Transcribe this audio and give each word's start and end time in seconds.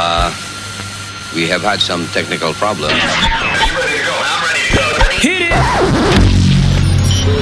Uh, 0.00 0.30
we 1.34 1.48
have 1.48 1.62
had 1.62 1.80
some 1.80 2.06
technical 2.14 2.52
problems. 2.54 2.92
Hit 5.18 5.42
it! 5.42 5.58
To 7.18 7.34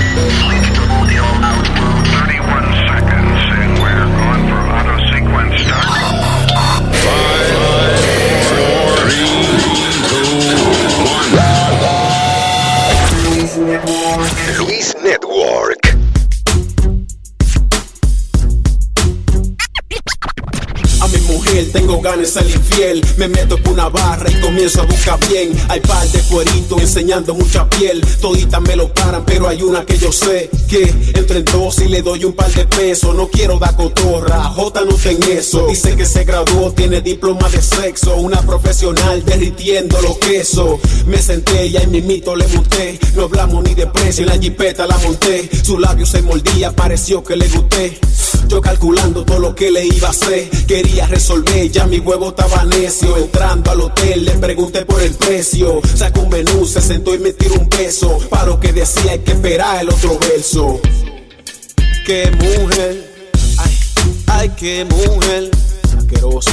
31 2.17 2.65
seconds, 2.89 3.41
and 3.61 3.77
we're 3.77 4.09
going 4.09 4.49
for 4.49 4.65
auto 4.73 4.97
sequence 5.13 5.61
Network. 15.03 15.96
Tengo 21.87 22.01
ganas 22.01 22.34
de 22.34 22.41
ser 22.41 22.51
infiel. 22.51 23.07
Me 23.17 23.29
meto 23.29 23.57
por 23.59 23.73
una 23.75 23.89
barra 23.89 24.29
y 24.31 24.41
comienzo 24.41 24.83
a 24.83 24.87
buscar 24.87 25.19
bien. 25.29 25.53
Hay 25.69 25.81
par 25.81 26.07
de 26.09 26.19
cueritos 26.21 26.81
enseñando 26.81 27.35
mucha 27.35 27.69
piel. 27.71 28.05
Toditas 28.21 28.61
me 28.61 28.75
lo 28.75 28.93
paran, 28.93 29.25
pero 29.25 29.47
hay 29.47 29.63
una 29.63 29.85
que 29.85 29.97
yo 29.97 30.11
sé 30.11 30.51
que 30.69 30.93
entre 31.15 31.39
en 31.39 31.45
dos 31.45 31.79
y 31.80 31.89
le 31.89 32.03
doy 32.03 32.25
un 32.25 32.33
par 32.33 32.53
de 32.53 32.67
pesos. 32.67 33.15
No 33.15 33.29
quiero 33.29 33.59
dar 33.59 33.77
cotorra, 33.77 34.43
J 34.45 34.80
no 34.85 34.95
ten 34.95 35.23
eso. 35.30 35.67
Dice 35.69 35.95
que 35.95 36.05
se 36.05 36.25
graduó, 36.25 36.73
tiene 36.73 37.01
diploma 37.01 37.49
de 37.49 37.63
sexo. 37.63 38.16
Una 38.16 38.43
profesional 38.43 39.25
derritiendo 39.25 40.01
los 40.03 40.19
quesos. 40.19 40.80
Me 41.07 41.19
senté 41.19 41.66
y 41.69 41.77
ahí 41.77 41.87
mito 41.87 42.35
le 42.35 42.49
monté. 42.49 42.99
No 43.15 43.25
hablamos 43.25 43.63
ni 43.63 43.75
de 43.75 43.87
precio, 43.87 44.25
en 44.25 44.30
la 44.30 44.39
jipeta 44.39 44.87
la 44.87 44.99
monté. 44.99 45.49
Su 45.63 45.79
labio 45.79 46.05
se 46.05 46.21
mordía, 46.23 46.75
pareció 46.75 47.23
que 47.23 47.37
le 47.37 47.49
gusté. 47.49 48.01
Yo 48.49 48.61
calculando 48.61 49.25
todo 49.25 49.41
lo 49.41 49.55
que 49.55 49.71
le 49.71 49.87
iba 49.87 50.09
a 50.09 50.11
hacer. 50.11 50.49
Quería 50.67 51.07
resolver, 51.07 51.71
ya 51.71 51.87
mi 51.87 51.99
huevo 51.99 52.29
estaba 52.29 52.65
necio. 52.65 53.17
Entrando 53.17 53.71
al 53.71 53.81
hotel, 53.81 54.25
le 54.25 54.33
pregunté 54.33 54.85
por 54.85 55.03
el 55.03 55.15
precio. 55.15 55.80
Sacó 55.95 56.21
un 56.21 56.29
menú, 56.30 56.65
se 56.65 56.80
sentó 56.80 57.15
y 57.15 57.19
me 57.19 57.33
tiró 57.33 57.55
un 57.55 57.69
beso. 57.69 58.19
Para 58.30 58.47
lo 58.47 58.61
que 58.61 58.73
decía, 58.73 59.13
hay 59.13 59.19
que 59.21 59.33
esperar 59.33 59.83
el 59.83 59.91
otro 59.91 60.19
verso. 60.19 60.80
Qué 62.07 62.30
mujer, 62.30 63.33
ay, 63.59 63.79
ay, 64.28 64.53
qué 64.56 64.84
mujer. 64.84 65.50
Asqueroso, 65.98 66.53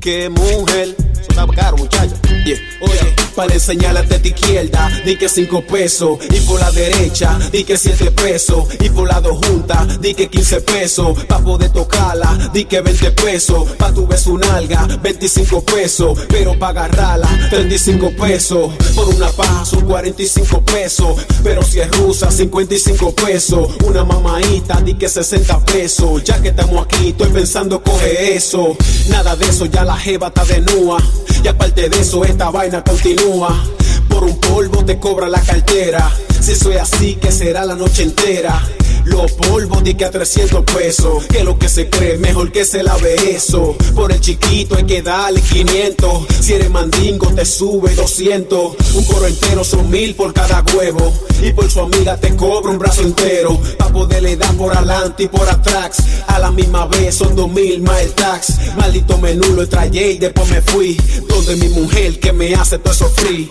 qué 0.00 0.28
mujer. 0.28 0.96
Está 1.32 1.46
caro, 1.46 1.78
muchacho. 1.78 2.14
Yeah. 2.44 2.58
Oye, 2.82 3.14
para 3.34 3.54
enseñarle 3.54 4.00
a 4.00 4.04
teta 4.04 4.28
izquierda, 4.28 4.90
di 5.06 5.16
que 5.16 5.28
cinco 5.30 5.62
pesos. 5.62 6.18
Y 6.28 6.40
por 6.40 6.60
la 6.60 6.70
derecha, 6.72 7.38
di 7.50 7.64
que 7.64 7.78
siete 7.78 8.10
pesos. 8.10 8.66
Y 8.78 8.90
por 8.90 9.08
la 9.08 9.18
dos 9.20 9.38
juntas, 9.46 9.98
di 10.00 10.12
que 10.12 10.28
15 10.28 10.60
pesos. 10.60 11.24
Pa' 11.24 11.38
poder 11.38 11.70
tocarla, 11.70 12.50
di 12.52 12.66
que 12.66 12.82
20 12.82 13.12
pesos. 13.12 13.70
Pa' 13.78 13.92
tu 13.92 14.06
beso 14.06 14.32
un 14.32 14.44
alga, 14.44 14.86
25 15.02 15.64
pesos. 15.64 16.18
Pero 16.28 16.58
pa' 16.58 16.68
agarrarla, 16.68 17.28
35 17.48 18.10
pesos. 18.10 18.72
Por 18.94 19.08
una 19.08 19.30
paja 19.30 19.64
son 19.64 19.86
45 19.86 20.60
pesos. 20.62 21.16
Pero 21.42 21.62
si 21.62 21.80
es 21.80 21.90
rusa, 21.96 22.30
55 22.30 23.14
pesos. 23.14 23.70
Una 23.86 24.04
mamaita, 24.04 24.82
di 24.82 24.94
que 24.94 25.08
60 25.08 25.64
pesos. 25.64 26.24
Ya 26.24 26.42
que 26.42 26.48
estamos 26.48 26.84
aquí, 26.84 27.08
estoy 27.08 27.30
pensando 27.30 27.82
coge 27.82 28.34
eso. 28.36 28.76
Nada 29.08 29.34
de 29.36 29.46
eso, 29.46 29.64
ya 29.66 29.84
la 29.84 29.96
jeva 29.96 30.26
está 30.26 30.44
de 30.44 30.60
nua. 30.60 30.98
Y 31.42 31.48
aparte 31.48 31.88
de 31.88 32.00
eso, 32.00 32.24
esta 32.24 32.50
vaina 32.50 32.82
continúa. 32.82 33.62
Por 34.08 34.24
un 34.24 34.38
polvo 34.38 34.84
te 34.84 34.98
cobra 34.98 35.28
la 35.28 35.40
cartera. 35.40 36.10
Si 36.40 36.54
soy 36.54 36.76
así, 36.76 37.14
que 37.16 37.30
será 37.32 37.64
la 37.64 37.74
noche 37.74 38.02
entera. 38.02 38.62
Los 39.04 39.32
polvos 39.32 39.82
di 39.82 39.94
que 39.94 40.04
a 40.04 40.10
300 40.10 40.64
pesos. 40.64 41.26
Que 41.26 41.44
lo 41.44 41.58
que 41.58 41.68
se 41.68 41.88
cree, 41.88 42.18
mejor 42.18 42.52
que 42.52 42.64
se 42.64 42.82
lave 42.82 43.14
eso. 43.34 43.76
Por 43.94 44.12
el 44.12 44.20
chiquito 44.20 44.76
hay 44.76 44.84
que 44.84 45.02
darle 45.02 45.40
500. 45.40 46.26
Si 46.40 46.54
eres 46.54 46.70
mandingo, 46.70 47.26
te 47.28 47.44
sube 47.44 47.94
200. 47.94 48.76
Un 48.94 49.04
coro 49.04 49.26
entero 49.26 49.64
son 49.64 49.90
mil 49.90 50.14
por 50.14 50.32
cada 50.32 50.64
huevo. 50.74 51.12
Y 51.42 51.52
por 51.52 51.70
su 51.70 51.80
amiga 51.80 52.16
te 52.16 52.34
cobra 52.36 52.70
un 52.70 52.78
brazo 52.78 53.02
entero. 53.02 53.58
Pa' 53.78 53.88
poderle 53.88 54.36
dar 54.36 54.54
por 54.54 54.76
adelante 54.76 55.24
y 55.24 55.28
por 55.28 55.48
atrás. 55.48 55.98
A 56.28 56.38
la 56.38 56.50
misma 56.50 56.86
vez 56.86 57.14
son 57.14 57.34
dos 57.34 57.50
mil 57.50 57.82
más 57.82 58.00
el 58.02 58.12
tax. 58.12 58.76
Maldito 58.76 59.18
menú 59.18 59.54
lo 59.54 59.68
trayé 59.68 60.12
y 60.12 60.18
después 60.18 60.48
me 60.50 60.62
fui. 60.62 60.96
Donde 61.28 61.56
mi 61.56 61.68
mujer 61.70 62.20
que 62.20 62.32
me 62.32 62.54
hace 62.54 62.78
todo 62.78 62.92
eso 62.92 63.10
free. 63.16 63.50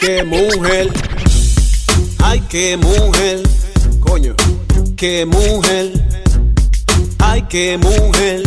Qué 0.00 0.22
mujer. 0.22 0.90
Ay, 2.20 2.42
qué 2.48 2.76
mujer. 2.76 3.42
Coño. 4.00 4.34
Qué 4.96 5.26
mujer. 5.26 5.92
Ay, 7.18 7.44
qué 7.48 7.76
mujer. 7.78 8.42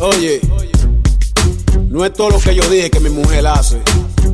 Oye. 0.00 0.40
No 1.88 2.04
es 2.04 2.12
todo 2.12 2.30
lo 2.30 2.40
que 2.40 2.52
yo 2.54 2.68
dije 2.68 2.90
que 2.90 3.00
mi 3.00 3.10
mujer 3.10 3.46
hace. 3.46 3.80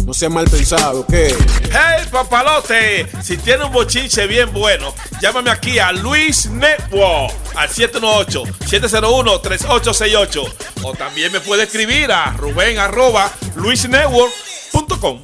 No 0.05 0.13
sea 0.13 0.29
mal 0.29 0.51
pensado, 0.51 1.07
¿qué? 1.07 1.33
Hey, 1.71 2.05
papalote, 2.11 3.07
si 3.23 3.37
tiene 3.37 3.63
un 3.65 3.73
bochinche 3.73 4.27
bien 4.27 4.53
bueno, 4.53 4.93
llámame 5.21 5.51
aquí 5.51 5.79
a 5.79 5.93
Luis 5.93 6.51
Network 6.51 7.33
al 7.55 7.69
718-701-3868. 7.69 10.53
O 10.83 10.93
también 10.95 11.31
me 11.31 11.39
puede 11.41 11.63
escribir 11.65 12.11
a 12.11 12.33
Rubén 12.33 12.79
arroba 12.79 13.31
luisnetwork.com. 13.55 15.21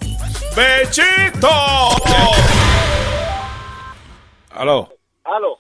¡Bechito! 0.55 1.49
Aló. 4.59 4.89
Aló, 5.25 5.57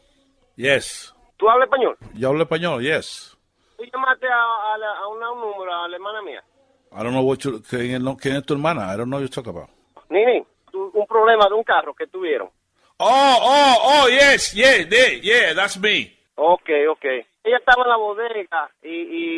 Yes. 0.56 1.14
¿tú 1.36 1.48
hablas 1.48 1.66
español? 1.66 1.96
Yo 2.14 2.28
hablo 2.30 2.42
español, 2.42 2.82
yes. 2.82 3.36
Tú 3.76 3.84
llamaste 3.84 4.26
a, 4.26 4.74
a, 4.74 4.78
la- 4.78 4.98
a 4.98 5.06
una- 5.08 5.30
un 5.30 5.40
número, 5.40 5.72
a 5.72 5.86
la 5.88 5.94
hermana 5.96 6.20
mía. 6.22 6.42
I 6.90 6.96
don't 7.04 7.10
know 7.12 7.22
what 7.22 7.38
you, 7.38 7.62
quién, 7.62 8.02
quién 8.16 8.36
es 8.36 8.44
tu 8.44 8.54
hermana. 8.54 8.92
I 8.92 8.96
don't 8.96 9.06
know 9.08 9.18
what 9.20 9.22
you 9.22 9.28
talk 9.28 9.46
about. 9.46 9.68
Nini, 10.10 10.42
un 10.72 11.06
problema 11.06 11.46
de 11.48 11.54
un 11.54 11.62
carro 11.62 11.94
que 11.94 12.06
tuvieron. 12.08 12.48
Oh, 12.96 13.36
oh, 13.40 13.76
oh, 13.84 14.08
yes, 14.08 14.52
yeah, 14.54 14.78
yeah, 14.90 15.20
yeah, 15.22 15.54
that's 15.54 15.78
me. 15.78 16.12
Ok, 16.34 16.68
ok. 16.90 17.04
Ella 17.44 17.58
estaba 17.58 17.84
en 17.84 17.90
la 17.90 17.96
bodega 17.96 18.70
y, 18.82 18.88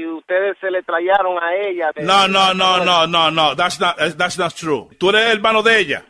y 0.00 0.06
ustedes 0.06 0.56
se 0.60 0.71
le 0.71 0.82
trajeron 0.82 1.37
a 1.42 1.54
ella. 1.54 1.91
de- 1.94 2.03
No, 2.03 2.27
no, 2.27 2.54
no, 2.54 2.82
no, 2.82 3.06
no, 3.06 3.31
no, 3.31 3.54
that's 3.54 3.78
not, 3.78 3.97
that's 4.16 4.38
not 4.38 4.54
true. 4.54 4.88
Tú 4.98 5.10
eres 5.10 5.27
el 5.27 5.32
hermano 5.37 5.62
de 5.62 5.78
ella. 5.81 6.04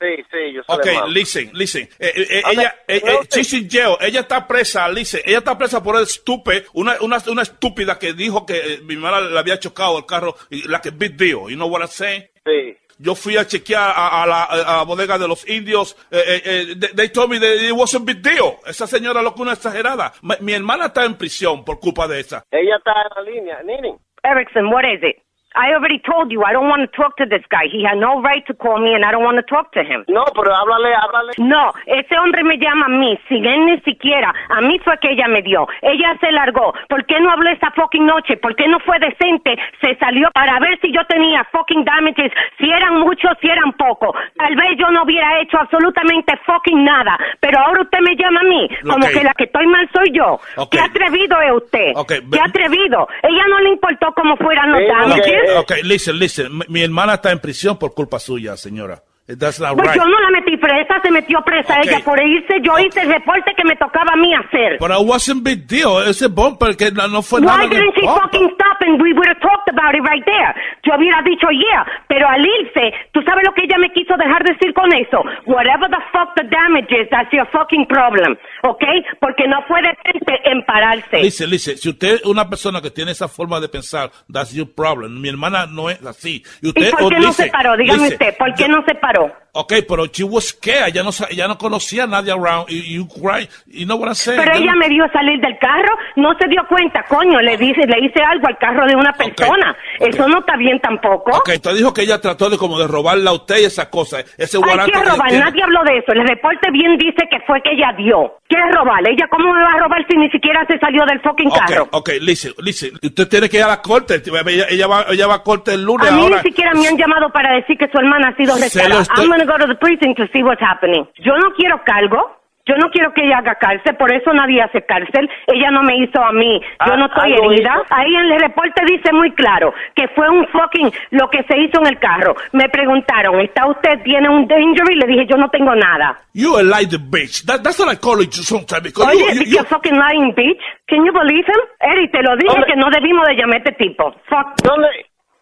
Sí, 0.00 0.16
sí, 0.30 0.52
yo 0.54 0.62
soy 0.62 0.76
Ok, 0.78 1.08
listen, 1.08 1.50
listen. 1.52 1.82
Eh, 1.98 2.12
eh, 2.16 2.26
eh, 2.30 2.42
ella, 2.52 2.74
eh, 2.88 3.02
eh. 3.04 3.96
Ella 4.00 4.20
está 4.20 4.48
presa, 4.48 4.88
listen. 4.88 5.20
Ella 5.26 5.38
está 5.38 5.58
presa 5.58 5.82
por 5.82 5.96
el 5.96 6.04
estúpido, 6.04 6.62
una, 6.72 6.96
una, 7.02 7.18
una 7.26 7.42
estúpida 7.42 7.98
que 7.98 8.14
dijo 8.14 8.46
que 8.46 8.56
eh, 8.56 8.80
mi 8.82 8.94
hermana 8.94 9.20
le 9.20 9.38
había 9.38 9.58
chocado 9.58 9.98
el 9.98 10.06
carro, 10.06 10.34
y 10.48 10.66
la 10.66 10.80
que 10.80 10.90
big 10.90 11.16
deal. 11.16 11.50
You 11.50 11.56
know 11.56 11.68
what 11.68 11.80
I'm 11.80 11.88
saying? 11.88 12.24
Sí. 12.46 12.76
Yo 12.98 13.14
fui 13.14 13.36
a 13.36 13.46
chequear 13.46 13.92
a, 13.94 14.22
a 14.22 14.26
la, 14.26 14.44
a 14.44 14.76
la 14.78 14.82
bodega 14.84 15.18
de 15.18 15.28
los 15.28 15.46
indios. 15.48 15.96
Eh, 16.10 16.22
eh, 16.26 16.42
eh, 16.44 16.88
they, 16.94 17.10
told 17.10 17.30
me 17.30 17.38
that 17.38 17.56
it 17.56 17.72
wasn't 17.72 18.06
big 18.06 18.22
deal. 18.22 18.58
Esa 18.66 18.86
señora 18.86 19.20
lo 19.22 19.34
que 19.34 19.42
una 19.42 19.52
exagerada. 19.52 20.12
Mi, 20.22 20.34
mi 20.40 20.52
hermana 20.54 20.86
está 20.86 21.04
en 21.04 21.16
prisión 21.16 21.62
por 21.62 21.78
culpa 21.78 22.08
de 22.08 22.20
esa. 22.20 22.44
Ella 22.50 22.76
está 22.76 22.92
en 23.02 23.24
la 23.24 23.30
línea. 23.30 23.62
Nini, 23.62 23.94
Erickson, 24.22 24.66
what 24.72 24.84
is 24.84 25.02
it? 25.02 25.16
I 25.56 25.74
already 25.74 25.98
told 25.98 26.30
you 26.30 26.44
I 26.46 26.52
don't 26.52 26.68
want 26.70 26.86
to 26.86 26.90
talk 26.94 27.16
to 27.18 27.26
this 27.26 27.42
guy. 27.50 27.66
He 27.66 27.82
had 27.82 27.98
no 27.98 28.22
right 28.22 28.46
to 28.46 28.54
call 28.54 28.78
me 28.78 28.94
and 28.94 29.04
I 29.04 29.10
don't 29.10 29.24
want 29.26 29.36
to 29.42 29.46
talk 29.46 29.72
to 29.74 29.82
him. 29.82 30.04
no, 30.08 30.24
pero 30.34 30.54
háblale, 30.54 30.94
háblale. 30.94 31.32
No, 31.38 31.72
ese 31.86 32.16
hombre 32.18 32.44
me 32.44 32.56
llama 32.58 32.86
a 32.86 32.88
mí, 32.88 33.18
sin 33.28 33.44
él 33.44 33.66
ni 33.66 33.80
siquiera. 33.80 34.32
A 34.50 34.60
mí 34.60 34.78
fue 34.84 34.96
que 34.98 35.10
ella 35.10 35.26
me 35.26 35.42
dio. 35.42 35.66
Ella 35.82 36.16
se 36.20 36.30
largó. 36.30 36.72
¿Por 36.88 37.04
qué 37.06 37.18
no 37.20 37.30
habló 37.32 37.50
esa 37.50 37.70
fucking 37.72 38.06
noche? 38.06 38.36
¿Por 38.36 38.54
qué 38.54 38.68
no 38.68 38.78
fue 38.80 38.98
decente? 39.00 39.56
Se 39.82 39.96
salió 39.96 40.28
para 40.32 40.58
ver 40.60 40.78
si 40.80 40.92
yo 40.92 41.04
tenía 41.08 41.42
fucking 41.50 41.84
damages, 41.84 42.32
si 42.58 42.70
eran 42.70 43.00
muchos, 43.00 43.32
si 43.40 43.48
eran 43.48 43.72
pocos. 43.72 44.14
Tal 44.36 44.54
vez 44.54 44.78
yo 44.78 44.90
no 44.90 45.02
hubiera 45.02 45.40
hecho 45.40 45.58
absolutamente 45.58 46.36
fucking 46.46 46.84
nada. 46.84 47.18
Pero 47.40 47.58
ahora 47.58 47.82
usted 47.82 47.98
me 48.00 48.14
llama 48.14 48.40
a 48.40 48.44
mí, 48.44 48.68
como 48.88 49.06
que 49.08 49.24
la 49.24 49.34
que 49.34 49.44
estoy 49.44 49.66
mal 49.66 49.88
soy 49.92 50.12
yo. 50.12 50.38
¿Qué 50.70 50.78
atrevido 50.80 51.40
es 51.40 51.52
usted? 51.52 51.92
Ok, 51.96 52.12
¿Qué 52.32 52.40
atrevido? 52.40 53.08
Ella 53.22 53.44
no 53.48 53.58
le 53.60 53.70
importó 53.70 54.12
cómo 54.14 54.36
fueran 54.36 54.70
los 54.70 54.82
damages. 54.86 55.39
Eh, 55.48 55.56
Ok, 55.58 55.72
listen, 55.82 56.18
listen. 56.18 56.56
Mi, 56.56 56.64
mi 56.68 56.82
hermana 56.82 57.14
está 57.14 57.30
en 57.30 57.38
prisión 57.40 57.78
por 57.78 57.94
culpa 57.94 58.18
suya, 58.18 58.56
señora. 58.56 59.02
That's 59.38 59.60
not 59.60 59.76
Pues 59.76 59.88
right. 59.88 59.96
yo 59.96 60.04
no 60.06 60.18
la 60.20 60.30
metí 60.30 60.56
presa, 60.56 61.00
se 61.02 61.10
metió 61.10 61.40
presa 61.44 61.74
Ok. 61.78 61.86
ella 61.86 62.00
por 62.04 62.18
irse. 62.22 62.60
Yo 62.62 62.78
hice 62.78 63.00
el 63.02 63.08
reporte 63.12 63.52
que 63.56 63.64
me 63.64 63.76
tocaba 63.76 64.12
a 64.12 64.16
mí 64.16 64.34
hacer. 64.34 64.78
But 64.80 64.90
I 64.90 64.98
wasn't 65.02 65.42
big 65.44 65.66
deal. 65.66 66.02
Ese 66.08 66.28
bumper 66.28 66.76
que 66.76 66.90
no, 66.90 67.22
fue 67.22 67.40
Why 67.40 67.46
nada 67.46 67.66
de 67.66 67.68
didn't 67.76 67.94
she 67.94 68.02
bumper. 68.06 68.22
fucking 68.22 68.50
stop 68.54 68.76
and 68.86 69.00
we 69.02 69.12
would 69.12 69.28
have 69.28 69.40
talked 69.40 69.68
about 69.70 69.94
it 69.94 70.02
right 70.02 70.24
there? 70.24 70.54
Yo 70.84 70.94
hubiera 70.96 71.22
dicho 71.22 71.46
yeah, 71.50 71.84
pero 72.08 72.28
al 72.28 72.40
irse, 72.44 72.92
¿tú 73.12 73.20
sabes 73.22 73.44
lo 73.46 73.52
que 73.54 73.64
ella 73.64 73.78
me 73.78 73.92
quiso 73.92 74.16
dejar 74.16 74.42
decir 74.44 74.72
con 74.74 74.92
eso? 74.92 75.22
Whatever 75.46 75.88
the 75.90 76.00
fuck 76.12 76.34
the 76.36 76.44
damage 76.44 76.90
is, 76.90 77.08
that's 77.10 77.30
your 77.32 77.46
fucking 77.52 77.86
problem, 77.86 78.36
¿ok? 78.64 78.84
Porque 79.20 79.46
no 79.46 79.62
fue 79.68 79.80
decente 79.82 80.40
en 80.44 80.64
pararse. 80.64 81.18
Listen, 81.22 81.50
listen, 81.50 81.76
si 81.76 81.90
usted 81.90 82.14
es 82.14 82.24
una 82.24 82.48
persona 82.48 82.80
que 82.80 82.90
tiene 82.90 83.12
esa 83.12 83.28
forma 83.28 83.60
de 83.60 83.68
pensar, 83.68 84.10
that's 84.32 84.52
your 84.54 84.68
problem. 84.74 85.20
Mi 85.20 85.28
hermana 85.28 85.66
no 85.66 85.90
es 85.90 86.04
así. 86.04 86.42
Y, 86.62 86.68
usted, 86.68 86.88
¿Y 86.88 86.90
por 86.90 87.02
oh, 87.04 87.08
qué 87.10 87.16
no 87.20 87.28
listen, 87.28 87.46
se 87.46 87.52
paró? 87.52 87.76
Dígame 87.76 87.98
listen, 88.08 88.12
usted, 88.14 88.38
¿por 88.38 88.54
qué 88.54 88.62
yo- 88.64 88.68
no 88.68 88.84
se 88.86 88.94
paró? 88.94 89.19
Claro, 89.20 89.34
Ok, 89.52 89.72
pero 89.88 90.06
she 90.06 90.22
was 90.24 90.48
scared. 90.48 90.88
Ella 90.88 91.02
no, 91.02 91.10
ella 91.28 91.48
no 91.48 91.58
conocía 91.58 92.04
a 92.04 92.06
nadie 92.06 92.30
around. 92.32 92.66
Y 92.70 92.94
you 92.94 93.08
cry. 93.08 93.48
You 93.66 93.84
know 93.86 93.96
what 93.98 94.06
I'm 94.08 94.14
saying? 94.14 94.40
Pero 94.40 94.56
ella 94.56 94.74
me 94.76 94.88
dio 94.88 95.04
salir 95.12 95.40
del 95.40 95.58
carro, 95.58 95.96
no 96.16 96.32
se 96.38 96.46
dio 96.48 96.62
cuenta, 96.68 97.04
coño, 97.08 97.40
le 97.40 97.56
dice, 97.56 97.80
le 97.86 98.06
hice 98.06 98.22
algo 98.22 98.46
al 98.46 98.58
carro 98.58 98.86
de 98.86 98.94
una 98.94 99.12
persona. 99.12 99.76
ok. 99.98 100.06
Eso 100.08 100.28
no 100.28 100.38
está 100.40 100.56
bien 100.56 100.78
tampoco. 100.80 101.30
Ok, 101.38 101.50
usted 101.56 101.74
dijo 101.74 101.92
que 101.92 102.02
ella 102.02 102.20
trató 102.20 102.48
de 102.48 102.58
como 102.58 102.78
de 102.78 102.86
robarla 102.86 103.30
a 103.30 103.34
usted 103.34 103.58
y 103.58 103.64
esas 103.64 103.86
cosas. 103.86 104.24
Ese 104.38 104.56
Ay, 104.58 104.62
guarante 104.62 104.92
¿qué 104.92 105.02
robar? 105.02 105.32
Nadie 105.32 105.62
habló 105.62 105.82
de 105.84 105.98
eso. 105.98 106.12
El 106.12 106.28
reporte 106.28 106.70
bien 106.72 106.96
dice 106.96 107.26
que 107.30 107.40
fue 107.46 107.60
que 107.62 107.72
ella 107.72 107.92
dio. 107.96 108.38
¿Qué 108.48 108.56
es 108.56 108.74
robar? 108.74 109.00
¿Ella 109.08 109.26
cómo 109.30 109.52
me 109.52 109.62
va 109.62 109.72
a 109.74 109.78
robar 109.78 110.04
si 110.08 110.16
ni 110.16 110.28
siquiera 110.30 110.64
se 110.66 110.78
salió 110.78 111.04
del 111.06 111.20
fucking 111.20 111.48
Ok, 111.48 111.58
carro? 111.68 111.88
ok, 111.92 112.10
listen, 112.20 112.52
listen. 112.58 112.92
Usted 113.02 113.28
tiene 113.28 113.48
que 113.48 113.58
ir 113.58 113.62
a 113.64 113.68
la 113.68 113.80
corte. 113.82 114.20
Ella, 114.24 114.66
ella 114.68 114.86
va, 114.86 115.06
ella 115.10 115.26
va 115.26 115.34
a 115.36 115.42
corte 115.42 115.72
el 115.74 115.82
lunes 115.82 116.08
A 116.08 116.12
mí 116.12 116.22
ahora. 116.22 116.36
ni 116.36 116.42
siquiera 116.48 116.72
me 116.74 116.86
han 116.88 116.96
llamado 116.96 117.30
para 117.32 117.54
decir 117.54 117.76
que 117.78 117.88
su 117.88 117.98
hermana 117.98 118.28
ha 118.28 118.36
sido 118.36 118.54
arrestada. 118.54 119.04
I'm 119.40 119.46
gonna 119.46 119.58
go 119.58 119.66
to 119.66 119.72
the 119.72 119.78
precinct 119.78 120.18
to 120.18 120.26
see 120.32 120.42
what's 120.42 120.60
happening. 120.60 121.06
Yo 121.18 121.32
no 121.38 121.50
quiero 121.56 121.80
cargo. 121.84 122.36
Yo 122.66 122.76
no 122.76 122.90
quiero 122.90 123.12
que 123.14 123.24
ella 123.24 123.38
haga 123.38 123.54
cárcel, 123.56 123.96
por 123.96 124.12
eso 124.12 124.32
nadie 124.32 124.60
hace 124.62 124.82
cárcel. 124.84 125.28
Ella 125.46 125.70
no 125.72 125.82
me 125.82 125.96
hizo 125.96 126.22
a 126.22 126.30
mí. 126.30 126.60
Yo 126.60 126.92
Ah, 126.92 126.96
no 126.96 127.06
estoy 127.06 127.32
herida. 127.32 127.72
hizo. 127.82 127.86
Ahí 127.94 128.14
en 128.14 128.30
el 128.32 128.40
reporte 128.40 128.82
dice 128.86 129.12
muy 129.12 129.32
claro 129.32 129.72
que 129.96 130.06
fue 130.08 130.28
un 130.28 130.46
fucking 130.48 130.92
lo 131.10 131.28
que 131.30 131.42
se 131.44 131.58
hizo 131.58 131.80
en 131.80 131.86
el 131.88 131.98
carro. 131.98 132.36
Me 132.52 132.68
preguntaron, 132.68 133.40
¿está 133.40 133.66
usted 133.66 134.02
tiene 134.04 134.28
un 134.28 134.42
injury? 134.42 134.94
Le 134.94 135.06
dije, 135.06 135.26
yo 135.26 135.36
no 135.38 135.48
tengo 135.48 135.74
nada. 135.74 136.20
You 136.34 136.58
a 136.58 136.62
lie 136.62 136.86
the 136.86 136.98
bitch. 136.98 137.44
That, 137.46 137.62
that's 137.64 137.78
what 137.80 137.88
I 137.90 137.96
call 137.96 138.20
it 138.20 138.32
sometimes. 138.34 138.82
Because 138.84 139.08
Oye, 139.08 139.34
you, 139.34 139.42
you, 139.42 139.56
you, 139.56 139.64
fucking 139.64 139.96
lying 139.96 140.32
bitch. 140.36 140.60
Can 140.86 141.04
you 141.04 141.12
believe 141.12 141.46
him? 141.48 141.60
Eric, 141.80 142.12
te 142.12 142.22
lo 142.22 142.36
dije 142.36 142.52
Hombre. 142.54 142.66
que 142.70 142.76
no 142.76 142.88
debimos 142.90 143.26
de 143.26 143.34
llamar 143.36 143.54
a 143.56 143.58
este 143.64 143.72
tipo. 143.72 144.12
Fuck. 144.28 144.62
¿Dónde? 144.62 144.88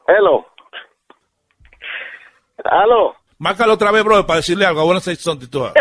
Hello. 0.07 0.47
Aló. 2.65 3.17
Márcalo 3.39 3.75
otra 3.75 3.93
vez, 3.93 4.03
bro, 4.03 4.27
para 4.27 4.39
decirle 4.39 4.67
algo. 4.67 4.81
I 4.81 4.85
want 4.85 4.99
to 4.99 5.05
say 5.05 5.17
something 5.17 5.49
to 5.49 5.65
her. 5.67 5.73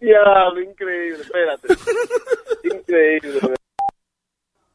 Diablo, 0.00 0.60
increíble, 0.60 1.20
espérate. 1.20 1.68
increíble. 2.64 3.56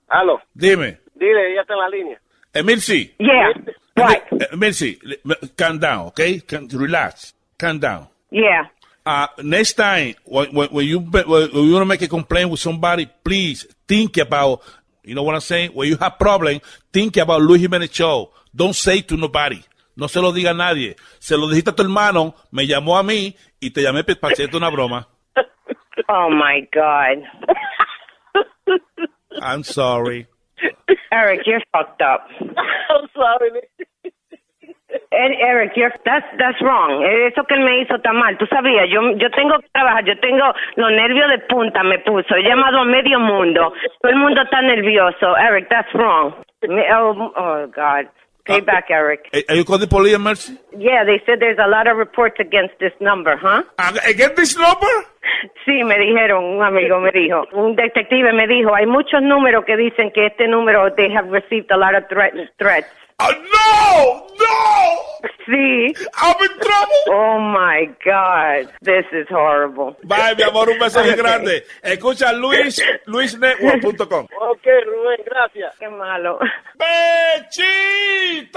Aló. 0.09 0.39
Dime. 0.53 0.99
Dile, 1.15 1.51
ella 1.51 1.61
está 1.61 1.73
en 1.73 1.79
la 1.79 1.89
línea. 1.89 2.21
Emilsi. 2.53 3.13
Yeah. 3.17 3.53
Right. 3.95 4.23
Eh, 4.31 4.47
Emilsi, 4.51 4.99
calm 5.57 5.79
down, 5.79 6.07
okay? 6.07 6.41
Can, 6.41 6.67
relax. 6.67 7.33
Calm 7.57 7.79
down. 7.79 8.07
Yeah. 8.29 8.67
Uh, 9.05 9.27
next 9.43 9.73
time, 9.73 10.15
when, 10.25 10.53
when, 10.53 10.69
when 10.69 10.85
you 10.85 10.99
when 10.99 11.25
you 11.27 11.73
want 11.73 11.81
to 11.81 11.85
make 11.85 12.01
a 12.01 12.07
complaint 12.07 12.49
with 12.49 12.59
somebody, 12.59 13.09
please 13.23 13.65
think 13.87 14.17
about, 14.17 14.61
you 15.03 15.15
know 15.15 15.23
what 15.23 15.35
I'm 15.35 15.41
saying? 15.41 15.71
When 15.71 15.87
you 15.87 15.95
have 15.97 16.17
problem, 16.19 16.59
think 16.91 17.17
about 17.17 17.41
Luis 17.41 17.61
Jiménez 17.61 17.93
Show. 17.93 18.31
Don't 18.53 18.75
say 18.75 19.01
to 19.01 19.15
nobody. 19.15 19.63
No 19.95 20.07
se 20.07 20.21
lo 20.21 20.31
diga 20.33 20.51
a 20.51 20.53
nadie. 20.53 20.95
Se 21.19 21.37
lo 21.37 21.47
dijiste 21.47 21.71
a 21.71 21.75
tu 21.75 21.83
hermano, 21.83 22.35
me 22.51 22.67
llamó 22.67 22.97
a 22.97 23.03
mí 23.03 23.35
y 23.59 23.71
te 23.71 23.81
llamé 23.81 24.03
para 24.03 24.33
hacerte 24.33 24.57
una 24.57 24.69
broma. 24.69 25.07
Oh 26.09 26.29
my 26.29 26.67
God. 26.73 27.23
I'm 29.41 29.63
sorry. 29.63 30.27
Eric, 31.11 31.41
you're 31.45 31.61
fucked 31.71 32.01
up. 32.01 32.27
I'm 32.89 33.07
sorry. 33.15 33.61
Ed- 35.11 35.39
Eric, 35.41 35.71
you're, 35.75 35.91
that's, 36.05 36.25
that's 36.37 36.59
wrong. 36.61 37.03
Eso 37.03 37.43
que 37.47 37.55
él 37.55 37.63
me 37.63 37.81
hizo 37.81 37.95
está 37.95 38.11
mal. 38.13 38.37
Tú 38.37 38.45
sabías, 38.47 38.87
yo, 38.89 39.01
yo 39.17 39.29
tengo 39.31 39.59
que 39.59 39.67
trabajar, 39.73 40.05
yo 40.05 40.17
tengo 40.19 40.53
los 40.75 40.91
nervios 40.91 41.29
de 41.29 41.39
punta, 41.47 41.83
me 41.83 41.99
puso. 41.99 42.35
He 42.35 42.43
llamado 42.43 42.79
a 42.79 42.85
medio 42.85 43.19
mundo. 43.19 43.73
Todo 44.01 44.11
el 44.11 44.17
mundo 44.19 44.41
está 44.41 44.61
nervioso. 44.61 45.35
Eric, 45.37 45.67
that's 45.69 45.93
wrong. 45.93 46.33
Oh, 46.67 47.31
oh 47.35 47.67
God. 47.67 48.07
Pay 48.45 48.61
ah, 48.61 48.61
back, 48.61 48.85
Eric. 48.91 49.21
Are 49.33 49.41
are 49.49 49.55
you 49.55 49.65
calling 49.65 49.81
the 49.81 49.87
police, 49.87 50.17
Mercy? 50.19 50.53
Yeah, 50.77 51.03
they 51.03 51.19
said 51.25 51.39
there's 51.39 51.57
a 51.57 51.67
lot 51.67 51.87
of 51.87 51.97
reports 51.97 52.37
against 52.39 52.77
this 52.79 52.93
number, 53.01 53.35
huh? 53.35 53.63
¿Against 54.05 54.35
this 54.35 54.55
number? 54.55 54.93
Sí, 55.65 55.83
me 55.83 55.97
dijeron, 55.97 56.43
un 56.43 56.63
amigo 56.63 56.99
me 56.99 57.11
dijo, 57.11 57.45
un 57.53 57.75
detective 57.75 58.31
me 58.33 58.47
dijo, 58.47 58.73
hay 58.75 58.85
muchos 58.85 59.21
números 59.21 59.65
que 59.65 59.75
dicen 59.75 60.11
que 60.11 60.27
este 60.27 60.47
número, 60.47 60.93
they 60.93 61.11
have 61.11 61.29
received 61.29 61.71
a 61.71 61.77
lot 61.77 61.95
of 61.95 62.07
threat, 62.07 62.33
threats. 62.57 62.87
Oh, 63.19 63.31
no! 63.31 64.27
No! 64.37 65.27
Sí. 65.45 65.93
I'm 66.17 66.35
in 66.41 66.59
trouble. 66.59 67.03
Oh 67.09 67.39
my 67.39 67.87
God, 68.03 68.73
this 68.81 69.05
is 69.13 69.27
horrible. 69.29 69.95
Bye, 70.03 70.33
mi 70.35 70.43
amor, 70.43 70.69
un 70.69 70.79
beso 70.79 71.03
bien 71.03 71.15
grande. 71.15 71.63
Escucha 71.83 72.33
Luis, 72.33 72.81
luisnetwork.com. 73.05 74.25
Ok, 74.25 74.65
Rubén, 74.85 75.23
gracias. 75.25 75.75
Qué 75.79 75.87
malo. 75.87 76.39
¡Bechitos! 77.45 78.55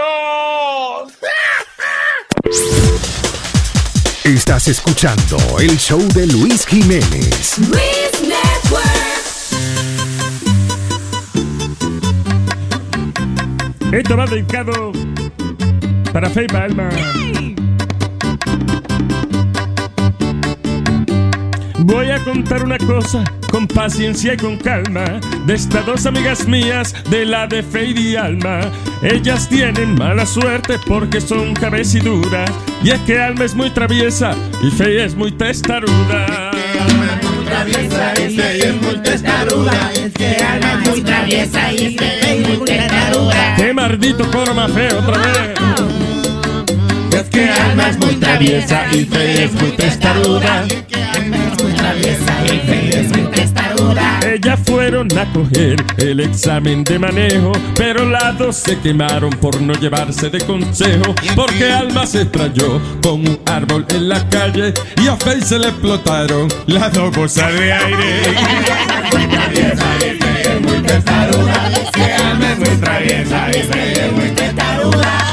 Estás 4.25 4.69
escuchando 4.69 5.37
el 5.61 5.77
show 5.79 6.01
de 6.15 6.27
Luis 6.27 6.67
Jiménez. 6.67 7.59
Luis 7.59 8.23
Network. 8.23 9.28
Esto 13.93 14.17
va 14.19 14.27
dedicado 14.27 14.93
para 16.13 16.29
Faye 16.29 16.47
Alma. 16.55 16.91
Voy 21.79 22.11
a 22.11 22.23
contar 22.23 22.65
una 22.65 22.77
cosa 22.77 23.25
con 23.51 23.67
paciencia 23.67 24.35
y 24.35 24.37
con 24.37 24.59
calma 24.59 25.21
de 25.47 25.55
estas 25.55 25.87
dos 25.87 26.05
amigas 26.05 26.47
mías 26.47 26.95
de 27.09 27.25
la 27.25 27.47
de 27.47 27.63
Faye 27.63 27.99
y 27.99 28.17
Alma. 28.17 28.61
Ellas 29.03 29.49
tienen 29.49 29.95
mala 29.95 30.27
suerte 30.27 30.79
porque 30.87 31.21
son 31.23 31.55
cabeciduras 31.55 32.51
y 32.83 32.91
es 32.91 33.01
que 33.01 33.19
Alma 33.19 33.45
es 33.45 33.55
muy 33.55 33.71
traviesa 33.71 34.37
y 34.63 34.71
Faye 34.71 35.05
es 35.05 35.15
muy 35.15 35.33
testaruda. 35.33 36.51
¡Qué 43.59 43.75
maldito 43.75 44.25
coro 44.31 44.55
más 44.55 44.71
feo 44.71 45.01
otra 45.01 45.19
vez! 45.19 45.59
Es 47.13 47.25
que 47.25 47.51
Alma 47.51 47.89
es 47.89 47.99
muy 47.99 48.15
traviesa 48.15 48.87
y 48.93 49.05
Faye 49.05 49.45
es 49.45 49.53
muy 49.53 49.73
testaruda. 49.73 50.65
Ellas 54.23 54.61
fueron 54.67 55.09
a 55.19 55.33
coger 55.33 55.77
el 55.97 56.21
examen 56.21 56.85
de 56.85 56.99
manejo, 56.99 57.53
pero 57.75 58.05
las 58.05 58.39
dos 58.39 58.57
se 58.57 58.79
quemaron 58.79 59.31
por 59.31 59.61
no 59.61 59.75
llevarse 59.75 60.31
de 60.31 60.41
consejo, 60.41 61.15
porque 61.35 61.71
Alma 61.73 62.07
se 62.07 62.23
estrelló 62.23 62.81
con 63.03 63.27
un 63.27 63.41
árbol 63.47 63.85
en 63.91 64.09
la 64.09 64.29
calle 64.29 64.75
y 65.03 65.09
a 65.09 65.17
Faye 65.17 65.43
se 65.43 65.59
le 65.59 65.69
explotaron 65.69 66.49
las 66.67 66.93
dos 66.93 67.15
bolsas 67.17 67.53
de 67.55 67.73
aire. 67.73 68.23
Ay 75.01 75.28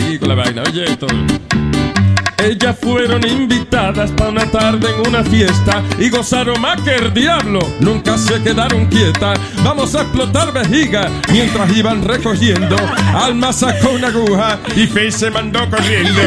seguir 0.00 0.26
la 0.26 0.34
vaina, 0.34 0.62
oye 0.68 0.84
esto. 0.84 1.06
Ellas 2.36 2.76
fueron 2.78 3.26
invitadas 3.26 4.10
para 4.10 4.28
una 4.28 4.44
tarde 4.44 4.90
en 4.90 5.08
una 5.08 5.24
fiesta 5.24 5.82
y 5.98 6.10
gozaron 6.10 6.60
más 6.60 6.78
que 6.82 6.96
el 6.96 7.14
diablo. 7.14 7.60
Nunca 7.80 8.18
se 8.18 8.42
quedaron 8.42 8.84
quietas. 8.88 9.38
Vamos 9.64 9.94
a 9.94 10.02
explotar 10.02 10.52
vejiga 10.52 11.08
mientras 11.32 11.74
iban 11.74 12.04
recogiendo. 12.04 12.76
Alma 13.14 13.54
sacó 13.54 13.92
una 13.92 14.08
aguja 14.08 14.58
y 14.76 14.86
Faye 14.86 15.10
se 15.10 15.30
mandó 15.30 15.60
corriendo. 15.70 16.20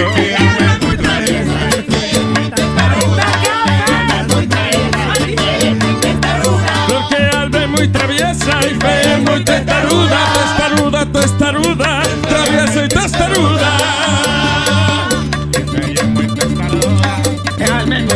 Porque 6.88 7.38
Alma 7.38 7.64
es 7.66 7.70
muy 7.70 7.88
traviesa 7.90 8.60
y 8.62 8.80
Faye 8.80 9.14
es 9.14 9.30
muy 9.30 9.44
testaruda, 9.44 10.34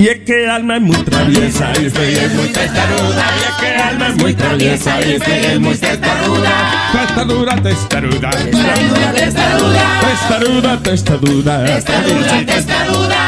Y 0.00 0.06
es 0.06 0.20
que 0.20 0.48
alma 0.48 0.76
es 0.76 0.82
muy 0.82 0.96
traviesa 0.98 1.72
y 1.82 1.86
usted 1.86 2.24
es 2.24 2.32
muy 2.32 2.46
testaruda. 2.52 3.24
Y 3.34 3.40
es 3.40 3.54
que 3.58 3.82
alma 3.82 4.06
es 4.06 4.16
muy 4.16 4.32
traviesa 4.32 5.00
y 5.04 5.16
usted 5.16 5.44
es 5.54 5.60
muy 5.60 5.76
testaruda. 5.76 6.92
Testaruda, 6.92 7.56
testaruda. 7.56 8.30
Testaruda, 8.30 9.12
testaruda. 9.12 10.00
Testaruda, 10.00 10.78
testaruda. 10.84 11.64
Testaruda, 11.64 12.46
testaruda. 12.46 13.18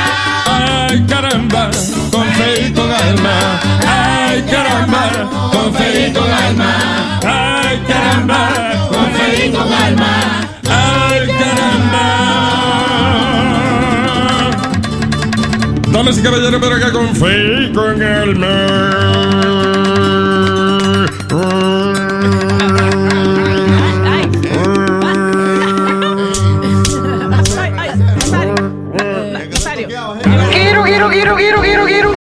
Ay 0.47 1.05
caramba, 1.09 1.71
con 2.13 2.29
fe 2.35 2.69
y 2.69 2.73
con 2.73 2.89
alma. 2.89 3.61
Ay 3.85 4.45
caramba, 4.49 5.51
con 5.51 5.75
fe 5.75 6.07
y 6.07 6.13
con 6.13 6.33
alma. 6.33 7.19
Ay 7.25 7.83
caramba, 7.89 8.90
Damas 16.01 16.19
y 16.19 16.23
caballeros, 16.23 16.59
pero 16.63 16.77
acá 16.77 16.93
con 16.93 17.15
fe 17.15 17.65
y 17.65 17.73
con 17.75 18.03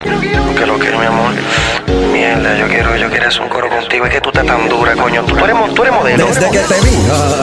Que 0.00 0.66
lo 0.66 0.78
quiero, 0.78 0.98
mi 0.98 1.06
amor. 1.06 1.32
Mierda, 2.12 2.56
yo 2.58 2.66
quiero, 2.68 2.96
yo 2.96 3.08
quiero 3.10 3.28
hacer 3.28 3.42
un 3.42 3.48
coro 3.48 3.68
contigo. 3.68 4.06
Es 4.06 4.12
que 4.12 4.20
tú 4.20 4.30
estás 4.30 4.46
tan 4.46 4.68
dura, 4.68 4.94
coño. 4.94 5.24
Tú 5.24 5.36
eres, 5.38 5.74
tú 5.74 5.82
eres 5.82 5.94
modelo. 5.94 6.26
Desde 6.26 6.50
que 6.50 6.58
te 6.58 6.80
vi, 6.80 6.96
ah, 7.10 7.42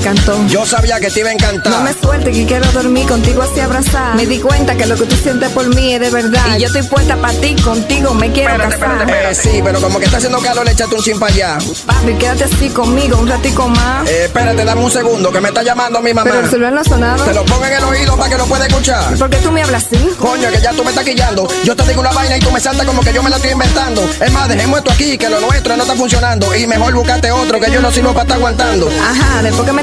encantó. 0.00 0.46
Yo 0.48 0.64
sabía 0.66 0.98
que 0.98 1.10
te 1.10 1.20
iba 1.20 1.28
a 1.30 1.32
encantar. 1.32 1.72
No 1.72 1.80
me 1.82 1.92
suelte 1.92 2.32
que 2.32 2.46
quiero 2.46 2.66
dormir 2.72 3.06
contigo 3.06 3.42
así 3.42 3.60
abrazada. 3.60 4.14
Me 4.14 4.26
di 4.26 4.38
cuenta 4.40 4.74
que 4.74 4.86
lo 4.86 4.96
que 4.96 5.04
tú 5.04 5.16
sientes 5.16 5.50
por 5.50 5.66
mí 5.74 5.94
es 5.94 6.00
de 6.00 6.10
verdad. 6.10 6.56
Y 6.56 6.60
yo 6.60 6.66
estoy 6.66 6.82
puesta 6.84 7.16
para 7.16 7.34
ti, 7.34 7.54
contigo 7.56 8.14
me 8.14 8.32
quiero 8.32 8.52
Espérate, 8.54 8.78
casar. 8.80 9.00
espérate, 9.02 9.30
Eh, 9.30 9.34
sí, 9.34 9.60
pero 9.62 9.80
como 9.80 9.98
que 9.98 10.06
está 10.06 10.16
haciendo 10.18 10.38
calor, 10.40 10.64
le 10.64 10.72
echaste 10.72 10.94
un 10.94 11.02
chin 11.02 11.18
para 11.18 11.32
allá. 11.34 11.58
Papi, 11.86 12.14
quédate 12.14 12.44
así 12.44 12.68
conmigo 12.70 13.18
un 13.18 13.28
ratico 13.28 13.68
más. 13.68 14.08
Eh, 14.08 14.24
espérate, 14.24 14.64
dame 14.64 14.82
un 14.82 14.90
segundo, 14.90 15.30
que 15.30 15.40
me 15.40 15.48
está 15.48 15.62
llamando 15.62 16.00
mi 16.00 16.14
mamá. 16.14 16.30
Pero 16.30 16.44
el 16.44 16.50
celular 16.50 16.72
no 16.72 16.80
ha 16.80 16.84
sonado. 16.84 17.24
Te 17.24 17.34
lo 17.34 17.44
pongo 17.44 17.64
en 17.66 17.72
el 17.74 17.84
oído 17.84 18.16
para 18.16 18.30
que 18.30 18.36
lo 18.38 18.46
pueda 18.46 18.66
escuchar. 18.66 19.14
¿Por 19.16 19.28
qué 19.30 19.36
tú 19.38 19.50
me 19.52 19.62
hablas 19.62 19.86
así? 19.86 19.98
Coño, 20.18 20.50
que 20.50 20.60
ya 20.60 20.70
tú 20.72 20.82
me 20.84 20.90
estás 20.90 21.04
quillando. 21.04 21.46
Yo 21.64 21.76
te 21.76 21.84
digo 21.86 22.00
una 22.00 22.12
vaina 22.12 22.36
y 22.36 22.40
tú 22.40 22.50
me 22.50 22.60
saltas 22.60 22.86
como 22.86 23.02
que 23.02 23.12
yo 23.12 23.22
me 23.22 23.30
la 23.30 23.36
estoy 23.36 23.50
inventando. 23.52 24.08
Es 24.20 24.32
más, 24.32 24.48
dejemos 24.48 24.78
esto 24.78 24.90
aquí, 24.92 25.18
que 25.18 25.28
lo 25.28 25.40
nuestro 25.40 25.76
no 25.76 25.82
está 25.82 25.94
funcionando. 25.94 26.54
Y 26.54 26.66
mejor 26.66 26.94
buscate 26.94 27.30
otro, 27.30 27.60
que 27.60 27.70
yo 27.70 27.80
no 27.80 27.90
sirvo 27.90 28.10
para 28.12 28.22
estar 28.22 28.36
aguantando. 28.38 28.88
Ajá, 28.88 29.42
después 29.42 29.66
que 29.66 29.72
me 29.72 29.82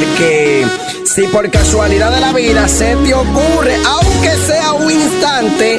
Porque 0.00 0.66
si 1.04 1.22
por 1.26 1.50
casualidad 1.50 2.10
de 2.10 2.20
la 2.20 2.32
vida 2.32 2.66
se 2.68 2.96
te 2.96 3.12
ocurre, 3.12 3.76
aunque 3.86 4.30
sea 4.46 4.72
un 4.72 4.90
instante, 4.90 5.78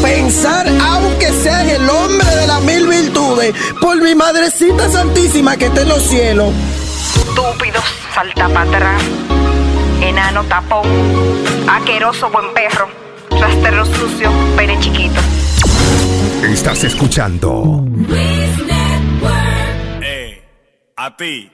pensar, 0.00 0.68
aunque 0.80 1.32
sea 1.32 1.62
en 1.64 1.70
el 1.70 1.90
hombre 1.90 2.36
de 2.36 2.46
las 2.46 2.62
mil 2.62 2.86
virtudes, 2.86 3.52
por 3.80 4.00
mi 4.00 4.14
madrecita 4.14 4.88
santísima 4.88 5.56
que 5.56 5.66
está 5.66 5.82
en 5.82 5.88
los 5.88 6.02
cielos. 6.04 6.52
Estúpido, 7.16 7.80
salta 8.14 8.48
para 8.48 8.62
atrás. 8.62 9.02
Enano 10.00 10.44
tapón. 10.44 10.86
Aqueroso 11.68 12.30
buen 12.30 12.54
perro. 12.54 12.88
Rastero 13.40 13.84
sucio, 13.86 14.30
pene 14.56 14.78
chiquito. 14.78 15.20
Estás 16.48 16.84
escuchando 16.84 17.84
Eh, 20.00 20.42
a 20.96 21.16
ti. 21.16 21.50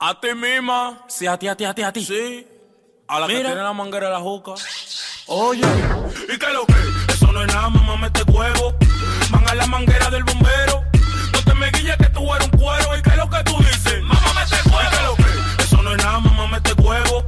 A 0.00 0.14
ti 0.20 0.32
misma. 0.32 1.04
Sí, 1.08 1.26
a 1.26 1.36
ti, 1.36 1.48
a 1.48 1.56
ti, 1.56 1.64
a 1.64 1.74
ti, 1.74 1.82
a 1.82 1.92
ti. 1.92 2.04
Sí. 2.04 2.46
A 3.08 3.18
la 3.18 3.26
que 3.26 3.34
tiene 3.34 3.56
la 3.56 3.72
manguera 3.72 4.06
de 4.06 4.12
la 4.12 4.20
juca. 4.20 4.52
Oye, 5.26 5.66
¿y 6.32 6.38
qué 6.38 6.46
es 6.46 6.52
lo 6.52 6.64
que? 6.66 6.74
Eso 7.12 7.32
no 7.32 7.42
es 7.42 7.48
nada, 7.48 7.68
mamá, 7.68 7.96
mete 7.96 8.22
huevo. 8.30 8.76
Van 9.32 9.48
a 9.48 9.54
la 9.56 9.66
manguera 9.66 10.08
del 10.10 10.22
bombero. 10.22 10.84
No 11.32 11.42
te 11.42 11.54
me 11.54 11.68
guilles 11.72 11.96
que 11.96 12.06
tú 12.10 12.32
eres 12.32 12.46
un 12.46 12.58
cuero. 12.60 12.96
¿Y 12.96 13.02
qué 13.02 13.10
es 13.10 13.16
lo 13.16 13.28
que 13.28 13.42
tú 13.42 13.58
dices? 13.58 14.02
Mamá, 14.02 14.34
mete 14.34 14.56
huevo. 14.70 14.86
¿Y 14.86 14.96
qué 14.96 15.02
lo 15.02 15.16
que? 15.16 15.64
Eso 15.64 15.82
no 15.82 15.90
es 15.92 16.04
nada, 16.04 16.20
mamá, 16.20 16.46
mete 16.46 16.72
huevo. 16.74 17.24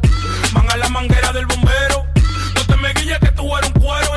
Van 0.53 0.71
a 0.71 0.77
la 0.77 0.89
manguera 0.91 1.33
del 1.33 1.47
bombero. 1.47 2.07
No 2.55 2.67
te 2.69 2.77
me 2.77 2.93
guilles 2.93 3.19
que 3.19 3.33
tú 3.33 3.57
eres 3.57 3.73
un 3.75 3.81
cuero. 3.83 4.10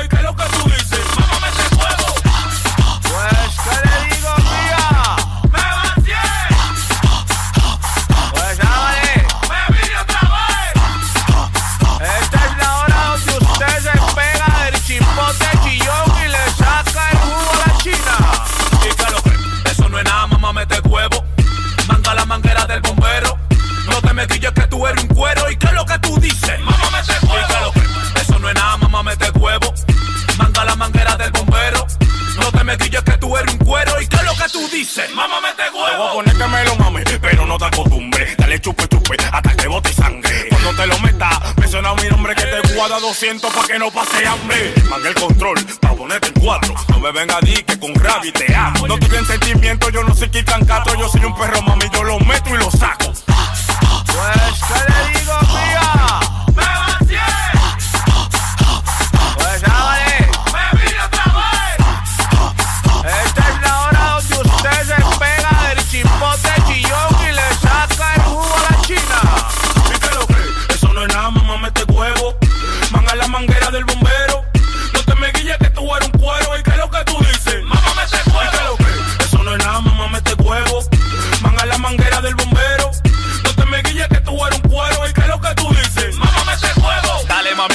que 25.94 26.08
tú 26.08 26.20
dices. 26.20 26.60
Mamá, 26.60 26.90
mete 26.90 27.26
huevo. 27.26 27.72
eso 28.20 28.38
no 28.38 28.48
es 28.48 28.54
nada, 28.54 28.76
mamá, 28.78 29.02
mete 29.02 29.30
huevo. 29.38 29.74
Manda 30.38 30.64
la 30.64 30.76
manguera 30.76 31.16
del 31.16 31.30
bombero. 31.30 31.86
No 32.40 32.50
te 32.50 32.64
me 32.64 32.76
guilles 32.76 33.02
que 33.02 33.16
tú 33.18 33.36
eres 33.36 33.52
un 33.54 33.58
cuero. 33.58 34.00
¿Y 34.00 34.06
qué 34.06 34.16
es 34.16 34.24
lo 34.24 34.34
que 34.34 34.48
tú 34.50 34.68
dices? 34.68 35.14
Mamá, 35.14 35.40
mete 35.40 35.62
huevo. 35.70 35.98
Voy 35.98 36.08
a 36.08 36.12
poner 36.12 36.36
que 36.36 36.46
me 36.46 36.64
lo 36.64 36.76
mame, 36.76 37.04
pero 37.20 37.46
no 37.46 37.58
te 37.58 37.64
acostumbres. 37.66 38.36
Dale 38.36 38.60
chupe, 38.60 38.88
chupe, 38.88 39.16
hasta 39.32 39.56
que 39.56 39.68
bote 39.68 39.92
sangre. 39.92 40.48
Cuando 40.50 40.74
te 40.74 40.86
lo 40.86 40.98
metas, 41.00 41.56
menciona 41.58 41.94
mi 41.94 42.08
nombre 42.08 42.34
que 42.34 42.44
te 42.44 42.74
guarda 42.74 42.98
200 42.98 43.52
para 43.52 43.66
que 43.66 43.78
no 43.78 43.90
pase 43.90 44.26
hambre. 44.26 44.74
Manga 44.90 45.08
el 45.08 45.14
control, 45.14 45.64
para 45.80 45.94
ponerte 45.94 46.28
en 46.28 46.34
cuatro. 46.34 46.74
No 46.88 46.98
me 46.98 47.12
venga 47.12 47.36
a 47.36 47.40
que 47.40 47.78
con 47.78 47.94
rabia 47.94 48.32
te 48.32 48.54
amo. 48.54 48.88
No 48.88 48.98
tienen 48.98 49.24
sentimiento, 49.26 49.90
yo 49.90 50.02
no 50.02 50.14
soy 50.14 50.28
quitan 50.30 50.66
gato. 50.66 50.94
Yo 50.98 51.08
soy 51.08 51.24
un 51.24 51.36
perro, 51.36 51.62
mami, 51.62 51.84
yo 51.92 52.02
lo 52.02 52.18
meto 52.20 52.50
y 52.50 52.58
lo 52.58 52.70
saco. 52.70 53.12
Pues, 54.14 54.60
¿qué 54.68 55.18
digo? 55.18 55.93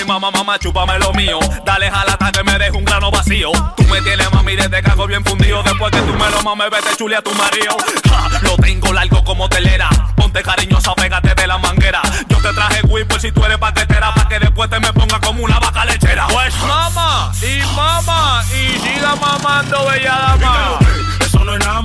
Mamá, 0.09 0.31
mamá, 0.31 0.57
chúpame 0.57 0.97
lo 0.97 1.13
mío. 1.13 1.39
Dale 1.63 1.91
jalata 1.91 2.31
que 2.31 2.43
me 2.43 2.57
deje 2.57 2.71
un 2.71 2.83
grano 2.83 3.11
vacío. 3.11 3.51
Tú 3.77 3.83
me 3.83 4.01
tienes 4.01 4.31
mami 4.33 4.55
desde 4.55 4.81
cago 4.81 5.05
bien 5.05 5.23
fundido. 5.23 5.61
Después 5.61 5.91
que 5.91 6.01
tú 6.01 6.13
me 6.13 6.29
lo 6.31 6.41
mames, 6.41 6.71
vete 6.71 6.95
chule 6.97 7.15
a 7.15 7.21
tu 7.21 7.31
marido. 7.35 7.77
Ja, 8.09 8.27
lo 8.41 8.55
tengo 8.57 8.91
largo 8.91 9.23
como 9.23 9.47
telera. 9.47 9.87
Ponte 10.15 10.41
cariñosa, 10.41 10.95
pégate 10.95 11.35
de 11.35 11.45
la 11.47 11.59
manguera. 11.59 12.01
Yo 12.27 12.37
te 12.37 12.51
traje 12.53 12.81
por 12.87 13.21
si 13.21 13.31
tú 13.31 13.45
eres 13.45 13.59
paquetera. 13.59 14.11
Pa' 14.15 14.27
que 14.27 14.39
después 14.39 14.69
te 14.69 14.79
me 14.79 14.91
ponga 14.93 15.19
como 15.19 15.43
una 15.43 15.59
vaca 15.59 15.85
lechera. 15.85 16.25
Pues 16.27 16.55
mama 16.67 17.31
y 17.43 17.75
mama 17.75 18.43
y 18.49 18.79
siga 18.79 19.15
mamando 19.15 19.85
bella 19.85 20.35
dama. 20.39 20.79
Eso 21.19 21.43
no 21.45 21.53
es 21.53 21.59
nada, 21.59 21.81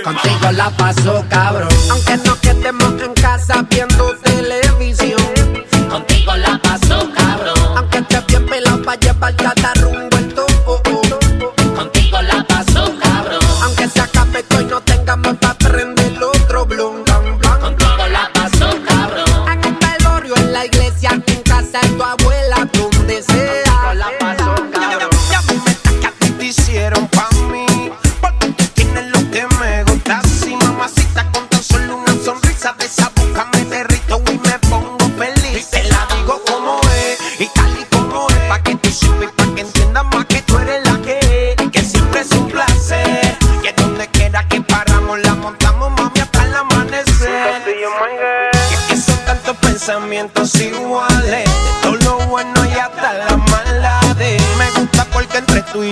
Contigo 0.00 0.50
la 0.52 0.70
paso 0.70 1.22
cabrón. 1.28 1.68
Aunque 1.90 2.16
no 2.18 2.40
quedemos 2.40 2.94
en 3.02 3.12
casa 3.12 3.66
viendo 3.68 3.91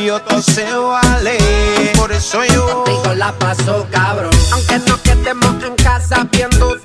y 0.00 0.06
yo 0.06 0.20
todo 0.22 0.42
se 0.42 0.64
vale. 0.74 1.38
Por 1.96 2.12
eso 2.12 2.44
yo 2.44 2.66
Contigo 2.84 3.14
la 3.14 3.32
paso 3.32 3.86
cabrón. 3.90 4.30
Aunque 4.52 4.78
no 4.88 5.00
quedemos 5.02 5.62
en 5.64 5.74
casa 5.76 6.26
viendo 6.30 6.76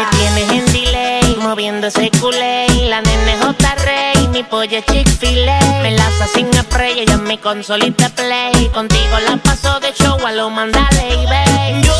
Me 0.00 0.06
tienes 0.16 0.50
en 0.50 0.72
delay, 0.72 1.36
moviendo 1.42 1.88
ese 1.88 2.10
culé. 2.22 2.66
La 2.88 3.02
nene 3.02 3.34
es 3.34 3.44
J. 3.44 3.74
Rey, 3.84 4.28
mi 4.28 4.42
pollo 4.42 4.78
es 4.78 4.86
Chick-fil-A. 4.86 5.82
Me 5.82 5.90
laza 5.90 6.26
sin 6.26 6.50
spray, 6.54 7.00
ella 7.00 7.16
es 7.16 7.20
mi 7.20 7.36
consolita 7.36 8.08
play. 8.08 8.70
Contigo 8.72 9.18
la 9.28 9.36
paso 9.36 9.78
de 9.78 9.92
show 9.92 10.16
a 10.26 10.32
lo 10.32 10.48
mandale 10.48 11.22
y 11.22 11.26
ve. 11.26 11.82
Yo 11.82 11.92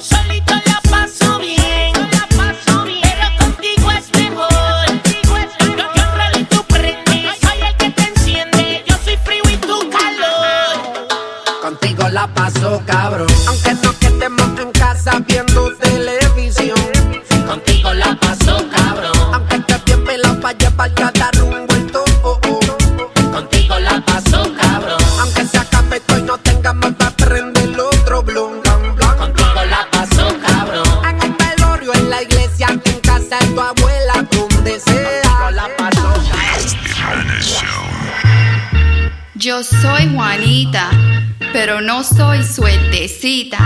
solito 0.00 0.54
la 0.66 0.80
paso 0.90 1.38
bien. 1.38 1.92
Pero 1.92 3.28
contigo 3.38 3.90
es 3.92 4.12
mejor. 4.18 4.50
Yo, 5.78 6.40
y 6.40 6.44
tú 6.46 6.64
prendes. 6.64 7.38
Soy 7.42 7.60
el 7.60 7.76
que 7.76 7.90
te 7.90 8.02
enciende. 8.02 8.84
Yo 8.88 8.96
soy 9.04 9.16
frío 9.18 9.42
y 9.48 9.56
tú 9.58 9.88
calor. 9.88 11.08
Contigo 11.62 12.08
la 12.08 12.26
paso 12.26 12.82
cabrón. 12.84 13.28
Aunque 13.46 13.74
no 13.74 13.96
quedemos 14.00 14.58
en 14.58 14.72
casa 14.72 15.12
viendo 15.28 15.51
Yo 39.42 39.64
soy 39.64 40.08
Juanita, 40.14 40.88
pero 41.52 41.80
no 41.80 42.04
soy 42.04 42.44
suertecita. 42.44 43.58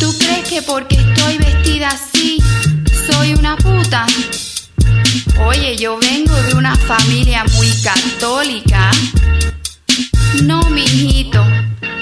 ¿Tú 0.00 0.12
crees 0.18 0.48
que 0.48 0.60
porque 0.60 0.96
estoy 0.96 1.38
vestida 1.38 1.90
así, 1.90 2.42
soy 3.12 3.34
una 3.34 3.56
puta? 3.56 4.04
Oye, 5.46 5.76
yo 5.76 6.00
vengo 6.00 6.34
de 6.34 6.54
una 6.54 6.74
familia 6.74 7.44
muy 7.54 7.70
católica. 7.84 8.90
No, 10.42 10.68
mijito, 10.68 11.46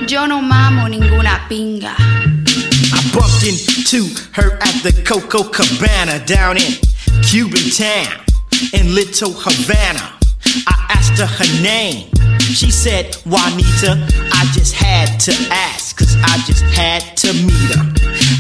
yo 0.07 0.27
no 0.27 0.41
mamo 0.41 0.89
ninguna 0.89 1.47
pinga. 1.51 1.95
I 1.99 3.11
bumped 3.13 3.47
into 3.47 4.09
her 4.33 4.57
at 4.63 4.83
the 4.83 5.05
Coco 5.05 5.45
Cabana 5.51 6.19
down 6.25 6.57
in 6.57 6.79
Cuban 7.21 7.69
town 7.77 8.25
in 8.73 8.95
Little 8.95 9.35
Havana. 9.35 10.22
I 10.67 10.87
asked 10.91 11.19
her 11.19 11.27
her 11.27 11.63
name. 11.63 12.09
She 12.41 12.71
said, 12.71 13.17
Juanita, 13.25 14.07
I 14.33 14.45
just 14.53 14.75
had 14.75 15.19
to 15.21 15.33
ask, 15.51 15.97
cause 15.97 16.17
I 16.23 16.37
just 16.47 16.65
had 16.65 17.17
to 17.19 17.33
meet 17.33 17.75
her. 17.75 17.93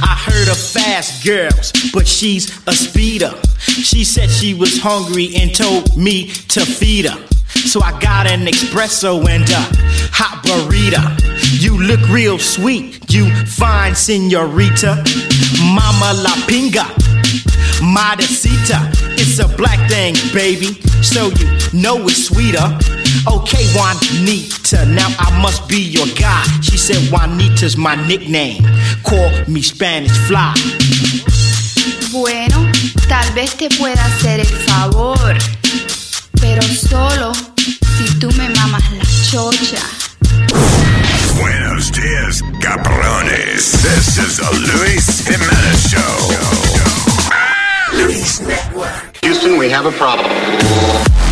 I 0.02 0.14
heard 0.26 0.48
of 0.48 0.58
fast 0.58 1.24
girls, 1.24 1.72
but 1.92 2.06
she's 2.06 2.50
a 2.66 2.72
speeder. 2.72 3.32
She 3.58 4.04
said 4.04 4.30
she 4.30 4.54
was 4.54 4.78
hungry 4.78 5.30
and 5.36 5.54
told 5.54 5.96
me 5.96 6.28
to 6.48 6.60
feed 6.60 7.06
her. 7.06 7.26
So 7.54 7.80
I 7.80 7.98
got 8.00 8.26
an 8.26 8.46
espresso 8.46 9.26
and 9.28 9.48
a 9.48 9.62
hot 10.12 10.42
burrito. 10.44 11.00
You 11.62 11.78
look 11.78 12.00
real 12.08 12.38
sweet, 12.38 13.10
you 13.12 13.30
fine 13.46 13.94
senorita. 13.94 15.02
Mama 15.62 16.12
la 16.20 16.34
pinga, 16.48 16.84
modesita. 17.82 18.90
It's 19.18 19.38
a 19.38 19.48
black 19.56 19.78
thing, 19.90 20.14
baby, 20.32 20.80
so 21.02 21.28
you 21.30 21.46
know 21.72 21.98
it's 22.06 22.26
sweeter. 22.26 22.64
Okay, 23.26 23.66
Juanita, 23.74 24.86
now 24.86 25.08
I 25.18 25.30
must 25.42 25.68
be 25.68 25.80
your 25.80 26.06
guy. 26.18 26.42
She 26.62 26.78
said 26.78 27.10
Juanita's 27.10 27.76
my 27.76 27.94
nickname. 28.06 28.62
Call 29.04 29.30
me 29.48 29.62
Spanish 29.62 30.16
Fly. 30.26 30.54
Bueno, 32.10 32.70
tal 33.08 33.32
vez 33.34 33.56
te 33.56 33.68
pueda 33.70 34.04
hacer 34.04 34.40
el 34.40 34.46
favor, 34.46 35.36
pero 36.40 36.62
solo 36.62 37.32
si 37.34 38.18
tú 38.18 38.30
me 38.32 38.48
mamas 38.50 38.82
la 38.92 39.04
chocha. 39.30 39.82
Buenos 41.38 41.90
dias, 41.92 42.42
cabrones. 42.60 43.72
This 43.82 44.18
is 44.18 44.36
the 44.36 44.50
Luis 44.52 45.26
Jimenez 45.26 45.90
Show. 45.90 46.81
Network. 47.92 49.16
Houston, 49.22 49.58
we 49.58 49.68
have 49.68 49.86
a 49.86 49.92
problem. 49.92 51.31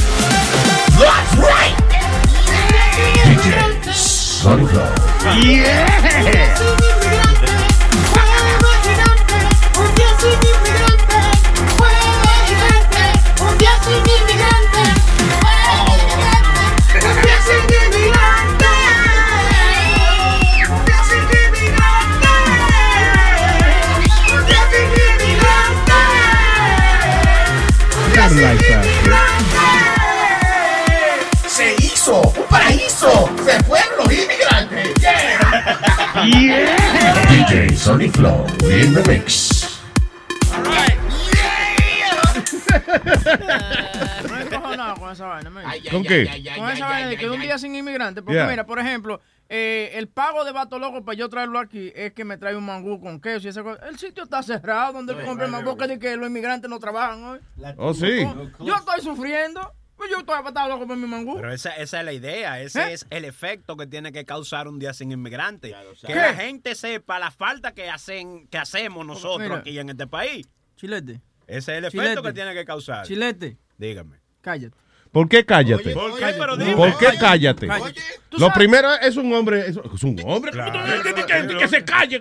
Sunflower. 4.41 4.95
Yeah. 5.45 7.00
Yeah. 36.25 36.77
DJ 37.29 37.75
Sonny 37.75 38.07
Flow 38.09 38.45
in 38.69 38.93
the 38.93 39.03
mix. 39.07 39.81
No 44.29 44.37
he 44.37 44.41
encojonado 44.43 44.95
con 44.97 45.11
esa 45.11 45.25
vaina. 45.25 45.51
¿Con 45.89 46.03
qué? 46.03 46.27
Con 46.57 46.69
esa 46.69 46.85
vaina 46.87 47.09
de 47.09 47.17
que 47.17 47.29
un 47.29 47.41
día 47.41 47.57
sin 47.57 47.75
inmigrante. 47.75 48.21
Porque 48.21 48.35
Yeah. 48.37 48.47
mira, 48.47 48.65
por 48.65 48.79
ejemplo, 48.79 49.19
eh, 49.49 49.91
el 49.95 50.07
pago 50.07 50.45
de 50.45 50.51
Vato 50.51 50.77
Loco 50.79 51.03
para 51.03 51.17
yo 51.17 51.27
traerlo 51.29 51.59
aquí 51.59 51.91
es 51.95 52.13
que 52.13 52.23
me 52.23 52.37
trae 52.37 52.55
un 52.55 52.65
mangú 52.65 53.01
con 53.01 53.19
queso 53.19 53.47
y 53.47 53.49
esa 53.49 53.63
cosa. 53.63 53.81
El 53.87 53.97
sitio 53.97 54.23
está 54.23 54.43
cerrado 54.43 54.93
donde 54.93 55.13
él 55.13 55.25
compra 55.25 55.45
el 55.45 55.51
mangú 55.51 55.75
que 55.75 55.87
dice 55.87 55.99
que 55.99 56.15
los 56.17 56.27
inmigrantes 56.27 56.69
no 56.69 56.79
trabajan 56.79 57.23
hoy. 57.23 57.39
Oh, 57.77 57.93
sí. 57.93 58.25
Yo 58.59 58.75
estoy 58.75 59.01
sufriendo. 59.01 59.73
Pues 60.01 60.09
yo 60.09 60.17
estoy 60.17 60.35
estaba 60.47 60.67
loco 60.67 60.87
por 60.87 60.97
mi 60.97 61.05
mangú. 61.05 61.35
Pero 61.35 61.53
esa, 61.53 61.75
esa 61.75 61.99
es 61.99 62.05
la 62.05 62.11
idea, 62.11 62.59
ese 62.59 62.81
¿Eh? 62.89 62.93
es 62.93 63.05
el 63.11 63.23
efecto 63.23 63.77
que 63.77 63.85
tiene 63.85 64.11
que 64.11 64.25
causar 64.25 64.67
un 64.67 64.79
día 64.79 64.95
sin 64.95 65.11
inmigrante. 65.11 65.75
que 66.01 66.07
¿Qué? 66.07 66.15
la 66.15 66.33
gente 66.33 66.73
sepa 66.73 67.19
la 67.19 67.29
falta 67.29 67.73
que 67.75 67.87
hacen 67.87 68.47
que 68.47 68.57
hacemos 68.57 69.05
nosotros 69.05 69.47
Mira. 69.47 69.57
aquí 69.59 69.77
en 69.77 69.91
este 69.91 70.07
país. 70.07 70.49
Chilete. 70.75 71.21
Ese 71.45 71.57
es 71.73 71.77
el 71.77 71.85
efecto 71.85 72.01
Chilete. 72.01 72.21
que 72.23 72.33
tiene 72.33 72.53
que 72.55 72.65
causar. 72.65 73.05
Chilete. 73.05 73.59
Dígame. 73.77 74.17
Cállate. 74.41 74.75
¿Por 75.11 75.29
qué 75.29 75.45
cállate? 75.45 75.91
¿Por 75.93 76.17
qué? 76.17 76.33
Pero 76.35 76.57
dime. 76.57 76.75
¿Por 76.75 76.97
qué 76.97 77.07
cállate? 77.19 77.67
Cállate. 77.67 78.01
¿Tú 78.29 78.39
Lo 78.39 78.51
primero 78.53 78.91
es 78.95 79.17
un 79.17 79.31
hombre. 79.33 79.67
Es 79.67 79.77
un 80.03 80.19
hombre. 80.25 80.51
Que- 80.51 81.57
que 81.59 81.67
se 81.67 81.85
calle. 81.85 82.19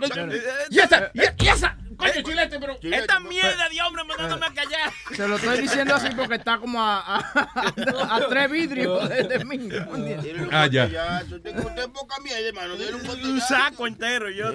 Y 0.69 0.79
esa, 0.79 1.11
y 1.15 1.47
esa. 1.49 1.79
Coño, 2.01 2.23
chilete, 2.25 2.59
pero. 2.59 2.77
Esta 2.83 3.21
mierda 3.21 3.69
de 3.69 3.83
hombre 3.83 4.05
mandándome 4.05 4.47
a 4.47 4.51
callar. 4.55 4.91
Se 5.15 5.29
lo 5.29 5.37
estoy 5.37 5.61
diciendo 5.61 5.95
así 5.95 6.09
porque 6.17 6.35
está 6.37 6.59
como 6.59 6.81
a, 6.83 6.99
a, 6.99 7.19
a- 7.19 8.17
a 8.17 8.29
tres 8.29 8.51
vidrios 8.51 9.09
de, 9.09 9.23
de 9.25 9.45
mí. 9.45 9.69
Ah, 10.51 10.67
ya. 10.67 10.89
Un 13.23 13.41
saco 13.41 13.87
entero. 13.87 14.31
Yo, 14.31 14.51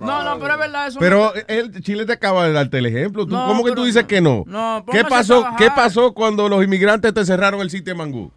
No, 0.00 0.22
no, 0.24 0.38
pero 0.38 0.54
es 0.54 0.58
verdad 0.60 0.86
eso. 0.88 0.98
Pero 1.00 1.32
el 1.48 1.82
Chile 1.82 2.06
te 2.06 2.12
acaba 2.12 2.46
de 2.46 2.52
darte 2.52 2.78
el 2.78 2.86
ejemplo. 2.86 3.26
¿Tú, 3.26 3.32
No, 3.34 3.46
¿Cómo 3.46 3.64
que 3.64 3.72
tú 3.72 3.84
dices 3.84 4.04
que 4.04 4.20
no? 4.20 4.44
No, 4.46 4.84
¿Qué 4.90 5.04
pasó. 5.04 5.44
¿Qué 5.58 5.70
pasó 5.70 6.12
cuando 6.12 6.48
los 6.48 6.62
inmigrantes 6.64 7.12
te 7.14 7.24
cerraron 7.24 7.60
el 7.60 7.70
sitio 7.70 7.92
de 7.94 7.98
Mangú? 7.98 8.32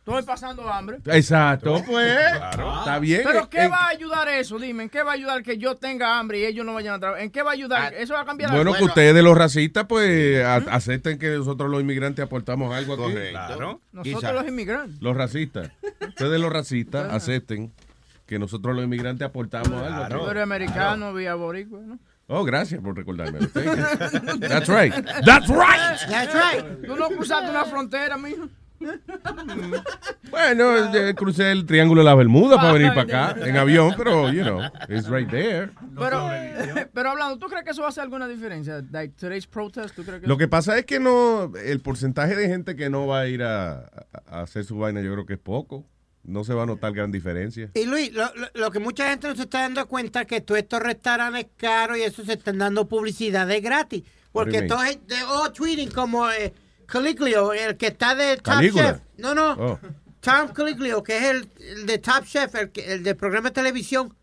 Estoy 0.00 0.22
pasando 0.22 0.68
hambre. 0.72 0.98
Exacto, 1.06 1.82
pues. 1.86 2.18
Está 2.18 2.98
bien. 2.98 3.20
Pero 3.22 3.48
¿qué 3.50 3.64
Eh, 3.64 3.68
va 3.68 3.84
a 3.84 3.88
ayudar 3.88 4.28
eso? 4.28 4.58
Dime, 4.58 4.84
¿en 4.84 4.88
qué 4.88 5.02
va 5.02 5.12
a 5.12 5.14
ayudar 5.14 5.42
que 5.42 5.58
yo 5.58 5.76
tenga 5.76 6.18
hambre 6.18 6.40
y 6.40 6.44
ellos 6.46 6.64
no 6.64 6.72
vayan 6.74 6.94
a 6.94 6.98
trabajar? 6.98 7.22
¿En 7.22 7.30
qué 7.30 7.42
va 7.42 7.50
a 7.50 7.52
ayudar? 7.54 7.94
¿Eso 7.94 8.14
va 8.14 8.22
a 8.22 8.24
cambiar 8.24 8.50
Bueno, 8.50 8.72
que 8.74 8.82
ustedes 8.84 9.22
los 9.22 9.36
racistas, 9.36 9.84
pues, 9.86 10.42
a- 10.44 10.56
acepten 10.56 11.18
que 11.18 11.28
nosotros 11.28 11.70
los 11.70 11.80
inmigrantes 11.82 12.24
aportamos 12.24 12.74
algo 12.74 12.94
aquí. 12.94 13.14
Claro. 13.30 13.80
Nosotros 13.92 14.32
los 14.34 14.48
inmigrantes. 14.48 15.00
Los 15.02 15.16
racistas. 15.16 15.70
Ustedes 16.08 16.40
los 16.40 16.50
racistas 16.52 17.12
acepten 17.12 17.70
que 18.26 18.38
nosotros 18.38 18.74
los 18.74 18.84
inmigrantes 18.84 19.28
aportamos 19.28 19.82
algo 19.82 20.02
aquí. 20.04 20.30
Eres 20.30 20.42
americano, 20.42 21.12
vía 21.12 21.34
boricua, 21.34 21.78
¿no? 21.80 21.98
Oh, 22.32 22.44
gracias 22.44 22.80
por 22.80 22.96
recordarme. 22.96 23.40
Thank 23.48 23.66
you. 24.32 24.38
That's 24.48 24.68
right. 24.68 24.94
That's 25.24 25.48
right. 25.48 25.98
That's 26.08 26.32
right. 26.32 26.86
Tú 26.86 26.96
no 26.96 27.08
cruzaste 27.08 27.50
una 27.50 27.64
frontera, 27.64 28.16
mijo. 28.16 28.48
Bueno, 30.30 30.94
eh, 30.94 31.14
crucé 31.14 31.50
el 31.52 31.66
Triángulo 31.66 32.00
de 32.02 32.04
la 32.06 32.14
Bermuda 32.14 32.56
para 32.56 32.72
venir 32.72 32.88
para 32.94 33.02
acá 33.32 33.46
en 33.46 33.56
avión, 33.56 33.94
pero, 33.96 34.32
you 34.32 34.42
know, 34.42 34.60
it's 34.88 35.08
right 35.08 35.28
there. 35.28 35.70
Pero, 35.98 36.30
pero 36.92 37.10
hablando, 37.10 37.38
¿tú 37.38 37.46
crees 37.48 37.64
que 37.64 37.70
eso 37.70 37.82
va 37.82 37.88
a 37.88 37.90
hacer 37.90 38.02
alguna 38.04 38.28
diferencia? 38.28 38.82
Like 38.90 39.14
today's 39.18 39.46
protest, 39.46 39.94
¿tú 39.94 40.04
crees 40.04 40.20
que 40.20 40.26
Lo 40.26 40.36
que 40.38 40.48
pasa 40.48 40.78
es 40.78 40.86
que 40.86 41.00
no, 41.00 41.52
el 41.62 41.80
porcentaje 41.80 42.36
de 42.36 42.48
gente 42.48 42.76
que 42.76 42.90
no 42.90 43.06
va 43.06 43.20
a 43.20 43.28
ir 43.28 43.42
a, 43.42 43.90
a 44.26 44.42
hacer 44.42 44.64
su 44.64 44.78
vaina, 44.78 45.00
yo 45.00 45.12
creo 45.12 45.26
que 45.26 45.34
es 45.34 45.38
poco. 45.40 45.84
No 46.22 46.44
se 46.44 46.52
va 46.52 46.64
a 46.64 46.66
notar 46.66 46.92
gran 46.92 47.10
diferencia. 47.10 47.70
Y 47.74 47.86
Luis, 47.86 48.12
lo, 48.12 48.24
lo- 48.34 48.48
lo 48.52 48.70
que 48.70 48.78
mucha 48.78 49.08
gente 49.08 49.26
no 49.26 49.34
se 49.34 49.42
está 49.42 49.62
dando 49.62 49.86
cuenta 49.88 50.20
es 50.20 50.26
que 50.26 50.42
todos 50.42 50.60
estos 50.60 50.80
restaurantes 50.80 51.46
caros 51.56 51.96
y 51.96 52.02
eso 52.02 52.22
se 52.24 52.34
están 52.34 52.58
dando 52.58 52.86
publicidad 52.86 53.46
de 53.46 53.60
gratis. 53.62 54.02
Porque 54.30 54.62
todos 54.62 54.84
de 54.84 55.16
oh, 55.28 55.50
tweeting 55.50 55.90
como 55.90 56.30
eh, 56.30 56.52
Caliglio, 56.90 57.52
el 57.52 57.76
que 57.76 57.86
está 57.88 58.14
de 58.14 58.36
Top 58.36 58.44
Calígula. 58.54 58.82
Chef. 58.94 59.00
No, 59.18 59.34
no. 59.34 59.52
Oh. 59.58 59.78
Tom 60.20 60.48
Caliglio, 60.48 61.02
que 61.02 61.16
es 61.16 61.24
el, 61.24 61.48
el 61.60 61.86
de 61.86 61.98
Top 61.98 62.24
Chef, 62.24 62.54
el, 62.54 62.70
que- 62.70 62.92
el 62.92 63.02
del 63.02 63.16
programa 63.16 63.48
de 63.50 63.54
televisión. 63.54 64.14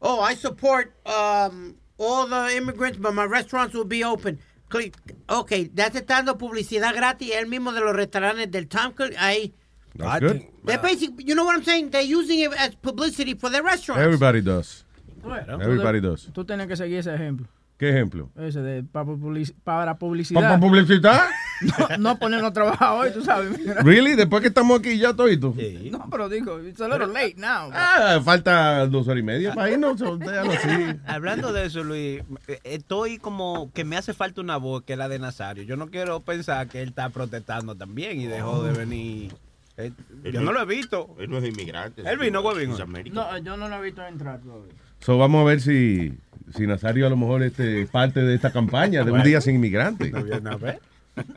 Oh, 0.00 0.22
I 0.26 0.34
support 0.36 0.92
um, 1.04 1.74
all 1.98 2.26
the 2.28 2.56
immigrants, 2.56 2.98
but 2.98 3.12
my 3.12 3.24
restaurants 3.26 3.74
will 3.74 3.84
be 3.86 4.02
open. 4.04 4.38
Click. 4.68 4.94
Ok, 5.28 5.50
ya 5.74 5.86
está 5.88 6.00
dando 6.02 6.38
publicidad 6.38 6.94
gratis, 6.94 7.30
él 7.34 7.46
mismo 7.46 7.72
de 7.72 7.80
los 7.80 7.94
restaurantes 7.94 8.50
del 8.50 8.66
Tom 8.68 8.92
Caliglio. 8.94 9.18
Ahí. 9.20 9.52
That's 9.94 10.20
good. 10.20 10.40
They're 10.64 10.78
basic, 10.80 11.10
you 11.18 11.34
know 11.34 11.44
what 11.44 11.54
I'm 11.56 11.64
saying? 11.64 11.90
They're 11.90 12.02
using 12.02 12.40
it 12.40 12.52
as 12.56 12.74
publicity 12.76 13.34
for 13.34 13.50
their 13.50 13.62
restaurants. 13.62 14.02
Everybody 14.02 14.40
does. 14.40 14.84
Everybody 15.22 16.00
Tú- 16.00 16.08
does. 16.10 16.30
Tú 16.32 16.44
tienes 16.46 16.66
que 16.66 16.76
seguir 16.76 16.98
ese 17.00 17.12
ejemplo. 17.14 17.46
¿Qué 17.78 17.88
ejemplo? 17.90 18.30
Ese 18.36 18.60
de 18.60 18.84
pa- 18.84 19.04
publici- 19.04 19.54
para 19.64 19.98
publicidad. 19.98 20.40
¿Para 20.40 20.60
publicidad? 20.60 21.22
No, 21.62 21.96
no 21.96 22.18
ponernos 22.18 22.50
a 22.50 22.52
trabajar 22.52 22.92
hoy, 22.98 23.12
tú 23.12 23.22
sabes. 23.22 23.56
mira. 23.56 23.74
¿Really? 23.82 24.16
Después 24.16 24.42
que 24.42 24.48
estamos 24.48 24.80
aquí 24.80 24.98
ya 24.98 25.14
todito. 25.14 25.54
No, 25.92 26.08
pero 26.10 26.28
digo, 26.28 26.58
it's 26.58 26.80
a 26.80 26.88
little 26.88 27.06
late 27.06 27.36
now. 27.36 27.70
Ah, 27.72 28.20
falta 28.24 28.84
dos 28.88 29.06
horas 29.06 29.20
y 29.20 29.22
media 29.22 29.54
para 29.54 29.70
irnos. 29.70 29.96
so, 29.96 30.16
déjalo 30.16 30.50
así. 30.50 30.68
Hablando 31.06 31.52
de 31.52 31.66
eso, 31.66 31.84
Luis, 31.84 32.20
eh, 32.48 32.58
estoy 32.64 33.18
como 33.18 33.70
que 33.72 33.84
me 33.84 33.96
hace 33.96 34.12
falta 34.12 34.40
una 34.40 34.56
voz 34.56 34.82
que 34.82 34.94
es 34.94 34.98
la 34.98 35.08
de 35.08 35.20
Nazario. 35.20 35.62
Yo 35.62 35.76
no 35.76 35.86
quiero 35.86 36.18
pensar 36.18 36.66
que 36.66 36.82
él 36.82 36.88
está 36.88 37.10
protestando 37.10 37.76
también 37.76 38.20
y 38.20 38.26
dejó 38.26 38.64
de 38.64 38.72
venir. 38.72 39.32
Eh, 39.76 39.92
Él 40.24 40.32
yo 40.32 40.40
no 40.40 40.50
lo 40.52 40.62
he 40.62 40.66
visto. 40.66 41.14
Él 41.20 41.30
no 41.30 41.38
es 41.38 41.44
inmigrante. 41.44 42.02
Él 42.04 42.18
vino, 42.18 42.42
¿cuál 42.42 42.58
vino? 42.58 42.74
Es 42.74 42.80
América. 42.80 43.14
No, 43.14 43.38
yo 43.38 43.56
no 43.56 43.68
lo 43.68 43.76
he 43.76 43.82
visto 43.82 44.04
entrar 44.04 44.40
todavía. 44.40 44.72
So, 44.98 45.16
vamos 45.16 45.42
a 45.42 45.44
ver 45.44 45.60
si, 45.60 46.12
si 46.56 46.66
Nazario 46.66 47.06
a 47.06 47.10
lo 47.10 47.16
mejor 47.16 47.42
este, 47.42 47.82
es 47.82 47.90
parte 47.90 48.20
de 48.20 48.34
esta 48.34 48.52
campaña 48.52 49.04
de 49.04 49.12
un 49.12 49.22
día 49.22 49.40
sin 49.40 49.56
inmigrante. 49.56 50.12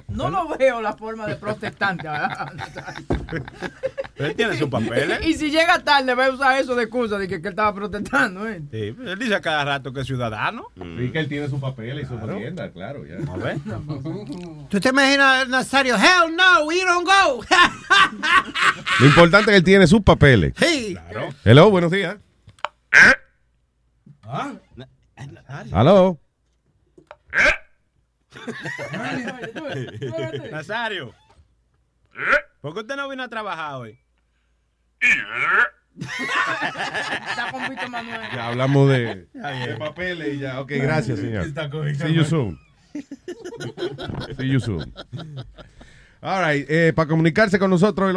No 0.08 0.30
lo 0.30 0.48
veo 0.58 0.82
la 0.82 0.94
forma 0.94 1.28
de 1.28 1.36
protestante. 1.36 2.08
él 4.15 4.36
tiene 4.36 4.58
sus 4.58 4.70
papeles. 4.70 5.20
y 5.26 5.34
si 5.34 5.52
llega 5.52 5.80
tarde, 5.80 6.15
va 6.15 6.28
a 6.28 6.32
usar 6.32 6.58
eso 6.60 6.76
de 6.76 6.84
excusa 6.84 7.18
de 7.18 7.28
que, 7.28 7.41
que 7.41 7.48
él 7.50 7.54
estaba 7.54 7.76
protestando. 7.76 8.48
¿eh? 8.48 8.62
Sí, 8.72 8.96
él 9.06 9.20
dice 9.20 9.36
a 9.36 9.41
cada 9.41 9.65
rato 9.65 9.91
que 9.91 10.00
es 10.02 10.08
ciudadano. 10.08 10.68
Sí, 10.76 11.10
que 11.12 11.20
él 11.20 11.28
tiene 11.28 11.50
sus 11.50 11.60
papeles 11.60 12.06
y 12.06 12.08
su 12.08 12.15
merienda, 12.15 12.72
claro. 12.72 13.06
Ya. 13.06 13.15
A 13.32 13.38
ver. 13.38 13.58
¿Tú 14.70 14.80
te 14.80 14.89
imaginas, 14.89 15.48
Nazario? 15.50 15.96
Hell 15.96 16.34
no, 16.34 16.65
we 16.65 16.82
don't 16.86 17.06
go. 17.06 17.44
Lo 19.02 19.06
importante 19.06 19.52
es 19.52 19.56
que 19.56 19.58
él 19.58 19.63
tiene 19.63 19.88
sus 19.88 20.02
papeles. 20.02 20.54
hey. 20.58 20.98
Hello, 21.44 21.70
buenos 21.70 21.91
días. 21.91 22.15
Hello. 25.72 26.20
Nazario. 30.52 31.14
¿Por 32.62 32.74
qué 32.74 32.80
usted 32.82 32.96
no 32.96 33.10
vino 33.10 33.24
a 33.24 33.30
trabajar 33.30 33.76
hoy? 33.76 34.00
Está 36.00 37.52
con 37.52 37.70
Víctor 37.70 37.90
Manuel. 37.90 38.22
Ya 38.34 38.48
hablamos 38.48 38.90
de, 38.90 39.28
papeles 39.78 40.36
y 40.36 40.40
ya. 40.40 40.62
Ok, 40.62 40.72
gracias, 40.76 41.20
señor. 41.20 41.46
Está 41.46 41.70
con 41.70 41.86
Víctor 41.86 42.08
See 42.08 42.16
you 42.16 42.24
soon. 42.24 42.58
See 44.38 44.50
you 44.50 44.60
soon. 44.60 44.92
All 46.22 46.44
right, 46.44 46.66
eh, 46.70 46.94
para 46.96 47.08
comunicarse 47.08 47.60
con 47.60 47.70
nosotros, 47.70 48.10
el 48.10 48.16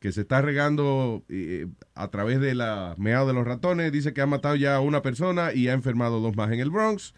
que 0.00 0.12
se 0.12 0.20
está 0.22 0.40
regando 0.42 1.24
eh, 1.28 1.66
a 1.94 2.08
través 2.08 2.40
de 2.40 2.54
la 2.54 2.94
meado 2.98 3.26
de 3.26 3.32
los 3.34 3.44
ratones. 3.46 3.90
Dice 3.92 4.12
que 4.12 4.20
ha 4.20 4.26
matado 4.26 4.54
ya 4.56 4.76
a 4.76 4.80
una 4.80 5.02
persona 5.02 5.52
y 5.52 5.68
ha 5.68 5.72
enfermado 5.72 6.20
dos 6.20 6.36
más 6.36 6.50
en 6.52 6.60
el 6.60 6.70
Bronx. 6.70 7.14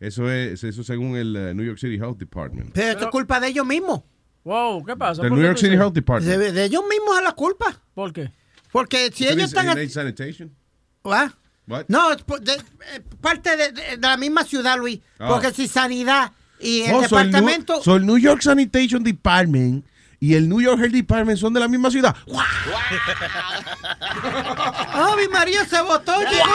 Eso 0.00 0.30
es 0.30 0.64
eso 0.64 0.82
según 0.84 1.16
el 1.16 1.34
eh, 1.36 1.54
New 1.54 1.64
York 1.64 1.78
City 1.78 1.94
Health 1.96 2.18
Department. 2.18 2.70
Pero 2.74 2.90
esto 2.92 3.04
es 3.04 3.10
culpa 3.10 3.38
de 3.40 3.48
ellos 3.48 3.66
mismos. 3.66 4.02
Wow, 4.44 4.84
¿qué 4.84 4.96
pasa? 4.96 5.22
Del 5.22 5.28
¿Por 5.30 5.38
New 5.38 5.46
York 5.46 5.58
City? 5.58 5.74
Health 5.74 5.94
Department. 5.94 6.36
De, 6.38 6.52
de 6.52 6.64
ellos 6.64 6.82
mismos 6.88 7.16
es 7.18 7.24
la 7.24 7.32
culpa. 7.32 7.80
¿Por 7.94 8.12
qué? 8.12 8.30
Porque 8.72 9.10
si 9.14 9.24
¿Eso 9.24 9.34
ellos 9.34 9.44
están... 9.48 9.66
innate 9.66 9.88
sanitation? 9.88 10.50
¿Ah? 11.04 11.32
What? 11.68 11.84
No, 11.86 12.10
de- 12.10 12.16
eh, 12.54 13.00
parte 13.20 13.56
de, 13.56 13.70
de- 13.70 13.96
de 13.96 13.98
la 14.00 14.16
misma 14.16 14.42
ciudad, 14.44 14.76
Luis. 14.78 14.98
Ah. 15.20 15.28
Porque 15.28 15.52
si 15.52 15.68
sanidad 15.68 16.32
y 16.58 16.82
el 16.82 16.94
Oh, 16.94 17.04
so 17.08 17.18
el 17.20 17.30
New- 17.30 17.40
departamento... 17.40 17.82
so 17.82 17.94
el 17.96 18.06
New 18.06 18.18
York 18.18 18.42
Sanitation 18.42 19.04
Department 19.04 19.84
y 20.22 20.34
el 20.36 20.48
New 20.48 20.60
York 20.60 20.78
Health 20.80 20.92
Department 20.94 21.36
son 21.36 21.52
de 21.52 21.58
la 21.58 21.66
misma 21.66 21.90
ciudad. 21.90 22.14
¡Oh, 24.94 25.16
mi 25.16 25.26
María 25.26 25.64
se 25.64 25.80
votó! 25.80 26.16
¡Llegó 26.20 26.30
mi 26.30 26.52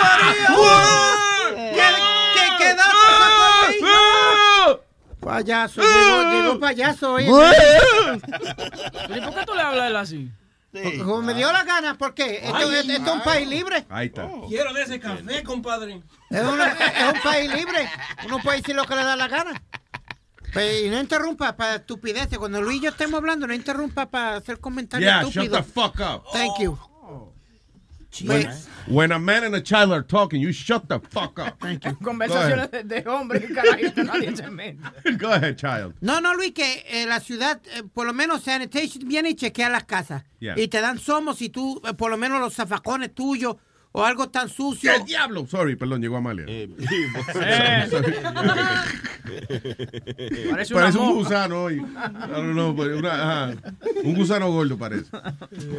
María! 0.00 0.48
¿Qué, 1.74 2.48
qué, 2.58 2.76
ahí? 3.66 3.80
Payaso, 5.20 5.82
llegó, 5.82 6.22
llegó 6.30 6.60
payaso 6.60 7.14
hoy. 7.14 7.24
¿Y 7.24 7.28
por 9.20 9.34
qué 9.34 9.44
tú 9.44 9.54
le 9.56 9.62
hablas 9.62 9.82
a 9.82 9.86
él 9.88 9.96
así? 9.96 10.30
Como 10.98 11.20
me 11.22 11.34
dio 11.34 11.50
la 11.52 11.64
gana, 11.64 11.98
¿por 11.98 12.14
qué? 12.14 12.42
Esto, 12.44 12.70
esto 12.72 12.92
es 12.92 12.98
un 13.08 13.22
país 13.22 13.48
libre. 13.48 13.86
Ahí 13.90 14.06
está. 14.06 14.28
Quiero 14.48 14.72
de 14.72 14.82
ese 14.82 15.00
café, 15.00 15.42
compadre. 15.42 16.00
Es, 16.30 16.42
una- 16.44 16.68
es 16.68 17.12
un 17.12 17.20
país 17.22 17.52
libre. 17.52 17.90
Uno 18.26 18.38
puede 18.38 18.58
decir 18.58 18.76
lo 18.76 18.84
que 18.84 18.94
le 18.94 19.02
da 19.02 19.16
la 19.16 19.26
gana. 19.26 19.60
Pues, 20.52 20.84
y 20.84 20.90
no 20.90 21.00
interrumpa 21.00 21.56
para 21.56 21.76
estupideces. 21.76 22.38
Cuando 22.38 22.60
Luis 22.60 22.78
y 22.78 22.84
yo 22.84 22.90
estemos 22.90 23.18
hablando, 23.18 23.46
no 23.46 23.54
interrumpa 23.54 24.10
para 24.10 24.36
hacer 24.36 24.58
comentarios 24.60 25.08
Yeah, 25.10 25.22
shut 25.22 25.44
estúpidos. 25.44 25.66
the 25.66 25.72
fuck 25.72 26.00
up. 26.00 26.24
Thank 26.32 26.58
you. 26.60 26.78
When, 28.26 28.46
when 28.88 29.10
a 29.12 29.18
man 29.18 29.44
and 29.44 29.54
a 29.54 29.60
child 29.62 29.90
are 29.90 30.02
talking, 30.02 30.38
you 30.38 30.52
shut 30.52 30.86
the 30.86 31.00
fuck 31.00 31.38
up. 31.38 31.58
Conversaciones 32.02 32.70
de, 32.70 32.84
de 32.84 33.08
hombres 33.08 33.42
y 33.48 33.54
carajito, 33.54 34.04
nadie 34.04 34.36
se 34.36 34.50
mete. 34.50 34.78
Go 35.18 35.32
ahead, 35.32 35.56
child. 35.56 35.94
No, 36.02 36.20
no, 36.20 36.34
Luis, 36.34 36.52
que 36.52 36.84
eh, 36.88 37.06
la 37.06 37.20
ciudad, 37.20 37.62
eh, 37.74 37.82
por 37.94 38.06
lo 38.06 38.12
menos 38.12 38.42
sanitation 38.42 39.08
viene 39.08 39.30
y 39.30 39.34
chequea 39.34 39.70
las 39.70 39.84
casas. 39.84 40.24
Yeah. 40.40 40.60
Y 40.60 40.68
te 40.68 40.82
dan 40.82 40.98
somos 40.98 41.38
si 41.38 41.48
tú, 41.48 41.80
eh, 41.88 41.94
por 41.94 42.10
lo 42.10 42.18
menos 42.18 42.38
los 42.38 42.52
zafacones 42.54 43.14
tuyos 43.14 43.56
o 43.92 44.04
algo 44.04 44.28
tan 44.30 44.48
sucio. 44.48 44.90
¿Qué 44.98 45.04
diablo? 45.04 45.46
Sorry, 45.46 45.76
perdón, 45.76 46.00
llegó 46.00 46.16
Amalia. 46.16 46.46
Parece 50.50 50.74
Parece, 50.74 50.98
una 50.98 51.08
un 51.10 51.14
gusano 51.14 51.62
hoy. 51.64 51.76
I 51.76 52.30
don't 52.30 52.52
know, 52.52 52.72
but 52.72 52.88
una- 52.88 53.14
ajá. 53.50 53.54
Un 54.04 54.14
gusano 54.14 54.50
gordo 54.50 54.76
parece. 54.78 55.10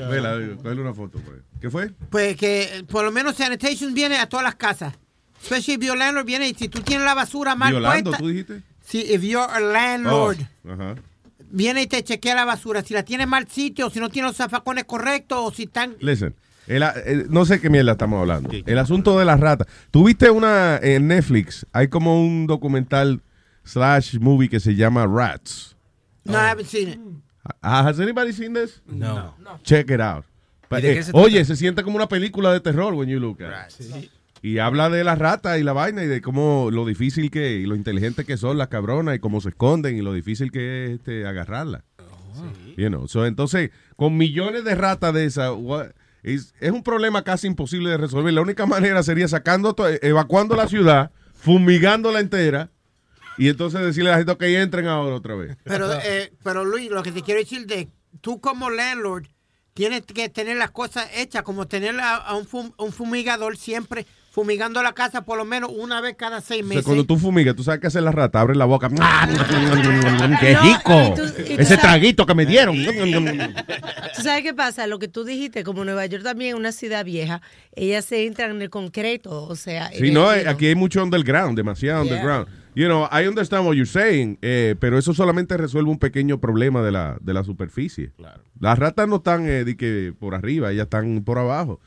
Vela, 0.10 0.38
cógele 0.62 0.82
una 0.82 0.94
foto. 0.94 1.20
Pues. 1.20 1.40
¿Qué 1.62 1.70
fue? 1.70 1.92
Pues 2.10 2.36
que 2.38 2.64
eh, 2.64 2.84
por 2.84 3.04
lo 3.04 3.12
menos 3.12 3.36
sanitation 3.36 3.94
viene 3.94 4.18
a 4.18 4.28
todas 4.28 4.44
las 4.44 4.56
casas. 4.56 4.94
Especially 5.42 5.76
if 5.76 5.82
your 5.88 5.98
landlord 5.98 6.26
viene 6.26 6.48
y 6.50 6.54
si 6.54 6.70
tú 6.70 6.82
tienes 6.82 7.06
la 7.06 7.14
basura 7.14 7.56
mal 7.56 7.72
Violando, 7.72 8.12
puesta. 8.12 8.24
¿tú 8.24 8.30
dijiste? 8.30 8.62
Si 8.86 9.00
if 9.00 9.22
you're 9.24 9.52
a 9.52 9.60
landlord. 9.60 10.38
Oh, 10.66 10.72
ajá. 10.72 10.96
Viene 11.50 11.84
y 11.84 11.88
te 11.88 12.04
chequea 12.04 12.34
la 12.36 12.46
basura. 12.46 12.82
Si 12.82 12.94
la 12.94 13.04
tiene 13.04 13.26
mal 13.26 13.48
sitio, 13.48 13.90
si 13.90 14.00
no 14.00 14.10
tiene 14.10 14.28
los 14.30 14.38
zafacones 14.38 14.86
correctos, 14.86 15.38
o 15.42 15.52
si 15.54 15.64
están. 15.64 15.96
Listen. 16.00 16.34
El- 16.68 16.84
el- 17.06 17.32
no 17.32 17.46
sé 17.46 17.60
qué 17.60 17.70
mierda 17.70 17.94
estamos 17.94 18.20
hablando. 18.20 18.50
El 18.52 18.78
asunto 18.80 19.18
de 19.20 19.26
las 19.26 19.40
ratas. 19.40 19.68
¿Tuviste 19.92 20.30
una 20.30 20.78
en 20.82 21.08
Netflix? 21.08 21.66
Hay 21.74 21.88
como 21.88 22.22
un 22.24 22.48
documental 22.48 23.22
slash 23.64 24.18
movie 24.20 24.50
que 24.50 24.60
se 24.60 24.76
llama 24.76 25.06
Rats. 25.08 25.76
No, 26.26 26.34
I 26.34 26.50
haven't 26.52 26.68
seen 26.68 26.90
it. 26.90 27.00
Has 27.62 28.00
anybody 28.00 28.32
seen 28.34 28.54
this? 28.54 28.82
No. 28.86 29.36
Check 29.64 29.90
it 29.92 30.00
out. 30.00 30.26
¿Y 30.72 30.82
de 30.82 31.00
Eh, 31.00 31.04
oye, 31.14 31.46
se 31.46 31.56
siente 31.56 31.84
como 31.84 31.98
una 31.98 32.08
película 32.08 32.52
de 32.52 32.60
terror 32.60 32.94
when 32.94 33.08
you 33.10 33.20
look 33.20 33.44
at 33.44 33.70
it. 33.80 34.10
Y 34.42 34.58
habla 34.58 34.90
de 34.90 35.04
las 35.04 35.20
ratas 35.20 35.60
y 35.60 35.64
la 35.64 35.72
vaina 35.72 36.04
y 36.04 36.08
de 36.08 36.22
cómo 36.22 36.70
lo 36.72 36.86
difícil 36.86 37.30
que 37.32 37.54
y 37.58 37.66
lo 37.66 37.76
inteligente 37.76 38.26
que 38.26 38.36
son 38.38 38.58
las 38.58 38.68
cabronas 38.70 39.16
y 39.16 39.20
cómo 39.20 39.40
se 39.40 39.50
esconden 39.50 39.96
y 39.98 40.02
lo 40.02 40.14
difícil 40.14 40.52
que 40.52 40.86
es 40.86 40.92
este, 40.92 41.26
agarrarlas. 41.28 41.84
You 42.76 42.88
know, 42.90 43.08
so, 43.08 43.26
entonces, 43.26 43.70
con 43.96 44.18
millones 44.18 44.64
de 44.66 44.74
ratas 44.76 45.14
de 45.14 45.26
esas, 45.26 45.52
what- 45.56 45.92
es, 46.24 46.54
es 46.60 46.72
un 46.72 46.84
problema 46.84 47.24
casi 47.24 47.48
imposible 47.48 47.90
de 47.92 47.98
resolver. 47.98 48.34
La 48.34 48.42
única 48.42 48.66
manera 48.66 49.04
sería 49.04 49.28
sacando, 49.28 49.74
to- 49.76 49.88
evacuando 50.02 50.56
la 50.56 50.68
ciudad, 50.68 51.12
fumigándola 51.34 52.20
entera 52.20 52.70
y 53.38 53.50
entonces 53.50 53.82
decirle 53.82 54.10
a 54.10 54.14
la 54.14 54.18
gente, 54.20 54.32
ok, 54.32 54.42
entren 54.44 54.88
ahora 54.88 55.16
otra 55.16 55.36
vez. 55.36 55.58
Pero, 55.64 55.92
eh, 56.04 56.32
pero 56.44 56.64
Luis, 56.66 56.90
lo 56.90 57.04
que 57.04 57.12
te 57.12 57.22
quiero 57.22 57.40
decir 57.40 57.66
de 57.68 57.90
tú 58.22 58.40
como 58.40 58.70
landlord 58.70 59.26
tienes 59.74 60.04
que 60.04 60.30
tener 60.30 60.58
las 60.58 60.72
cosas 60.72 61.08
hechas, 61.16 61.42
como 61.44 61.68
tener 61.68 62.00
a, 62.00 62.16
a 62.16 62.36
un, 62.36 62.46
fum- 62.48 62.74
un 62.78 62.92
fumigador 62.94 63.58
siempre 63.58 64.06
fumigando 64.34 64.82
la 64.82 64.94
casa 64.94 65.24
por 65.26 65.38
lo 65.38 65.46
menos 65.46 65.70
una 65.78 66.02
vez 66.02 66.16
cada 66.18 66.42
seis 66.42 66.62
O 66.64 66.66
sea, 66.66 66.70
meses. 66.70 66.86
cuando 66.86 67.06
tú 67.06 67.20
fumigas, 67.20 67.56
tú 67.56 67.64
sabes 67.64 67.80
qué 67.80 67.86
hace 67.86 68.02
la 68.02 68.12
rata, 68.12 68.42
abre 68.42 68.56
la 68.56 68.66
boca. 68.66 68.90
¡Qué 70.40 70.54
No, 70.54 70.62
rico! 70.64 71.04
y 71.04 71.16
tú- 71.16 71.42
y 71.42 71.56
tú 71.56 71.62
Ese 71.62 71.76
sabes- 71.76 71.82
traguito 71.82 72.26
que 72.26 72.34
me 72.34 72.46
dieron. 72.48 72.76
¿Tú 74.16 74.22
sabes 74.24 74.42
qué 74.44 74.54
pasa? 74.56 74.88
Lo 74.88 74.98
que 74.98 75.08
tú 75.08 75.24
dijiste, 75.24 75.64
como 75.64 75.86
Nueva 75.86 76.06
York 76.08 76.24
también 76.24 76.56
es 76.56 76.60
una 76.60 76.72
ciudad 76.72 77.06
vieja, 77.06 77.42
ellas 77.76 78.06
se 78.06 78.26
entran 78.26 78.52
en 78.52 78.62
el 78.64 78.70
concreto, 78.70 79.44
o 79.44 79.56
sea... 79.56 79.90
Sí, 79.92 80.12
no, 80.12 80.28
aquí 80.30 80.66
hay 80.68 80.76
mucho 80.76 81.04
underground, 81.04 81.56
demasiado 81.56 82.04
Yeah. 82.04 82.14
underground. 82.14 82.48
You 82.76 82.86
know, 82.88 83.08
I 83.12 83.28
understand 83.28 83.68
what 83.68 83.76
you're 83.76 83.86
saying, 83.86 84.40
eh, 84.42 84.76
pero 84.80 84.98
eso 84.98 85.14
solamente 85.14 85.56
resuelve 85.58 85.92
un 85.92 86.00
pequeño 86.00 86.40
problema 86.40 86.82
de 86.82 86.92
la, 86.92 87.18
de 87.22 87.34
la 87.36 87.44
superficie. 87.44 88.14
Las 88.60 88.80
ratas 88.80 89.08
no 89.08 89.18
están 89.18 89.46
eh, 89.48 89.64
de 89.64 89.78
que 89.78 90.12
por 90.20 90.34
arriba, 90.34 90.72
ellas 90.72 90.86
están 90.86 91.24
por 91.24 91.38
abajo. 91.38 91.80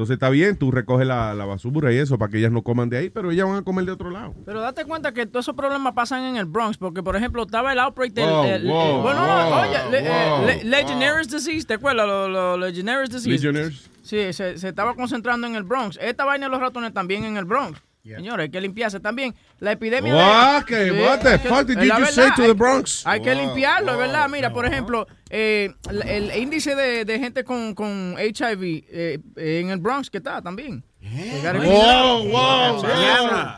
Entonces 0.00 0.14
está 0.14 0.30
bien, 0.30 0.56
tú 0.56 0.70
recoges 0.70 1.06
la, 1.06 1.34
la 1.34 1.44
basura 1.44 1.92
y 1.92 1.98
eso 1.98 2.16
para 2.16 2.32
que 2.32 2.38
ellas 2.38 2.50
no 2.50 2.62
coman 2.62 2.88
de 2.88 2.96
ahí, 2.96 3.10
pero 3.10 3.32
ellas 3.32 3.46
van 3.46 3.56
a 3.56 3.62
comer 3.62 3.84
de 3.84 3.92
otro 3.92 4.08
lado. 4.08 4.34
Pero 4.46 4.62
date 4.62 4.86
cuenta 4.86 5.12
que 5.12 5.26
todos 5.26 5.44
esos 5.44 5.54
problemas 5.54 5.92
pasan 5.92 6.22
en 6.24 6.36
el 6.36 6.46
Bronx, 6.46 6.78
porque 6.78 7.02
por 7.02 7.16
ejemplo 7.16 7.42
estaba 7.42 7.70
el 7.70 7.78
outbreak 7.78 8.14
del... 8.14 8.24
Wow, 8.30 8.44
el- 8.46 8.50
el- 8.62 8.66
wow, 8.66 9.02
bueno, 9.02 9.26
no, 9.26 9.60
oye, 9.60 9.78
le- 9.90 10.60
eh, 10.60 10.64
Legionnaires 10.64 11.28
Disease, 11.30 11.66
¿te 11.66 11.74
acuerdas? 11.74 12.06
Lo, 12.06 12.28
lo- 12.30 12.56
Legionnaires 12.56 13.10
Disease. 13.10 13.28
Legionnaires. 13.28 13.90
Sí, 14.02 14.32
se, 14.32 14.56
se 14.56 14.68
estaba 14.68 14.94
concentrando 14.94 15.46
en 15.46 15.54
el 15.54 15.64
Bronx. 15.64 15.98
Esta 16.00 16.24
vaina 16.24 16.46
de 16.46 16.50
los 16.50 16.60
ratones 16.60 16.94
también 16.94 17.24
en 17.24 17.36
el 17.36 17.44
Bronx. 17.44 17.78
Señores, 18.02 18.44
hay 18.44 18.50
que 18.50 18.60
limpiarse 18.60 18.98
también. 19.00 19.34
La 19.58 19.72
epidemia 19.72 20.14
What? 20.14 20.60
de... 20.60 20.64
¿Qué? 20.66 20.90
What 21.02 21.18
the 21.20 21.38
que- 21.40 21.48
fuck 21.48 21.66
did 21.66 21.78
you 21.80 21.90
just 21.94 22.12
say 22.14 22.30
to 22.30 22.36
the 22.42 22.48
hay- 22.48 22.52
Bronx? 22.54 23.06
Hay 23.06 23.20
que 23.20 23.34
Wow, 23.34 23.44
limpiarlo, 23.46 23.90
es 23.92 23.96
wow, 23.98 24.06
verdad. 24.06 24.28
Mira, 24.30 24.52
por 24.52 24.64
ejemplo, 24.66 25.06
eh, 25.28 25.70
el, 25.90 26.02
el 26.02 26.36
índice 26.42 26.74
de, 26.74 27.04
de 27.04 27.18
gente 27.18 27.44
con, 27.44 27.74
con 27.74 28.16
HIV 28.18 28.84
eh, 28.88 29.18
en 29.36 29.70
el 29.70 29.78
Bronx 29.78 30.08
que 30.10 30.18
está 30.18 30.40
también. 30.42 30.82
A- 31.02 31.52
Wow, 31.52 32.28
wow, 32.28 32.82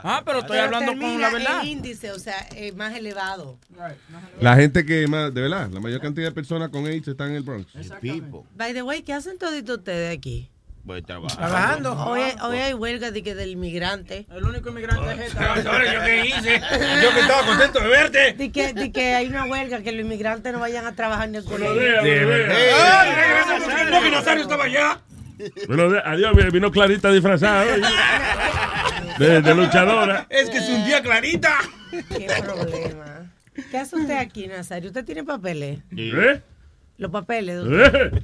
Ah, 0.04 0.22
pero 0.24 0.38
estoy 0.40 0.56
Pero 0.58 0.64
hablando 0.76 0.92
con 1.00 1.20
la 1.20 1.30
verdad. 1.30 1.60
El 1.62 1.68
índice, 1.68 2.12
o 2.12 2.18
sea, 2.18 2.46
eh, 2.54 2.72
más 2.72 2.94
elevado. 2.96 3.58
La 4.40 4.54
gente 4.56 4.84
que 4.86 5.06
más, 5.08 5.32
de 5.34 5.40
verdad, 5.42 5.68
la 5.70 5.80
mayor 5.80 6.00
cantidad 6.00 6.28
de 6.28 6.32
personas 6.32 6.68
con 6.70 6.86
AIDS 6.86 7.08
están 7.08 7.30
en 7.30 7.36
el 7.36 7.42
Bronx. 7.42 7.66
By 8.54 8.72
the 8.74 8.82
way, 8.82 9.02
¿qué 9.02 9.12
hacen 9.12 9.38
toditos 9.38 9.78
ustedes 9.78 10.16
aquí? 10.16 10.48
Voy 10.84 11.00
trabajando. 11.02 11.36
Trabajando. 11.46 11.92
Hoy, 12.06 12.22
hoy 12.42 12.56
hay 12.58 12.74
huelga 12.74 13.12
de 13.12 13.22
que 13.22 13.34
del 13.36 13.50
inmigrante. 13.50 14.26
El 14.34 14.44
único 14.44 14.70
inmigrante 14.70 15.12
es 15.12 15.20
esta. 15.28 15.54
Ahora, 15.54 15.94
¿yo 15.94 16.00
qué 16.04 16.26
hice? 16.26 16.60
Yo 17.02 17.14
que 17.14 17.20
estaba 17.20 17.46
contento 17.46 17.80
de 17.80 17.88
verte. 17.88 18.32
De 18.32 18.50
que, 18.50 18.72
de 18.72 18.90
que 18.90 19.14
hay 19.14 19.28
una 19.28 19.44
huelga, 19.44 19.80
que 19.82 19.92
los 19.92 20.00
inmigrantes 20.04 20.52
no 20.52 20.58
vayan 20.58 20.84
a 20.86 20.94
trabajar 20.96 21.28
en 21.28 21.36
el 21.36 21.44
colegio. 21.44 22.00
¡Ay, 22.00 23.14
regresa 23.14 23.54
un 23.54 23.62
poquito 23.62 24.02
que 24.02 24.10
Nazario 24.10 24.42
estaba 24.42 24.64
allá! 24.64 25.00
Bueno, 25.66 25.96
adiós, 26.04 26.32
vino 26.52 26.70
Clarita 26.70 27.10
disfrazada. 27.10 27.64
¿eh? 27.64 27.80
De, 29.18 29.40
de 29.40 29.54
luchadora. 29.54 30.26
Es 30.30 30.50
que 30.50 30.58
es 30.58 30.68
un 30.68 30.84
día 30.84 31.02
clarita. 31.02 31.58
Qué 31.90 32.26
problema. 32.44 33.30
¿Qué 33.70 33.78
hace 33.78 33.96
usted 33.96 34.16
aquí, 34.16 34.48
Nazario? 34.48 34.88
¿Usted 34.88 35.04
tiene 35.04 35.24
papeles? 35.24 35.80
¿Eh? 35.96 36.40
Los 36.98 37.10
papeles 37.10 37.62
usted. 37.62 38.12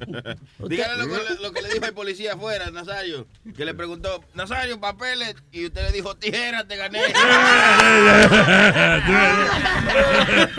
Usted- 0.59 0.69
Dígale 0.69 0.97
lo 0.99 1.07
que, 1.09 1.17
le- 1.35 1.41
lo 1.43 1.53
que 1.53 1.63
le 1.63 1.69
dijo 1.71 1.85
el 1.87 1.95
policía 1.95 2.35
afuera, 2.35 2.71
Nazario. 2.71 3.27
Que 3.57 3.65
le 3.65 3.75
preguntó, 3.75 4.23
Nazario, 4.35 4.79
papeles. 4.79 5.35
Y 5.51 5.67
usted 5.67 5.83
le 5.87 5.93
dijo, 5.93 6.15
tijeras, 6.17 6.69
te 6.69 6.77
gané. 6.77 7.01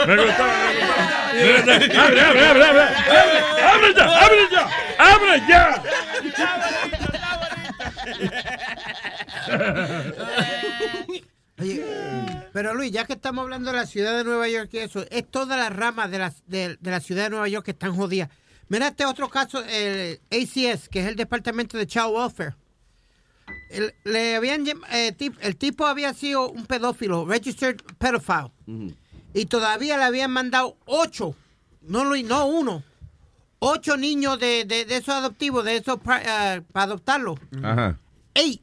Me 0.05 0.15
gustó, 0.15 0.43
me 0.43 0.73
gustó. 0.75 0.93
Abre, 2.01 2.21
abre, 2.21 2.45
abre, 2.45 2.63
abre. 2.63 2.83
Abre 3.61 3.93
ya, 3.95 4.03
abre 4.19 4.41
ya, 4.51 4.63
abre 4.97 5.33
ya. 5.47 5.83
Oye, 11.59 11.83
pero 12.53 12.73
Luis, 12.73 12.91
ya 12.91 13.05
que 13.05 13.13
estamos 13.13 13.43
hablando 13.43 13.71
de 13.71 13.77
la 13.77 13.85
ciudad 13.85 14.17
de 14.17 14.23
Nueva 14.23 14.47
York 14.47 14.69
y 14.73 14.77
eso, 14.79 15.05
es 15.09 15.29
todas 15.29 15.57
las 15.57 15.75
ramas 15.75 16.09
de 16.09 16.19
la, 16.19 16.33
de, 16.47 16.77
de 16.79 16.91
la 16.91 16.99
ciudad 16.99 17.23
de 17.25 17.29
Nueva 17.31 17.47
York 17.49 17.65
que 17.65 17.71
están 17.71 17.95
jodidas. 17.95 18.29
Mira 18.69 18.87
este 18.89 19.05
otro 19.05 19.29
caso, 19.29 19.63
el 19.65 20.19
ACS, 20.31 20.89
que 20.89 20.99
es 21.01 21.07
el 21.07 21.15
Departamento 21.15 21.77
de 21.77 21.87
Child 21.87 22.11
Welfare. 22.13 22.55
El, 23.71 23.93
le 24.03 24.35
habían, 24.35 24.63
eh, 24.91 25.13
tip- 25.17 25.37
el 25.41 25.55
tipo 25.55 25.85
había 25.85 26.13
sido 26.13 26.49
un 26.49 26.65
pedófilo, 26.65 27.25
registered 27.25 27.77
pedophile, 27.97 28.51
y 29.33 29.45
todavía 29.45 29.97
le 29.97 30.03
habían 30.03 30.31
mandado 30.31 30.77
ocho, 30.85 31.35
no, 31.81 32.05
Luis, 32.05 32.25
no 32.25 32.45
uno, 32.45 32.83
ocho 33.59 33.97
niños 33.97 34.39
de, 34.39 34.65
de, 34.65 34.85
de 34.85 34.97
esos 34.97 35.09
adoptivos, 35.15 35.65
de 35.65 35.77
esos 35.77 35.97
pra- 35.97 36.21
eh, 36.23 36.61
para 36.71 36.83
adoptarlos. 36.85 37.39
Ajá. 37.63 37.97
¡Ey! 38.35 38.61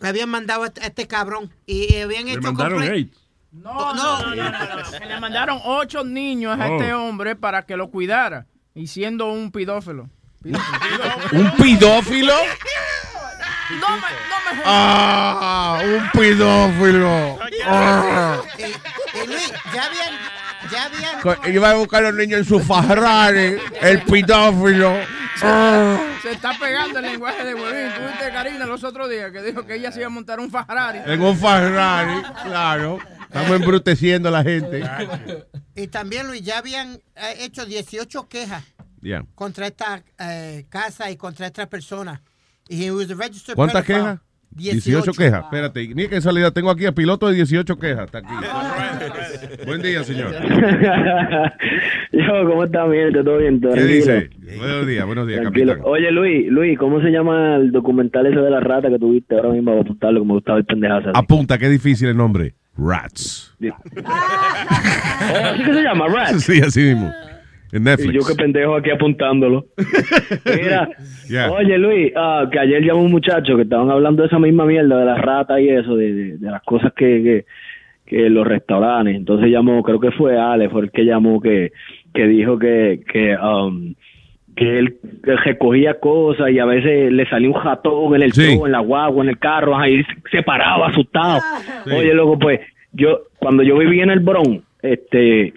Le 0.00 0.08
habían 0.08 0.28
mandado 0.28 0.62
a 0.64 0.66
este, 0.66 0.80
a 0.82 0.86
este 0.86 1.06
cabrón. 1.06 1.50
Y, 1.66 1.96
habían 2.00 2.26
Le 2.26 2.32
hecho 2.32 2.42
mandaron 2.42 2.78
complaint- 2.80 2.92
AIDS. 2.92 3.16
No, 3.52 3.94
no, 3.94 4.18
no, 4.20 4.34
no, 4.34 4.50
no, 4.50 4.82
no. 4.82 4.98
Que 4.98 5.06
le 5.06 5.20
mandaron 5.20 5.60
ocho 5.64 6.04
niños 6.04 6.58
a 6.60 6.66
Oh. 6.68 6.76
este 6.76 6.92
hombre 6.94 7.36
para 7.36 7.62
que 7.64 7.76
lo 7.76 7.90
cuidara. 7.90 8.46
Y 8.74 8.88
siendo 8.88 9.26
un 9.32 9.50
pedófilo. 9.50 10.10
¿Un 10.44 11.50
pedófilo? 11.56 12.34
No 13.80 13.88
me, 13.90 13.96
no 13.96 14.54
me 14.56 14.62
Ah, 14.64 15.80
un 15.84 16.10
pedófilo. 16.12 17.38
Ah. 17.66 18.40
Eh, 18.58 18.72
eh, 19.14 19.26
Luis, 19.26 19.52
ya 19.74 19.84
habían, 19.86 20.14
ya 20.70 20.84
habían. 20.84 21.20
Co- 21.20 21.48
Iba 21.48 21.70
a 21.70 21.74
buscar 21.74 22.04
a 22.04 22.10
los 22.10 22.18
niños 22.18 22.40
en 22.40 22.44
su 22.44 22.60
Ferrari, 22.60 23.56
el 23.80 24.02
pedófilo. 24.02 24.96
Ah. 25.42 25.98
Se 26.22 26.32
está 26.32 26.52
pegando 26.58 26.98
el 26.98 27.04
lenguaje 27.04 27.44
de 27.44 27.54
huevín. 27.54 27.92
Tú 27.94 28.02
viste 28.06 28.24
a 28.24 28.32
Karina 28.32 28.66
los 28.66 28.82
otros 28.84 29.08
días 29.10 29.30
que 29.32 29.42
dijo 29.42 29.64
que 29.66 29.74
ella 29.76 29.92
se 29.92 29.98
iba 30.00 30.06
a 30.06 30.10
montar 30.10 30.40
un 30.40 30.50
Ferrari. 30.50 31.00
En 31.04 31.20
un 31.20 31.36
Ferrari, 31.36 32.22
claro. 32.44 32.98
Estamos 33.22 33.50
embruteciendo 33.60 34.28
a 34.28 34.32
la 34.32 34.42
gente. 34.42 34.82
Y 35.74 35.88
también, 35.88 36.26
Luis, 36.26 36.42
ya 36.42 36.58
habían 36.58 36.94
eh, 37.16 37.34
hecho 37.40 37.66
18 37.66 38.28
quejas 38.28 38.64
Ya. 39.02 39.24
contra 39.34 39.66
esta 39.66 40.02
eh, 40.18 40.64
casa 40.70 41.10
y 41.10 41.16
contra 41.16 41.46
esta 41.46 41.68
persona. 41.68 42.22
Y 42.68 42.84
he 42.86 42.90
was 42.90 43.10
a 43.10 43.14
registered 43.14 43.54
¿Cuántas 43.54 43.84
pedophile. 43.84 43.98
quejas? 44.14 44.20
18 44.50 45.12
quejas. 45.12 45.44
Espérate, 45.44 45.88
ni 45.94 46.08
que 46.08 46.20
salida. 46.20 46.50
Tengo 46.50 46.70
aquí 46.70 46.86
a 46.86 46.92
piloto 46.92 47.28
de 47.28 47.34
18 47.34 47.78
quejas. 47.78 48.06
Está 48.06 48.18
aquí. 48.18 48.32
Buen 49.66 49.82
día, 49.82 50.02
señor. 50.04 50.32
Yo, 52.12 52.48
¿cómo 52.48 52.64
está, 52.64 52.86
mi 52.86 52.96
gente? 52.96 53.22
¿Todo 53.22 53.38
bien? 53.38 53.60
¿Qué 53.60 53.68
Tranquilo. 53.68 53.94
dice? 53.94 54.30
Buenos 54.58 54.86
días, 54.86 55.06
buenos 55.06 55.26
días, 55.26 55.40
Tranquilo. 55.42 55.72
capitán. 55.72 55.92
Oye, 55.92 56.10
Luis, 56.10 56.46
Luis, 56.50 56.78
¿cómo 56.78 57.00
se 57.02 57.10
llama 57.10 57.56
el 57.56 57.72
documental 57.72 58.26
ese 58.26 58.40
de 58.40 58.50
la 58.50 58.60
rata 58.60 58.88
que 58.88 58.98
tuviste 58.98 59.34
ahora 59.34 59.50
mismo 59.50 59.72
para 59.72 59.82
apuntarlo 59.82 60.20
como 60.20 60.34
gustaba 60.34 60.58
el 60.58 60.64
pendejazo? 60.64 61.10
Apunta, 61.14 61.58
qué 61.58 61.68
difícil 61.68 62.08
el 62.08 62.16
nombre. 62.16 62.54
Rats. 62.78 63.54
¿Así 63.60 65.62
que 65.64 65.74
se 65.74 65.82
llama? 65.82 66.06
Rats. 66.08 66.44
Sí, 66.44 66.60
así 66.60 66.80
mismo. 66.82 67.10
En 67.72 67.82
Netflix. 67.84 68.10
Y 68.10 68.14
yo 68.14 68.20
qué 68.26 68.34
pendejo 68.34 68.76
aquí 68.76 68.90
apuntándolo. 68.90 69.66
Mira, 70.44 70.88
oye 71.50 71.78
Luis, 71.78 72.12
ah, 72.16 72.48
que 72.50 72.58
ayer 72.58 72.82
llamó 72.84 73.02
un 73.02 73.10
muchacho 73.10 73.56
que 73.56 73.62
estaban 73.62 73.90
hablando 73.90 74.22
de 74.22 74.28
esa 74.28 74.38
misma 74.38 74.64
mierda 74.66 74.98
de 74.98 75.04
las 75.04 75.20
ratas 75.20 75.60
y 75.60 75.68
eso, 75.68 75.96
de, 75.96 76.12
de- 76.12 76.38
de 76.38 76.50
las 76.50 76.62
cosas 76.62 76.92
que, 76.94 77.22
que, 77.22 77.44
que 78.06 78.30
los 78.30 78.46
restaurantes. 78.46 79.16
Entonces 79.16 79.50
llamó, 79.50 79.82
creo 79.82 79.98
que 80.00 80.10
fue 80.12 80.38
Ale, 80.38 80.68
fue 80.68 80.82
el 80.82 80.90
que 80.90 81.04
llamó 81.04 81.40
que, 81.40 81.72
que 82.14 82.26
dijo 82.26 82.58
que, 82.58 83.00
que, 83.12 83.36
um, 83.36 83.94
que 84.54 84.78
él 84.78 84.96
que 85.22 85.36
recogía 85.36 85.94
cosas 86.00 86.50
y 86.50 86.58
a 86.60 86.64
veces 86.64 87.12
le 87.12 87.28
salía 87.28 87.48
un 87.48 87.54
jatón 87.54 88.14
en 88.14 88.22
el 88.22 88.32
Sí. 88.32 88.54
show, 88.56 88.64
en 88.66 88.72
la 88.72 88.80
guagua, 88.80 89.22
en 89.24 89.30
el 89.30 89.38
carro, 89.38 89.76
ahí 89.76 90.02
se 90.30 90.42
paraba 90.42 90.86
asustado. 90.88 91.40
Oye, 91.86 92.14
loco, 92.14 92.38
pues 92.38 92.60
yo, 92.92 93.22
cuando 93.38 93.62
yo 93.62 93.76
vivía 93.76 94.04
en 94.04 94.10
el 94.10 94.20
Bronx, 94.20 94.62
este, 94.82 95.52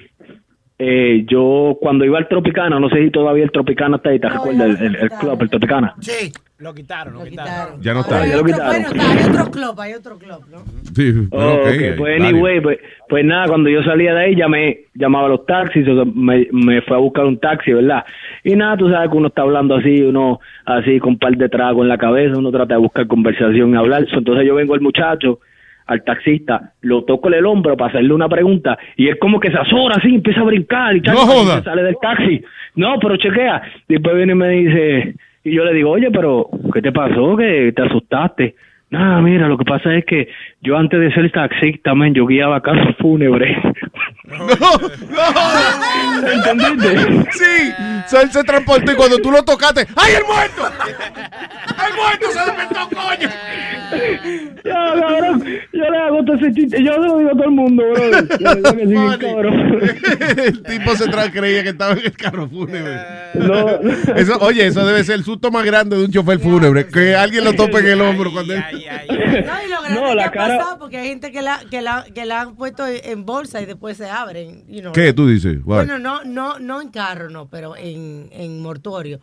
eh, 0.80 1.26
yo 1.28 1.78
cuando 1.82 2.06
iba 2.06 2.18
al 2.18 2.28
Tropicana, 2.28 2.80
no 2.80 2.90
sé 2.90 3.04
si 3.04 3.12
todavía 3.12 3.44
el 3.44 3.52
Tropicana 3.52 3.98
está 3.98 4.10
ahí, 4.10 4.20
¿te 4.20 4.30
recuerdas? 4.30 4.80
El, 4.80 4.86
el, 4.88 4.96
el 4.96 5.10
club, 5.10 5.42
el 5.42 5.50
Tropicana. 5.50 5.94
Sí. 6.00 6.32
Lo 6.60 6.74
quitaron, 6.74 7.14
lo 7.14 7.24
quitaron. 7.24 7.82
Ya 7.82 7.94
no 7.94 8.02
está. 8.02 8.28
ya 8.28 8.36
lo 8.36 8.44
quitaron. 8.44 8.84
Bueno, 8.84 8.88
está, 8.90 9.12
hay 9.12 9.30
otro 9.30 9.52
club, 9.52 9.80
hay 9.80 9.94
otro 9.94 10.18
club, 10.18 10.46
¿no? 10.52 10.58
Sí, 10.94 11.14
pero 11.32 11.42
Oh, 11.42 11.54
ok, 11.54 11.60
ok, 11.62 11.68
hay 11.68 11.94
pues 11.98 12.22
anyway, 12.22 12.60
pues, 12.60 12.80
pues 13.08 13.24
nada, 13.26 13.48
cuando 13.48 13.70
yo 13.70 13.82
salía 13.84 14.14
de 14.14 14.20
ahí 14.26 14.36
llamé, 14.36 14.82
llamaba 14.94 15.28
a 15.28 15.30
los 15.30 15.46
taxis, 15.46 15.88
o 15.88 15.96
sea, 15.96 16.04
me, 16.14 16.50
me 16.52 16.82
fue 16.82 16.98
a 16.98 17.00
buscar 17.00 17.24
un 17.24 17.40
taxi, 17.40 17.72
¿verdad? 17.72 18.04
Y 18.44 18.58
nada, 18.58 18.76
tú 18.76 18.90
sabes 18.90 19.10
que 19.10 19.16
uno 19.16 19.30
está 19.30 19.44
hablando 19.44 19.76
así, 19.76 20.02
uno 20.02 20.42
así 20.66 21.00
con 21.00 21.12
un 21.12 21.20
par 21.20 21.38
de 21.38 21.48
tragos 21.48 21.84
en 21.84 21.88
la 21.88 21.98
cabeza, 21.98 22.38
uno 22.38 22.52
trata 22.52 22.74
de 22.74 22.82
buscar 22.82 23.08
conversación 23.08 23.74
y 23.74 23.78
hablar. 23.78 24.06
Entonces 24.12 24.46
yo 24.46 24.54
vengo 24.56 24.74
al 24.74 24.82
muchacho, 24.82 25.40
al 25.90 26.04
taxista, 26.04 26.74
lo 26.82 27.04
toco 27.04 27.30
en 27.30 27.34
el 27.34 27.46
hombro 27.48 27.76
para 27.76 27.90
hacerle 27.90 28.14
una 28.14 28.30
pregunta 28.30 28.78
y 28.96 29.08
él 29.08 29.18
como 29.18 29.40
que 29.40 29.50
se 29.50 29.58
azora 29.58 29.96
así, 29.98 30.14
empieza 30.14 30.42
a 30.42 30.44
brincar 30.44 30.96
y, 30.96 31.02
No 31.02 31.14
y 31.14 31.48
se 31.48 31.64
sale 31.64 31.82
del 31.82 31.98
taxi. 32.00 32.44
No, 32.76 33.00
pero 33.00 33.18
chequea. 33.18 33.62
Después 33.88 34.16
viene 34.16 34.34
y 34.34 34.36
me 34.36 34.50
dice, 34.50 35.16
y 35.44 35.52
yo 35.52 35.66
le 35.66 35.74
digo, 35.74 35.90
oye, 35.90 36.12
pero 36.12 36.48
¿qué 36.72 36.84
te 36.84 36.92
pasó? 36.92 37.36
que 37.36 37.74
te 37.76 37.82
asustaste? 37.82 38.56
Nada, 38.92 39.20
mira, 39.22 39.48
lo 39.48 39.58
que 39.58 39.66
pasa 39.66 39.96
es 39.96 40.06
que 40.06 40.30
yo 40.62 40.78
antes 40.78 41.00
de 41.00 41.12
ser 41.14 41.32
taxista, 41.32 41.96
man, 41.96 42.14
yo 42.14 42.26
guiaba 42.28 42.62
carros 42.62 42.96
fúnebres. 42.98 43.58
¿Entendiste? 46.34 47.26
Sí, 47.32 47.72
él 48.22 48.32
se 48.32 48.44
transportó 48.44 48.92
y 48.92 48.96
cuando 48.96 49.18
tú 49.18 49.32
lo 49.32 49.44
tocaste, 49.44 49.82
¡ay, 49.96 50.14
el 50.18 50.26
muerto! 50.26 50.64
¡El 51.88 51.96
muerto 51.96 52.30
se 52.32 52.40
despertó, 52.40 52.90
coño! 52.96 53.30
Yo, 54.66 54.72
cabrón, 55.02 55.44
yo 55.74 55.90
le 55.90 55.98
hago 55.98 56.24
todo 56.26 56.36
ese 56.36 56.52
chiste, 56.54 56.84
yo 56.84 56.94
se 56.94 57.00
lo 57.00 57.18
digo 57.18 57.30
a 57.30 57.34
todo 57.34 57.44
el 57.46 57.52
mundo, 57.52 57.84
bro. 57.92 58.04
El 60.44 60.64
tipo 60.64 60.96
se 60.96 61.10
creía 61.32 61.64
que 61.64 61.70
estaba 61.70 61.94
en 61.94 62.00
el 62.00 62.12
carro 62.18 62.48
fúnebre. 62.50 62.98
No. 63.36 63.68
Eso, 64.16 64.38
oye, 64.42 64.66
eso 64.68 64.86
debe 64.86 65.04
ser 65.04 65.16
el 65.16 65.24
susto 65.24 65.52
más 65.52 65.66
grande 65.66 65.98
de 65.98 66.06
un 66.06 66.12
chofer 66.12 66.40
fúnebre, 66.40 66.88
que 66.88 67.16
alguien 67.16 67.44
lo 67.44 67.54
tope 67.54 67.80
en 67.80 67.88
el 67.88 68.02
hombro 68.02 68.32
cuando 68.32 68.54
él... 68.54 68.64
No, 69.10 69.54
y 69.66 69.70
lo 69.70 69.82
grande 69.82 70.02
No, 70.02 70.08
que 70.10 70.16
la 70.16 70.26
ha 70.26 70.32
cara- 70.32 70.58
pasado 70.58 70.80
porque 70.80 70.98
hay 70.98 71.10
gente 71.10 71.32
que 71.32 71.42
la, 71.42 71.60
que 71.70 71.82
la, 71.82 72.04
que 72.14 72.26
la 72.26 72.42
han 72.42 72.56
puesto 72.56 72.84
en 72.88 73.26
bolsa 73.26 73.62
y 73.62 73.66
después 73.66 73.96
se 73.98 74.10
abren. 74.10 74.64
you 74.68 74.82
know. 74.82 74.92
¿Qué 74.92 75.14
tú 75.14 75.28
dices? 75.28 75.58
What? 75.64 75.86
Bueno, 75.86 76.00
no, 76.00 76.24
no, 76.24 76.58
no 76.60 76.82
en 76.82 76.90
carro, 76.90 77.30
no, 77.30 77.48
pero 77.48 77.76
en, 77.78 78.30
en 78.32 78.62
mortuorio. 78.62 79.20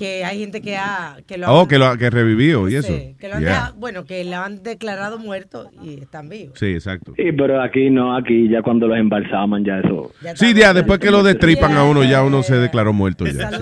Que 0.00 0.24
hay 0.24 0.38
gente 0.38 0.62
que 0.62 0.76
ha 0.78 1.18
que 1.26 1.36
lo 1.36 1.46
Oh, 1.52 1.60
han- 1.60 1.68
que, 1.68 1.78
lo, 1.78 1.96
que 1.98 2.08
revivió 2.08 2.68
y 2.70 2.74
eso. 2.76 2.88
Sí, 2.92 3.14
que 3.20 3.28
lo 3.28 3.34
han 3.34 3.42
Yeah. 3.42 3.72
bueno, 3.76 4.04
que 4.06 4.24
lo 4.24 4.36
han 4.38 4.62
declarado 4.62 5.18
muerto 5.18 5.68
y 5.82 6.00
están 6.00 6.28
vivos. 6.30 6.58
Sí, 6.58 6.68
exacto. 6.72 7.12
Sí, 7.16 7.32
pero 7.36 7.60
aquí 7.62 7.90
no, 7.90 8.16
aquí 8.16 8.48
ya 8.48 8.62
cuando 8.62 8.86
los 8.88 8.96
embalsaman 8.96 9.62
ya 9.64 9.78
eso. 9.80 10.10
Sí, 10.36 10.54
ya, 10.54 10.72
después 10.72 10.98
que 11.00 11.10
lo 11.10 11.22
destripan 11.22 11.72
a 11.76 11.84
uno, 11.84 12.02
ya 12.02 12.22
uno 12.24 12.42
se 12.42 12.56
declaró 12.56 12.92
muerto. 12.94 13.26
Ya. 13.26 13.50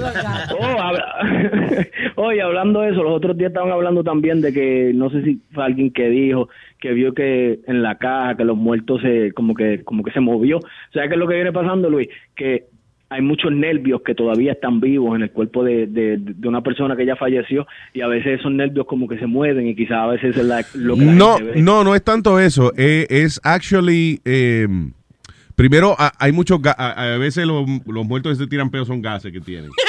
Oh, 0.61 0.81
habla- 0.81 1.15
Oye, 2.17 2.41
hablando 2.43 2.81
de 2.83 2.91
eso, 2.91 3.03
los 3.03 3.13
otros 3.17 3.37
días 3.37 3.49
estaban 3.51 3.71
hablando 3.73 4.03
también 4.05 4.41
de 4.41 4.53
que 4.53 4.93
no 4.95 5.11
sé 5.11 5.23
si 5.23 5.41
fue 5.53 5.65
alguien 5.65 5.93
que 5.93 6.09
dijo 6.09 6.49
que 6.81 6.93
vio 6.93 7.13
que 7.15 7.61
en 7.67 7.83
la 7.83 7.97
caja 7.99 8.37
que 8.37 8.45
los 8.45 8.57
muertos 8.57 9.01
se 9.03 9.33
como 9.33 9.55
que 9.55 9.83
como 9.85 10.03
que 10.05 10.13
se 10.13 10.21
movió. 10.21 10.61
¿Sabes 10.93 11.09
qué 11.09 11.15
es 11.15 11.19
lo 11.19 11.27
que 11.29 11.35
viene 11.35 11.53
pasando, 11.53 11.91
Luis? 11.91 12.09
Que 12.37 12.67
hay 13.11 13.23
muchos 13.23 13.51
nervios 13.53 14.03
que 14.05 14.15
todavía 14.15 14.53
están 14.53 14.81
vivos 14.81 15.17
en 15.17 15.23
el 15.23 15.31
cuerpo 15.31 15.65
de, 15.65 15.87
de, 15.87 16.19
de 16.19 16.49
una 16.49 16.61
persona 16.63 16.95
que 16.97 17.07
ya 17.07 17.17
falleció 17.17 17.67
y 17.95 18.03
a 18.03 18.07
veces 18.07 18.41
esos 18.41 18.53
nervios 18.53 18.87
como 18.87 19.09
que 19.09 19.19
se 19.19 19.27
mueven 19.27 19.67
y 19.67 19.75
quizás 19.75 19.97
a 19.99 20.07
veces 20.09 20.37
es 20.37 20.45
la- 20.45 20.65
lo 20.75 20.95
que 20.97 21.05
la 21.07 21.13
No, 21.13 21.37
gente 21.39 21.53
ve. 21.55 21.63
no, 21.63 21.85
no 21.85 21.95
es 21.95 22.03
tanto 22.05 22.39
eso. 22.39 22.73
eh, 22.77 23.07
es 23.09 23.41
actually. 23.45 24.21
eh, 24.27 24.69
primero, 25.57 25.97
a- 25.99 26.13
hay 26.19 26.33
muchos. 26.33 26.61
A, 26.65 27.15
a 27.15 27.19
veces 27.19 27.47
los, 27.47 27.67
los 27.87 28.07
muertos 28.07 28.33
que 28.37 28.45
se 28.45 28.49
tiran 28.49 28.71
peos 28.71 28.87
son 28.89 29.01
gases 29.03 29.33
que 29.33 29.41
tienen. 29.41 29.71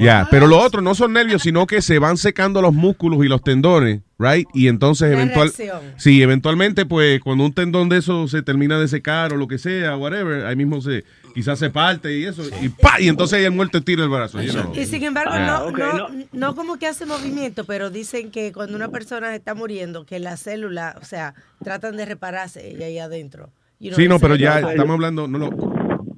Ya, 0.00 0.26
pero 0.30 0.46
lo 0.48 0.58
otro 0.58 0.82
no 0.82 0.94
son 0.94 1.12
nervios, 1.12 1.42
sino 1.42 1.66
que 1.66 1.80
se 1.80 1.98
van 1.98 2.16
secando 2.16 2.60
los 2.60 2.74
músculos 2.74 3.24
y 3.24 3.28
los 3.28 3.42
tendones, 3.42 4.00
right? 4.18 4.46
Y 4.52 4.66
entonces 4.68 5.10
eventual, 5.12 5.50
sí, 5.96 6.20
eventualmente, 6.20 6.84
pues, 6.84 7.20
cuando 7.20 7.44
un 7.44 7.54
tendón 7.54 7.88
de 7.88 7.98
eso 7.98 8.28
se 8.28 8.42
termina 8.42 8.78
de 8.78 8.86
secar 8.88 9.32
o 9.32 9.36
lo 9.36 9.46
que 9.48 9.56
sea, 9.56 9.96
whatever, 9.96 10.44
ahí 10.46 10.56
mismo 10.56 10.80
se, 10.82 11.04
quizás 11.38 11.56
se 11.56 11.70
parte 11.70 12.12
y 12.18 12.24
eso, 12.24 12.42
y 12.60 12.68
pa, 12.68 13.00
y 13.00 13.06
entonces 13.06 13.38
ahí 13.38 13.44
el 13.44 13.52
muerto 13.52 13.80
tira 13.80 14.02
el 14.02 14.08
brazo. 14.08 14.40
Y 14.42 14.84
sin 14.86 15.04
embargo, 15.04 15.30
Yeah. 15.34 15.46
no, 15.46 15.70
no, 15.70 16.08
no 16.32 16.54
como 16.56 16.78
que 16.80 16.88
hace 16.88 17.06
movimiento, 17.06 17.62
pero 17.64 17.90
dicen 17.90 18.32
que 18.32 18.52
cuando 18.52 18.74
una 18.74 18.88
persona 18.88 19.32
está 19.36 19.54
muriendo, 19.54 20.04
que 20.04 20.18
las 20.18 20.40
células, 20.40 20.96
o 21.00 21.04
sea, 21.04 21.34
tratan 21.62 21.96
de 21.96 22.06
repararse 22.06 22.74
y 22.76 22.82
ahí 22.82 22.98
adentro. 22.98 23.50
You 23.78 23.90
know, 23.90 23.96
Sí, 24.00 24.08
no, 24.08 24.18
pero 24.18 24.34
ya 24.34 24.58
estamos 24.58 24.94
hablando, 24.94 25.28
no, 25.28 25.38
no, 25.38 25.50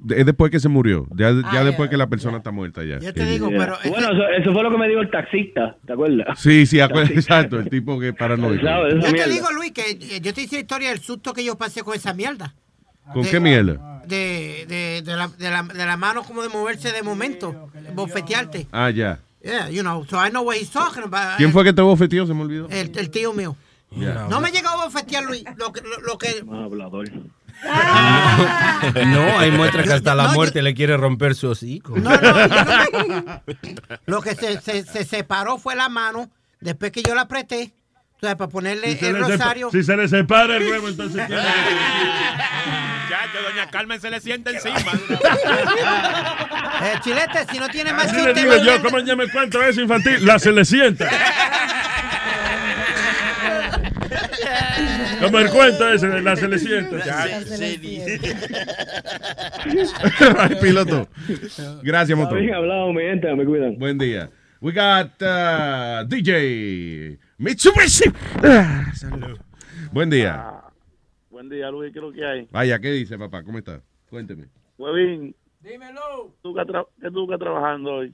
es 0.09 0.25
después 0.25 0.49
que 0.49 0.59
se 0.59 0.69
murió, 0.69 1.05
ya, 1.15 1.29
ya 1.31 1.41
Ah, 1.59 1.63
después 1.63 1.87
ya, 1.87 1.91
que 1.91 1.97
la 1.97 2.07
persona 2.07 2.37
está 2.37 2.49
muerta 2.49 2.83
ya. 2.83 2.97
Yo 2.97 3.13
te 3.13 3.23
digo, 3.25 3.49
Yeah. 3.49 3.59
pero 3.59 3.91
Bueno, 3.93 4.11
eso, 4.11 4.27
eso 4.41 4.53
fue 4.53 4.63
lo 4.63 4.71
que 4.71 4.77
me 4.79 4.87
dijo 4.87 5.01
el 5.01 5.11
taxista, 5.11 5.77
¿te 5.85 5.93
acuerdas? 5.93 6.39
Sí, 6.39 6.65
sí, 6.65 6.79
acuérdate, 6.79 7.13
exacto, 7.13 7.59
el 7.59 7.69
tipo 7.69 7.99
que 7.99 8.07
es 8.09 8.15
paranoico. 8.15 8.65
Esa 8.67 8.89
Yo 8.89 9.13
te 9.23 9.29
digo, 9.29 9.51
Luis, 9.51 9.71
que 9.71 10.19
yo 10.19 10.33
te 10.33 10.41
hice 10.41 10.55
la 10.55 10.61
historia 10.61 10.89
del 10.89 10.99
susto 10.99 11.31
que 11.33 11.43
yo 11.45 11.55
pasé 11.59 11.83
con 11.83 11.93
esa 11.95 12.15
mierda. 12.15 12.55
¿Con 13.13 13.23
De- 13.23 13.29
qué 13.29 13.39
mierda? 13.39 14.01
De, 14.05 14.65
de, 14.67 15.01
de, 15.03 15.15
la, 15.15 15.27
de, 15.29 15.49
la, 15.49 15.63
de 15.63 15.85
la 15.85 15.95
mano 15.97 16.23
como 16.23 16.41
de 16.41 16.49
moverse 16.49 16.91
de 16.91 17.01
momento, 17.03 17.69
bofetearte. 17.93 18.67
Ah, 18.71 18.89
ya. 18.89 19.19
Yeah, 19.43 19.69
you 19.69 19.81
know, 19.81 20.05
so 20.05 20.17
I 20.23 20.29
know 20.29 20.43
what 20.43 20.55
he's 20.57 20.69
talking 20.69 21.03
about. 21.03 21.37
¿Quién 21.37 21.51
fue 21.51 21.63
que 21.63 21.73
te 21.73 21.81
bofeteó? 21.81 22.27
Se 22.27 22.33
me 22.33 22.41
olvidó. 22.41 22.67
El, 22.69 22.91
el 22.97 23.09
tío 23.09 23.33
mío. 23.33 23.55
No 23.91 24.39
me 24.39 24.51
llegó 24.51 24.69
a 24.69 24.85
bofetear, 24.85 25.23
Luis. 25.23 25.43
Lo 25.57 25.71
que, 25.73 25.81
lo, 25.81 25.99
lo 26.01 26.17
que 26.17 26.43
Hablador. 26.51 27.09
No, 29.07 29.39
hay 29.39 29.51
muestras 29.51 29.85
que 29.87 29.93
hasta 29.93 30.15
la 30.15 30.23
No, 30.23 30.29
yo- 30.29 30.35
muerte 30.35 30.61
le 30.61 30.73
quiere 30.73 30.97
romper 30.97 31.35
su 31.35 31.49
hocico. 31.49 31.95
Lo 34.05 34.21
que 34.21 34.35
se, 34.35 34.59
se, 34.61 34.83
se 34.83 35.05
separó 35.05 35.57
fue 35.57 35.75
la 35.75 35.89
mano 35.89 36.29
después 36.59 36.91
que 36.91 37.01
yo 37.03 37.15
la 37.15 37.21
apreté. 37.21 37.71
O 38.17 38.19
sea, 38.25 38.37
para 38.37 38.51
ponerle 38.51 38.93
Si 38.93 38.99
se 38.99 39.09
el 39.09 39.17
rosario. 39.19 39.71
si 39.71 39.81
se 39.83 39.97
le 39.97 40.07
separa 40.07 40.57
el 40.57 40.69
huevo, 40.69 40.87
entonces 40.89 41.25
tiene 41.25 41.41
Ya, 43.25 43.31
que 43.31 43.37
doña 43.43 43.69
Carmen 43.71 43.99
se 44.01 44.09
le 44.09 44.19
siente 44.19 44.51
encima. 44.51 44.75
Eh, 46.83 46.95
chilete, 47.03 47.45
si 47.51 47.59
no 47.59 47.69
tiene 47.69 47.93
más 47.93 48.07
Así 48.07 48.15
le 48.15 48.33
chiste, 48.33 48.39
digo 48.41 48.55
yo, 48.63 48.71
vuelve- 48.79 48.81
¿cómo 48.81 48.99
ya 49.01 49.15
me 49.15 49.27
cuento 49.29 49.61
eso 49.61 49.81
infantil? 49.81 50.25
La 50.25 50.39
se 50.39 50.51
le 50.51 50.65
sienta. 50.65 51.07
Como 55.21 55.37
el 55.39 55.49
cuento 55.49 55.91
ese 55.93 56.07
de 56.07 56.21
la 56.21 56.35
se 56.35 56.47
le 56.47 56.57
sienta. 56.57 56.97
Ay, 60.39 60.55
piloto. 60.59 61.07
Gracias, 61.83 62.17
motor. 62.17 62.39
bien 62.39 62.55
hablado, 62.55 62.91
mi 62.93 63.03
gente, 63.03 63.31
me 63.35 63.45
cuidan. 63.45 63.77
Buen 63.77 63.99
día. 63.99 64.29
We 64.59 64.71
got 64.73 65.21
uh, 65.21 66.03
DJ 66.07 67.19
Mitsubishi. 67.37 68.11
Ah, 68.43 68.91
salud. 68.95 69.37
Buen 69.91 70.09
día. 70.09 70.51
Buen 71.41 71.49
día, 71.49 71.71
Luis, 71.71 71.91
¿qué 71.91 71.97
es 71.97 72.03
lo 72.05 72.11
que 72.11 72.23
hay? 72.23 72.47
Vaya, 72.51 72.77
¿qué 72.77 72.91
dice, 72.91 73.17
papá? 73.17 73.41
¿Cómo 73.43 73.57
está? 73.57 73.81
Cuénteme. 74.11 74.45
Huevín, 74.77 75.35
Dímelo. 75.59 76.35
¿tú 76.43 76.53
que, 76.53 76.61
tra- 76.61 76.85
qué 77.01 77.09
tú 77.09 77.27
que 77.27 77.35
trabajando 77.39 77.93
hoy? 77.95 78.13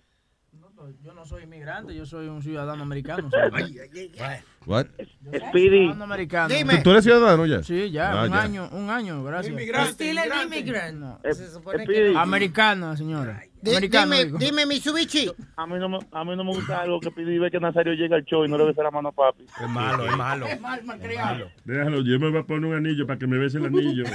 Yo 1.03 1.13
no 1.13 1.25
soy 1.25 1.43
inmigrante, 1.43 1.93
yo 1.93 2.05
soy 2.05 2.27
un 2.27 2.41
ciudadano 2.41 2.83
americano. 2.83 3.29
What? 4.65 4.85
Speedy. 5.49 5.79
Ciudadano 5.79 6.03
americano. 6.05 6.55
¿Tú- 6.55 6.83
¿Tú 6.83 6.91
eres 6.91 7.03
ciudadano 7.03 7.45
ya? 7.45 7.63
Sí, 7.63 7.91
ya, 7.91 8.11
Ah, 8.21 8.23
un 8.23 8.29
ya. 8.31 8.41
año, 8.43 8.69
un 8.71 8.89
año, 8.89 9.21
gracias. 9.25 9.53
Still 9.91 10.17
an 10.19 10.29
immigrant. 10.45 11.25
Eh, 11.25 11.33
Se 11.33 11.49
supone 11.49 11.85
que 11.85 12.11
no. 12.13 12.19
Americana, 12.21 12.95
señora. 12.95 13.43
Americano, 13.69 14.15
dime, 14.15 14.39
dime, 14.39 14.65
Mitsubishi. 14.65 15.29
A 15.55 15.67
mí, 15.67 15.79
no 15.79 15.89
me, 15.89 15.99
a 16.11 16.23
mí 16.23 16.35
no 16.35 16.43
me 16.43 16.53
gusta 16.53 16.81
algo 16.81 16.99
que 16.99 17.09
Speedy 17.09 17.39
ve 17.39 17.49
que 17.51 17.59
Nazario 17.59 17.93
llega 17.93 18.15
al 18.15 18.25
show 18.25 18.45
y 18.45 18.47
no 18.47 18.57
le 18.57 18.65
besa 18.65 18.81
la 18.83 18.91
mano 18.91 19.09
a 19.09 19.11
papi. 19.11 19.43
Es 19.43 19.69
malo, 19.69 20.05
es 20.05 20.17
malo. 20.17 20.47
mal, 20.59 20.83
malcriado. 20.83 21.49
Déjalo, 21.65 22.01
yo 22.01 22.19
me 22.19 22.29
voy 22.29 22.39
a 22.39 22.43
poner 22.43 22.69
un 22.69 22.75
anillo 22.75 23.07
para 23.07 23.19
que 23.19 23.27
me 23.27 23.37
bese 23.37 23.57
el 23.57 23.65
anillo. 23.65 24.03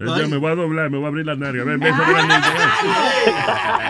Ella 0.00 0.28
me 0.28 0.36
voy 0.36 0.52
a 0.52 0.54
doblar, 0.54 0.90
me 0.90 0.98
voy 0.98 1.06
a 1.06 1.08
abrir 1.08 1.26
la 1.26 1.34
narga. 1.34 1.64
Ven, 1.64 1.80
bésame 1.80 2.10
el 2.10 2.16
anillo. 2.16 2.46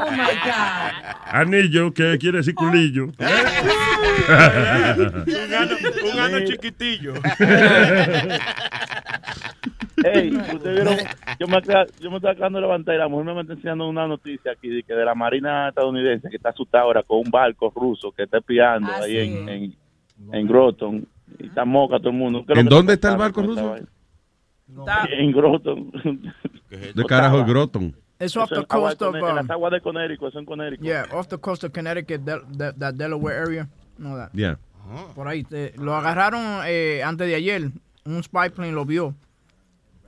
Oh 0.05 0.11
my 0.11 0.35
God. 0.45 0.93
Anillo, 1.31 1.93
que 1.93 2.17
quiere 2.19 2.39
decir 2.39 2.55
culillo. 2.55 3.05
un 3.09 3.15
ano, 5.55 5.77
un 6.13 6.19
ano 6.19 6.41
chiquitillo. 6.47 7.13
Ey, 10.05 10.35
ustedes 10.37 10.85
vieron, 10.85 10.97
yo 11.39 11.47
me, 11.49 11.57
acá- 11.57 11.87
yo 12.01 12.11
me 12.11 12.17
estaba 12.17 12.33
acabando 12.33 12.59
de 12.59 12.63
levantar 12.63 12.95
y 12.95 12.99
la 12.99 13.09
mujer 13.09 13.35
me 13.35 13.41
está 13.43 13.53
enseñando 13.55 13.89
una 13.89 14.07
noticia 14.07 14.53
aquí 14.53 14.69
de 14.69 14.83
que 14.83 14.95
de 14.95 15.05
la 15.05 15.15
marina 15.15 15.69
estadounidense 15.69 16.29
que 16.29 16.37
está 16.37 16.51
asustada 16.51 16.85
ahora 16.85 17.03
con 17.03 17.19
un 17.19 17.31
barco 17.31 17.73
ruso 17.75 18.13
que 18.13 18.25
está 18.25 18.39
espiando 18.39 18.91
Ah, 18.93 19.01
ahí 19.03 19.13
sí. 19.13 19.19
en, 19.39 19.49
en, 19.49 19.75
en 20.33 20.47
Groton 20.47 21.07
y 21.39 21.47
está 21.47 21.65
moca 21.65 21.99
todo 21.99 22.11
el 22.11 22.17
mundo. 22.17 22.45
¿Qué 22.47 22.53
es 22.53 22.57
lo 22.57 22.61
¿En 22.63 22.69
dónde 22.69 22.95
está 22.95 23.09
está 23.09 23.13
el 23.15 23.19
barco 23.21 23.43
ruso? 23.43 23.77
En 25.11 25.33
Groton. 25.33 25.91
De 26.71 27.05
carajo, 27.05 27.39
el 27.39 27.45
Groton. 27.45 27.95
It's 28.21 28.37
off 28.37 28.51
the 28.51 28.65
coast 28.67 28.99
de 29.01 29.07
of, 29.07 29.15
um, 29.15 29.35
las 29.37 29.49
aguas 29.49 29.73
de 29.73 29.81
Connecticut, 29.81 30.29
eso 30.31 30.39
en 30.41 30.45
Connecticut. 30.45 30.85
yeah, 30.85 31.07
off 31.13 31.29
the 31.29 31.39
coast 31.39 31.63
of 31.65 31.73
Connecticut, 31.73 32.21
Del- 32.23 32.43
that, 32.59 32.75
that 32.77 32.95
Delaware 32.95 33.39
area. 33.41 33.69
No, 33.97 34.17
that. 34.17 34.31
Yeah. 34.33 34.59
Por 35.15 35.29
ahí. 35.29 35.45
te- 35.45 35.73
lo 35.77 35.95
agarraron 35.95 36.63
eh, 36.67 37.03
antes 37.05 37.27
de 37.29 37.35
ayer. 37.37 37.71
Un 38.05 38.23
spy 38.25 38.51
plane 38.55 38.73
lo 38.73 38.85
vio. 38.85 39.15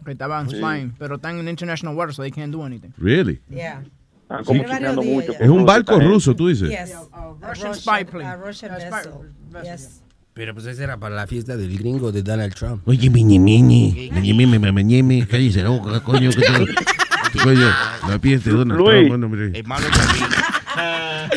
Que 0.05 0.13
estaban 0.13 0.49
Sí. 0.49 0.61
Pero 0.99 1.17
están 1.17 1.39
en 1.39 1.49
international 1.49 1.95
water, 1.97 2.15
so 2.15 2.23
they 2.23 2.31
can't 2.31 2.53
do 2.53 2.63
anything. 2.65 2.91
Really? 2.99 3.41
Yeah. 3.49 3.83
Están 4.23 4.45
como 4.45 4.63
chequeando 4.65 5.03
mucho. 5.03 5.33
Es 5.33 5.49
un 5.49 5.67
barco 5.67 5.99
ruso, 5.99 6.35
tú 6.35 6.49
dices. 6.49 6.71
Yes. 6.71 6.95
Russian 7.41 7.75
spy 7.75 8.05
plane. 8.05 8.27
A 8.27 8.37
Russian 8.37 8.73
vessel. 8.73 9.13
Yes. 9.63 10.03
Pero 10.33 10.55
pues 10.55 10.67
esa 10.67 10.85
era 10.85 10.97
para 10.97 11.15
la 11.17 11.27
fiesta 11.27 11.57
del 11.57 11.77
gringo 11.77 12.13
de 12.13 12.23
Donald 12.23 12.55
Trump. 12.55 12.87
Oye, 12.87 13.11
miñi, 13.11 13.39
miñi, 13.39 14.11
miñi, 14.13 14.33
miñi, 14.33 14.59
miñi, 14.73 15.03
miñi, 15.03 15.27
cállese 15.27 15.63
la 15.63 15.71
boca, 15.71 16.01
coño, 16.01 16.31
que 16.31 17.39
coño, 17.43 17.69
la 18.09 18.19
pieza 18.21 18.51
de 18.51 18.57
Donald 18.57 18.81
Luis. 18.81 18.91
Trump, 18.91 19.09
bueno, 19.09 19.29
mire. 19.29 19.63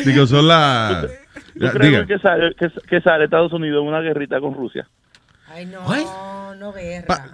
Digo, 0.06 0.28
son 0.28 0.48
las, 0.48 1.08
¿Tú 1.54 1.68
crees 1.72 1.92
diga. 1.92 2.06
que 2.06 2.20
sale, 2.20 2.56
que, 2.56 2.68
que 2.88 3.02
sale 3.02 3.26
Estados 3.26 3.52
Unidos 3.54 3.82
en 3.82 3.88
una 3.88 4.02
guerrita 4.02 4.40
con 4.40 4.54
Rusia? 4.54 4.88
Ay, 5.54 5.66
no, 5.68 6.56
no 6.56 6.74
guerra. 6.74 7.30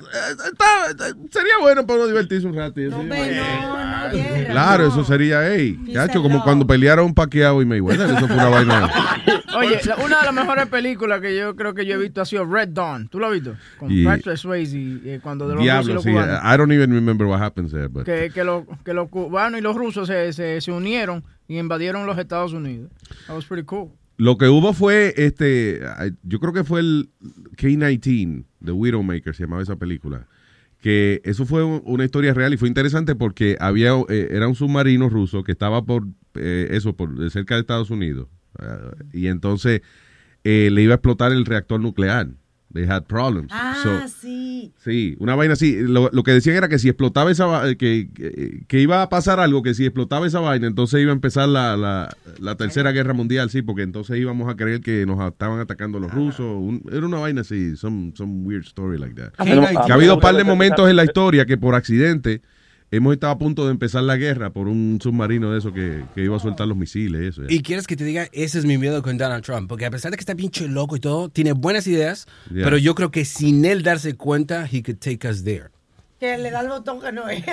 sería 1.32 1.58
bueno 1.62 1.86
para 1.88 2.00
uno 2.00 2.08
divertirse 2.08 2.48
un 2.48 2.56
rato. 2.56 2.80
No, 2.82 2.98
no, 2.98 3.04
no 3.04 3.16
guerra. 3.16 4.52
Claro, 4.52 4.84
no. 4.84 4.90
eso 4.90 5.04
sería, 5.06 5.48
ey, 5.54 5.74
Peace 5.74 5.94
chacho, 5.94 6.20
and 6.20 6.24
como 6.32 6.44
cuando 6.44 6.66
pelearon 6.68 7.14
Pacquiao 7.14 7.62
y 7.62 7.66
Mayweather, 7.66 8.10
eso 8.10 8.28
fue 8.28 8.36
una 8.36 8.50
vaina. 8.50 8.92
Oye, 9.58 9.80
la- 9.86 9.96
una 9.98 10.20
de 10.20 10.26
las 10.26 10.34
mejores 10.34 10.68
películas 10.68 11.22
que 11.22 11.36
yo 11.38 11.56
creo 11.56 11.74
que 11.74 11.86
yo 11.86 11.96
he 11.96 11.98
visto 11.98 12.22
ha 12.22 12.26
sido 12.26 12.46
Red 12.46 12.70
Dawn. 12.70 13.08
¿Tú 13.10 13.20
lo 13.20 13.28
has 13.28 13.34
visto? 13.34 13.56
Con 13.78 13.92
Y- 13.92 14.04
Patrick 14.06 14.38
Swayze, 14.38 14.76
eh, 15.06 15.20
cuando 15.22 15.48
de 15.48 15.56
los 15.56 15.64
rusos 15.64 15.90
y 15.90 15.94
los 15.94 16.04
sí, 16.04 16.12
cubanos. 16.12 16.42
I 16.44 16.58
don't 16.58 16.72
even 16.72 16.92
remember 16.94 17.26
what 17.28 17.42
happens 17.42 17.72
there, 17.72 17.88
but 17.88 18.06
que, 18.06 18.32
que, 18.34 18.44
lo- 18.44 18.66
que 18.84 18.94
los 18.94 19.10
cubanos 19.10 19.60
y 19.60 19.62
los 19.64 19.76
rusos 19.76 20.08
se, 20.08 20.34
se, 20.34 20.62
se 20.62 20.72
unieron 20.72 21.24
y 21.48 21.58
invadieron 21.58 22.06
los 22.06 22.18
Estados 22.18 22.54
Unidos. 22.54 22.92
That 23.28 23.36
was 23.36 23.46
pretty 23.46 23.64
cool. 23.66 23.92
Lo 24.20 24.38
que 24.38 24.50
hubo 24.50 24.74
fue, 24.74 25.14
este, 25.16 25.80
yo 26.24 26.42
creo 26.42 26.52
que 26.52 26.66
fue 26.66 26.82
el 26.82 27.10
K-19, 27.56 28.44
The 28.62 28.72
Widowmaker, 28.74 29.34
se 29.34 29.44
llamaba 29.44 29.64
esa 29.64 29.78
película. 29.78 30.28
Que 30.82 31.22
eso 31.24 31.46
fue 31.46 31.64
un- 31.64 31.82
una 31.86 32.04
historia 32.04 32.34
real 32.34 32.54
y 32.54 32.58
fue 32.58 32.68
interesante 32.68 33.16
porque 33.16 33.56
había, 33.62 33.92
eh, 34.10 34.28
era 34.32 34.50
un 34.50 34.56
submarino 34.56 35.08
ruso 35.08 35.44
que 35.46 35.54
estaba 35.54 35.86
por, 35.86 36.06
eh, 36.36 36.68
eso, 36.72 36.98
por 36.98 37.32
cerca 37.32 37.56
de 37.56 37.62
Estados 37.62 37.92
Unidos. 37.92 38.28
Ah, 38.60 38.92
y 39.14 39.28
entonces 39.28 39.84
eh, 40.44 40.70
le 40.70 40.82
iba 40.84 40.94
a 40.94 40.96
explotar 40.96 41.32
el 41.32 41.46
reactor 41.46 41.80
nuclear. 41.80 42.28
They 42.72 42.86
had 42.86 43.06
problems. 43.06 43.48
Ah, 43.52 43.76
So, 43.82 44.08
sí. 44.22 44.72
Sí, 44.84 45.16
una 45.20 45.34
vaina 45.36 45.54
así. 45.54 45.78
Lo, 45.82 46.10
lo 46.14 46.22
que 46.24 46.32
decían 46.32 46.56
era 46.56 46.68
que 46.70 46.78
si 46.78 46.88
explotaba 46.88 47.32
esa 47.32 47.64
que, 47.78 48.10
que, 48.14 48.64
que 48.68 48.80
iba 48.80 49.02
a 49.02 49.10
pasar 49.10 49.40
algo, 49.40 49.64
que 49.64 49.74
si 49.74 49.86
explotaba 49.86 50.28
esa 50.28 50.40
vaina, 50.40 50.68
entonces 50.68 51.02
iba 51.02 51.10
a 51.12 51.16
empezar 51.16 51.50
la, 51.50 51.76
la, 51.76 52.16
la 52.40 52.56
tercera 52.56 52.92
guerra 52.92 53.14
mundial, 53.14 53.50
sí, 53.50 53.64
porque 53.64 53.82
entonces 53.82 54.18
íbamos 54.20 54.48
a 54.50 54.56
creer 54.56 54.82
que 54.82 55.06
nos 55.08 55.20
estaban 55.32 55.60
atacando 55.60 56.00
los 56.00 56.12
rusos. 56.14 56.46
Un- 56.46 56.84
era 56.92 57.06
una 57.08 57.18
vaina 57.18 57.42
así, 57.42 57.76
some, 57.76 58.12
some 58.16 58.44
weird 58.46 58.66
story 58.66 59.00
like 59.00 59.16
that. 59.16 59.32
Ah, 59.40 59.46
Que 59.46 59.92
ha 59.92 59.96
habido 59.96 60.14
un 60.16 60.20
par 60.20 60.36
de 60.36 60.44
momentos 60.44 60.88
en 60.90 60.96
la 60.96 61.06
historia 61.06 61.48
que 61.48 61.58
por 61.58 61.74
accidente 61.74 62.42
hemos 62.92 63.14
estado 63.14 63.34
a 63.34 63.38
punto 63.38 63.66
de 63.66 63.72
empezar 63.72 64.04
la 64.04 64.18
guerra 64.18 64.50
por 64.52 64.68
un 64.68 65.00
submarino 65.02 65.52
de 65.52 65.60
eso 65.60 65.72
que, 65.74 66.04
que 66.16 66.24
iba 66.24 66.36
a 66.36 66.40
soltar 66.40 66.68
los 66.68 66.78
misiles. 66.78 67.22
Eso, 67.38 67.44
Y 67.50 67.62
quieres 67.62 67.88
que 67.88 67.96
te 67.96 68.04
diga, 68.04 68.28
ese 68.32 68.60
es 68.60 68.66
mi 68.66 68.78
miedo 68.78 69.02
con 69.02 69.18
Donald 69.18 69.44
Trump, 69.44 69.68
porque 69.70 69.86
a 69.86 69.92
pesar 69.92 70.12
de 70.12 70.18
que 70.18 70.22
está 70.22 70.36
pinche 70.36 70.68
loco 70.68 70.96
y 70.96 71.00
todo, 71.00 71.30
tiene 71.30 71.54
buenas 71.54 71.88
ideas, 71.88 72.28
Yeah. 72.52 72.64
pero 72.64 72.78
yo 72.78 72.96
creo 72.96 73.12
que 73.12 73.26
sin 73.26 73.64
él 73.66 73.84
darse 73.84 74.16
cuenta, 74.16 74.68
he 74.72 74.82
could 74.84 74.98
take 75.00 75.28
us 75.28 75.44
there. 75.44 75.70
Que 76.20 76.38
le 76.38 76.52
da 76.52 76.60
el 76.62 76.68
botón 76.68 77.00
que 77.00 77.14
no 77.14 77.30
es. 77.30 77.46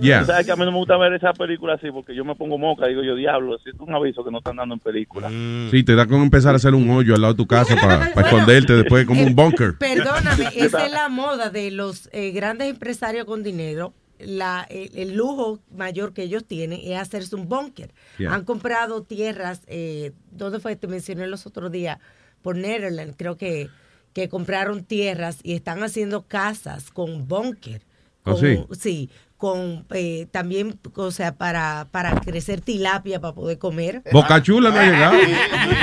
Yeah. 0.00 0.20
Tú 0.22 0.26
sabes 0.26 0.46
que 0.46 0.50
a 0.52 0.56
mí 0.56 0.64
no 0.64 0.72
me 0.72 0.78
gusta 0.78 0.96
ver 0.96 1.12
esa 1.12 1.32
película 1.32 1.74
así 1.74 1.92
porque 1.92 2.12
yo 2.12 2.24
me 2.24 2.34
pongo 2.34 2.58
moca, 2.58 2.88
digo 2.88 3.04
yo, 3.04 3.14
diablo, 3.14 3.56
si 3.62 3.70
es 3.70 3.76
un 3.78 3.94
aviso 3.94 4.24
que 4.24 4.32
no 4.32 4.38
están 4.38 4.56
dando 4.56 4.74
en 4.74 4.80
película. 4.80 5.28
Sí, 5.70 5.84
te 5.84 5.94
da 5.94 6.04
con 6.06 6.20
empezar 6.22 6.54
a 6.54 6.56
hacer 6.56 6.74
un 6.74 6.90
hoyo 6.90 7.14
al 7.14 7.20
lado 7.20 7.34
de 7.34 7.36
tu 7.36 7.46
casa 7.46 7.76
para 7.76 8.06
esconderte 8.26 8.72
después 8.72 9.06
como 9.06 9.22
un 9.22 9.36
bunker. 9.36 9.76
Perdóname, 9.78 10.48
esa 10.56 10.86
es 10.86 10.92
la 10.92 11.08
moda 11.08 11.50
de 11.50 11.70
los 11.70 12.08
eh, 12.12 12.32
grandes 12.32 12.68
empresarios 12.68 13.26
con 13.26 13.44
dinero. 13.44 13.92
La, 14.26 14.66
el, 14.68 14.90
el 14.96 15.14
lujo 15.14 15.60
mayor 15.70 16.12
que 16.12 16.22
ellos 16.22 16.44
tienen 16.44 16.80
es 16.82 16.98
hacerse 16.98 17.36
un 17.36 17.48
búnker. 17.48 17.92
Yeah. 18.18 18.34
Han 18.34 18.44
comprado 18.44 19.02
tierras, 19.02 19.62
eh, 19.66 20.12
¿dónde 20.30 20.60
fue? 20.60 20.76
Te 20.76 20.86
mencioné 20.86 21.26
los 21.26 21.46
otros 21.46 21.70
días, 21.70 21.98
por 22.42 22.56
Netherlands, 22.56 23.14
creo 23.16 23.36
que, 23.36 23.68
que 24.12 24.28
compraron 24.28 24.84
tierras 24.84 25.38
y 25.42 25.54
están 25.54 25.82
haciendo 25.82 26.22
casas 26.22 26.90
con 26.90 27.26
búnker. 27.26 27.82
¿Ah, 28.24 28.32
Con- 28.32 28.40
sí? 28.40 28.58
Sí, 28.78 29.10
con 29.44 29.84
eh, 29.90 30.26
también, 30.30 30.80
o 30.94 31.10
sea, 31.10 31.34
para, 31.34 31.88
para 31.90 32.18
crecer 32.22 32.62
tilapia 32.62 33.20
para 33.20 33.34
poder 33.34 33.58
comer. 33.58 34.00
Boca 34.10 34.42
Chula 34.42 34.70
no 34.70 34.78
ha 34.78 34.84
llegado. 34.84 35.18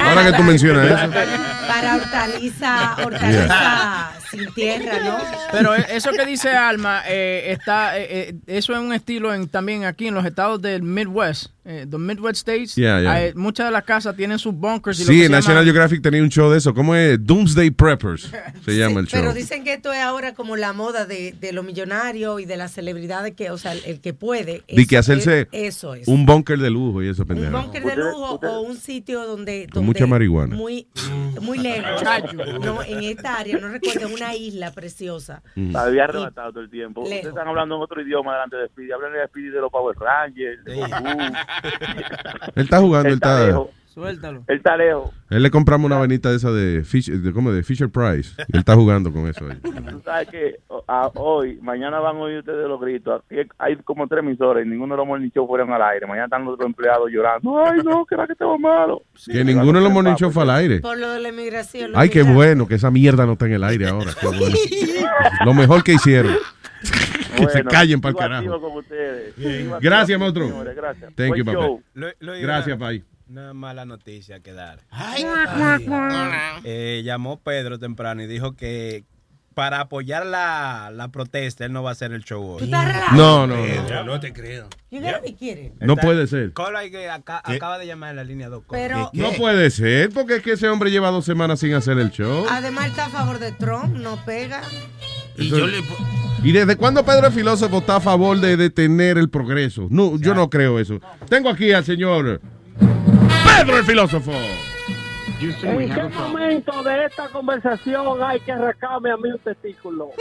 Ahora 0.04 0.26
que 0.26 0.34
tú 0.36 0.42
mencionas 0.42 0.88
eso. 0.88 1.12
Para 1.68 1.96
hortaliza, 1.98 2.96
hortaliza 3.06 4.12
sin 4.32 4.52
tierra, 4.56 4.94
¿no? 5.04 5.18
Pero 5.52 5.76
e- 5.76 5.86
eso 5.92 6.10
que 6.12 6.26
dice 6.26 6.50
Alma, 6.50 7.04
eh, 7.08 7.52
está, 7.52 8.00
eh, 8.00 8.08
eh, 8.10 8.36
eso 8.48 8.74
es 8.74 8.80
un 8.80 8.94
estilo 8.94 9.32
en, 9.32 9.48
también 9.48 9.86
aquí 9.86 10.08
en 10.08 10.16
los 10.16 10.26
estados 10.26 10.60
del 10.60 10.82
Midwest, 10.82 11.52
eh, 11.64 11.86
the 11.90 11.98
Midwest 11.98 12.38
States. 12.48 12.76
Yeah, 12.76 13.02
yeah. 13.02 13.12
hay- 13.14 13.34
muchas 13.36 13.68
de 13.68 13.72
las 13.72 13.84
casas 13.84 14.16
tienen 14.16 14.40
sus 14.40 14.54
bunkers. 14.54 15.00
Y 15.00 15.04
lo 15.04 15.08
que 15.10 15.14
Sí, 15.14 15.24
en 15.26 15.32
National 15.32 15.64
llama- 15.64 15.66
Geographic 15.74 16.02
tenía 16.02 16.22
un 16.24 16.30
show 16.30 16.50
de 16.52 16.58
eso. 16.58 16.74
¿Cómo 16.74 16.96
es? 16.96 17.24
Doomsday 17.26 17.72
Preppers 17.72 18.32
se 18.66 18.78
llama 18.78 19.00
el 19.02 19.08
show. 19.08 19.20
Pero 19.20 19.34
dicen 19.34 19.64
que 19.64 19.74
esto 19.74 19.92
es 19.94 20.00
ahora 20.02 20.34
como 20.34 20.56
la 20.58 20.74
moda 20.74 21.06
de, 21.06 21.34
de 21.40 21.54
los 21.54 21.64
millonarios 21.64 22.42
y 22.42 22.46
de 22.46 22.58
las 22.58 22.72
celebridades 22.72 23.36
que, 23.36 23.52
o 23.52 23.58
sea, 23.58 23.74
el, 23.74 23.82
el 23.86 24.02
que 24.02 24.14
puede. 24.14 24.64
De 24.68 24.86
que 24.88 24.98
hacerse 24.98 25.48
es- 25.52 25.76
eso 25.76 25.94
es. 25.96 26.08
un 26.08 26.26
bunker 26.26 26.58
de 26.58 26.70
lujo 26.70 27.04
y 27.04 27.10
eso, 27.10 27.24
Un 27.24 27.28
pendejo. 27.28 27.62
búnker 27.62 27.84
de 27.84 27.96
lujo 27.96 28.40
o 28.42 28.62
un 28.62 28.76
sitio 28.78 29.26
donde, 29.28 29.66
Con 29.72 29.84
donde 29.84 29.88
mucha 29.88 30.08
marihuana. 30.08 30.56
muy 30.56 30.88
muy 31.42 31.58
lejos 31.60 32.02
no 32.64 32.84
en 32.84 33.04
esta 33.04 33.38
área 33.38 33.58
no 33.58 33.70
recuerdo 33.70 34.08
una 34.14 34.36
isla 34.36 34.72
preciosa 34.72 35.42
Mm. 35.56 35.72
La 35.74 35.84
había 35.84 36.04
arrebatado 36.06 36.52
todo 36.52 36.64
el 36.64 36.70
tiempo. 36.70 37.02
Lejos. 37.02 37.16
Ustedes 37.16 37.34
están 37.34 37.48
hablando 37.48 37.76
en 37.76 37.82
otro 37.82 38.02
idioma 38.02 38.34
delante 38.34 38.56
de 38.58 38.68
Speedy. 38.68 38.92
Hablan 38.92 39.14
de 39.14 39.28
Speedy 39.28 39.50
de 39.50 39.60
los 39.62 39.72
Power 39.72 39.98
Rangers, 39.98 40.64
de. 40.64 40.76
Él 42.56 42.64
está 42.64 42.80
jugando, 42.80 43.08
él 43.10 43.14
Él 43.14 43.14
está 43.16 43.34
está. 43.34 43.48
lejos. 43.48 43.68
Suéltalo. 43.94 44.44
Él 44.48 44.56
está 44.58 44.78
lejos. 44.78 45.12
Él 45.30 45.44
le 45.44 45.52
compramos 45.52 45.86
una 45.86 45.98
vainita 45.98 46.30
de 46.30 46.38
esa 46.38 46.50
de 46.50 46.82
Fisher, 46.86 47.18
de, 47.20 47.34
¿cómo? 47.34 47.52
de 47.52 47.62
Fisher 47.62 47.90
Price. 47.90 48.34
Él 48.38 48.60
está 48.60 48.74
jugando 48.74 49.12
con 49.12 49.28
eso 49.28 49.46
ahí. 49.46 49.58
Tú 49.62 50.02
sabes 50.06 50.30
que 50.30 50.56
a- 50.88 51.12
hoy, 51.16 51.60
mañana 51.62 52.00
van 52.00 52.16
a 52.16 52.20
oír 52.20 52.40
ustedes 52.40 52.70
los 52.70 52.80
gritos. 52.80 53.22
Aquí 53.26 53.42
hay 53.60 53.76
como 53.84 54.08
tres 54.08 54.20
emisores 54.24 54.66
y 54.66 54.70
ninguno 54.70 54.94
de 54.94 55.00
los 55.00 55.08
morning 55.08 55.30
show 55.36 55.46
fueron 55.46 55.74
al 55.74 55.82
aire. 55.82 56.08
Mañana 56.08 56.24
están 56.26 56.46
los 56.46 56.54
otros 56.54 56.68
empleados 56.68 57.10
llorando. 57.12 57.66
Ay, 57.66 57.82
no, 57.84 58.06
que 58.06 58.16
era 58.16 58.26
que 58.28 58.32
estaba 58.32 58.58
malo. 58.58 59.02
Que 59.26 59.44
ninguno 59.44 59.80
de 59.80 59.84
los 59.84 59.92
morning 59.92 60.16
show 60.16 60.32
fue 60.32 60.44
al 60.44 60.52
aire. 60.52 60.80
por 60.80 60.98
lo 60.98 61.10
de 61.10 61.20
la 61.20 61.28
inmigración 61.28 61.92
Ay, 61.94 62.08
qué 62.10 62.24
bueno 62.24 62.70
que 62.70 62.76
esa 62.76 62.92
mierda 62.92 63.26
no 63.26 63.34
está 63.34 63.48
en 63.48 63.54
el 63.54 63.64
aire 63.66 63.90
ahora. 63.90 64.12
Qué 64.20 64.26
bueno. 64.28 64.56
Lo 65.46 65.54
mejor 65.54 65.84
que 65.84 65.94
hicieron. 65.96 66.34
Que 67.48 67.54
se 67.54 67.64
callen 67.64 68.02
para 68.02 68.12
el 68.12 68.18
carajo. 68.18 68.62
con 68.62 68.78
ustedes. 68.78 69.36
Sigo 69.36 69.78
Gracias, 69.82 70.20
señores, 70.20 70.76
Gracias. 70.76 71.14
Thank 71.16 71.36
you, 71.38 71.44
Buen 71.44 71.46
papá. 71.46 71.66
show. 71.68 71.84
Lo- 71.94 72.08
lo- 72.20 72.34
Gracias, 72.40 72.78
Pai. 72.78 73.04
Una 73.30 73.54
mala 73.54 73.86
noticia 73.86 74.42
que 74.42 74.52
dar. 74.54 74.80
Ay. 74.90 75.26
Eh, 76.64 77.02
llamó 77.04 77.40
Pedro 77.40 77.80
temprano 77.80 78.22
y 78.22 78.28
dijo 78.28 78.56
que 78.56 79.04
para 79.54 79.82
apoyar 79.82 80.26
la, 80.26 80.92
la 80.94 81.10
protesta 81.10 81.66
él 81.66 81.74
no 81.74 81.84
va 81.84 81.90
a 81.90 81.94
hacer 81.94 82.14
el 82.14 82.24
show 82.24 82.42
hoy. 82.42 82.60
¿Tú 82.60 82.66
estás 82.66 82.86
relajando? 82.86 83.24
No, 83.24 83.48
no, 83.48 83.56
no. 83.58 83.64
Pedro, 83.64 84.04
no 84.06 84.20
te 84.20 84.32
creo. 84.34 84.68
Kidding. 84.90 85.74
No 85.82 85.96
puede 85.98 86.28
ser. 86.28 86.54
Cola 86.54 86.90
que 86.90 87.10
acaba 87.10 87.78
de 87.78 87.86
llamar 87.86 88.12
en 88.12 88.16
la 88.18 88.24
línea 88.24 88.50
2. 88.50 88.64
Pero- 88.70 89.10
No 89.14 89.32
puede 89.34 89.70
ser, 89.70 90.10
porque 90.12 90.38
es 90.38 90.42
que 90.44 90.54
ese 90.54 90.70
hombre 90.70 90.90
lleva 90.92 91.10
dos 91.12 91.26
semanas 91.26 91.60
sin 91.60 91.74
hacer 91.74 91.98
el 92.00 92.12
show. 92.12 92.46
además 92.50 92.88
está 92.88 93.06
a 93.06 93.10
favor 93.10 93.40
de 93.40 93.52
Trump 93.52 93.96
no 93.98 94.24
pega 94.26 94.62
Eso- 95.38 95.68
¿Y 96.44 96.52
desde 96.52 96.76
cuándo 96.76 97.06
Pedro 97.06 97.28
el 97.28 97.34
filósofo 97.34 97.78
está 97.78 97.98
a 97.98 98.02
favor 98.02 98.40
de 98.40 98.58
detener 98.58 99.20
el 99.20 99.30
progreso? 99.30 99.88
No, 99.92 100.18
yo 100.18 100.34
no 100.34 100.50
creo 100.50 100.80
eso. 100.80 101.00
Tengo 101.30 101.50
aquí 101.50 101.72
al 101.72 101.84
señor 101.84 102.42
Pedro 102.80 103.78
el 103.78 103.84
filósofo. 103.84 104.32
¿En 105.40 105.94
qué 105.94 106.04
momento 106.04 106.84
de 106.84 107.06
esta 107.06 107.28
conversación 107.30 108.24
hay 108.24 108.40
que 108.40 108.52
arrancarme 108.52 109.12
a 109.12 109.18
mí 109.18 109.32
un 109.32 109.40
testículo? 109.40 110.10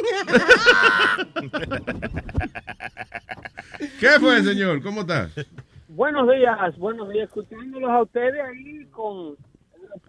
¿Qué 3.99 4.09
fue, 4.19 4.43
señor? 4.43 4.83
¿Cómo 4.83 5.01
está? 5.03 5.31
buenos 5.89 6.29
días, 6.29 6.79
buenos 6.79 7.09
días. 7.11 7.29
Escuchándolos 7.29 7.91
a 7.91 8.03
ustedes 8.03 8.43
ahí 8.45 8.87
con 8.91 9.37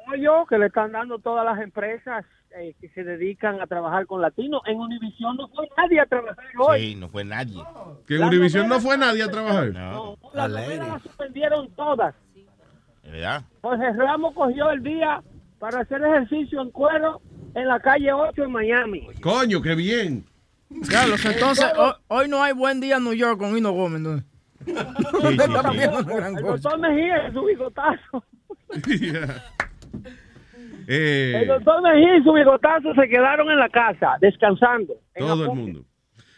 apoyo 0.05 0.45
que 0.47 0.57
le 0.57 0.67
están 0.67 0.91
dando 0.91 1.19
todas 1.19 1.45
las 1.45 1.59
empresas 1.61 2.25
eh, 2.57 2.75
que 2.81 2.89
se 2.89 3.03
dedican 3.03 3.61
a 3.61 3.67
trabajar 3.67 4.05
con 4.05 4.21
latinos. 4.21 4.61
En 4.65 4.79
Univisión 4.79 5.37
no 5.37 5.47
fue 5.49 5.67
nadie 5.77 5.99
a 6.01 6.05
trabajar 6.05 6.45
hoy. 6.59 6.79
Sí, 6.79 6.95
no 6.95 7.07
fue 7.09 7.23
nadie. 7.23 7.63
Que 8.07 8.15
en 8.17 8.23
Univision 8.23 8.67
no 8.67 8.79
fue 8.79 8.97
nadie 8.97 9.23
a 9.23 9.29
trabajar. 9.29 9.71
No, 9.71 10.17
Las 10.33 10.49
novelas 10.49 10.87
las 10.87 11.01
suspendieron 11.03 11.69
todas. 11.75 12.15
de 13.03 13.11
verdad. 13.11 13.43
Jorge 13.61 13.93
Ramos 13.93 14.33
cogió 14.33 14.69
el 14.71 14.83
día 14.83 15.21
para 15.59 15.81
hacer 15.81 16.03
ejercicio 16.03 16.61
en 16.61 16.71
cuero 16.71 17.21
en 17.55 17.67
la 17.67 17.79
calle 17.79 18.11
8 18.11 18.43
en 18.43 18.51
Miami. 18.51 19.07
Coño, 19.21 19.61
qué 19.61 19.75
bien. 19.75 20.25
Diablos, 20.69 21.23
entonces, 21.25 21.65
hoy, 21.77 21.91
hoy 22.07 22.27
no 22.29 22.41
hay 22.41 22.53
buen 22.53 22.79
día 22.79 22.97
en 22.97 23.03
New 23.03 23.13
York 23.13 23.37
con 23.37 23.55
Hino 23.57 23.71
Gómez. 23.71 24.01
¿no? 24.01 24.23
Viendo 24.65 25.45
una 25.59 25.73
gran 26.03 26.37
El 26.37 26.43
doctor 26.43 26.79
Mejía 26.79 27.31
su 27.33 27.43
bigotazo. 27.43 28.23
Eh, 30.87 31.33
El 31.41 31.47
doctor 31.47 31.81
Mejía 31.81 32.17
y 32.17 32.23
su 32.23 32.33
bigotazo 32.33 32.93
se 32.93 33.07
quedaron 33.07 33.49
en 33.51 33.59
la 33.59 33.69
casa, 33.69 34.17
descansando. 34.19 34.95
todo 35.17 35.43
el 35.45 35.49
mundo. 35.51 35.81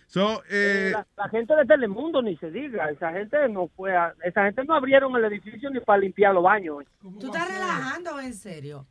So, 0.08 0.44
Eh, 0.44 0.90
eh, 0.90 0.92
la, 0.92 1.08
la 1.18 1.30
gente 1.30 1.56
de 1.56 1.66
Telemundo 1.66 2.22
ni 2.22 2.38
se 2.38 2.52
diga, 2.52 2.90
esa 2.92 3.12
gente 3.14 3.50
no 3.50 3.68
fue, 3.70 3.96
a- 3.96 4.14
esa 4.24 4.44
gente 4.46 4.64
no 4.64 4.76
abrieron 4.76 5.16
el 5.16 5.26
edificio 5.26 5.72
ni 5.72 5.80
para 5.80 6.00
limpiar 6.00 6.36
los 6.36 6.44
baños. 6.44 6.84
tú 7.02 7.26
estás 7.28 7.52
relajando 7.52 8.20
en 8.20 8.34
serio 8.34 8.86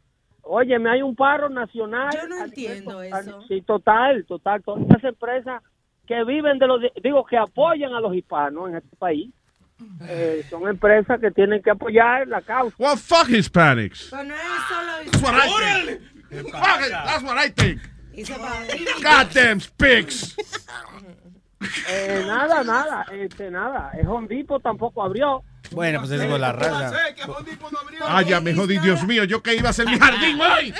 Oye, 0.44 0.76
me 0.80 0.90
hay 0.90 1.02
un 1.02 1.14
paro 1.14 1.48
nacional. 1.48 2.10
Yo 2.12 2.26
no 2.26 2.44
entiendo 2.44 3.00
eso. 3.00 3.42
Sí, 3.46 3.62
total, 3.62 4.24
total. 4.24 4.60
Todas 4.64 4.82
las 4.88 5.04
empresas 5.04 5.62
que 6.04 6.24
viven 6.24 6.58
de 6.58 6.66
los, 6.66 6.80
digo, 7.00 7.24
que 7.24 7.36
apoyan 7.36 7.94
a 7.94 8.00
los 8.00 8.12
hispanos 8.12 8.68
en 8.70 8.76
este 8.78 8.96
país, 8.96 9.32
eh, 10.09 10.45
son 10.51 10.68
empresas 10.68 11.20
que 11.20 11.30
tienen 11.30 11.62
que 11.62 11.70
apoyar 11.70 12.26
la 12.28 12.41
causa. 12.43 12.74
well, 12.78 12.97
fuck 12.97 13.28
Hispanics. 13.28 14.09
Pero 14.11 14.24
no 14.24 14.35
es 14.35 14.41
solo 14.68 14.93
That's 15.11 15.22
what 15.22 15.35
I 15.35 15.49
think. 15.91 16.01
Fuck 16.51 16.80
it, 16.87 16.91
that's 16.93 17.22
what 17.22 17.39
I 17.39 17.49
think. 17.51 17.80
It's 18.14 18.30
about- 18.30 19.03
Goddamn 19.03 19.61
spics. 19.61 20.35
Eh, 21.89 22.24
nada, 22.26 22.64
nada, 22.64 23.07
este, 23.12 23.51
nada. 23.51 23.91
El 23.95 24.07
Home 24.09 24.26
Depot 24.28 24.61
tampoco 24.61 25.03
abrió. 25.03 25.45
Bueno, 25.74 26.00
pues 26.00 26.10
es 26.12 26.24
por 26.26 26.40
la 26.40 26.52
raza. 26.52 26.92
Ay, 28.06 28.26
ya 28.26 28.40
me 28.40 28.54
jodí, 28.54 28.78
Dios 28.78 29.04
mío, 29.04 29.24
yo 29.24 29.42
que 29.42 29.54
iba 29.54 29.68
a 29.68 29.70
hacer 29.70 29.86
mi 29.86 29.98
jardín 29.98 30.38
hoy. 30.58 30.74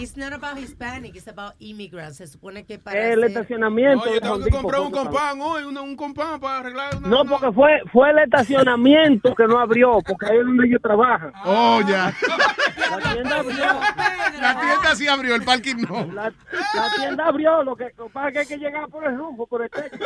It's 0.00 0.16
not 0.16 0.32
about 0.32 0.56
Hispanic, 0.56 1.14
it's 1.14 1.28
about 1.28 1.54
immigrants. 1.58 2.16
Se 2.18 2.26
supone 2.26 2.64
que 2.64 2.78
para 2.78 3.12
El 3.12 3.24
estacionamiento. 3.24 4.04
Oye, 4.04 4.14
de 4.14 4.20
tengo 4.20 4.42
que 4.42 4.50
comprar 4.50 4.80
un 4.80 4.90
compán 4.90 5.38
hoy, 5.40 5.64
un, 5.64 5.76
un 5.76 5.96
compán 5.96 6.40
para 6.40 6.58
arreglar 6.58 6.96
una... 6.96 7.08
No, 7.08 7.24
porque 7.24 7.52
fue 7.52 7.82
fue 7.92 8.10
el 8.10 8.20
estacionamiento 8.20 9.34
que 9.34 9.46
no 9.46 9.58
abrió, 9.58 9.98
porque 10.06 10.26
ahí 10.26 10.38
es 10.38 10.46
donde 10.46 10.66
ellos 10.66 10.80
trabajan. 10.82 11.32
Oh, 11.44 11.82
ya. 11.86 12.14
La 12.90 12.98
tienda 13.12 13.36
abrió. 13.40 13.80
La 14.40 14.60
tienda 14.60 14.94
sí 14.94 15.08
abrió, 15.08 15.34
el 15.34 15.44
parking 15.44 15.76
no. 15.88 16.06
La, 16.12 16.32
la 16.32 16.90
tienda 16.96 17.26
abrió, 17.26 17.62
lo 17.62 17.76
que, 17.76 17.92
lo 17.98 18.06
que 18.06 18.10
pasa 18.12 18.28
es 18.28 18.32
que 18.32 18.38
hay 18.38 18.46
que 18.46 18.58
llegar 18.58 18.88
por 18.88 19.04
el 19.04 19.16
rumbo, 19.16 19.46
por 19.46 19.62
el 19.62 19.70
techo. 19.70 19.96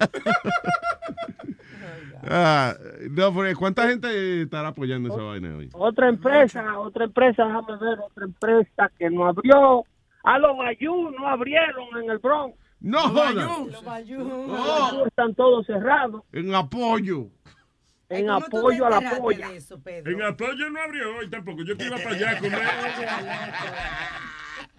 Ah, 2.28 2.74
no, 3.10 3.34
pero 3.34 3.58
¿cuánta 3.58 3.88
gente 3.88 4.42
estará 4.42 4.68
apoyando 4.68 5.12
esa 5.12 5.22
vaina 5.22 5.56
hoy? 5.56 5.68
Otra 5.72 6.08
empresa, 6.08 6.78
otra 6.78 7.04
empresa, 7.04 7.44
déjame 7.44 7.76
ver, 7.78 7.98
otra 8.00 8.24
empresa 8.24 8.90
que 8.98 9.10
no 9.10 9.26
abrió. 9.26 9.84
A 10.22 10.38
los 10.38 10.56
Bayou 10.56 11.10
no 11.10 11.28
abrieron 11.28 11.86
en 12.02 12.10
el 12.10 12.18
Bronx. 12.18 12.56
No 12.80 13.02
Los 13.02 13.12
joda. 13.12 13.46
Bayou. 13.46 13.66
Los 13.68 13.84
Bayou 13.84 15.06
están 15.06 15.34
todos 15.34 15.66
cerrados. 15.66 16.22
En 16.32 16.54
apoyo. 16.54 17.28
En 18.08 18.30
apoyo 18.30 18.86
a 18.86 18.90
la 18.90 19.18
polla. 19.18 19.48
En 19.86 20.22
apoyo 20.22 20.70
no 20.70 20.80
abrió 20.80 21.16
hoy 21.18 21.28
tampoco. 21.28 21.62
Yo 21.62 21.76
que 21.76 21.86
iba 21.86 21.96
para 21.96 22.10
allá 22.10 22.30
a 22.30 22.38
comer. 22.38 22.60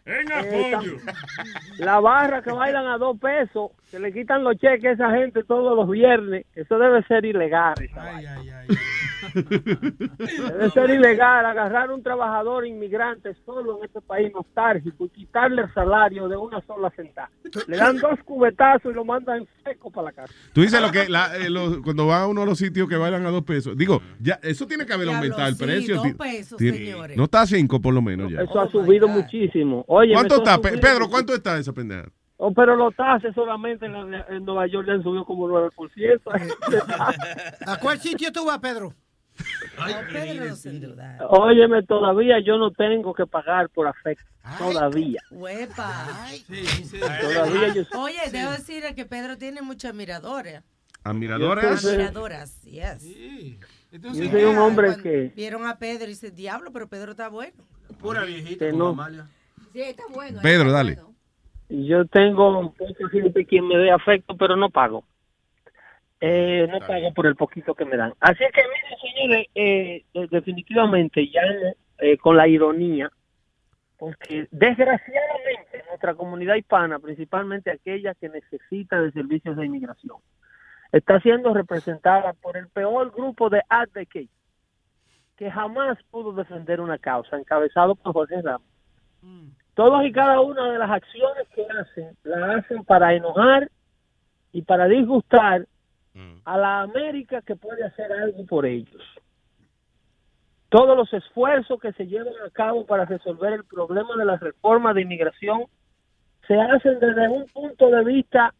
En 0.06 0.32
apoyo. 0.32 0.98
La 1.80 2.00
barra 2.00 2.42
que 2.44 2.52
bailan 2.52 2.86
a 2.88 2.98
dos 2.98 3.20
pesos, 3.20 3.72
que 3.90 4.00
le 4.00 4.14
quitan 4.14 4.44
los 4.44 4.56
cheques 4.58 4.86
a 4.86 4.92
esa 4.92 5.12
gente 5.12 5.44
todos 5.44 5.76
los 5.76 5.90
viernes, 5.90 6.46
eso 6.56 6.78
debe 6.78 7.04
ser 7.04 7.26
ilegal. 7.26 7.74
esa 7.82 8.04
vaina. 8.04 8.38
Debe 9.36 10.70
ser 10.72 10.90
ilegal 10.90 11.46
agarrar 11.46 11.90
a 11.90 11.94
un 11.94 12.02
trabajador 12.02 12.66
inmigrante 12.66 13.36
solo 13.46 13.78
en 13.80 13.86
este 13.86 14.02
país 14.02 14.32
nostálgico 14.34 15.06
y 15.06 15.10
quitarle 15.10 15.64
el 15.64 15.74
salario 15.74 16.28
de 16.28 16.38
una 16.38 16.62
sola 16.66 16.92
sentada. 16.96 17.30
Le 17.68 17.78
dan 17.78 17.98
dos 17.98 18.20
cubetazos 18.24 18.92
y 18.92 18.96
lo 18.96 19.04
mandan 19.06 19.46
seco 19.64 19.92
para 19.92 20.06
la 20.06 20.12
casa. 20.14 20.34
Tú 20.54 20.62
dices 20.62 20.82
lo 20.82 20.92
que 20.92 21.10
la- 21.10 21.36
eh, 21.38 21.50
lo- 21.50 21.82
cuando 21.82 22.08
va 22.08 22.22
a 22.22 22.28
uno 22.28 22.42
de 22.42 22.48
los 22.48 22.58
sitios 22.58 22.88
que 22.88 22.98
bailan 22.98 23.26
a 23.26 23.30
dos 23.32 23.44
pesos. 23.44 23.76
Digo, 23.78 24.02
ya 24.20 24.40
eso 24.42 24.66
tiene 24.68 24.86
que 24.86 24.94
haber 24.94 25.08
Diablo, 25.08 25.24
aumentado 25.24 25.50
el 25.50 25.56
sí, 25.56 25.64
precio. 25.64 25.96
dos 25.98 26.14
pesos, 26.14 26.58
señores. 26.60 27.18
No 27.18 27.26
está 27.26 27.42
a 27.42 27.48
cinco 27.48 27.82
por 27.82 27.94
lo 27.94 28.02
menos 28.02 28.32
ya. 28.32 28.42
Eso 28.42 28.60
ha 28.60 28.70
subido 28.70 29.08
muchísimo. 29.08 29.84
Oye, 29.88 30.14
¿Cuánto 30.14 30.36
está, 30.38 30.60
Pedro? 30.60 31.10
¿Cuánto 31.10 31.34
está 31.34 31.58
esa 31.58 31.74
pendeja? 31.74 32.06
Oh, 32.38 32.54
pero 32.54 32.76
los 32.76 32.94
taxes 32.96 33.34
solamente 33.34 33.86
en, 33.86 34.12
la- 34.12 34.26
en 34.30 34.44
Nueva 34.44 34.68
York 34.68 34.86
le 34.88 34.94
han 34.94 35.04
subido 35.04 35.24
como 35.24 35.48
9%. 35.48 35.72
¿A 37.66 37.78
cuál 37.80 37.98
sitio 38.00 38.30
tú 38.32 38.46
vas, 38.46 38.60
Pedro? 38.60 38.94
Pedro, 40.12 40.56
sin 40.56 40.82
duda. 40.82 41.18
Óyeme, 41.30 41.84
todavía 41.84 42.40
yo 42.40 42.58
no 42.58 42.72
tengo 42.72 43.14
que 43.14 43.26
pagar 43.26 43.70
por 43.70 43.88
afecto. 43.88 44.24
Todavía. 44.58 45.22
Huepa. 45.32 46.28
Todavía 47.22 47.74
yo 47.74 47.84
Oye, 48.00 48.20
debo 48.32 48.52
decir 48.52 48.84
que 48.96 49.06
Pedro 49.06 49.38
tiene 49.38 49.62
muchas 49.62 49.92
admiradoras. 49.92 50.64
¿Admiradoras? 51.04 51.86
Admiradoras, 51.86 52.62
yes. 52.64 53.04
Yo 53.92 54.14
soy 54.14 54.44
un 54.44 54.58
hombre 54.58 54.88
Cuando 54.88 55.04
que, 55.04 55.32
Vieron 55.36 55.68
a 55.68 55.78
Pedro 55.78 56.06
y 56.06 56.10
dice, 56.10 56.32
diablo, 56.32 56.72
pero 56.72 56.88
Pedro 56.88 57.12
está 57.12 57.30
bueno. 57.30 57.54
Pura 58.00 58.24
viejita 58.24 58.72
no. 58.72 58.90
Amalia. 58.90 59.28
Sí, 59.72 59.82
está 59.82 60.04
bueno. 60.12 60.42
Pedro, 60.42 60.72
dale. 60.72 60.98
Yo 61.70 62.06
tengo 62.06 62.74
poca 62.74 63.10
gente 63.12 63.46
quien 63.46 63.68
me 63.68 63.78
dé 63.78 63.92
afecto, 63.92 64.36
pero 64.38 64.56
no 64.56 64.70
pago. 64.70 65.04
Eh, 66.28 66.68
no 66.72 66.80
pago 66.80 67.14
por 67.14 67.28
el 67.28 67.36
poquito 67.36 67.76
que 67.76 67.86
me 67.86 67.98
dan. 67.98 68.12
Así 68.20 68.40
que, 68.52 68.64
miren, 68.64 69.00
señores, 69.00 69.48
eh, 69.54 70.06
eh, 70.12 70.28
definitivamente 70.32 71.30
ya 71.30 71.44
eh, 72.00 72.18
con 72.18 72.36
la 72.36 72.48
ironía, 72.48 73.12
porque 74.00 74.48
desgraciadamente 74.50 75.84
nuestra 75.88 76.16
comunidad 76.16 76.56
hispana, 76.56 76.98
principalmente 76.98 77.70
aquella 77.70 78.16
que 78.16 78.30
necesita 78.30 79.00
de 79.00 79.12
servicios 79.12 79.56
de 79.56 79.68
inmigración, 79.68 80.18
está 80.92 81.20
siendo 81.20 81.54
representada 81.54 82.34
por 82.34 82.58
el 82.58 82.70
peor 82.70 83.12
grupo 83.12 83.52
de 83.52 83.62
advocates 83.70 84.30
que 85.38 85.52
jamás 85.52 86.00
pudo 86.10 86.32
defender 86.32 86.82
una 86.82 86.98
causa, 86.98 87.38
encabezado 87.38 87.94
por 87.94 88.14
José 88.14 88.42
Ramos. 88.42 88.68
Todas 89.76 90.04
y 90.04 90.12
cada 90.12 90.42
una 90.42 90.72
de 90.72 90.80
las 90.80 90.90
acciones 90.90 91.48
que 91.54 91.68
hacen, 91.70 92.18
la 92.24 92.56
hacen 92.56 92.84
para 92.84 93.14
enojar 93.14 93.70
y 94.54 94.64
para 94.64 94.88
disgustar 94.88 95.68
a 96.46 96.58
la 96.58 96.82
América 96.82 97.42
que 97.42 97.56
puede 97.56 97.84
hacer 97.84 98.12
algo 98.12 98.46
por 98.46 98.66
ellos. 98.66 99.02
Todos 100.70 100.96
los 100.98 101.14
esfuerzos 101.14 101.80
que 101.80 101.94
se 101.94 102.08
llevan 102.08 102.34
a 102.46 102.50
cabo 102.50 102.86
para 102.86 103.06
resolver 103.06 103.54
el 103.54 103.66
problema 103.66 104.16
de 104.18 104.26
la 104.26 104.38
reforma 104.38 104.94
de 104.94 105.02
inmigración 105.02 105.66
se 106.48 106.60
hacen 106.60 107.00
desde 107.00 107.28
un 107.28 107.46
punto 107.48 107.90
de 107.90 108.04
vista 108.04 108.54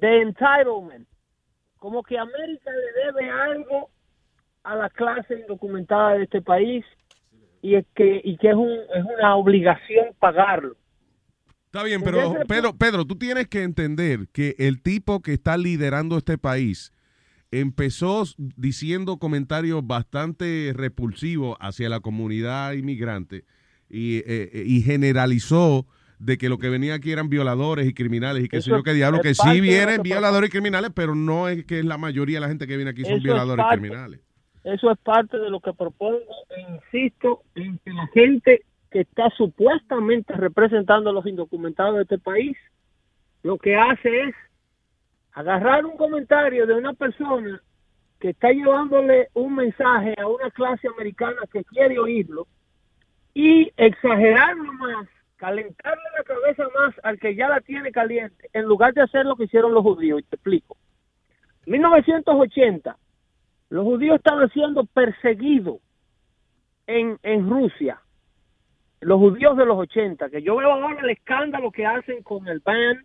de 0.00 0.22
entitlement, 0.22 1.06
como 1.78 2.02
que 2.02 2.18
América 2.18 2.70
le 2.70 3.04
debe 3.04 3.30
algo 3.30 3.90
a 4.62 4.74
la 4.74 4.90
clase 4.90 5.40
indocumentada 5.40 6.14
de 6.14 6.24
este 6.24 6.42
país 6.42 6.84
y 7.62 7.82
que 7.94 8.20
y 8.24 8.36
que 8.36 8.48
es, 8.48 8.54
un, 8.54 8.70
es 8.72 9.04
una 9.18 9.36
obligación 9.36 10.14
pagarlo. 10.18 10.76
Está 11.74 11.82
bien, 11.82 12.02
pero 12.04 12.36
Pedro, 12.46 12.76
Pedro, 12.76 13.04
tú 13.04 13.16
tienes 13.16 13.48
que 13.48 13.64
entender 13.64 14.28
que 14.32 14.54
el 14.58 14.80
tipo 14.80 15.22
que 15.22 15.32
está 15.32 15.56
liderando 15.56 16.16
este 16.16 16.38
país 16.38 16.92
empezó 17.50 18.22
diciendo 18.38 19.16
comentarios 19.16 19.84
bastante 19.84 20.72
repulsivos 20.72 21.56
hacia 21.58 21.88
la 21.88 21.98
comunidad 21.98 22.74
inmigrante 22.74 23.44
y, 23.90 24.18
eh, 24.18 24.50
eh, 24.52 24.62
y 24.64 24.82
generalizó 24.82 25.84
de 26.20 26.38
que 26.38 26.48
lo 26.48 26.58
que 26.58 26.68
venía 26.68 26.94
aquí 26.94 27.10
eran 27.10 27.28
violadores 27.28 27.88
y 27.88 27.92
criminales 27.92 28.44
y 28.44 28.48
que 28.48 28.62
sé 28.62 28.70
yo 28.70 28.84
qué 28.84 28.92
diablo, 28.92 29.20
que 29.20 29.34
sí 29.34 29.60
vienen 29.60 30.00
violadores 30.00 30.50
y 30.50 30.52
criminales, 30.52 30.92
pero 30.94 31.16
no 31.16 31.48
es 31.48 31.64
que 31.64 31.82
la 31.82 31.98
mayoría 31.98 32.36
de 32.36 32.42
la 32.42 32.48
gente 32.48 32.68
que 32.68 32.76
viene 32.76 32.92
aquí 32.92 33.04
son 33.04 33.20
violadores 33.20 33.66
y 33.68 33.72
criminales. 33.72 34.20
Eso 34.62 34.92
es 34.92 34.98
parte 35.00 35.38
de 35.38 35.50
lo 35.50 35.58
que 35.58 35.72
propongo 35.72 36.20
e 36.56 36.60
insisto 36.72 37.42
en 37.56 37.78
que 37.78 37.92
la 37.92 38.06
gente 38.14 38.62
que 38.94 39.00
está 39.00 39.28
supuestamente 39.30 40.34
representando 40.34 41.10
a 41.10 41.12
los 41.12 41.26
indocumentados 41.26 41.96
de 41.96 42.02
este 42.02 42.18
país, 42.20 42.56
lo 43.42 43.58
que 43.58 43.74
hace 43.74 44.28
es 44.28 44.34
agarrar 45.32 45.84
un 45.84 45.96
comentario 45.96 46.64
de 46.64 46.74
una 46.74 46.92
persona 46.92 47.60
que 48.20 48.28
está 48.28 48.52
llevándole 48.52 49.30
un 49.34 49.56
mensaje 49.56 50.14
a 50.16 50.28
una 50.28 50.48
clase 50.52 50.86
americana 50.86 51.40
que 51.52 51.64
quiere 51.64 51.98
oírlo 51.98 52.46
y 53.34 53.72
exagerarlo 53.76 54.72
más, 54.74 55.08
calentarle 55.38 56.04
la 56.16 56.22
cabeza 56.22 56.62
más 56.78 56.94
al 57.02 57.18
que 57.18 57.34
ya 57.34 57.48
la 57.48 57.60
tiene 57.62 57.90
caliente, 57.90 58.48
en 58.52 58.62
lugar 58.62 58.94
de 58.94 59.02
hacer 59.02 59.26
lo 59.26 59.34
que 59.34 59.46
hicieron 59.46 59.74
los 59.74 59.82
judíos. 59.82 60.20
Y 60.20 60.22
te 60.22 60.36
explico. 60.36 60.76
1980, 61.66 62.96
los 63.70 63.82
judíos 63.82 64.18
estaban 64.18 64.48
siendo 64.50 64.84
perseguidos 64.84 65.78
en, 66.86 67.18
en 67.24 67.50
Rusia. 67.50 67.98
Los 69.04 69.18
judíos 69.18 69.54
de 69.58 69.66
los 69.66 69.76
80, 69.76 70.30
que 70.30 70.40
yo 70.40 70.56
veo 70.56 70.72
ahora 70.72 71.00
el 71.02 71.10
escándalo 71.10 71.70
que 71.70 71.84
hacen 71.84 72.22
con 72.22 72.48
el 72.48 72.60
ban 72.60 73.04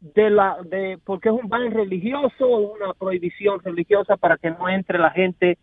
de 0.00 0.30
la 0.30 0.58
de 0.62 0.98
porque 1.04 1.28
es 1.28 1.34
un 1.34 1.48
ban 1.48 1.72
religioso 1.72 2.46
una 2.46 2.94
prohibición 2.94 3.58
religiosa 3.60 4.16
para 4.16 4.36
que 4.36 4.50
no 4.50 4.68
entre 4.68 4.98
la 4.98 5.10
gente 5.10 5.58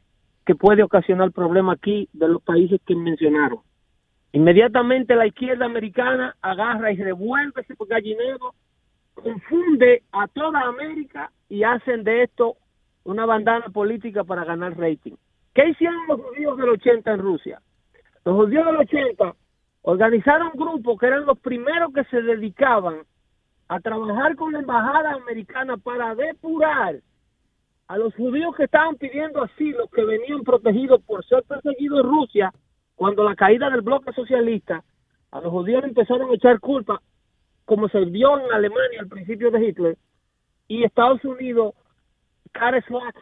que 0.46 0.56
puede 0.56 0.84
ocasionar 0.84 1.32
problemas 1.32 1.78
aquí 1.78 2.10
de 2.12 2.28
los 2.28 2.42
países 2.42 2.82
que 2.86 2.96
mencionaron. 2.96 3.60
Inmediatamente 4.34 5.16
la 5.16 5.28
izquierda 5.28 5.66
americana 5.68 6.36
agarra 6.42 6.92
y 6.92 6.98
revuelve 6.98 7.62
ese 7.62 7.76
gallinero, 7.88 8.54
confunde 9.14 10.04
a 10.12 10.28
toda 10.28 10.68
América 10.68 11.32
y 11.48 11.64
hacen 11.64 12.04
de 12.04 12.24
esto 12.24 12.58
una 13.06 13.26
bandana 13.26 13.70
política 13.70 14.26
para 14.26 14.44
ganar 14.44 14.78
rating. 14.78 15.16
¿Qué 15.54 15.70
hicieron 15.70 16.08
los 16.10 16.20
judíos 16.20 16.58
del 16.58 16.70
80 16.72 17.10
en 17.10 17.20
Rusia? 17.20 17.62
Los 18.26 18.36
judíos 18.36 18.66
del 18.66 18.76
80 18.76 19.34
organizaron 19.84 20.52
grupos 20.54 21.00
que 21.00 21.08
eran 21.08 21.26
los 21.26 21.40
primeros 21.40 21.94
que 21.94 22.04
se 22.06 22.22
dedicaban 22.22 23.02
a 23.68 23.80
trabajar 23.80 24.36
con 24.36 24.54
la 24.54 24.60
embajada 24.60 25.14
americana 25.14 25.78
para 25.78 26.14
depurar 26.14 27.00
a 27.88 27.98
los 27.98 28.14
judíos 28.16 28.56
que 28.56 28.66
estaban 28.66 28.96
pidiendo 28.96 29.44
asilo, 29.44 29.88
que 29.88 30.04
venían 30.06 30.44
protegidos 30.44 31.02
por 31.04 31.26
ser 31.26 31.44
perseguidos 31.44 32.00
en 32.00 32.10
Rusia, 32.10 32.54
cuando 32.96 33.24
la 33.24 33.36
caída 33.36 33.70
del 33.70 33.82
bloque 33.82 34.14
socialista, 34.14 34.84
a 35.32 35.42
los 35.42 35.52
judíos 35.52 35.84
empezaron 35.84 36.30
a 36.30 36.36
echar 36.36 36.60
culpa, 36.60 37.02
como 37.66 37.90
se 37.90 38.00
vio 38.06 38.40
en 38.40 38.52
Alemania 38.52 39.00
al 39.02 39.08
principio 39.08 39.52
de 39.52 39.66
Hitler, 39.66 39.98
y 40.68 40.84
Estados 40.84 41.24
Unidos 41.26 41.74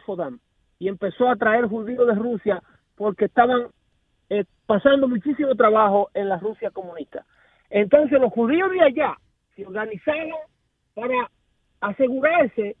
for 0.06 0.16
them, 0.16 0.38
y 0.78 0.88
empezó 0.88 1.28
a 1.28 1.36
traer 1.36 1.66
judíos 1.66 2.06
de 2.06 2.14
Rusia 2.14 2.62
porque 2.96 3.26
estaban 3.26 3.68
eh, 4.30 4.44
pasando 4.66 5.08
muchísimo 5.08 5.54
trabajo 5.56 6.10
en 6.14 6.28
la 6.28 6.38
Rusia 6.38 6.70
comunista. 6.70 7.26
Entonces 7.68 8.20
los 8.20 8.32
judíos 8.32 8.70
de 8.70 8.82
allá 8.82 9.18
se 9.54 9.66
organizaron 9.66 10.38
para 10.94 11.30
asegurarse 11.80 12.76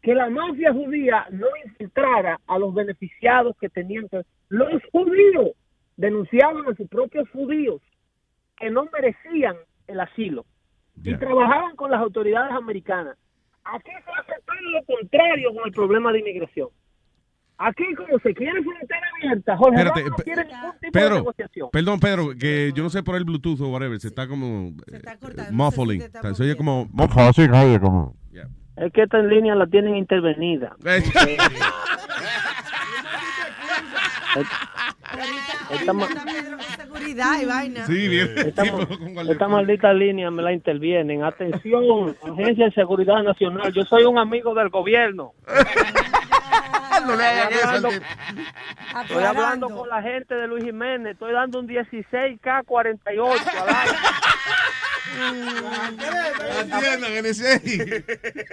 que 0.00 0.14
la 0.14 0.30
mafia 0.30 0.72
judía 0.72 1.26
no 1.30 1.46
infiltrara 1.64 2.40
a 2.46 2.58
los 2.58 2.74
beneficiados 2.74 3.56
que 3.60 3.68
tenían 3.68 4.08
que... 4.08 4.22
Los 4.48 4.82
judíos 4.90 5.50
denunciaban 5.96 6.66
a 6.68 6.74
sus 6.74 6.88
propios 6.88 7.28
judíos 7.30 7.80
que 8.56 8.70
no 8.70 8.86
merecían 8.92 9.56
el 9.86 10.00
asilo 10.00 10.44
y 11.02 11.16
trabajaban 11.16 11.74
con 11.76 11.90
las 11.90 12.00
autoridades 12.00 12.52
americanas. 12.52 13.16
Aquí 13.64 13.90
se 13.90 14.10
hace 14.10 14.42
todo 14.44 14.70
lo 14.70 14.84
contrario 14.84 15.54
con 15.54 15.66
el 15.66 15.72
problema 15.72 16.12
de 16.12 16.20
inmigración. 16.20 16.68
Aquí 17.58 17.84
como 17.96 18.18
se 18.18 18.34
quiere 18.34 18.60
frontera 18.62 19.06
abierta, 19.20 19.56
Jorge 19.56 19.76
Espérate, 19.76 20.04
no 20.10 20.16
quiere 20.16 20.44
ningún 20.44 20.72
tipo 20.80 20.98
de 20.98 21.10
negociación. 21.10 21.68
perdón, 21.70 22.00
Pedro, 22.00 22.30
que 22.38 22.72
yo 22.74 22.82
no 22.82 22.90
sé 22.90 23.02
por 23.04 23.14
el 23.16 23.24
Bluetooth 23.24 23.60
o 23.60 23.68
whatever, 23.68 24.00
se 24.00 24.08
está 24.08 24.26
como 24.26 24.72
eh, 24.90 25.00
muffling. 25.52 26.02
se 26.34 26.42
oye 26.42 26.56
como 26.56 26.88
Así, 27.16 27.42
oye, 27.42 27.78
como. 27.80 28.16
Es 28.74 28.90
que 28.92 29.02
esta 29.02 29.18
línea 29.18 29.54
la 29.54 29.66
tienen 29.66 29.96
intervenida. 29.96 30.74
Esta 35.70 35.92
ma- 35.92 36.08
seguridad 36.76 37.40
y 37.40 37.44
vaina. 37.44 37.86
Sí, 37.86 38.08
bien. 38.08 38.30
Esta, 38.36 38.64
esta 39.30 39.48
maldita 39.48 39.92
línea 39.92 40.30
me 40.30 40.42
la 40.42 40.52
intervienen. 40.52 41.22
Atención, 41.22 42.16
Agencia 42.22 42.66
de 42.66 42.72
Seguridad 42.72 43.22
Nacional. 43.22 43.72
Yo 43.72 43.82
soy 43.84 44.04
un 44.04 44.18
amigo 44.18 44.54
del 44.54 44.70
gobierno. 44.70 45.32
Eso 47.50 47.68
al. 47.68 48.02
Estoy 49.02 49.24
hablando 49.24 49.68
con 49.76 49.88
la 49.88 50.02
gente 50.02 50.34
de 50.34 50.46
Luis 50.48 50.64
Jiménez. 50.64 51.12
Estoy 51.12 51.32
dando 51.32 51.60
un 51.60 51.68
16K48 51.68 53.60
al 53.60 53.68
aire. 53.74 53.98
Atiendan, 56.72 57.12
NSA. 57.22 57.60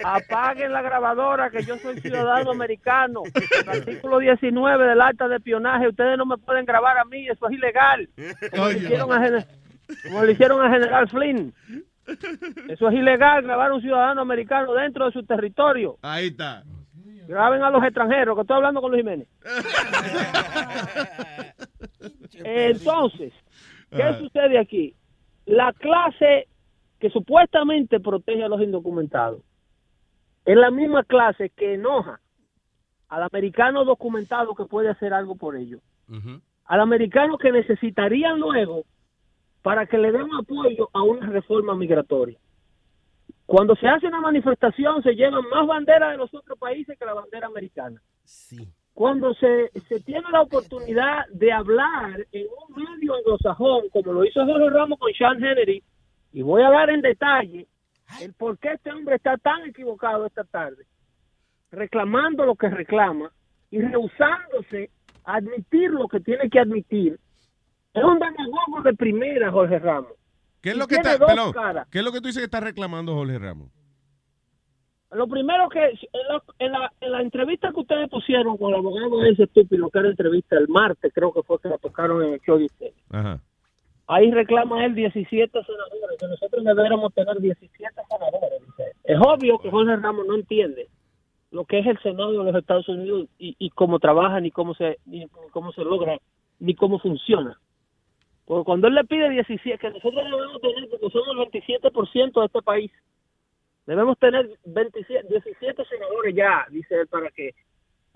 Apaguen 0.04 0.72
la 0.72 0.82
grabadora 0.82 1.50
que 1.50 1.62
yo 1.64 1.78
soy 1.78 2.00
ciudadano 2.00 2.50
americano. 2.50 3.22
El 3.62 3.68
artículo 3.68 4.18
19 4.18 4.86
del 4.86 5.00
acta 5.00 5.28
de 5.28 5.36
espionaje. 5.36 5.88
Ustedes 5.88 6.18
no 6.18 6.26
me 6.26 6.36
pueden 6.38 6.64
grabar 6.64 6.98
a 6.98 7.04
mí. 7.04 7.28
Eso 7.28 7.46
es 7.48 7.52
ilegal. 7.52 8.08
Como 8.50 8.68
le 8.68 8.78
hicieron 8.78 9.12
a, 9.12 9.20
Gen- 9.22 9.46
como 10.04 10.24
le 10.24 10.32
hicieron 10.32 10.64
a 10.66 10.70
General 10.70 11.08
Flynn. 11.08 11.54
Eso 12.68 12.88
es 12.88 12.94
ilegal 12.94 13.42
grabar 13.42 13.70
a 13.70 13.74
un 13.74 13.80
ciudadano 13.82 14.20
americano 14.20 14.74
dentro 14.74 15.06
de 15.06 15.12
su 15.12 15.22
territorio. 15.24 15.96
Ahí 16.02 16.28
está. 16.28 16.62
Graben 17.30 17.62
a 17.62 17.70
los 17.70 17.84
extranjeros, 17.84 18.34
que 18.34 18.40
estoy 18.40 18.56
hablando 18.56 18.80
con 18.80 18.90
Luis 18.90 19.04
Jiménez. 19.04 19.28
Entonces, 22.44 23.32
¿qué 23.90 24.02
Ah. 24.02 24.18
sucede 24.18 24.58
aquí? 24.58 24.96
La 25.46 25.72
clase 25.72 26.48
que 26.98 27.08
supuestamente 27.10 28.00
protege 28.00 28.42
a 28.42 28.48
los 28.48 28.60
indocumentados 28.60 29.42
es 30.44 30.56
la 30.56 30.72
misma 30.72 31.04
clase 31.04 31.50
que 31.50 31.74
enoja 31.74 32.18
al 33.08 33.22
americano 33.22 33.84
documentado 33.84 34.56
que 34.56 34.64
puede 34.64 34.88
hacer 34.88 35.14
algo 35.14 35.36
por 35.36 35.56
ellos. 35.56 35.80
Al 36.64 36.80
americano 36.80 37.38
que 37.38 37.52
necesitarían 37.52 38.40
luego 38.40 38.82
para 39.62 39.86
que 39.86 39.98
le 39.98 40.10
den 40.10 40.26
apoyo 40.36 40.90
a 40.92 41.02
una 41.02 41.28
reforma 41.28 41.76
migratoria. 41.76 42.38
Cuando 43.50 43.74
se 43.74 43.88
hace 43.88 44.06
una 44.06 44.20
manifestación 44.20 45.02
se 45.02 45.16
llevan 45.16 45.42
más 45.48 45.66
banderas 45.66 46.12
de 46.12 46.18
los 46.18 46.32
otros 46.32 46.56
países 46.56 46.96
que 46.96 47.04
la 47.04 47.14
bandera 47.14 47.48
americana. 47.48 48.00
Cuando 48.94 49.34
se, 49.34 49.72
se 49.88 49.98
tiene 50.04 50.30
la 50.30 50.42
oportunidad 50.42 51.26
de 51.30 51.50
hablar 51.52 52.24
en 52.30 52.46
un 52.46 52.80
medio 52.80 53.16
anglosajón, 53.16 53.88
como 53.92 54.12
lo 54.12 54.24
hizo 54.24 54.46
Jorge 54.46 54.70
Ramos 54.70 55.00
con 55.00 55.12
Sean 55.14 55.42
Hannity, 55.42 55.82
y 56.32 56.42
voy 56.42 56.62
a 56.62 56.70
dar 56.70 56.90
en 56.90 57.00
detalle 57.00 57.66
el 58.22 58.34
por 58.34 58.56
qué 58.56 58.74
este 58.74 58.92
hombre 58.92 59.16
está 59.16 59.36
tan 59.36 59.64
equivocado 59.64 60.26
esta 60.26 60.44
tarde, 60.44 60.84
reclamando 61.72 62.46
lo 62.46 62.54
que 62.54 62.68
reclama 62.68 63.32
y 63.72 63.80
rehusándose 63.80 64.90
a 65.24 65.38
admitir 65.38 65.90
lo 65.90 66.06
que 66.06 66.20
tiene 66.20 66.48
que 66.48 66.60
admitir. 66.60 67.18
Es 67.94 68.04
un 68.04 68.20
demagogo 68.20 68.82
de 68.84 68.94
primera, 68.94 69.50
Jorge 69.50 69.80
Ramos. 69.80 70.19
¿Qué 70.60 70.70
es 70.70 70.76
Y 70.76 70.78
lo 70.78 70.86
que 70.86 70.96
está, 70.96 71.18
pelón. 71.18 71.52
¿Qué 71.90 71.98
es 71.98 72.04
lo 72.04 72.12
que 72.12 72.20
tú 72.20 72.26
dices 72.26 72.40
que 72.40 72.44
está 72.44 72.60
reclamando 72.60 73.14
Jorge 73.14 73.38
Ramos? 73.38 73.70
Lo 75.12 75.26
primero 75.26 75.68
que 75.68 75.80
en 75.80 76.28
la, 76.28 76.42
en 76.60 76.72
la, 76.72 76.92
en 77.00 77.12
la 77.12 77.22
entrevista 77.22 77.72
que 77.72 77.80
ustedes 77.80 78.08
pusieron 78.08 78.56
con 78.56 78.68
el 78.70 78.76
abogado 78.76 79.24
ese 79.24 79.42
estúpido, 79.44 79.90
que 79.90 79.98
era 79.98 80.08
entrevista 80.08 80.56
el 80.56 80.68
martes, 80.68 81.12
creo 81.12 81.32
que 81.32 81.42
fue 81.42 81.58
que 81.60 81.68
la 81.68 81.78
tocaron 81.78 82.22
en 82.22 82.34
el 82.34 82.40
show 82.40 82.58
de 82.58 82.66
ustedes. 82.66 82.94
Ajá. 83.10 83.40
Ahí 84.06 84.30
reclama 84.30 84.84
él 84.84 84.94
17 84.94 85.50
senadores, 85.52 86.18
que 86.18 86.26
nosotros 86.26 86.64
deberíamos 86.64 87.12
tener 87.14 87.40
17 87.40 87.94
senadores. 88.08 88.60
dice. 88.66 88.92
Es 89.04 89.18
obvio 89.20 89.58
que 89.58 89.70
Jorge 89.70 89.96
Ramos 89.96 90.26
no 90.26 90.34
entiende 90.34 90.88
lo 91.50 91.64
que 91.64 91.80
es 91.80 91.86
el 91.86 91.98
Senado 92.00 92.30
de 92.32 92.44
los 92.44 92.54
Estados 92.54 92.88
Unidos 92.88 93.28
y, 93.38 93.56
y 93.58 93.70
cómo 93.70 93.98
trabaja, 93.98 94.40
ni 94.40 94.50
cómo 94.50 94.74
se 94.74 94.98
ni 95.06 95.26
cómo 95.52 95.72
se 95.72 95.82
logra, 95.82 96.18
ni 96.60 96.74
cómo 96.74 96.98
funciona. 96.98 97.58
Porque 98.50 98.64
cuando 98.64 98.88
él 98.88 98.96
le 98.96 99.04
pide 99.04 99.30
17, 99.30 99.78
que 99.78 99.90
nosotros 99.90 100.24
debemos 100.24 100.60
tener, 100.60 100.90
porque 100.90 101.08
somos 101.10 101.28
el 101.28 101.62
27% 101.62 102.40
de 102.40 102.46
este 102.46 102.62
país, 102.62 102.90
debemos 103.86 104.18
tener 104.18 104.50
27, 104.64 105.28
17 105.28 105.84
senadores 105.84 106.34
ya, 106.34 106.66
dice 106.68 106.96
él, 106.96 107.06
para 107.06 107.30
que 107.30 107.54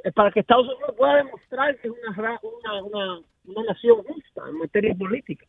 eh, 0.03 0.11
para 0.11 0.33
que 0.33 0.41
Estados 0.41 0.67
Unidos 0.67 0.93
pueda 0.97 1.19
demostrar 1.19 1.79
que 1.79 1.87
es 1.87 1.95
una, 1.95 2.41
una, 2.83 3.21
una, 3.45 3.63
nación 3.63 4.03
justa 4.03 4.43
en 4.49 4.59
materia 4.59 4.93
política. 4.97 5.47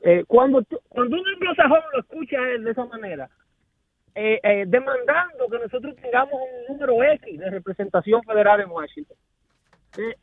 Eh, 0.00 0.24
cuando, 0.26 0.64
cuando 0.88 1.16
un 1.20 1.28
anglosajón 1.28 1.80
lo 1.92 2.00
escucha 2.00 2.38
él 2.48 2.64
de 2.64 2.70
esa 2.70 2.86
manera, 2.86 3.28
eh, 4.14 4.64
demandando 4.66 5.46
que 5.46 5.58
nosotros 5.58 5.94
tengamos 5.96 6.32
un 6.32 6.72
número 6.72 7.04
X 7.04 7.38
de 7.38 7.50
representación 7.50 8.22
federal 8.22 8.62
en 8.62 8.70
Washington, 8.70 9.18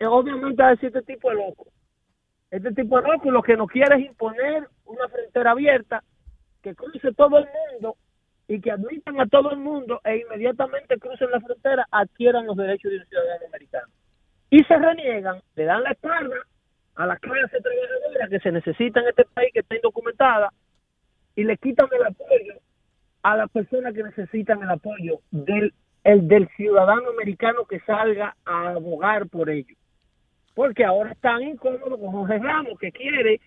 obviamente 0.01 0.63
a 0.63 0.69
decir 0.69 0.87
este 0.87 1.03
tipo 1.03 1.29
es 1.29 1.37
loco. 1.37 1.67
Este 2.55 2.71
tipo 2.71 3.01
loco 3.01 3.27
y 3.27 3.31
lo 3.31 3.41
que 3.41 3.57
nos 3.57 3.67
quiere 3.67 3.97
es 3.97 4.05
imponer 4.05 4.65
una 4.85 5.09
frontera 5.09 5.51
abierta 5.51 6.01
que 6.63 6.73
cruce 6.73 7.11
todo 7.11 7.37
el 7.37 7.45
mundo 7.45 7.97
y 8.47 8.61
que 8.61 8.71
admitan 8.71 9.19
a 9.19 9.27
todo 9.27 9.51
el 9.51 9.57
mundo 9.57 9.99
e 10.05 10.19
inmediatamente 10.19 10.97
crucen 10.97 11.31
la 11.31 11.41
frontera 11.41 11.85
adquieran 11.91 12.45
los 12.45 12.55
derechos 12.55 12.91
de 12.91 12.99
un 12.99 13.05
ciudadano 13.07 13.45
americano. 13.47 13.87
Y 14.49 14.63
se 14.63 14.77
reniegan, 14.77 15.41
le 15.57 15.65
dan 15.65 15.83
la 15.83 15.91
espalda 15.91 16.37
a 16.95 17.05
la 17.05 17.17
clase 17.17 17.59
trabajadora 17.59 18.29
que 18.29 18.39
se 18.39 18.51
necesita 18.53 19.01
en 19.01 19.09
este 19.09 19.25
país, 19.33 19.51
que 19.51 19.59
está 19.59 19.75
indocumentada, 19.75 20.53
y 21.35 21.43
le 21.43 21.57
quitan 21.57 21.89
el 21.91 22.05
apoyo 22.05 22.53
a 23.23 23.35
las 23.35 23.51
personas 23.51 23.93
que 23.93 24.03
necesitan 24.03 24.63
el 24.63 24.69
apoyo 24.69 25.19
del, 25.29 25.73
el, 26.05 26.25
del 26.29 26.47
ciudadano 26.55 27.09
americano 27.09 27.65
que 27.65 27.81
salga 27.81 28.33
a 28.45 28.69
abogar 28.69 29.27
por 29.27 29.49
ellos. 29.49 29.77
Porque 30.55 30.83
ahora 30.83 31.11
están 31.11 31.43
incómodos 31.43 31.99
con 31.99 32.11
Jorge 32.11 32.39
Ramos, 32.39 32.79
que 32.79 32.91
quiere 32.91 33.39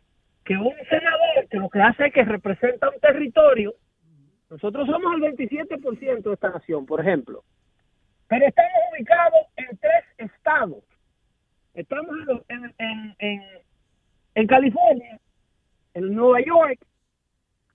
que 0.45 0.57
un 0.57 0.75
senador, 0.89 1.49
que 1.51 1.57
lo 1.59 1.69
que 1.69 1.81
hace 1.81 2.07
es 2.07 2.13
que 2.13 2.25
representa 2.25 2.89
un 2.89 3.01
territorio, 3.01 3.75
nosotros 4.51 4.87
somos 4.87 5.15
el 5.15 5.37
27% 5.37 6.23
de 6.23 6.33
esta 6.33 6.51
nación, 6.51 6.87
por 6.87 7.01
ejemplo, 7.01 7.43
pero 8.29 8.47
estamos 8.47 8.73
ubicados 8.93 9.47
en 9.57 9.77
tres 9.79 10.05
estados. 10.19 10.85
Estamos 11.75 12.17
en, 12.49 12.57
en, 12.57 12.75
en, 12.79 13.17
en, 13.19 13.43
en 14.35 14.47
California, 14.47 15.19
en 15.95 16.15
Nueva 16.15 16.41
York, 16.41 16.79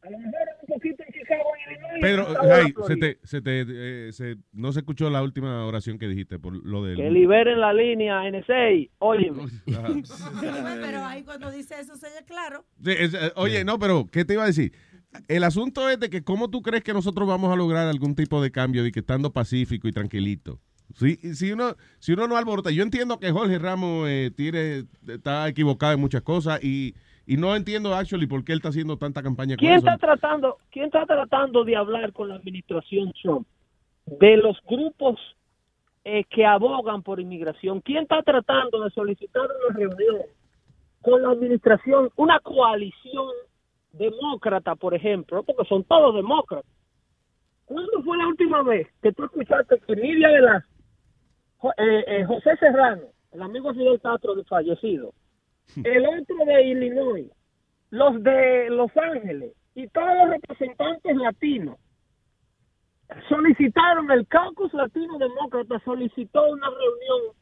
a 0.03 0.09
lo 0.09 0.17
mejor 0.19 0.33
un 0.61 0.67
poquito 0.75 1.03
en 1.07 1.13
Chicago, 1.13 1.43
en 1.65 1.71
Illinois. 1.73 2.01
Pedro, 2.01 2.27
hey, 2.43 2.73
se 2.87 2.95
te, 2.97 3.19
se 3.23 3.41
te, 3.41 3.65
eh, 4.07 4.11
se- 4.11 4.35
no 4.51 4.71
se 4.73 4.79
escuchó 4.79 5.09
la 5.09 5.23
última 5.23 5.65
oración 5.65 5.97
que 5.97 6.07
dijiste 6.07 6.39
por 6.39 6.53
lo 6.65 6.83
del... 6.83 6.97
Que 6.97 7.09
liberen 7.09 7.59
la 7.61 7.73
línea 7.73 8.21
NSA. 8.29 8.89
Oye, 8.99 9.31
Pero 10.81 11.05
ahí 11.05 11.23
cuando 11.23 11.51
dice 11.51 11.75
eso 11.79 11.95
se 11.95 12.07
oye 12.07 12.25
claro. 12.25 12.65
Sí, 12.83 12.91
es- 12.91 13.13
eh, 13.13 13.31
oye, 13.35 13.63
no, 13.63 13.79
pero 13.79 14.07
¿qué 14.11 14.25
te 14.25 14.33
iba 14.33 14.43
a 14.43 14.47
decir? 14.47 14.73
El 15.27 15.43
asunto 15.43 15.89
es 15.89 15.99
de 15.99 16.09
que 16.09 16.23
cómo 16.23 16.49
tú 16.49 16.61
crees 16.61 16.83
que 16.83 16.93
nosotros 16.93 17.27
vamos 17.27 17.51
a 17.53 17.55
lograr 17.55 17.87
algún 17.87 18.15
tipo 18.15 18.41
de 18.41 18.51
cambio 18.51 18.85
y 18.85 18.91
que 18.91 18.99
estando 19.01 19.31
pacífico 19.31 19.87
y 19.87 19.91
tranquilito. 19.91 20.59
Sí, 20.95 21.17
si 21.35 21.51
uno 21.51 21.75
si 21.99 22.13
uno 22.13 22.27
no 22.27 22.35
alborota, 22.37 22.69
yo 22.71 22.83
entiendo 22.83 23.19
que 23.19 23.31
Jorge 23.31 23.57
Ramos 23.57 24.07
eh, 24.09 24.31
tiene, 24.35 24.85
está 25.07 25.47
equivocado 25.47 25.93
en 25.93 25.99
muchas 25.99 26.21
cosas 26.23 26.63
y, 26.63 26.93
y 27.25 27.37
no 27.37 27.55
entiendo 27.55 27.93
actually 27.93 28.27
por 28.27 28.43
qué 28.43 28.51
él 28.51 28.57
está 28.57 28.69
haciendo 28.69 28.97
tanta 28.97 29.23
campaña 29.23 29.55
con 29.55 29.59
¿Quién 29.59 29.73
eso. 29.73 29.87
está 29.87 29.97
tratando, 29.97 30.57
quién 30.71 30.85
está 30.85 31.05
tratando 31.05 31.63
de 31.63 31.75
hablar 31.75 32.11
con 32.11 32.29
la 32.29 32.35
administración 32.35 33.13
Trump? 33.21 33.47
De 34.05 34.35
los 34.37 34.57
grupos 34.67 35.19
eh, 36.03 36.25
que 36.25 36.45
abogan 36.45 37.01
por 37.01 37.21
inmigración. 37.21 37.79
¿Quién 37.79 38.03
está 38.03 38.21
tratando 38.23 38.83
de 38.83 38.89
solicitar 38.89 39.43
una 39.43 39.77
reunión 39.77 40.21
con 41.01 41.21
la 41.21 41.29
administración, 41.29 42.09
una 42.17 42.39
coalición 42.41 43.29
demócrata, 43.93 44.75
por 44.75 44.93
ejemplo, 44.93 45.43
porque 45.43 45.67
son 45.69 45.85
todos 45.85 46.13
demócratas? 46.15 46.69
¿Cuándo 47.65 48.03
fue 48.03 48.17
la 48.17 48.27
última 48.27 48.61
vez 48.63 48.87
que 49.01 49.13
tú 49.13 49.23
escuchaste 49.23 49.79
que 49.87 49.95
Nidia 49.95 50.27
Velázquez, 50.27 50.69
eh, 51.77 52.03
eh, 52.07 52.25
José 52.25 52.57
Serrano, 52.59 53.03
el 53.31 53.41
amigo 53.41 53.71
de 53.71 53.79
Fidel 53.79 54.01
Castro 54.01 54.35
fallecido, 54.43 55.13
el 55.83 56.05
otro 56.05 56.45
de 56.45 56.63
Illinois, 56.63 57.31
los 57.89 58.23
de 58.23 58.69
Los 58.69 58.91
Ángeles 58.97 59.53
y 59.75 59.87
todos 59.87 60.09
los 60.17 60.29
representantes 60.29 61.15
latinos 61.17 61.77
solicitaron, 63.29 64.11
el 64.11 64.27
caucus 64.27 64.73
latino 64.73 65.17
demócrata 65.17 65.79
solicitó 65.83 66.45
una 66.49 66.67
reunión 66.67 67.35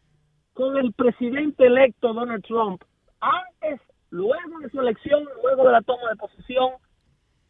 con 0.54 0.78
el 0.78 0.94
presidente 0.94 1.66
electo 1.66 2.14
Donald 2.14 2.44
Trump 2.44 2.84
antes, 3.20 3.80
luego 4.10 4.60
de 4.60 4.70
su 4.70 4.80
elección, 4.80 5.24
luego 5.44 5.66
de 5.66 5.72
la 5.72 5.82
toma 5.82 6.10
de 6.10 6.16
posesión, 6.16 6.72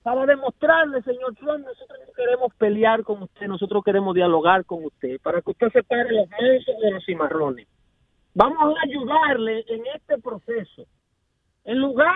para 0.04 0.26
demostrarle, 0.26 1.02
señor 1.04 1.36
Trump, 1.36 1.66
nosotros 1.66 2.00
no 2.08 2.14
queremos 2.14 2.54
pelear 2.56 3.04
con 3.04 3.22
usted, 3.22 3.48
nosotros 3.48 3.84
queremos 3.84 4.16
dialogar 4.16 4.66
con 4.66 4.84
usted, 4.84 5.20
para 5.22 5.42
que 5.42 5.52
usted 5.52 5.70
separe 5.72 6.12
los 6.12 6.28
mansos 6.30 6.76
de 6.82 6.92
los 6.92 7.06
cimarrones. 7.06 7.68
Vamos 8.34 8.76
a 8.78 8.82
ayudarle 8.88 9.64
en 9.68 9.84
este 9.96 10.18
proceso. 10.20 10.86
En 11.66 11.80
lugar 11.80 12.16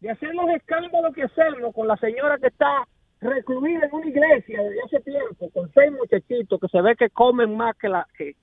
de 0.00 0.10
hacer 0.10 0.34
los 0.34 0.48
escándalos 0.50 1.14
que 1.14 1.22
hacemos 1.24 1.74
con 1.74 1.88
la 1.88 1.96
señora 1.96 2.38
que 2.38 2.48
está 2.48 2.86
recluida 3.20 3.86
en 3.86 3.94
una 3.94 4.06
iglesia 4.06 4.62
desde 4.62 4.82
hace 4.82 5.00
tiempo, 5.00 5.50
con 5.50 5.70
seis 5.72 5.92
muchachitos 5.92 6.60
que 6.60 6.68
se 6.68 6.80
ve 6.80 6.96
que 6.96 7.10
comen 7.10 7.56
más 7.56 7.76
que 7.76 7.88
la 7.88 8.06
que, 8.16 8.34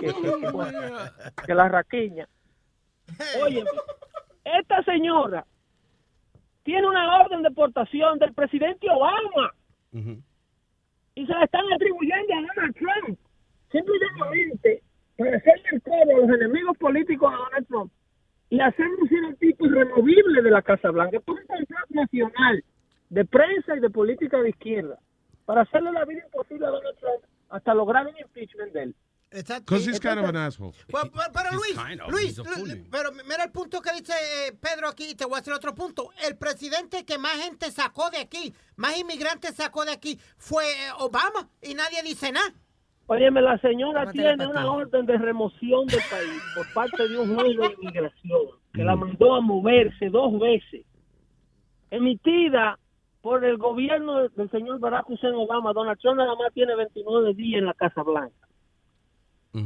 que, 0.00 0.06
que- 0.06 0.12
que- 0.12 1.46
que 1.46 1.54
la 1.54 1.68
raquiña. 1.68 2.28
Oye, 3.44 3.64
esta 4.44 4.82
señora 4.84 5.44
tiene 6.64 6.86
una 6.86 7.20
orden 7.22 7.42
de 7.42 7.48
deportación 7.48 8.18
del 8.18 8.34
presidente 8.34 8.86
Obama 8.90 9.52
y 11.14 11.26
se 11.26 11.32
la 11.32 11.44
están 11.44 11.64
atribuyendo 11.72 12.34
a 12.34 12.40
Donald 12.54 12.76
Trump. 12.76 13.18
Simplemente 13.72 14.82
para 15.18 15.36
hacerle 15.36 15.64
el 15.72 15.82
coro 15.82 15.96
a 16.16 16.20
los 16.26 16.30
enemigos 16.40 16.76
políticos 16.78 17.30
de 17.32 17.36
Donald 17.36 17.66
Trump 17.66 17.92
y 18.50 18.60
hacer 18.60 18.86
lucir 19.00 19.18
al 19.26 19.36
tipo 19.36 19.66
irremovible 19.66 20.40
de 20.42 20.50
la 20.50 20.62
Casa 20.62 20.90
Blanca. 20.90 21.18
Esto 21.18 21.32
es 21.34 21.40
un 21.40 21.46
complot 21.46 21.90
nacional 21.90 22.64
de 23.10 23.24
prensa 23.24 23.76
y 23.76 23.80
de 23.80 23.90
política 23.90 24.38
de 24.38 24.50
izquierda 24.50 24.98
para 25.44 25.62
hacerle 25.62 25.92
la 25.92 26.04
vida 26.04 26.22
imposible 26.24 26.66
a 26.66 26.70
Donald 26.70 26.96
Trump 26.98 27.24
hasta 27.50 27.74
lograr 27.74 28.06
un 28.06 28.16
impeachment 28.18 28.72
de 28.72 28.82
él. 28.84 28.94
Because 29.30 29.84
he's 29.86 30.00
kind 30.00 30.18
of 30.20 30.24
an 30.30 30.36
asshole. 30.36 30.72
Pero, 30.86 31.10
pero- 31.12 31.30
pero 31.34 31.50
Luis, 31.52 31.76
kind 31.76 32.00
of, 32.00 32.10
Luis, 32.10 32.40
pero 32.90 33.12
mira 33.12 33.44
el 33.44 33.50
punto 33.52 33.82
que 33.82 33.92
dice 33.92 34.14
eh, 34.14 34.52
Pedro 34.58 34.88
aquí, 34.88 35.10
y 35.10 35.14
te 35.14 35.26
voy 35.26 35.34
a 35.36 35.40
hacer 35.40 35.52
otro 35.52 35.74
punto. 35.74 36.08
El 36.26 36.38
presidente 36.38 37.04
que 37.04 37.18
más 37.18 37.32
gente 37.42 37.70
sacó 37.70 38.08
de 38.08 38.18
aquí, 38.20 38.54
más 38.76 38.96
inmigrantes 38.96 39.54
sacó 39.54 39.84
de 39.84 39.92
aquí, 39.92 40.18
fue 40.38 40.64
eh, 40.64 40.90
Obama 41.00 41.46
y 41.60 41.74
nadie 41.74 42.02
dice 42.02 42.32
nada. 42.32 42.54
Óyeme, 43.10 43.40
la 43.40 43.56
señora 43.58 44.12
tiene 44.12 44.46
una 44.46 44.70
orden 44.70 45.06
de 45.06 45.16
remoción 45.16 45.86
del 45.86 46.00
país 46.10 46.42
por 46.54 46.70
parte 46.74 47.08
de 47.08 47.18
un 47.18 47.34
juez 47.34 47.56
de 47.56 47.66
inmigración 47.80 48.40
que 48.74 48.84
la 48.84 48.96
mandó 48.96 49.34
a 49.34 49.40
moverse 49.40 50.10
dos 50.10 50.38
veces, 50.38 50.84
emitida 51.90 52.78
por 53.22 53.46
el 53.46 53.56
gobierno 53.56 54.28
del 54.28 54.50
señor 54.50 54.78
Barack 54.78 55.08
Hussein 55.08 55.32
Obama. 55.34 55.72
Donald 55.72 55.98
Trump 55.98 56.18
nada 56.18 56.34
más 56.34 56.52
tiene 56.52 56.76
29 56.76 57.32
días 57.32 57.60
en 57.60 57.66
la 57.66 57.74
Casa 57.74 58.02
Blanca. 58.02 58.46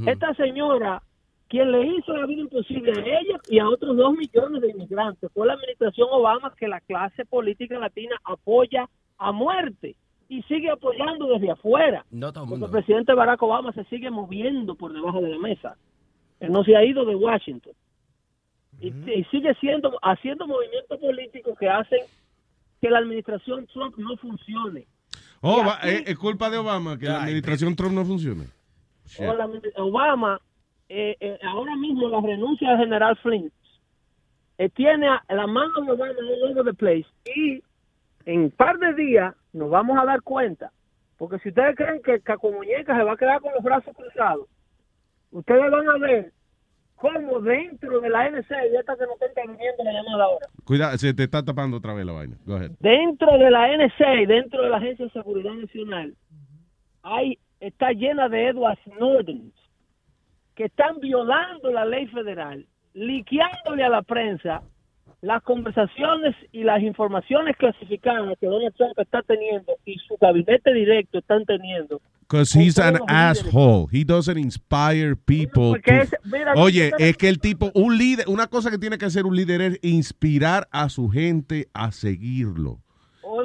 Esta 0.07 0.32
señora, 0.34 1.03
quien 1.49 1.72
le 1.72 1.84
hizo 1.84 2.16
la 2.16 2.26
vida 2.26 2.43
imposible 2.43 2.93
a 2.93 3.18
ella 3.20 3.40
y 3.49 3.59
a 3.59 3.68
otros 3.68 3.97
dos 3.97 4.14
millones 4.14 4.62
de 4.62 4.70
inmigrantes, 4.70 5.28
fue 5.34 5.49
la 5.49 5.55
administración 5.55 6.07
Obama 6.12 6.55
que 6.57 6.68
la 6.68 6.80
clase 6.80 7.24
política 7.24 7.76
latina 7.76 8.14
apoya 8.24 8.88
a 9.18 9.32
muerte 9.32 9.97
y 10.39 10.43
sigue 10.45 10.70
apoyando 10.70 11.26
desde 11.28 11.51
afuera. 11.51 12.05
No 12.11 12.33
todo 12.33 12.45
el 12.45 12.51
Porque 12.51 12.64
el 12.64 12.70
presidente 12.70 13.12
Barack 13.14 13.43
Obama 13.43 13.72
se 13.72 13.85
sigue 13.85 14.11
moviendo 14.11 14.74
por 14.74 14.93
debajo 14.93 15.20
de 15.20 15.28
la 15.30 15.39
mesa. 15.39 15.76
Él 16.41 16.51
no 16.53 16.64
se 16.64 16.74
ha 16.76 16.85
ido 16.85 17.05
de 17.05 17.14
Washington. 17.14 17.72
Y, 18.80 18.89
y 18.89 19.24
sigue 19.30 19.55
siendo 19.61 19.99
haciendo 20.03 20.47
movimientos 20.47 20.99
políticos 20.99 21.57
que 21.59 21.68
hacen 21.68 22.01
que 22.80 22.89
la 22.91 22.99
administración 22.99 23.66
Trump 23.66 23.95
no 23.99 24.16
funcione. 24.16 24.87
Oh, 25.41 25.62
aquí- 25.62 25.89
eh, 25.89 26.05
es 26.07 26.18
culpa 26.18 26.49
de 26.51 26.59
Obama 26.59 26.99
que 26.99 27.07
la 27.07 27.22
administración 27.24 27.76
Trump 27.76 27.95
no 27.95 28.05
funcione. 28.05 28.47
O 29.18 29.35
la 29.35 29.49
Obama, 29.76 30.41
eh, 30.89 31.16
eh, 31.20 31.39
ahora 31.47 31.76
mismo 31.76 32.09
la 32.09 32.20
renuncia 32.20 32.70
del 32.70 32.78
general 32.78 33.16
Flint 33.18 33.53
eh, 34.59 34.68
tiene 34.70 35.09
a- 35.09 35.22
la 35.28 35.47
mano 35.47 35.72
de 35.85 35.93
Obama 35.93 36.12
all 36.18 36.51
over 36.59 36.64
the 36.64 36.74
place 36.74 37.07
y 37.37 37.62
en 38.27 38.41
un 38.43 38.51
par 38.51 38.79
de 38.79 38.95
días 38.95 39.35
nos 39.53 39.70
vamos 39.70 39.99
a 39.99 40.05
dar 40.05 40.23
cuenta, 40.23 40.73
porque 41.18 41.39
si 41.41 41.51
ustedes 41.51 41.77
creen 41.77 42.03
que 42.03 42.20
Caco 42.20 42.51
Muñeca 42.51 42.97
se 42.97 43.05
va 43.05 43.12
a 43.12 43.16
quedar 43.16 43.41
con 43.41 43.53
los 43.53 43.62
brazos 43.62 43.95
cruzados, 43.97 44.49
ustedes 45.31 45.70
van 45.70 45.89
a 45.89 45.99
ver 45.99 46.33
cómo 46.97 47.41
dentro 47.41 48.01
de 48.01 48.09
la 48.09 48.31
NSA, 48.31 48.66
y 48.66 48.77
esta 48.77 48.97
que 48.97 49.07
nos 49.07 49.14
está 49.14 49.27
interviniendo 49.29 49.85
la 49.85 49.93
llamada 49.93 50.25
ahora, 50.25 50.47
Cuidado, 50.64 50.99
se 50.99 51.14
te 51.14 51.25
está 51.25 51.45
tapando 51.45 51.79
otra 51.79 51.95
vez 51.95 52.07
la 52.07 52.12
vaina. 52.12 52.37
Go 52.47 52.55
ahead. 52.55 52.70
dentro 52.81 53.39
de 53.39 53.51
la 53.51 53.77
NSA, 53.77 54.27
dentro 54.29 54.62
de 54.62 54.70
la 54.70 54.77
Agencia 54.77 55.05
de 55.07 55.11
Seguridad 55.11 55.55
Nacional, 55.55 56.14
hay 57.03 57.39
está 57.61 57.93
llena 57.93 58.29
de 58.29 58.49
Edward 58.49 58.79
Snowden 58.85 59.53
que 60.55 60.64
están 60.64 60.99
violando 61.01 61.70
la 61.70 61.85
ley 61.85 62.07
federal, 62.09 62.66
liqueándole 62.95 63.85
a 63.85 63.89
la 63.89 64.03
prensa 64.03 64.62
las 65.23 65.43
conversaciones 65.45 66.35
y 66.51 66.64
las 66.64 66.83
informaciones 66.83 67.57
clasificadas 67.57 68.37
que 68.41 68.47
Donald 68.47 68.75
Trump 68.77 68.99
está 68.99 69.23
teniendo 69.23 69.73
y 69.87 69.95
su 70.07 70.16
gabinete 70.20 70.75
directo 70.75 71.18
están 71.18 71.45
teniendo. 71.45 72.01
Because 72.23 72.59
he's 72.59 72.79
an 72.79 72.95
líderes. 72.95 73.07
asshole. 73.09 73.87
He 73.93 74.05
doesn't 74.05 74.37
inspire 74.37 75.14
people. 75.14 75.81
to- 75.81 76.16
mira, 76.25 76.55
Oye, 76.57 76.91
es 76.99 77.16
que 77.16 77.29
el 77.29 77.39
tipo, 77.39 77.70
un 77.75 77.97
líder, 77.99 78.25
una 78.29 78.49
cosa 78.49 78.70
que 78.70 78.79
tiene 78.79 78.99
que 78.99 79.05
hacer 79.05 79.25
un 79.25 79.37
líder 79.37 79.61
es 79.61 79.79
inspirar 79.83 80.66
a 80.73 80.89
su 80.89 81.09
gente 81.09 81.68
a 81.73 81.93
seguirlo. 81.93 82.81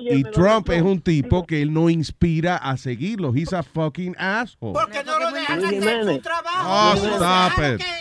Y 0.09 0.23
Trump 0.23 0.69
es 0.69 0.81
un 0.81 0.99
tipo 1.01 1.45
que 1.45 1.61
él 1.61 1.73
no 1.73 1.89
inspira 1.89 2.57
a 2.57 2.77
seguirlo. 2.77 3.33
He's 3.35 3.53
a 3.53 3.63
fucking 3.63 4.15
asshole. 4.17 4.73
Porque 4.73 5.03
no 5.03 5.19
lo 5.19 5.31
dejan 5.31 5.63
hacer 5.65 6.03
su 6.05 6.19
trabajo. 6.19 6.67
Oh, 6.69 6.93
stop 6.95 7.63
it. 7.73 7.77
que- 7.81 7.97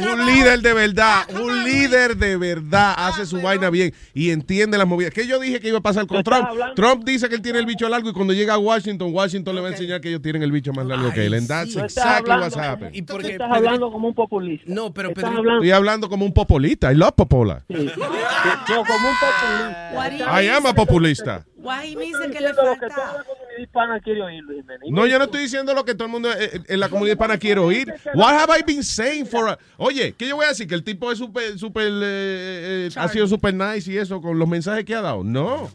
que 0.00 0.08
Un 0.10 0.26
líder 0.26 0.60
de 0.60 0.72
verdad, 0.74 1.22
un 1.40 1.64
líder 1.64 2.16
de 2.16 2.36
verdad 2.36 2.94
hace 2.96 3.24
su 3.26 3.40
vaina 3.40 3.70
bien 3.70 3.92
y 4.14 4.30
entiende 4.30 4.76
las 4.78 4.86
movidas. 4.86 5.12
Que 5.12 5.26
yo 5.26 5.38
dije 5.40 5.60
que 5.60 5.68
iba 5.68 5.78
a 5.78 5.82
pasar 5.82 6.06
con 6.06 6.22
Trump. 6.22 6.46
Trump 6.76 7.04
dice 7.04 7.28
que 7.28 7.36
él 7.36 7.42
tiene 7.42 7.58
el 7.58 7.66
bicho 7.66 7.88
largo 7.88 8.10
y 8.10 8.12
cuando 8.12 8.32
llega 8.32 8.54
a 8.54 8.58
Washington, 8.58 9.10
Washington 9.12 9.54
le 9.54 9.60
va 9.60 9.68
a 9.68 9.70
enseñar 9.72 10.00
que 10.00 10.08
ellos 10.08 10.22
tienen 10.22 10.42
el 10.42 10.52
bicho 10.52 10.72
más 10.72 10.86
largo 10.86 11.12
que 11.12 11.26
él. 11.26 11.34
And 11.34 11.48
that's 11.48 11.72
Tú 11.72 11.80
estás 11.80 11.96
exactly 11.96 12.32
hablando 12.32 12.44
what's 12.46 12.54
como- 12.54 12.66
happening. 12.66 13.06
tú 13.06 13.18
estás 13.18 13.50
hablando 13.50 13.92
como 13.92 14.08
un 14.08 14.14
populista. 14.14 14.64
No, 14.72 14.92
pero 14.92 15.12
Pedro- 15.14 15.28
hablando- 15.28 15.52
Estoy 15.54 15.70
hablando 15.70 16.08
como 16.08 16.24
un 16.24 16.32
populista. 16.32 16.92
I 16.92 16.96
love 16.96 17.12
popola. 17.16 17.64
Sí. 17.68 17.74
No, 17.74 18.84
como 18.84 19.08
un 19.08 19.16
populista. 19.16 20.42
I 20.42 20.48
am 20.48 20.66
a 20.66 20.74
populista. 20.74 21.09
Guay, 21.56 21.96
me 21.96 22.04
dice 22.06 22.18
que 22.30 22.40
le 22.40 22.48
diciendo 22.48 22.62
lo 22.64 22.74
que 22.74 22.80
falta. 22.80 22.94
toda 22.94 23.12
la 23.18 23.24
comunidad 23.24 23.58
hispana 23.60 24.00
quiere 24.00 24.22
oír, 24.22 24.42
Luis 24.44 24.60
Jiménez. 24.62 24.80
Y 24.88 24.92
No, 24.92 25.06
yo 25.06 25.18
no 25.18 25.24
estoy 25.24 25.42
diciendo 25.42 25.74
lo 25.74 25.84
que 25.84 25.94
todo 25.94 26.06
el 26.06 26.10
mundo 26.10 26.32
eh, 26.32 26.50
eh, 26.54 26.60
en 26.68 26.80
la 26.80 26.88
comunidad 26.88 27.14
hispana 27.14 27.38
quiere 27.38 27.60
oír. 27.60 27.92
What 28.14 28.32
have 28.34 28.58
I 28.58 28.62
been 28.62 28.82
saying 28.82 29.26
for 29.26 29.48
a- 29.50 29.58
Oye, 29.76 30.14
¿qué 30.16 30.28
yo 30.28 30.36
voy 30.36 30.46
a 30.46 30.48
decir? 30.48 30.66
Que 30.66 30.74
el 30.74 30.82
tipo 30.84 31.12
es 31.12 31.18
súper, 31.18 31.58
súper, 31.58 31.88
eh, 31.88 32.88
eh, 32.88 32.90
ha 32.96 33.08
sido 33.08 33.26
súper 33.26 33.52
nice 33.54 33.90
y 33.92 33.98
eso 33.98 34.20
con 34.20 34.38
los 34.38 34.48
mensajes 34.48 34.84
que 34.84 34.94
ha 34.94 35.02
dado. 35.02 35.22
No. 35.24 35.70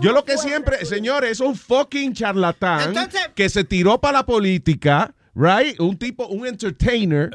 Yo 0.00 0.12
lo 0.12 0.24
que 0.24 0.36
siempre, 0.36 0.84
señores, 0.84 1.30
es 1.32 1.40
un 1.40 1.56
fucking 1.56 2.12
charlatán 2.12 2.88
Entonces- 2.88 3.30
que 3.34 3.48
se 3.48 3.64
tiró 3.64 4.00
para 4.00 4.18
la 4.18 4.26
política, 4.26 5.14
right? 5.34 5.78
Un 5.80 5.96
tipo, 5.98 6.26
un 6.26 6.46
entertainer. 6.46 7.30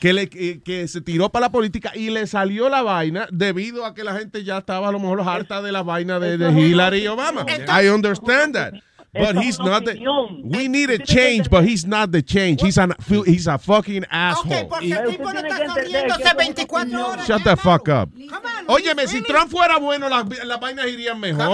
Que, 0.00 0.12
le, 0.12 0.28
que, 0.28 0.60
que 0.62 0.88
se 0.88 1.00
tiró 1.00 1.30
para 1.30 1.46
la 1.46 1.52
política 1.52 1.92
y 1.94 2.10
le 2.10 2.26
salió 2.26 2.68
la 2.68 2.82
vaina 2.82 3.26
debido 3.32 3.86
a 3.86 3.94
que 3.94 4.04
la 4.04 4.14
gente 4.14 4.44
ya 4.44 4.58
estaba 4.58 4.88
a 4.88 4.92
lo 4.92 5.00
mejor 5.00 5.22
harta 5.22 5.62
de 5.62 5.72
la 5.72 5.82
vaina 5.82 6.18
de, 6.18 6.36
de 6.36 6.52
Hillary 6.52 7.04
y 7.04 7.06
Obama. 7.06 7.46
I 7.68 7.88
understand 7.88 8.54
that. 8.54 8.74
But 9.12 9.36
he's 9.42 9.58
not 9.58 9.84
the. 9.84 9.92
opinión. 9.92 10.42
We 10.44 10.68
need 10.68 10.90
a 10.90 10.98
change, 10.98 11.48
but 11.48 11.64
he's 11.64 11.86
not 11.86 12.10
the 12.12 12.22
change. 12.22 12.60
He's 12.62 12.76
an 12.76 12.94
he's 13.24 13.46
a 13.46 13.58
fucking 13.58 14.02
Ok, 14.04 14.08
asshole. 14.10 14.64
porque 14.68 14.92
el 14.92 15.08
tipo 15.10 15.32
no 15.32 15.40
está 15.40 15.56
que- 15.74 16.34
24 16.36 17.06
horas. 17.06 17.26
Shut 17.26 17.42
the 17.44 17.56
fuck 17.56 17.88
up. 17.88 18.10
Come 18.12 18.30
on, 18.46 18.66
Óyeme, 18.68 19.06
si? 19.06 19.22
Trump 19.22 19.50
fuera 19.50 19.78
bueno, 19.78 20.08
las, 20.10 20.24
las 20.44 20.60
vainas 20.60 20.86
irían 20.86 21.18
mejor. 21.18 21.48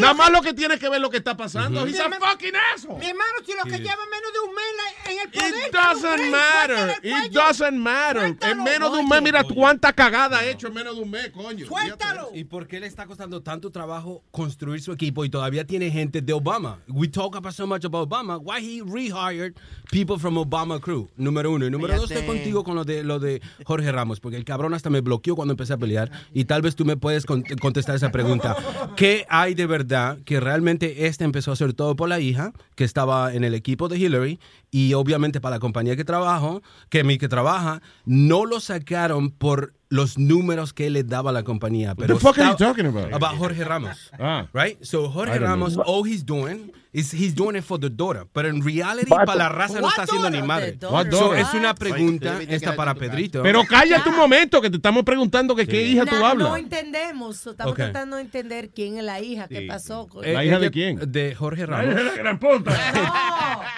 Nada 0.00 0.14
más 0.14 0.30
lo 0.30 0.40
que 0.40 0.54
tiene 0.54 0.78
que 0.78 0.88
ver 0.88 1.00
lo 1.00 1.10
que 1.10 1.18
está 1.18 1.36
pasando. 1.36 1.86
He's 1.86 2.00
a 2.00 2.08
fucking 2.10 2.52
asshole. 2.74 2.98
Mi 2.98 3.06
hermano, 3.06 3.32
si 3.44 3.52
lo 3.52 3.64
que 3.64 3.78
lleva 3.78 4.04
menos 4.10 4.32
de 4.32 4.40
un 4.48 4.54
mes 4.54 4.64
la- 4.76 5.12
en 5.12 5.18
el 5.20 5.30
poder. 5.30 5.66
It 5.66 5.72
doesn't 5.72 6.30
matter. 6.30 6.96
It 7.02 7.32
doesn't 7.32 7.76
matter. 7.76 8.36
En 8.40 8.62
menos 8.62 8.92
de 8.92 8.98
un 9.00 9.08
mes, 9.08 9.22
mira 9.22 9.44
cuánta 9.44 9.92
cagada 9.92 10.38
ha 10.38 10.44
hecho 10.46 10.68
en 10.68 10.74
menos 10.74 10.96
de 10.96 11.02
un 11.02 11.10
mes, 11.10 11.30
coño. 11.30 11.66
Suéltalo. 11.66 12.30
¿Y 12.34 12.44
por 12.44 12.66
qué 12.66 12.80
le 12.80 12.86
está 12.86 13.06
costando 13.06 13.42
tanto 13.42 13.70
trabajo 13.70 14.22
construir 14.30 14.80
su 14.80 14.92
equipo 14.92 15.24
y 15.24 15.28
todavía 15.30 15.66
tiene 15.66 15.90
gente 15.90 16.22
de 16.22 16.32
Obama? 16.32 16.69
We 16.88 17.08
talk 17.08 17.36
about 17.36 17.52
so 17.54 17.66
much 17.66 17.84
about 17.84 18.08
Obama. 18.08 18.38
Why 18.40 18.60
he 18.60 18.82
rehired 18.82 19.54
people 19.90 20.18
from 20.18 20.36
Obama 20.36 20.80
crew? 20.80 21.08
Número 21.18 21.50
uno. 21.50 21.66
Y 21.66 21.70
número 21.70 21.96
dos, 21.96 22.10
estoy 22.10 22.26
contigo 22.26 22.64
con 22.64 22.74
lo 22.74 22.84
de, 22.84 23.02
lo 23.04 23.18
de 23.18 23.40
Jorge 23.64 23.90
Ramos, 23.92 24.20
porque 24.20 24.36
el 24.36 24.44
cabrón 24.44 24.74
hasta 24.74 24.90
me 24.90 25.00
bloqueó 25.00 25.36
cuando 25.36 25.52
empecé 25.52 25.72
a 25.72 25.78
pelear. 25.78 26.10
Y 26.32 26.44
tal 26.44 26.62
vez 26.62 26.76
tú 26.76 26.84
me 26.84 26.96
puedes 26.96 27.26
con- 27.26 27.42
contestar 27.60 27.96
esa 27.96 28.10
pregunta. 28.10 28.56
¿Qué 28.96 29.26
hay 29.28 29.54
de 29.54 29.66
verdad 29.66 30.18
que 30.24 30.40
realmente 30.40 31.06
este 31.06 31.24
empezó 31.24 31.50
a 31.50 31.54
hacer 31.54 31.72
todo 31.72 31.96
por 31.96 32.08
la 32.08 32.20
hija, 32.20 32.52
que 32.74 32.84
estaba 32.84 33.34
en 33.34 33.44
el 33.44 33.54
equipo 33.54 33.88
de 33.88 33.98
Hillary, 33.98 34.38
y 34.70 34.94
obviamente 34.94 35.40
para 35.40 35.56
la 35.56 35.60
compañía 35.60 35.96
que 35.96 36.04
trabajo, 36.04 36.62
que 36.88 37.04
mi 37.04 37.18
que 37.18 37.28
trabaja, 37.28 37.82
no 38.04 38.46
lo 38.46 38.60
sacaron 38.60 39.30
por 39.30 39.74
los 39.90 40.18
números 40.18 40.72
que 40.72 40.88
le 40.88 41.02
daba 41.02 41.30
a 41.30 41.32
la 41.32 41.42
compañía. 41.42 41.94
Pero 41.96 42.14
the 42.14 42.20
fuck 42.20 42.38
are 42.38 42.50
you 42.50 42.56
talking 42.56 42.86
about? 42.86 43.12
About 43.12 43.36
Jorge 43.36 43.64
Ramos. 43.64 44.10
Ah. 44.18 44.46
Right? 44.54 44.78
So 44.82 45.10
Jorge 45.10 45.32
don't 45.32 45.40
know. 45.40 45.48
Ramos, 45.50 45.76
all 45.84 46.04
he's 46.06 46.24
doing 46.24 46.72
is 46.92 47.12
he's 47.12 47.34
doing 47.34 47.56
it 47.56 47.64
for 47.64 47.78
the 47.78 47.90
daughter. 47.90 48.24
Pero 48.32 48.48
en 48.48 48.64
reality, 48.64 49.10
What 49.10 49.26
para 49.26 49.36
la 49.36 49.48
raza 49.48 49.74
no 49.80 49.82
What 49.82 49.90
está 49.90 50.02
haciendo 50.04 50.30
ni 50.30 50.42
madre. 50.42 50.76
So, 50.80 50.90
What 50.92 51.08
es 51.36 51.52
una 51.54 51.74
pregunta 51.74 52.40
esta 52.48 52.76
para 52.76 52.94
Pedrito. 52.94 53.42
Pero 53.42 53.64
cállate 53.64 54.08
un 54.08 54.16
momento 54.16 54.60
que 54.62 54.70
te 54.70 54.76
estamos 54.76 55.02
preguntando 55.02 55.56
que 55.56 55.66
qué 55.66 55.82
hija 55.82 56.04
tú 56.06 56.14
Na- 56.20 56.30
hablas. 56.30 56.48
No 56.48 56.56
entendemos, 56.56 57.44
estamos 57.44 57.74
tratando 57.74 58.16
de 58.16 58.22
entender 58.22 58.70
quién 58.70 58.96
es 58.96 59.02
la 59.04 59.20
hija, 59.20 59.48
qué 59.48 59.62
pasó. 59.62 60.06
con- 60.06 60.22
¿La 60.24 60.44
hija 60.44 60.60
de 60.60 60.70
quién? 60.70 61.00
De 61.10 61.34
Jorge 61.34 61.66
La 61.66 61.82
hija 61.84 61.94
de 61.94 61.94
Ramos. 61.96 62.12
la 62.16 62.22
gran 62.22 62.38
puta. 62.38 62.70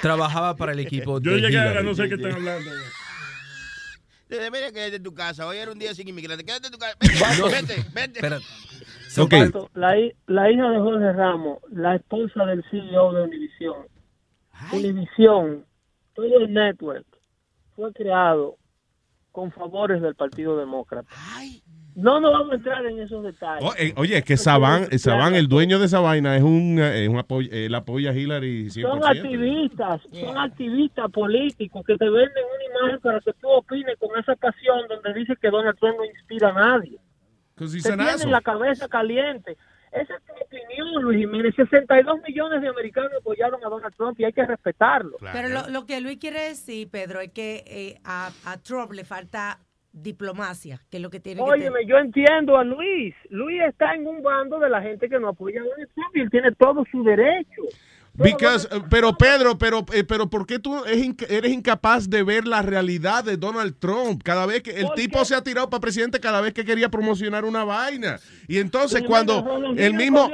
Trabajaba 0.00 0.56
para 0.56 0.72
el 0.72 0.80
equipo 0.80 1.20
Yo 1.20 1.32
de 1.32 1.36
llegué 1.40 1.52
Hillary. 1.52 1.84
no 1.84 1.94
sé 1.94 2.08
qué 2.08 2.14
están 2.14 2.32
hablando. 2.32 2.70
Debería 4.38 4.72
quedarte 4.72 4.96
en 4.96 5.02
tu 5.02 5.14
casa. 5.14 5.46
Hoy 5.46 5.58
era 5.58 5.72
un 5.72 5.78
día 5.78 5.94
sin 5.94 6.08
inmigrantes. 6.08 6.46
Quédate 6.46 6.66
en 6.66 6.72
tu 6.72 6.78
casa. 6.78 6.96
Vete, 7.50 7.84
vete, 7.92 8.20
vete. 8.20 8.36
Espera. 8.36 8.38
Ok. 9.18 9.68
La, 9.74 9.94
la 10.26 10.50
hija 10.50 10.70
de 10.70 10.78
Jorge 10.78 11.12
Ramos, 11.12 11.58
la 11.70 11.96
esposa 11.96 12.46
del 12.46 12.64
CEO 12.70 13.12
de 13.12 13.22
Univision. 13.24 13.86
Univision, 14.72 15.66
todo 16.14 16.38
el 16.38 16.52
network, 16.52 17.06
fue 17.76 17.92
creado 17.92 18.56
con 19.32 19.50
favores 19.52 20.00
del 20.00 20.14
Partido 20.14 20.56
Demócrata. 20.56 21.08
No 21.94 22.20
nos 22.20 22.32
vamos 22.32 22.52
a 22.52 22.54
entrar 22.54 22.86
en 22.86 22.98
esos 23.00 23.22
detalles. 23.22 23.62
Oh, 23.68 23.74
eh, 23.78 23.92
oye, 23.96 24.16
es 24.18 24.24
que 24.24 24.36
Saban, 24.38 24.86
eh, 24.90 24.98
Saban, 24.98 25.34
el 25.34 25.46
dueño 25.46 25.78
de 25.78 25.86
esa 25.86 26.00
vaina, 26.00 26.34
es 26.36 26.42
un, 26.42 26.78
eh, 26.80 27.02
es 27.04 27.08
un 27.08 27.16
apoy- 27.18 27.50
él 27.52 27.74
apoya 27.74 28.10
a 28.10 28.14
Hillary 28.14 28.70
100%. 28.70 28.88
son 28.88 29.04
activistas, 29.16 30.00
son 30.10 30.38
activistas 30.38 31.10
políticos 31.10 31.84
que 31.86 31.96
te 31.98 32.04
venden 32.08 32.44
una 32.54 32.80
imagen 32.80 33.00
para 33.00 33.20
que 33.20 33.32
tú 33.34 33.48
opines 33.48 33.96
con 33.98 34.18
esa 34.18 34.34
pasión 34.36 34.78
donde 34.88 35.12
dice 35.18 35.34
que 35.40 35.50
Donald 35.50 35.78
Trump 35.78 35.96
no 35.98 36.04
inspira 36.06 36.48
a 36.48 36.52
nadie. 36.52 36.98
Te 37.56 37.66
tienen 38.18 38.30
la 38.30 38.40
cabeza 38.40 38.88
caliente. 38.88 39.56
Esa 39.92 40.14
es 40.16 40.22
tu 40.24 40.32
opinión, 40.42 41.02
Luis 41.02 41.18
Jiménez. 41.18 41.54
62 41.54 42.20
millones 42.26 42.62
de 42.62 42.68
americanos 42.68 43.12
apoyaron 43.20 43.60
a 43.62 43.68
Donald 43.68 43.94
Trump 43.94 44.18
y 44.18 44.24
hay 44.24 44.32
que 44.32 44.46
respetarlo. 44.46 45.18
Pero 45.32 45.48
lo, 45.50 45.68
lo 45.68 45.84
que 45.84 46.00
Luis 46.00 46.16
quiere 46.16 46.48
decir, 46.48 46.88
Pedro, 46.90 47.20
es 47.20 47.30
que 47.32 47.62
eh, 47.66 48.00
a, 48.02 48.30
a 48.46 48.56
Trump 48.62 48.92
le 48.92 49.04
falta 49.04 49.58
diplomacia, 49.92 50.80
que 50.90 50.96
es 50.96 51.02
lo 51.02 51.10
que 51.10 51.20
tiene 51.20 51.42
que 51.44 51.50
Óyeme, 51.50 51.86
yo 51.86 51.98
entiendo 51.98 52.56
a 52.56 52.64
Luis. 52.64 53.14
Luis 53.28 53.62
está 53.62 53.94
en 53.94 54.06
un 54.06 54.22
bando 54.22 54.58
de 54.58 54.70
la 54.70 54.82
gente 54.82 55.08
que 55.08 55.18
no 55.18 55.28
apoya 55.28 55.60
a 55.60 55.64
Trump 55.64 56.16
y 56.16 56.20
él 56.20 56.30
tiene 56.30 56.52
todo 56.52 56.84
su 56.90 57.02
derecho. 57.02 57.62
Because, 58.14 58.68
eh, 58.70 58.82
pero 58.90 59.16
Pedro, 59.16 59.56
pero, 59.56 59.86
eh, 59.92 60.04
pero 60.04 60.28
¿por 60.28 60.46
qué 60.46 60.58
tú 60.58 60.84
eres 60.84 61.52
incapaz 61.52 62.10
de 62.10 62.22
ver 62.22 62.46
la 62.46 62.60
realidad 62.60 63.24
de 63.24 63.38
Donald 63.38 63.74
Trump? 63.78 64.22
Cada 64.22 64.44
vez 64.44 64.62
que 64.62 64.72
el 64.72 64.88
tipo 64.94 65.24
se 65.24 65.34
ha 65.34 65.42
tirado 65.42 65.70
para 65.70 65.80
presidente, 65.80 66.20
cada 66.20 66.42
vez 66.42 66.52
que 66.52 66.64
quería 66.64 66.90
promocionar 66.90 67.46
una 67.46 67.64
vaina. 67.64 68.20
Y 68.48 68.58
entonces 68.58 69.02
cuando 69.06 69.74
el 69.76 69.94
mismo... 69.94 70.30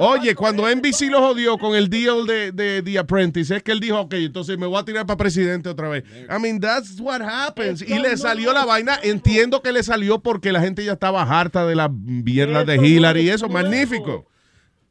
Oye, 0.00 0.34
cuando 0.34 0.66
NBC 0.66 1.10
lo 1.10 1.20
jodió 1.20 1.58
con 1.58 1.74
el 1.76 1.90
deal 1.90 2.26
de, 2.26 2.52
de 2.52 2.82
The 2.82 2.98
Apprentice, 2.98 3.56
es 3.56 3.62
que 3.62 3.72
él 3.72 3.80
dijo, 3.80 4.00
ok, 4.00 4.14
entonces 4.14 4.56
me 4.56 4.66
voy 4.66 4.78
a 4.78 4.84
tirar 4.84 5.04
para 5.04 5.18
presidente 5.18 5.68
otra 5.68 5.90
vez. 5.90 6.04
I 6.30 6.40
mean, 6.40 6.58
that's 6.58 6.98
what 6.98 7.20
happens. 7.20 7.82
Y 7.82 7.98
le 7.98 8.16
salió 8.16 8.54
la 8.54 8.64
vaina, 8.64 8.98
entiendo 9.02 9.60
que 9.60 9.72
le 9.72 9.82
salió 9.82 10.20
porque 10.20 10.52
la 10.52 10.60
gente 10.60 10.82
ya 10.82 10.92
estaba 10.92 11.22
harta 11.22 11.66
de 11.66 11.74
la 11.74 11.90
mierda 11.90 12.64
de 12.64 12.76
Hillary 12.76 13.22
y 13.22 13.28
es 13.28 13.36
eso, 13.36 13.48
magnífico. 13.48 14.26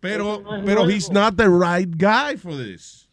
Pero, 0.04 0.42
no 0.44 0.66
pero 0.66 0.90
he's 0.90 1.10
not 1.10 1.36
the 1.38 1.48
right 1.50 1.90
guy 1.98 2.38
for 2.38 2.54
this. 2.56 3.10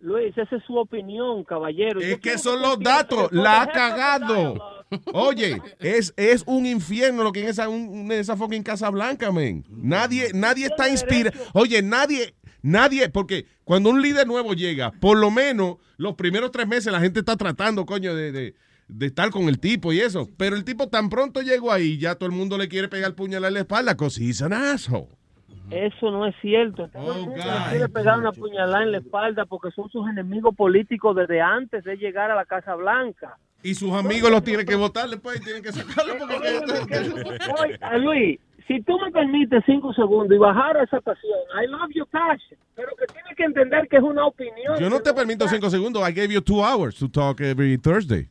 Luis, 0.00 0.36
esa 0.36 0.56
es 0.56 0.64
su 0.66 0.76
opinión, 0.76 1.44
caballero. 1.44 2.00
Es 2.00 2.18
que 2.18 2.36
son 2.36 2.60
los 2.60 2.80
datos, 2.80 3.30
la 3.30 3.62
ha 3.62 3.66
cagado. 3.70 4.54
Oye, 5.12 5.62
es, 5.78 6.12
es 6.16 6.42
un 6.46 6.66
infierno 6.66 7.22
lo 7.22 7.30
que 7.32 7.42
en 7.42 7.48
esa, 7.48 7.68
un- 7.68 8.10
en 8.10 8.12
esa 8.12 8.36
fucking 8.36 8.64
Casa 8.64 8.90
Blanca, 8.90 9.30
men. 9.30 9.64
Nadie, 9.70 10.32
nadie 10.34 10.66
está 10.66 10.88
inspirado. 10.88 11.38
Oye, 11.54 11.80
nadie, 11.82 12.34
nadie, 12.62 13.08
porque 13.08 13.46
cuando 13.62 13.90
un 13.90 14.02
líder 14.02 14.26
nuevo 14.26 14.54
llega, 14.54 14.90
por 14.90 15.16
lo 15.16 15.30
menos 15.30 15.76
los 15.96 16.14
primeros 16.16 16.50
tres 16.50 16.66
meses 16.66 16.92
la 16.92 17.00
gente 17.00 17.20
está 17.20 17.36
tratando, 17.36 17.86
coño, 17.86 18.12
de, 18.16 18.32
de, 18.32 18.54
de 18.88 19.06
estar 19.06 19.30
con 19.30 19.48
el 19.48 19.60
tipo 19.60 19.92
y 19.92 20.00
eso. 20.00 20.28
Pero 20.36 20.56
el 20.56 20.64
tipo 20.64 20.88
tan 20.88 21.08
pronto 21.10 21.40
llegó 21.42 21.70
ahí, 21.70 21.96
ya 21.98 22.16
todo 22.16 22.28
el 22.28 22.34
mundo 22.34 22.58
le 22.58 22.66
quiere 22.68 22.88
pegar 22.88 23.10
el 23.10 23.14
puñal 23.14 23.44
en 23.44 23.54
la 23.54 23.60
espalda, 23.60 23.96
cause 23.96 24.20
he's 24.20 24.42
an 24.42 24.52
asshole. 24.52 25.06
Eso 25.70 26.10
no 26.10 26.26
es 26.26 26.34
cierto. 26.40 26.88
Todo 26.88 27.24
Oh, 27.24 27.34
le 27.36 27.70
quiere 27.70 27.88
pegar 27.88 28.18
una 28.18 28.32
puñalada 28.32 28.82
en 28.82 28.92
la 28.92 28.98
espalda 28.98 29.46
porque 29.46 29.70
son 29.70 29.88
sus 29.90 30.06
enemigos 30.08 30.54
políticos 30.54 31.16
desde 31.16 31.40
antes 31.40 31.82
de 31.84 31.96
llegar 31.96 32.30
a 32.30 32.34
la 32.34 32.44
Casa 32.44 32.74
Blanca. 32.74 33.38
Y 33.62 33.74
sus 33.74 33.92
amigos 33.92 34.30
los 34.30 34.42
tienen 34.42 34.66
que 34.66 34.74
votar 34.74 35.08
después, 35.08 35.40
tienen 35.40 35.62
que 35.62 35.72
sacarlo 35.72 36.14
porque... 36.18 36.36
Oye, 37.62 37.98
Luis, 38.00 38.40
si 38.66 38.82
tú 38.82 38.98
me 38.98 39.10
permites 39.12 39.62
cinco 39.66 39.92
segundos 39.92 40.34
y 40.34 40.38
bajar 40.38 40.76
esa 40.78 41.00
pasión, 41.00 41.38
I 41.62 41.66
love 41.68 41.90
your 41.94 42.06
passion, 42.08 42.58
pero 42.74 42.90
que 42.98 43.06
tienes 43.06 43.36
que 43.36 43.44
entender 43.44 43.88
que 43.88 43.96
es 43.96 44.02
una 44.02 44.26
opinión. 44.26 44.78
Yo 44.78 44.90
no 44.90 45.00
te 45.00 45.14
permito 45.14 45.48
cinco 45.48 45.70
segundos. 45.70 46.02
I 46.08 46.12
gave 46.12 46.28
you 46.32 46.40
two 46.40 46.62
hours 46.62 46.96
to 46.96 47.08
talk 47.08 47.40
every 47.40 47.78
Thursday. 47.78 48.28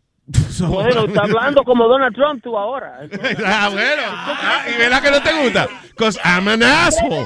So- 0.49 0.67
Bueno, 0.69 1.05
está 1.05 1.22
hablando 1.24 1.63
como 1.63 1.88
Donald 1.88 2.15
Trump 2.15 2.43
tú 2.43 2.57
ahora. 2.57 2.99
ah, 3.45 3.69
bueno. 3.72 4.03
Ah, 4.05 4.65
y 4.74 4.78
verá 4.78 5.01
que 5.01 5.11
no 5.11 5.22
te 5.22 5.43
gusta. 5.43 5.67
Because 5.89 6.19
I'm 6.24 6.47
an 6.47 6.61
asshole. 6.63 7.26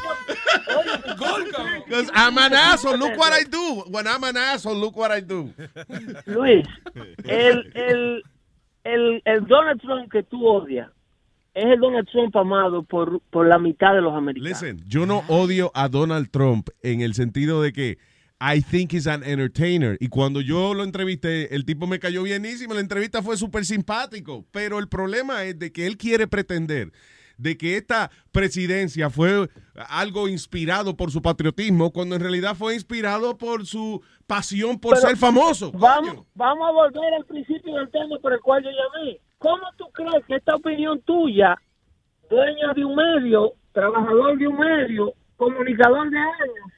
Because 1.85 2.09
I'm 2.13 2.37
an 2.37 2.53
asshole. 2.53 2.97
Look 2.97 3.17
what 3.17 3.33
I 3.33 3.43
do. 3.43 3.83
When 3.89 4.07
I'm 4.07 4.23
an 4.23 4.37
asshole, 4.37 4.75
look 4.75 4.95
what 4.97 5.11
I 5.11 5.21
do. 5.21 5.51
Luis, 6.25 6.65
el, 7.25 7.71
el, 7.75 8.23
el, 8.83 9.21
el 9.25 9.45
Donald 9.47 9.81
Trump 9.81 10.11
que 10.11 10.23
tú 10.23 10.45
odias 10.45 10.89
es 11.53 11.65
el 11.65 11.79
Donald 11.79 12.07
Trump 12.11 12.35
amado 12.35 12.83
por, 12.83 13.21
por 13.29 13.47
la 13.47 13.57
mitad 13.59 13.93
de 13.93 14.01
los 14.01 14.13
americanos. 14.13 14.49
Listen, 14.61 14.83
yo 14.87 15.05
no 15.05 15.23
odio 15.29 15.71
a 15.73 15.87
Donald 15.87 16.29
Trump 16.31 16.69
en 16.81 17.01
el 17.01 17.13
sentido 17.13 17.61
de 17.61 17.71
que 17.71 17.97
I 18.47 18.61
think 18.61 18.93
he's 18.93 19.07
an 19.07 19.23
entertainer. 19.23 19.97
Y 19.99 20.07
cuando 20.07 20.39
yo 20.39 20.75
lo 20.75 20.83
entrevisté, 20.83 21.55
el 21.55 21.65
tipo 21.65 21.87
me 21.87 21.97
cayó 21.97 22.21
bienísimo. 22.21 22.75
La 22.75 22.79
entrevista 22.79 23.23
fue 23.23 23.37
súper 23.37 23.65
simpático. 23.65 24.45
Pero 24.51 24.77
el 24.77 24.87
problema 24.87 25.45
es 25.45 25.57
de 25.57 25.71
que 25.71 25.87
él 25.87 25.97
quiere 25.97 26.27
pretender 26.27 26.91
de 27.37 27.57
que 27.57 27.75
esta 27.75 28.11
presidencia 28.31 29.09
fue 29.09 29.49
algo 29.89 30.29
inspirado 30.29 30.95
por 30.95 31.11
su 31.11 31.21
patriotismo, 31.21 31.91
cuando 31.91 32.15
en 32.15 32.21
realidad 32.21 32.55
fue 32.55 32.75
inspirado 32.75 33.37
por 33.37 33.65
su 33.65 34.01
pasión 34.25 34.79
por 34.79 34.95
Pero 34.95 35.07
ser 35.07 35.17
famoso. 35.17 35.71
Vamos, 35.73 36.25
vamos 36.33 36.69
a 36.69 36.71
volver 36.71 37.13
al 37.13 37.25
principio 37.25 37.75
del 37.75 37.89
tema 37.89 38.17
por 38.21 38.31
el 38.31 38.39
cual 38.39 38.63
yo 38.63 38.69
llamé. 38.69 39.19
¿Cómo 39.37 39.63
tú 39.77 39.85
crees 39.91 40.23
que 40.27 40.35
esta 40.35 40.55
opinión 40.55 41.01
tuya, 41.01 41.57
dueño 42.29 42.73
de 42.73 42.85
un 42.85 42.95
medio, 42.95 43.53
trabajador 43.73 44.37
de 44.37 44.47
un 44.47 44.57
medio, 44.57 45.13
comunicador 45.35 46.09
de 46.09 46.17
años, 46.17 46.74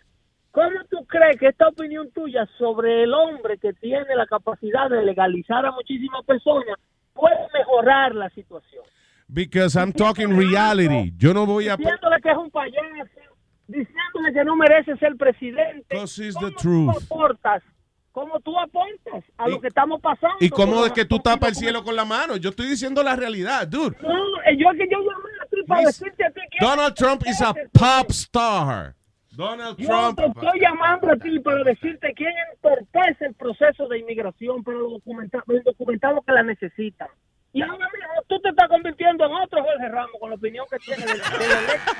cómo 0.58 0.84
tú 0.90 1.06
crees 1.06 1.38
que 1.38 1.48
esta 1.50 1.68
opinión 1.68 2.10
tuya 2.12 2.48
sobre 2.58 3.04
el 3.04 3.14
hombre 3.14 3.60
que 3.60 3.74
tiene 3.74 4.16
la 4.16 4.26
capacidad 4.26 4.90
de 4.90 5.04
legalizar 5.04 5.64
a 5.64 5.72
muchísimas 5.72 6.26
personas 6.26 6.80
puede 7.14 7.38
mejorar 7.54 8.16
la 8.16 8.28
situación? 8.32 8.84
Because 9.28 9.78
I'm 9.78 9.94
talking 9.94 10.36
reality. 10.36 11.14
Yo 11.16 11.34
no 11.34 11.46
voy 11.46 11.68
a... 11.70 11.78
Diciéndole 11.78 12.20
que 12.24 12.32
es 12.32 12.38
un 12.38 12.50
payaso, 12.50 13.22
diciéndole 13.68 14.34
que 14.34 14.44
no 14.46 14.56
merece 14.56 14.98
ser 14.98 15.16
presidente. 15.16 15.96
It's 15.96 16.16
the 16.16 16.32
¿Cómo 16.34 16.52
truth. 16.56 16.94
tú 16.94 17.14
aportas? 17.14 17.64
¿Cómo 18.12 18.40
tú 18.40 18.58
aportas 18.58 19.24
a 19.38 19.48
lo 19.48 19.62
que 19.62 19.68
estamos 19.68 20.02
pasando? 20.02 20.38
¿Y 20.40 20.50
cómo 20.50 20.84
es 20.88 20.92
que 20.92 21.06
tú 21.06 21.20
tapas 21.20 21.50
el 21.50 21.56
cielo 21.56 21.84
con 21.84 21.96
la 21.96 22.04
mano? 22.04 22.36
Yo 22.36 22.50
estoy 22.50 22.66
diciendo 22.66 23.04
la 23.04 23.16
realidad, 23.16 23.68
dude. 23.68 23.96
No, 24.02 24.42
eh, 24.48 24.58
yo 24.58 24.72
que 24.72 24.88
yo 24.90 24.98
llamé 24.98 25.30
a 25.40 25.46
ti 25.46 25.58
para 25.68 25.82
decirte 25.82 26.26
a 26.26 26.32
ti 26.32 26.42
que... 26.50 26.66
Donald 26.66 26.96
Trump 26.96 27.22
is 27.28 27.40
a 27.44 27.54
pop 27.74 28.10
star. 28.10 28.96
Donald 29.38 29.78
Yo 29.78 29.88
Trump. 29.88 30.18
te 30.18 30.26
estoy 30.26 30.60
llamando 30.60 31.12
a 31.12 31.16
ti 31.16 31.40
para 31.40 31.64
decirte 31.64 32.12
quién 32.16 32.34
entorpece 32.54 33.26
el 33.28 33.36
proceso 33.36 33.88
de 33.88 34.00
inmigración 34.00 34.64
para 34.64 34.78
los 34.78 34.94
documenta- 34.94 35.44
los 35.46 35.58
indocumentados 35.60 36.26
que 36.26 36.32
la 36.32 36.42
necesitan. 36.42 37.08
Y 37.54 37.62
ahora 37.62 37.88
mismo 37.94 38.24
tú 38.28 38.40
te 38.40 38.50
estás 38.50 38.68
convirtiendo 38.68 39.26
en 39.28 39.32
otro 39.34 39.64
Jorge 39.64 39.90
Ramos 39.90 40.20
con 40.20 40.32
la 40.32 40.36
opinión 40.38 40.66
que 40.72 40.78
tiene 40.80 41.06
del, 41.06 41.22
electo. 41.22 41.92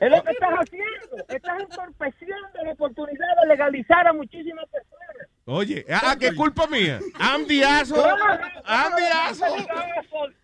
Es 0.00 0.10
lo 0.10 0.22
que 0.22 0.30
estás 0.32 0.50
haciendo. 0.50 1.24
Estás 1.28 1.60
entorpeciendo 1.60 2.48
la 2.64 2.72
oportunidad 2.72 3.26
de 3.42 3.48
legalizar 3.48 4.06
a 4.08 4.12
muchísimas 4.14 4.64
personas. 4.66 5.28
Oye, 5.44 5.84
ah, 5.90 6.16
¿qué 6.18 6.34
culpa 6.34 6.66
mía? 6.66 7.00
I'm 7.18 7.46
the 7.46 7.62
asshole. 7.64 8.02
I'm 8.66 8.94
the 8.96 9.06
asshole. 9.08 9.66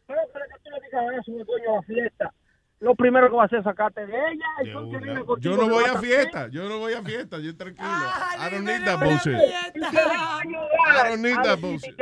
Pero 0.07 0.21
para 0.33 0.45
que 0.47 0.55
tú 0.63 0.71
le 0.71 0.81
digas 0.85 1.05
eso, 1.21 1.33
de 1.33 1.73
la 1.73 1.83
fiesta. 1.83 2.35
Lo 2.81 2.95
primero 2.95 3.31
que 3.31 3.37
va 3.37 3.43
a 3.43 3.47
hacer 3.47 3.61
es 3.61 3.65
sacarte 3.65 4.07
de 4.07 4.15
ella. 4.15 4.45
y 4.63 4.73
tú 4.73 4.91
que 4.91 4.99
vienes 4.99 5.25
contigo 5.25 5.55
Yo 5.55 5.57
no 5.57 5.69
de 5.69 5.73
voy 5.73 5.85
a 5.85 5.99
fiesta. 5.99 6.49
Yo 6.49 6.69
no 6.69 6.79
voy 6.79 6.93
a 6.93 7.03
fiesta. 7.03 7.39
Yo 7.39 7.57
tranquilo. 7.57 7.89
I 7.89 8.51
don't 8.51 8.65
need 8.65 8.85
that 8.85 9.01
bullshit. 9.01 9.35
I 9.35 11.09
don't 11.09 11.23
need 11.23 11.39
a 11.39 11.43
that 11.43 11.61
bullshit. 11.61 11.97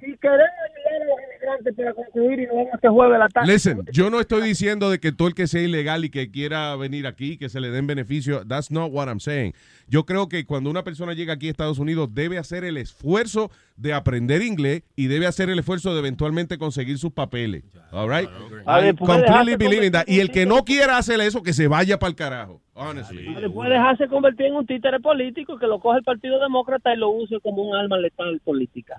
Si 0.00 0.16
queremos 0.16 0.40
ayudar 0.40 1.02
a 1.02 1.04
los 1.04 1.18
inmigrantes 1.24 1.74
para 1.74 1.94
concluir 1.94 2.40
y 2.40 2.46
nos 2.46 2.56
vamos 2.56 2.74
este 2.74 2.88
jueves 2.88 3.16
a 3.16 3.18
la 3.18 3.28
tarde. 3.28 3.52
Listen, 3.52 3.84
yo 3.92 4.10
no 4.10 4.20
estoy 4.20 4.42
diciendo 4.42 4.90
de 4.90 4.98
que 4.98 5.12
todo 5.12 5.28
el 5.28 5.34
que 5.34 5.46
sea 5.46 5.62
ilegal 5.62 6.04
y 6.04 6.10
que 6.10 6.30
quiera 6.30 6.74
venir 6.76 7.06
aquí, 7.06 7.36
que 7.36 7.48
se 7.48 7.60
le 7.60 7.70
den 7.70 7.86
beneficio. 7.86 8.44
That's 8.46 8.70
not 8.70 8.90
what 8.92 9.08
I'm 9.08 9.20
saying. 9.20 9.54
Yo 9.88 10.04
creo 10.06 10.28
que 10.28 10.46
cuando 10.46 10.70
una 10.70 10.84
persona 10.84 11.14
llega 11.14 11.34
aquí 11.34 11.48
a 11.48 11.50
Estados 11.50 11.78
Unidos 11.78 12.08
debe 12.12 12.38
hacer 12.38 12.64
el 12.64 12.76
esfuerzo 12.76 13.50
de 13.76 13.92
aprender 13.92 14.42
inglés 14.42 14.82
y 14.96 15.06
debe 15.06 15.26
hacer 15.26 15.50
el 15.50 15.58
esfuerzo 15.58 15.92
de 15.92 16.00
eventualmente 16.00 16.58
conseguir 16.58 16.98
sus 16.98 17.12
papeles. 17.12 17.64
All 17.90 18.08
right? 18.08 18.28
A 18.66 18.80
ver, 18.80 18.94
I 18.94 18.96
puede 18.96 19.24
completely 19.24 19.56
believe 19.56 19.86
in 19.86 19.92
that. 19.92 20.04
Y 20.06 20.20
el 20.20 20.30
que 20.30 20.46
no 20.46 20.64
quiera 20.64 20.96
hacer 20.98 21.20
eso, 21.20 21.42
que 21.42 21.52
se 21.52 21.66
vaya 21.66 21.98
para 21.98 22.10
el 22.10 22.16
carajo. 22.16 22.62
Honestly. 22.80 23.34
Después 23.34 23.68
dejarse 23.68 24.08
convertir 24.08 24.46
en 24.46 24.54
un 24.54 24.66
títere 24.66 24.98
político 25.00 25.58
que 25.58 25.66
lo 25.66 25.78
coge 25.80 25.98
el 25.98 26.04
Partido 26.04 26.40
Demócrata 26.40 26.94
y 26.94 26.96
lo 26.96 27.10
use 27.10 27.38
como 27.40 27.62
un 27.62 27.76
arma 27.76 27.98
letal 27.98 28.40
política. 28.42 28.96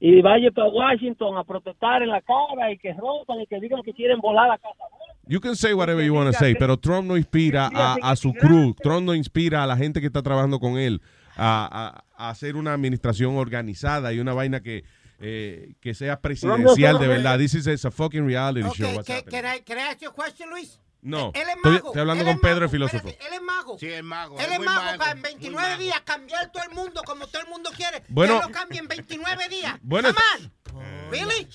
Y 0.00 0.20
vaya 0.20 0.50
para 0.50 0.68
Washington 0.68 1.38
a 1.38 1.44
protestar 1.44 2.02
en 2.02 2.08
la 2.10 2.20
cara 2.20 2.72
y 2.72 2.78
que 2.78 2.92
rompan 2.92 3.40
y 3.40 3.46
que 3.46 3.60
digan 3.60 3.82
que 3.82 3.92
quieren 3.92 4.18
volar 4.20 4.48
la 4.48 4.58
casa. 4.58 4.84
You 5.26 5.40
can 5.40 5.54
say 5.56 5.72
whatever 5.72 6.04
you 6.04 6.12
want 6.14 6.30
to 6.32 6.38
say, 6.38 6.54
pero 6.54 6.76
Trump 6.76 7.06
no 7.08 7.16
inspira 7.16 7.70
a, 7.72 7.94
a 8.02 8.16
su 8.16 8.32
crew, 8.34 8.74
Trump 8.82 9.06
no 9.06 9.14
inspira 9.14 9.62
a 9.62 9.66
la 9.66 9.76
gente 9.76 10.00
que 10.00 10.06
está 10.08 10.20
trabajando 10.22 10.58
con 10.60 10.76
él 10.76 11.00
a, 11.36 12.02
a- 12.18 12.26
a 12.26 12.30
hacer 12.30 12.56
una 12.56 12.74
administración 12.74 13.36
organizada 13.36 14.12
y 14.12 14.18
una 14.20 14.34
vaina 14.34 14.60
que, 14.60 14.84
eh, 15.20 15.74
que 15.80 15.94
sea 15.94 16.20
presidencial 16.20 16.98
de 16.98 17.08
verdad. 17.08 17.38
This 17.38 17.54
is 17.54 17.84
a 17.86 17.90
fucking 17.90 18.26
reality 18.26 18.68
show. 18.74 18.86
What's 18.94 19.06
Can, 19.08 19.22
can 19.30 19.44
I, 19.46 19.60
can 19.64 19.78
I 19.78 19.82
ask 19.92 20.02
you 20.02 20.10
a 20.10 20.12
question, 20.12 20.50
Luis? 20.50 20.78
No, 21.04 21.32
Él 21.34 21.42
es 21.42 21.56
estoy, 21.56 21.72
mago. 21.72 21.86
estoy 21.88 22.00
hablando 22.00 22.22
Él 22.22 22.26
con 22.28 22.34
es 22.36 22.40
Pedro, 22.40 22.64
el 22.64 22.70
filósofo. 22.70 23.08
Él 23.08 23.32
es 23.34 23.42
mago. 23.42 23.78
Sí, 23.78 23.86
es 23.92 24.02
mago. 24.02 24.38
Él 24.38 24.46
es 24.52 24.58
mago 24.58 24.82
mago, 24.84 24.98
para 24.98 25.10
en 25.12 25.18
muy 25.18 25.22
29 25.30 25.68
mago. 25.68 25.82
días 25.82 26.00
cambiar 26.00 26.50
todo 26.50 26.62
el 26.62 26.74
mundo 26.74 27.02
como 27.04 27.26
todo 27.26 27.42
el 27.42 27.48
mundo 27.48 27.70
quiere. 27.76 28.02
Bueno. 28.08 28.40
Que 28.40 28.46
lo 28.46 28.52
cambie 28.52 28.80
en 28.80 28.88
29 28.88 29.22
nueve 29.36 29.48
días. 29.54 29.76
Bueno, 29.82 30.08
on. 30.08 31.04
Really? 31.10 31.46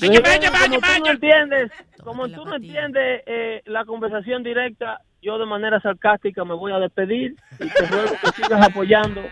como 0.00 0.68
tú 0.80 0.98
no 1.04 1.10
entiendes, 1.10 1.70
como 2.02 2.28
tú 2.28 2.44
no 2.44 2.56
entiendes 2.56 3.22
eh, 3.26 3.62
la 3.66 3.84
conversación 3.84 4.42
directa, 4.42 5.02
yo 5.22 5.38
de 5.38 5.46
manera 5.46 5.80
sarcástica 5.80 6.44
me 6.44 6.54
voy 6.54 6.72
a 6.72 6.78
despedir 6.78 7.36
y 7.60 7.68
te 7.68 7.86
ruego 7.86 8.14
que 8.20 8.30
sigas 8.42 8.66
apoyando, 8.66 9.22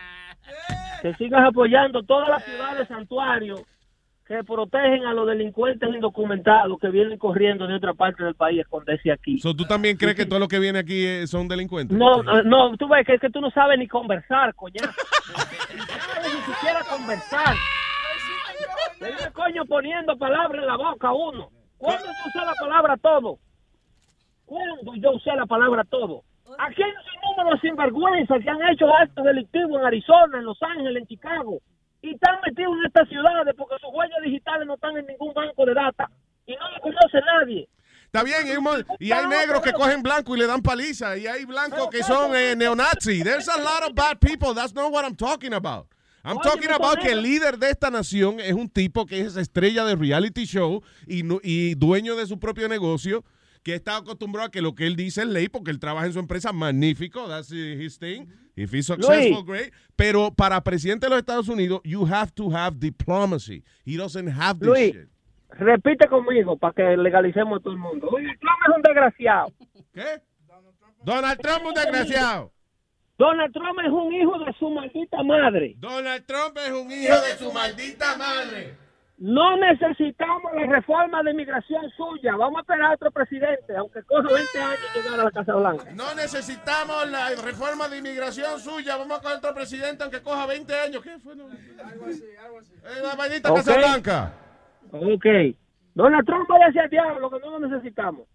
que 1.03 1.15
sigas 1.15 1.45
apoyando 1.47 2.03
todas 2.03 2.29
las 2.29 2.45
ciudades 2.45 2.89
santuarios 2.89 3.63
que 4.27 4.43
protegen 4.43 5.05
a 5.05 5.13
los 5.13 5.27
delincuentes 5.27 5.89
indocumentados 5.89 6.79
que 6.81 6.89
vienen 6.89 7.19
corriendo 7.19 7.67
de 7.67 7.75
otra 7.75 7.93
parte 7.93 8.25
del 8.25 8.35
país 8.35 8.59
a 8.59 8.63
esconderse 8.63 9.13
aquí. 9.13 9.39
So, 9.39 9.55
¿Tú 9.55 9.65
también 9.65 9.99
crees 9.99 10.15
que 10.15 10.25
todo 10.25 10.39
lo 10.39 10.49
que 10.49 10.59
viene 10.59 10.79
aquí 10.79 11.05
eh, 11.05 11.27
son 11.27 11.47
delincuentes? 11.47 11.97
No, 11.97 12.23
no, 12.23 12.77
tú 12.79 12.89
ves 12.89 13.07
que 13.07 13.15
es 13.15 13.21
que 13.21 13.29
tú 13.29 13.41
no 13.41 13.51
sabes 13.51 13.79
ni 13.79 13.87
conversar, 13.87 14.55
coñazo. 14.55 14.91
No 15.75 15.85
sabes 15.85 16.35
ni 16.35 16.55
siquiera 16.55 16.81
conversar. 16.89 17.55
Le 19.01 19.09
viene 19.09 19.33
coño 19.33 19.65
poniendo 19.65 20.17
palabras 20.17 20.63
en 20.63 20.67
la 20.67 20.77
boca 20.77 21.09
a 21.09 21.13
uno. 21.13 21.51
¿Cuándo 21.77 22.05
yo 22.05 22.29
usé 22.29 22.47
la 22.47 22.55
palabra 22.61 22.97
todo? 22.97 23.39
¿Cuándo 24.47 24.95
yo 24.95 25.11
usé 25.13 25.35
la 25.35 25.47
palabra 25.47 25.85
todo? 25.85 26.23
Aquí 26.59 26.83
hay 26.83 26.91
un 26.91 27.37
número 27.37 27.57
de 27.57 27.61
sinvergüenzas 27.61 28.43
que 28.43 28.51
han 28.51 28.63
hecho 28.71 28.87
actos 28.95 29.25
delictivos 29.25 29.81
en 29.81 29.87
Arizona, 29.87 30.39
en 30.39 30.45
Los 30.45 30.63
Ángeles, 30.63 31.03
en 31.03 31.07
Chicago. 31.09 31.59
Y 32.05 32.13
están 32.13 32.37
metidos 32.47 32.75
en 32.79 32.85
estas 32.85 33.09
ciudades 33.09 33.55
porque 33.57 33.77
sus 33.81 33.89
huellas 33.95 34.19
digitales 34.23 34.67
no 34.67 34.75
están 34.75 34.95
en 34.99 35.07
ningún 35.07 35.33
banco 35.33 35.65
de 35.65 35.73
data. 35.73 36.11
Y 36.47 36.53
no 36.53 36.71
lo 36.71 36.81
conoce 36.83 37.19
nadie. 37.25 37.67
Está 38.05 38.23
bien, 38.23 38.47
y 39.01 39.11
hay, 39.11 39.27
negros 39.27 39.63
que 39.63 39.73
cogen 39.73 40.03
blanco 40.03 40.37
y 40.37 40.39
le 40.39 40.47
dan 40.47 40.63
paliza, 40.63 41.17
y 41.17 41.27
hay 41.27 41.47
blancos 41.47 41.89
que 41.91 42.05
son 42.05 42.37
eh, 42.37 42.55
neonazi. 42.55 43.25
There's 43.25 43.49
a 43.49 43.57
lot 43.57 43.83
of 43.89 43.95
bad 43.95 44.21
people. 44.21 44.55
That's 44.55 44.73
not 44.73 44.93
what 44.93 45.05
I'm 45.05 45.17
talking 45.17 45.55
about. 45.55 45.89
I'm 46.23 46.37
Oye, 46.37 46.45
talking 46.45 46.71
about 46.71 47.01
que 47.01 47.11
el 47.11 47.23
líder 47.23 47.59
de 47.59 47.71
esta 47.71 47.91
nación 47.91 48.39
es 48.39 48.53
un 48.53 48.69
tipo 48.69 49.05
que 49.07 49.23
es 49.23 49.37
estrella 49.37 49.85
de 49.85 49.97
reality 49.97 50.45
show 50.45 50.83
y, 51.07 51.23
y 51.43 51.75
dueño 51.75 52.17
de 52.17 52.27
su 52.27 52.39
propio 52.39 52.69
negocio, 52.69 53.25
que 53.65 53.75
está 53.75 53.97
acostumbrado 53.97 54.49
a 54.49 54.51
que 54.51 54.61
lo 54.61 54.75
que 54.75 54.87
él 54.87 54.95
dice 54.95 55.23
es 55.23 55.27
ley 55.27 55.49
porque 55.49 55.71
él 55.71 55.81
trabaja 55.81 56.07
en 56.07 56.13
su 56.13 56.19
empresa 56.19 56.53
magnífico. 56.53 57.27
That's 57.27 57.51
his 57.51 57.99
thing. 57.99 58.27
If 58.57 58.73
he's 58.73 58.87
successful, 58.87 59.43
Luis. 59.43 59.45
great. 59.45 59.73
Pero 59.97 60.31
para 60.31 60.63
presidente 60.63 61.07
de 61.07 61.11
los 61.11 61.19
Estados 61.19 61.49
Unidos, 61.49 61.81
you 61.83 62.05
have 62.07 62.31
to 62.35 62.51
have 62.51 62.79
diplomacy. 62.79 63.65
He 63.85 63.97
doesn't 63.97 64.29
have 64.29 64.61
this 64.61 64.69
Luis, 64.69 64.93
shit. 64.93 65.09
repite 65.59 66.07
conmigo 66.09 66.57
para 66.57 66.75
que 66.75 66.97
legalicemos 66.97 67.59
a 67.59 67.63
todo 67.63 67.73
el 67.73 67.81
mundo. 67.81 68.07
Donald 68.11 68.39
Trump 68.39 68.59
es 68.69 68.77
un 68.77 68.83
desgraciado. 68.83 69.53
¿Qué? 69.93 70.23
Donald 71.03 71.41
Trump 71.41 71.63
es 71.63 71.69
un 71.69 71.75
desgraciado. 71.75 72.53
Donald 73.17 73.53
Trump 73.53 73.79
es 73.85 73.93
un 73.93 74.13
hijo 74.13 74.39
de 74.45 74.53
su 74.59 74.71
maldita 74.71 75.23
madre. 75.23 75.75
Donald 75.79 76.25
Trump 76.27 76.59
es 76.59 76.71
un 76.73 76.91
hijo 76.91 77.15
de 77.15 77.37
su 77.39 77.53
maldita 77.53 78.17
madre. 78.17 78.77
No 79.17 79.57
necesitamos 79.57 80.53
la 80.55 80.67
reforma 80.67 81.23
de 81.23 81.31
inmigración 81.31 81.89
suya. 81.97 82.35
Vamos 82.37 82.59
a 82.59 82.61
esperar 82.63 82.91
a 82.91 82.95
otro 82.95 83.11
presidente, 83.13 83.77
aunque 83.77 84.03
coja 84.03 84.23
20 84.23 84.59
años 84.61 84.81
llegar 84.95 85.21
a 85.21 85.25
la 85.25 85.31
Casa 85.31 85.55
Blanca. 85.55 85.91
No 85.95 86.15
necesitamos 86.15 87.11
la 87.11 87.29
reforma 87.37 87.89
de 87.89 87.99
inmigración 87.99 88.59
suya. 88.59 88.97
Vamos 88.97 89.21
con 89.21 89.33
otro 89.33 89.55
presidente 89.55 90.03
aunque 90.03 90.21
coja 90.21 90.47
20 90.47 90.75
años. 90.81 91.03
¿Qué 91.03 91.19
fue? 91.21 91.37
No? 91.37 91.45
Eh, 91.49 91.59
la 93.03 93.15
maldita 93.15 93.51
Ok. 93.53 93.57
Casa 93.59 93.77
Blanca. 93.77 94.33
Ok. 94.91 95.27
Donald 95.95 96.27
Trump 96.27 96.49
vaya 96.49 96.67
hacia 96.67 96.83
el 96.83 96.91
diablo, 96.91 97.31
que 97.31 97.39
no 97.39 97.59
lo 97.59 97.69
necesitamos. 97.69 98.27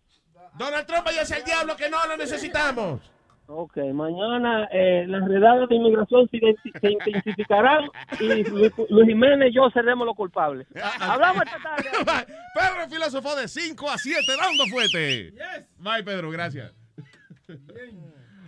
Donald 0.58 0.86
Trump 0.88 1.06
vaya 1.06 1.22
hacia 1.24 1.38
el 1.38 1.44
diablo 1.44 1.76
que 1.76 1.90
no 1.90 1.98
lo 2.08 2.16
necesitamos. 2.16 3.12
Ok, 3.52 3.78
mañana 3.96 4.70
eh, 4.72 5.06
las 5.08 5.28
redadas 5.28 5.68
de 5.70 5.76
inmigración 5.76 6.30
se, 6.30 6.40
se 6.80 6.92
intensificarán 6.92 7.90
y 8.20 8.44
Luis, 8.44 8.72
Luis 8.90 9.08
Jiménez 9.08 9.50
y 9.50 9.56
yo 9.56 9.72
seremos 9.72 10.06
los 10.06 10.16
culpables. 10.16 10.68
Hablamos 11.00 11.42
esta 11.44 11.58
tarde. 11.58 11.90
Pedro 12.54 12.88
filósofo 12.88 13.36
de 13.36 13.48
5 13.48 13.90
a 13.90 13.98
7 13.98 14.22
dando 14.40 14.68
fuerte. 14.68 15.34
Bye, 15.78 16.04
Pedro, 16.04 16.30
gracias. 16.30 16.76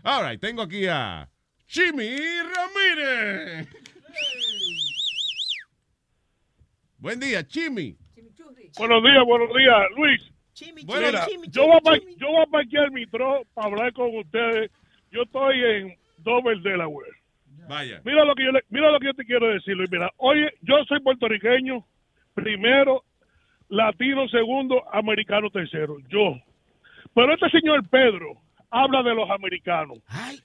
All 0.04 0.30
right, 0.30 0.40
tengo 0.40 0.62
aquí 0.62 0.86
a 0.86 1.28
Jimmy 1.66 2.18
Ramírez. 2.56 3.70
Buen 7.00 7.20
día, 7.20 7.44
Jimmy. 7.50 7.98
Buenos 8.78 9.04
días, 9.04 9.26
buenos 9.26 9.50
días, 9.58 9.78
Luis. 9.98 10.32
Bueno, 10.86 11.08
Mira, 11.08 11.26
Chimi, 11.26 11.48
yo, 11.50 11.66
voy 11.66 11.98
a, 11.98 12.18
yo 12.18 12.28
voy 12.28 12.44
a 12.44 12.46
parquear 12.46 12.92
mi 12.92 13.08
tro 13.08 13.42
para 13.56 13.68
hablar 13.68 13.94
con 13.94 14.16
ustedes. 14.16 14.70
Yo 15.12 15.24
estoy 15.24 15.64
en 15.64 15.96
Dover, 16.18 16.60
Delaware. 16.60 17.12
Vaya. 17.68 18.02
Mira 18.04 18.26
lo 18.26 18.34
que 18.36 18.44
yo 18.46 18.52
le- 18.52 18.64
mira 18.70 18.92
lo 18.92 19.00
que 19.00 19.08
yo 19.08 19.14
te 19.14 19.26
quiero 19.26 19.48
decir, 19.48 19.76
Luis. 19.76 19.90
Mira, 19.92 20.10
oye, 20.18 20.52
yo 20.62 20.84
soy 20.86 21.00
puertorriqueño, 21.00 21.86
primero, 22.34 23.04
latino 23.70 24.28
segundo, 24.30 24.84
americano 24.94 25.50
tercero. 25.50 25.98
Yo. 26.10 26.36
Pero 27.14 27.34
este 27.34 27.50
señor 27.50 27.88
Pedro 27.90 28.34
habla 28.70 29.04
de 29.04 29.14
los 29.16 29.30
americanos. 29.30 30.00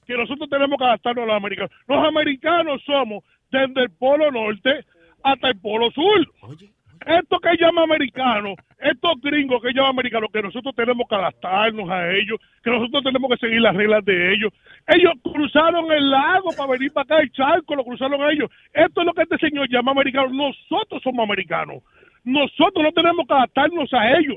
Que 0.06 0.16
nosotros 0.16 0.48
tenemos 0.50 0.78
que 0.78 0.84
adaptarnos 0.84 1.24
a 1.24 1.26
los 1.26 1.36
americanos. 1.36 1.70
Los 1.86 2.04
americanos 2.06 2.82
somos 2.84 3.24
desde 3.50 3.82
el 3.84 3.90
polo 3.90 4.30
norte 4.30 4.84
hasta 5.22 5.48
el 5.48 5.58
polo 5.60 5.90
sur. 5.92 6.26
Esto 7.06 7.38
que 7.38 7.56
llama 7.56 7.84
americano, 7.84 8.54
estos 8.80 9.20
gringos 9.22 9.62
que 9.62 9.72
llaman 9.72 9.90
americanos, 9.90 10.28
que 10.32 10.42
nosotros 10.42 10.74
tenemos 10.74 11.06
que 11.08 11.14
adaptarnos 11.14 11.88
a 11.88 12.10
ellos, 12.12 12.38
que 12.64 12.70
nosotros 12.70 13.04
tenemos 13.04 13.30
que 13.30 13.36
seguir 13.46 13.60
las 13.60 13.76
reglas 13.76 14.04
de 14.04 14.34
ellos. 14.34 14.52
Ellos 14.88 15.12
cruzaron 15.22 15.90
el 15.92 16.10
lago 16.10 16.50
para 16.56 16.72
venir 16.72 16.92
para 16.92 17.04
acá, 17.04 17.18
el 17.22 17.30
charco, 17.30 17.76
lo 17.76 17.84
cruzaron 17.84 18.20
ellos. 18.30 18.50
Esto 18.72 19.00
es 19.02 19.06
lo 19.06 19.14
que 19.14 19.22
este 19.22 19.38
señor 19.38 19.68
llama 19.70 19.92
americano. 19.92 20.28
Nosotros 20.30 21.00
somos 21.02 21.22
americanos. 21.24 21.82
Nosotros 22.24 22.82
no 22.84 22.90
tenemos 22.92 23.24
que 23.26 23.34
adaptarnos 23.34 23.92
a 23.94 24.18
ellos. 24.18 24.36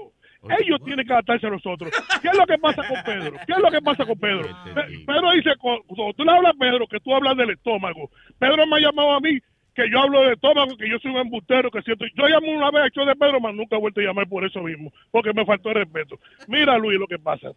Ellos 0.58 0.80
tienen 0.86 1.06
que 1.06 1.12
adaptarse 1.12 1.48
a 1.48 1.50
nosotros. 1.50 1.92
¿Qué 2.22 2.28
es 2.30 2.38
lo 2.38 2.46
que 2.46 2.58
pasa 2.60 2.88
con 2.88 3.04
Pedro? 3.04 3.32
¿Qué 3.46 3.52
es 3.52 3.60
lo 3.60 3.70
que 3.72 3.82
pasa 3.82 4.06
con 4.06 4.18
Pedro? 4.20 4.48
Pe- 4.74 5.00
Pedro 5.06 5.32
dice, 5.32 5.50
cu- 5.58 5.84
cuando 5.88 6.14
tú 6.14 6.24
le 6.24 6.32
hablas 6.32 6.54
a 6.56 6.58
Pedro, 6.58 6.88
que 6.88 7.00
tú 7.02 7.14
hablas 7.14 7.36
del 7.36 7.50
estómago. 7.50 8.10
Pedro 8.40 8.66
me 8.68 8.78
ha 8.78 8.80
llamado 8.80 9.12
a 9.14 9.20
mí 9.20 9.38
que 9.84 9.90
yo 9.90 10.02
hablo 10.02 10.22
del 10.22 10.34
estómago, 10.34 10.76
que 10.78 10.90
yo 10.90 11.00
soy 11.00 11.12
un 11.12 11.18
embustero, 11.18 11.72
que 11.72 11.82
siento. 11.82 12.06
Yo 12.16 12.28
llamé 12.28 12.56
una 12.56 12.72
vez 12.72 12.84
al 12.84 12.92
show 12.92 13.06
de 13.06 13.16
Pedro, 13.16 13.40
mas 13.40 13.56
nunca 13.56 13.76
he 13.76 13.80
vuelto 13.80 14.02
a 14.02 14.04
llamar 14.04 14.28
por 14.28 14.44
eso 14.46 14.62
mismo, 14.62 14.92
porque 15.12 15.32
me 15.34 15.46
faltó 15.46 15.70
el 15.70 15.76
respeto. 15.76 16.18
Mira, 16.48 16.78
Luis, 16.78 17.00
lo 17.00 17.08
que 17.08 17.18
pasa. 17.20 17.52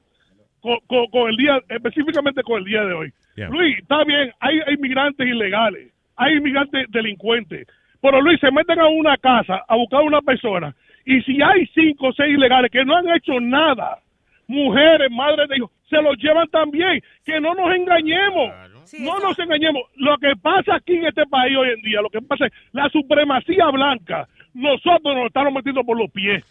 Con, 0.61 0.79
con- 0.87 1.07
con 1.09 1.29
el 1.31 1.37
día, 1.37 1.61
específicamente 1.69 2.43
con 2.45 2.59
el 2.59 2.65
día 2.65 2.85
de 2.85 2.93
hoy. 2.95 3.13
Yeah. 3.35 3.49
Luis, 3.49 3.79
está 3.79 4.05
bien, 4.05 4.33
hay 4.41 4.61
inmigrantes 4.73 5.27
ilegales, 5.27 5.93
hay 6.17 6.35
inmigrantes 6.37 6.87
delincuentes, 6.91 7.67
pero 8.01 8.21
Luis, 8.21 8.39
se 8.41 8.51
meten 8.53 8.79
a 8.79 8.87
una 8.89 9.17
casa 9.17 9.65
a 9.67 9.75
buscar 9.77 10.01
a 10.01 10.05
una 10.05 10.21
persona 10.23 10.75
y 11.05 11.21
si 11.23 11.43
hay 11.43 11.67
cinco 11.75 12.09
o 12.09 12.13
seis 12.13 12.35
ilegales 12.35 12.71
que 12.71 12.85
no 12.85 12.97
han 12.97 13.09
hecho 13.11 13.41
nada, 13.41 13.99
mujeres, 14.47 15.11
madres 15.11 15.49
de 15.49 15.57
hijos, 15.57 15.71
se 15.89 16.01
los 16.01 16.17
llevan 16.19 16.49
también. 16.49 17.03
Que 17.25 17.41
no 17.41 17.55
nos 17.55 17.75
engañemos. 17.75 18.51
No 19.01 19.19
nos 19.21 19.39
engañemos. 19.39 19.83
Lo 19.97 20.17
que 20.19 20.33
pasa 20.41 20.77
aquí 20.77 20.95
en 20.97 21.07
este 21.07 21.25
país 21.27 21.57
hoy 21.57 21.71
en 21.71 21.83
día, 21.83 22.01
lo 22.03 22.11
que 22.11 22.21
pasa 22.23 22.47
es 22.47 22.53
la 22.73 22.89
supremacía 22.91 23.71
blanca. 23.71 24.29
Nosotros 24.55 25.15
nos 25.17 25.27
estamos 25.27 25.53
metiendo 25.53 25.83
por 25.85 25.99
los 25.99 26.11
pies. 26.11 26.45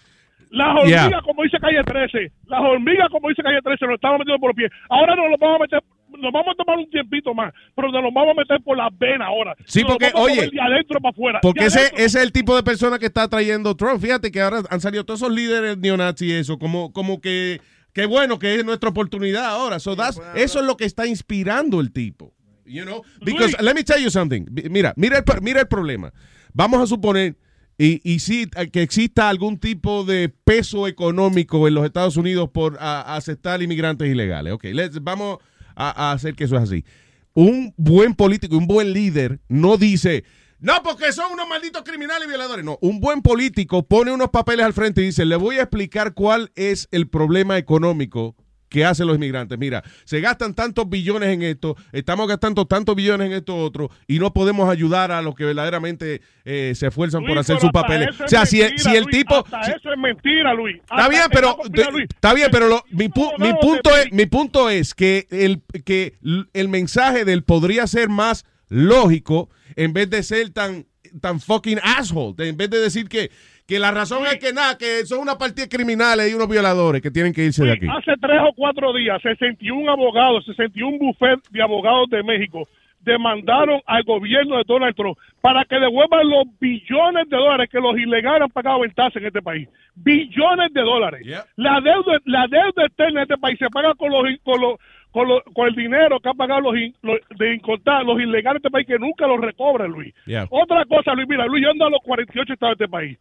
Las 0.49 0.75
hormigas, 0.75 1.09
Yeah. 1.09 1.21
como 1.21 1.43
dice 1.43 1.57
Calle 1.59 1.81
13, 1.81 2.31
las 2.47 2.59
hormigas, 2.59 3.07
como 3.09 3.29
dice 3.29 3.41
Calle 3.41 3.61
13, 3.63 3.85
nos 3.85 3.95
estamos 3.95 4.19
metiendo 4.19 4.39
por 4.39 4.49
los 4.49 4.55
pies. 4.57 4.69
Ahora 4.89 5.15
nos 5.15 5.29
lo 5.29 5.37
vamos 5.37 5.55
a 5.55 5.59
meter, 5.63 5.79
nos 6.09 6.31
vamos 6.33 6.47
a 6.53 6.55
tomar 6.61 6.77
un 6.77 6.89
tiempito 6.89 7.33
más, 7.33 7.53
pero 7.73 7.89
nos 7.89 8.03
lo 8.03 8.11
vamos 8.11 8.35
a 8.35 8.39
meter 8.41 8.59
por 8.61 8.75
las 8.75 8.89
venas 8.97 9.29
ahora. 9.29 9.55
Sí, 9.65 9.81
Nos 9.83 9.91
porque, 9.93 10.11
oye, 10.13 10.49
de 10.51 10.59
adentro 10.61 10.99
para 10.99 11.11
afuera. 11.11 11.39
Porque 11.41 11.65
ese, 11.67 11.85
ese 11.95 12.03
es 12.03 12.15
el 12.15 12.33
tipo 12.33 12.53
de 12.53 12.63
persona 12.63 12.99
que 12.99 13.05
está 13.05 13.29
trayendo 13.29 13.75
Trump. 13.77 14.01
Fíjate 14.01 14.29
que 14.29 14.41
ahora 14.41 14.57
han 14.69 14.81
salido 14.81 15.05
todos 15.05 15.21
esos 15.21 15.33
líderes 15.33 15.77
neonazis 15.77 16.27
y 16.29 16.33
eso, 16.33 16.59
como, 16.59 16.91
como 16.91 17.21
que, 17.21 17.61
qué 17.93 18.05
bueno 18.05 18.39
que 18.39 18.55
es 18.55 18.65
nuestra 18.65 18.89
oportunidad 18.89 19.45
ahora. 19.45 19.79
So 19.79 19.95
that's- 19.95 20.19
eso 20.35 20.59
es 20.59 20.65
lo 20.65 20.77
que 20.77 20.85
está 20.85 21.05
inspirando 21.07 21.79
el 21.79 21.91
tipo. 21.91 22.33
You 22.65 22.83
know? 22.83 23.03
Because, 23.25 23.55
let 23.61 23.73
me 23.73 23.83
tell 23.83 24.01
you 24.01 24.09
something. 24.09 24.45
Mira, 24.69 24.93
mira 24.95 25.17
el, 25.17 25.41
mira 25.41 25.59
el 25.61 25.67
problema. 25.67 26.13
Vamos 26.53 26.81
a 26.81 26.87
suponer, 26.87 27.35
y, 27.77 27.99
y 28.03 28.19
sí, 28.19 28.47
eh, 28.55 28.69
que 28.69 28.81
exista 28.81 29.27
algún 29.27 29.57
tipo 29.59 30.03
de 30.05 30.29
peso 30.29 30.87
económico 30.87 31.67
en 31.67 31.73
los 31.73 31.83
Estados 31.85 32.15
Unidos 32.17 32.49
por 32.53 32.77
a 32.79 33.15
aceptar 33.15 33.61
inmigrantes 33.61 34.09
ilegales. 34.09 34.53
Ok, 34.53 34.65
let's- 34.65 34.99
vamos 35.01 35.39
a, 35.75 36.09
a 36.09 36.11
hacer 36.13 36.33
que 36.35 36.45
eso 36.45 36.55
es 36.55 36.63
así. 36.63 36.85
Un 37.33 37.73
buen 37.77 38.13
político, 38.13 38.57
un 38.57 38.67
buen 38.67 38.93
líder, 38.93 39.39
no 39.49 39.77
dice, 39.77 40.23
no, 40.61 40.81
porque 40.83 41.11
son 41.11 41.33
unos 41.33 41.47
malditos 41.47 41.81
criminales 41.83 42.25
y 42.25 42.29
violadores. 42.29 42.63
No, 42.63 42.77
un 42.81 42.99
buen 42.99 43.21
político 43.21 43.83
pone 43.85 44.11
unos 44.11 44.29
papeles 44.29 44.65
al 44.65 44.73
frente 44.73 45.01
y 45.01 45.05
dice, 45.05 45.25
le 45.25 45.35
voy 45.35 45.57
a 45.57 45.63
explicar 45.63 46.13
cuál 46.13 46.51
es 46.55 46.87
el 46.91 47.09
problema 47.09 47.57
económico 47.57 48.35
que 48.69 48.85
hacen 48.85 49.05
los 49.05 49.17
inmigrantes. 49.17 49.59
Mira, 49.59 49.83
se 50.05 50.21
gastan 50.21 50.53
tantos 50.53 50.87
billones 50.89 51.27
en 51.27 51.41
esto, 51.41 51.75
estamos 51.91 52.25
gastando 52.29 52.65
tantos 52.67 52.95
billones 52.95 53.27
en 53.27 53.33
esto 53.33 53.57
otro 53.57 53.89
y 54.07 54.17
no 54.19 54.31
podemos 54.33 54.69
ayudar 54.69 55.11
a 55.11 55.21
los 55.21 55.35
que 55.35 55.43
verdaderamente 55.43 56.21
eh, 56.45 56.71
se 56.73 56.87
esfuerzan 56.87 57.25
por 57.25 57.37
hacer 57.37 57.59
sus 57.59 57.69
papeles. 57.71 58.09
O 58.21 58.29
sea, 58.29 58.45
si, 58.45 58.59
mentira, 58.61 58.81
si 58.91 58.95
el 58.95 59.03
Luis, 59.03 59.17
tipo... 59.17 59.35
hasta 59.35 59.63
si- 59.65 59.71
eso 59.71 59.91
es 59.91 59.99
mentira, 59.99 60.53
Luis. 60.53 60.77
Está 60.77 61.09
bien, 61.09 61.23
pero 61.33 61.57
Luis, 61.91 62.05
está 62.09 62.33
bien, 62.33 62.47
pero 62.49 62.69
lo- 62.69 62.83
mi, 62.91 63.09
pu- 63.09 63.33
mi 63.39 63.51
punto 63.59 63.89
es 63.97 64.09
mi 64.13 64.25
punto 64.27 64.69
es 64.69 64.93
que 64.95 65.27
el 65.31 65.61
que 65.83 66.17
el 66.53 66.69
mensaje 66.69 67.25
de 67.25 67.33
él 67.33 67.43
podría 67.43 67.87
ser 67.87 68.07
más 68.07 68.45
lógico 68.71 69.49
en 69.75 69.93
vez 69.93 70.09
de 70.09 70.23
ser 70.23 70.49
tan 70.51 70.85
tan 71.19 71.39
fucking 71.39 71.79
asshole. 71.83 72.33
En 72.47 72.55
vez 72.55 72.69
de 72.69 72.79
decir 72.79 73.09
que, 73.09 73.29
que 73.67 73.79
la 73.79 73.91
razón 73.91 74.25
es 74.25 74.37
que 74.37 74.53
nada, 74.53 74.77
que 74.77 75.05
son 75.05 75.19
una 75.19 75.37
partida 75.37 75.65
de 75.65 75.75
criminales 75.75 76.31
y 76.31 76.33
unos 76.33 76.47
violadores 76.47 77.01
que 77.01 77.11
tienen 77.11 77.33
que 77.33 77.43
irse 77.43 77.65
de 77.65 77.73
aquí. 77.73 77.87
Hace 77.89 78.13
tres 78.21 78.39
o 78.47 78.53
cuatro 78.55 78.93
días, 78.93 79.21
61 79.21 79.91
abogados, 79.91 80.45
61 80.45 80.97
buffet 80.99 81.39
de 81.49 81.61
abogados 81.61 82.09
de 82.09 82.23
México 82.23 82.67
demandaron 83.01 83.81
al 83.87 84.03
gobierno 84.03 84.57
de 84.57 84.63
Donald 84.67 84.95
Trump 84.95 85.17
para 85.41 85.65
que 85.65 85.79
devuelvan 85.79 86.29
los 86.29 86.43
billones 86.59 87.27
de 87.29 87.35
dólares 87.35 87.69
que 87.71 87.79
los 87.79 87.97
ilegales 87.97 88.43
han 88.43 88.49
pagado 88.49 88.85
en 88.85 88.93
tasas 88.93 89.15
en 89.17 89.25
este 89.25 89.41
país. 89.41 89.67
Billones 89.95 90.71
de 90.71 90.81
dólares. 90.81 91.21
La 91.55 91.81
deuda 91.81 92.19
la 92.25 92.47
deuda 92.47 92.85
externa 92.85 93.21
de 93.21 93.23
este 93.23 93.37
país 93.37 93.57
se 93.57 93.69
paga 93.69 93.95
con 93.95 94.11
los 94.11 94.23
con 94.43 94.61
los 94.61 94.75
con, 95.11 95.27
los- 95.27 95.43
con 95.53 95.67
el 95.67 95.75
dinero 95.75 96.19
que 96.19 96.29
han 96.29 96.37
pagado 96.37 96.61
los, 96.61 96.75
in- 96.77 96.95
los- 97.01 97.19
de 97.37 97.53
incontar 97.55 98.03
los 98.05 98.19
ilegales 98.21 98.61
de 98.61 98.67
este 98.67 98.71
país 98.71 98.87
que 98.87 98.97
nunca 98.99 99.27
los 99.27 99.39
recobran, 99.41 99.91
Luis. 99.91 100.13
Yeah. 100.25 100.47
Otra 100.49 100.85
cosa, 100.85 101.13
Luis, 101.13 101.27
mira, 101.27 101.45
Luis, 101.45 101.63
yo 101.63 101.71
ando 101.71 101.85
a 101.85 101.89
los 101.89 101.99
48 102.03 102.53
estados 102.53 102.77
de 102.77 102.85
este 102.85 102.91
país. 102.91 103.17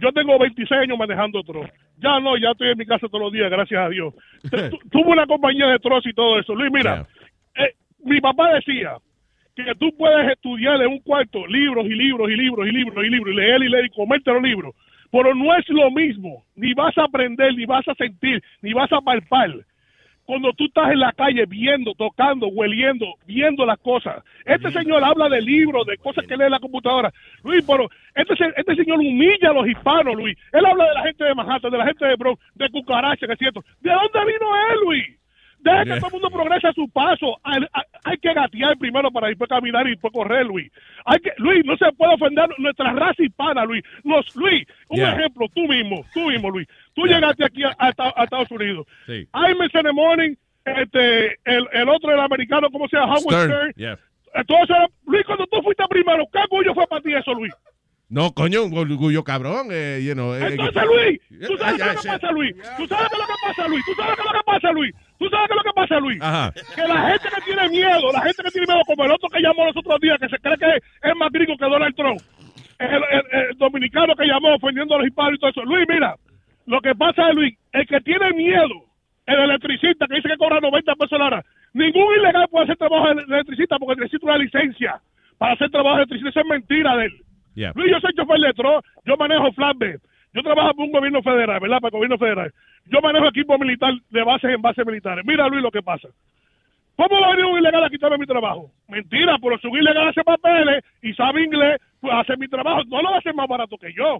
Yo 0.00 0.10
tengo 0.12 0.38
26 0.38 0.80
años 0.80 0.98
manejando 0.98 1.38
otro. 1.40 1.62
Ya 1.98 2.18
no, 2.18 2.36
ya 2.36 2.50
estoy 2.50 2.70
en 2.70 2.78
mi 2.78 2.86
casa 2.86 3.06
todos 3.08 3.20
los 3.20 3.32
días, 3.32 3.50
gracias 3.50 3.80
a 3.80 3.88
Dios. 3.88 4.12
Tu- 4.50 4.70
tu- 4.70 4.88
Tuve 4.90 5.12
una 5.12 5.26
compañía 5.26 5.66
de 5.68 5.78
trozo 5.78 6.08
y 6.08 6.12
todo 6.14 6.38
eso. 6.40 6.54
Luis, 6.54 6.70
mira, 6.72 7.06
eh, 7.56 7.74
mi 8.04 8.20
papá 8.20 8.54
decía 8.54 8.96
que 9.54 9.72
tú 9.78 9.96
puedes 9.96 10.32
estudiar 10.32 10.82
en 10.82 10.88
un 10.88 10.98
cuarto 10.98 11.46
libros 11.46 11.86
y 11.86 11.90
libros 11.94 12.28
y 12.28 12.34
libros 12.36 12.66
y 12.66 12.72
libros 12.72 13.04
y 13.06 13.08
libros 13.10 13.32
y 13.32 13.36
leer 13.36 13.62
y 13.62 13.68
leer 13.68 13.84
y 13.84 13.90
comerte 13.90 14.32
los 14.32 14.42
libros, 14.42 14.74
pero 15.12 15.32
no 15.32 15.54
es 15.54 15.68
lo 15.68 15.88
mismo. 15.92 16.44
Ni 16.56 16.74
vas 16.74 16.98
a 16.98 17.04
aprender, 17.04 17.54
ni 17.54 17.64
vas 17.64 17.86
a 17.86 17.94
sentir, 17.94 18.42
ni 18.62 18.72
vas 18.72 18.90
a 18.92 19.00
palpar 19.00 19.50
cuando 20.24 20.52
tú 20.52 20.64
estás 20.66 20.90
en 20.90 21.00
la 21.00 21.12
calle 21.12 21.44
viendo, 21.46 21.94
tocando, 21.94 22.46
hueliendo, 22.48 23.06
viendo 23.26 23.64
las 23.66 23.78
cosas. 23.78 24.22
Este 24.44 24.70
señor 24.72 25.04
habla 25.04 25.28
de 25.28 25.40
libros, 25.42 25.86
de 25.86 25.96
cosas 25.98 26.26
que 26.26 26.36
lee 26.36 26.44
en 26.44 26.50
la 26.52 26.58
computadora. 26.60 27.12
Luis, 27.42 27.64
pero 27.66 27.88
este, 28.14 28.34
este 28.56 28.74
señor 28.76 28.98
humilla 28.98 29.50
a 29.50 29.54
los 29.54 29.68
hispanos, 29.68 30.14
Luis. 30.14 30.36
Él 30.52 30.64
habla 30.64 30.86
de 30.88 30.94
la 30.94 31.02
gente 31.02 31.24
de 31.24 31.34
Manhattan, 31.34 31.70
de 31.70 31.78
la 31.78 31.86
gente 31.86 32.06
de 32.06 32.16
Bronx, 32.16 32.40
de 32.54 32.68
cucaracha, 32.70 33.26
que 33.26 33.32
es 33.34 33.38
cierto. 33.38 33.60
¿De 33.80 33.90
dónde 33.90 34.32
vino 34.32 34.46
él, 34.72 34.78
Luis? 34.84 35.04
Deja 35.60 35.82
que 35.84 35.96
todo 35.98 36.08
el 36.08 36.12
mundo 36.12 36.30
progrese 36.30 36.68
a 36.68 36.72
su 36.74 36.86
paso. 36.90 37.38
Hay, 37.42 37.62
hay- 37.72 37.82
hay 38.04 38.18
que 38.18 38.34
gatear 38.34 38.76
primero 38.76 39.10
para 39.10 39.28
después 39.28 39.48
caminar 39.48 39.86
y 39.86 39.92
después 39.92 40.12
correr, 40.12 40.44
Luis. 40.44 40.70
Hay 41.06 41.18
que, 41.20 41.32
Luis, 41.38 41.64
no 41.64 41.74
se 41.78 41.90
puede 41.92 42.12
ofender 42.12 42.50
nuestra 42.58 42.92
raza 42.92 43.22
hispana, 43.22 43.64
Luis. 43.64 43.82
Los, 44.04 44.36
Luis, 44.36 44.66
un 44.90 44.98
Yeah. 44.98 45.14
ejemplo, 45.14 45.46
tú 45.54 45.62
mismo, 45.66 46.04
tú 46.12 46.28
mismo, 46.28 46.50
Luis. 46.50 46.68
Tú 46.94 47.04
llegaste 47.06 47.44
aquí 47.44 47.62
a, 47.64 47.74
a 47.78 47.88
Esta- 47.90 48.12
a 48.16 48.24
Estados 48.24 48.50
Unidos. 48.50 48.86
Sí. 49.06 49.28
The 49.72 49.92
morning, 49.92 50.34
este, 50.64 51.26
el, 51.44 51.66
el 51.72 51.88
otro, 51.88 52.12
el 52.12 52.20
americano, 52.20 52.68
¿cómo 52.70 52.88
se 52.88 52.96
llama? 52.96 53.14
Howard 53.14 53.44
Stern. 53.44 53.72
Yeah. 53.76 53.98
Entonces, 54.34 54.76
Luis, 55.06 55.24
cuando 55.26 55.46
tú 55.46 55.60
fuiste 55.62 55.84
primero, 55.90 56.24
¿qué 56.32 56.38
orgullo 56.40 56.74
fue 56.74 56.86
para 56.86 57.02
ti 57.02 57.12
eso, 57.14 57.34
Luis? 57.34 57.52
No, 58.08 58.32
coño, 58.32 58.64
un 58.64 58.76
orgullo 58.76 59.24
cabrón. 59.24 59.68
Eh, 59.70 60.02
you 60.04 60.12
know, 60.12 60.34
eh, 60.34 60.48
Entonces, 60.50 60.82
Luis, 60.84 61.20
tú 61.48 61.56
sabes 61.56 61.72
Ay, 61.72 61.76
qué 61.78 61.82
ay, 61.82 61.96
es 61.96 61.96
lo 61.96 62.02
que 62.02 62.08
pasa, 62.18 62.32
Luis. 62.32 62.54
Tú 62.76 62.86
sabes 62.86 63.10
lo 63.10 63.26
que 63.26 63.34
pasa, 63.42 63.68
Luis. 63.68 63.84
Tú 63.86 63.92
sabes 63.94 64.14
qué 64.16 64.20
es 64.22 64.26
lo 64.26 64.38
que 64.38 64.44
pasa, 64.44 64.72
Luis. 64.72 64.94
Tú 65.18 65.28
sabes 65.30 65.46
qué 65.48 65.52
es 65.52 65.56
lo 65.56 65.62
que 65.64 65.74
pasa, 65.74 66.00
Luis. 66.00 66.18
Ajá. 66.22 66.52
Que 66.52 66.82
la 66.88 67.10
gente 67.10 67.28
que 67.34 67.40
tiene 67.42 67.68
miedo, 67.70 68.12
la 68.12 68.20
gente 68.22 68.42
que 68.44 68.50
tiene 68.50 68.66
miedo, 68.66 68.80
como 68.86 69.04
el 69.04 69.10
otro 69.12 69.28
que 69.30 69.40
llamó 69.40 69.64
los 69.66 69.76
otros 69.76 70.00
días, 70.00 70.18
que 70.20 70.28
se 70.28 70.38
cree 70.38 70.56
que 70.58 70.76
es 71.08 71.16
más 71.16 71.30
gringo 71.32 71.56
que 71.56 71.64
Donald 71.64 71.96
Trump. 71.96 72.20
El, 72.78 72.90
el- 72.94 73.50
el 73.50 73.56
dominicano 73.58 74.14
que 74.16 74.26
llamó 74.26 74.54
ofendiendo 74.54 74.94
a 74.94 74.98
los 74.98 75.06
hispanos 75.06 75.34
y 75.34 75.38
todo 75.38 75.50
eso. 75.50 75.64
Luis, 75.64 75.86
mira, 75.88 76.14
lo 76.66 76.80
que 76.80 76.94
pasa 76.94 77.28
es, 77.28 77.34
Luis, 77.34 77.58
el 77.72 77.86
que 77.86 78.00
tiene 78.00 78.32
miedo, 78.32 78.84
el 79.26 79.40
electricista 79.40 80.06
que 80.06 80.16
dice 80.16 80.28
que 80.28 80.36
cobra 80.36 80.60
90 80.60 80.94
pesos 80.94 81.18
la 81.18 81.26
hora, 81.26 81.44
ningún 81.72 82.14
ilegal 82.16 82.48
puede 82.48 82.64
hacer 82.64 82.76
trabajo 82.76 83.14
de 83.14 83.22
electricista 83.22 83.78
porque 83.78 84.00
necesita 84.00 84.26
una 84.26 84.38
licencia 84.38 85.00
para 85.38 85.54
hacer 85.54 85.70
trabajo 85.70 85.96
de 85.96 86.02
electricista. 86.02 86.30
Eso 86.30 86.40
es 86.40 86.46
mentira 86.46 86.96
de 86.96 87.06
él. 87.06 87.12
Yeah. 87.54 87.72
Luis, 87.74 87.90
yo 87.90 88.00
soy 88.00 88.12
chofer 88.14 88.40
de 88.40 88.52
tro, 88.52 88.82
yo 89.04 89.16
manejo 89.16 89.52
flatbed. 89.52 90.00
Yo 90.32 90.42
trabajo 90.42 90.74
para 90.74 90.86
un 90.86 90.92
gobierno 90.92 91.22
federal, 91.22 91.60
¿verdad? 91.60 91.78
Para 91.80 91.88
el 91.88 91.98
gobierno 91.98 92.18
federal. 92.18 92.52
Yo 92.86 93.00
manejo 93.00 93.28
equipo 93.28 93.56
militar 93.56 93.94
de 94.10 94.24
bases 94.24 94.50
en 94.50 94.60
bases 94.60 94.84
militares. 94.84 95.24
Mira, 95.24 95.46
Luis, 95.48 95.62
lo 95.62 95.70
que 95.70 95.82
pasa. 95.82 96.08
¿Cómo 96.96 97.20
va 97.20 97.28
a 97.28 97.30
venir 97.30 97.44
un 97.44 97.58
ilegal 97.58 97.84
a 97.84 97.90
quitarme 97.90 98.18
mi 98.18 98.26
trabajo? 98.26 98.70
Mentira, 98.88 99.36
pero 99.40 99.58
si 99.58 99.66
un 99.66 99.78
ilegal 99.78 100.08
hace 100.08 100.22
papeles 100.22 100.84
y 101.02 101.12
sabe 101.14 101.42
inglés, 101.42 101.80
pues 102.00 102.12
hace 102.14 102.36
mi 102.36 102.48
trabajo. 102.48 102.82
No 102.86 103.02
lo 103.02 103.10
va 103.10 103.16
a 103.16 103.18
hacer 103.18 103.34
más 103.34 103.48
barato 103.48 103.76
que 103.78 103.92
yo. 103.92 104.18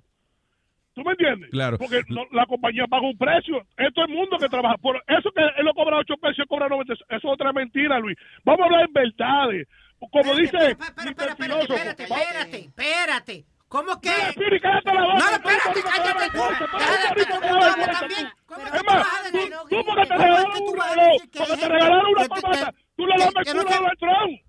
¿Tú 0.94 1.02
me 1.02 1.10
entiendes? 1.12 1.50
Claro. 1.50 1.76
Porque 1.78 2.02
no- 2.08 2.26
la 2.30 2.46
compañía 2.46 2.86
paga 2.86 3.06
un 3.06 3.18
precio. 3.18 3.66
Es 3.76 3.92
todo 3.94 4.04
el 4.06 4.12
mundo 4.14 4.38
que 4.38 4.48
trabaja. 4.48 4.76
Por 4.78 4.96
eso 5.08 5.30
que 5.34 5.42
él 5.42 5.64
lo 5.64 5.74
cobra 5.74 5.98
8 5.98 6.14
pesos 6.18 6.38
y 6.44 6.46
cobra 6.48 6.68
90. 6.68 6.92
Eso 6.94 7.04
es 7.08 7.24
otra 7.24 7.52
mentira, 7.52 7.98
Luis. 7.98 8.16
Vamos 8.44 8.60
a 8.60 8.64
hablar 8.66 8.84
en 8.86 8.92
verdades. 8.92 9.68
Como 9.98 10.34
dice... 10.36 10.56
Espérate, 10.56 11.10
espérate, 11.10 12.02
espérate, 12.04 12.58
espérate. 12.58 13.44
¿Cómo 13.68 14.00
que? 14.00 14.08
Spiri, 14.32 14.60
cállate 14.60 14.94
la 14.94 15.02
boca. 15.02 15.14
No, 15.18 15.30
espérate, 15.30 15.80
cállate. 15.82 16.38
Déjate 16.78 17.24
también. 17.26 18.28
Es 18.72 18.84
más, 18.84 19.32
tú, 19.32 19.38
tú 19.68 19.84
porque 19.84 20.06
te 20.06 20.14
regalaron 20.16 20.52
un 20.62 20.74
reloj, 20.78 21.22
porque 21.36 21.56
te 21.56 21.68
regalaron 21.68 22.06
una 22.16 22.24
pamata, 22.28 22.72
tú 22.96 23.06
le 23.06 23.14
das 23.18 23.26
el 23.34 23.34
culo 23.34 23.60
a 23.60 23.74
Donald 23.74 23.98
Trump. 23.98 24.40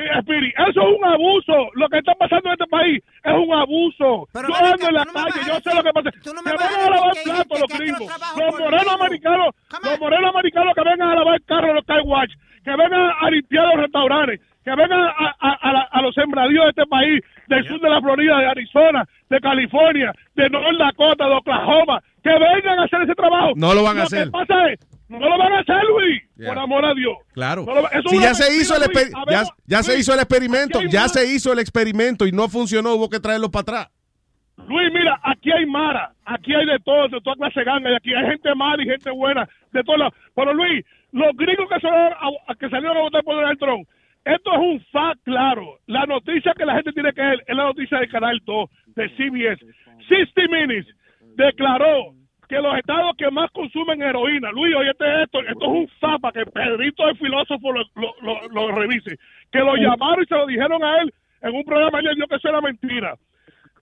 Mira, 0.00 0.20
Spiri, 0.22 0.48
eso 0.48 0.80
es 0.80 0.98
un 0.98 1.04
abuso. 1.04 1.52
Lo 1.74 1.88
que 1.88 1.98
está 1.98 2.14
pasando 2.14 2.48
en 2.48 2.52
este 2.54 2.66
país 2.66 3.02
es 3.22 3.32
un 3.34 3.52
abuso. 3.52 4.26
yo 4.32 4.40
ando 4.72 4.88
en 4.88 4.94
la 4.94 5.04
calle, 5.04 5.40
yo 5.46 5.54
sé 5.60 5.74
lo 5.76 5.82
que 5.82 5.92
pasa. 5.92 6.10
Que 6.10 6.30
vengan 6.56 6.80
a 6.80 6.90
lavar 6.90 7.12
platos 7.24 7.60
los 7.60 7.78
gringos. 7.78 8.08
Los 8.38 8.58
morenos 8.58 8.94
americanos, 9.00 9.48
los 9.84 10.00
morenos 10.00 10.30
americanos 10.34 10.72
que 10.74 10.82
vengan 10.84 11.08
a 11.10 11.14
lavar 11.16 11.34
el 11.34 11.44
carro 11.44 11.74
los 11.74 11.84
car 11.84 12.00
wash, 12.04 12.32
que 12.64 12.70
vengan 12.70 13.10
a 13.20 13.30
limpiar 13.30 13.66
los 13.66 13.76
restaurantes, 13.84 14.40
que 14.64 14.70
vengan 14.70 15.00
a, 15.00 15.36
a- 15.40 15.58
a 15.60 15.72
la- 15.72 15.88
a 15.90 16.02
los 16.02 16.14
sembradíos 16.14 16.64
de 16.64 16.70
este 16.70 16.86
país, 16.86 17.22
del 17.48 17.66
sur 17.66 17.80
de 17.80 17.90
la 17.90 18.00
Florida, 18.00 18.38
de 18.38 18.46
Arizona, 18.46 19.04
de 19.28 19.40
California, 19.40 20.12
de 20.34 20.48
North 20.50 20.78
Dakota, 20.78 21.26
de 21.26 21.34
Oklahoma, 21.34 22.00
que 22.22 22.30
vengan 22.30 22.78
a 22.78 22.84
hacer 22.84 23.02
ese 23.02 23.14
trabajo. 23.14 23.52
No 23.56 23.74
lo 23.74 23.82
van 23.82 23.96
a 23.98 24.00
que 24.00 24.06
hacer. 24.06 24.30
pasa 24.30 24.68
es, 24.68 24.78
no 25.18 25.28
lo 25.28 25.38
van 25.38 25.52
a 25.52 25.58
hacer, 25.60 25.82
Luis, 25.88 26.22
Yeah. 26.36 26.48
por 26.54 26.58
amor 26.58 26.84
a 26.84 26.94
Dios. 26.94 27.14
Claro. 27.34 27.64
No 27.66 27.74
lo- 27.74 27.88
Si 28.08 28.18
ya 28.20 28.32
se 28.34 28.54
hizo 28.56 28.74
el 28.76 28.82
ver, 28.94 29.08
ya, 29.30 29.42
ya 29.66 29.82
se 29.82 29.98
hizo 29.98 30.14
el 30.14 30.20
experimento, 30.20 30.80
ya 30.88 31.08
se 31.08 31.26
hizo 31.26 31.52
el 31.52 31.58
experimento 31.58 32.26
y 32.26 32.32
no 32.32 32.48
funcionó, 32.48 32.94
hubo 32.94 33.10
que 33.10 33.20
traerlo 33.20 33.50
para 33.50 33.60
atrás. 33.62 33.88
Luis, 34.68 34.90
mira, 34.92 35.18
aquí 35.24 35.50
hay 35.50 35.66
Mara, 35.66 36.12
aquí 36.24 36.54
hay 36.54 36.66
de 36.66 36.78
todo, 36.84 37.08
de 37.08 37.20
toda 37.22 37.34
clase 37.36 37.60
de 37.60 37.64
ganga, 37.66 37.90
y 37.90 37.94
aquí 37.96 38.14
hay 38.14 38.26
gente 38.30 38.54
mala 38.54 38.82
y 38.82 38.86
gente 38.86 39.10
buena, 39.10 39.48
de 39.72 39.82
todos 39.82 39.98
lados. 39.98 40.14
Pero 40.34 40.54
Luis, 40.54 40.84
los 41.12 41.34
gringos 41.36 41.68
que 41.68 41.80
salieron 41.80 42.12
a, 42.46 42.54
que 42.54 42.68
salieron 42.68 42.96
a 42.96 43.00
votar 43.00 43.22
por 43.24 43.34
Donald 43.36 43.58
Trump, 43.58 43.88
esto 44.24 44.52
es 44.52 44.58
un 44.58 44.80
fact 44.92 45.20
claro. 45.24 45.78
La 45.86 46.04
noticia 46.06 46.52
que 46.56 46.64
la 46.66 46.74
gente 46.74 46.92
tiene 46.92 47.12
que 47.12 47.22
ver 47.22 47.42
es 47.46 47.56
la 47.56 47.64
noticia 47.64 47.98
del 47.98 48.10
Canal 48.10 48.38
2, 48.44 48.70
de 48.94 49.08
CBS. 49.16 49.64
60 50.08 50.42
Minutes 50.50 50.94
declaró 51.36 52.14
que 52.50 52.60
los 52.60 52.76
estados 52.76 53.16
que 53.16 53.30
más 53.30 53.50
consumen 53.52 54.02
heroína, 54.02 54.50
Luis, 54.50 54.74
oye 54.74 54.90
esto, 54.90 55.06
esto 55.40 55.40
es 55.40 55.88
un 56.02 56.20
para 56.20 56.32
que 56.32 56.50
Pedrito 56.50 57.08
el 57.08 57.16
filósofo 57.16 57.72
lo, 57.72 57.82
lo, 57.94 58.12
lo- 58.20 58.48
lo 58.48 58.74
revise, 58.74 59.16
que 59.52 59.60
lo 59.60 59.76
llamaron 59.76 60.22
y 60.24 60.26
se 60.26 60.34
lo 60.34 60.46
dijeron 60.46 60.82
a 60.84 60.98
él 61.00 61.14
en 61.42 61.54
un 61.54 61.64
programa 61.64 62.02
y 62.02 62.06
él 62.08 62.16
dijo 62.16 62.26
que 62.26 62.34
eso 62.36 62.48
era 62.48 62.60
mentira. 62.60 63.14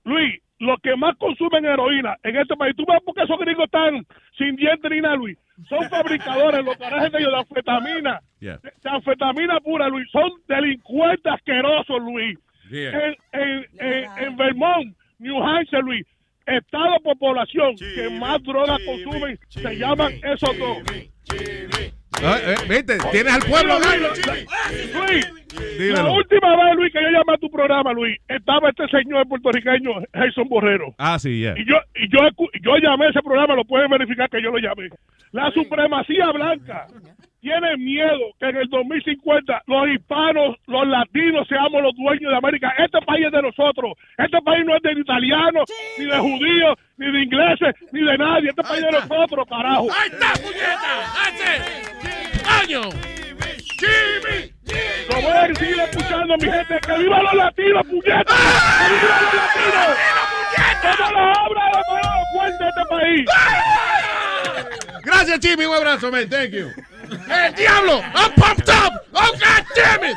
Luis, 0.05 0.41
los 0.61 0.79
que 0.81 0.95
más 0.97 1.17
consumen 1.17 1.65
heroína 1.65 2.17
en 2.23 2.37
este 2.37 2.57
país, 2.57 2.75
tú 2.77 2.85
ves 2.87 3.01
por 3.05 3.15
qué 3.15 3.23
esos 3.23 3.39
gringos 3.39 3.65
están 3.65 4.05
sin 4.37 4.55
dientes 4.57 4.91
ni 4.91 5.01
nada, 5.01 5.17
Luis. 5.17 5.39
Son 5.69 5.89
fabricadores, 5.89 6.65
los 6.65 6.79
garajes 6.79 7.11
de 7.11 7.19
ellos 7.19 7.33
de 7.33 7.39
anfetamina, 7.39 8.21
Yeah. 8.41 8.59
de, 8.59 8.71
de 8.83 8.91
anfetamina 8.91 9.59
pura, 9.61 9.89
Luis. 9.89 10.09
Son 10.13 10.31
delincuentes 10.47 11.33
asquerosos, 11.33 12.01
Luis. 12.03 12.39
Yeah. 12.71 12.91
En, 13.09 13.17
en, 13.33 13.67
en, 13.81 14.05
en 14.25 14.37
Vermont, 14.37 14.95
New 15.19 15.43
Hampshire, 15.43 15.83
Luis, 15.83 16.07
estado 16.57 16.97
por 17.03 17.19
población 17.19 17.75
que 17.77 18.09
más 18.11 18.43
drogas 18.43 18.79
consumen, 18.85 19.39
se 19.49 19.77
llaman 19.77 20.13
esos 20.23 20.57
dos. 20.59 20.79
Ah, 22.23 22.39
eh, 22.43 22.55
Viste, 22.69 22.99
tienes 23.13 23.33
al 23.33 23.43
pueblo. 23.43 23.75
Luis, 23.79 24.93
Luis, 24.95 25.33
Dímelo. 25.79 26.03
la 26.03 26.11
última 26.13 26.57
vez, 26.65 26.75
Luis, 26.77 26.93
que 26.93 27.01
yo 27.01 27.09
llamé 27.11 27.35
a 27.35 27.39
tu 27.39 27.51
programa, 27.51 27.93
Luis, 27.93 28.17
estaba 28.29 28.71
este 28.71 28.89
señor 28.89 29.29
puertorriqueño, 29.29 29.91
Jason 30.13 30.49
Borrero. 30.49 30.95
Ah, 30.99 31.19
sí, 31.19 31.43
ya. 31.43 31.55
Y 31.57 31.65
yo, 31.65 31.77
y 31.95 32.09
yo, 32.11 32.19
escu- 32.29 32.51
yo 32.63 32.77
llamé 32.79 33.07
a 33.07 33.11
ese 33.11 33.23
programa, 33.23 33.55
lo 33.55 33.65
pueden 33.65 33.89
verificar 33.91 34.29
que 34.31 34.43
yo 34.43 34.51
lo 34.51 34.59
llamé. 34.59 34.89
La 35.33 35.51
supremacía 35.53 36.31
blanca 36.33 36.87
tiene 37.41 37.77
miedo 37.77 38.33
que 38.39 38.47
en 38.47 38.57
el 38.57 38.69
2050 38.69 39.63
los 39.67 39.89
hispanos, 39.89 40.57
los 40.67 40.87
latinos 40.87 41.47
seamos 41.49 41.83
los 41.83 41.95
dueños 41.97 42.31
de 42.31 42.37
América. 42.37 42.73
Este 42.79 43.01
país 43.03 43.27
es 43.27 43.33
de 43.33 43.43
nosotros. 43.43 43.93
Este 44.17 44.41
país 44.43 44.65
no 44.65 44.77
es 44.77 44.83
de 44.83 44.93
italianos, 44.93 45.65
ni 45.99 46.05
de 46.05 46.19
judíos, 46.19 46.79
ni 46.97 47.13
de 47.13 47.23
ingleses, 47.23 47.75
ni 47.93 48.03
de 48.03 48.19
nadie. 48.19 48.51
Este 48.51 48.63
país 48.63 48.85
es 48.85 48.87
de 48.87 48.93
nosotros, 48.93 49.47
carajo. 49.49 49.89
¡Ahí 49.93 50.11
está, 50.11 50.33
puñeta! 50.43 51.09
¡Coño! 52.61 52.83
¡Jimmy! 53.79 54.53
Lo 55.09 55.23
voy 55.23 55.33
a 55.33 55.55
seguir 55.55 55.81
escuchando, 55.81 56.37
mi 56.37 56.45
gente. 56.45 56.81
¡Que 56.85 56.99
viva 56.99 57.23
los 57.23 57.35
latinos, 57.35 57.87
puñetas! 57.87 58.25
¡Que 58.27 58.95
viva 58.95 59.21
los 59.23 59.35
latinos! 59.35 59.97
¡Somos 60.83 61.13
la 61.13 61.33
obra 61.45 61.65
de 61.65 61.71
la 61.73 61.83
mano 61.89 62.11
fuerte 62.33 62.65
de 62.65 62.71
este 62.71 62.85
país! 62.91 63.25
Gracias, 65.05 65.39
Jimmy. 65.41 65.65
Un 65.65 65.75
abrazo, 65.75 66.11
man. 66.11 66.29
Thank 66.29 66.51
you. 66.51 66.71
¡El 67.11 67.55
diablo! 67.55 68.01
I'm 68.15 68.33
pumped 68.35 68.69
up! 68.69 68.93
¡Oh, 69.13 69.33
God 69.33 69.65
damn 69.75 70.05
it! 70.05 70.17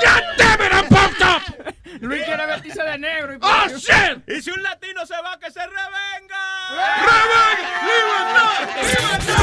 God 0.00 0.22
damn 0.38 0.60
it, 0.60 0.72
I'm 0.72 0.88
pumped 0.88 1.22
up! 1.22 1.42
Luis 2.00 2.22
quiere 2.24 2.46
ver 2.46 2.62
de 2.62 2.98
negro. 2.98 3.34
Y 3.34 3.38
¡Oh, 3.40 3.68
shit! 3.78 4.28
Y 4.28 4.42
si 4.42 4.50
un 4.50 4.62
latino 4.62 5.06
se 5.06 5.14
va, 5.14 5.38
que 5.38 5.50
se 5.50 5.60
revenga. 5.60 6.42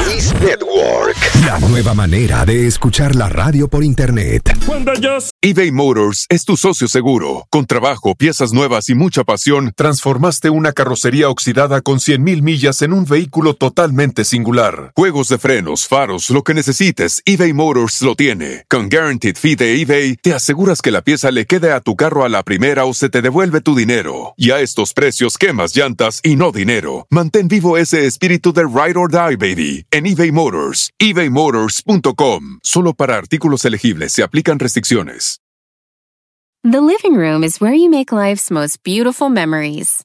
Luis 0.04 0.34
Network. 0.40 1.16
La 1.46 1.58
nueva 1.60 1.94
manera 1.94 2.44
de 2.44 2.66
escuchar 2.66 3.14
la 3.14 3.28
radio 3.28 3.68
por 3.68 3.82
internet. 3.82 4.42
Cuando 4.66 4.92
yo 4.94 5.18
eBay 5.42 5.72
Motors 5.72 6.26
es 6.28 6.44
tu 6.44 6.56
socio 6.56 6.86
seguro. 6.86 7.46
Con 7.50 7.66
trabajo, 7.66 8.14
piezas 8.14 8.52
nuevas 8.52 8.88
y 8.88 8.94
mucha 8.94 9.24
pasión, 9.24 9.72
transformaste 9.74 10.50
una 10.50 10.72
carrocería 10.72 11.28
oxidada 11.28 11.80
con 11.80 11.98
100.000 11.98 12.42
millas 12.42 12.82
en 12.82 12.92
un 12.92 13.04
vehículo 13.04 13.54
totalmente 13.54 14.24
singular. 14.24 14.92
Juegos 14.94 15.28
de 15.28 15.38
frenos, 15.38 15.88
faros, 15.88 16.30
lo 16.30 16.42
que 16.42 16.49
necesites, 16.54 17.22
eBay 17.24 17.52
Motors 17.52 18.02
lo 18.02 18.14
tiene. 18.14 18.64
Con 18.68 18.88
Guaranteed 18.88 19.36
Fee 19.36 19.56
de 19.56 19.80
eBay, 19.80 20.16
te 20.16 20.34
aseguras 20.34 20.82
que 20.82 20.90
la 20.90 21.02
pieza 21.02 21.30
le 21.30 21.46
quede 21.46 21.72
a 21.72 21.80
tu 21.80 21.96
carro 21.96 22.24
a 22.24 22.28
la 22.28 22.42
primera 22.42 22.84
o 22.84 22.94
se 22.94 23.08
te 23.08 23.22
devuelve 23.22 23.60
tu 23.60 23.74
dinero. 23.74 24.34
Y 24.36 24.50
a 24.50 24.60
estos 24.60 24.92
precios, 24.92 25.38
quemas 25.38 25.74
llantas 25.74 26.20
y 26.22 26.36
no 26.36 26.52
dinero. 26.52 27.06
Mantén 27.10 27.48
vivo 27.48 27.78
ese 27.78 28.06
espíritu 28.06 28.52
de 28.52 28.64
Ride 28.64 28.98
or 28.98 29.10
Die, 29.10 29.36
baby, 29.36 29.86
en 29.90 30.06
eBay 30.06 30.32
Motors. 30.32 30.90
ebaymotors.com. 30.98 32.58
Solo 32.62 32.94
para 32.94 33.16
artículos 33.16 33.64
elegibles 33.64 34.12
se 34.12 34.22
aplican 34.22 34.58
restricciones. 34.58 35.40
The 36.62 36.82
living 36.82 37.16
room 37.16 37.42
is 37.42 37.58
where 37.58 37.72
you 37.72 37.88
make 37.88 38.12
life's 38.12 38.50
most 38.50 38.82
beautiful 38.82 39.30
memories. 39.30 40.04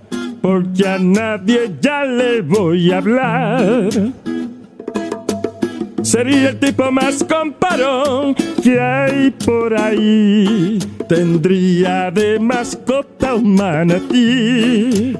porque 0.41 0.87
a 0.87 0.97
nadie 0.97 1.71
ya 1.81 2.03
le 2.03 2.41
voy 2.41 2.91
a 2.91 2.97
hablar. 2.97 3.89
Sería 6.01 6.49
el 6.49 6.59
tipo 6.59 6.91
más 6.91 7.23
comparón 7.23 8.35
que 8.63 8.79
hay 8.79 9.31
por 9.31 9.77
ahí. 9.77 10.79
Tendría 11.07 12.09
de 12.11 12.39
mascota 12.39 13.35
un 13.35 13.55
manatí. 13.55 15.15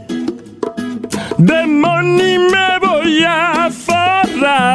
Me 1.37 2.79
voy 2.79 3.23
a 3.23 3.69
forrar. 3.71 4.73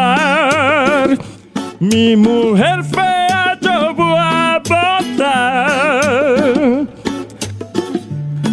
Mi 1.81 2.16
mujer 2.16 2.82
fea 2.85 3.59
yo 3.60 3.94
voy 3.94 4.16
a 4.18 4.59
botar. 4.59 6.45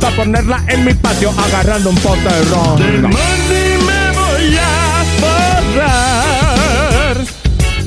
para 0.00 0.16
ponerla 0.16 0.64
en 0.68 0.84
mi 0.84 0.94
patio 0.94 1.30
agarrando 1.36 1.90
un 1.90 1.96
pote 1.96 2.22
de 2.22 2.44
ron. 2.44 2.80
Me 2.80 4.10
voy 4.18 4.56
a 4.56 5.04
forrar. 5.20 7.16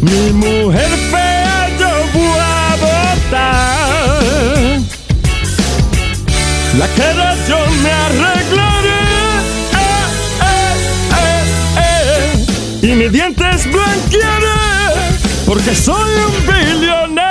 Mi 0.01 0.31
mujer 0.31 0.89
fea 1.11 1.69
yo 1.79 1.89
voy 2.13 2.39
a 2.39 2.75
botar. 2.85 4.21
La 6.77 6.87
cara 6.97 7.35
yo 7.47 7.57
me 7.83 7.91
arreglaré. 7.91 9.01
Eh, 9.73 10.05
eh, 11.17 11.43
eh. 11.77 12.87
Y 12.87 12.87
mis 12.95 13.11
dientes 13.11 13.65
blanquearé. 13.71 14.61
Porque 15.45 15.75
soy 15.75 16.11
un 16.27 16.33
billonero. 16.45 17.30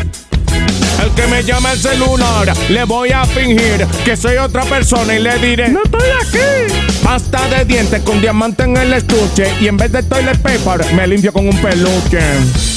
Que 1.15 1.27
me 1.27 1.43
llama 1.43 1.73
el 1.73 1.79
celular, 1.79 2.53
le 2.69 2.83
voy 2.85 3.09
a 3.11 3.25
fingir 3.25 3.85
que 4.05 4.15
soy 4.15 4.37
otra 4.37 4.63
persona 4.63 5.13
y 5.13 5.19
le 5.19 5.37
diré: 5.39 5.69
¡No 5.69 5.81
estoy 5.83 6.09
aquí! 6.21 6.73
Pasta 7.03 7.47
de 7.49 7.65
dientes 7.65 8.01
con 8.03 8.21
diamante 8.21 8.63
en 8.63 8.77
el 8.77 8.93
estuche 8.93 9.45
y 9.59 9.67
en 9.67 9.77
vez 9.77 9.91
de 9.91 10.03
toilet 10.03 10.37
paper 10.39 10.93
me 10.93 11.07
limpio 11.07 11.33
con 11.33 11.47
un 11.47 11.57
peluche. 11.57 12.19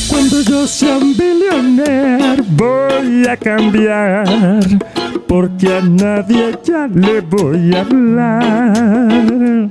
Cuando 0.09 0.41
yo 0.43 0.67
sea 0.67 0.97
un 0.97 1.17
billionaire 1.17 2.43
voy 2.49 3.27
a 3.29 3.37
cambiar, 3.37 4.27
porque 5.27 5.77
a 5.77 5.81
nadie 5.81 6.59
ya 6.65 6.89
le 6.93 7.21
voy 7.21 7.75
a 7.75 7.81
hablar. 7.81 9.71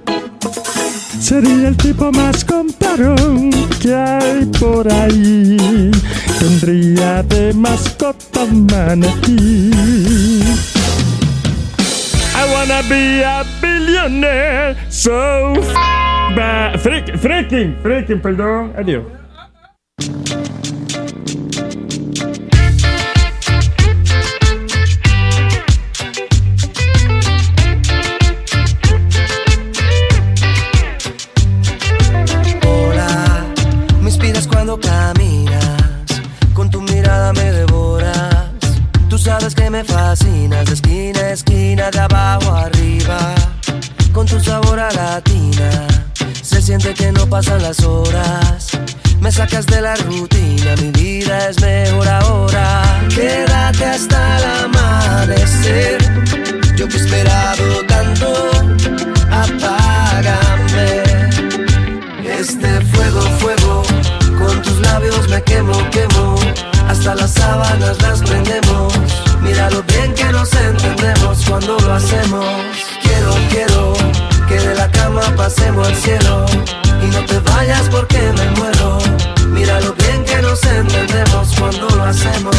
Sería 1.19 1.69
el 1.69 1.77
tipo 1.77 2.11
más 2.11 2.43
comparón 2.43 3.49
que 3.81 3.93
hay 3.95 4.45
por 4.59 4.91
ahí. 4.91 5.91
Tendría 6.39 7.23
de 7.23 7.53
mascota 7.53 8.45
manatí. 8.45 9.71
I 12.35 12.53
wanna 12.53 12.81
be 12.89 13.23
a 13.23 13.43
billionaire, 13.61 14.75
so 14.89 15.53
f 15.53 15.73
ba- 16.35 16.73
freak- 16.77 17.17
freaking, 17.19 17.75
freaking, 17.81 18.19
perdón, 18.21 18.73
adiós. 18.77 19.03
Me 39.73 39.83
fascinas, 39.83 40.65
de 40.65 40.73
esquina 40.73 41.19
a 41.19 41.31
esquina, 41.31 41.89
de 41.89 41.99
abajo 41.99 42.51
arriba. 42.51 43.33
Con 44.11 44.27
tu 44.27 44.39
sabor 44.39 44.79
a 44.79 44.91
latina, 44.91 45.87
se 46.43 46.61
siente 46.61 46.93
que 46.93 47.11
no 47.11 47.27
pasan 47.27 47.63
las 47.63 47.79
horas. 47.83 48.67
Me 49.19 49.31
sacas 49.31 49.65
de 49.65 49.81
la 49.81 49.95
rutina, 49.95 50.75
mi 50.79 50.91
vida 50.91 51.49
es 51.49 51.59
mejor 51.59 52.07
ahora. 52.07 52.83
Quédate 53.15 53.85
hasta 53.85 54.37
el 54.37 54.43
amanecer, 54.65 55.97
yo 56.75 56.87
que 56.87 56.97
he 56.97 56.99
esperado 56.99 57.65
tanto, 57.87 58.51
apágame. 59.31 61.01
Este 62.39 62.79
fuego, 62.93 63.21
fuego, 63.39 63.83
con 64.37 64.61
tus 64.61 64.79
labios 64.81 65.27
me 65.29 65.41
quemo, 65.41 65.73
quemo. 65.89 66.35
Hasta 66.87 67.15
las 67.15 67.31
sábanas 67.31 67.99
las 68.03 68.21
prendemos. 68.21 69.32
Mira 69.43 69.69
lo 69.69 69.83
bien 69.83 70.13
que 70.13 70.25
nos 70.31 70.53
entendemos 70.53 71.45
cuando 71.47 71.77
lo 71.79 71.93
hacemos. 71.93 72.45
Quiero, 73.01 73.33
quiero 73.49 73.93
que 74.47 74.59
de 74.59 74.75
la 74.75 74.89
cama 74.91 75.21
pasemos 75.35 75.87
al 75.87 75.95
cielo. 75.95 76.45
Y 77.03 77.07
no 77.07 77.25
te 77.25 77.39
vayas 77.39 77.89
porque 77.89 78.19
me 78.19 78.49
muero. 78.57 78.97
Mira 79.49 79.79
lo 79.81 79.93
bien 79.93 80.23
que 80.23 80.41
nos 80.41 80.63
entendemos 80.63 81.49
cuando 81.59 81.89
lo 81.89 82.03
hacemos. 82.03 82.55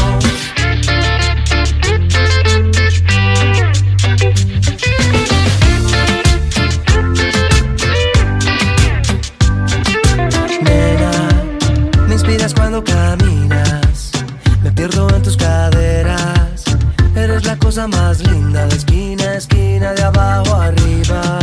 Cosa 17.75 17.89
más 17.89 18.21
linda 18.21 18.67
de 18.67 18.77
esquina 18.77 19.25
a 19.25 19.35
esquina, 19.35 19.93
de 19.95 20.03
abajo 20.05 20.55
arriba. 20.55 21.39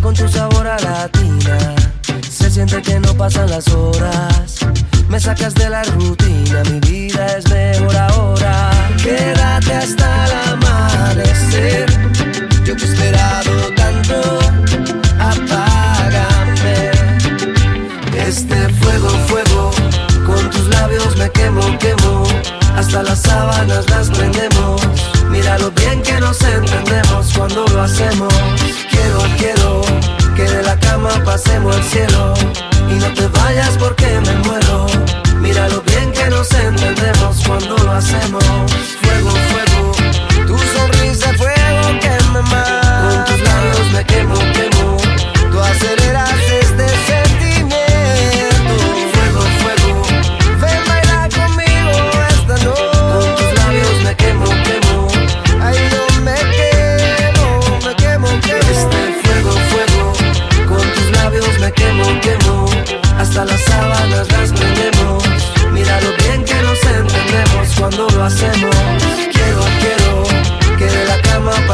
Con 0.00 0.14
tu 0.14 0.28
sabor 0.28 0.64
a 0.64 0.78
latina, 0.78 1.58
se 2.30 2.48
siente 2.48 2.80
que 2.80 3.00
no 3.00 3.12
pasan 3.14 3.50
las 3.50 3.66
horas. 3.74 4.58
Me 5.08 5.18
sacas 5.18 5.54
de 5.54 5.68
la 5.68 5.82
rutina, 5.82 6.62
mi 6.70 6.78
vida 6.78 7.26
es 7.36 7.50
mejor 7.50 7.96
ahora. 7.96 8.70
Quédate 9.02 9.74
hasta 9.74 10.26
el 10.26 10.32
amanecer. 10.52 11.86
Yo 12.64 12.76
te 12.76 12.84
he 12.84 12.88
esperado 12.92 13.50
tanto, 13.74 14.38
apágame. 15.18 16.92
Este 18.16 18.68
fuego, 18.74 19.08
fuego, 19.26 19.70
con 20.24 20.50
tus 20.50 20.68
labios 20.68 21.16
me 21.16 21.28
quemo, 21.30 21.62
quemo. 21.80 22.22
Hasta 22.76 23.02
las 23.02 23.22
sábanas 23.22 23.90
las 23.90 24.08
prendemos. 24.10 25.07
Mira 25.48 25.60
lo 25.60 25.70
bien 25.70 26.02
que 26.02 26.20
nos 26.20 26.42
entendemos 26.42 27.32
cuando 27.34 27.66
lo 27.68 27.80
hacemos. 27.80 28.34
Quiero, 28.90 29.18
quiero 29.38 29.80
que 30.36 30.42
de 30.42 30.62
la 30.62 30.78
cama 30.78 31.08
pasemos 31.24 31.74
al 31.74 31.82
cielo. 31.84 32.34
Y 32.90 32.96
no 32.96 33.10
te 33.14 33.26
vayas 33.28 33.78
porque 33.78 34.20
me 34.26 34.34
muero. 34.46 34.84
Mira 35.40 35.66
lo 35.70 35.80
bien 35.80 36.12
que 36.12 36.28
nos 36.28 36.52
entendemos 36.52 37.42
cuando 37.46 37.78
lo 37.78 37.92
hacemos. 37.92 38.44
Fuego, 39.00 39.30
fuego, 39.30 39.92
tu 40.46 40.58
sonrisa, 40.58 41.32
fuego 41.32 41.98
que 41.98 42.24
me 42.30 42.42
mata. 42.42 43.08
Con 43.08 43.24
tus 43.24 43.40
labios 43.40 43.92
me 43.94 44.04
quemo, 44.04 44.34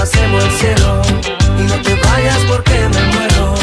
pasemos 0.05 0.45
al 0.45 0.51
cielo. 0.51 1.03
Y 1.59 1.63
no 1.63 1.81
te 1.83 1.95
vayas 1.95 2.45
porque 2.47 2.75
me 2.95 3.03
muero. 3.15 3.55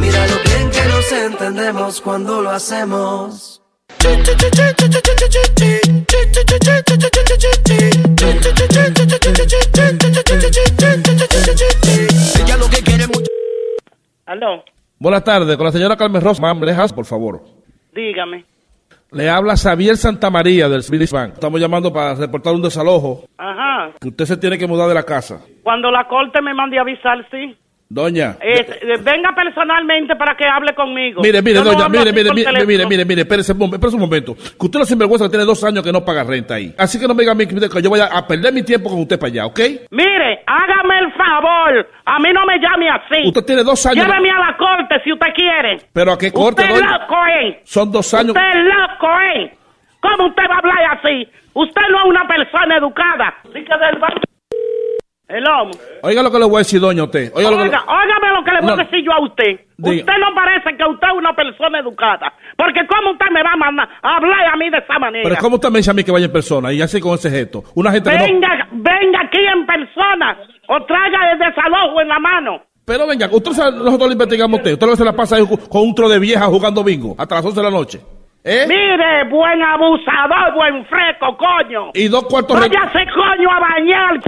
Mira 0.00 0.26
lo 0.26 0.36
bien 0.42 0.68
que 0.70 0.84
nos 0.88 1.12
entendemos 1.12 2.00
cuando 2.00 2.42
lo 2.42 2.50
hacemos. 2.50 3.62
Ella 12.40 12.56
lo 12.56 12.68
que 12.68 12.82
quiere 12.82 13.06
mucho. 13.06 13.30
Aló, 14.26 14.64
Buenas 14.98 15.22
tardes, 15.22 15.56
con 15.56 15.66
la 15.66 15.72
señora 15.72 15.96
Carmen 15.96 16.22
Ross, 16.22 16.40
ma'am, 16.40 16.58
dejas, 16.60 16.92
por 16.92 17.04
favor. 17.04 17.44
dígame. 17.94 18.44
Le 19.14 19.30
habla 19.30 19.56
Xavier 19.56 19.96
Santamaría 19.96 20.68
del 20.68 20.80
Spirit 20.80 21.10
Bank. 21.12 21.34
Estamos 21.34 21.60
llamando 21.60 21.92
para 21.92 22.16
reportar 22.16 22.52
un 22.52 22.62
desalojo. 22.62 23.24
Ajá. 23.38 23.92
Que 24.00 24.08
usted 24.08 24.24
se 24.24 24.36
tiene 24.36 24.58
que 24.58 24.66
mudar 24.66 24.88
de 24.88 24.94
la 24.94 25.04
casa. 25.04 25.40
Cuando 25.62 25.88
la 25.92 26.08
corte 26.08 26.42
me 26.42 26.52
mande 26.52 26.78
a 26.78 26.80
avisar, 26.80 27.24
sí. 27.30 27.56
Doña. 27.88 28.36
Eh, 28.40 28.66
venga 29.02 29.34
personalmente 29.34 30.16
para 30.16 30.34
que 30.36 30.44
hable 30.46 30.74
conmigo. 30.74 31.22
Mire, 31.22 31.42
mire, 31.42 31.58
no 31.60 31.64
doña, 31.66 31.88
mire, 31.88 32.12
mire, 32.12 32.30
mire, 32.32 32.44
teléfono. 32.44 32.66
mire, 32.66 32.86
mire, 32.86 33.04
mire, 33.04 33.20
espérese, 33.22 33.52
un 33.52 33.58
momento, 33.58 33.76
espérese 33.76 33.96
un 33.96 34.02
momento. 34.02 34.34
Que 34.34 34.66
usted 34.66 34.78
no 34.78 34.84
sinvergüenza 34.84 35.28
tiene 35.28 35.44
dos 35.44 35.62
años 35.62 35.84
que 35.84 35.92
no 35.92 36.04
paga 36.04 36.24
renta 36.24 36.54
ahí. 36.54 36.74
Así 36.78 36.98
que 36.98 37.06
no 37.06 37.14
me 37.14 37.22
diga 37.22 37.32
a 37.32 37.34
mí 37.34 37.46
que 37.46 37.82
yo 37.82 37.90
vaya 37.90 38.06
a 38.06 38.26
perder 38.26 38.52
mi 38.52 38.62
tiempo 38.62 38.88
con 38.90 39.00
usted 39.00 39.18
para 39.18 39.30
allá, 39.30 39.46
¿ok? 39.46 39.60
Mire, 39.90 40.42
hágame 40.46 40.98
el 40.98 41.12
favor. 41.12 41.86
A 42.06 42.18
mí 42.18 42.28
no 42.32 42.44
me 42.46 42.58
llame 42.58 42.88
así. 42.90 43.28
Usted 43.28 43.44
tiene 43.44 43.62
dos 43.62 43.84
años. 43.86 44.06
Lléveme 44.06 44.30
a 44.30 44.38
la 44.38 44.56
corte 44.56 45.00
si 45.04 45.12
usted 45.12 45.32
quiere. 45.34 45.78
Pero 45.92 46.12
a 46.12 46.18
qué 46.18 46.32
corte, 46.32 46.62
Usted 46.62 46.74
doña? 46.74 46.98
loco, 46.98 47.16
¿eh? 47.42 47.60
Son 47.64 47.92
dos 47.92 48.12
años. 48.14 48.30
Usted 48.34 48.58
es 48.58 48.64
loco, 48.64 49.08
¿eh? 49.36 49.52
¿Cómo 50.00 50.28
usted 50.28 50.42
va 50.50 50.54
a 50.56 50.58
hablar 50.58 50.98
así? 50.98 51.28
Usted 51.54 51.82
no 51.90 51.98
es 51.98 52.04
una 52.06 52.26
persona 52.26 52.76
educada. 52.76 53.34
Así 53.44 53.52
que 53.64 53.78
del 53.78 53.98
banco... 54.00 54.20
El 55.26 55.42
homo. 55.48 55.70
Oiga 56.02 56.22
lo 56.22 56.30
que 56.30 56.38
le 56.38 56.44
voy 56.44 56.56
a 56.56 56.58
decir, 56.58 56.78
doña, 56.80 57.04
usted. 57.04 57.32
Oiga 57.34 57.50
lo 57.50 57.56
que 57.56 57.62
Oiga, 57.64 57.82
óigame 57.88 58.28
lo 58.36 58.44
que 58.44 58.50
le 58.52 58.60
voy 58.60 58.66
No. 58.68 58.74
a 58.74 58.84
decir 58.84 59.04
yo 59.04 59.12
a 59.12 59.20
usted. 59.24 59.60
Diga. 59.78 60.00
Usted 60.04 60.12
no 60.20 60.34
parece 60.34 60.76
que 60.76 60.84
usted 60.84 61.08
es 61.08 61.14
una 61.16 61.34
persona 61.34 61.78
educada. 61.80 62.32
Porque 62.56 62.86
¿cómo 62.86 63.12
usted 63.12 63.26
me 63.32 63.42
va 63.42 63.52
a 63.52 63.56
mandar 63.56 63.88
a 64.02 64.16
hablar 64.16 64.46
a 64.52 64.56
mí 64.56 64.68
de 64.68 64.78
esa 64.78 64.98
manera? 64.98 65.24
Pero 65.28 65.40
¿cómo 65.40 65.54
usted 65.56 65.70
me 65.70 65.78
dice 65.78 65.90
a 65.90 65.94
mí 65.94 66.04
que 66.04 66.12
vaya 66.12 66.26
en 66.26 66.32
persona 66.32 66.72
y 66.72 66.82
así 66.82 67.00
con 67.00 67.14
ese 67.14 67.30
gesto? 67.30 67.64
Una 67.74 67.90
gente 67.90 68.10
que 68.10 68.18
no... 68.18 68.24
Venga, 68.24 68.68
venga 68.72 69.20
aquí 69.22 69.38
en 69.40 69.64
persona 69.66 70.38
o 70.68 70.84
traiga 70.84 71.32
el 71.32 71.38
desalojo 71.38 72.00
en 72.02 72.08
la 72.08 72.18
mano. 72.18 72.60
Pero 72.84 73.06
venga, 73.06 73.26
usted 73.32 73.52
sabe, 73.52 73.78
nosotros 73.78 74.08
le 74.08 74.12
investigamos 74.12 74.58
a 74.58 74.62
usted. 74.62 74.72
Usted 74.74 74.86
lo 74.86 74.96
se 74.96 75.04
la 75.06 75.14
pasa 75.14 75.36
ahí 75.36 75.44
con 75.46 75.82
un 75.82 75.94
tro 75.94 76.06
de 76.06 76.18
vieja 76.18 76.44
jugando 76.46 76.84
bingo 76.84 77.14
hasta 77.18 77.36
las 77.36 77.46
11 77.46 77.56
de 77.60 77.64
la 77.64 77.70
noche. 77.70 78.00
¿Eh? 78.44 78.66
Mire, 78.68 79.24
buen 79.30 79.62
abusador, 79.62 80.52
buen 80.54 80.84
fresco, 80.84 81.34
coño. 81.38 81.92
Y 81.94 82.08
dos 82.08 82.24
cuartos... 82.24 82.60
Váyase, 82.60 83.06
coño, 83.14 83.50
a 83.50 83.58
bañar. 83.58 84.20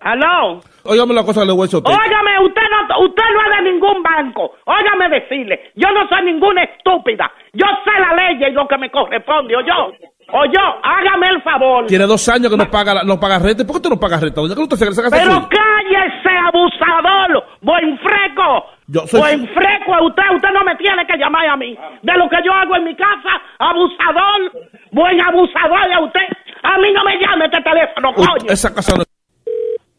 ¿Aló? 0.00 0.60
Óigame 0.84 1.14
la 1.14 1.24
cosa 1.24 1.40
que 1.40 1.46
le 1.46 1.52
voy 1.52 1.62
a 1.62 1.66
a. 1.66 1.90
Óigame, 1.90 2.38
usted 2.46 2.62
no, 2.70 3.00
usted 3.06 3.24
no 3.34 3.40
es 3.42 3.64
de 3.64 3.70
ningún 3.72 4.02
banco. 4.02 4.52
Óigame 4.66 5.08
decirle, 5.20 5.72
yo 5.74 5.88
no 5.90 6.06
soy 6.08 6.24
ninguna 6.24 6.62
estúpida. 6.64 7.30
Yo 7.52 7.66
sé 7.84 7.90
la 7.98 8.14
ley 8.14 8.38
y 8.40 8.52
lo 8.52 8.68
que 8.68 8.78
me 8.78 8.90
corresponde, 8.90 9.56
o 9.56 9.60
yo. 9.60 9.92
O 10.32 10.44
yo, 10.46 10.60
hágame 10.82 11.28
el 11.28 11.42
favor. 11.42 11.86
Tiene 11.86 12.04
dos 12.04 12.28
años 12.28 12.50
que 12.50 12.56
no 12.56 12.68
paga, 12.68 12.94
la- 12.94 13.04
no 13.04 13.18
paga 13.18 13.38
renta. 13.38 13.62
¿Por 13.64 13.74
qué 13.74 13.78
usted 13.78 13.90
no 13.90 13.98
paga 14.00 14.18
renta? 14.18 14.40
doña? 14.40 14.54
¿Qué 14.56 14.60
usted 14.62 14.76
se 14.76 14.84
Pero 15.10 15.32
suya? 15.34 15.48
cállese, 15.48 16.30
abusador, 16.50 17.44
buen 17.62 17.96
freco. 17.98 18.66
Yo 18.88 19.06
soy- 19.06 19.20
Buen 19.20 19.48
freco, 19.54 20.04
usted, 20.04 20.22
usted 20.34 20.48
no 20.52 20.64
me 20.64 20.74
tiene 20.76 21.06
que 21.06 21.16
llamar 21.16 21.46
a 21.46 21.56
mí. 21.56 21.76
De 22.02 22.12
lo 22.18 22.28
que 22.28 22.36
yo 22.44 22.52
hago 22.52 22.76
en 22.76 22.84
mi 22.84 22.96
casa, 22.96 23.40
abusador, 23.58 24.52
buen 24.92 25.20
abusador 25.20 25.92
a 25.92 26.00
usted. 26.04 26.26
A 26.62 26.78
mí 26.78 26.92
no 26.92 27.04
me 27.04 27.18
llame 27.18 27.44
este 27.46 27.62
teléfono, 27.62 28.12
coño. 28.14 28.50
Esa 28.50 28.74
casa 28.74 28.96
no... 28.96 29.04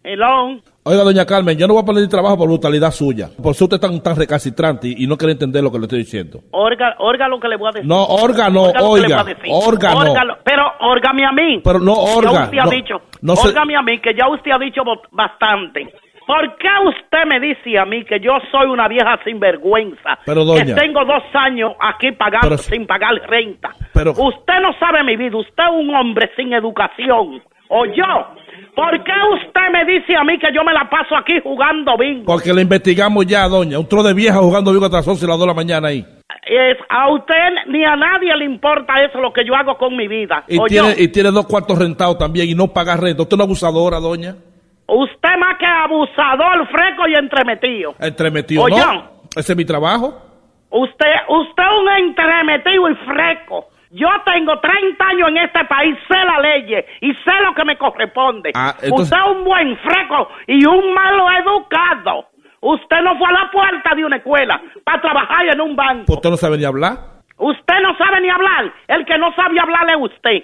Hello. 0.10 0.58
Oiga, 0.84 1.04
doña 1.04 1.26
Carmen, 1.26 1.58
yo 1.58 1.68
no 1.68 1.74
voy 1.74 1.84
a 1.84 1.86
perder 1.86 2.08
trabajo 2.08 2.38
por 2.38 2.48
brutalidad 2.48 2.92
suya. 2.92 3.28
Por 3.44 3.52
eso 3.52 3.66
usted 3.66 3.76
es 3.76 3.82
tan, 3.82 4.02
tan 4.02 4.16
recalcitrante 4.16 4.88
y, 4.88 5.04
y 5.04 5.08
no 5.08 5.18
quiere 5.18 5.34
entender 5.34 5.62
lo 5.62 5.70
que 5.70 5.80
le 5.80 5.84
estoy 5.84 6.00
diciendo. 6.00 6.40
Orga, 6.52 6.96
orga 7.00 7.28
lo 7.28 7.42
que 7.42 7.50
le 7.50 7.58
voy 7.58 7.68
a 7.68 7.72
decir. 7.74 7.86
No, 7.90 8.06
orga 8.06 8.50
no, 8.50 8.64
Orga 8.64 8.80
lo 8.80 8.94
que 8.94 9.00
le 9.02 9.06
oiga. 9.08 9.24
decir. 9.26 9.52
Orga 9.52 9.92
no. 9.94 10.00
Orga 10.00 10.24
lo- 10.24 10.38
pero 10.46 10.64
órgame 10.80 11.26
a 11.26 11.32
mí. 11.34 11.60
Pero 11.62 11.80
no 11.80 11.92
orga, 11.94 12.32
Ya 12.32 12.44
usted 12.46 12.60
ha 12.60 12.70
dicho. 12.70 12.96
no 13.22 13.34
órgame 13.34 13.76
a 13.76 13.82
mí, 13.82 14.00
que 14.00 14.14
ya 14.18 14.30
usted 14.30 14.52
ha 14.52 14.60
dicho 14.60 14.82
bastante. 15.12 15.94
¿Por 16.26 16.58
qué 16.58 16.70
usted 16.88 17.26
me 17.30 17.40
dice 17.42 17.78
a 17.78 17.86
mí 17.86 18.06
que 18.06 18.20
yo 18.22 18.32
soy 18.52 18.68
una 18.70 18.88
vieja 18.88 19.18
sinvergüenza? 19.26 20.20
Pero, 20.26 20.46
doña- 20.46 20.66
Que 20.66 20.74
tengo 20.74 21.04
dos 21.04 21.24
años 21.34 21.74
aquí 21.82 22.14
pagando 22.14 22.48
Pero- 22.50 22.58
sin 22.60 22.88
pagar 22.88 23.14
renta. 23.28 23.72
Pero- 23.94 24.12
Usted 24.12 24.60
no 24.62 24.72
sabe 24.80 25.04
mi 25.04 25.18
vida. 25.18 25.36
Usted 25.38 25.64
es 25.64 25.70
un 25.72 25.94
hombre 25.94 26.30
sin 26.38 26.54
educación. 26.54 27.42
¿O 27.70 27.86
yo? 27.86 28.38
¿Por 28.76 29.04
qué 29.04 29.12
usted 29.34 29.72
me 29.72 29.86
dice 29.86 30.16
a 30.16 30.24
mí 30.24 30.38
que 30.38 30.54
yo 30.54 30.64
me 30.64 30.72
la 30.72 30.88
paso 30.90 31.16
aquí 31.18 31.40
jugando 31.42 31.98
bingo? 31.98 32.26
Porque 32.26 32.54
le 32.54 32.62
investigamos 32.62 33.26
ya, 33.26 33.48
doña. 33.48 33.80
Un 33.80 33.88
tro 33.88 34.04
de 34.04 34.14
vieja 34.14 34.38
jugando 34.38 34.72
bingo 34.72 34.86
hasta 34.86 34.98
las 34.98 35.08
11 35.08 35.26
y 35.26 35.28
las 35.28 35.38
2 35.38 35.42
de 35.42 35.48
la 35.48 35.54
mañana 35.56 35.88
ahí. 35.88 36.06
Es, 36.46 36.78
a 36.88 37.12
usted 37.12 37.34
ni 37.68 37.84
a 37.84 37.96
nadie 37.96 38.36
le 38.38 38.46
importa 38.46 38.94
eso, 39.04 39.20
lo 39.20 39.34
que 39.34 39.44
yo 39.46 39.56
hago 39.56 39.78
con 39.78 39.98
mi 39.98 40.08
vida. 40.08 40.44
Y 40.48 40.58
¿O 40.60 40.66
tiene, 40.66 40.96
yo? 40.96 41.04
y 41.04 41.08
tiene 41.10 41.32
dos 41.32 41.46
cuartos 41.48 41.78
rentados 41.78 42.18
también 42.18 42.48
y 42.50 42.56
no 42.56 42.68
paga 42.68 42.96
renta. 42.96 43.24
¿Usted 43.24 43.34
es 43.34 43.38
una 43.38 43.44
abusadora, 43.46 44.00
doña? 44.00 44.36
Usted 44.88 45.38
más 45.40 45.58
que 45.58 45.66
abusador, 45.66 46.68
freco 46.70 47.08
y 47.08 47.16
entremetido. 47.16 47.96
Entremetido. 48.00 48.68
¿no? 48.70 49.24
Ese 49.36 49.54
es 49.54 49.58
mi 49.58 49.66
trabajo. 49.66 50.22
Usted, 50.70 51.06
usted 51.30 51.64
es 51.64 51.80
un 51.82 52.08
entremetido 52.08 52.90
y 52.90 52.96
freco. 52.96 53.68
Yo 53.92 54.08
tengo 54.26 54.60
30 54.60 55.06
años 55.08 55.30
en 55.30 55.38
este 55.38 55.64
país, 55.66 55.96
sé 56.10 56.18
la 56.18 56.40
ley 56.42 56.84
y 57.02 57.14
sé 57.14 57.34
lo 57.44 57.54
que 57.56 57.64
me 57.66 57.78
corresponde. 57.78 58.52
Ah, 58.56 58.76
entonces- 58.82 59.12
Usted 59.12 59.18
es 59.32 59.38
un 59.38 59.44
buen 59.46 59.78
freco 59.78 60.30
y 60.48 60.66
un 60.66 60.94
malo 60.94 61.26
educado. 61.32 62.28
Usted 62.60 63.02
no 63.04 63.18
fue 63.18 63.28
a 63.30 63.32
la 63.34 63.52
puerta 63.52 63.96
de 63.96 64.04
una 64.06 64.18
escuela 64.18 64.62
para 64.84 65.02
trabajar 65.02 65.46
en 65.48 65.62
un 65.62 65.76
banco. 65.76 66.14
Usted 66.14 66.30
no 66.30 66.38
sabe 66.38 66.58
ni 66.58 66.66
hablar. 66.66 66.98
Usted 67.38 67.76
no 67.82 67.96
sabe 67.98 68.20
ni 68.22 68.30
hablar. 68.30 68.74
El 68.88 69.06
que 69.06 69.18
no 69.18 69.32
sabe 69.36 69.60
hablar 69.60 69.86
es 69.92 69.98
usted. 70.00 70.44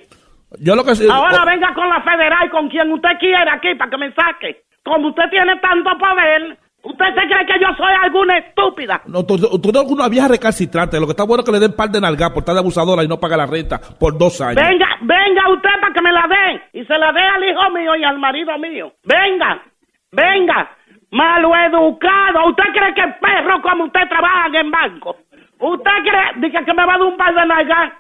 Yo 0.60 0.76
lo 0.76 0.84
que 0.86 0.96
sé- 0.96 1.12
Ahora 1.12 1.42
o- 1.44 1.46
venga 1.48 1.74
con 1.74 1.90
la 1.90 2.02
federal, 2.02 2.50
con 2.52 2.70
quien 2.70 2.92
usted 2.94 3.18
quiera 3.20 3.54
aquí 3.56 3.74
para 3.76 3.90
que 3.90 3.98
me 3.98 4.12
saque. 4.14 4.62
Como 4.84 5.08
usted 5.10 5.28
tiene 5.32 5.56
tanto 5.58 5.98
poder, 5.98 6.58
¿Usted 6.84 7.06
se 7.16 7.28
cree 7.28 7.46
que 7.46 7.60
yo 7.62 7.68
soy 7.78 7.94
alguna 8.04 8.38
estúpida? 8.40 9.02
No, 9.08 9.26
tú, 9.26 9.38
tú 9.38 9.70
eres 9.70 9.90
una 9.90 10.10
vieja 10.10 10.28
recalcitrante. 10.28 11.00
Lo 11.00 11.06
que 11.06 11.12
está 11.12 11.24
bueno 11.24 11.40
es 11.42 11.46
que 11.46 11.54
le 11.54 11.60
den 11.60 11.78
par 11.78 11.90
de 11.90 12.02
nalgas 12.02 12.32
por 12.32 12.40
estar 12.40 12.54
de 12.54 12.60
abusadora 12.60 13.04
y 13.04 13.08
no 13.08 13.22
paga 13.22 13.38
la 13.38 13.46
renta 13.46 13.80
por 13.98 14.18
dos 14.18 14.42
años. 14.42 14.62
Venga, 14.62 14.90
venga 15.00 15.50
usted 15.50 15.70
para 15.80 15.94
que 15.94 16.02
me 16.02 16.12
la 16.12 16.28
den. 16.28 16.62
Y 16.74 16.86
se 16.86 16.98
la 16.98 17.14
dé 17.14 17.22
al 17.22 17.44
hijo 17.44 17.70
mío 17.72 17.96
y 17.96 18.04
al 18.04 18.20
marido 18.20 18.58
mío. 18.60 18.92
Venga, 19.06 19.64
venga. 20.12 20.72
Malo 21.12 21.56
educado. 21.56 22.50
¿Usted 22.50 22.68
cree 22.74 22.94
que 22.94 23.16
perros 23.22 23.62
como 23.64 23.86
usted 23.86 24.02
trabajan 24.10 24.54
en 24.54 24.70
banco? 24.70 25.16
¿Usted 25.62 25.98
cree 26.04 26.48
dice 26.50 26.66
que 26.66 26.74
me 26.74 26.86
va 26.86 26.96
a 26.96 26.98
dar 26.98 27.08
un 27.08 27.16
par 27.16 27.34
de 27.34 27.46
nalgas? 27.46 27.94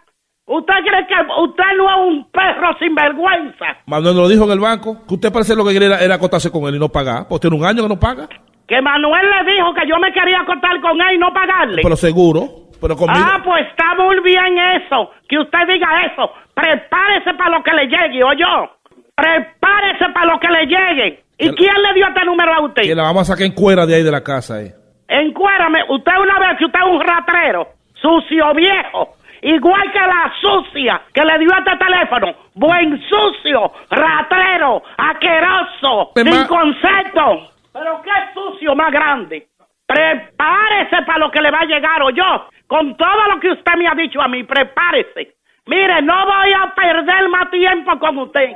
¿Usted 0.46 0.74
cree 0.84 1.08
que 1.08 1.16
usted 1.42 1.78
no 1.78 1.88
es 1.88 1.98
un 2.12 2.32
perro 2.32 2.76
sinvergüenza? 2.80 3.80
Manuel 3.86 4.18
lo 4.18 4.28
dijo 4.28 4.44
en 4.44 4.52
el 4.52 4.60
banco, 4.60 5.06
que 5.08 5.14
usted 5.14 5.32
parece 5.32 5.56
lo 5.56 5.64
que 5.64 5.72
quería 5.72 5.88
era, 5.88 6.00
era 6.04 6.16
acostarse 6.16 6.52
con 6.52 6.64
él 6.68 6.76
y 6.76 6.80
no 6.80 6.90
pagar. 6.90 7.28
Pues 7.30 7.40
tiene 7.40 7.56
un 7.56 7.64
año 7.64 7.84
que 7.84 7.88
no 7.88 7.98
paga. 7.98 8.28
Que 8.68 8.82
Manuel 8.82 9.26
le 9.30 9.52
dijo 9.54 9.74
que 9.74 9.88
yo 9.88 9.98
me 10.00 10.12
quería 10.14 10.40
acostar 10.42 10.80
con 10.82 11.00
él 11.02 11.16
y 11.16 11.18
no 11.18 11.34
pagarle. 11.34 11.82
Pero 11.84 11.96
seguro, 11.96 12.44
pero 12.82 12.96
conmigo. 12.96 13.20
Ah, 13.24 13.40
pues 13.44 13.68
está 13.68 13.94
muy 13.96 14.20
bien 14.24 14.58
eso. 14.82 15.12
Que 15.28 15.38
usted 15.40 15.60
diga 15.68 15.88
eso. 16.06 16.32
Prepárese 16.54 17.34
para 17.38 17.58
lo 17.58 17.64
que 17.64 17.72
le 17.74 17.88
llegue, 17.88 18.24
o 18.24 18.34
yo. 18.34 18.72
Prepárese 19.16 20.10
para 20.14 20.26
lo 20.34 20.40
que 20.40 20.48
le 20.48 20.66
llegue. 20.66 21.24
¿Y 21.38 21.50
quién 21.56 21.74
le 21.82 21.94
dio 21.94 22.08
este 22.08 22.26
número 22.26 22.54
a 22.54 22.62
usted? 22.62 22.84
Que 22.84 22.96
la 22.96 23.04
vamos 23.04 23.24
a 23.30 23.34
sacar 23.34 23.46
en 23.46 23.54
cuera 23.54 23.86
de 23.86 23.96
ahí 23.96 24.04
de 24.04 24.12
la 24.12 24.24
casa. 24.24 24.62
Eh. 24.62 24.74
Encuérame. 25.08 25.84
Usted 25.90 26.12
una 26.22 26.40
vez 26.40 26.58
que 26.58 26.66
usted 26.66 26.80
es 26.80 26.86
un 26.86 27.02
ratrero, 27.02 27.68
sucio 27.96 28.54
viejo. 28.56 29.16
Igual 29.42 29.92
que 29.92 30.00
la 30.00 30.32
sucia 30.40 31.02
que 31.14 31.22
le 31.22 31.38
dio 31.40 31.50
este 31.58 31.76
teléfono. 31.78 32.34
Buen 32.54 32.98
sucio, 33.10 33.74
ratrero, 33.90 34.82
aqueroso, 34.98 36.12
Pe- 36.16 36.24
sin 36.24 36.48
concepto. 36.48 37.50
Pero 37.74 38.02
qué 38.04 38.12
sucio 38.34 38.76
más 38.76 38.92
grande. 38.92 39.48
Prepárese 39.86 41.06
para 41.06 41.20
lo 41.20 41.32
que 41.32 41.42
le 41.42 41.52
va 41.52 41.60
a 41.62 41.66
llegar 41.66 42.02
o 42.02 42.10
yo. 42.12 42.48
Con 42.68 42.96
todo 42.96 43.28
lo 43.34 43.40
que 43.40 43.52
usted 43.52 43.74
me 43.78 43.88
ha 43.88 43.96
dicho 43.96 44.22
a 44.22 44.28
mí, 44.28 44.44
prepárese. 44.44 45.36
Mire, 45.66 46.02
no 46.02 46.14
voy 46.26 46.54
a 46.54 46.74
perder 46.76 47.30
más 47.30 47.50
tiempo 47.52 47.92
con 48.00 48.18
usted. 48.20 48.50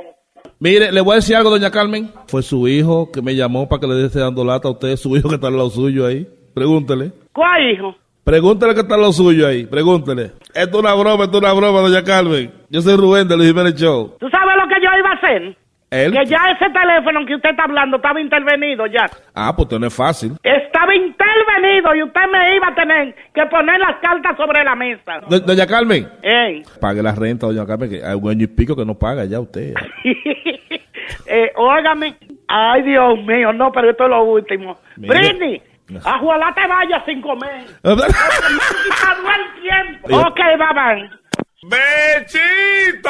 Mire, 0.59 0.91
le 0.91 1.01
voy 1.01 1.13
a 1.13 1.15
decir 1.15 1.35
algo, 1.35 1.49
doña 1.49 1.71
Carmen. 1.71 2.09
Fue 2.27 2.41
su 2.41 2.67
hijo 2.67 3.11
que 3.11 3.21
me 3.21 3.35
llamó 3.35 3.67
para 3.67 3.81
que 3.81 3.87
le 3.87 4.05
esté 4.05 4.19
dando 4.19 4.43
lata 4.45 4.67
a 4.67 4.71
usted. 4.71 4.95
Su 4.95 5.15
hijo 5.15 5.29
que 5.29 5.35
está 5.35 5.47
al 5.47 5.57
lado 5.57 5.69
suyo 5.69 6.05
ahí. 6.05 6.27
Pregúntele. 6.53 7.11
¿Cuál 7.33 7.71
hijo? 7.71 7.95
Pregúntele 8.23 8.73
que 8.73 8.81
está 8.81 8.97
lado 8.97 9.13
suyo 9.13 9.47
ahí. 9.47 9.65
Pregúntele. 9.65 10.31
Esto 10.53 10.77
es 10.77 10.83
una 10.83 10.93
broma, 10.95 11.25
esto 11.25 11.37
es 11.37 11.43
una 11.43 11.53
broma, 11.53 11.81
doña 11.81 12.03
Carmen. 12.03 12.51
Yo 12.69 12.81
soy 12.81 12.95
Rubén 12.95 13.27
de 13.27 13.37
Luis 13.37 13.49
Jiménez 13.49 13.75
Show. 13.75 14.15
¿Tú 14.19 14.29
sabes 14.29 14.55
lo 14.57 14.67
que 14.67 14.81
yo 14.81 14.89
iba 14.97 15.09
a 15.09 15.13
hacer? 15.13 15.57
¿Él? 15.89 16.11
Que 16.11 16.25
ya 16.25 16.37
ese 16.51 16.69
teléfono 16.71 17.25
que 17.25 17.35
usted 17.35 17.51
está 17.51 17.63
hablando 17.63 17.95
estaba 17.97 18.19
intervenido 18.19 18.85
ya. 18.87 19.09
Ah, 19.33 19.53
pues 19.55 19.67
esto 19.67 19.79
no 19.79 19.87
es 19.87 19.95
fácil. 19.95 20.33
Estaba 20.43 20.93
intervenido 20.93 21.95
y 21.95 22.03
usted 22.03 22.21
me 22.31 22.55
iba 22.57 22.67
a 22.67 22.75
tener 22.75 23.15
que 23.33 23.45
poner 23.45 23.79
las 23.79 23.95
cartas 24.01 24.35
sobre 24.35 24.63
la 24.65 24.75
mesa. 24.75 25.19
Do- 25.29 25.39
doña 25.39 25.65
Carmen. 25.65 26.09
Ey. 26.21 26.63
Pague 26.81 27.01
la 27.01 27.13
renta, 27.15 27.47
doña 27.47 27.65
Carmen, 27.65 27.89
que 27.89 28.03
hay 28.03 28.15
un 28.15 28.29
año 28.29 28.43
y 28.43 28.47
pico 28.47 28.75
que 28.75 28.83
no 28.85 28.95
paga 28.95 29.23
ya 29.25 29.39
usted. 29.39 29.73
eh, 31.25 31.51
óigame. 31.55 32.15
Ay, 32.49 32.81
Dios 32.83 33.17
mío, 33.25 33.53
no, 33.53 33.71
pero 33.71 33.89
esto 33.89 34.03
es 34.03 34.09
lo 34.09 34.23
último. 34.23 34.77
Mire. 34.97 35.17
Britney, 35.19 35.61
ojalá 36.03 36.53
te 36.53 36.67
vayas 36.67 37.03
sin 37.05 37.21
comer. 37.21 37.65
Porque 37.81 37.95
me 38.01 38.07
has 38.07 38.75
quitado 38.83 39.21
el 39.35 39.61
tiempo. 39.61 40.17
Ok, 40.27 40.39
bye 40.57 40.73
bye. 40.73 41.09
¡Bechito! 41.63 43.09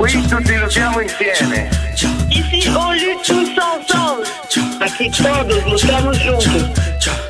Questo 0.00 0.38
te 0.42 0.56
lo 0.56 0.66
diamo 0.66 0.98
insieme. 1.02 1.68
Ici, 2.30 2.68
on 2.68 2.96
lutte 2.96 3.22
tous 3.22 3.50
ensemble. 3.50 4.24
Aqui 4.80 5.10
todos 5.10 5.62
lutamos 5.66 6.18
juntos. 6.18 7.29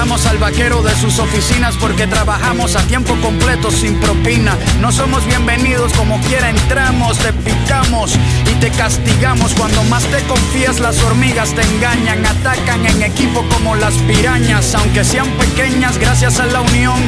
al 0.00 0.38
vaquero 0.38 0.82
de 0.82 0.94
sus 0.96 1.18
oficinas 1.18 1.76
porque 1.76 2.06
trabajamos 2.06 2.74
a 2.74 2.80
tiempo 2.86 3.14
completo 3.20 3.70
sin 3.70 4.00
propina. 4.00 4.56
No 4.80 4.90
somos 4.92 5.26
bienvenidos 5.26 5.92
como 5.92 6.18
quiera 6.22 6.48
entramos, 6.48 7.18
te 7.18 7.34
picamos 7.34 8.14
y 8.50 8.54
te 8.60 8.70
castigamos. 8.70 9.52
Cuando 9.52 9.82
más 9.84 10.02
te 10.04 10.22
confías 10.22 10.80
las 10.80 10.98
hormigas 11.02 11.50
te 11.54 11.60
engañan, 11.62 12.24
atacan 12.24 12.86
en 12.86 13.02
equipo 13.02 13.44
como 13.50 13.76
las 13.76 13.92
pirañas, 14.08 14.74
aunque 14.74 15.04
sean 15.04 15.28
pequeñas 15.32 15.98
gracias 15.98 16.40
a 16.40 16.46
la 16.46 16.62
unión. 16.62 16.98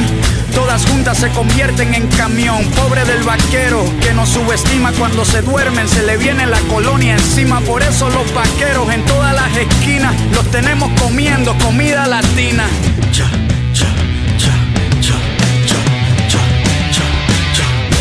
Todas 0.53 0.85
juntas 0.85 1.17
se 1.17 1.29
convierten 1.29 1.95
en 1.95 2.07
camión, 2.09 2.63
pobre 2.75 3.03
del 3.05 3.23
vaquero 3.23 3.83
que 4.01 4.13
nos 4.13 4.29
subestima 4.29 4.91
cuando 4.91 5.25
se 5.25 5.41
duermen, 5.41 5.89
se 5.89 6.03
le 6.03 6.15
viene 6.17 6.45
la 6.45 6.59
colonia 6.69 7.15
encima. 7.15 7.59
Por 7.61 7.81
eso 7.81 8.07
los 8.11 8.31
vaqueros 8.35 8.87
en 8.93 9.03
todas 9.05 9.33
las 9.33 9.57
esquinas 9.57 10.13
los 10.31 10.49
tenemos 10.51 10.91
comiendo 11.01 11.57
comida 11.57 12.05
latina. 12.05 12.65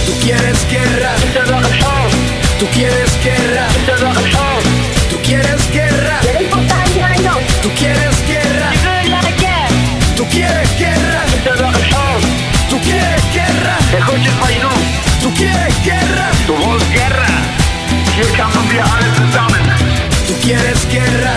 Tú 0.06 0.12
quieres 0.20 0.58
guerra, 0.70 1.12
tú 2.58 2.66
quieres 2.72 3.10
guerra, 3.24 3.66
tú 5.08 5.16
quieres 5.22 5.72
guerra, 5.72 6.20
tú 7.62 7.70
quieres 7.70 7.70
guerra, 7.70 7.70
tú 7.70 7.70
quieres 7.74 8.26
guerra, 8.26 8.72
tú 10.16 10.26
quieres 10.30 10.78
guerra, 10.78 11.24
tú 12.68 12.80
quieres 15.30 15.74
guerra, 15.84 16.30
Du 16.46 16.54
willst 16.54 16.90
Guerra. 16.92 17.26
Hier 18.16 18.26
wir 18.68 18.82
alle 18.82 19.08
zusammen. 19.14 19.62
tú 20.26 20.34
quieres 20.42 20.84
guerra, 20.90 21.36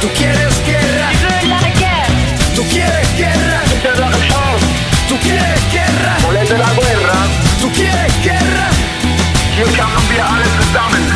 Tú 0.00 0.08
quieres 0.16 0.54
guerra. 0.66 1.10
Tú 2.54 2.62
quieres 2.68 3.16
guerra. 3.16 3.62
Tú 5.08 5.18
quieres 5.20 5.72
guerra. 5.72 6.16
de 6.48 6.58
la 6.58 6.72
guerra. 6.74 7.18
Tú 7.60 7.70
quieres 7.72 8.12
guerra. 8.22 8.68
Hier 9.56 9.66
kann 9.76 10.08
wir 10.10 10.22
alles 10.22 10.48
zusammen. 10.60 11.15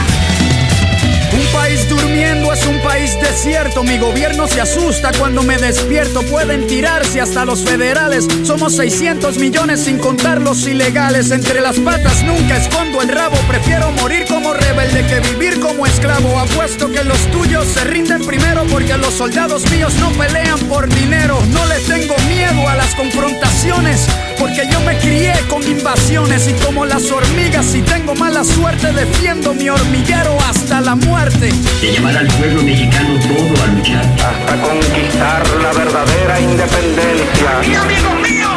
Desierto. 3.30 3.84
Mi 3.84 3.96
gobierno 3.98 4.48
se 4.48 4.60
asusta 4.60 5.12
cuando 5.18 5.42
me 5.42 5.56
despierto. 5.56 6.22
Pueden 6.22 6.66
tirarse 6.66 7.20
hasta 7.20 7.44
los 7.44 7.60
federales. 7.64 8.26
Somos 8.42 8.74
600 8.74 9.38
millones 9.38 9.84
sin 9.84 9.98
contar 9.98 10.40
los 10.40 10.66
ilegales. 10.66 11.30
Entre 11.30 11.60
las 11.60 11.78
patas 11.78 12.22
nunca 12.24 12.56
escondo 12.56 13.00
el 13.02 13.08
rabo. 13.08 13.36
Prefiero 13.48 13.92
morir 13.92 14.24
como 14.28 14.52
rebelde 14.52 15.06
que 15.06 15.20
vivir 15.20 15.60
como 15.60 15.86
esclavo. 15.86 16.38
Apuesto 16.40 16.90
que 16.90 17.04
los 17.04 17.18
tuyos 17.30 17.66
se 17.66 17.84
rinden 17.84 18.24
primero 18.26 18.64
porque 18.64 18.96
los 18.96 19.14
soldados 19.14 19.70
míos 19.70 19.94
no 20.00 20.10
pelean 20.10 20.58
por 20.68 20.88
dinero. 20.88 21.38
No 21.50 21.64
le 21.66 21.78
tengo 21.80 22.16
miedo 22.28 22.68
a 22.68 22.74
las 22.74 22.94
confrontaciones 22.96 24.06
porque 24.40 24.66
yo 24.72 24.80
me 24.80 24.96
crié 24.98 25.34
con 25.48 25.62
invasiones 25.62 26.48
y 26.48 26.54
como 26.64 26.86
las 26.86 27.10
hormigas 27.10 27.66
si 27.66 27.82
tengo 27.82 28.14
mala 28.14 28.42
suerte 28.42 28.90
defiendo 28.92 29.52
mi 29.52 29.68
hormiguero 29.68 30.36
hasta 30.48 30.80
la 30.80 30.94
muerte. 30.94 31.50
De 31.82 31.92
llevar 31.92 32.16
al 32.16 32.26
pueblo 32.26 32.62
mexicano 32.62 33.19
todo 33.28 33.62
a 33.62 33.66
luchar. 33.68 34.04
Hasta 34.04 34.54
conquistar 34.62 35.42
la 35.62 35.72
verdadera 35.72 36.40
independencia. 36.40 37.50
¡Mi 37.66 37.74
amigo 37.74 38.10
mío! 38.16 38.48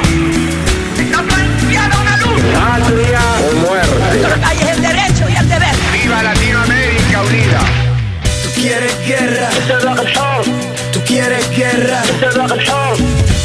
¡Está 0.97 1.21
planteada 1.23 1.99
una 1.99 2.17
luz! 2.17 2.41
¡Patria 2.53 3.21
o 3.39 3.55
muerte! 3.65 4.17
Hay 4.45 4.59
el 4.69 4.81
derecho 4.81 5.29
y 5.29 5.35
el 5.35 5.49
deber. 5.49 5.75
¡Viva 5.93 6.23
Latinoamérica 6.23 7.21
unida! 7.23 7.59
Tú 8.43 8.49
quieres 8.61 8.95
guerra. 9.07 9.49
Tú 10.91 10.99
quieres 11.05 11.49
guerra. 11.55 12.01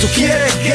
Tú 0.00 0.06
quieres 0.14 0.54
guerra. 0.62 0.67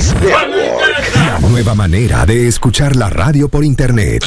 6 0.00 0.20
de 0.20 0.32
amor. 0.32 1.50
Nueva 1.50 1.74
manera 1.74 2.24
de 2.24 2.46
escuchar 2.46 2.94
la 2.94 3.10
radio 3.10 3.48
por 3.48 3.64
internet. 3.64 4.24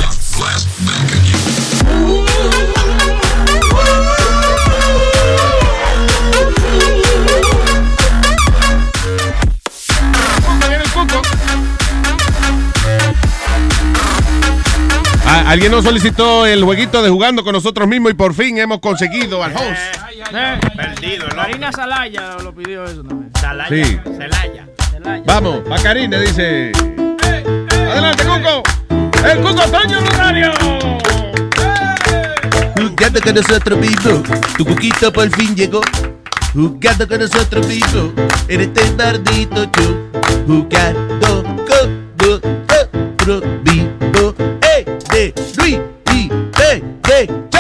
Ah, 15.25 15.45
alguien 15.47 15.71
nos 15.71 15.85
solicitó 15.85 16.45
el 16.45 16.65
jueguito 16.65 17.01
de 17.01 17.09
jugando 17.09 17.45
con 17.45 17.53
nosotros 17.53 17.87
mismos 17.87 18.11
y 18.11 18.15
por 18.15 18.33
fin 18.33 18.57
hemos 18.57 18.79
conseguido 18.79 19.41
al 19.41 19.55
host. 19.55 20.01
Perdido, 20.75 21.27
¿no? 21.29 21.35
Marina 21.37 21.71
Salaya 21.71 22.35
lo 22.43 22.53
pidió 22.53 22.83
eso. 22.83 23.03
Salaya. 23.39 24.03
Salaya. 24.03 24.70
Vamos, 25.25 25.67
Macarina 25.67 26.19
dice. 26.19 26.71
Adelante, 27.89 28.23
Cuco. 28.23 28.63
El 29.27 29.39
Cuco 29.39 29.61
Toño 29.69 29.99
Rosario. 30.01 30.51
Jugando 32.75 33.21
con 33.21 33.35
nosotros 33.35 33.79
mismos, 33.79 34.21
tu 34.57 34.65
cuquito 34.65 35.11
por 35.11 35.29
fin 35.35 35.55
llegó. 35.55 35.81
Jugando 36.53 37.07
con 37.07 37.19
nosotros 37.19 37.67
mismos, 37.67 38.11
en 38.47 38.61
este 38.61 38.91
maldito 38.91 39.65
show. 39.65 40.09
Jugando 40.47 41.43
con 41.67 42.41
nosotros 42.67 43.43
mismos, 43.65 44.35
¡eh! 44.61 44.85
De 45.11 45.33
Luis 45.57 45.79
y 46.13 46.29
de, 46.29 46.83
de, 47.07 47.50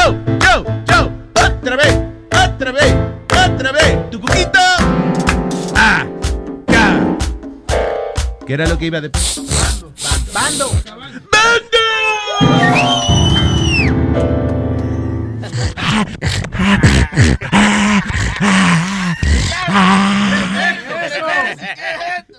¿Qué 8.51 8.55
era 8.55 8.67
lo 8.67 8.77
que 8.77 8.87
iba 8.87 8.99
de. 8.99 9.09
Bando. 10.33 10.69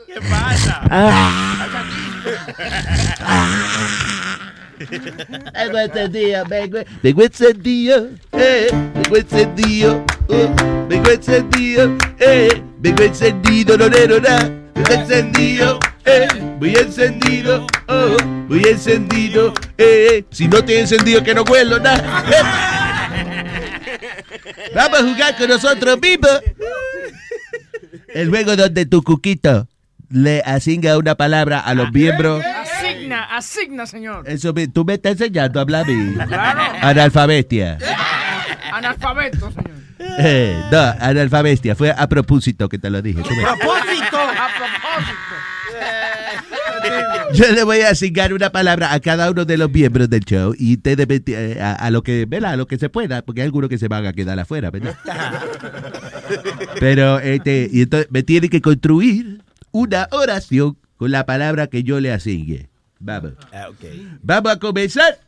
¿Qué 0.06 0.20
pasa? 0.28 0.82
Eh, 8.32 8.68
vengo 8.94 9.14
encendido, 9.14 10.12
oh, 10.28 10.34
eh, 12.20 12.62
encendido, 13.02 13.78
no 13.78 13.88
encendido, 14.92 15.78
eh, 16.04 16.28
muy 16.58 16.74
encendido, 16.76 17.66
oh, 17.88 18.16
muy 18.48 18.62
encendido, 18.64 19.52
eh, 19.78 20.24
si 20.30 20.48
no 20.48 20.64
te 20.64 20.76
he 20.76 20.80
encendido 20.80 21.22
que 21.22 21.34
no 21.34 21.42
huelo 21.42 21.78
nada. 21.78 22.24
Vamos 24.74 25.00
a 25.00 25.02
jugar 25.02 25.36
con 25.36 25.48
nosotros 25.48 25.98
mismos. 26.00 26.40
El 28.14 28.28
juego 28.30 28.56
donde 28.56 28.86
tu 28.86 29.02
cuquito 29.02 29.68
le 30.10 30.42
asigna 30.44 30.98
una 30.98 31.14
palabra 31.14 31.60
a 31.60 31.74
los 31.74 31.90
miembros. 31.92 32.42
Asigna, 32.44 33.24
asigna, 33.36 33.86
señor. 33.86 34.28
Eso 34.28 34.52
me- 34.52 34.68
tú 34.68 34.84
me 34.84 34.94
estás 34.94 35.12
enseñando 35.12 35.60
a 35.60 35.62
hablar 35.62 35.84
a 35.84 35.88
mí. 35.88 36.14
Claro. 36.26 36.60
Analfabestia. 36.82 37.78
Analfabeto, 38.72 39.50
señor. 39.50 39.72
Eh, 40.18 40.62
no, 40.70 40.78
analfabestia. 41.00 41.74
Fue 41.74 41.90
a 41.90 42.06
propósito 42.08 42.68
que 42.68 42.78
te 42.78 42.90
lo 42.90 43.00
dije. 43.00 43.20
Me- 43.20 43.42
Propósito. 43.42 44.18
A 44.18 44.48
propósito. 44.58 45.34
Yo 47.34 47.50
le 47.52 47.64
voy 47.64 47.80
a 47.80 47.90
asignar 47.90 48.32
una 48.34 48.50
palabra 48.50 48.92
a 48.92 49.00
cada 49.00 49.30
uno 49.30 49.44
de 49.44 49.56
los 49.56 49.70
miembros 49.70 50.10
del 50.10 50.20
show 50.24 50.54
y 50.58 50.74
ustedes 50.76 51.08
me- 51.08 51.22
eh, 51.26 51.58
a, 51.60 51.72
a 51.74 51.90
lo 51.90 52.02
que, 52.02 52.26
¿verdad? 52.26 52.52
A 52.52 52.56
lo 52.56 52.66
que 52.66 52.78
se 52.78 52.88
pueda, 52.88 53.22
porque 53.22 53.40
hay 53.40 53.46
algunos 53.46 53.70
que 53.70 53.78
se 53.78 53.88
van 53.88 54.04
a 54.06 54.12
quedar 54.12 54.38
afuera, 54.38 54.70
¿verdad? 54.70 54.94
Pero 56.80 57.18
este, 57.20 57.68
y 57.72 57.82
entonces 57.82 58.08
me 58.10 58.22
tiene 58.22 58.48
que 58.48 58.60
construir 58.60 59.42
una 59.70 60.08
oración 60.10 60.76
con 60.96 61.10
la 61.10 61.24
palabra 61.26 61.66
que 61.68 61.82
yo 61.82 62.00
le 62.00 62.12
asigne. 62.12 62.68
Vamos. 62.98 63.32
Vamos 64.22 64.52
a 64.52 64.58
comenzar 64.58 65.18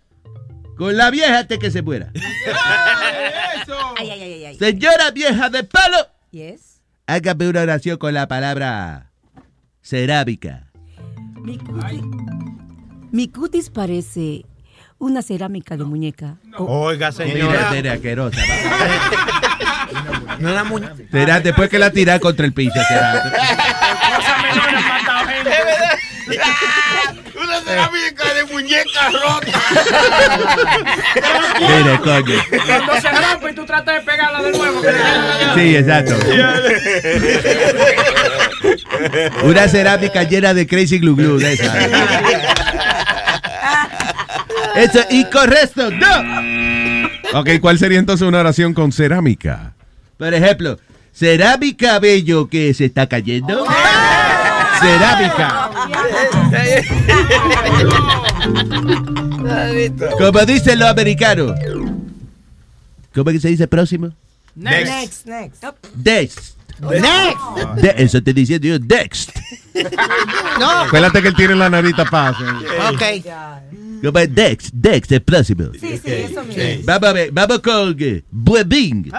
con 0.77 0.97
la 0.97 1.11
vieja 1.11 1.41
antes 1.41 1.59
que 1.59 1.71
se 1.71 1.83
muera. 1.83 2.11
Ay, 3.97 4.11
ay, 4.11 4.21
ay, 4.23 4.45
ay. 4.47 4.57
Señora 4.59 5.11
vieja 5.13 5.49
de 5.49 5.65
palo, 5.65 5.97
Yes. 6.33 6.81
hágame 7.07 7.49
una 7.49 7.63
oración 7.63 7.97
con 7.97 8.13
la 8.13 8.29
palabra 8.29 9.11
cerámica. 9.85 10.67
Mi 11.43 11.59
cutis, 11.59 12.01
mi 13.13 13.29
cutis 13.29 13.71
parece 13.71 14.45
una 14.99 15.23
cerámica 15.23 15.77
de 15.77 15.85
muñeca. 15.85 16.37
Oiga, 16.59 17.11
Mira, 17.11 17.13
señora. 17.27 17.77
eres 17.77 17.93
asquerosa. 17.93 18.41
No 20.41 20.51
la 20.51 20.65
muñeca. 20.65 20.95
Será 21.13 21.41
después 21.41 21.71
que 21.71 21.79
la 21.79 21.93
tiras 21.93 22.19
contra 22.19 22.45
el 22.45 22.53
piso. 22.53 22.73
será. 22.89 23.23
Cerámica 27.65 28.35
de 28.35 28.45
muñeca 28.53 29.11
rota. 29.11 29.61
Mire, 31.61 31.99
coño. 32.01 32.43
Cuando 32.67 33.01
se 33.01 33.11
rompe 33.11 33.51
y 33.51 33.55
tú 33.55 33.65
tratas 33.65 33.95
de 33.97 34.01
pegarla 34.03 34.43
de 34.43 34.53
nuevo. 34.53 34.83
Sí, 35.55 35.77
exacto. 35.77 36.15
Una 39.45 39.69
cerámica 39.69 40.23
llena 40.25 40.55
de 40.55 40.67
crazy 40.67 40.99
glue 40.99 41.15
glue 41.15 41.39
de 41.39 41.53
esa. 41.55 41.79
Eso 44.77 45.01
es 45.01 45.07
incorrecto. 45.11 45.91
No. 45.91 47.15
Ok, 47.39 47.51
¿cuál 47.61 47.79
sería 47.79 47.99
entonces 47.99 48.27
una 48.27 48.41
oración 48.41 48.75
con 48.75 48.93
cerámica? 48.93 49.73
Por 50.19 50.33
ejemplo, 50.35 50.79
¿será 51.13 51.57
mi 51.57 51.75
cabello 51.75 52.49
que 52.49 52.75
se 52.75 52.85
está 52.87 53.07
cayendo? 53.09 53.67
Cerámica. 54.81 55.71
Como 60.19 60.45
dicen 60.45 60.79
los 60.79 60.89
americanos. 60.89 61.53
¿Cómo 63.15 63.31
es 63.31 63.35
que 63.37 63.41
se 63.41 63.49
dice 63.49 63.69
próximo? 63.69 64.11
Next, 64.55 65.27
next. 65.27 65.65
Dex. 65.95 66.57
Next. 66.81 67.81
De- 67.83 67.95
eso 67.99 68.23
te 68.23 68.33
diciendo 68.33 68.67
yo, 68.69 68.79
Dex. 68.79 69.29
No. 70.61 70.71
Acuérdate 70.71 71.21
que 71.21 71.29
él 71.29 71.35
tiene 71.35 71.57
la 71.57 71.69
narita 71.69 72.05
paz. 72.05 72.37
Ok. 72.93 73.03
¿Cómo 74.05 74.19
es 74.21 74.33
Dex? 74.35 74.71
Dex, 74.73 75.11
el 75.11 75.23
próximo. 75.23 75.65
Sí, 75.73 75.99
sí, 75.99 76.13
eso 76.13 76.45
mismo. 76.45 76.63
Vamos 76.85 77.09
a 77.09 77.13
ver, 77.13 77.33
vamos 77.33 77.59
con 77.61 77.97
Buebing. 78.31 79.11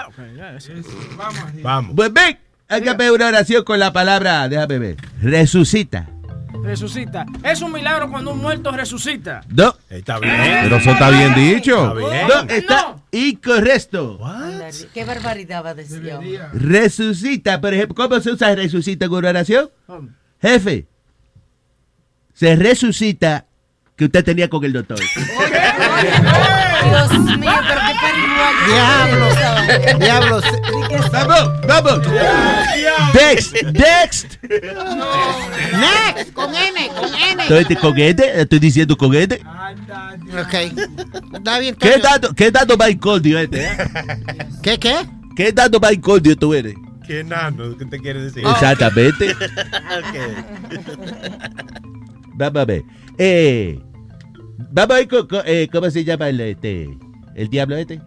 Vamos. 1.62 1.94
Buebing. 1.96 2.38
Hágame 2.70 3.12
una 3.12 3.28
oración 3.28 3.64
con 3.64 3.80
la 3.80 3.92
palabra, 3.92 4.48
déjame 4.48 4.80
ver. 4.80 4.98
Resucita. 5.22 6.08
Resucita. 6.66 7.26
Es 7.44 7.62
un 7.62 7.72
milagro 7.72 8.10
cuando 8.10 8.32
un 8.32 8.40
muerto 8.40 8.72
resucita. 8.72 9.42
No. 9.50 9.76
Está 9.90 10.20
bien. 10.20 10.36
Pero 10.64 10.78
eso 10.78 10.92
está 10.92 11.10
bien 11.12 11.36
dicho. 11.36 11.94
No, 11.94 12.42
está 12.50 12.96
incorrecto. 13.12 14.20
Ándale, 14.26 14.72
Qué 14.94 15.06
barbaridad 15.06 15.64
va 15.64 15.70
a 15.70 15.76
decir 15.76 16.02
yo. 16.02 16.20
Resucita, 16.54 17.62
por 17.62 17.74
ejemplo, 17.74 17.96
¿cómo 17.96 18.20
se 18.20 18.32
usa 18.32 18.56
resucita 18.56 19.06
en 19.06 19.12
una 19.14 19.30
oración? 19.30 19.70
Jefe, 20.42 20.88
se 22.34 22.56
resucita 22.56 23.46
que 23.96 24.06
usted 24.06 24.24
tenía 24.24 24.50
con 24.50 24.64
el 24.66 24.74
doctor. 24.74 25.00
Dios 26.90 27.12
mío, 27.38 27.52
pero 27.68 27.82
qué 27.88 27.94
Diablo. 28.66 29.28
periguayo. 29.36 30.00
Diablo. 30.00 30.42
Vamos, 31.12 31.62
vamos. 31.68 32.02
Dex, 33.14 33.52
Dex. 33.74 34.28
Next. 34.44 36.34
Con 36.34 36.54
N, 36.54 36.88
con 37.00 37.14
N. 37.14 37.44
Estoy 37.44 37.76
con 37.76 37.98
estoy 37.98 38.60
diciendo 38.60 38.98
con 38.98 39.14
este. 39.16 39.42
Ok. 40.40 40.54
Está 41.34 41.60
bien. 41.60 41.76
¿Qué 41.76 41.98
dato, 41.98 42.34
qué 42.34 42.52
dato 42.52 42.78
más 42.78 42.90
incordio 42.90 43.40
este? 43.40 43.66
eh? 43.66 43.78
¿Qué, 44.62 44.78
qué? 44.80 44.96
¿Qué 45.36 45.52
dato 45.52 45.80
más 45.80 45.94
incordio 45.94 46.36
tú 46.36 46.54
eres? 46.54 46.76
¿Qué 47.06 47.24
nano? 47.24 47.78
¿Qué 47.78 47.86
te 47.86 48.00
quieres 48.00 48.34
decir? 48.34 48.44
Exactamente. 48.48 49.32
Ok. 49.32 50.16
Vamos 52.34 52.62
a 52.62 52.66
ver. 52.66 52.84
Eh, 53.18 53.80
vamos 54.72 54.98
a 54.98 55.00
ver 55.00 55.08
eh, 55.46 55.68
cómo 55.72 55.90
se 55.90 56.04
llama 56.04 56.30
el, 56.30 56.42
este, 56.42 56.90
el 57.36 57.50
diablo 57.50 57.78
este. 57.78 58.02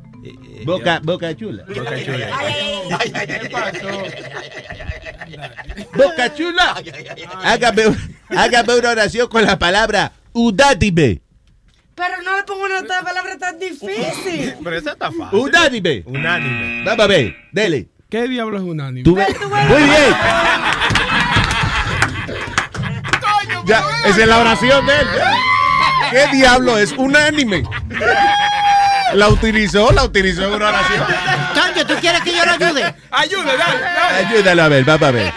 Boca, 0.65 1.01
boca 1.03 1.37
chula. 1.37 1.65
Boca 1.67 2.05
chula. 2.05 2.29
Boca 5.95 6.35
chula. 6.35 6.83
Hágame, 7.45 7.83
hágame 8.31 8.75
una 8.79 8.91
oración 8.91 9.29
con 9.29 9.45
la 9.45 9.59
palabra 9.59 10.13
unánime. 10.33 11.21
Pero 11.95 12.23
no 12.25 12.37
le 12.37 12.43
pongo 12.45 12.65
una 12.65 12.79
otra 12.81 13.03
palabra 13.03 13.37
tan 13.39 13.59
difícil. 13.59 14.55
Pero 14.63 14.77
esa 14.77 14.93
está 14.93 15.11
fácil. 15.11 15.39
Unánime. 15.39 16.03
Unánime. 16.07 16.85
Vamos 16.85 17.05
a 17.05 17.09
ver, 17.09 17.35
dele. 17.53 17.89
¿Qué 18.09 18.27
diablo 18.29 18.57
es 18.57 18.63
unánime? 18.63 19.03
Tú 19.05 19.15
ves- 19.17 19.27
Muy 19.69 19.83
bien. 19.83 20.15
Ya, 23.67 23.83
esa 24.07 24.21
es 24.23 24.27
la 24.29 24.39
oración 24.39 24.87
de 24.87 24.93
él. 24.95 25.07
¿Qué 26.11 26.27
diablo 26.37 26.79
es 26.79 26.93
unánime? 26.93 27.65
La 29.15 29.29
utilizó, 29.29 29.91
la 29.93 30.05
utilizó 30.05 30.45
en 30.45 30.53
una 30.55 30.69
oración. 30.69 31.05
Toño, 31.55 31.87
¿tú 31.87 31.95
quieres 32.01 32.21
que 32.23 32.33
yo 32.33 32.45
lo 32.45 32.53
ayude? 32.53 32.95
Ayuda, 33.11 33.57
dale, 33.57 33.81
dale. 33.81 34.27
Ayúdalo 34.27 34.63
a 34.63 34.69
ver, 34.69 34.85
vamos 34.85 35.09
a 35.09 35.11
ver. 35.11 35.33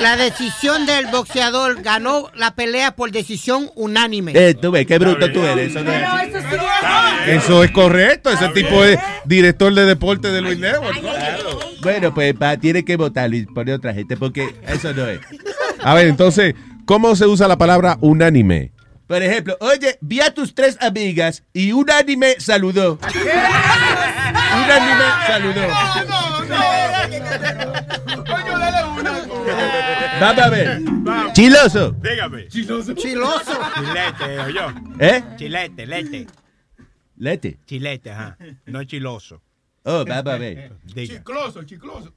La 0.00 0.16
decisión 0.16 0.86
del 0.86 1.06
boxeador 1.06 1.82
ganó 1.82 2.30
la 2.34 2.54
pelea 2.54 2.92
por 2.92 3.10
decisión 3.10 3.70
unánime. 3.74 4.32
Eh, 4.34 4.54
tú 4.54 4.70
ves, 4.70 4.86
qué 4.86 4.98
bruto 4.98 5.32
tú 5.32 5.42
eres. 5.42 5.70
Eso 5.70 5.82
no 5.82 5.92
es 5.92 6.02
eso 6.28 6.40
sí 6.40 6.56
es. 7.26 7.44
Eso 7.44 7.64
es 7.64 7.70
correcto. 7.70 8.30
Ese 8.30 8.48
tipo 8.50 8.84
es 8.84 8.98
director 9.24 9.72
de 9.72 9.86
deporte 9.86 10.28
de 10.28 10.40
Luis 10.40 10.58
Network. 10.58 11.00
Bueno, 11.82 12.12
pues 12.12 12.34
va, 12.40 12.56
tiene 12.56 12.84
que 12.84 12.96
votarlo 12.96 13.36
y 13.36 13.46
poner 13.46 13.74
otra 13.74 13.94
gente 13.94 14.16
porque 14.16 14.54
eso 14.66 14.92
no 14.92 15.06
es. 15.06 15.20
A 15.82 15.94
ver, 15.94 16.08
entonces, 16.08 16.54
¿cómo 16.84 17.16
se 17.16 17.26
usa 17.26 17.48
la 17.48 17.56
palabra 17.56 17.96
unánime? 18.00 18.72
Por 19.06 19.22
ejemplo, 19.22 19.56
oye, 19.60 19.98
vi 20.00 20.20
a 20.20 20.34
tus 20.34 20.54
tres 20.54 20.76
amigas 20.80 21.44
y 21.52 21.72
unánime 21.72 22.40
saludó. 22.40 22.98
Unánime 24.54 25.04
saludó. 25.26 25.62
Vamos 30.20 30.44
a 30.44 30.48
ver. 30.50 30.80
Chiloso. 31.32 31.92
Dígame. 31.92 32.48
Chiloso. 32.48 32.94
Chilete, 32.94 34.40
o 34.40 34.48
yo. 34.48 34.72
¿Eh? 34.98 35.22
Chilete, 35.36 35.86
lete. 35.86 36.26
Lete. 37.18 37.58
Chilete, 37.66 38.10
ajá. 38.10 38.36
No 38.66 38.82
chiloso. 38.84 39.40
Oh, 39.84 40.04
vamos 40.04 40.32
a 40.34 40.38
ver. 40.38 40.72
Diga. 40.84 41.14
Chicloso, 41.18 41.62
chicloso. 41.64 42.12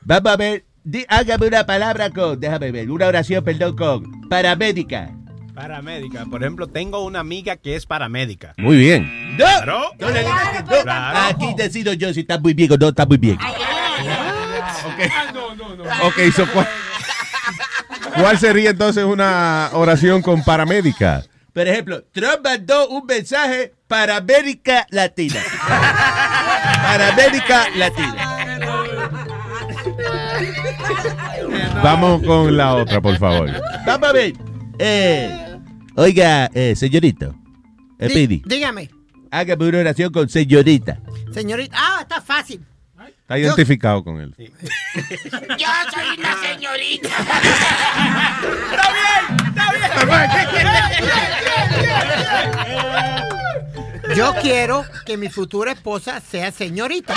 Vamos 0.00 0.32
a 0.32 0.36
ver. 0.36 0.64
Di- 0.84 1.06
hágame 1.08 1.46
una 1.46 1.64
palabra 1.64 2.10
con, 2.10 2.40
déjame 2.40 2.72
ver, 2.72 2.90
una 2.90 3.06
oración, 3.06 3.44
perdón, 3.44 3.76
con 3.76 4.28
paramédica. 4.28 5.14
Paramédica. 5.54 6.24
Por 6.26 6.42
ejemplo, 6.42 6.66
tengo 6.66 7.04
una 7.04 7.20
amiga 7.20 7.56
que 7.56 7.76
es 7.76 7.84
paramédica. 7.86 8.54
Muy 8.56 8.76
bien. 8.76 9.36
¡No! 9.36 9.44
Claro. 9.44 9.90
No 9.98 10.10
le 10.10 10.20
digas 10.20 10.48
que 10.48 10.62
no. 10.62 10.82
Claro. 10.82 11.18
Aquí 11.28 11.54
decido 11.56 11.92
yo 11.92 12.12
si 12.12 12.20
está 12.20 12.38
muy 12.38 12.54
bien 12.54 12.72
o 12.72 12.76
no 12.76 12.88
está 12.88 13.04
muy 13.06 13.18
bien. 13.18 13.38
Ok, 16.02 16.32
so, 16.34 16.46
¿cuál, 16.52 16.68
cuál 18.16 18.38
sería 18.38 18.70
entonces 18.70 19.04
una 19.04 19.70
oración 19.72 20.22
con 20.22 20.42
paramédica? 20.42 21.22
Por 21.52 21.68
ejemplo, 21.68 22.02
Trump 22.12 22.40
mandó 22.42 22.88
un 22.88 23.04
mensaje 23.04 23.74
para 23.86 24.16
América 24.16 24.86
Latina. 24.90 25.40
Para 25.68 27.08
América 27.12 27.66
Latina. 27.76 28.38
Vamos 31.82 32.22
con 32.22 32.56
la 32.56 32.74
otra, 32.74 33.00
por 33.00 33.18
favor. 33.18 33.50
Vamos 33.84 34.08
a 34.08 34.12
ver. 34.12 34.51
Eh, 34.84 35.58
oiga, 35.96 36.50
eh, 36.54 36.74
señorito. 36.76 37.34
Eh, 37.98 38.08
Dí- 38.08 38.14
Pidi, 38.14 38.42
dígame, 38.46 38.90
hágame 39.30 39.68
una 39.68 39.78
oración 39.78 40.12
con 40.12 40.28
señorita. 40.28 40.98
señorita. 41.32 41.76
Ah, 41.78 41.98
está 42.02 42.20
fácil. 42.20 42.64
Está 43.22 43.38
identificado 43.38 44.02
con 44.04 44.20
él. 44.20 44.34
Yo 44.38 45.68
soy 45.92 46.18
una 46.18 46.36
señorita. 46.42 47.08
Yo 54.16 54.34
quiero 54.42 54.84
que 55.06 55.16
mi 55.16 55.28
futura 55.30 55.72
esposa 55.72 56.20
sea 56.20 56.50
señorita. 56.50 57.14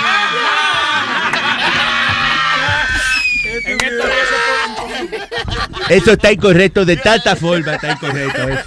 Eso 5.89 6.11
está 6.13 6.31
incorrecto 6.31 6.83
de 6.85 6.97
tanta 6.97 7.35
forma, 7.35 7.75
está 7.75 7.91
incorrecto 7.91 8.49
eso. 8.49 8.63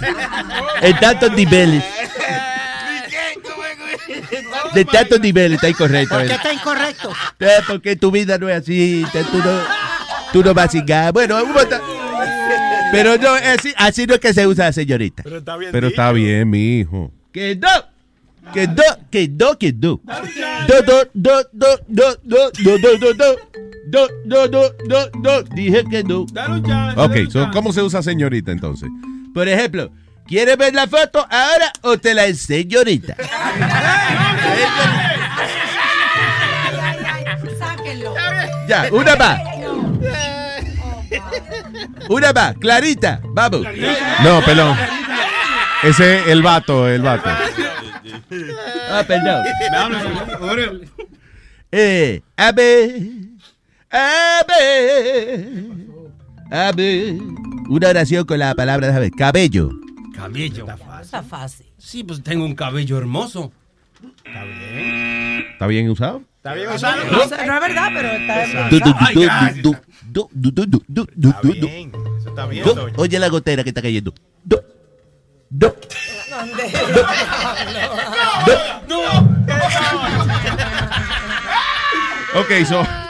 En 0.81 0.99
tantos 0.99 1.31
niveles. 1.33 1.83
De 4.73 4.85
tantos 4.85 5.19
niveles 5.19 5.55
está 5.55 5.69
incorrecto 5.69 6.15
¿Por 6.15 6.27
qué 6.27 6.33
está 6.33 6.53
incorrecto? 6.53 7.13
Eh, 7.39 7.47
Porque 7.67 7.95
tu 7.95 8.11
vida 8.11 8.37
no 8.37 8.49
es 8.49 8.61
así, 8.61 9.05
tú 9.31 9.37
no, 9.37 9.61
tú 10.33 10.43
no 10.43 10.53
vas 10.53 10.65
a 10.67 10.71
cingar. 10.71 11.11
Bueno, 11.13 11.43
un 11.43 11.51
montón- 11.53 11.81
pero 12.91 13.17
no, 13.17 13.29
así, 13.33 13.73
así 13.77 14.07
no 14.07 14.15
es 14.15 14.19
que 14.19 14.33
se 14.33 14.47
usa, 14.47 14.71
señorita. 14.73 15.21
Pero 15.23 15.37
está 15.37 15.57
bien. 15.57 15.71
Pero 15.71 15.87
está 15.87 16.11
bien, 16.11 16.49
mi 16.49 16.79
hijo. 16.79 17.11
Que 17.31 17.55
no, 17.55 17.69
que 18.53 18.67
no, 18.67 18.83
que 19.11 19.27
no, 19.27 19.57
que 19.59 19.73
no. 19.73 20.01
No, 20.03 20.81
no, 20.87 21.03
no, 21.13 21.31
no, 21.53 21.75
no, 21.87 22.05
no, 22.23 22.49
no, 22.57 22.97
no, 22.97 23.13
no, 23.13 23.35
no, 23.91 24.07
No, 24.25 24.47
no, 24.47 24.61
no, 24.87 24.97
no. 25.21 25.41
Dije 25.43 25.83
que 25.89 26.03
no. 26.03 26.25
Ok, 26.95 27.29
so, 27.29 27.49
¿cómo 27.51 27.73
se 27.73 27.81
usa 27.81 28.01
señorita 28.01 28.51
entonces? 28.51 28.89
Por 29.33 29.47
ejemplo, 29.47 29.91
¿quieres 30.27 30.57
ver 30.57 30.73
la 30.73 30.87
foto 30.87 31.19
ahora 31.29 31.71
o 31.81 31.97
te 31.97 32.13
la 32.13 32.25
enseño 32.25 32.79
ahorita? 32.79 33.15
Sáquenlo. 37.59 38.13
Ya, 38.67 38.89
una 38.91 39.15
más. 39.15 39.39
Una 42.09 42.33
más, 42.33 42.55
Clarita, 42.59 43.21
vamos. 43.33 43.61
No, 44.23 44.41
pelón. 44.41 44.77
Ese 45.83 46.19
es 46.19 46.27
el 46.27 46.41
vato, 46.41 46.87
el 46.87 47.01
vato. 47.01 47.29
Ah, 48.91 49.03
perdón. 49.07 49.43
Eh, 51.71 52.21
a 52.37 52.51
ver, 52.51 53.01
Ave. 53.91 55.49
Ave. 56.51 57.17
Una 57.69 57.89
oración 57.89 58.25
con 58.25 58.39
la 58.39 58.53
palabra, 58.55 58.87
déjame, 58.87 59.11
cabello. 59.11 59.71
Cabello. 60.15 60.67
Está 61.01 61.23
fácil. 61.23 61.65
Sí, 61.77 62.03
pues 62.03 62.21
tengo 62.21 62.45
un 62.45 62.55
cabello 62.55 62.97
hermoso. 62.97 63.51
Está 64.25 64.43
bien. 64.43 65.45
¿Está 65.53 65.67
bien 65.67 65.89
usado? 65.89 66.23
Está 66.37 66.53
bien 66.53 66.67
ah, 66.69 66.75
usado. 66.75 67.03
No, 67.05 67.23
es 67.23 67.29
verdad, 67.29 67.89
pero 67.93 68.09
está 68.09 68.45
bien. 71.49 71.91
Eso 72.17 72.29
está 72.29 72.45
bien. 72.47 72.65
Oye 72.95 73.19
la 73.19 73.29
gotera 73.29 73.63
que 73.63 73.69
está 73.69 73.81
cayendo. 73.81 74.13
No, 75.51 75.67
no, 78.87 79.01
no. 79.11 79.29
Ok, 82.39 82.51
so. 82.67 83.08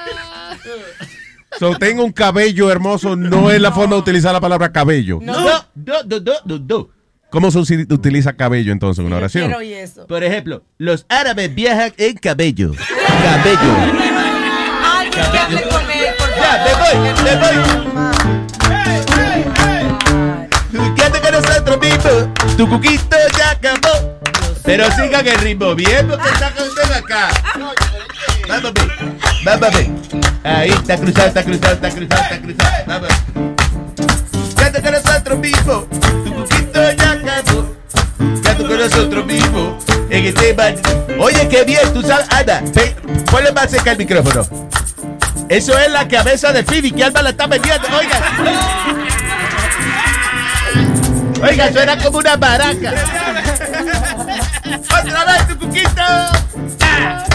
So, 1.59 1.75
tengo 1.75 2.05
un 2.05 2.13
cabello 2.13 2.71
hermoso, 2.71 3.17
no 3.17 3.51
es 3.51 3.59
la 3.59 3.73
forma 3.73 3.95
de 3.95 3.99
utilizar 4.01 4.31
la 4.31 4.39
palabra 4.39 4.71
cabello. 4.71 5.19
No, 5.21 5.33
no, 5.43 5.65
no, 5.75 6.03
no, 6.05 6.33
no, 6.45 6.59
no. 6.65 6.87
¿Cómo 7.29 7.51
se 7.51 7.59
utiliza 7.59 8.31
cabello 8.31 8.71
entonces 8.71 8.99
en 8.99 9.07
una 9.07 9.17
oración? 9.17 9.47
Quiero 9.47 9.59
oír 9.59 9.73
eso. 9.73 10.07
Por 10.07 10.23
ejemplo, 10.23 10.63
los 10.77 11.05
árabes 11.09 11.53
viajan 11.53 11.91
en 11.97 12.15
cabello. 12.15 12.71
Cabello. 13.23 13.75
Que 15.11 15.19
hable 15.19 15.61
con 15.63 15.81
él, 15.91 16.13
por 16.17 16.29
Ya, 16.29 16.65
me 16.65 16.71
voy, 16.79 16.95
me 17.23 17.35
voy. 20.79 20.95
Quédate 20.95 21.19
con 21.19 21.31
nosotros 21.33 21.77
mismos. 21.81 22.55
Tu 22.55 22.69
cuquito 22.69 23.17
ya 23.37 23.51
acabó. 23.51 24.17
Pero 24.63 24.89
sigan 24.91 25.27
el 25.27 25.37
ritmo 25.39 25.75
bien 25.75 26.07
porque 26.07 26.29
sacan 26.29 26.67
ustedes 26.67 26.91
acá. 26.91 27.29
Vamos 28.49 29.69
bien. 29.71 30.01
Ahí 30.43 30.69
está 30.71 30.97
cruzado, 30.97 31.27
está 31.27 31.43
cruzado, 31.43 31.73
está 31.75 31.89
cruzado, 31.91 32.21
está 32.23 32.41
cruzado. 32.41 32.83
Vamos. 32.87 33.09
Quédate 34.55 34.81
con 34.81 34.91
nosotros 34.91 35.39
mismos. 35.39 35.89
Tu 35.89 36.33
cuquito 36.33 36.91
ya 36.93 37.11
acabó. 37.11 37.75
Quédate 38.41 38.63
con 38.63 38.79
nosotros 38.79 39.25
mismos. 39.25 39.83
En 40.09 40.25
este. 40.25 40.55
Oye, 41.19 41.47
qué 41.47 41.63
bien, 41.63 41.93
tú 41.93 42.01
sabes. 42.01 42.27
Ve, 42.73 42.95
ponle 43.29 43.51
más 43.51 43.69
cerca 43.69 43.91
el 43.91 43.97
micrófono. 43.99 44.47
Eso 45.47 45.77
es 45.77 45.91
la 45.91 46.07
cabeza 46.07 46.51
de 46.51 46.63
Phoebe 46.63 46.91
que 46.91 47.03
Alba 47.03 47.21
la 47.21 47.29
está 47.29 47.45
vendiendo. 47.45 47.87
Oiga. 47.95 48.19
Oiga, 51.41 51.71
suena 51.71 51.97
como 51.97 52.17
una 52.17 52.35
baraca. 52.35 52.93
Otra 54.65 55.25
vez 55.25 55.47
tu 55.47 55.57
cuquito. 55.59 56.03
Ca, 56.79 57.25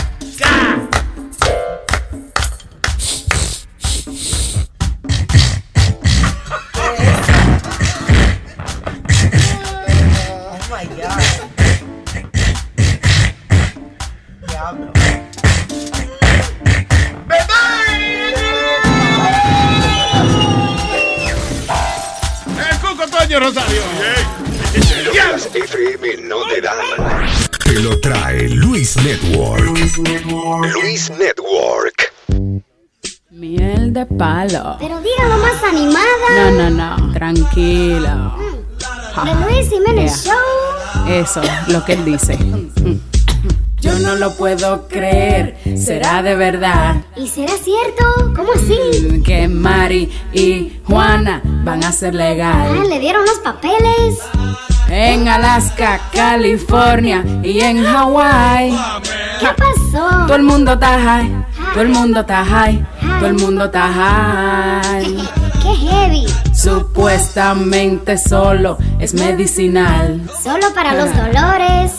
Diablo. 14.54 14.92
El 22.58 22.78
Cuco 22.80 23.06
Toño 23.08 23.40
Rosario. 23.40 23.82
Las 25.14 25.46
FM 25.54 26.16
no 26.28 26.46
te 26.46 26.60
dan. 26.60 26.76
Te 27.64 27.72
lo 27.80 27.98
trae 28.00 28.48
Luis 28.48 28.96
Network. 28.98 29.64
Luis 29.64 29.98
Network. 31.10 32.12
Miel 33.30 33.92
de 33.92 34.06
palo. 34.06 34.76
Pero 34.78 35.00
dígalo 35.00 35.38
más 35.38 35.62
animada. 35.64 36.50
No, 36.50 36.70
no, 36.70 36.70
no. 36.70 37.12
Tranquilo. 37.12 38.34
The 39.24 39.34
Luis 39.46 39.68
Jiménez 39.68 40.24
Yeah. 40.24 40.34
Show. 40.34 41.08
Eso, 41.08 41.42
lo 41.68 41.84
que 41.84 41.94
él 41.94 42.04
dice. 42.04 42.38
Yo 43.84 43.98
no 43.98 44.14
lo 44.16 44.34
puedo 44.36 44.88
creer. 44.88 45.58
Será 45.76 46.22
de 46.22 46.34
verdad 46.34 46.96
¿Y 47.16 47.28
será 47.28 47.52
cierto? 47.62 48.32
¿Cómo 48.34 48.48
así? 48.54 49.20
que 49.22 49.46
Mari 49.46 50.10
y 50.32 50.80
Juana 50.86 51.42
van 51.64 51.84
a 51.84 51.92
ser 51.92 52.14
Ah, 52.14 52.16
legal. 52.16 52.88
le 52.88 52.98
dieron 52.98 53.24
los 53.26 53.38
papeles. 53.40 54.18
En 54.88 55.28
Alaska, 55.28 56.00
California 56.12 57.24
y 57.42 57.60
en 57.60 57.84
Hawái. 57.84 58.70
¿Qué 59.40 59.46
pasó? 59.56 60.08
Todo 60.26 60.36
el 60.36 60.42
mundo 60.44 60.72
está 60.74 60.98
high. 61.00 61.44
Todo 61.72 61.82
el 61.82 61.88
mundo 61.90 62.20
está 62.20 62.44
high. 62.44 62.86
Todo 63.18 63.26
el 63.28 63.34
mundo 63.34 63.64
está 63.66 63.88
high. 63.92 65.16
Qué 65.62 65.74
heavy. 65.74 66.26
Supuestamente 66.54 68.16
solo 68.16 68.78
es 68.98 69.12
medicinal. 69.14 70.22
Solo 70.42 70.72
para 70.74 70.94
los 70.94 71.14
dolores. 71.16 71.92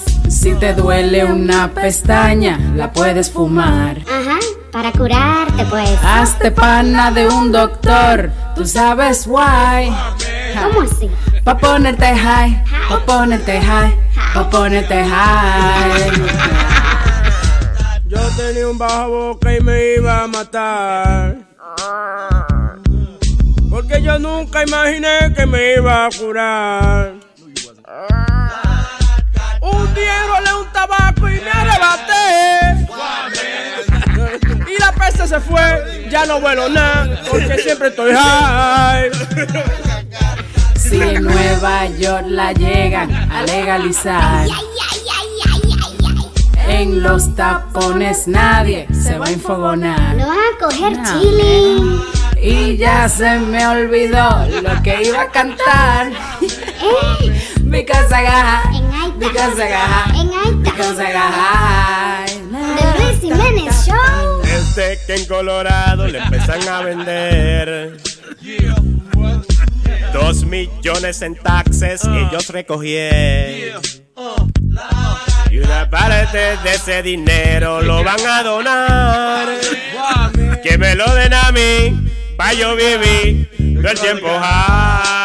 Si 0.46 0.54
te 0.54 0.76
duele 0.76 1.26
una 1.26 1.72
pestaña, 1.74 2.60
la 2.76 2.94
puedes 2.94 3.32
fumar. 3.32 3.98
Ajá, 4.02 4.38
para 4.72 4.92
curarte 4.92 5.66
pues. 5.66 5.90
Hazte 6.04 6.52
pana 6.52 7.10
de 7.10 7.28
un 7.28 7.52
doctor, 7.52 8.32
tú 8.56 8.64
sabes 8.64 9.26
why. 9.26 9.92
¿Cómo 10.54 10.82
así? 10.82 11.10
Pa' 11.44 11.58
ponerte 11.58 12.16
high, 12.16 12.64
pa' 12.88 13.04
ponerte 13.08 13.60
high, 13.60 13.92
pa' 14.36 14.48
ponerte 14.52 15.04
high. 15.04 16.12
Yo 18.06 18.20
tenía 18.38 18.68
un 18.68 18.78
bajo 18.78 19.10
boca 19.10 19.52
y 19.52 19.60
me 19.62 19.96
iba 19.96 20.26
a 20.26 20.28
matar. 20.28 21.38
Porque 23.68 24.00
yo 24.00 24.20
nunca 24.20 24.62
imaginé 24.64 25.34
que 25.36 25.48
me 25.48 25.74
iba 25.74 26.06
a 26.06 26.10
curar. 26.12 27.14
Un 29.66 29.94
día 29.96 30.14
rolé 30.28 30.54
un 30.62 30.72
tabaco 30.72 31.28
y 31.28 31.42
me 31.42 31.50
arrebaté. 31.50 32.86
Y 34.68 34.80
la 34.80 34.92
peste 34.92 35.28
se 35.28 35.40
fue, 35.40 36.08
ya 36.12 36.26
no 36.28 36.40
vuelo 36.40 36.70
nada, 36.70 37.20
porque 37.32 37.58
siempre 37.58 37.88
estoy 37.88 38.14
high. 38.14 39.10
Si 40.76 41.02
en 41.02 41.24
Nueva 41.24 41.88
York 41.98 42.26
la 42.28 42.54
llegan 42.54 43.12
a 43.32 43.42
legalizar. 43.42 44.48
En 46.68 47.02
los 47.02 47.36
tapones 47.36 48.28
nadie 48.28 48.88
se 48.92 49.18
va 49.18 49.26
a 49.26 49.32
enfogonar. 49.32 50.16
Lo 50.16 50.28
van 50.28 50.38
a 50.38 50.58
coger 50.60 50.98
No. 50.98 51.20
chile. 51.22 51.78
Y 52.42 52.78
ya 52.78 53.10
se 53.10 53.40
me 53.40 53.66
olvidó 53.66 54.46
lo 54.62 54.84
que 54.84 55.04
iba 55.04 55.22
a 55.24 55.30
cantar. 55.32 56.12
Because 57.76 58.10
I 58.10 58.24
got, 58.24 59.20
because 59.20 59.60
I 59.60 59.68
got, 59.68 60.64
because 60.64 60.98
I 60.98 61.12
got. 61.12 62.30
The 62.80 63.04
Luis 63.04 63.20
Jiménez 63.20 63.86
Show. 63.86 64.42
Desde 64.44 65.06
que 65.06 65.16
en 65.16 65.26
Colorado 65.26 66.08
le 66.08 66.20
empiezan 66.20 66.66
a 66.70 66.82
vender 66.84 67.98
dos 70.14 70.46
millones 70.46 71.22
en 71.22 71.36
taxes 71.36 72.06
ellos 72.06 72.48
recogieron. 72.48 73.82
Y 75.52 75.58
una 75.58 75.90
parte 75.90 76.38
de 76.64 76.76
ese 76.76 77.04
dinero 77.04 77.82
lo 77.82 78.06
van 78.06 78.26
a 78.26 78.42
donar. 78.42 79.50
Que 80.64 80.78
me 80.78 80.96
lo 80.96 81.14
den 81.14 81.34
a 81.34 81.52
mí, 81.52 82.10
pa' 82.38 82.54
yo 82.54 82.74
vivir 82.78 83.50
todo 83.82 83.92
el 83.92 84.00
tiempo 84.00 84.28
high. 84.40 85.25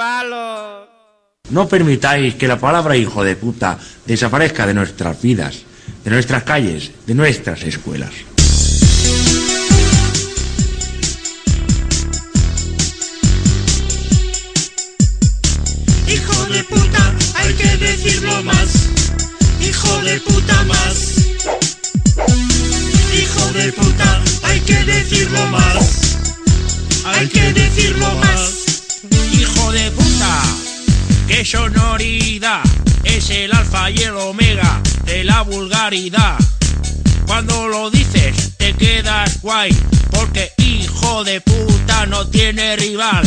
Palo. 0.00 0.88
No 1.50 1.68
permitáis 1.68 2.34
que 2.36 2.48
la 2.48 2.58
palabra 2.58 2.96
hijo 2.96 3.22
de 3.22 3.36
puta 3.36 3.78
desaparezca 4.06 4.66
de 4.66 4.72
nuestras 4.72 5.20
vidas, 5.20 5.54
de 6.04 6.10
nuestras 6.10 6.42
calles, 6.44 6.90
de 7.06 7.14
nuestras 7.14 7.62
escuelas. 7.64 8.14
Hijo 16.08 16.38
de 16.54 16.64
puta, 16.64 17.04
hay 17.34 17.52
que 17.60 17.76
decirlo 17.76 18.42
más. 18.42 18.68
Hijo 19.60 20.00
de 20.02 20.18
puta 20.20 20.64
más. 20.64 21.10
decirlo 25.10 25.46
más. 25.48 26.06
Hay 27.04 27.28
que 27.28 27.52
decirlo 27.52 28.14
más. 28.16 28.59
Hijo 29.70 29.78
de 29.78 29.90
puta, 29.92 30.42
qué 31.28 31.44
sonoridad. 31.44 32.60
Es 33.04 33.30
el 33.30 33.54
alfa 33.54 33.88
y 33.88 33.98
el 33.98 34.16
omega 34.16 34.80
de 35.04 35.22
la 35.22 35.42
vulgaridad. 35.42 36.36
Cuando 37.24 37.68
lo 37.68 37.88
dices 37.88 38.56
te 38.56 38.74
quedas 38.74 39.40
guay, 39.40 39.70
porque 40.10 40.50
hijo 40.56 41.22
de 41.22 41.40
puta 41.40 42.04
no 42.06 42.26
tiene 42.26 42.74
rival. 42.74 43.22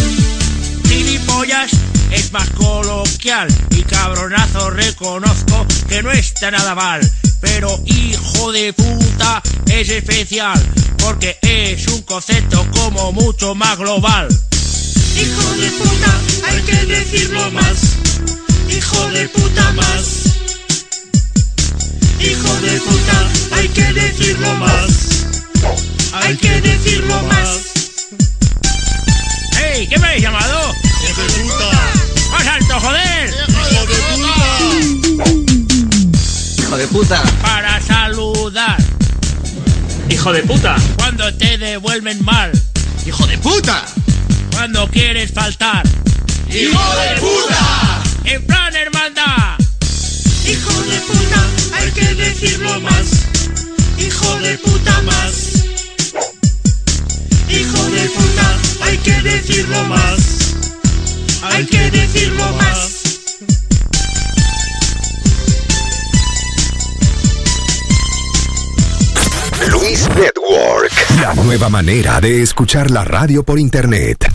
Gilipollas 0.86 1.72
es 2.12 2.34
más 2.34 2.50
coloquial 2.50 3.48
y 3.70 3.84
cabronazo 3.84 4.70
reconozco 4.72 5.66
que 5.88 6.04
no 6.04 6.12
está 6.12 6.52
nada 6.52 6.76
mal. 6.76 7.00
Pero 7.40 7.80
hijo 7.86 8.52
de 8.52 8.74
puta 8.74 9.42
es 9.68 9.88
especial, 9.88 10.62
porque 10.98 11.38
es 11.42 11.88
un 11.88 12.02
concepto 12.02 12.68
como 12.74 13.14
mucho 13.14 13.56
más 13.56 13.78
global. 13.78 14.28
Hijo 15.16 15.56
de 15.58 15.70
puta, 15.72 16.20
hay 16.50 16.62
que 16.64 16.86
decirlo 16.86 17.52
más. 17.52 17.78
Hijo 18.70 19.10
de 19.12 19.28
puta 19.30 19.72
más. 19.74 20.24
Hijo 22.20 22.56
de 22.62 22.82
puta, 22.82 23.30
hay 23.52 23.68
que 23.70 23.94
decirlo 23.94 24.54
más. 24.56 25.26
Hay 26.14 26.36
que 26.38 26.62
decirlo 26.62 27.22
más. 27.24 27.74
¡Ey! 29.62 29.88
¿Qué 29.88 30.00
me 30.00 30.08
habéis 30.08 30.24
llamado? 30.24 30.74
Hijo 31.08 31.22
de 31.22 31.44
puta. 31.44 31.72
¡Más 32.32 32.48
alto, 32.48 32.80
joder! 32.80 33.34
Hijo 33.72 33.86
de 33.86 33.96
puta. 34.10 34.34
Hijo 36.60 36.78
de 36.78 36.88
puta. 36.88 37.24
Para 37.42 37.82
saludar. 37.82 38.78
Hijo 40.10 40.34
de 40.34 40.44
puta. 40.44 40.76
Cuando 40.98 41.32
te 41.36 41.58
devuelven 41.58 42.24
mal. 42.26 42.52
Hijo 43.06 43.28
de 43.28 43.38
puta. 43.38 43.86
Cuando 44.54 44.88
quieres 44.88 45.32
faltar. 45.32 45.84
Hijo 46.50 46.96
de 46.96 47.20
puta. 47.20 48.04
En 48.26 48.46
plan 48.46 48.76
hermandad. 48.76 49.58
Hijo 50.48 50.82
de 50.84 51.00
puta, 51.02 51.48
hay 51.74 51.92
que 51.92 52.16
decirlo 52.16 52.80
más. 52.82 53.08
Hijo 53.98 54.40
de 54.40 54.58
puta 54.60 55.02
más. 55.02 55.66
Hijo 57.50 57.90
de 57.90 58.10
puta, 58.10 58.58
hay 58.84 58.98
que 58.98 59.22
decirlo 59.22 59.84
más. 59.86 60.20
Hay 61.44 61.66
que 61.66 61.92
decirlo 61.92 62.54
más. 62.54 63.04
Luis 69.70 70.08
Network. 70.16 70.92
La 71.22 71.34
nueva 71.34 71.70
manera 71.70 72.22
de 72.22 72.42
escuchar 72.42 72.92
la 72.92 73.04
radio 73.04 73.44
por 73.44 73.60
internet. 73.60 74.34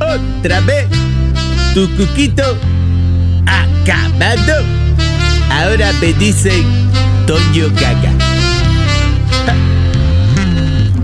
Otra 0.00 0.60
vez, 0.60 0.88
tu 1.74 1.88
cuquito 1.96 2.56
acabado. 3.46 4.64
Ahora 5.50 5.92
me 6.00 6.12
dicen 6.14 6.64
Toño 7.26 7.68
Gaga. 7.74 8.12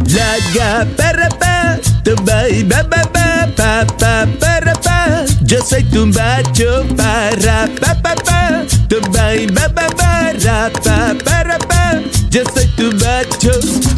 La 0.08 0.36
ga 0.54 0.86
para 0.96 1.28
pa, 1.28 1.78
tumba 2.02 2.48
y 2.48 2.62
ba 2.62 2.82
ba 2.84 3.02
pa 3.12 3.84
pa 3.98 4.26
para 4.40 4.72
pa. 4.74 5.24
Yo 5.42 5.60
soy 5.60 5.84
tu 5.84 6.06
macho 6.06 6.86
para 6.96 7.68
pa 7.80 7.94
pa 8.02 8.14
pa, 8.14 8.64
tumba 8.88 9.34
y 9.34 9.46
ba 9.48 9.68
ba 9.68 9.88
ba 9.98 10.70
pa 10.82 11.14
para 11.22 11.58
pa. 11.58 12.00
Yo 12.30 12.42
soy 12.54 12.66
tu 12.76 12.92
macho, 12.92 13.52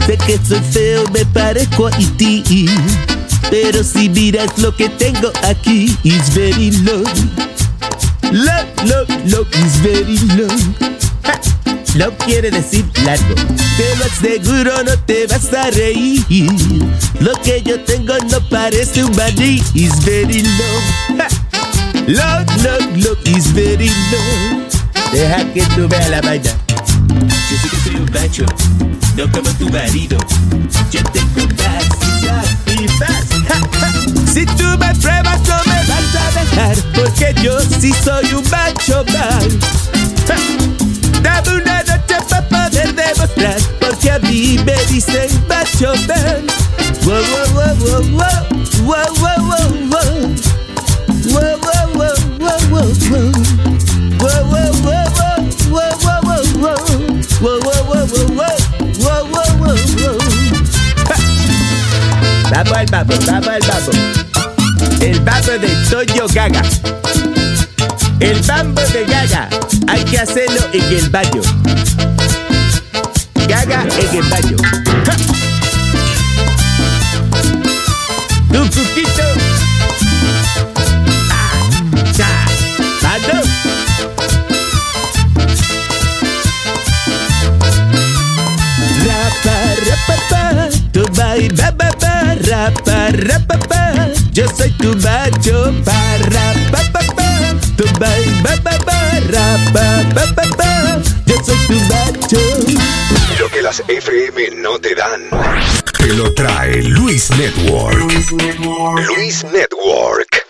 sé 0.06 0.16
que 0.26 0.38
soy 0.44 0.60
feo, 0.72 1.04
me 1.12 1.24
parezco 1.26 1.86
a 1.86 1.90
ti. 2.16 2.68
Pero 3.50 3.82
si 3.82 4.08
miras 4.08 4.58
lo 4.58 4.74
que 4.76 4.88
tengo 4.90 5.30
aquí, 5.42 5.96
is 6.02 6.34
very 6.34 6.70
low. 6.82 7.02
Low, 8.30 8.64
low, 8.84 9.06
low 9.26 9.46
is 9.64 9.80
very 9.82 10.18
low. 10.36 10.48
Ja. 11.24 11.40
Low 11.94 12.12
quiere 12.26 12.50
decir 12.50 12.84
largo. 13.04 13.34
Te 13.34 13.96
lo 13.96 14.04
aseguro, 14.04 14.82
no 14.84 14.98
te 15.06 15.26
vas 15.26 15.52
a 15.54 15.70
reír. 15.70 16.22
Lo 17.20 17.32
que 17.42 17.62
yo 17.62 17.80
tengo 17.84 18.14
no 18.30 18.40
parece 18.50 19.02
un 19.02 19.16
maní. 19.16 19.62
Is 19.74 20.04
very 20.04 20.42
low. 20.42 21.16
Ja. 21.16 21.28
Low, 22.06 22.44
low, 22.62 22.80
low 22.96 23.16
is 23.24 23.52
very 23.54 23.88
low. 24.10 24.68
Deja 25.10 25.52
que 25.54 25.62
tú 25.74 25.88
veas 25.88 26.10
la 26.10 26.20
vaina. 26.20 26.50
Yo 27.50 27.56
sé 27.62 27.68
que 27.70 27.76
soy 27.82 27.96
un 27.96 28.10
macho, 28.12 28.44
no 29.16 29.30
como 29.32 29.50
tu 29.52 29.70
marido. 29.70 30.18
Yo 30.90 31.02
tengo 31.12 31.48
ja. 31.56 32.17
Si 34.32 34.46
tú 34.46 34.78
me 34.78 34.94
pruebas 34.94 35.40
no 35.48 35.56
me 35.66 35.84
vas 35.86 36.14
a 36.14 36.30
dejar, 36.38 36.76
porque 36.94 37.34
yo 37.42 37.58
sí 37.80 37.92
soy 38.04 38.34
un 38.34 38.44
macho. 38.50 39.04
Ja. 39.12 39.28
Dame 41.22 41.50
una 41.62 41.82
noche 41.82 42.16
para 42.28 42.48
poder 42.48 42.94
demostrar, 42.94 43.58
porque 43.80 44.10
a 44.10 44.18
mí 44.20 44.58
me 44.64 44.76
dicen 44.86 45.28
macho 45.48 45.92
wow, 47.04 47.04
wow, 47.04 47.54
wow, 47.54 47.74
wow, 47.82 48.02
wow, 48.84 48.84
wow, 48.84 49.06
wow, 49.22 49.40
wow. 49.40 49.58
Wow, 49.90 50.47
Vamos 62.58 62.76
al 62.76 62.86
babo, 62.86 63.14
vamos 63.24 63.46
al 63.46 63.60
babo. 63.60 63.92
El 65.00 65.20
babo 65.20 65.52
de 65.60 65.68
Toyo 65.88 66.26
Gaga. 66.34 66.60
El 68.18 68.42
bambo 68.42 68.82
de 68.82 69.04
Gaga. 69.06 69.48
Hay 69.86 70.02
que 70.02 70.18
hacerlo 70.18 70.60
en 70.72 70.82
el 70.82 71.08
baño. 71.08 71.40
Gaga 73.46 73.86
en 74.00 74.16
el 74.16 74.28
baño. 74.28 74.87
Ba, 92.70 93.10
rapa, 93.10 93.12
rapa, 93.12 93.58
pa. 93.68 94.08
Yo 94.32 94.46
soy 94.56 94.70
tu 94.78 94.94
macho, 94.96 95.72
pa, 95.84 95.98
rapa, 96.30 96.80
pa, 96.92 97.00
pa. 97.16 97.28
Tu 97.76 97.84
bai, 97.98 98.24
ba, 98.42 98.56
ba, 98.62 98.78
ba, 98.84 98.98
rapa, 99.30 100.04
pa, 100.14 100.24
pa, 100.34 100.44
pa. 100.56 101.00
Yo 101.26 101.36
soy 101.44 101.56
tu 101.66 101.78
macho. 101.88 102.40
Lo 103.40 103.48
que 103.48 103.62
las 103.62 103.80
FM 103.86 104.50
no 104.56 104.78
te 104.78 104.94
dan. 104.94 105.30
Te 105.98 106.12
lo 106.14 106.32
trae 106.34 106.82
Luis 106.82 107.30
Network. 107.30 107.96
Luis 107.96 109.44
Network. 109.44 110.47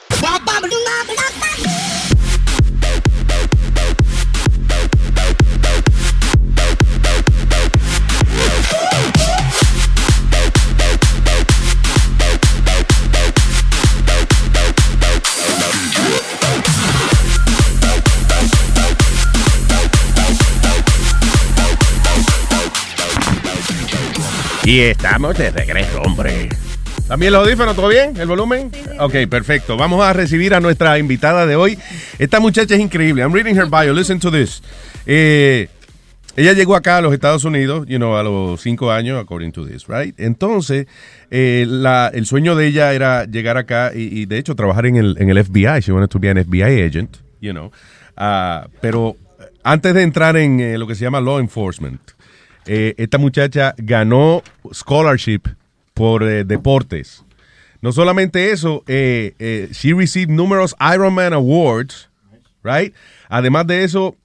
Y 24.69 24.81
estamos 24.81 25.39
de 25.39 25.51
regreso, 25.51 26.03
hombre. 26.03 26.51
¿También 27.07 27.33
los 27.33 27.43
audífonos? 27.43 27.75
¿Todo 27.75 27.89
bien? 27.89 28.15
¿El 28.19 28.29
volumen? 28.29 28.71
Ok, 29.01 29.15
perfecto. 29.31 29.79
Vamos 29.79 30.05
a 30.05 30.13
recibir 30.13 30.53
a 30.53 30.61
nuestra 30.61 30.99
invitada 30.99 31.47
de 31.47 31.57
hoy. 31.57 31.79
Esta 32.19 32.39
muchacha 32.39 32.75
es 32.75 32.81
increíble. 32.83 33.23
I'm 33.23 33.33
reading 33.33 33.57
her 33.57 33.65
bio. 33.65 33.95
Listen 33.95 34.21
to 34.21 34.31
this. 34.31 34.63
Eh, 35.07 35.69
ella 36.37 36.53
llegó 36.53 36.77
acá 36.77 36.99
a 36.99 37.01
los 37.01 37.15
Estados 37.15 37.45
Unidos, 37.45 37.87
you 37.89 37.97
know, 37.97 38.15
a 38.19 38.23
los 38.23 38.61
cinco 38.61 38.93
años, 38.93 39.19
according 39.19 39.53
to 39.53 39.67
this, 39.67 39.87
right? 39.89 40.15
Entonces, 40.21 40.87
eh, 41.31 41.65
la- 41.67 42.11
el 42.13 42.27
sueño 42.27 42.55
de 42.55 42.67
ella 42.67 42.93
era 42.93 43.25
llegar 43.25 43.57
acá 43.57 43.93
y, 43.95 44.21
y, 44.21 44.27
de 44.27 44.37
hecho 44.37 44.55
trabajar 44.55 44.85
en 44.85 44.97
el, 44.97 45.17
en 45.19 45.31
el 45.31 45.39
FBI. 45.43 45.81
She 45.81 45.93
wanted 45.93 46.11
to 46.11 46.19
be 46.19 46.29
an 46.29 46.37
FBI 46.37 46.83
agent, 46.83 47.17
you 47.41 47.53
know. 47.53 47.73
Ah, 48.19 48.69
pero 48.83 49.17
antes 49.65 49.95
de 49.95 50.03
entrar 50.03 50.37
en 50.37 50.61
eh, 50.61 50.77
lo 50.77 50.87
que 50.87 50.95
se 50.95 51.05
llama 51.05 51.23
law 51.23 51.39
enforcement, 51.39 52.03
eh, 52.69 52.95
esta 52.99 53.19
muchacha 53.19 53.75
ganó 53.79 54.43
scholarship 54.73 55.41
por 55.95 56.23
eh, 56.23 56.45
deportes. 56.45 57.25
No 57.81 57.93
solamente 57.93 58.53
eso, 58.53 58.85
eh, 58.87 59.35
eh, 59.39 59.69
she 59.73 59.93
received 59.93 60.31
numerous 60.31 60.75
Ironman 60.79 61.33
Awards, 61.33 62.09
right? 62.63 62.95
Además 63.29 63.67
de 63.67 63.85
eso, 63.85 64.17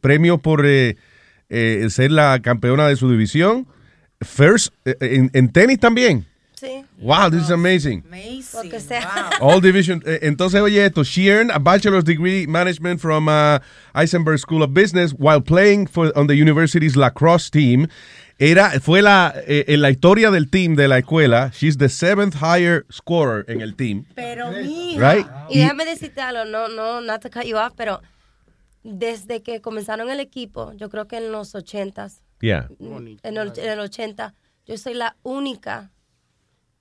premios 0.00 0.40
por 0.40 0.62
ser 0.62 2.10
la 2.10 2.40
campeona 2.42 2.88
de 2.88 2.96
su 2.96 3.10
división 3.10 3.66
first, 4.20 4.72
en 4.84 5.48
tenis 5.52 5.78
también. 5.80 6.26
Sí. 6.60 6.84
Wow, 6.98 7.30
this 7.30 7.44
is 7.44 7.50
amazing. 7.50 8.02
Lo 8.52 8.62
que 8.70 8.80
sea. 8.80 9.30
All 9.40 9.60
division. 9.62 10.02
eh, 10.04 10.18
Entonces, 10.22 10.60
oye 10.60 10.84
esto, 10.84 11.02
she 11.04 11.30
earned 11.30 11.50
a 11.52 11.58
bachelor's 11.58 12.04
degree 12.04 12.46
management 12.46 13.00
from 13.00 13.28
uh, 13.28 13.60
Eisenberg 13.94 14.38
School 14.38 14.62
of 14.62 14.74
Business 14.74 15.12
while 15.12 15.40
playing 15.40 15.86
for 15.86 16.12
on 16.16 16.26
the 16.26 16.34
university's 16.36 16.96
lacrosse 16.96 17.48
team. 17.50 17.88
Era, 18.38 18.78
fue 18.80 19.00
la, 19.02 19.32
eh, 19.46 19.64
en 19.68 19.80
la 19.82 19.90
historia 19.90 20.30
del 20.30 20.48
team 20.50 20.74
de 20.74 20.88
la 20.88 20.98
escuela, 20.98 21.50
she's 21.52 21.76
the 21.76 21.88
seventh 21.90 22.34
higher 22.40 22.86
scorer 22.90 23.44
en 23.48 23.60
el 23.60 23.74
team. 23.74 24.04
Pero 24.14 24.50
Right? 24.50 25.26
Y 25.50 25.58
déjame 25.58 25.84
decirte 25.84 26.20
algo, 26.22 26.44
no, 26.46 26.68
no, 26.68 27.00
not 27.02 27.20
to 27.22 27.28
cut 27.30 27.44
you 27.44 27.56
off, 27.58 27.72
pero 27.76 28.00
desde 28.82 29.42
que 29.42 29.60
comenzaron 29.60 30.08
el 30.10 30.20
equipo, 30.20 30.72
yo 30.74 30.88
creo 30.88 31.06
que 31.06 31.18
en 31.18 31.32
los 31.32 31.54
ochentas, 31.54 32.22
Yeah. 32.40 32.68
en 32.78 33.36
el, 33.36 33.52
en 33.58 33.68
el 33.70 33.80
80, 33.80 34.32
yo 34.66 34.78
soy 34.78 34.94
la 34.94 35.16
única 35.22 35.90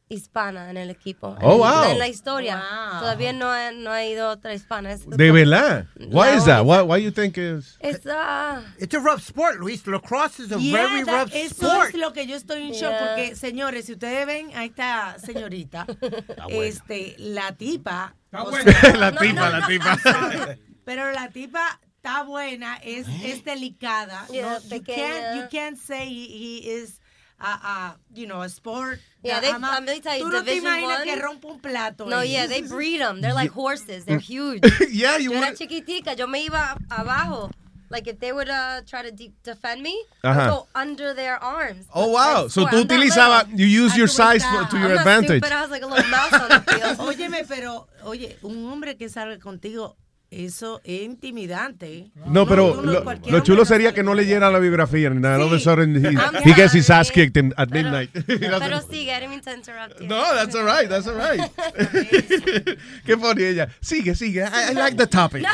hispana 0.09 0.69
en 0.71 0.77
el 0.77 0.89
equipo. 0.89 1.37
Oh, 1.41 1.53
En- 1.53 1.57
wow. 1.59 1.91
En 1.91 1.99
la 1.99 2.07
historia. 2.07 2.61
Todavía 2.99 3.31
no 3.31 3.51
ha, 3.51 3.71
no 3.71 3.91
ha 3.91 4.03
ido 4.03 4.29
otra 4.29 4.53
hispana. 4.55 4.91
Es- 4.91 5.07
De 5.07 5.31
verdad. 5.31 5.85
Why 5.99 6.35
is 6.35 6.45
that? 6.45 6.65
Why, 6.65 6.81
why 6.81 6.97
you 7.03 7.11
think 7.11 7.37
is? 7.37 7.77
Es, 7.79 8.01
ah, 8.11 8.61
It's 8.79 8.93
a 8.95 8.99
rough 8.99 9.21
sport, 9.21 9.59
Luis. 9.59 9.85
Lacrosse 9.85 10.39
is 10.39 10.51
a 10.51 10.57
Yeah, 10.57 10.73
very 10.87 11.03
that- 11.03 11.25
rough 11.25 11.31
eso 11.35 11.67
sport. 11.67 11.89
es 11.89 11.95
lo 11.95 12.11
que 12.11 12.25
yo 12.25 12.35
estoy 12.35 12.63
en 12.63 12.71
shock 12.73 12.89
Yeah. 12.91 12.99
porque 13.07 13.35
señores 13.35 13.85
si 13.85 13.93
ustedes 13.93 14.25
ven 14.25 14.51
a 14.55 14.65
esta 14.65 15.17
señorita 15.19 15.85
este 16.49 17.15
la 17.19 17.51
tipa 17.53 18.15
sea, 18.31 18.93
La 18.97 19.11
tipa, 19.11 19.49
la 19.49 19.67
tipa. 19.67 19.97
pero 20.85 21.11
la 21.11 21.29
tipa 21.29 21.79
está 21.97 22.23
buena 22.23 22.77
es, 22.83 23.07
es 23.23 23.43
delicada 23.43 24.25
Yeah, 24.31 24.59
no, 24.69 24.75
you 24.75 24.83
can't 24.83 25.35
you 25.35 25.47
can't 25.51 25.77
say 25.77 26.07
he, 26.07 26.27
he 26.27 26.71
is 26.81 26.98
a, 27.41 27.45
a, 27.47 27.95
you 28.13 28.27
know 28.27 28.41
a 28.41 28.49
sport 28.49 28.99
Yeah, 29.23 29.39
they- 29.41 29.51
Jamás- 29.51 29.77
I'm 29.77 29.85
gonna 29.85 29.99
tell 30.01 30.17
you, 30.17 30.23
tú 30.25 30.31
no 30.31 30.39
te 30.43 30.51
Division 30.55 30.73
imaginas 30.79 30.99
One- 30.99 31.03
que 31.05 31.15
rompa 31.21 31.47
un 31.49 31.59
plato 31.59 32.05
No, 32.05 32.17
ahí. 32.17 32.31
yeah, 32.31 32.47
they 32.47 32.61
breed 32.61 32.99
them. 33.01 33.19
They're 33.21 33.33
like 33.41 33.51
horses. 33.51 34.05
They're 34.05 34.19
huge. 34.33 34.61
yeah, 34.91 35.17
you 35.17 35.31
yo 35.31 35.37
era 35.37 35.41
wanna- 35.47 35.55
chiquitica. 35.57 36.17
Yo 36.17 36.27
me 36.27 36.45
iba 36.47 36.77
abajo. 36.89 37.51
Like 37.91 38.07
if 38.07 38.19
they 38.19 38.31
would 38.31 38.47
uh, 38.49 38.81
try 38.85 39.01
to 39.01 39.11
de- 39.11 39.33
defend 39.43 39.81
me, 39.81 39.99
Ajá. 40.23 40.43
I'd 40.45 40.49
go 40.51 40.67
under 40.75 41.13
their 41.15 41.41
arms. 41.43 41.87
Oh, 41.93 42.11
wow. 42.11 42.47
So 42.47 42.63
tú 42.65 42.67
I'm 42.77 42.83
utilizabas, 42.87 43.47
you 43.57 43.65
use 43.65 43.97
your 43.97 44.07
size 44.07 44.43
for- 44.45 44.63
to 44.69 44.75
I'm 44.77 44.83
your 44.83 44.91
advantage. 44.99 45.41
stupid. 45.41 45.51
I 45.51 45.61
was 45.63 45.71
like 45.71 45.81
a 45.81 45.87
little 45.87 46.07
mouse 46.09 46.33
on 46.33 46.49
the 46.49 46.61
field. 46.61 46.97
Óyeme, 46.99 47.45
pero, 47.47 47.87
oye, 48.05 48.37
un 48.43 48.63
hombre 48.71 48.95
que 48.95 49.09
salga 49.09 49.39
contigo, 49.39 49.95
eso 50.31 50.79
es 50.83 51.01
intimidante. 51.01 52.11
No, 52.27 52.45
pero 52.47 52.81
lo, 52.81 53.39
chulo 53.41 53.65
sería 53.65 53.93
que 53.93 54.03
no 54.03 54.13
leyera 54.13 54.49
la 54.51 54.59
biografía 54.59 55.09
ni 55.09 55.19
nada. 55.19 55.37
All 55.37 55.43
of 55.43 55.53
a 55.53 55.59
sudden, 55.59 55.95
he, 55.95 56.09
he 56.49 56.53
gets 56.53 56.73
his 56.73 56.89
ass 56.89 57.09
kicked 57.11 57.37
in- 57.37 57.53
at 57.57 57.69
Pero- 57.69 57.83
midnight. 57.89 58.09
Pero 58.59 58.81
sigue, 58.81 59.11
I 59.11 59.19
didn't 59.19 59.29
mean 59.31 59.41
to 59.41 59.53
interrupt 59.53 59.99
you. 59.99 60.07
No, 60.07 60.23
that's 60.35 60.55
all 60.55 60.63
right, 60.65 60.87
that's 60.87 61.07
all 61.07 61.15
right. 61.15 61.39
Qué 63.05 63.17
funny 63.19 63.43
ella. 63.43 63.69
Sigue, 63.81 64.15
sigue. 64.15 64.43
I, 64.43 64.69
I 64.69 64.73
like 64.73 64.97
the 64.97 65.07
topic. 65.07 65.43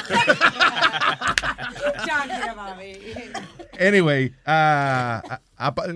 Anyway, 3.78 4.32
ah, 4.48 5.22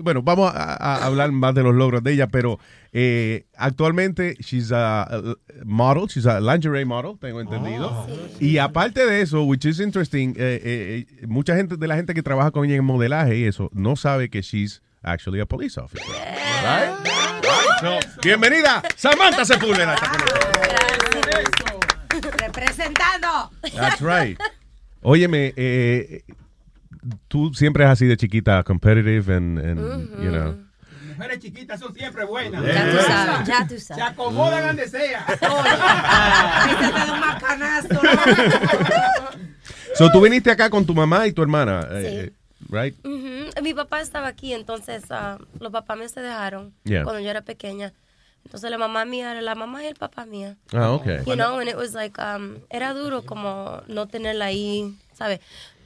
bueno, 0.02 0.22
vamos 0.22 0.52
a, 0.54 0.74
a 0.74 1.04
hablar 1.04 1.32
más 1.32 1.54
de 1.54 1.62
los 1.62 1.74
logros 1.74 2.02
de 2.02 2.12
ella, 2.12 2.26
pero 2.28 2.58
eh, 2.92 3.46
actualmente 3.56 4.36
she's 4.40 4.72
a, 4.72 5.02
a 5.02 5.36
model, 5.64 6.06
she's 6.08 6.26
a 6.26 6.40
lingerie 6.40 6.84
model, 6.84 7.18
tengo 7.20 7.40
entendido. 7.40 8.06
Y 8.40 8.58
aparte 8.58 9.04
de 9.06 9.20
eso, 9.20 9.42
which 9.44 9.64
is 9.64 9.80
interesting, 9.80 10.34
eh, 10.36 11.06
eh, 11.20 11.26
mucha 11.26 11.54
gente 11.54 11.76
de 11.76 11.86
la 11.86 11.96
gente 11.96 12.14
que 12.14 12.22
trabaja 12.22 12.50
con 12.50 12.64
ella 12.64 12.76
en 12.76 12.84
modelaje 12.84 13.36
y 13.36 13.44
eso 13.44 13.68
no 13.72 13.96
sabe 13.96 14.28
que 14.30 14.42
she's 14.42 14.82
actually 15.02 15.40
a 15.40 15.46
police 15.46 15.78
officer. 15.78 16.06
Right? 16.62 16.94
So, 17.80 17.98
bienvenida, 18.22 18.82
Samantha 18.96 19.44
Sepúlveda. 19.44 19.96
Representando. 22.38 23.50
That's 23.74 24.00
right. 24.00 24.38
Óyeme, 25.02 25.54
eh, 25.56 26.22
tú 27.28 27.52
siempre 27.54 27.84
es 27.84 27.90
así 27.90 28.06
de 28.06 28.16
chiquita, 28.16 28.62
competitive 28.62 29.34
and, 29.34 29.58
and 29.58 30.22
you 30.22 30.30
know. 30.30 30.56
Mujeres 31.16 31.38
chiquitas 31.40 31.78
son 31.80 31.94
siempre 31.94 32.24
buenas. 32.24 32.64
Ya 32.64 32.90
tú 32.90 32.96
sabes, 33.06 33.48
ya 33.48 33.66
tú 33.68 33.74
Se 33.74 33.80
sabes. 33.80 34.04
acomodan 34.04 34.66
donde 34.68 34.88
sea. 34.88 35.24
Da 35.40 37.12
un 37.12 37.20
macanazo. 37.20 38.00
So, 39.94 40.10
tú 40.10 40.20
viniste 40.20 40.50
acá 40.50 40.70
con 40.70 40.86
tu 40.86 40.94
mamá 40.94 41.26
y 41.26 41.32
tu 41.32 41.42
hermana, 41.42 41.86
eh, 41.90 42.30
eh, 42.30 42.32
right? 42.70 42.94
Ujú. 43.04 43.50
Mi 43.62 43.74
papá 43.74 44.00
estaba 44.00 44.28
aquí, 44.28 44.52
entonces 44.54 45.02
ah, 45.10 45.38
los 45.58 45.70
papás 45.72 45.98
me 45.98 46.08
se 46.08 46.20
dejaron 46.20 46.72
Yeah. 46.84 47.02
cuando 47.04 47.20
yo 47.20 47.28
era 47.30 47.42
pequeña. 47.42 47.92
Entonces 48.44 48.70
la 48.70 48.78
mamá 48.78 49.04
mía 49.04 49.32
era 49.32 49.42
la 49.42 49.54
mamá 49.54 49.82
y 49.84 49.86
el 49.88 49.96
papá 49.96 50.24
mía. 50.24 50.56
Ah, 50.72 50.92
okay. 50.92 51.18
You 51.26 51.34
know, 51.34 51.58
and 51.60 51.68
it 51.68 51.76
was 51.76 51.92
like, 51.92 52.18
um, 52.18 52.56
era 52.70 52.94
duro 52.94 53.22
como 53.26 53.82
no 53.88 54.06
tenerla 54.08 54.46
ahí, 54.46 54.96
¿sabes? 55.12 55.40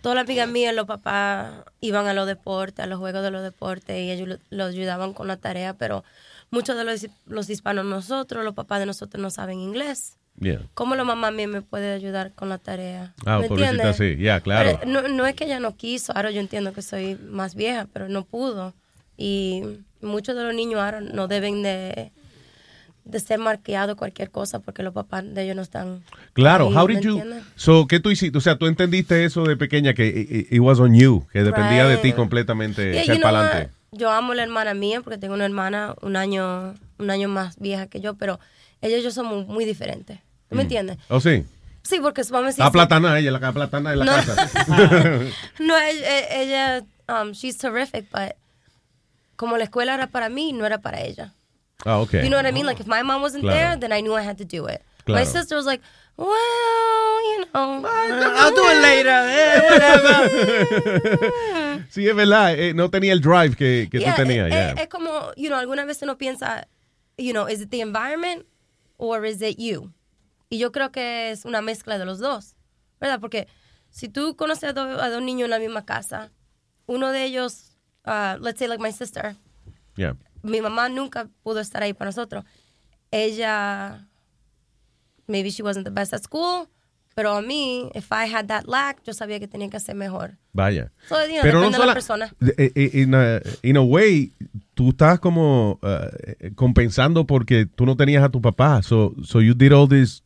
Todas 0.05 0.16
las 0.16 0.24
amigas 0.26 0.47
mías, 0.51 0.74
los 0.74 0.85
papás 0.86 1.64
iban 1.81 2.06
a 2.06 2.12
los 2.12 2.26
deportes, 2.26 2.81
a 2.85 2.86
los 2.86 2.98
juegos 2.98 3.22
de 3.22 3.31
los 3.31 3.43
deportes 3.43 3.98
y 3.98 4.10
ellos 4.10 4.28
lo- 4.28 4.39
los 4.51 4.68
ayudaban 4.74 5.14
con 5.14 5.26
la 5.28 5.39
tarea, 5.39 5.72
pero 5.78 6.05
muchos 6.51 6.76
de 6.76 6.85
los, 6.85 7.06
los 7.24 7.48
hispanos 7.48 7.86
nosotros, 7.86 8.44
los 8.44 8.52
papás 8.52 8.81
de 8.81 8.86
nosotros 8.86 9.22
no 9.22 9.31
saben 9.31 9.60
inglés. 9.60 10.18
Yeah. 10.39 10.60
¿Cómo 10.74 10.94
la 10.94 11.05
mamá 11.05 11.31
mía 11.31 11.48
me 11.48 11.62
puede 11.62 11.94
ayudar 11.94 12.32
con 12.35 12.51
la 12.51 12.59
tarea? 12.59 13.14
Ah, 13.24 13.39
¿Me 13.39 13.48
pobrecita, 13.48 13.70
entiendes? 13.89 13.97
sí, 14.18 14.22
ya, 14.22 14.40
claro. 14.40 14.78
Pero 14.78 14.93
no, 14.93 15.09
no 15.09 15.24
es 15.26 15.35
que 15.36 15.44
ella 15.44 15.59
no 15.59 15.74
quiso, 15.74 16.12
ahora 16.14 16.31
yo 16.31 16.40
entiendo 16.40 16.74
que 16.74 16.82
soy 16.82 17.14
más 17.14 17.55
vieja, 17.55 17.86
pero 17.90 18.06
no 18.10 18.26
pudo. 18.26 18.74
Y 19.16 19.62
muchos 20.02 20.36
de 20.36 20.43
los 20.44 20.55
niños 20.55 20.81
ahora 20.82 21.01
no 21.01 21.28
deben 21.28 21.62
de, 21.62 22.12
de 23.05 23.20
ser 23.20 23.39
marqueados 23.39 23.97
cualquier 23.97 24.31
cosa 24.31 24.60
porque 24.60 24.82
los 24.82 24.94
papás 24.94 25.24
de 25.26 25.43
ellos 25.44 25.56
no 25.56 25.62
están. 25.62 26.02
Claro, 26.32 26.68
ahí, 26.68 26.74
how 26.76 26.86
¿me 26.89 26.94
did 26.97 27.01
you, 27.02 27.18
entiendes? 27.18 27.44
so, 27.56 27.86
¿qué 27.86 28.01
tú 28.01 28.10
hiciste? 28.10 28.39
O 28.39 28.40
sea, 28.40 28.56
tú 28.56 28.66
entendiste 28.66 29.24
eso 29.24 29.44
de 29.44 29.56
pequeña 29.56 29.93
que 29.94 30.47
it, 30.51 30.60
was 30.60 30.81
on 30.81 30.94
you, 30.94 31.26
que 31.32 31.43
dependía 31.43 31.86
de 31.86 31.98
ti 31.98 32.12
completamente 32.12 32.93
Yeah, 32.93 33.05
you 33.14 33.20
know 33.20 33.28
adelante. 33.28 33.70
Yo 33.93 34.10
amo 34.10 34.32
a 34.32 34.35
la 34.35 34.43
hermana 34.43 34.74
mía 34.74 35.01
porque 35.02 35.18
tengo 35.18 35.35
una 35.35 35.44
hermana 35.44 35.94
un 36.02 36.16
año, 36.16 36.74
un 36.98 37.10
año 37.10 37.28
más 37.28 37.59
vieja 37.60 37.86
que 37.86 38.01
yo, 38.01 38.14
pero 38.14 38.40
ella 38.81 38.98
y 38.98 39.02
yo 39.02 39.10
somos 39.10 39.47
muy 39.47 39.64
diferentes. 39.64 40.18
¿Tú 40.48 40.56
me 40.56 40.62
entiendes? 40.62 40.98
¿Oh, 41.09 41.20
sí? 41.20 41.44
Sí, 41.82 41.98
porque 42.01 42.22
vamos 42.31 42.44
a 42.44 42.47
decir. 42.48 42.60
Está 42.64 42.72
platana 42.72 43.18
ella, 43.18 43.31
la 43.31 43.52
platana 43.52 43.93
en 43.93 43.98
la 44.01 44.05
No. 44.06 44.12
casa. 44.12 44.48
no, 45.60 45.78
ella, 45.78 46.40
ella 46.40 46.85
um, 47.09 47.32
she's 47.32 47.59
terrific, 47.59 48.06
but 48.10 48.32
como 49.36 49.59
la 49.59 49.64
escuela 49.64 49.94
era 49.94 50.06
para 50.06 50.28
mí, 50.28 50.52
no 50.52 50.64
era 50.64 50.78
para 50.78 51.02
ella. 51.02 51.35
Ah, 51.86 52.01
ok. 52.01 52.12
You 52.22 52.28
know 52.30 52.36
what 52.36 52.46
I 52.46 52.52
mean? 52.52 52.66
Like 52.66 52.80
if 52.80 52.86
my 52.86 53.02
mom 53.02 53.20
wasn't 53.22 53.42
Claro. 53.42 53.56
there, 53.56 53.76
then 53.78 53.92
I 53.92 54.01
knew 54.01 54.14
I 54.14 54.22
had 54.22 54.38
to 54.38 54.44
do 54.44 54.66
it. 54.66 54.82
My 55.06 55.24
Claro. 55.24 55.26
sister 55.26 55.56
was 55.56 55.66
like, 55.66 55.82
well, 56.16 57.22
you 57.32 57.44
know, 57.52 57.82
I'll 57.84 58.55
do 58.55 58.64
it 58.70 58.80
later. 58.80 59.10
Eh, 59.10 59.60
whatever. 59.70 60.28
sí, 61.90 62.09
es 62.09 62.14
verdad, 62.16 62.55
eh, 62.59 62.72
no 62.74 62.90
tenía 62.90 63.12
el 63.12 63.20
drive 63.20 63.56
que, 63.56 63.88
que 63.90 63.98
Yeah, 64.01 64.14
tú 64.14 64.22
tenías. 64.22 64.46
eh, 64.48 64.51
yeah. 64.51 64.70
eh, 64.70 64.74
Es 64.82 64.88
como, 64.88 65.32
you 65.36 65.48
know, 65.48 65.59
alguna 65.59 65.84
vez 65.84 66.01
uno 66.02 66.16
piensa, 66.16 66.66
you 67.18 67.32
know, 67.32 67.46
is 67.48 67.60
it 67.60 67.70
the 67.70 67.80
environment 67.80 68.46
or 68.96 69.24
is 69.26 69.42
it 69.42 69.59
you? 69.59 69.92
Y 70.51 70.59
yo 70.59 70.70
creo 70.72 70.90
que 70.92 71.30
es 71.30 71.44
una 71.44 71.60
mezcla 71.60 71.98
de 71.98 72.05
los 72.05 72.18
dos, 72.18 72.55
¿verdad? 73.01 73.20
Porque 73.20 73.48
si 73.90 74.09
tú 74.09 74.36
conoces 74.36 74.70
a, 74.70 74.72
do- 74.72 75.01
a 75.02 75.10
dos 75.10 75.22
niños 75.22 75.44
en 75.46 75.51
la 75.51 75.59
misma 75.59 75.84
casa, 75.84 76.30
uno 76.86 77.10
de 77.12 77.24
ellos, 77.24 77.76
uh, 78.06 78.36
let's 78.40 78.59
say 78.59 78.68
like 78.68 78.82
my 78.82 78.92
sister, 78.92 79.36
Yeah. 79.96 80.14
Mi 80.45 80.61
mamá 80.61 80.89
nunca 80.89 81.29
pudo 81.43 81.61
estar 81.61 81.83
ahí 81.83 81.93
para 81.95 82.11
nosotros. 82.11 82.45
Ella, 83.11 84.07
maybe 85.27 85.51
she 85.51 85.62
wasn't 85.62 85.85
the 85.85 85.91
best 85.91 86.12
at 86.12 86.23
school, 86.23 86.69
pero 87.15 87.33
a 87.37 87.43
mí, 87.43 87.91
if 87.95 88.11
I 88.12 88.27
had 88.27 88.47
that 88.49 88.66
lack, 88.66 89.03
yo 89.05 89.12
sabía 89.12 89.39
que 89.39 89.47
tenía 89.49 89.69
que 89.71 89.77
hacer 89.77 89.95
mejor. 89.95 90.37
Vaya. 90.53 90.91
So, 91.09 91.16
you 91.27 91.41
know, 91.41 91.45
depende 91.45 91.65
de 91.65 91.71
la 91.71 91.77
sola- 91.77 91.95
persona. 91.95 92.35
eh, 92.59 92.73
eh, 92.75 92.91
in, 93.03 93.15
a, 93.15 93.41
in 93.62 93.77
a 93.77 93.83
way, 93.83 94.33
tú 94.75 94.91
estás 94.91 95.21
como 95.21 95.79
uh, 95.83 96.55
compensando 96.57 97.25
porque 97.27 97.66
tú 97.66 97.87
no 97.87 97.97
tenías 97.97 98.23
a 98.25 98.29
tu 98.29 98.41
papá. 98.41 98.83
So, 98.83 99.15
so 99.25 99.41
you 99.41 99.55
did 99.55 99.73
all 99.73 99.89
this 99.89 100.23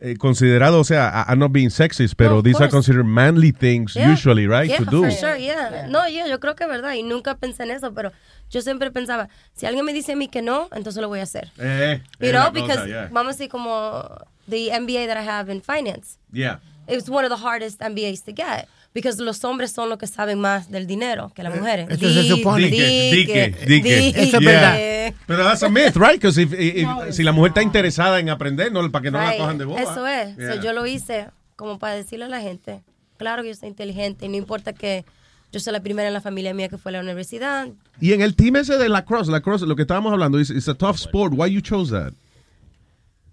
eh, 0.00 0.16
considerado, 0.16 0.80
o 0.80 0.84
sea, 0.84 1.08
I- 1.26 1.32
I'm 1.32 1.38
not 1.38 1.52
being 1.52 1.70
sexist, 1.70 2.14
pero 2.16 2.36
No, 2.36 2.42
these 2.42 2.60
are 2.60 2.68
considered 2.70 3.04
manly 3.04 3.52
things 3.52 3.94
Yeah. 3.94 4.10
usually, 4.12 4.46
right? 4.46 4.68
Yeah, 4.68 4.78
to 4.78 4.84
do. 4.84 5.02
for 5.02 5.10
sure, 5.12 5.36
yeah. 5.40 5.86
No, 5.88 6.06
yeah, 6.08 6.26
yo 6.26 6.38
creo 6.40 6.54
que 6.54 6.64
es 6.64 6.70
verdad. 6.70 6.94
Y 6.94 7.02
nunca 7.02 7.36
pensé 7.36 7.62
en 7.64 7.70
eso, 7.70 7.92
pero 7.94 8.12
yo 8.50 8.60
siempre 8.60 8.90
pensaba, 8.90 9.28
si 9.54 9.66
alguien 9.66 9.84
me 9.84 9.92
dice 9.92 10.12
a 10.12 10.16
mí 10.16 10.28
que 10.28 10.42
no, 10.42 10.68
entonces 10.72 11.00
lo 11.00 11.08
voy 11.08 11.20
a 11.20 11.24
hacer. 11.24 11.50
Eh, 11.58 12.00
You 12.20 12.30
know, 12.30 12.50
cosa, 12.52 12.52
because 12.52 13.08
vamos 13.10 13.34
a 13.34 13.36
decir 13.36 13.48
como 13.48 14.02
the 14.48 14.70
MBA 14.72 15.06
that 15.06 15.16
I 15.22 15.26
have 15.28 15.50
in 15.52 15.62
finance. 15.62 16.18
Yeah. 16.32 16.60
It's 16.88 17.08
one 17.08 17.24
of 17.26 17.30
the 17.30 17.42
hardest 17.44 17.80
MBAs 17.80 18.22
to 18.24 18.32
get. 18.32 18.68
Because 18.96 19.22
los 19.22 19.44
hombres 19.44 19.72
son 19.72 19.90
los 19.90 19.98
que 19.98 20.06
saben 20.06 20.38
más 20.40 20.70
del 20.70 20.86
dinero 20.86 21.30
que 21.34 21.42
las 21.42 21.54
mujeres. 21.54 21.86
Eso 21.90 22.08
se 22.10 22.26
supone. 22.28 22.68
Dique, 22.68 23.10
dique, 23.12 23.56
dique. 23.66 24.22
Eso 24.22 24.38
es 24.38 24.42
Yeah. 24.42 25.12
Pero 25.26 25.44
that's 25.44 25.62
a 25.62 25.68
myth, 25.68 25.96
right? 25.96 26.14
Because 26.14 26.40
if, 26.40 26.50
if- 26.54 26.88
si 27.12 27.22
la 27.22 27.32
mujer 27.32 27.50
está 27.50 27.62
interesada 27.62 28.18
en 28.20 28.30
aprender, 28.30 28.72
no, 28.72 28.90
para 28.90 29.02
que 29.02 29.10
no 29.10 29.18
la 29.18 29.36
cojan 29.36 29.58
de 29.58 29.66
boba. 29.66 29.82
Eso 29.82 30.06
es. 30.06 30.34
So, 30.36 30.62
yo 30.62 30.72
lo 30.72 30.86
hice 30.86 31.26
como 31.56 31.78
para 31.78 31.94
decirle 31.94 32.24
a 32.24 32.28
la 32.28 32.40
gente, 32.40 32.80
claro 33.18 33.42
que 33.42 33.48
yo 33.50 33.54
soy 33.54 33.68
inteligente 33.68 34.24
y 34.24 34.28
no 34.30 34.36
importa 34.36 34.72
que 34.72 35.04
Yo 35.52 35.60
soy 35.60 35.72
la 35.74 35.80
primera 35.80 36.08
en 36.08 36.14
la 36.14 36.20
familia 36.22 36.52
mía 36.54 36.68
que 36.68 36.76
fue 36.78 36.90
a 36.90 36.94
la 36.94 37.00
universidad. 37.00 37.68
Y 38.00 38.14
en 38.14 38.20
el 38.22 38.34
team 38.34 38.56
ese 38.56 38.78
de 38.78 38.88
lacrosse, 38.88 39.30
lacrosse, 39.30 39.66
lo 39.66 39.76
que 39.76 39.82
estábamos 39.82 40.12
hablando, 40.12 40.38
es 40.40 40.48
it's 40.50 40.68
a 40.68 40.74
tough 40.74 40.96
sport. 40.96 41.34
Why 41.36 41.50
you 41.52 41.60
chose 41.60 41.92
that? 41.92 42.12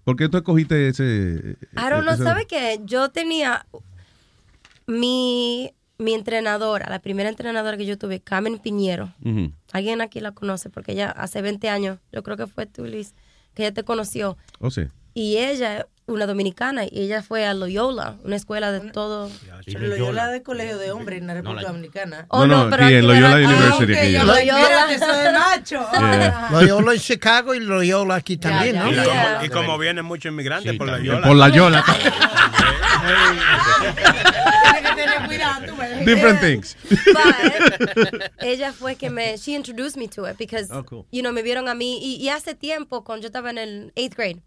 ¿Por 0.04 0.16
qué 0.16 0.28
tú 0.28 0.36
escogiste 0.36 0.88
ese? 0.88 1.56
I 1.72 1.88
don't 1.90 2.02
know, 2.02 2.14
ese- 2.14 2.22
¿sabe 2.24 2.46
qué? 2.46 2.80
Yo 2.84 3.08
tenía 3.08 3.64
mi, 4.86 5.72
mi 5.98 6.14
entrenadora, 6.14 6.88
la 6.90 6.98
primera 7.00 7.28
entrenadora 7.28 7.76
que 7.76 7.86
yo 7.86 7.98
tuve, 7.98 8.20
Carmen 8.20 8.58
Piñero. 8.58 9.12
Alguien 9.72 10.00
aquí 10.00 10.20
la 10.20 10.32
conoce 10.32 10.70
porque 10.70 10.92
ella 10.92 11.10
hace 11.10 11.42
20 11.42 11.68
años, 11.68 11.98
yo 12.12 12.22
creo 12.22 12.36
que 12.36 12.46
fue 12.46 12.66
tú, 12.66 12.84
Luis, 12.86 13.14
que 13.54 13.62
ella 13.64 13.74
te 13.74 13.82
conoció. 13.84 14.36
Oh, 14.60 14.70
sí. 14.70 14.82
Y 15.16 15.36
ella, 15.36 15.86
una 16.06 16.26
dominicana, 16.26 16.82
y 16.84 16.90
ella 17.02 17.22
fue 17.22 17.46
a 17.46 17.54
Loyola, 17.54 18.16
una 18.24 18.34
escuela 18.34 18.72
de 18.72 18.80
todo. 18.90 19.30
Loyola 19.66 20.26
de 20.26 20.42
colegio 20.42 20.76
de 20.76 20.90
hombres 20.90 21.20
en 21.20 21.28
la 21.28 21.34
República 21.34 21.68
Dominicana. 21.68 22.26
Oh, 22.30 22.46
No, 22.46 22.68
no, 22.68 22.76
sí, 22.76 22.94
en 22.94 23.06
Loyola 23.06 23.36
University. 23.36 23.82
ok, 23.84 23.86
que 23.86 23.94
ya 23.94 24.08
ella- 24.22 24.24
lo- 24.24 24.34
Espérate, 24.34 24.94
eso 24.96 25.14
es 25.14 25.32
macho. 25.32 25.86
Yeah. 25.92 26.48
Loyola 26.50 26.92
en 26.94 26.98
Chicago 26.98 27.54
y 27.54 27.60
Loyola 27.60 28.16
aquí 28.16 28.36
también, 28.38 28.74
¿no? 28.76 28.90
Y, 28.90 28.96
como, 28.96 29.44
y 29.44 29.48
como 29.50 29.78
vienen 29.78 30.04
muchos 30.04 30.32
inmigrantes 30.32 30.76
por 30.76 30.88
la 30.88 30.98
Yola. 31.00 31.22
Por 31.26 31.36
la 31.36 31.48
Tú. 35.38 35.74
Different 36.04 36.40
things. 36.40 36.76
But 36.88 38.32
ella 38.40 38.72
fue 38.72 38.96
que 38.96 39.10
me, 39.10 39.36
she 39.36 39.54
introduced 39.54 39.96
me 39.96 40.08
to 40.08 40.24
it 40.26 40.36
because, 40.38 40.70
Oh, 40.70 40.82
cool. 40.84 41.06
you 41.10 41.22
know, 41.22 41.32
me 41.32 41.42
vieron 41.42 41.68
a 41.68 41.74
mí 41.74 41.98
y, 42.02 42.16
y 42.16 42.28
hace 42.28 42.54
tiempo, 42.54 43.04
cuando 43.04 43.22
yo 43.22 43.26
estaba 43.28 43.50
en 43.50 43.58
el 43.58 43.92
eighth 43.96 44.14
grade, 44.16 44.42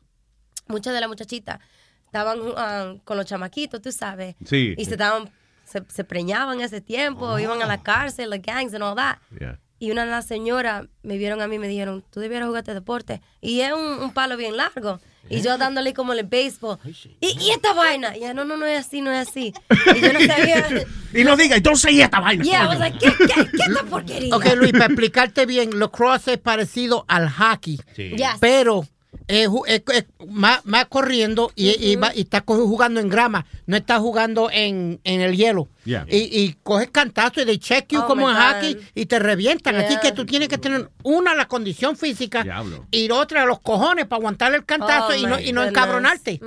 muchas 0.67 0.93
de 0.93 0.99
las 1.01 1.09
muchachitas 1.09 1.59
estaban 2.05 2.39
ah, 2.55 2.95
con 3.03 3.17
los 3.17 3.25
chamaquitos, 3.25 3.81
tú 3.81 3.91
sabes. 3.91 4.35
Sí. 4.45 4.73
Y 4.77 4.85
se 4.85 4.91
estaban, 4.91 5.29
se, 5.65 5.83
se 5.87 6.03
preñaban 6.03 6.61
ese 6.61 6.81
tiempo, 6.81 7.37
iban 7.39 7.61
a 7.61 7.65
la 7.65 7.81
cárcel, 7.83 8.29
the 8.31 8.39
gangs 8.39 8.73
and 8.73 8.83
all 8.83 8.95
that. 8.95 9.17
Yeah. 9.39 9.59
Y 9.79 9.91
una 9.91 10.05
de 10.05 10.11
las 10.11 10.25
señoras 10.25 10.87
me 11.03 11.17
vieron 11.17 11.39
a 11.41 11.47
mí 11.47 11.57
y 11.57 11.59
me 11.59 11.67
dijeron, 11.67 12.03
tú 12.09 12.19
debieras 12.19 12.47
jugar 12.47 12.61
este 12.63 12.73
deporte. 12.73 13.21
Y 13.41 13.59
es 13.61 13.71
un, 13.73 14.01
un 14.01 14.11
palo 14.11 14.35
bien 14.35 14.57
largo. 14.57 14.99
Y 15.29 15.41
yo 15.41 15.57
dándole 15.57 15.93
como 15.93 16.13
el 16.13 16.23
béisbol. 16.25 16.77
¿Y, 17.19 17.27
y 17.39 17.51
esta 17.51 17.73
vaina? 17.73 18.15
Y 18.15 18.19
ella, 18.19 18.33
no, 18.33 18.45
no, 18.45 18.57
no 18.57 18.65
es 18.65 18.85
así, 18.85 19.01
no 19.01 19.11
es 19.11 19.27
así. 19.27 19.53
Y 19.95 19.99
yo 20.01 20.13
no 20.13 20.19
sabía. 20.25 20.85
Y 21.13 21.23
no 21.23 21.35
diga, 21.35 21.55
entonces 21.55 21.91
y 21.91 22.01
esta 22.01 22.19
vaina. 22.19 22.43
Yeah, 22.43 22.63
I 22.63 22.67
was 22.67 22.79
like, 22.79 22.97
¿qué, 22.99 23.11
qué, 23.17 23.33
qué 23.33 23.63
esta 23.67 23.83
porquería? 23.83 24.35
Ok, 24.35 24.45
Luis, 24.55 24.71
para 24.73 24.85
explicarte 24.85 25.45
bien, 25.45 25.79
lacrosse 25.79 26.33
es 26.33 26.37
parecido 26.39 27.05
al 27.07 27.29
hockey, 27.29 27.79
Sí. 27.95 28.09
Yes. 28.17 28.37
pero 28.39 28.85
es, 29.27 29.47
ju- 29.49 29.63
es- 29.67 29.81
es 29.93 30.05
más, 30.29 30.65
más 30.65 30.85
corriendo 30.85 31.51
y, 31.55 31.69
y 31.83 31.95
va- 31.95 32.13
y 32.15 32.21
está 32.21 32.43
jugando 32.45 32.99
en 32.99 33.09
grama, 33.09 33.45
no 33.65 33.75
está 33.77 33.99
jugando 33.99 34.49
en, 34.51 34.99
en 35.03 35.21
el 35.21 35.35
hielo. 35.35 35.67
Yeah. 35.85 36.05
Y, 36.09 36.17
y 36.17 36.55
coges 36.63 36.89
cantazo 36.91 37.39
y 37.41 37.45
de 37.45 37.57
check 37.59 37.87
you 37.93 38.01
Oh, 38.01 38.07
como 38.07 38.29
en 38.29 38.35
hockey 38.35 38.77
y 38.93 39.05
te 39.05 39.19
revientan. 39.19 39.75
Así 39.77 39.95
que 40.01 40.11
tú 40.11 40.25
tienes 40.25 40.49
que 40.49 40.57
tener 40.57 40.89
una, 41.03 41.33
la 41.33 41.47
condición 41.47 41.95
física 41.95 42.43
Diablo. 42.43 42.85
y 42.91 43.09
otra, 43.09 43.45
los 43.45 43.61
cojones 43.61 44.05
para 44.05 44.17
aguantar 44.19 44.53
el 44.53 44.65
cantazo 44.65 45.07
Oh, 45.11 45.15
y, 45.15 45.23
no, 45.23 45.39
y 45.39 45.53
no 45.53 45.61
goodness. 45.61 45.69
encabronarte. 45.69 46.41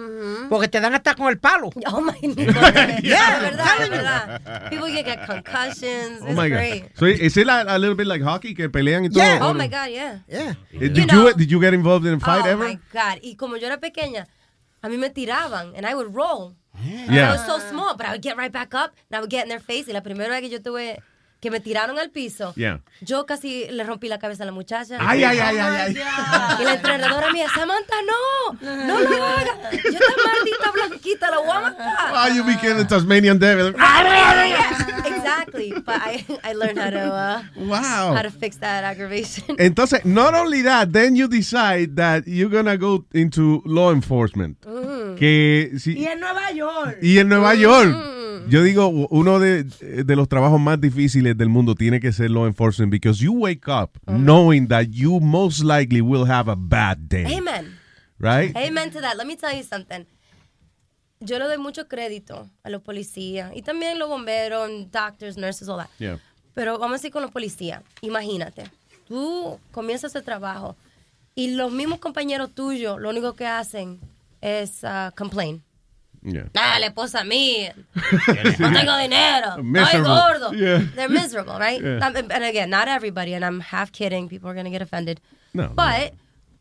Porque 0.51 0.69
te 0.69 0.78
dan 0.81 0.94
hasta 0.94 1.15
con 1.15 1.28
el 1.28 1.39
palo. 1.39 1.70
Oh 1.86 2.02
my 2.02 2.12
God. 2.35 3.01
Yeah, 3.02 3.39
verdad, 3.40 3.78
de 3.81 3.89
verdad. 3.89 4.69
People 4.70 4.93
can 4.93 5.05
get 5.05 5.27
concussions. 5.27 6.20
Oh 6.23 6.27
It's 6.27 6.36
my 6.36 6.48
great. 6.51 6.82
God. 6.82 6.90
So, 6.98 7.07
is 7.07 7.36
it 7.36 7.48
a, 7.48 7.74
a 7.74 7.78
little 7.78 7.97
bit 7.97 8.07
like 8.07 8.23
hockey 8.23 8.55
que 8.55 8.69
pelean 8.69 9.05
y 9.07 9.09
todo? 9.09 9.20
Yeah. 9.24 9.39
Or- 9.43 9.51
Oh 9.51 9.55
my 9.55 9.69
God, 9.69 9.89
yeah. 9.90 10.19
Yeah. 10.28 10.55
Did 10.70 10.97
You 10.98 11.02
you, 11.02 11.07
know- 11.07 11.32
did 11.32 11.51
you 11.51 11.61
get 11.61 11.73
involved 11.74 12.07
in 12.07 12.15
a 12.15 12.20
fight 12.20 12.43
oh 12.44 12.48
ever? 12.51 12.69
My 12.74 12.78
God. 12.92 13.18
Y 13.22 13.34
como 13.36 13.56
yo 13.56 13.66
era 13.66 13.78
pequeña, 13.78 14.26
a 14.82 14.88
mí 14.88 14.97
me 14.98 15.10
tiraban 15.10 15.74
and 15.76 15.86
I 15.86 15.94
would 15.94 16.14
roll. 16.14 16.55
And 16.74 17.12
Yeah. 17.14 17.30
I 17.30 17.32
was 17.36 17.44
so 17.47 17.59
small, 17.59 17.97
but 17.97 18.06
I 18.06 18.12
would 18.12 18.22
get 18.22 18.36
right 18.36 18.52
back 18.52 18.74
up 18.74 18.94
and 19.10 19.16
I 19.16 19.20
would 19.20 19.30
get 19.30 19.42
in 19.44 19.48
their 19.48 19.60
face. 19.60 19.86
Y 19.88 19.92
la 19.92 20.01
primera 20.02 20.30
vez 20.30 20.40
que 20.42 20.48
yo 20.51 20.59
tuve 20.60 21.02
que 21.41 21.51
me 21.51 21.59
tiraron 21.61 21.99
al 21.99 22.11
piso, 22.11 22.53
Yeah. 22.57 22.81
yo 23.01 23.25
casi 23.27 23.67
le 23.71 23.83
rompí 23.85 24.09
la 24.09 24.19
cabeza 24.19 24.43
a 24.43 24.47
la 24.47 24.53
muchacha. 24.53 24.99
Ay, 25.01 25.25
ay, 25.25 25.39
ay, 25.39 25.57
ay, 25.59 25.97
Y 26.61 26.65
la 26.65 26.75
entrenadora 26.75 27.33
mía, 27.33 27.47
Samantha, 27.55 27.95
no, 28.07 28.53
no 28.87 29.01
lo 29.01 29.25
hagas. 29.27 29.57
Yo 29.73 29.79
esta 29.91 30.15
maldita 30.25 30.71
blanquita 30.73 31.31
la 31.31 31.39
voy 31.39 31.51
a 31.51 31.61
matar. 31.61 32.12
Ah, 32.15 32.29
you 32.29 32.45
became 32.45 32.77
the 32.77 32.85
Tasmanian 32.85 33.39
devil. 33.39 33.75
exactly. 35.07 35.73
But 35.85 35.97
I, 36.03 36.25
I 36.45 36.53
learned 36.53 36.79
how 36.79 36.91
to, 36.91 37.01
uh, 37.12 37.43
Wow. 37.57 38.15
how 38.15 38.23
to 38.23 38.31
fix 38.31 38.57
that 38.59 38.85
aggravation. 38.85 39.57
Entonces, 39.59 40.05
not 40.05 40.35
only 40.35 40.62
that, 40.62 40.93
then 40.93 41.17
you 41.17 41.29
decide 41.29 41.97
that 41.97 42.27
you're 42.27 42.51
gonna 42.51 42.77
go 42.77 43.05
into 43.12 43.62
law 43.65 43.93
enforcement. 43.93 44.61
Mm. 44.62 45.17
Que 45.19 45.71
si, 45.79 45.95
Y 45.99 46.07
en 46.07 46.21
Nueva 46.21 46.53
York. 46.53 46.99
y 47.03 47.19
en 47.19 47.29
Nueva 47.29 47.55
York. 47.55 47.95
Yo 48.49 48.62
digo, 48.62 48.89
uno 48.89 49.39
de, 49.39 49.65
de 49.65 50.17
los 50.17 50.29
trabajos 50.29 50.61
más 50.61 50.81
difíciles 50.81 51.37
del 51.37 51.49
mundo 51.49 51.75
tiene 51.75 52.01
que 52.01 52.12
ser 52.12 52.31
law 52.31 52.47
enforcement 52.47 52.91
because 52.91 53.23
you 53.23 53.33
wake 53.33 53.69
up 53.69 53.99
knowing 54.07 54.69
that 54.69 54.87
you 54.91 55.21
most 55.21 55.62
likely 55.62 56.01
will 56.01 56.29
have 56.29 56.51
a 56.51 56.57
bad 56.57 57.09
day. 57.09 57.27
Amen. 57.37 57.79
Right? 58.19 58.55
Amen 58.57 58.91
to 58.91 59.01
that. 59.01 59.17
Let 59.17 59.27
me 59.27 59.37
tell 59.37 59.57
you 59.57 59.62
something. 59.62 60.07
Yo 61.21 61.39
le 61.39 61.45
doy 61.45 61.59
mucho 61.59 61.87
crédito 61.87 62.49
a 62.62 62.71
los 62.71 62.83
policías 62.83 63.53
y 63.55 63.62
también 63.62 63.99
los 63.99 64.09
bomberos, 64.09 64.91
doctors, 64.91 65.37
nurses, 65.37 65.69
all 65.69 65.79
that. 65.79 65.91
Yeah. 65.99 66.19
Pero 66.55 66.79
vamos 66.79 66.95
a 66.95 66.97
decir 66.99 67.12
con 67.12 67.23
los 67.23 67.31
policías. 67.31 67.83
Imagínate, 68.01 68.65
tú 69.07 69.59
comienzas 69.71 70.15
ese 70.15 70.25
trabajo 70.25 70.77
y 71.35 71.55
los 71.55 71.73
mismos 71.73 71.99
compañeros 71.99 72.55
tuyos 72.55 73.01
lo 73.01 73.11
único 73.11 73.35
que 73.35 73.47
hacen 73.47 74.01
es 74.41 74.83
uh, 74.83 75.15
complain. 75.15 75.62
Yeah. 76.22 76.48
Ah, 76.55 76.78
la 76.78 76.86
esposa 76.86 77.24
mía. 77.24 77.74
No 78.59 78.72
tengo 78.72 78.97
dinero. 78.98 79.48
Estoy 79.56 79.62
Miserable. 79.64 80.09
gordo. 80.09 80.52
Yeah. 80.52 80.82
They're 80.94 81.09
miserable, 81.09 81.59
right? 81.59 81.80
Yeah. 81.80 82.06
And 82.06 82.44
again, 82.44 82.68
not 82.70 82.88
everybody, 82.88 83.32
and 83.34 83.44
I'm 83.44 83.60
half 83.60 83.90
kidding. 83.90 84.28
People 84.28 84.51
are 84.51 84.55
going 84.55 84.66
to 84.66 84.70
get 84.70 84.82
offended. 84.82 85.20
No, 85.55 85.68
But 85.74 86.12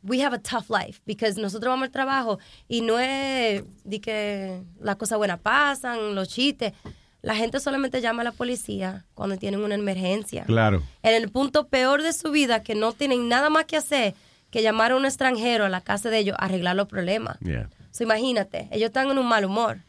we 0.02 0.19
have 0.22 0.34
a 0.34 0.38
tough 0.40 0.69
life 0.69 1.02
because 1.06 1.38
nosotros 1.38 1.69
vamos 1.72 1.88
al 1.88 1.91
trabajo 1.91 2.40
y 2.69 2.81
no 2.81 2.98
es 2.99 3.64
de 3.84 3.99
que 3.99 4.61
las 4.80 4.95
cosas 4.95 5.18
buenas 5.18 5.40
pasan, 5.40 6.15
los 6.15 6.30
chistes. 6.30 6.73
La 7.22 7.36
gente 7.36 7.60
solamente 7.60 7.99
llama 7.99 8.22
a 8.22 8.26
la 8.26 8.31
policía 8.31 9.03
cuando 9.14 9.36
tienen 9.36 9.60
una 9.61 9.76
emergencia. 9.76 10.45
Claro. 10.45 10.81
En 11.03 11.15
el 11.15 11.30
punto 11.30 11.68
peor 11.68 12.02
de 12.02 12.14
su 12.14 12.31
vida, 12.31 12.64
que 12.64 12.76
no 12.76 12.94
tienen 12.94 13.27
nada 13.27 13.49
más 13.49 13.65
que 13.65 13.76
hacer 13.76 14.15
que 14.52 14.61
llamar 14.64 14.94
a 14.94 14.95
un 14.95 15.03
extranjero 15.06 15.65
a 15.65 15.69
la 15.69 15.81
casa 15.81 16.10
de 16.10 16.18
ellos 16.19 16.38
a 16.40 16.45
arreglar 16.45 16.77
los 16.77 16.88
problemas. 16.88 17.38
Yeah. 17.41 17.69
So, 18.00 18.04
imagínate, 18.06 18.70
ellos 18.72 18.88
están 18.88 19.10
en 19.12 19.18
un 19.18 19.28
mal 19.28 19.44
humor. 19.44 19.80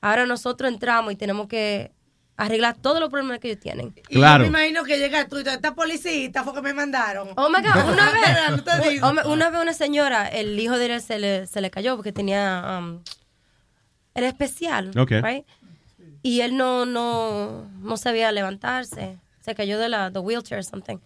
Ahora 0.00 0.24
nosotros 0.24 0.70
entramos 0.72 1.12
y 1.12 1.16
tenemos 1.16 1.48
que 1.48 1.90
arreglar 2.36 2.76
todos 2.76 3.00
los 3.00 3.10
problemas 3.10 3.40
que 3.40 3.48
ellos 3.50 3.60
tienen. 3.60 3.92
Y 4.08 4.20
yo 4.20 4.38
me 4.38 4.46
imagino 4.46 4.84
que 4.84 4.98
llega 4.98 5.26
tú 5.26 5.38
y 5.40 5.48
esta 5.48 5.74
policita 5.74 6.44
fue 6.44 6.54
que 6.54 6.62
me 6.62 6.72
mandaron. 6.72 7.30
Oh 7.36 7.48
my 7.48 7.56
God, 7.62 7.92
una 7.92 8.12
No 8.50 8.62
te 8.62 8.70
vez, 8.78 8.88
digo. 8.90 9.10
una, 9.10 9.26
una 9.26 9.50
vez 9.50 9.60
una 9.62 9.72
señora, 9.72 10.28
el 10.28 10.60
hijo 10.60 10.78
de 10.78 10.94
él 10.94 11.02
se 11.02 11.18
le, 11.18 11.48
se 11.48 11.60
le 11.60 11.70
cayó 11.72 11.96
porque 11.96 12.12
tenía, 12.12 12.78
um, 12.78 13.00
era 14.14 14.28
especial, 14.28 14.92
Ok. 14.96 15.10
right? 15.24 15.44
Y 16.22 16.42
él 16.42 16.56
no, 16.56 16.86
no, 16.86 17.68
no 17.80 17.96
sabía 17.96 18.30
levantarse, 18.30 19.18
se 19.40 19.54
cayó 19.56 19.76
de 19.80 19.88
la 19.88 20.12
the 20.12 20.20
wheelchair 20.20 20.58
or 20.60 20.64
something. 20.64 20.98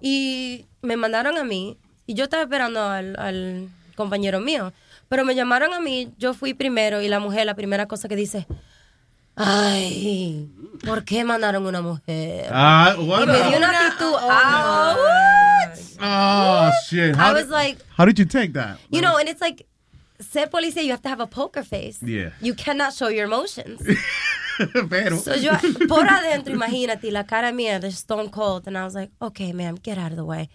Y 0.00 0.64
me 0.80 0.96
mandaron 0.96 1.36
a 1.36 1.44
mí, 1.44 1.76
y 2.06 2.14
yo 2.14 2.24
estaba 2.24 2.42
esperando 2.44 2.82
al, 2.82 3.16
al 3.18 3.68
compañero 3.96 4.40
mío, 4.40 4.72
pero 5.10 5.24
me 5.24 5.34
llamaron 5.34 5.74
a 5.74 5.80
mí, 5.80 6.14
yo 6.18 6.34
fui 6.34 6.54
primero, 6.54 7.02
y 7.02 7.08
la 7.08 7.18
mujer, 7.18 7.44
la 7.44 7.56
primera 7.56 7.86
cosa 7.86 8.06
que 8.08 8.14
dice, 8.14 8.46
ay, 9.34 10.48
¿por 10.86 11.04
qué 11.04 11.24
mandaron 11.24 11.66
una 11.66 11.82
mujer? 11.82 12.46
Ah, 12.52 12.94
y 12.96 13.02
me 13.26 13.48
dio 13.48 13.56
una 13.58 13.86
actitud, 13.88 14.14
ah, 14.20 14.96
Oh, 16.02 16.70
shit. 16.88 17.16
How 17.16 17.30
I 17.30 17.32
was 17.34 17.42
did, 17.46 17.50
like, 17.50 17.78
how 17.98 18.06
did 18.06 18.18
you 18.20 18.24
take 18.24 18.52
that? 18.52 18.78
you 18.88 19.00
know, 19.02 19.16
and 19.18 19.28
it's 19.28 19.40
like, 19.40 19.66
ser 20.20 20.48
policía, 20.48 20.84
you 20.84 20.92
have 20.92 21.02
to 21.02 21.08
have 21.08 21.20
a 21.20 21.26
poker 21.26 21.64
face. 21.64 21.98
Yeah. 22.02 22.30
You 22.40 22.54
cannot 22.54 22.94
show 22.94 23.08
your 23.08 23.24
emotions. 23.24 23.82
Pero. 24.88 25.18
So 25.18 25.34
yo, 25.34 25.52
por 25.88 26.06
adentro, 26.06 26.54
imagínate, 26.54 27.10
la 27.10 27.24
cara 27.24 27.50
mía, 27.50 27.80
the 27.80 27.90
stone 27.90 28.30
cold, 28.30 28.68
and 28.68 28.78
I 28.78 28.84
was 28.84 28.94
like, 28.94 29.10
okay, 29.20 29.52
ma'am, 29.52 29.76
get 29.82 29.98
out 29.98 30.12
of 30.12 30.16
the 30.16 30.24
way. 30.24 30.48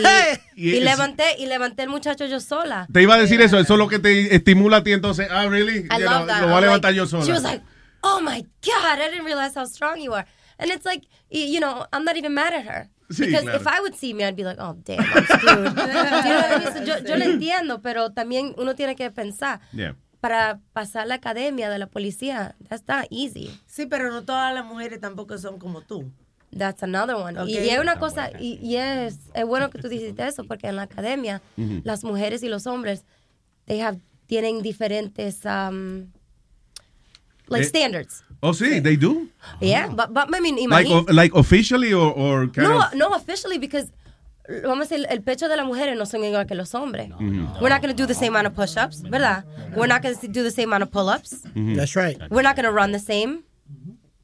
Y, 0.56 0.76
y 0.76 0.80
levanté, 0.80 1.24
y 1.38 1.46
levanté 1.46 1.82
el 1.84 1.88
muchacho 1.88 2.26
yo 2.26 2.38
sola. 2.40 2.86
Te 2.92 3.02
iba 3.02 3.14
a 3.14 3.18
decir 3.18 3.40
eso, 3.40 3.58
eso 3.58 3.72
es 3.74 3.78
lo 3.78 3.88
que 3.88 3.98
te 3.98 4.34
estimula 4.34 4.78
a 4.78 4.82
ti 4.82 4.92
entonces. 4.92 5.28
Ah, 5.30 5.46
really? 5.48 5.86
I 5.90 5.98
You 5.98 6.04
love 6.04 6.18
know, 6.18 6.26
that. 6.26 6.40
Lo 6.42 6.46
voy 6.48 6.54
a 6.54 6.56
I'm 6.58 6.62
levantar 6.64 6.90
like- 6.92 6.96
yo 6.98 7.06
sola. 7.06 7.24
She 7.24 7.32
was 7.32 7.42
like, 7.42 7.62
oh 8.02 8.20
my 8.20 8.42
God, 8.64 8.98
I 8.98 9.08
didn't 9.10 9.24
realize 9.24 9.54
how 9.58 9.64
strong 9.66 9.98
you 10.00 10.12
are. 10.14 10.26
And 10.58 10.70
it's 10.70 10.84
like, 10.84 11.06
you 11.30 11.58
know, 11.60 11.86
I'm 11.92 12.04
not 12.04 12.16
even 12.16 12.34
mad 12.34 12.52
at 12.54 12.64
her. 12.66 12.88
Sí, 13.10 13.26
Because 13.26 13.42
claro. 13.42 13.58
if 13.60 13.66
I 13.66 13.80
would 13.80 13.94
see 13.94 14.14
me, 14.14 14.24
I'd 14.24 14.36
be 14.36 14.44
like, 14.44 14.58
oh, 14.60 14.74
damn, 14.84 15.00
I'm 15.00 15.24
screwed. 15.26 16.86
Yo, 16.86 16.98
yo 17.04 17.16
lo 17.16 17.24
entiendo, 17.24 17.82
pero 17.82 18.10
también 18.12 18.54
uno 18.56 18.74
tiene 18.74 18.94
que 18.96 19.10
pensar. 19.10 19.60
Yeah. 19.72 19.94
Para 20.20 20.60
pasar 20.72 21.06
la 21.08 21.14
academia 21.16 21.68
de 21.68 21.78
la 21.78 21.86
policía, 21.88 22.54
that's 22.68 22.84
not 22.86 23.06
easy. 23.10 23.50
Sí, 23.66 23.86
pero 23.86 24.10
no 24.12 24.22
todas 24.22 24.54
las 24.54 24.64
mujeres 24.64 25.00
tampoco 25.00 25.36
son 25.36 25.58
como 25.58 25.80
tú. 25.82 26.12
That's 26.56 26.82
another 26.82 27.16
one. 27.16 27.36
Y, 27.48 27.56
es 27.56 27.78
una 27.80 27.98
cosa, 27.98 28.30
y, 28.38 28.58
y 28.62 28.76
es, 28.76 29.16
es 29.34 29.44
bueno 29.46 29.70
que 29.70 29.78
tú 29.80 29.88
dijiste 29.88 30.26
eso, 30.26 30.44
porque 30.44 30.66
en 30.68 30.76
la 30.76 30.82
academia, 30.82 31.40
las 31.84 32.04
mujeres 32.04 32.42
y 32.42 32.48
los 32.48 32.66
hombres, 32.66 33.04
they 33.66 33.80
have, 33.80 33.98
tienen 34.26 34.60
diferentes, 34.62 35.44
um, 35.46 36.08
like 37.48 37.64
Eh, 37.64 37.68
standards. 37.68 38.22
Oh, 38.40 38.52
sí, 38.52 38.80
they 38.82 38.96
do. 38.96 39.28
Yeah, 39.60 39.88
but, 39.88 40.12
but 40.12 40.28
I 40.34 40.40
mean, 40.40 40.56
Like, 40.68 40.88
o- 40.90 41.06
like 41.08 41.32
officially 41.34 41.92
or, 41.94 42.12
or 42.16 42.46
kind 42.48 42.68
no, 42.68 42.80
of. 42.82 42.94
no 42.94 43.14
officially 43.14 43.58
because 43.58 43.90
vamos 44.64 44.90
a 44.90 44.94
decir, 44.96 45.06
el 45.08 45.22
pecho 45.22 45.48
de 45.48 45.56
las 45.56 45.64
mujeres 45.64 45.96
no 45.96 46.04
son 46.04 46.22
igual 46.24 46.46
que 46.46 46.54
los 46.56 46.74
hombres. 46.74 47.08
We're 47.60 47.68
not 47.70 47.80
going 47.80 47.94
to 47.94 48.02
do 48.02 48.06
the 48.06 48.14
same 48.14 48.34
amount 48.34 48.48
of 48.48 48.54
push-ups, 48.54 49.02
¿verdad? 49.02 49.44
We're 49.76 49.86
not 49.86 50.02
going 50.02 50.16
to 50.18 50.28
do 50.28 50.42
the 50.42 50.50
same 50.50 50.68
amount 50.68 50.82
of 50.82 50.90
pull-ups. 50.90 51.42
That's 51.54 51.94
right. 51.96 52.18
We're 52.30 52.42
not 52.42 52.56
going 52.56 52.66
to 52.66 52.72
run 52.72 52.92
the 52.92 52.98
same. 52.98 53.44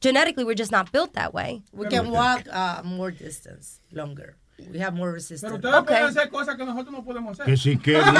Genetically, 0.01 0.45
we're 0.45 0.55
just 0.55 0.71
not 0.73 0.91
built 0.93 1.13
that 1.15 1.33
way. 1.35 1.63
We 1.73 1.89
can 1.89 2.11
walk 2.11 2.43
uh, 2.53 2.83
more 2.85 3.11
distance, 3.11 3.81
longer. 3.93 4.37
We 4.73 4.81
have 4.81 4.93
more 4.93 5.13
resistance. 5.13 5.53
Pero 5.53 5.57
ustedes 5.57 5.85
pueden 5.85 6.03
hacer 6.05 6.31
cosas 6.31 6.57
que 6.57 6.65
nosotros 6.65 6.93
no 6.93 7.05
podemos 7.05 7.39
hacer. 7.39 7.47
Que 7.47 7.57
sí 7.57 7.79
que. 7.83 7.93
Las 7.93 8.13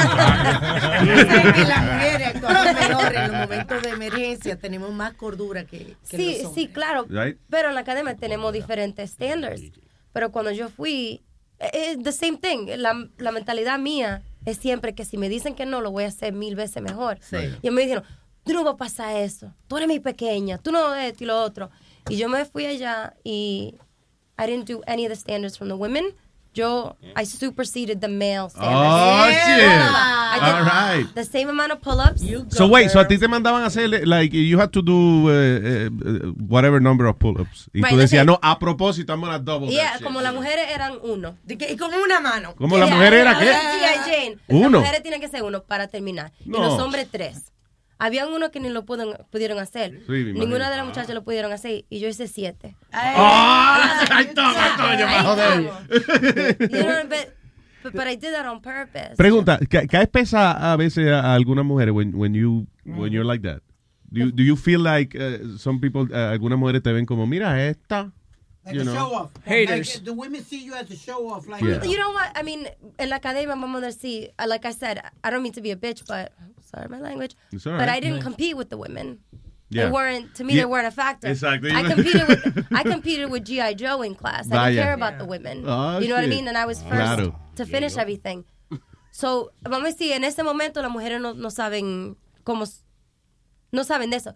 mujeres 1.83 2.29
actuamos 2.35 2.75
mejor 2.89 3.15
en 3.15 3.33
los 3.33 3.41
momentos 3.41 3.83
de 3.83 3.89
emergencia, 3.91 4.57
tenemos 4.57 4.93
más 4.93 5.15
cordura 5.15 5.65
que, 5.65 5.97
que 6.09 6.17
Sí, 6.17 6.27
los 6.39 6.47
hombres. 6.47 6.55
sí, 6.55 6.69
claro. 6.69 7.07
Right. 7.09 7.39
Pero 7.51 7.69
en 7.71 7.75
la 7.75 7.81
academia 7.81 8.15
tenemos 8.17 8.53
diferentes 8.53 9.11
standards. 9.11 9.63
Pero 10.13 10.31
cuando 10.33 10.51
yo 10.53 10.69
fui, 10.69 11.23
es 11.59 12.03
the 12.03 12.13
same 12.13 12.39
thing. 12.39 12.67
La, 12.77 12.95
la 13.19 13.33
mentalidad 13.33 13.79
mía 13.79 14.23
es 14.45 14.59
siempre 14.59 14.95
que 14.95 15.05
si 15.05 15.19
me 15.19 15.29
dicen 15.29 15.55
que 15.55 15.67
no, 15.67 15.81
lo 15.81 15.91
voy 15.91 16.05
a 16.05 16.09
hacer 16.09 16.33
mil 16.33 16.55
veces 16.55 16.83
mejor. 16.83 17.19
Sí. 17.21 17.37
Y 17.63 17.71
me 17.71 17.83
dijeron, 17.83 18.05
tú 18.49 18.55
no 18.55 18.65
vas 18.65 18.75
a 18.75 18.77
pasar 18.77 19.17
eso. 19.17 19.53
Tú 19.69 19.77
eres 19.77 19.89
mi 19.89 20.01
pequeña. 20.01 20.59
Tú 20.59 20.73
no 20.73 20.95
esto 20.95 21.23
y 21.25 21.27
lo 21.27 21.41
otro. 21.41 21.71
Y 22.09 22.17
yo 22.17 22.29
me 22.29 22.45
fui 22.47 22.65
allá 22.67 23.15
y 23.23 23.75
I 24.39 24.47
didn't 24.47 24.67
do 24.67 24.81
any 24.87 25.05
of 25.05 25.11
the 25.11 25.17
standards 25.17 25.57
from 25.59 25.69
the 25.69 25.75
women. 25.77 26.05
Yo, 26.55 26.97
I 27.15 27.25
superseded 27.25 28.01
the 28.01 28.09
male 28.09 28.49
standards. 28.49 28.75
Oh, 28.75 29.27
shit. 29.29 29.69
I 29.69 30.39
did 30.43 30.55
All 30.55 30.65
right. 30.65 31.15
The 31.15 31.25
same 31.25 31.49
amount 31.51 31.73
of 31.73 31.81
pull-ups. 31.83 32.23
So 32.49 32.67
wait, 32.67 32.91
so 32.91 32.99
a 32.99 33.07
ti 33.07 33.19
te 33.19 33.29
mandaban 33.29 33.63
a 33.63 33.67
hacer 33.67 33.87
like 34.07 34.33
you 34.33 34.59
had 34.59 34.73
to 34.73 34.83
do 34.83 35.29
uh, 35.29 35.31
uh, 35.31 36.33
whatever 36.49 36.81
number 36.81 37.07
of 37.07 37.17
pull-ups 37.19 37.69
y 37.73 37.83
Right, 37.83 37.93
tú 37.93 37.99
decías 37.99 38.25
no 38.27 38.39
a 38.43 38.59
propósito 38.59 39.13
I'm 39.13 39.21
gonna 39.21 39.39
double 39.39 39.69
Yeah, 39.71 39.91
that 39.91 39.99
shit. 39.99 40.05
como 40.05 40.21
las 40.21 40.35
mujeres 40.35 40.67
eran 40.73 40.99
uno. 41.03 41.37
y 41.47 41.77
con 41.77 41.93
una 41.95 42.19
mano. 42.19 42.55
¿Cómo 42.57 42.77
las 42.79 42.91
mujeres 42.91 43.21
eran 43.21 43.39
qué? 43.39 44.37
Uno. 44.49 44.71
Las 44.71 44.81
mujeres 44.81 45.03
tienen 45.03 45.21
que 45.21 45.29
ser 45.29 45.43
uno 45.43 45.63
para 45.63 45.87
terminar. 45.87 46.33
Y 46.45 46.49
No. 46.49 46.59
los 46.61 46.81
hombres 46.81 47.09
tres. 47.11 47.53
Habían 47.99 48.29
unos 48.33 48.51
que 48.51 48.61
ni 48.61 48.69
lo 48.69 48.85
pudieron, 48.85 49.17
pudieron 49.31 49.59
hacer. 49.59 50.01
Sí. 50.07 50.25
Ninguna 50.33 50.71
de 50.71 50.77
las 50.77 50.87
muchachas 50.87 51.15
lo 51.15 51.25
pudieron 51.25 51.51
hacer. 51.53 51.85
Y 51.91 51.99
yo 51.99 52.09
hice 52.09 52.29
siete. 52.29 52.77
¡Ah! 52.93 54.05
Joder. 55.25 55.71
But, 57.09 57.35
but, 57.83 57.93
but 57.95 58.07
I 58.07 58.17
did 58.17 58.33
that 58.33 58.47
on 58.47 58.61
purpose. 58.61 59.17
Pregunta, 59.17 59.59
¿ca- 59.69 59.87
¿caes 59.87 60.09
pesa 60.09 60.73
a 60.73 60.77
veces 60.77 61.09
a, 61.09 61.21
a 61.21 61.35
algunas 61.35 61.65
mujeres 61.65 61.93
when, 61.95 62.15
when 62.15 62.35
you 62.35 62.67
when 62.85 63.13
you're 63.13 63.25
like 63.27 63.43
that? 63.43 63.63
Do 64.11 64.21
you, 64.21 64.33
do 64.33 64.43
you 64.43 64.57
feel 64.57 64.81
like 64.81 65.15
uh, 65.15 65.59
some 65.59 65.81
people, 65.81 66.07
uh, 66.11 66.31
algunas 66.33 66.59
mujeres 66.59 66.83
te 66.83 66.93
ven 66.93 67.05
como, 67.05 67.27
mira 67.27 67.63
esta, 67.69 68.11
Like 68.69 68.75
you 68.77 68.81
a 68.83 68.85
know? 68.85 68.95
show 68.95 69.15
off. 69.15 69.31
Like, 69.47 70.05
the 70.05 70.13
women 70.13 70.45
see 70.45 70.63
you 70.65 70.75
as 70.75 70.91
a 70.91 70.97
show 70.97 71.29
off. 71.29 71.49
Like, 71.49 71.63
Yeah. 71.63 71.83
You 71.83 71.99
know 71.99 72.13
what? 72.13 72.31
I 72.37 72.43
mean, 72.43 72.69
en 72.99 73.09
la 73.11 73.17
academia 73.17 73.49
vamos 73.49 73.83
a 73.83 73.87
decir, 73.87 74.31
uh, 74.39 74.47
like 74.47 74.65
I 74.65 74.73
said, 74.73 75.01
I 75.25 75.31
don't 75.31 75.43
mean 75.43 75.53
to 75.53 75.61
be 75.61 75.71
a 75.71 75.77
bitch, 75.77 76.07
but 76.07 76.33
sorry 76.71 76.89
my 76.89 77.01
language. 77.01 77.35
It's 77.53 77.67
all 77.67 77.77
But. 77.79 77.89
I 77.89 78.01
didn't 78.01 78.23
compete 78.23 78.57
with 78.57 78.69
the 78.71 78.77
women. 78.77 79.19
Yeah. 79.71 79.87
They 79.87 79.91
weren't 79.93 80.35
to 80.37 80.45
me. 80.45 80.55
Yeah. 80.55 80.63
They 80.63 80.67
weren't 80.67 80.87
a 80.87 80.91
factor. 80.91 81.29
Exactly. 81.29 81.71
I 81.73 81.83
competed 81.83 82.27
with 82.29 82.67
I 82.73 82.83
competed 82.85 83.31
with 83.31 83.45
GI 83.45 83.75
Joe 83.75 84.01
in 84.03 84.15
class. 84.15 84.47
I 84.51 84.55
Vaya. 84.55 84.71
didn't 84.71 84.85
care 84.85 84.95
about 84.95 85.19
the 85.19 85.27
women. 85.27 85.65
Oh, 85.67 85.99
you 85.99 86.09
know 86.09 86.15
what 86.15 86.25
I 86.25 86.29
mean? 86.29 86.49
And 86.49 86.57
I 86.57 86.65
was 86.65 86.81
first 86.83 86.93
Claro. 86.95 87.35
to 87.57 87.67
finish 87.67 87.97
everything. 87.99 88.45
So 89.11 89.51
vamos 89.63 89.89
a 89.89 89.93
decir, 89.93 90.13
en 90.13 90.25
ese 90.25 90.43
momento 90.43 90.81
las 90.81 90.91
mujeres 90.91 91.21
no, 91.21 91.33
no 91.35 91.49
saben 91.51 92.17
cómo, 92.45 92.65
no 93.73 93.83
saben 93.85 94.11
de 94.11 94.17
eso. 94.17 94.35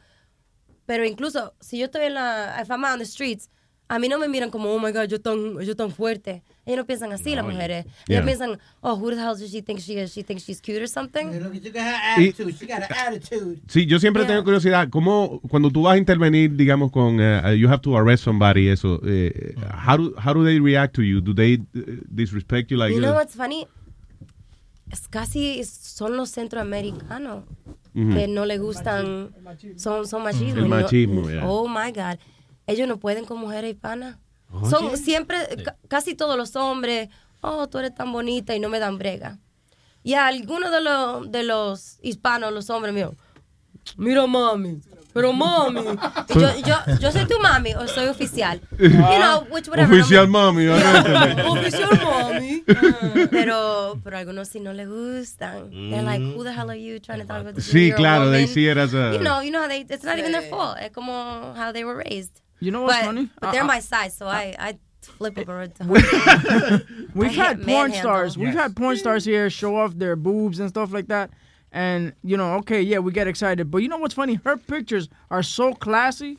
Pero 0.87 1.05
incluso 1.05 1.55
si 1.61 1.79
yo 1.79 1.87
estoy 1.87 2.07
en 2.07 2.15
la, 2.15 2.61
if 2.61 2.69
I'm 2.71 2.85
out 2.85 2.95
on 2.95 2.99
the 2.99 3.07
streets, 3.07 3.49
a 3.95 3.99
mí 3.99 4.09
no 4.09 4.19
me 4.19 4.27
miran 4.27 4.51
como, 4.51 4.71
oh 4.71 4.79
my 4.79 4.91
God, 4.91 5.07
yo 5.07 5.21
tan, 5.21 5.61
yo 5.61 5.77
tan 5.77 5.91
fuerte. 5.91 6.43
Ellos 6.65 6.79
no 6.79 6.87
piensan 6.87 7.13
así, 7.13 7.35
las 7.35 7.45
mujeres. 7.45 7.85
Yeah. 8.09 8.17
Ellos 8.21 8.25
piensan, 8.25 8.59
oh, 8.81 8.97
who 8.97 9.11
the 9.11 9.17
hell 9.17 9.37
does 9.37 9.51
she 9.51 9.61
think 9.61 9.81
she 9.81 9.99
is? 9.99 10.13
She 10.15 10.23
thinks 10.23 10.45
she's 10.45 10.63
cute 10.63 10.81
or 10.81 10.87
something. 10.89 11.29
Attitude. 11.29 12.57
She 12.59 12.67
got 12.67 12.85
an 12.85 12.89
attitude. 12.91 13.61
Sí, 13.69 13.85
yo 13.85 13.99
siempre 13.99 14.25
tengo 14.25 14.43
curiosidad, 14.45 14.89
¿cómo 14.89 15.43
cuando 15.51 15.71
tú 15.71 15.83
vas 15.83 15.97
a 15.97 15.99
intervenir, 15.99 16.57
digamos, 16.57 16.91
con, 16.91 17.21
uh, 17.21 17.51
you 17.53 17.69
have 17.69 17.83
to 17.83 17.95
arrest 17.95 18.25
somebody, 18.25 18.71
eso, 18.71 18.99
eh, 19.05 19.55
how, 19.87 19.99
do, 19.99 20.15
how 20.17 20.33
do 20.33 20.43
they 20.43 20.59
react 20.59 20.95
to 20.95 21.03
you? 21.03 21.21
Do 21.21 21.35
they 21.35 21.59
uh, 21.77 21.81
disrespect 22.09 22.71
you 22.71 22.79
like 22.79 22.95
you 22.95 23.01
know 23.01 23.13
uh, 23.13 23.17
what's 23.17 23.35
funny? 23.37 23.67
Es 24.91 25.07
casi 25.07 25.63
son 25.65 26.17
los 26.17 26.31
centroamericanos 26.31 27.45
Ujú. 27.95 28.15
que 28.15 28.27
no 28.27 28.47
le 28.47 28.57
gustan, 28.57 29.35
son, 29.77 30.07
son 30.07 30.23
machismo. 30.23 30.61
El 30.61 30.65
y 30.65 30.69
no- 30.69 30.77
machismo, 30.77 31.29
yeah. 31.29 31.43
Oh 31.45 31.69
my 31.69 31.91
God. 31.93 32.19
Ellos 32.67 32.87
no 32.89 32.99
pueden 32.99 33.25
con 33.25 33.39
mujeres 33.39 33.73
hispanas. 33.75 34.17
Son 34.69 34.97
siempre, 34.99 35.39
ca- 35.65 35.77
casi 35.89 36.15
todos 36.15 36.37
los 36.37 36.55
hombres, 36.57 37.09
oh, 37.41 37.69
tú 37.69 37.79
eres 37.79 37.95
tan 37.95 38.13
bonita 38.13 38.55
y 38.55 38.61
no 38.61 38.69
me 38.69 38.79
dan 38.79 38.99
brega. 38.99 39.39
Y 40.03 40.15
a 40.15 40.27
algunos 40.27 40.71
de 40.71 40.81
los, 40.83 41.31
de 41.33 41.43
los 41.43 41.99
hispanos, 42.03 42.53
los 42.53 42.69
hombres 42.71 42.93
míos, 42.93 43.13
mira 43.97 44.27
mami, 44.27 44.81
pero 45.15 45.33
mami. 45.33 45.81
Yo, 46.35 46.57
yo, 46.67 46.77
yo 47.01 47.13
soy 47.13 47.27
tu 47.27 47.39
mami 47.41 47.75
o 47.75 47.87
soy 47.89 48.09
oficial. 48.09 48.61
You 48.79 48.89
know, 48.91 49.47
which 49.51 49.69
whatever. 49.69 49.93
Oficial 50.01 50.27
no 50.27 50.33
mami, 50.53 50.67
me-. 50.67 51.43
Oficial 51.49 51.91
mami. 52.05 52.63
Pero, 53.31 53.99
pero 54.05 54.17
a 54.17 54.21
algunos 54.21 54.49
sí 54.49 54.61
no 54.61 54.73
le 54.73 54.87
gustan. 54.87 55.71
They're 55.71 56.03
like, 56.03 56.23
who 56.23 56.45
the 56.45 56.53
hell 56.53 56.71
are 56.71 56.79
you 56.79 56.99
trying 57.01 57.21
to 57.21 57.27
talk 57.27 57.41
about 57.41 57.55
this? 57.55 57.67
Sí, 57.73 57.93
claro, 57.95 58.31
they 58.31 58.47
see 58.47 58.69
it 58.69 58.77
as 58.77 58.93
a- 58.95 59.13
You 59.15 59.19
know, 59.21 59.41
you 59.43 59.51
know 59.51 59.63
how 59.63 59.69
they, 59.69 59.81
it's 59.89 60.05
not 60.05 60.19
even 60.19 60.33
their 60.33 60.43
fault. 60.51 60.77
Es 60.81 60.91
como 60.93 61.55
how 61.55 61.73
they 61.73 61.85
were 61.85 61.97
raised. 61.97 62.41
You 62.63 62.71
know 62.71 62.83
what's 62.83 62.97
but, 62.97 63.05
funny? 63.07 63.29
But 63.41 63.53
they're 63.53 63.63
uh, 63.65 63.67
my 63.67 63.81
size, 63.81 64.17
so 64.17 64.27
I, 64.27 64.55
I 64.59 64.79
flip 65.03 65.37
over 65.37 65.67
to 65.67 65.85
We've 67.15 67.31
I 67.31 67.33
had 67.33 67.57
porn 67.57 67.91
manhandle. 67.91 68.01
stars. 68.01 68.39
We've 68.39 68.55
had 68.55 68.77
porn 68.77 68.97
stars 68.97 69.25
here 69.25 69.51
show 69.51 69.77
off 69.77 69.95
their 69.95 70.15
boobs 70.15 70.61
and 70.61 70.69
stuff 70.69 70.93
like 70.93 71.09
that. 71.09 71.31
And 71.73 72.13
you 72.23 72.37
know, 72.37 72.55
okay, 72.59 72.81
yeah, 72.81 72.99
we 72.99 73.11
get 73.13 73.27
excited. 73.27 73.71
But 73.71 73.79
you 73.79 73.89
know 73.89 73.99
what's 73.99 74.15
funny? 74.15 74.39
Her 74.45 74.57
pictures 74.57 75.09
are 75.31 75.43
so 75.43 75.73
classy 75.75 76.39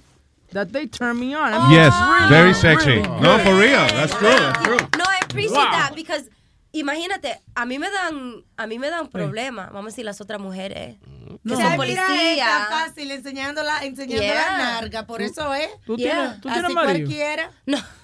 that 0.52 0.72
they 0.72 0.86
turn 0.86 1.20
me 1.20 1.34
on. 1.34 1.54
I 1.54 1.64
mean, 1.64 1.72
Yes, 1.72 1.94
really, 2.08 2.30
very 2.30 2.54
sexy. 2.54 3.02
really 3.02 3.22
No, 3.22 3.38
for 3.40 3.56
real. 3.56 3.86
That's 3.98 4.14
true. 4.14 4.30
That's 4.30 4.64
true. 4.64 4.78
No, 4.98 5.04
I 5.06 5.20
appreciate 5.24 5.58
Wow. 5.58 5.72
that 5.72 5.91
because 5.95 6.30
imagínate, 6.74 7.40
a 7.56 7.66
mí 7.66 7.80
me 7.80 7.90
dan, 7.90 8.44
a 8.58 8.68
mí 8.68 8.78
me 8.80 8.90
dan 8.90 9.08
problemas, 9.08 9.68
vamos 9.72 9.86
a 9.86 9.91
decir 9.91 10.04
las 10.06 10.20
otras 10.22 10.41
mujeres 10.41 10.98
que 11.45 11.54
O 11.54 11.56
son 11.56 11.58
sea, 11.58 11.78
mira 11.78 12.06
policías. 12.08 12.68
fácil 12.70 13.12
enseñándola, 13.12 13.80
enseñando 13.84 14.24
Yeah. 14.24 14.52
la 14.52 14.58
narga, 14.58 15.06
por 15.06 15.22
eso 15.22 15.54
es. 15.54 15.70
Tú 15.86 15.95
Yeah. 15.98 16.12
tienes, 16.14 16.36
tú 16.41 16.50
tienes 16.50 16.64
Así 16.66 16.74
marido. 16.74 17.08
cualquiera. 17.08 17.52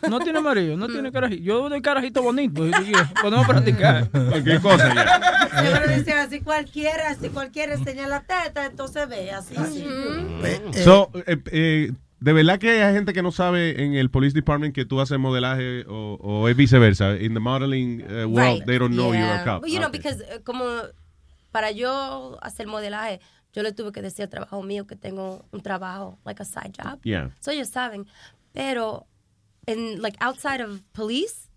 No 0.10 0.20
tiene 0.20 0.40
marido, 0.42 0.78
no 0.78 0.88
tiene 0.88 1.12
carajito. 1.12 1.44
Yo 1.44 1.70
doy 1.70 1.82
carajito 1.82 2.22
bonito. 2.24 2.64
Podemos 3.22 3.46
practicar. 3.48 4.10
Cualquier 4.30 4.62
cosa 4.62 4.94
ya. 4.94 5.62
Seguro 5.64 5.96
dice 5.96 6.14
así 6.14 6.42
cualquiera, 6.42 7.10
así 7.10 7.30
cualquiera 7.30 7.74
enseña 7.74 8.08
la 8.08 8.22
teta, 8.22 8.66
entonces 8.66 9.08
ve, 9.10 9.32
así, 9.32 9.56
así. 9.58 9.86
So, 10.84 11.12
eh, 11.28 11.38
eh, 11.52 11.92
de 12.20 12.34
verdad 12.34 12.60
que 12.60 12.84
hay 12.84 12.94
gente 12.94 13.14
que 13.14 13.22
no 13.22 13.32
sabe 13.32 13.84
en 13.84 13.96
el 13.96 14.10
police 14.10 14.34
department 14.34 14.76
que 14.76 14.86
tú 14.86 15.00
haces 15.02 15.18
modelaje 15.20 15.86
o, 15.88 16.18
o 16.22 16.48
es 16.50 16.56
viceversa. 16.58 17.16
In 17.18 17.34
the 17.34 17.40
modeling 17.40 18.02
uh, 18.04 18.26
world, 18.28 18.38
Right. 18.60 18.66
they 18.66 18.78
don't 18.78 18.94
know 18.94 19.14
you're 19.14 19.24
a 19.24 19.36
Yeah. 19.38 19.46
cop. 19.46 19.62
But, 19.62 19.70
you 19.72 19.80
know, 19.80 19.90
because 19.90 20.22
eh, 20.28 20.42
como 20.44 20.66
para 21.52 21.72
yo 21.72 22.38
hacer 22.42 22.68
modelaje, 22.68 23.20
yo 23.54 23.64
le 23.64 23.72
tuve 23.72 23.92
que 23.92 24.02
decir 24.02 24.24
al 24.24 24.30
trabajo 24.30 24.62
mío 24.64 24.86
que 24.86 24.96
tengo 24.96 25.46
un 25.52 25.62
trabajo, 25.62 26.20
like 26.26 26.42
a 26.42 26.46
side 26.46 26.74
job. 26.78 27.00
Yeah. 27.04 27.32
So 27.40 27.52
ellos 27.52 27.70
saben. 27.70 28.06
Pero, 28.54 29.06
en, 29.66 30.02
like, 30.02 30.18
outside 30.22 30.62
of 30.64 30.82
police, 30.92 31.50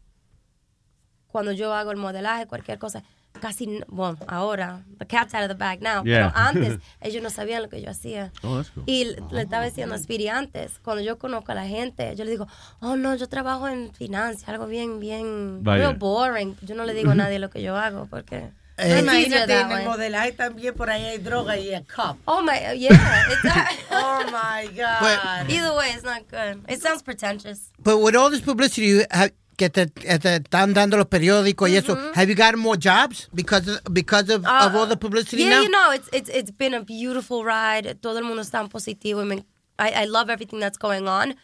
cuando 1.27 1.53
yo 1.53 1.73
hago 1.75 1.91
el 1.91 1.97
modelaje, 1.97 2.47
cualquier 2.47 2.79
cosa, 2.79 3.03
casi, 3.41 3.81
bueno, 3.89 4.19
ahora, 4.29 4.83
the 4.99 5.07
cat's 5.07 5.35
out 5.35 5.43
of 5.43 5.49
the 5.49 5.55
bag 5.55 5.81
now, 5.83 6.03
Yeah. 6.05 6.33
pero 6.33 6.47
antes 6.47 6.79
ellos 7.01 7.23
no 7.23 7.31
sabían 7.31 7.63
lo 7.63 7.69
que 7.69 7.81
yo 7.83 7.91
hacía. 7.91 8.31
Oh, 8.43 8.57
that's 8.57 8.71
cool. 8.71 8.85
Y 8.87 9.05
le- 9.05 9.17
le 9.31 9.43
estaba 9.43 9.65
diciendo 9.65 9.95
a 9.95 9.99
Speedy 9.99 10.29
antes, 10.29 10.79
cuando 10.83 11.03
yo 11.03 11.19
conozco 11.19 11.53
a 11.53 11.55
la 11.55 11.67
gente, 11.67 12.15
yo 12.17 12.25
le 12.25 12.31
digo, 12.31 12.47
oh 12.81 12.97
no, 12.97 13.15
yo 13.17 13.29
trabajo 13.29 13.69
en 13.69 13.93
finanzas, 13.95 14.49
algo 14.49 14.67
bien, 14.67 15.01
bien, 15.01 15.65
real 15.65 15.95
boring. 15.97 16.57
Yo 16.63 16.75
no 16.75 16.85
le 16.85 16.95
digo 16.95 17.11
a 17.13 17.15
nadie 17.15 17.39
lo 17.39 17.51
que 17.51 17.63
yo 17.63 17.77
hago 17.77 18.07
porque... 18.11 18.51
Eh, 18.79 19.01
imagínate, 19.01 19.61
en 19.61 19.71
el 19.71 19.85
modelaje 19.85 20.33
también 20.33 20.75
por 20.75 20.89
ahí 20.89 21.05
hay 21.05 21.19
droga 21.19 21.59
y 21.59 21.73
hay 21.75 21.85
cop. 21.85 22.17
Oh 22.25 22.41
my, 22.41 22.77
yeah. 22.79 23.23
It's, 23.31 23.45
oh 23.91 24.21
my 24.33 24.67
God. 24.75 25.49
Either 25.51 25.75
way, 25.77 25.91
it's 25.95 26.03
not 26.05 26.23
good. 26.29 26.65
It 26.69 26.81
sounds 26.81 27.03
pretentious. 27.03 27.71
But 27.79 27.99
with 27.99 28.17
all 28.17 28.31
this 28.31 28.41
publicity 28.41 28.87
you 28.87 29.05
have, 29.11 29.31
que 29.63 29.71
te, 29.71 29.87
que 29.93 30.19
te 30.19 30.37
están 30.37 30.75
dando 30.75 30.97
los 30.97 31.07
periódicos 31.07 31.69
y 31.71 31.77
eso, 31.77 31.97
have 32.15 32.29
you 32.29 32.35
gotten 32.35 32.59
more 32.59 32.77
jobs 32.77 33.29
because 33.33 33.69
of, 33.69 33.81
because 33.93 34.29
of, 34.29 34.45
of 34.45 34.75
all 34.75 34.87
the 34.89 34.97
publicity 34.97 35.43
Uh, 35.45 35.47
yeah, 35.47 35.57
now? 35.57 35.63
you 35.63 35.69
know, 35.71 35.93
it's 35.93 36.09
it's 36.13 36.29
it's 36.29 36.51
been 36.51 36.75
a 36.75 36.81
beautiful 36.83 37.45
ride. 37.45 37.95
Todo 38.01 38.19
el 38.19 38.25
mundo 38.25 38.43
está 38.43 38.61
en 38.61 38.69
positivo. 38.69 39.21
I 39.23 39.25
mean, 39.25 39.45
I, 39.79 40.03
I 40.03 40.05
love 40.07 40.31
everything 40.31 40.59
that's 40.61 40.79
going 40.79 41.07
on. 41.07 41.35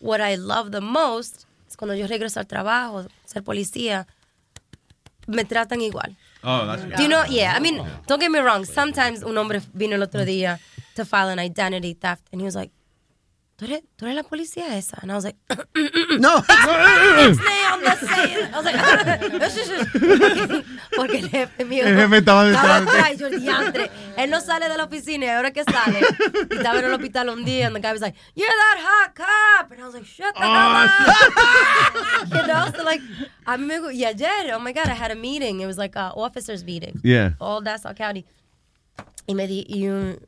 What 0.00 0.20
I 0.20 0.36
love 0.36 0.70
the 0.72 0.80
most 0.80 1.44
es 1.68 1.76
cuando 1.76 1.94
yo 1.94 2.06
regreso 2.06 2.38
al 2.40 2.46
trabajo, 2.46 3.06
ser 3.26 3.42
policía, 3.42 4.06
me 5.26 5.44
tratan 5.44 5.80
igual. 5.82 6.16
Oh, 6.42 6.64
that's 6.66 6.82
good. 6.84 6.96
Do 6.96 7.02
you 7.02 7.08
know? 7.08 7.24
Yeah, 7.28 7.54
I 7.56 7.60
mean, 7.60 7.82
don't 8.06 8.20
get 8.20 8.30
me 8.30 8.38
wrong. 8.38 8.64
Sometimes 8.64 9.22
un 9.22 9.36
hombre 9.36 9.60
vino 9.74 9.96
el 9.96 10.02
otro 10.02 10.24
día 10.24 10.58
to 10.94 11.04
file 11.04 11.28
an 11.28 11.38
identity 11.38 11.94
theft. 11.94 12.22
And 12.32 12.40
he 12.40 12.44
was 12.44 12.54
like, 12.54 12.70
¿Tú 13.56 13.64
eres, 13.64 13.82
tú 13.96 14.04
eres 14.04 14.14
la 14.16 14.22
policía 14.22 14.76
esa? 14.76 14.98
And 15.00 15.10
I 15.10 15.14
was 15.14 15.24
like, 15.24 15.38
no. 16.20 16.42
Ixnay 16.42 17.72
on 17.72 17.80
the 17.80 17.96
scene. 17.96 18.44
I 18.52 18.54
was 18.54 18.64
like, 18.66 18.76
porque 20.94 21.18
el 21.20 21.28
jefe 21.30 21.64
mío. 21.64 21.84
El 21.86 21.96
jefe 21.96 22.18
estaba 22.18 22.44
detrás 22.44 23.16
yo, 23.18 23.30
diantre. 23.30 23.90
Él 24.18 24.28
no 24.28 24.42
sale 24.42 24.68
de 24.68 24.76
la 24.76 24.84
oficina 24.84 25.24
y 25.24 25.28
ahora 25.30 25.52
que 25.52 25.64
sale. 25.64 26.00
Y 26.50 26.54
estaba 26.56 26.78
en 26.80 26.84
el 26.84 26.92
hospital 26.92 27.30
un 27.30 27.46
día 27.46 27.66
and 27.68 27.76
the 27.76 27.80
guy 27.80 27.92
was 27.92 28.02
like, 28.02 28.14
You're 28.34 28.46
that 28.48 28.78
hot 28.78 29.14
cop. 29.14 29.70
And 29.72 29.80
I 29.80 29.84
was 29.86 29.94
like, 29.94 30.04
Shut 30.04 30.34
the 30.34 30.42
hell 30.42 30.76
up. 30.76 30.90
you 32.34 32.46
know, 32.46 32.70
so 32.76 32.84
like, 32.84 33.00
a 33.46 33.56
mí 33.56 33.66
me, 33.66 33.94
y 33.94 34.04
ayer, 34.04 34.52
oh 34.54 34.58
my 34.58 34.72
God, 34.72 34.88
I 34.88 34.94
had 34.94 35.10
a 35.10 35.14
meeting. 35.16 35.60
It 35.60 35.66
was 35.66 35.78
like 35.78 35.96
a 35.96 36.12
officers 36.14 36.62
meeting. 36.62 37.00
Yeah. 37.02 37.30
All 37.40 37.62
Nassau 37.62 37.94
County. 37.94 38.26
Y 39.26 39.34
me 39.34 39.46
di, 39.46 39.64
y, 39.68 39.86
un- 39.88 40.18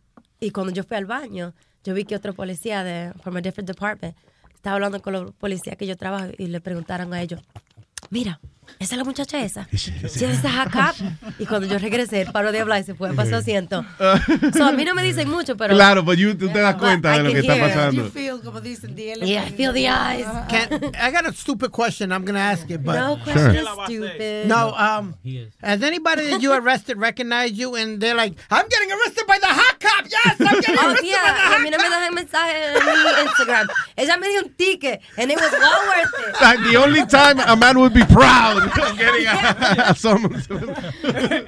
y 0.41 0.51
cuando 0.51 0.73
yo 0.73 0.83
fui 0.83 0.97
al 0.97 1.05
baño, 1.05 1.53
yo 1.89 1.95
vi 1.95 2.05
que 2.05 2.15
otro 2.15 2.35
policía 2.35 2.85
de 2.85 3.15
from 3.23 3.39
a 3.39 3.41
different 3.41 3.67
department 3.67 4.15
estaba 4.55 4.75
hablando 4.75 5.01
con 5.01 5.15
los 5.15 5.33
policías 5.33 5.75
que 5.79 5.87
yo 5.87 5.97
trabajo 5.97 6.27
y 6.37 6.49
le 6.49 6.61
preguntaron 6.61 7.15
a 7.15 7.23
ellos, 7.23 7.41
mira, 8.11 8.41
esa 8.79 8.95
es 8.95 8.99
la 8.99 9.05
muchacha 9.05 9.41
esa, 9.43 9.67
¿sí 9.75 9.93
es 10.03 10.23
esa 10.23 10.51
Jacob? 10.51 10.95
Y 11.39 11.47
cuando 11.47 11.67
yo 11.67 11.79
regresé, 11.79 12.23
él 12.23 12.29
paró 12.33 12.53
de 12.53 12.61
hablar 12.61 12.81
y 12.81 12.85
se 12.85 12.95
fue 12.95 13.13
para 13.15 13.29
su 13.29 13.35
asiento. 13.37 13.85
So, 14.57 14.65
a 14.65 14.73
mí 14.73 14.85
no 14.85 14.95
me 14.95 15.03
dicen 15.03 15.29
mucho, 15.29 15.57
pero... 15.57 15.75
Claro, 15.75 16.05
pero 16.05 16.15
you- 16.15 16.35
tú 16.37 16.49
te 16.49 16.61
das 16.61 16.77
cuenta 16.77 17.13
de 17.13 17.23
lo 17.23 17.33
que 17.33 17.41
está 17.41 17.57
pasando. 17.59 18.05
You 18.05 18.11
feel 18.11 18.41
como 18.43 18.61
dicen 18.61 18.95
the 18.95 19.15
Yeah, 19.23 19.45
I 19.47 19.51
feel 19.53 19.73
the 19.73 19.89
eyes. 19.89 20.27
Can, 20.49 20.93
I 20.95 21.11
got 21.11 21.27
a 21.27 21.33
stupid 21.33 21.71
question. 21.71 22.13
I'm 22.13 22.25
gonna 22.25 22.41
ask 22.41 22.69
it, 22.71 22.83
but 22.83 22.95
No 22.97 23.17
question 23.23 23.57
is 23.57 23.69
stupid. 23.85 24.47
No, 24.49 24.75
um, 24.77 25.15
has 25.63 25.83
anybody 25.83 26.31
that 26.31 26.41
you 26.41 26.53
arrested 26.53 26.99
recognized 26.99 27.55
you 27.57 27.75
and 27.77 28.01
they're 28.01 28.15
like, 28.15 28.35
I'm 28.51 28.67
getting 28.69 28.91
arrested 28.93 29.27
by 29.27 29.39
the 29.39 29.47
hot 29.49 29.79
cop. 29.81 30.05
Yes, 30.09 30.37
I'm 30.41 30.61
getting 30.61 30.77
Oh, 30.79 30.89
arrested 30.91 31.07
yeah, 31.07 31.23
by 31.25 31.33
the 31.33 31.39
y 31.39 31.47
a 31.47 31.49
hot 31.51 31.61
mí 31.61 31.71
no 31.71 31.79
me 31.79 31.85
dejan 31.89 32.15
mensaje 32.15 32.55
en 32.77 32.85
mi 32.87 33.23
Instagram. 33.29 33.69
Ella 33.97 34.17
me 34.19 34.29
dio 34.29 34.41
un 34.43 34.55
ticket 34.57 35.01
and 35.17 35.31
it 35.31 35.39
was 35.41 35.53
well 35.53 35.81
worth 35.89 36.29
it. 36.29 36.41
Like 36.41 36.61
the 36.71 36.77
only 36.77 37.05
time 37.07 37.39
a 37.41 37.57
man 37.57 37.79
would 37.79 37.93
be 37.95 38.05
proud 38.05 38.58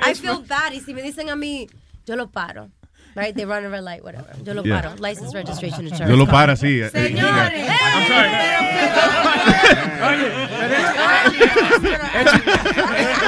I 0.02 0.14
feel 0.14 0.42
bad. 0.46 0.72
Y 0.72 0.80
si 0.80 0.94
me 0.94 1.02
dicen 1.02 1.30
a 1.30 1.36
mí, 1.36 1.68
yo 2.06 2.16
lo 2.16 2.28
paro. 2.30 2.68
Right? 3.16 3.34
They 3.34 3.44
run 3.44 3.64
a 3.64 3.68
red 3.68 3.82
light, 3.82 4.02
whatever. 4.04 4.30
Yo 4.44 4.54
lo 4.54 4.62
Yeah. 4.62 4.76
paro. 4.82 4.94
License, 5.00 5.32
registration, 5.34 5.86
insurance. 5.88 6.08
Yo 6.10 6.16
lo 6.16 6.26
para 6.28 6.52
así. 6.52 6.80
eh, 6.80 6.90
Señores. 6.90 7.68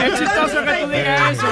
Es 0.05 0.19
chistoso 0.19 0.65
que 0.65 0.73
tú 0.83 0.89
digas 0.91 1.33
eso. 1.33 1.47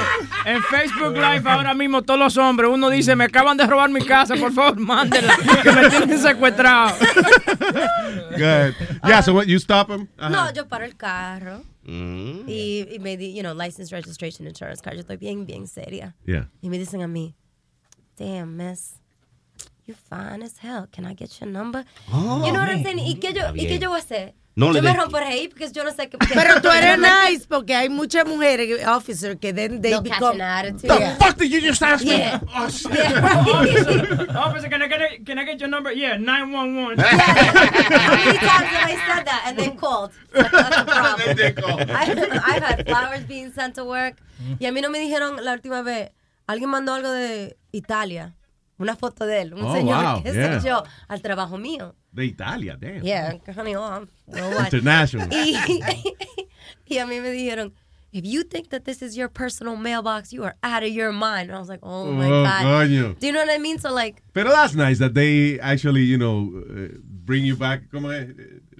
En 0.45 0.61
Facebook 0.63 1.13
Live 1.15 1.43
ahora 1.49 1.73
mismo 1.73 2.01
todos 2.01 2.19
los 2.19 2.37
hombres, 2.37 2.69
uno 2.71 2.89
dice, 2.89 3.15
me 3.15 3.25
acaban 3.25 3.57
de 3.57 3.65
robar 3.67 3.89
mi 3.89 4.03
casa, 4.03 4.35
por 4.35 4.51
favor, 4.53 4.79
mándenla, 4.79 5.35
que 5.63 5.71
me 5.71 5.89
tienen 5.89 6.19
secuestrado. 6.19 6.95
Good. 8.31 8.73
Yeah, 9.07 9.21
so 9.21 9.33
what, 9.33 9.45
you 9.45 9.57
stop 9.59 9.89
him? 9.89 10.07
No, 10.17 10.51
yo 10.53 10.67
paro 10.67 10.85
el 10.85 10.95
carro. 10.95 11.61
Mm. 11.83 12.47
Y, 12.47 12.87
y 12.95 12.99
me 12.99 13.17
di, 13.17 13.33
you 13.33 13.41
know, 13.41 13.53
license, 13.53 13.91
registration, 13.91 14.47
insurance 14.47 14.81
card. 14.81 14.95
Yo 14.95 15.03
estoy 15.03 15.17
bien, 15.17 15.45
bien 15.45 15.67
seria. 15.67 16.15
Yeah. 16.25 16.47
Y 16.61 16.69
me 16.69 16.77
dicen 16.77 17.01
a 17.01 17.07
mí, 17.07 17.33
damn, 18.17 18.55
miss, 18.55 18.99
you 19.85 19.95
fine 19.95 20.43
as 20.43 20.57
hell. 20.59 20.87
Can 20.91 21.05
I 21.05 21.13
get 21.13 21.39
your 21.39 21.49
number? 21.49 21.83
Oh, 22.13 22.45
you 22.45 22.51
know 22.51 22.59
what 22.59 22.69
I'm 22.69 22.83
saying? 22.83 22.99
¿Y 22.99 23.15
qué 23.15 23.33
yo, 23.33 23.41
Está 23.41 23.57
¿y 23.57 23.67
qué 23.67 23.79
yo 23.79 23.89
voy 23.89 23.99
a 23.99 24.03
hacer? 24.03 24.33
No 24.53 24.67
yo 24.67 24.73
le 24.73 24.81
me 24.81 24.93
rompo 24.93 25.15
a 25.15 25.21
reír 25.21 25.49
porque 25.49 25.71
yo 25.71 25.83
no 25.85 25.91
sé 25.91 26.09
qué. 26.09 26.17
Pero 26.17 26.61
tú 26.61 26.69
eres 26.71 26.97
nice 26.99 27.45
porque 27.47 27.73
hay 27.73 27.87
muchas 27.87 28.25
mujeres, 28.27 28.85
officer, 28.85 29.37
que 29.39 29.53
then 29.53 29.81
they 29.81 29.91
They'll 29.91 30.01
become. 30.01 30.35
an 30.35 30.41
attitude. 30.41 30.89
The 30.89 30.99
Yeah. 30.99 31.15
fuck 31.15 31.37
did 31.37 31.49
you 31.51 31.61
just 31.61 31.81
ask 31.81 32.03
me? 32.03 32.17
Yeah. 32.17 32.39
Oh, 32.53 32.63
Officer, 32.65 32.89
officer, 34.37 34.69
can 34.69 34.81
I 34.81 34.87
get 34.87 35.01
it? 35.01 35.25
Can 35.25 35.39
I 35.39 35.45
get 35.45 35.59
your 35.59 35.69
number? 35.69 35.91
Yeah, 35.93 36.17
911. 36.17 36.99
How 36.99 38.15
many 38.15 38.37
times 38.37 38.67
have 38.67 38.89
I 38.89 38.95
said 39.15 39.25
that 39.25 39.43
and 39.47 39.57
then 39.57 39.77
called? 39.77 40.11
That's 40.33 40.77
a 40.77 40.83
problem. 40.85 41.35
They 41.37 41.53
called. 41.53 41.89
I've, 41.89 42.17
I've 42.19 42.63
had 42.63 42.85
flowers 42.87 43.23
being 43.25 43.53
sent 43.53 43.75
to 43.75 43.85
work. 43.85 44.17
Y 44.59 44.65
a 44.65 44.71
mí 44.71 44.81
no 44.81 44.89
me 44.89 44.99
dijeron 44.99 45.43
la 45.45 45.53
última 45.53 45.81
vez, 45.81 46.11
alguien 46.47 46.69
mandó 46.69 46.93
algo 46.93 47.09
de 47.11 47.55
Italia. 47.71 48.33
Una 48.77 48.95
foto 48.95 49.25
de 49.27 49.41
él, 49.43 49.53
un 49.53 49.63
Oh, 49.63 49.73
señor 49.73 50.03
wow, 50.03 50.23
que 50.23 50.33
yeah. 50.33 50.59
se 50.59 50.67
yo 50.67 50.83
al 51.07 51.21
trabajo 51.21 51.57
mío. 51.57 51.95
De 52.13 52.23
Italia, 52.25 52.75
damn. 52.79 53.03
Yeah, 53.03 53.37
honey, 53.55 53.75
oh. 53.75 54.05
International. 54.33 55.27
Y, 55.31 55.53
y 56.89 56.97
a 56.97 57.05
mí 57.05 57.21
me 57.21 57.29
dijeron, 57.29 57.71
if 58.11 58.25
you 58.25 58.43
think 58.43 58.69
that 58.71 58.83
this 58.83 59.01
is 59.01 59.15
your 59.15 59.29
personal 59.29 59.77
mailbox, 59.77 60.33
you 60.33 60.43
are 60.43 60.55
out 60.63 60.83
of 60.83 60.89
your 60.89 61.13
mind. 61.13 61.49
And 61.49 61.55
I 61.55 61.59
was 61.59 61.69
like, 61.69 61.79
oh 61.83 62.11
my 62.11 62.25
Oh, 62.27 62.43
God. 62.43 62.63
coño. 62.65 63.17
Do 63.19 63.27
you 63.27 63.31
know 63.31 63.39
what 63.39 63.49
I 63.49 63.57
mean? 63.57 63.79
So 63.79 63.93
like, 63.93 64.21
Pero 64.33 64.49
that's 64.49 64.75
nice 64.75 64.99
that 64.99 65.13
they 65.13 65.57
actually, 65.61 66.01
you 66.01 66.17
know, 66.17 66.51
uh, 66.69 66.97
bring 67.03 67.45
you 67.45 67.55
back, 67.55 67.89
como 67.91 68.09
es? 68.09 68.27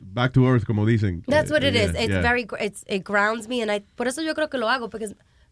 back 0.02 0.34
to 0.34 0.46
earth, 0.46 0.66
como 0.66 0.86
dicen. 0.86 1.24
That's 1.26 1.50
what 1.50 1.64
it 1.64 1.74
Yeah, 1.74 1.84
is. 1.84 1.90
It's 1.96 2.10
yeah. 2.10 2.22
very, 2.22 2.46
it's, 2.60 2.84
it 2.88 3.06
grounds 3.06 3.48
me, 3.48 3.62
and 3.62 3.72
I, 3.72 3.80
por 3.96 4.08
eso 4.08 4.22
yo 4.22 4.34
creo 4.34 4.50
que 4.50 4.60
lo 4.60 4.68
hago, 4.68 4.90
porque 4.92 5.08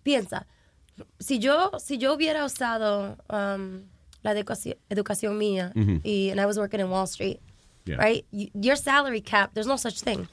piensa, 0.06 0.43
si 1.22 1.39
yo, 1.39 1.72
si 1.80 1.97
yo 1.97 2.14
hubiera 2.18 2.43
usado 2.43 3.15
um, 3.30 3.84
la 4.22 4.31
educación, 4.31 4.76
educación 4.89 5.38
mía, 5.38 5.72
y, 6.03 6.30
and 6.30 6.41
I 6.41 6.45
was 6.45 6.57
working 6.60 6.81
in 6.81 6.89
Wall 6.89 7.06
Street, 7.07 7.39
Yeah. 7.90 7.98
right? 7.98 8.26
You, 8.32 8.49
your 8.53 8.76
salary 8.76 9.22
cap, 9.22 9.52
there's 9.53 9.68
no 9.68 9.76
such 9.78 10.02
thing. 10.02 10.28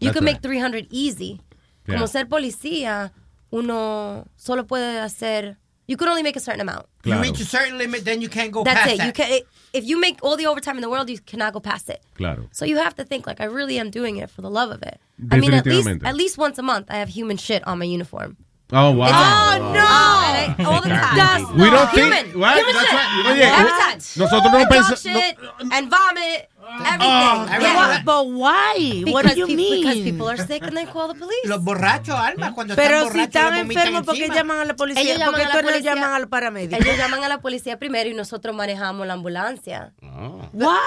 You 0.00 0.08
That's 0.08 0.16
can 0.16 0.24
make 0.24 0.42
300 0.42 0.88
easy. 0.90 1.40
Yeah. 1.86 1.94
Como 1.94 2.06
ser 2.06 2.26
policía, 2.26 3.10
uno 3.50 4.26
solo 4.36 4.64
puede 4.64 5.00
hacer, 5.00 5.56
you 5.86 5.96
can 5.96 6.08
only 6.08 6.22
make 6.22 6.36
a 6.36 6.40
certain 6.40 6.60
amount. 6.60 6.86
You 7.04 7.18
reach 7.20 7.40
a 7.40 7.44
certain 7.44 7.78
limit, 7.78 8.04
then 8.04 8.20
you 8.20 8.28
can't 8.28 8.50
go 8.50 8.64
That's 8.64 8.80
past 8.80 8.92
it. 8.92 8.98
that. 8.98 9.06
You 9.06 9.12
can, 9.12 9.40
if 9.72 9.84
you 9.84 10.00
make 10.00 10.18
all 10.22 10.36
the 10.36 10.46
overtime 10.46 10.76
in 10.76 10.82
the 10.82 10.90
world, 10.90 11.08
you 11.10 11.18
cannot 11.18 11.52
go 11.52 11.60
past 11.60 11.88
it. 11.90 12.02
Claro. 12.14 12.48
So 12.52 12.64
you 12.64 12.76
have 12.78 12.94
to 12.96 13.04
think 13.04 13.26
like 13.26 13.40
I 13.40 13.44
really 13.44 13.78
am 13.78 13.90
doing 13.90 14.16
it 14.16 14.30
for 14.30 14.42
the 14.42 14.50
love 14.50 14.70
of 14.70 14.82
it. 14.82 14.98
I 15.30 15.38
mean, 15.38 15.52
at 15.54 15.66
least 15.66 15.88
at 15.88 16.14
least 16.16 16.38
once 16.38 16.58
a 16.58 16.62
month, 16.62 16.86
I 16.90 16.96
have 16.96 17.08
human 17.08 17.36
shit 17.36 17.66
on 17.66 17.78
my 17.78 17.84
uniform. 17.84 18.36
Oh, 18.72 18.90
wow. 18.92 19.06
Oh 19.06 19.72
no! 19.74 20.70
all 20.70 20.80
the 20.82 20.88
time. 20.88 21.16
That's 21.16 21.50
We 21.52 21.68
don't 21.70 21.90
think- 21.92 22.14
human. 22.14 22.40
what? 22.40 22.56
Human 22.56 22.74
That's 22.74 22.86
shit. 22.88 22.96
right. 22.96 23.26
Oye, 23.28 23.42
Every 23.44 23.70
uh, 23.70 23.78
time. 23.84 23.98
nosotros 24.16 24.52
no 24.52 24.58
and 24.58 24.68
dog 24.68 24.72
pensa- 24.72 25.02
shit 25.02 25.36
and 25.70 25.90
vomit. 25.90 26.48
Everything. 26.64 26.98
Oh, 27.02 27.46
yeah. 27.60 28.02
But 28.04 28.26
why? 28.26 29.04
What 29.12 29.22
do 29.26 29.28
Because 29.28 29.36
you 29.36 29.46
mean? 29.54 29.82
Because 29.82 30.00
people 30.02 30.28
are 30.30 30.38
sick 30.38 30.62
and 30.62 30.74
they 30.76 30.86
call 30.86 31.08
the 31.12 31.14
police. 31.14 31.44
Los 31.44 31.60
borrachos, 31.62 32.16
Alma, 32.16 32.54
cuando 32.54 32.74
Pero 32.74 33.04
están 33.04 33.12
si 33.12 33.18
borrachos, 33.18 33.28
están 33.28 33.54
le 33.54 33.62
vomitan 33.62 33.86
enfermos, 33.86 34.06
¿por 34.06 34.14
qué 34.16 34.28
llaman 34.34 34.58
a 34.58 34.64
la 34.64 34.74
policía? 34.76 35.02
Ellos 35.02 35.16
¿Por 35.18 35.24
llaman 35.26 35.40
qué 35.40 35.44
a 35.44 35.48
la 35.48 35.52
tú 35.52 35.66
no 35.66 35.70
policía. 35.72 35.94
llaman 35.94 36.12
al 36.14 36.28
paramédico? 36.28 36.82
Ellos 36.82 36.96
llaman 36.96 37.22
a 37.24 37.28
la 37.28 37.38
policía 37.42 37.78
primero 37.78 38.08
y 38.10 38.14
nosotros 38.14 38.56
manejamos 38.56 39.06
la 39.06 39.12
ambulancia. 39.12 39.92
What? 40.52 40.78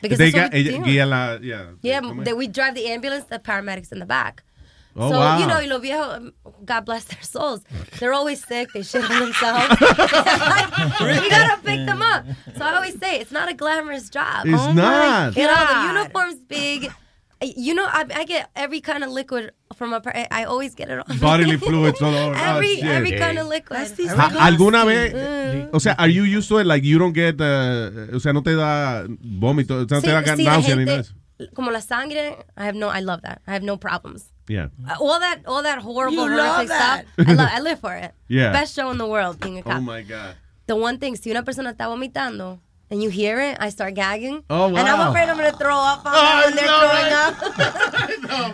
Because 0.00 0.16
They 0.18 0.30
got- 0.32 0.54
ella- 0.54 0.78
do. 0.78 0.84
guía 0.84 1.04
la, 1.06 1.38
yeah. 1.38 1.72
Yeah, 1.82 2.00
we 2.34 2.48
drive 2.48 2.74
the 2.74 2.90
ambulance, 2.92 3.26
the 3.28 3.38
paramedics 3.38 3.92
in 3.92 3.98
the 3.98 4.06
back. 4.06 4.42
Oh, 4.98 5.10
so, 5.10 5.18
wow. 5.18 5.38
you 5.38 5.46
know, 5.46 5.58
y 5.60 5.66
los 5.66 5.80
viejos, 5.82 6.16
um, 6.16 6.32
God 6.64 6.84
bless 6.86 7.04
their 7.04 7.20
souls, 7.22 7.62
they're 7.98 8.14
always 8.14 8.42
sick, 8.44 8.70
they 8.72 8.82
shit 8.82 9.04
on 9.04 9.20
themselves. 9.20 9.68
you 9.80 11.30
gotta 11.30 11.60
pick 11.62 11.84
them 11.86 12.00
up. 12.02 12.24
So 12.56 12.64
I 12.64 12.74
always 12.74 12.98
say, 12.98 13.20
it's 13.20 13.30
not 13.32 13.50
a 13.50 13.54
glamorous 13.54 14.08
job. 14.08 14.46
It's 14.46 14.60
Oh, 14.62 14.72
not. 14.72 15.36
You 15.36 15.46
know, 15.46 15.54
the 15.54 15.88
uniform's 15.98 16.40
big. 16.40 16.90
You 17.42 17.74
know, 17.74 17.84
I, 17.84 18.06
I 18.14 18.24
get 18.24 18.48
every 18.56 18.80
kind 18.80 19.04
of 19.04 19.10
liquid 19.10 19.52
from 19.74 19.92
a, 19.92 20.00
par- 20.00 20.14
I 20.30 20.44
always 20.44 20.74
get 20.74 20.88
it 20.88 20.98
on. 21.06 21.18
Bodily 21.18 21.58
fluids 21.58 22.00
all 22.00 22.14
over. 22.14 22.34
every, 22.38 22.72
Oh, 22.72 22.74
shit. 22.76 22.84
every 22.84 23.12
kind 23.18 23.38
of 23.38 23.46
liquid. 23.48 23.76
¿Alguna 24.40 24.86
vez? 24.86 25.12
Mm. 25.12 25.68
O 25.74 25.78
sea, 25.78 25.94
are 25.98 26.08
you 26.08 26.22
used 26.22 26.48
to 26.48 26.56
it? 26.58 26.66
Like, 26.66 26.82
you 26.84 26.98
don't 26.98 27.12
get, 27.12 27.38
uh, 27.38 28.14
o 28.14 28.18
sea, 28.18 28.32
no 28.32 28.40
te 28.42 28.54
da 28.54 29.04
vómito, 29.06 29.84
o 29.84 29.86
sea, 29.86 29.96
no 29.96 30.00
te 30.00 30.10
da 30.10 30.22
Sí, 30.24 30.36
sí, 30.36 30.44
náusea 30.44 30.76
ni 30.76 30.84
nada 30.86 30.96
de 30.96 31.04
gente- 31.04 31.10
eso. 31.38 31.52
Como 31.54 31.70
la 31.70 31.82
sangre, 31.82 32.38
I 32.56 32.64
have 32.64 32.74
no, 32.74 32.88
I 32.88 33.00
love 33.00 33.20
that. 33.20 33.42
I 33.46 33.52
have 33.52 33.62
no 33.62 33.76
problems. 33.76 34.32
Yeah. 34.48 34.68
Uh, 34.88 34.94
all 35.00 35.18
that 35.20 35.40
all 35.46 35.62
that 35.62 35.78
horrible 35.78 36.14
You 36.30 36.36
love 36.36 36.54
horrific 36.56 36.68
that. 36.68 37.04
stuff. 37.14 37.28
I, 37.28 37.32
love, 37.32 37.48
I 37.54 37.60
live 37.60 37.80
for 37.80 37.94
it. 37.94 38.12
Yeah. 38.28 38.52
Best 38.52 38.74
show 38.74 38.90
in 38.90 38.98
the 38.98 39.06
world 39.06 39.40
being 39.40 39.58
a 39.58 39.62
cop. 39.62 39.76
Oh, 39.76 39.80
my 39.80 40.02
God. 40.02 40.36
The 40.66 40.76
one 40.76 40.98
thing, 40.98 41.16
si 41.16 41.30
una 41.30 41.42
persona 41.42 41.72
está 41.72 41.86
vomitando 41.86 42.58
and 42.90 43.02
you 43.02 43.08
hear 43.10 43.40
it, 43.40 43.56
I 43.58 43.70
start 43.70 43.94
gagging. 43.94 44.44
Oh, 44.48 44.68
wow. 44.68 44.76
And 44.78 44.88
I'm 44.88 45.08
afraid 45.08 45.28
I'm 45.28 45.36
going 45.36 45.50
to 45.50 45.56
throw 45.58 45.74
up 45.76 46.06
on 46.06 46.12
them 46.12 46.44
when 46.44 46.54
they're 46.54 46.66
throwing 46.78 47.12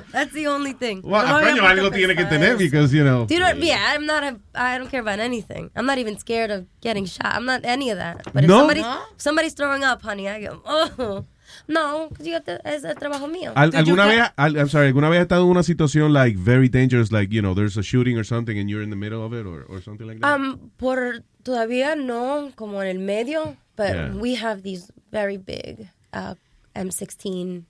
up. 0.01 0.05
That's 0.12 0.32
the 0.32 0.47
only 0.47 0.73
thing. 0.73 1.02
Well, 1.05 1.27
No 1.27 1.40
me 1.44 1.51
coño, 1.52 1.60
voy 1.60 1.69
a 1.69 1.74
algo 1.74 1.90
poner 1.90 1.94
tiene 1.94 2.16
que 2.16 2.24
tener, 2.24 2.56
because, 2.56 2.94
you 2.94 3.05
know. 3.05 3.27
Do 3.27 3.35
you? 3.35 3.44
Yeah, 3.59 3.93
I'm 3.94 4.06
not. 4.06 4.23
A, 4.24 4.40
I 4.55 4.78
don't 4.78 4.89
care 4.90 5.01
about 5.01 5.19
anything. 5.20 5.70
I'm 5.77 5.85
not 5.86 5.98
even 5.98 6.16
scared 6.19 6.51
of 6.51 6.66
getting 6.81 7.05
shot. 7.05 7.35
I'm 7.35 7.44
not 7.44 7.60
any 7.64 7.90
of 7.90 7.98
that. 7.98 8.23
But 8.32 8.44
if 8.44 8.48
No? 8.48 8.59
somebody's, 8.60 8.82
No? 8.85 9.02
somebody's 9.19 9.52
throwing 9.52 9.85
up, 9.85 10.01
honey, 10.02 10.28
I 10.28 10.40
go, 10.40 10.62
oh. 10.64 11.24
No, 11.69 12.09
because 12.09 12.27
you 12.27 12.33
got 12.35 12.45
to, 12.47 12.61
es 12.66 12.85
el 12.85 12.95
trabajo 12.97 13.29
mío. 13.29 13.53
Al- 13.57 13.74
¿Alguna 13.74 14.07
vez, 14.07 14.31
al- 14.37 14.57
I'm 14.57 14.69
sorry, 14.69 14.89
alguna 14.89 15.09
vez 15.09 15.19
has 15.19 15.24
estado 15.27 15.45
en 15.45 15.51
una 15.51 15.62
situación 15.62 16.12
like 16.12 16.37
very 16.37 16.69
dangerous, 16.69 17.11
like, 17.12 17.31
you 17.33 17.41
know, 17.43 17.55
there's 17.55 17.77
a 17.77 17.83
shooting 17.83 18.16
or 18.19 18.24
something 18.24 18.59
and 18.59 18.69
you're 18.70 18.83
in 18.83 18.91
the 18.91 18.97
middle 18.97 19.24
of 19.24 19.33
it 19.33 19.47
or, 19.47 19.62
or 19.69 19.81
something 19.83 20.07
like 20.07 20.20
that? 20.20 20.27
Um, 20.35 20.70
por 20.79 21.20
todavía 21.45 21.97
no, 21.97 22.51
como 22.57 22.81
en 22.81 22.97
el 22.97 23.03
medio, 23.03 23.57
but 23.77 23.95
Yeah. 23.95 24.15
we 24.15 24.35
have 24.37 24.62
these 24.62 24.91
very 25.11 25.37
big 25.37 25.89
uh, 26.12 26.35
M16 26.74 27.65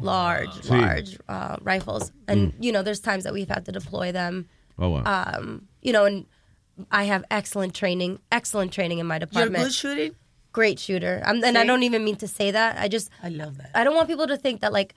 large, 0.00 0.48
Sí. 0.62 0.70
large 0.80 1.18
uh, 1.28 1.56
rifles, 1.62 2.12
and 2.28 2.52
you 2.60 2.72
know, 2.72 2.82
there's 2.82 3.00
times 3.00 3.24
that 3.24 3.32
we've 3.32 3.48
had 3.48 3.64
to 3.66 3.72
deploy 3.72 4.12
them. 4.12 4.46
Oh, 4.78 4.88
wow. 4.90 5.02
Um, 5.04 5.62
you 5.82 5.92
know, 5.92 6.04
and 6.04 6.26
I 6.90 7.04
have 7.04 7.24
excellent 7.30 7.74
training, 7.74 8.20
excellent 8.32 8.72
training 8.72 8.98
in 9.00 9.06
my 9.06 9.16
You're 9.16 9.26
department. 9.26 9.64
good 9.64 9.74
shooting? 9.74 10.14
Great 10.52 10.78
shooter. 10.78 11.22
I'm, 11.24 11.42
and 11.44 11.56
I 11.56 11.64
don't 11.64 11.82
even 11.82 12.04
mean 12.04 12.16
to 12.16 12.28
say 12.28 12.50
that. 12.50 12.76
I 12.78 12.88
just 12.88 13.10
I 13.22 13.28
love 13.28 13.56
that. 13.58 13.70
I 13.74 13.84
don't 13.84 13.94
want 13.94 14.08
people 14.08 14.26
to 14.26 14.36
think 14.36 14.60
that 14.60 14.72
like 14.72 14.94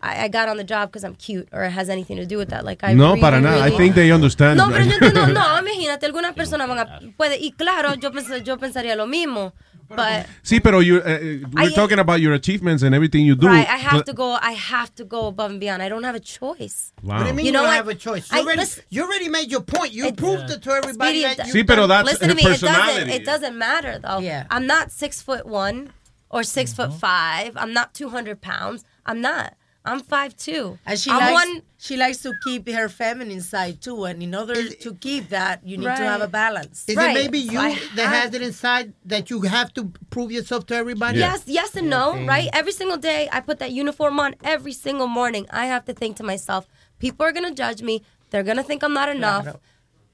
I, 0.00 0.24
I 0.24 0.28
got 0.28 0.48
on 0.48 0.56
the 0.56 0.64
job 0.64 0.90
because 0.90 1.04
I'm 1.04 1.14
cute 1.14 1.48
or 1.52 1.64
it 1.64 1.70
has 1.70 1.88
anything 1.88 2.16
to 2.18 2.26
do 2.26 2.36
with 2.38 2.50
that. 2.50 2.64
Like 2.64 2.84
I 2.84 2.92
No, 2.94 3.08
really, 3.10 3.20
para 3.20 3.40
nada. 3.40 3.62
I 3.62 3.70
think 3.70 3.94
they 3.94 4.10
understand. 4.12 4.58
No, 4.58 4.68
pero 4.70 4.84
yo 4.84 4.92
entiendo, 4.92 5.26
no, 5.32 5.58
imagínate, 5.62 6.06
algunas 6.06 6.34
personas 6.34 6.68
van 6.68 6.78
a 6.78 7.00
puede 7.16 7.38
y 7.40 7.52
claro, 7.52 7.94
yo 7.94 8.10
pens- 8.10 8.42
yo 8.42 8.58
pensaría 8.58 8.94
lo 8.96 9.06
mismo, 9.06 9.52
but 9.88 10.26
Sí, 10.42 10.60
pero 10.62 10.80
you, 10.80 10.98
uh, 10.98 11.46
we're 11.52 11.70
I- 11.70 11.72
talking 11.74 11.98
about 11.98 12.20
your 12.20 12.32
achievements 12.34 12.82
and 12.82 12.94
everything 12.94 13.24
you 13.24 13.34
do. 13.34 13.46
right, 13.46 13.68
I 13.68 13.76
have 13.76 14.04
to 14.04 14.12
go. 14.12 14.32
I 14.40 14.52
have 14.52 14.94
to 14.96 15.04
go 15.04 15.26
above 15.28 15.50
and 15.52 15.60
beyond. 15.60 15.82
I 15.82 15.88
don't 15.88 16.04
have 16.04 16.14
a 16.14 16.20
choice. 16.20 16.92
Wow. 17.02 17.16
What 17.18 17.22
do 17.24 17.28
you 17.28 17.34
mean 17.34 17.46
You 17.46 17.50
you, 17.50 17.52
know 17.52 17.60
don't 17.60 17.68
what? 17.68 17.76
have 17.76 17.88
a 17.88 17.94
choice? 17.94 18.30
You, 18.30 18.38
I- 18.38 18.40
already, 18.42 18.60
listen- 18.60 18.84
you 18.90 19.02
already 19.04 19.28
made 19.28 19.50
your 19.50 19.60
point. 19.62 19.92
You 19.92 20.12
proved 20.12 20.50
it 20.50 20.62
to 20.62 20.70
everybody. 20.72 21.22
Speedy, 21.22 21.34
that 21.36 21.46
you 21.48 21.52
Sí, 21.54 21.66
pero 21.66 21.86
that's 21.86 22.06
Listen 22.06 22.28
to 22.28 22.34
me. 22.34 22.42
It 22.42 22.60
doesn't. 22.60 23.08
It 23.10 23.24
doesn't 23.24 23.56
matter 23.56 23.98
though. 23.98 24.18
Yeah. 24.18 24.46
I'm 24.50 24.66
not 24.66 24.90
six 24.92 25.22
foot 25.22 25.46
one 25.46 25.92
or 26.30 26.42
6 26.42 26.72
Mm-hmm. 26.72 26.90
foot 26.90 27.00
five. 27.00 27.52
I'm 27.56 27.72
not 27.72 27.94
200 27.94 28.40
pounds. 28.40 28.84
I'm 29.06 29.20
not. 29.20 29.54
I'm 29.86 30.00
five 30.00 30.36
two. 30.36 30.78
And 30.84 30.98
she 30.98 31.10
I'm 31.10 31.20
likes, 31.20 31.32
one. 31.46 31.62
she 31.78 31.96
likes 31.96 32.18
to 32.24 32.32
keep 32.44 32.68
her 32.68 32.88
feminine 32.88 33.40
side 33.40 33.80
too, 33.80 34.04
and 34.04 34.22
in 34.22 34.34
order 34.34 34.68
to 34.68 34.94
keep 34.94 35.28
that, 35.30 35.66
you 35.66 35.76
need 35.78 35.84
to 35.84 36.06
have 36.12 36.20
a 36.20 36.28
balance. 36.28 36.84
Is 36.88 36.96
Right. 36.96 37.16
it 37.16 37.20
maybe 37.22 37.38
you 37.38 37.58
I 37.58 37.70
that 37.94 38.06
have- 38.08 38.22
has 38.24 38.34
it 38.34 38.42
inside 38.42 38.92
that 39.04 39.30
you 39.30 39.40
have 39.42 39.72
to 39.74 39.92
prove 40.10 40.30
yourself 40.32 40.66
to 40.66 40.74
everybody? 40.74 41.18
Yes, 41.20 41.42
yes 41.46 41.76
and 41.76 41.88
no, 41.88 42.04
right? 42.24 42.48
Every 42.52 42.72
single 42.72 42.96
day 42.98 43.28
I 43.32 43.40
put 43.40 43.58
that 43.60 43.72
uniform 43.72 44.18
on 44.20 44.34
every 44.44 44.72
single 44.72 45.06
morning. 45.06 45.46
I 45.50 45.66
have 45.66 45.84
to 45.86 45.94
think 45.94 46.16
to 46.16 46.22
myself, 46.24 46.66
people 46.98 47.24
are 47.24 47.32
going 47.32 47.48
to 47.48 47.54
judge 47.54 47.80
me. 47.82 48.02
They're 48.30 48.42
going 48.42 48.56
to 48.56 48.62
think 48.64 48.82
I'm 48.82 48.92
not 48.92 49.08
enough. 49.08 49.44
Claro. 49.44 49.60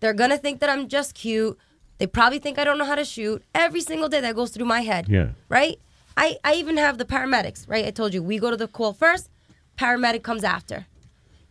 They're 0.01 0.13
going 0.15 0.31
to 0.31 0.37
think 0.39 0.61
that 0.61 0.69
I'm 0.69 0.87
just 0.89 1.15
cute. 1.15 1.57
They 1.99 2.07
probably 2.07 2.41
think 2.41 2.59
I 2.59 2.65
don't 2.65 2.77
know 2.79 2.85
how 2.85 2.97
to 2.97 3.05
shoot. 3.05 3.43
Every 3.55 3.81
single 3.81 4.09
day 4.09 4.21
that 4.21 4.35
goes 4.35 4.51
through 4.51 4.67
my 4.67 4.81
head. 4.81 5.09
Yeah. 5.09 5.29
Right? 5.49 5.79
I, 6.17 6.37
I 6.45 6.55
even 6.55 6.77
have 6.77 6.99
the 6.99 7.05
paramedics, 7.05 7.69
right? 7.69 7.87
I 7.87 7.91
told 7.91 8.13
you, 8.13 8.23
we 8.23 8.39
go 8.39 8.51
to 8.51 8.57
the 8.57 8.69
call 8.69 8.93
first, 8.93 9.31
paramedic 9.77 10.23
comes 10.23 10.45
after. 10.45 10.87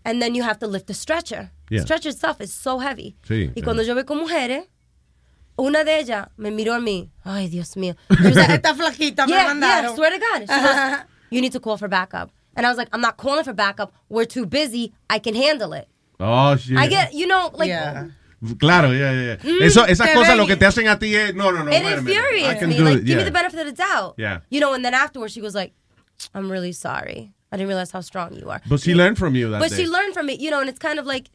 And 0.04 0.22
then 0.22 0.34
you 0.36 0.44
have 0.44 0.58
to 0.60 0.68
lift 0.68 0.88
the 0.88 0.94
stretcher. 0.94 1.52
Yeah. 1.70 1.82
Stretcher 1.82 2.10
itself 2.10 2.42
is 2.42 2.52
so 2.52 2.80
heavy. 2.80 3.16
Sí, 3.28 3.48
y 3.50 3.54
yeah. 3.56 3.64
cuando 3.64 3.84
yo 3.84 3.94
veo 3.94 4.04
con 4.04 4.18
mujeres, 4.18 4.64
una 5.60 5.84
de 5.84 6.00
ellas 6.00 6.28
me 6.38 6.50
miró 6.50 6.74
a 6.76 6.80
mí. 6.80 7.10
Ay, 7.24 7.48
Dios 7.50 7.76
mío. 7.76 7.96
She 8.18 8.24
was 8.28 8.36
like, 8.36 8.50
Esta 8.50 8.74
flaquita 8.74 9.28
me 9.28 9.34
yeah, 9.34 9.48
mandaron. 9.54 9.84
yeah, 9.84 9.96
swear 9.96 10.10
to 10.12 10.20
God. 10.20 10.40
She 10.42 10.48
goes, 10.48 11.00
you 11.30 11.42
need 11.42 11.52
to 11.52 11.60
call 11.60 11.78
for 11.78 11.88
backup. 11.88 12.32
And 12.56 12.66
I 12.66 12.70
was 12.70 12.78
like, 12.78 12.90
I'm 12.92 13.00
not 13.02 13.18
calling 13.18 13.44
for 13.44 13.54
backup. 13.54 13.94
We're 14.10 14.26
too 14.26 14.46
busy. 14.46 14.92
I 15.10 15.20
can 15.20 15.36
handle 15.36 15.74
it. 15.74 15.88
Oh, 16.20 16.56
shit. 16.58 16.78
I 16.78 16.88
get, 16.88 17.14
you 17.14 17.28
know, 17.28 17.52
like, 17.54 17.70
Claro, 18.60 18.90
yeah, 18.90 19.12
yeah. 19.12 19.22
yeah. 19.22 19.36
Mm, 19.38 19.62
Eso, 19.62 19.86
esas 19.86 20.08
te 20.08 20.14
cosas 20.16 20.30
ven- 20.30 20.38
lo 20.40 20.48
que 20.48 20.56
te 20.56 20.66
hacen 20.66 20.88
a 20.88 20.98
ti 20.98 21.16
es, 21.16 21.36
no, 21.36 21.52
no, 21.52 21.64
no. 21.64 21.72
it 21.72 21.84
wait 21.84 21.94
a 21.98 22.02
minute. 22.02 22.18
I 22.18 22.22
infuriates 22.24 22.60
can 22.60 22.70
me. 22.70 22.78
do 22.78 22.84
Like, 22.84 22.98
it, 22.98 23.06
give 23.06 23.16
me 23.18 23.22
yeah. 23.22 23.26
the 23.26 23.32
benefit 23.32 23.60
of 23.60 23.66
the 23.68 23.72
doubt. 23.74 24.16
Yeah. 24.18 24.40
You 24.50 24.60
know, 24.60 24.74
and 24.74 24.84
then 24.84 24.96
afterwards 24.96 25.32
she 25.32 25.42
was 25.42 25.54
like, 25.54 25.74
I'm 26.34 26.52
really 26.52 26.72
sorry. 26.72 27.34
I 27.52 27.58
didn't 27.58 27.68
realize 27.68 27.92
how 27.92 28.02
strong 28.02 28.34
you 28.34 28.50
are. 28.50 28.62
But 28.68 28.80
she 28.80 28.96
learned 28.96 29.18
from 29.18 29.36
you 29.36 29.50
that 29.52 29.60
but 29.60 29.70
day. 29.72 29.78
she 29.78 29.88
learned 29.88 30.14
from 30.14 30.30
it, 30.30 30.40
you 30.40 30.50
know, 30.52 30.62
and 30.62 30.70
it's 30.70 30.80
kind 30.80 31.00
of 31.00 31.06
like, 31.06 31.30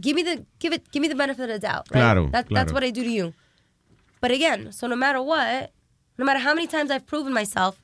give 0.00 0.16
me 0.16 0.22
the 0.22 0.44
give 0.58 0.72
it 0.72 0.90
give 0.90 1.02
me 1.02 1.08
the 1.08 1.14
benefit 1.14 1.42
of 1.42 1.48
the 1.48 1.58
doubt, 1.58 1.86
right? 1.90 2.00
Claro, 2.00 2.28
That, 2.32 2.48
claro. 2.48 2.54
That's 2.64 2.72
what 2.72 2.82
I 2.84 2.90
do 2.90 3.02
to 3.04 3.10
you. 3.10 3.34
But 4.20 4.30
again, 4.30 4.72
so 4.72 4.86
no 4.86 4.96
matter 4.96 5.20
what, 5.22 5.72
no 6.16 6.24
matter 6.24 6.40
how 6.40 6.54
many 6.54 6.66
times 6.66 6.90
I've 6.90 7.06
proven 7.06 7.32
myself, 7.32 7.78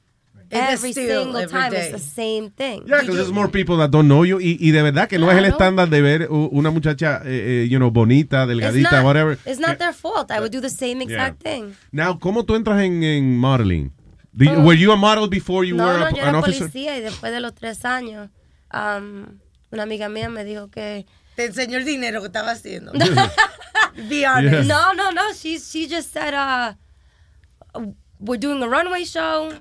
every 0.50 0.92
still 0.92 1.24
single 1.24 1.36
every 1.42 1.52
time 1.60 1.72
day. 1.72 1.82
it's 1.82 1.92
the 1.92 1.98
same 1.98 2.50
thing. 2.50 2.84
Yeah, 2.86 3.00
because 3.00 3.16
there's 3.16 3.32
more 3.32 3.48
people 3.48 3.76
that 3.78 3.90
don't 3.90 4.08
know 4.08 4.22
you. 4.24 4.38
Y, 4.38 4.56
y 4.60 4.70
de 4.70 4.82
verdad 4.82 5.08
que 5.08 5.18
no 5.18 5.30
es 5.30 5.36
el 5.36 5.44
estándar 5.44 5.88
de 5.90 6.00
ver 6.00 6.28
una 6.30 6.70
muchacha, 6.70 7.22
eh, 7.24 7.64
eh, 7.64 7.68
you 7.68 7.78
know, 7.78 7.90
bonita, 7.90 8.44
It's 8.44 8.52
delgadita, 8.52 8.90
not, 8.90 9.04
whatever. 9.04 9.38
it's 9.46 9.60
not 9.60 9.78
their 9.78 9.92
fault. 9.92 10.30
I 10.30 10.40
would 10.40 10.52
do 10.52 10.60
the 10.60 10.70
same 10.70 11.02
exact 11.02 11.42
thing. 11.42 11.74
Now, 11.92 12.18
¿cómo 12.18 12.44
tú 12.44 12.54
entras 12.54 12.80
en, 12.82 13.02
en 13.02 13.36
modeling? 13.38 13.92
Do 14.36 14.44
you- 14.44 14.50
Oh. 14.52 14.64
were 14.64 14.74
you 14.76 14.90
a 14.92 14.96
model 14.96 15.28
before 15.28 15.64
you 15.64 15.76
no, 15.76 15.84
were 15.86 15.98
no, 15.98 16.06
a- 16.06 16.10
yo 16.10 16.22
an 16.22 16.28
era 16.28 16.38
officer? 16.38 16.68
policía 16.68 16.96
y 16.96 17.00
después 17.00 17.32
de 17.32 17.40
los 17.40 17.54
tres 17.54 17.84
años, 17.84 18.30
um, 18.72 19.38
una 19.70 19.82
amiga 19.84 20.08
mía 20.08 20.28
me 20.28 20.44
dijo 20.44 20.70
que... 20.70 21.06
Te 21.36 21.44
enseñó 21.46 21.78
el 21.78 21.84
dinero 21.84 22.20
que 22.20 22.26
estaba 22.28 22.50
haciendo. 22.52 22.92
Be 24.08 24.18
Yeah. 24.20 24.34
honest. 24.38 24.68
No, 24.68 24.92
no, 24.92 25.10
no. 25.10 25.32
She 25.34 25.58
she 25.58 25.86
just 25.88 26.12
said, 26.12 26.32
uh, 26.34 26.74
"We're 28.20 28.38
doing 28.38 28.62
a 28.62 28.68
runway 28.68 29.04
show. 29.04 29.52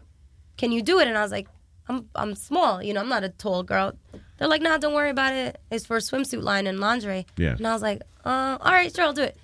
Can 0.57 0.71
you 0.71 0.81
do 0.81 0.99
it?" 0.99 1.07
And 1.07 1.17
I 1.17 1.21
was 1.21 1.31
like, 1.31 1.47
"I'm 1.87 2.09
I'm 2.15 2.35
small. 2.35 2.81
You 2.81 2.93
know, 2.93 3.01
I'm 3.01 3.09
not 3.09 3.23
a 3.23 3.29
tall 3.29 3.63
girl." 3.63 3.93
They're 4.37 4.47
like, 4.47 4.61
"Nah, 4.61 4.77
don't 4.77 4.93
worry 4.93 5.09
about 5.09 5.33
it. 5.33 5.59
It's 5.71 5.85
for 5.85 5.97
a 5.97 5.99
swimsuit 6.01 6.43
line 6.43 6.67
and 6.67 6.79
lingerie." 6.79 7.25
Yeah. 7.37 7.55
And 7.57 7.65
I 7.67 7.73
was 7.73 7.81
like, 7.81 8.01
uh, 8.25 8.57
"All 8.59 8.71
right, 8.71 8.93
sure, 8.93 9.05
I'll 9.05 9.13
do 9.13 9.23
it." 9.23 9.37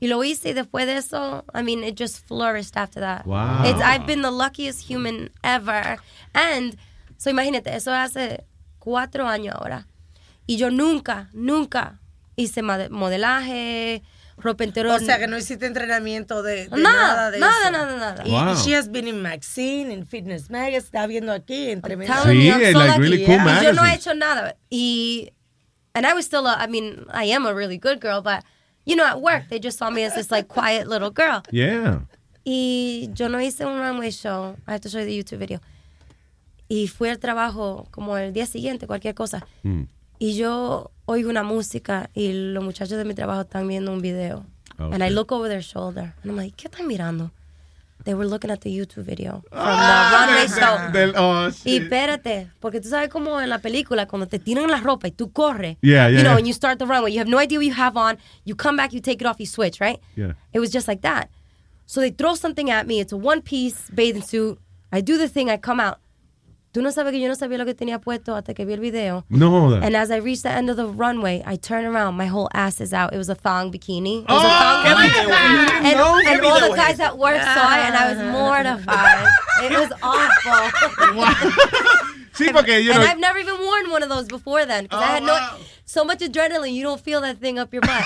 Y 0.00 0.08
lo 0.08 0.24
hice 0.24 0.50
y 0.50 0.52
después 0.54 0.86
de 0.86 0.96
eso, 0.96 1.44
I 1.54 1.62
mean, 1.62 1.84
it 1.84 1.94
just 2.00 2.26
flourished 2.26 2.74
after 2.76 3.00
that. 3.02 3.26
Wow. 3.26 3.64
It's, 3.64 3.80
I've 3.82 4.06
been 4.06 4.22
the 4.22 4.30
luckiest 4.30 4.88
human 4.90 5.30
ever. 5.44 5.98
And, 6.32 6.76
so 7.18 7.28
imagínate, 7.30 7.74
eso 7.74 7.92
hace 7.92 8.44
cuatro 8.78 9.26
años 9.28 9.54
ahora. 9.56 9.86
Y 10.46 10.56
yo 10.56 10.70
nunca, 10.70 11.28
nunca 11.34 12.00
hice 12.34 12.62
mode- 12.62 12.88
modelaje, 12.88 14.02
ropa 14.38 14.64
interior. 14.64 14.94
O 14.96 14.98
sea, 15.04 15.18
que 15.18 15.26
no 15.26 15.36
hiciste 15.36 15.66
entrenamiento 15.66 16.42
de, 16.42 16.66
de 16.68 16.78
Nada, 16.78 16.80
nada, 16.80 17.30
de 17.30 17.38
nada, 17.38 17.60
eso. 17.62 17.70
nada, 17.70 17.96
nada. 17.96 18.22
Y, 18.26 18.30
Wow. 18.30 18.54
y 18.54 18.56
she 18.56 18.74
has 18.74 18.88
been 18.90 19.06
in 19.06 19.20
Maxine, 19.20 19.92
in 19.92 20.06
Fitness 20.06 20.48
Mag, 20.48 20.72
está 20.72 21.06
viendo 21.06 21.30
aquí, 21.32 21.66
you, 21.66 21.72
I'm 21.72 22.62
Sí, 22.62 22.72
like 22.72 22.74
lucky. 22.74 23.00
really 23.00 23.24
cool 23.26 23.34
Y 23.34 23.38
yo 23.38 23.44
no 23.74 23.82
he 23.82 23.84
magazines. 23.84 23.94
hecho 23.98 24.14
nada. 24.14 24.56
Y, 24.70 25.30
and 25.94 26.06
I 26.06 26.14
was 26.14 26.24
still, 26.24 26.46
a, 26.46 26.56
I 26.58 26.66
mean, 26.68 27.04
I 27.12 27.24
am 27.32 27.44
a 27.44 27.52
really 27.52 27.76
good 27.76 28.00
girl, 28.00 28.22
but, 28.22 28.42
you 28.84 28.96
know, 28.96 29.04
at 29.06 29.20
work, 29.20 29.48
they 29.48 29.58
just 29.58 29.78
saw 29.78 29.90
me 29.90 30.04
as 30.04 30.14
this, 30.14 30.30
like, 30.30 30.48
quiet 30.48 30.88
little 30.88 31.10
girl. 31.10 31.42
Yeah. 31.50 32.00
Y 32.44 33.10
yo 33.14 33.28
no 33.28 33.38
hice 33.38 33.60
un 33.64 33.78
runway 33.78 34.10
show. 34.10 34.56
I 34.66 34.72
have 34.72 34.80
to 34.82 34.88
show 34.88 34.98
you 35.00 35.04
the 35.06 35.16
YouTube 35.16 35.38
video. 35.38 35.60
Y 36.68 36.86
fui 36.86 37.08
al 37.08 37.18
trabajo 37.18 37.86
como 37.90 38.16
el 38.16 38.32
día 38.32 38.46
siguiente, 38.46 38.86
cualquier 38.86 39.14
cosa. 39.14 39.44
Mm. 39.62 39.82
Y 40.18 40.34
yo 40.36 40.90
oigo 41.06 41.28
una 41.30 41.42
música 41.42 42.10
y 42.14 42.32
los 42.52 42.62
muchachos 42.62 42.96
de 42.98 43.04
mi 43.04 43.14
trabajo 43.14 43.42
están 43.42 43.66
viendo 43.68 43.92
un 43.92 44.00
video. 44.00 44.44
And 44.78 44.94
I 45.02 45.06
Okay. 45.06 45.10
look 45.10 45.32
over 45.32 45.48
their 45.48 45.62
shoulder. 45.62 46.14
And 46.22 46.30
I'm 46.30 46.36
like, 46.36 46.56
¿qué 46.56 46.68
están 46.68 46.86
mirando? 46.86 47.30
They 48.04 48.14
were 48.14 48.26
looking 48.26 48.50
at 48.50 48.62
the 48.62 48.70
YouTube 48.70 49.04
video 49.04 49.42
from 49.50 49.58
Ah, 49.60 50.10
the 50.10 50.32
runway 50.32 50.46
show. 50.48 50.92
del- 50.92 51.12
oh, 51.16 51.50
y 51.64 51.76
espérate, 51.76 52.48
porque 52.60 52.80
tú 52.80 52.88
sabes 52.88 53.10
como 53.10 53.38
en 53.40 53.48
la 53.50 53.58
película, 53.58 54.06
cuando 54.06 54.26
te 54.26 54.38
tiran 54.38 54.70
la 54.70 54.78
ropa 54.80 55.06
y 55.08 55.10
tú 55.12 55.30
corres. 55.32 55.76
Yeah, 55.82 56.08
yeah, 56.08 56.18
You 56.18 56.22
know, 56.24 56.30
yeah. 56.32 56.38
and 56.38 56.46
you 56.46 56.52
start 56.54 56.78
the 56.78 56.86
runway. 56.86 57.12
You 57.12 57.18
have 57.18 57.28
no 57.28 57.38
idea 57.38 57.58
what 57.58 57.66
you 57.66 57.74
have 57.74 57.96
on. 57.98 58.16
You 58.44 58.54
come 58.54 58.76
back, 58.76 58.92
you 58.94 59.00
take 59.00 59.20
it 59.20 59.26
off, 59.26 59.38
you 59.38 59.46
switch, 59.46 59.80
right? 59.80 59.98
Yeah. 60.16 60.32
It 60.54 60.60
was 60.60 60.70
just 60.70 60.88
like 60.88 61.02
that. 61.02 61.28
So 61.86 62.00
they 62.00 62.10
throw 62.10 62.34
something 62.34 62.70
at 62.70 62.86
me. 62.86 63.00
It's 63.00 63.12
a 63.12 63.16
one 63.18 63.42
piece 63.42 63.90
bathing 63.94 64.22
suit. 64.22 64.58
I 64.92 65.00
do 65.02 65.18
the 65.18 65.28
thing, 65.28 65.50
I 65.50 65.56
come 65.58 65.78
out. 65.80 65.98
Tú 66.72 66.82
no 66.82 66.92
sabes 66.92 67.10
que 67.12 67.18
yo 67.18 67.26
no 67.28 67.34
sabía 67.34 67.58
lo 67.58 67.64
que 67.64 67.74
tenía 67.74 67.98
puesto 67.98 68.36
hasta 68.36 68.54
que 68.54 68.64
vi 68.64 68.74
el 68.74 68.80
video. 68.80 69.24
No 69.28 69.50
jodas. 69.50 69.82
And 69.84 69.96
as 69.96 70.10
I 70.12 70.18
reach 70.20 70.42
the 70.42 70.50
end 70.50 70.70
of 70.70 70.76
the 70.76 70.86
runway, 70.86 71.42
I 71.44 71.56
turn 71.56 71.84
around. 71.84 72.16
My 72.16 72.26
whole 72.26 72.48
ass 72.54 72.80
is 72.80 72.92
out. 72.92 73.12
It 73.12 73.18
was 73.18 73.28
a 73.28 73.34
thong 73.34 73.72
bikini. 73.72 74.20
It 74.22 74.26
Oh, 74.28 74.38
a 74.38 74.40
thong 74.40 74.84
bikini. 74.84 75.70
And, 75.82 75.96
No, 75.98 76.16
and 76.24 76.40
all 76.42 76.60
the 76.60 76.76
guys 76.76 77.00
at 77.00 77.18
work 77.18 77.42
saw 77.42 77.74
it, 77.74 77.86
and 77.86 77.96
I 77.96 78.12
was 78.14 78.18
mortified. 78.32 79.26
It 79.64 79.72
was 79.72 79.92
awful. 80.02 80.70
Sí, 82.32 82.50
porque, 82.52 82.80
you 82.82 82.92
and 82.92 83.02
I've 83.02 83.18
never 83.18 83.38
even 83.38 83.58
worn 83.58 83.90
one 83.90 84.02
of 84.02 84.08
those 84.08 84.26
before 84.26 84.64
then. 84.64 84.84
Because 84.84 85.02
I 85.02 85.06
had 85.06 85.22
no... 85.24 85.36
So 85.90 86.04
much 86.04 86.20
adrenaline, 86.20 86.72
you 86.72 86.84
don't 86.84 87.00
feel 87.00 87.20
that 87.22 87.40
thing 87.40 87.58
up 87.58 87.74
your 87.74 87.80
butt. 87.80 88.04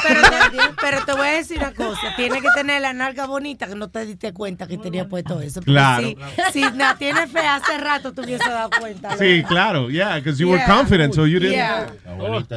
Pero 0.80 1.04
te 1.04 1.12
voy 1.16 1.26
a 1.28 1.32
decir 1.32 1.58
una 1.58 1.74
cosa, 1.74 2.14
tienes 2.16 2.40
que 2.40 2.48
tener 2.54 2.80
la 2.80 2.94
nalga 2.94 3.26
bonita 3.26 3.66
que 3.66 3.74
no 3.74 3.88
te 3.88 4.06
diste 4.06 4.32
cuenta 4.32 4.66
que 4.66 4.78
tenía 4.78 5.06
puesto 5.06 5.38
eso. 5.42 5.60
Porque 5.60 5.72
Claro. 5.72 6.06
Si, 6.50 6.62
si 6.64 6.70
la 6.78 6.94
tienes 6.94 7.30
fea 7.30 7.56
hace 7.56 7.76
rato 7.76 8.14
te 8.14 8.22
hubiese 8.22 8.48
dado 8.48 8.70
cuenta. 8.80 9.18
Sí, 9.18 9.44
claro. 9.46 9.90
Yeah, 9.90 10.16
because 10.16 10.38
you 10.38 10.48
were 10.48 10.56
Yeah. 10.60 10.66
confident, 10.66 11.12
so 11.14 11.26
you 11.26 11.38
didn't. 11.38 11.56
Yeah. 11.56 11.92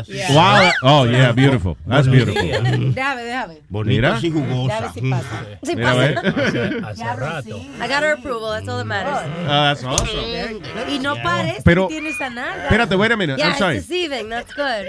Yeah. 0.07 0.33
Wow. 0.33 0.71
Oh, 0.83 1.05
yeah, 1.05 1.33
beautiful. 1.33 1.75
That's 1.85 2.07
beautiful. 2.07 2.41
Déjame, 2.41 3.23
déjame. 3.25 3.61
Mira. 3.69 4.19
y 4.21 4.31
jugosa. 4.31 4.93
Si 4.93 5.01
pasa. 5.01 5.45
Sí, 5.61 5.75
pasa. 5.75 6.21
Hace, 6.87 7.03
rato. 7.17 7.57
I 7.81 7.87
got 7.89 8.01
her 8.01 8.13
approval. 8.13 8.51
That's 8.51 8.69
all 8.69 8.77
that 8.77 8.85
matters. 8.85 9.29
Ah, 9.45 9.73
that's 9.73 9.83
awesome. 9.83 10.61
Y 10.87 10.99
no 10.99 11.15
parece 11.21 11.63
Pero- 11.65 11.89
que 11.89 11.95
tiene 11.95 12.11
esa 12.11 12.29
nalga. 12.29 12.63
Espérate, 12.63 12.95
wait 12.95 13.11
a 13.11 13.17
minute. 13.17 13.37
Yeah, 13.37 13.47
I'm 13.47 13.51
it's 13.51 13.59
sorry. 13.59 13.75
deceiving. 13.75 14.29
That's 14.29 14.53
good. 14.53 14.87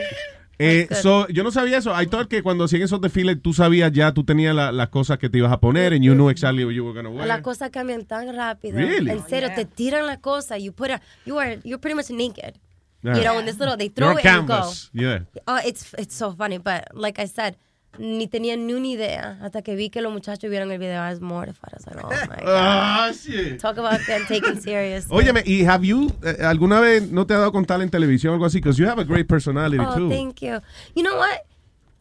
Eh, 0.61 0.89
so, 0.91 1.29
yo 1.29 1.45
no 1.45 1.51
sabía 1.53 1.79
eso. 1.79 1.93
I 2.01 2.07
thought 2.07 2.29
que 2.29 2.43
cuando 2.43 2.65
hacían 2.65 2.83
esos 2.83 3.01
desfiles, 3.01 3.41
tú 3.41 3.53
sabías 3.53 3.93
ya, 3.93 4.13
tú 4.13 4.25
tenías 4.25 4.55
la- 4.55 4.73
las 4.73 4.89
cosas 4.89 5.19
que 5.19 5.29
te 5.29 5.39
ibas 5.39 5.53
a 5.53 5.61
poner, 5.61 5.93
and 5.93 6.03
you 6.03 6.15
knew 6.15 6.31
exactly 6.31 6.65
what 6.65 6.75
you 6.75 6.85
were 6.85 6.93
going 6.93 7.05
to 7.05 7.11
wear. 7.17 7.29
Las 7.29 7.43
cosas 7.43 7.71
cambian 7.71 8.05
tan 8.05 8.35
rápido. 8.35 8.77
Really? 8.77 9.11
En 9.11 9.25
serio, 9.29 9.51
te 9.55 9.65
tiran 9.65 10.07
la 10.07 10.17
cosa. 10.21 10.59
You 10.59 10.73
put 10.73 10.91
a, 10.91 11.01
you 11.25 11.39
are, 11.39 11.59
you're 11.65 11.79
pretty 11.79 11.95
much 11.95 12.11
naked. 12.11 12.59
Yeah. 13.05 13.17
You 13.17 13.23
know, 13.23 13.39
in 13.39 13.47
this 13.47 13.61
little, 13.61 13.77
they 13.77 13.89
throw 13.89 14.09
You're 14.09 14.19
a 14.19 14.21
it 14.21 14.27
and 14.27 14.49
go. 14.49 14.55
canvas. 14.55 14.91
Yeah. 14.93 15.21
Oh, 15.47 15.61
it's, 15.65 15.95
it's 15.97 16.17
so 16.17 16.33
funny. 16.33 16.59
But 16.59 16.89
like 16.93 17.21
I 17.21 17.27
said, 17.27 17.57
ni 17.99 18.27
tenía 18.29 18.57
ni 18.57 18.73
una 18.75 18.87
idea 18.87 19.39
hasta 19.43 19.63
que 19.63 19.75
vi 19.75 19.91
que 19.91 20.01
los 20.03 20.13
muchachos 20.13 20.49
vieron 20.51 20.71
el 20.71 20.79
video. 20.79 21.03
I 21.03 21.11
was 21.11 21.21
mortified. 21.21 21.73
I 21.73 21.77
was 21.77 21.87
like, 21.87 22.05
oh 22.05 22.09
my 22.31 22.45
God. 22.45 22.47
Ah, 22.47 23.13
shit. 23.13 23.61
Talk 23.61 23.77
about 23.79 24.01
getting 24.07 24.27
taken 24.27 24.61
serious. 24.61 25.07
Óyeme, 25.11 25.43
¿y 25.45 25.65
have 25.65 25.85
you, 25.87 26.11
eh, 26.25 26.37
alguna 26.45 26.81
vez 26.81 27.11
no 27.11 27.27
te 27.27 27.35
ha 27.35 27.39
dado 27.39 27.53
con 27.53 27.65
tal 27.65 27.83
en 27.83 27.91
televisión 27.91 28.31
o 28.33 28.35
algo 28.35 28.47
así? 28.47 28.59
Because 28.61 28.79
you 28.79 28.89
have 28.89 29.01
a 29.01 29.05
great 29.05 29.27
personality, 29.29 29.85
Oh, 29.85 29.95
too. 29.97 30.09
thank 30.09 30.41
you. 30.43 30.61
You 30.95 31.03
know 31.03 31.17
what? 31.17 31.41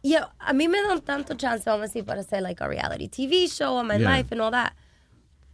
Yo, 0.03 0.19
a 0.39 0.53
mí 0.53 0.67
me 0.69 0.77
dan 0.81 1.01
tanto 1.01 1.35
chance, 1.35 1.65
vamos 1.65 1.85
a 1.85 1.87
decir, 1.87 2.05
para 2.05 2.21
hacer 2.21 2.41
like 2.41 2.61
a 2.63 2.67
reality 2.67 3.09
TV 3.09 3.47
show 3.49 3.75
on 3.77 3.87
my 3.87 3.97
Yeah. 3.97 4.09
life 4.17 4.31
and 4.31 4.41
all 4.41 4.51
that. 4.51 4.73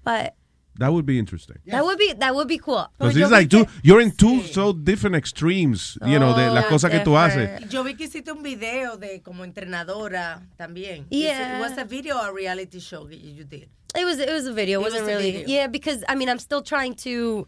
But 0.04 0.34
That 0.80 0.92
would 0.92 1.06
be 1.06 1.20
interesting. 1.20 1.58
That 1.68 1.84
would 1.86 1.98
be 2.00 2.14
that 2.14 2.34
would 2.34 2.48
be 2.48 2.58
cool. 2.58 2.88
Because 2.98 3.16
Yo 3.16 3.24
it's 3.24 3.32
like 3.32 3.50
two, 3.50 3.66
you're 3.84 4.02
in 4.02 4.12
two 4.12 4.42
so 4.42 4.74
different 4.74 5.16
extremes, 5.16 5.98
you 6.06 6.18
know, 6.18 6.34
de 6.36 6.50
las 6.52 6.66
Oh, 6.66 6.70
cosas 6.70 6.90
que 6.90 7.00
tú 7.02 7.14
haces. 7.16 7.72
Yo 7.72 7.84
vi 7.84 7.94
que 7.94 8.08
hiciste 8.08 8.32
un 8.32 8.42
video 8.42 8.98
de 8.98 9.20
como 9.20 9.44
entrenadora 9.44 10.42
también. 10.60 11.06
Yeah. 11.12 11.58
It 11.58 11.62
was 11.62 11.78
a 11.78 11.86
video 11.86 12.18
or 12.18 12.30
a 12.30 12.34
reality 12.34 12.80
show 12.80 13.06
that 13.06 13.18
you 13.20 13.44
did. 13.44 13.70
It 13.96 14.04
was 14.06 14.18
it 14.20 14.30
was 14.32 14.48
a 14.48 14.54
video. 14.54 14.80
It 14.80 14.82
It 14.82 14.86
wasn't 14.86 15.04
was 15.06 15.14
a 15.14 15.16
really 15.18 15.32
video. 15.32 15.48
yeah 15.48 15.68
because 15.68 16.04
I 16.10 16.16
mean 16.16 16.28
I'm 16.28 16.40
still 16.40 16.64
trying 16.64 16.96
to 17.06 17.48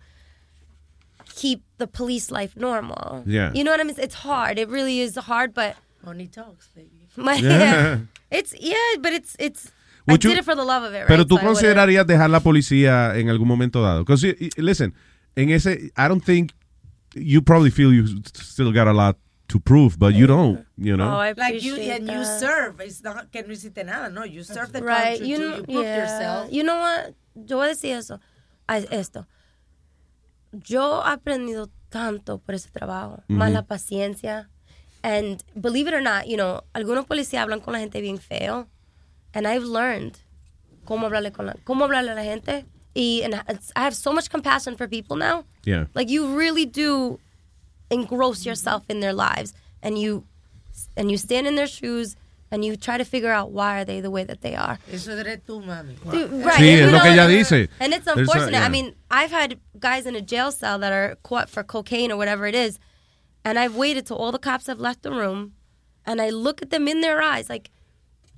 keep 1.34 1.64
the 1.80 1.88
police 1.88 2.30
life 2.32 2.56
normal. 2.56 3.24
Yeah. 3.26 3.52
You 3.54 3.64
know 3.64 3.72
what 3.72 3.80
I 3.80 3.84
mean? 3.86 3.96
It's 3.98 4.16
hard. 4.16 4.60
It 4.60 4.70
really 4.70 5.00
is 5.00 5.16
hard, 5.16 5.54
but 5.54 5.76
Money 6.04 6.28
talks, 6.28 6.68
baby. 6.76 6.92
my, 7.16 7.34
Yeah. 7.36 8.00
it's 8.32 8.54
yeah, 8.60 8.76
but 9.02 9.14
it's 9.14 9.36
it's. 9.40 9.72
Would 10.08 10.24
I 10.24 10.28
you- 10.28 10.34
did 10.36 10.40
it 10.40 10.46
for 10.46 10.56
the 10.56 10.64
love 10.64 10.84
of 10.84 10.94
it, 10.94 11.00
right? 11.00 11.08
Pero 11.08 11.26
tú 11.26 11.38
So 11.38 11.42
considerarías 11.46 12.06
dejar 12.06 12.30
la 12.30 12.40
policía 12.40 13.16
en 13.18 13.30
algún 13.30 13.48
momento 13.48 13.82
dado. 13.82 14.04
Because 14.06 14.24
listen, 14.58 14.94
en 15.36 15.50
ese, 15.50 15.92
I 15.98 16.08
don't 16.08 16.24
think 16.24 16.52
you 17.16 17.42
probably 17.42 17.72
feel 17.72 17.92
you 17.94 18.06
still 18.34 18.72
got 18.72 18.88
a 18.88 18.94
lot 18.94 19.18
to 19.48 19.60
prove, 19.60 19.98
but 19.98 20.14
you 20.16 20.26
don't, 20.28 20.66
you 20.78 20.96
know. 20.98 21.16
Oh, 21.16 21.20
I 21.22 21.34
Like 21.38 21.62
you 21.64 21.76
and 21.76 22.08
you 22.08 22.20
that. 22.24 22.40
serve. 22.40 22.82
It's 22.82 23.04
not 23.04 23.32
que 23.32 23.44
no 23.44 23.54
hiciste 23.54 23.84
nada. 23.86 24.10
No, 24.10 24.26
you 24.26 24.44
serve 24.44 24.72
the 24.74 24.82
right. 24.82 25.18
country 25.20 25.28
You 25.30 25.38
too. 25.38 25.44
know, 25.50 25.58
You 25.58 25.64
prove 25.66 25.84
yeah. 25.86 25.98
yourself. 25.98 26.52
You 26.52 26.64
know 26.64 26.78
what? 26.80 27.14
Yo 27.36 27.58
voy 27.58 27.66
a 27.68 27.70
decir 27.70 27.96
eso. 27.96 28.20
esto. 28.68 29.28
Yo 30.52 31.02
he 31.06 31.12
aprendido 31.12 31.70
tanto 31.90 32.40
por 32.40 32.56
ese 32.56 32.70
trabajo, 32.72 33.24
más 33.28 33.50
Ujú. 33.50 33.54
la 33.54 33.62
paciencia. 33.64 34.50
And 35.04 35.44
believe 35.54 35.88
it 35.88 35.94
or 35.94 36.02
not, 36.02 36.26
you 36.26 36.36
know, 36.38 36.64
algunos 36.74 37.06
policías 37.06 37.44
hablan 37.44 37.60
con 37.60 37.74
la 37.74 37.80
gente 37.80 38.02
bien 38.02 38.18
feo. 38.18 38.68
And 39.36 39.46
I've 39.48 39.64
learned 39.64 40.18
cómo 40.88 41.06
hablarle, 41.08 41.32
con 41.34 41.46
la, 41.48 41.54
cómo 41.66 41.84
hablarle 41.86 42.12
a 42.14 42.16
la 42.16 42.24
gente. 42.24 42.66
Y 42.96 43.22
and 43.24 43.36
I 43.76 43.82
have 43.84 43.94
so 43.96 44.12
much 44.14 44.30
compassion 44.30 44.76
for 44.78 44.88
people 44.88 45.18
now. 45.18 45.44
Yeah. 45.66 45.86
Like 45.94 46.10
you 46.10 46.36
really 46.38 46.66
do 46.66 47.20
engross 47.92 48.46
yourself 48.46 48.84
in 48.90 49.00
their 49.02 49.14
lives 49.14 49.54
and 49.84 50.00
you 50.00 50.24
and 50.98 51.12
you 51.12 51.18
stand 51.18 51.46
in 51.48 51.56
their 51.56 51.68
shoes 51.68 52.16
and 52.52 52.64
you 52.64 52.76
try 52.78 52.98
to 52.98 53.04
figure 53.04 53.32
out 53.32 53.52
why 53.52 53.82
are 53.82 53.86
they 53.86 54.00
the 54.00 54.10
way 54.12 54.24
that 54.24 54.42
they 54.42 54.56
are. 54.56 54.80
Eso 54.92 55.12
eres 55.12 55.40
tú, 55.48 55.62
mami. 55.64 55.96
Dude, 56.10 56.32
right. 56.46 56.56
Sí, 56.60 56.70
and 56.74 56.80
es 56.80 56.86
you 56.86 56.92
lo 56.92 57.00
que 57.02 57.12
ella 57.12 57.28
dice. 57.28 57.68
And 57.80 57.94
it's 57.94 58.06
There's 58.06 58.18
a- 58.18 58.20
unfortunate. 58.22 58.54
yeah. 58.54 58.66
I 58.66 58.70
mean, 58.70 58.96
I've 59.12 59.32
had 59.32 59.60
guys 59.80 60.06
in 60.06 60.16
a 60.16 60.22
jail 60.22 60.52
cell 60.52 60.80
that 60.80 60.94
are 60.94 61.18
caught 61.24 61.50
for 61.50 61.64
cocaine 61.64 62.12
or 62.12 62.18
whatever 62.18 62.46
it 62.46 62.56
is, 62.56 62.80
and 63.44 63.60
I've 63.60 63.76
waited 63.76 64.06
till 64.06 64.18
all 64.18 64.32
the 64.32 64.40
cops 64.40 64.68
have 64.68 64.80
left 64.80 65.02
the 65.04 65.12
room, 65.12 65.54
and 66.06 66.22
I 66.22 66.30
look 66.30 66.62
at 66.62 66.70
them 66.70 66.88
in 66.88 67.02
their 67.02 67.22
eyes. 67.22 67.50
Like, 67.50 67.72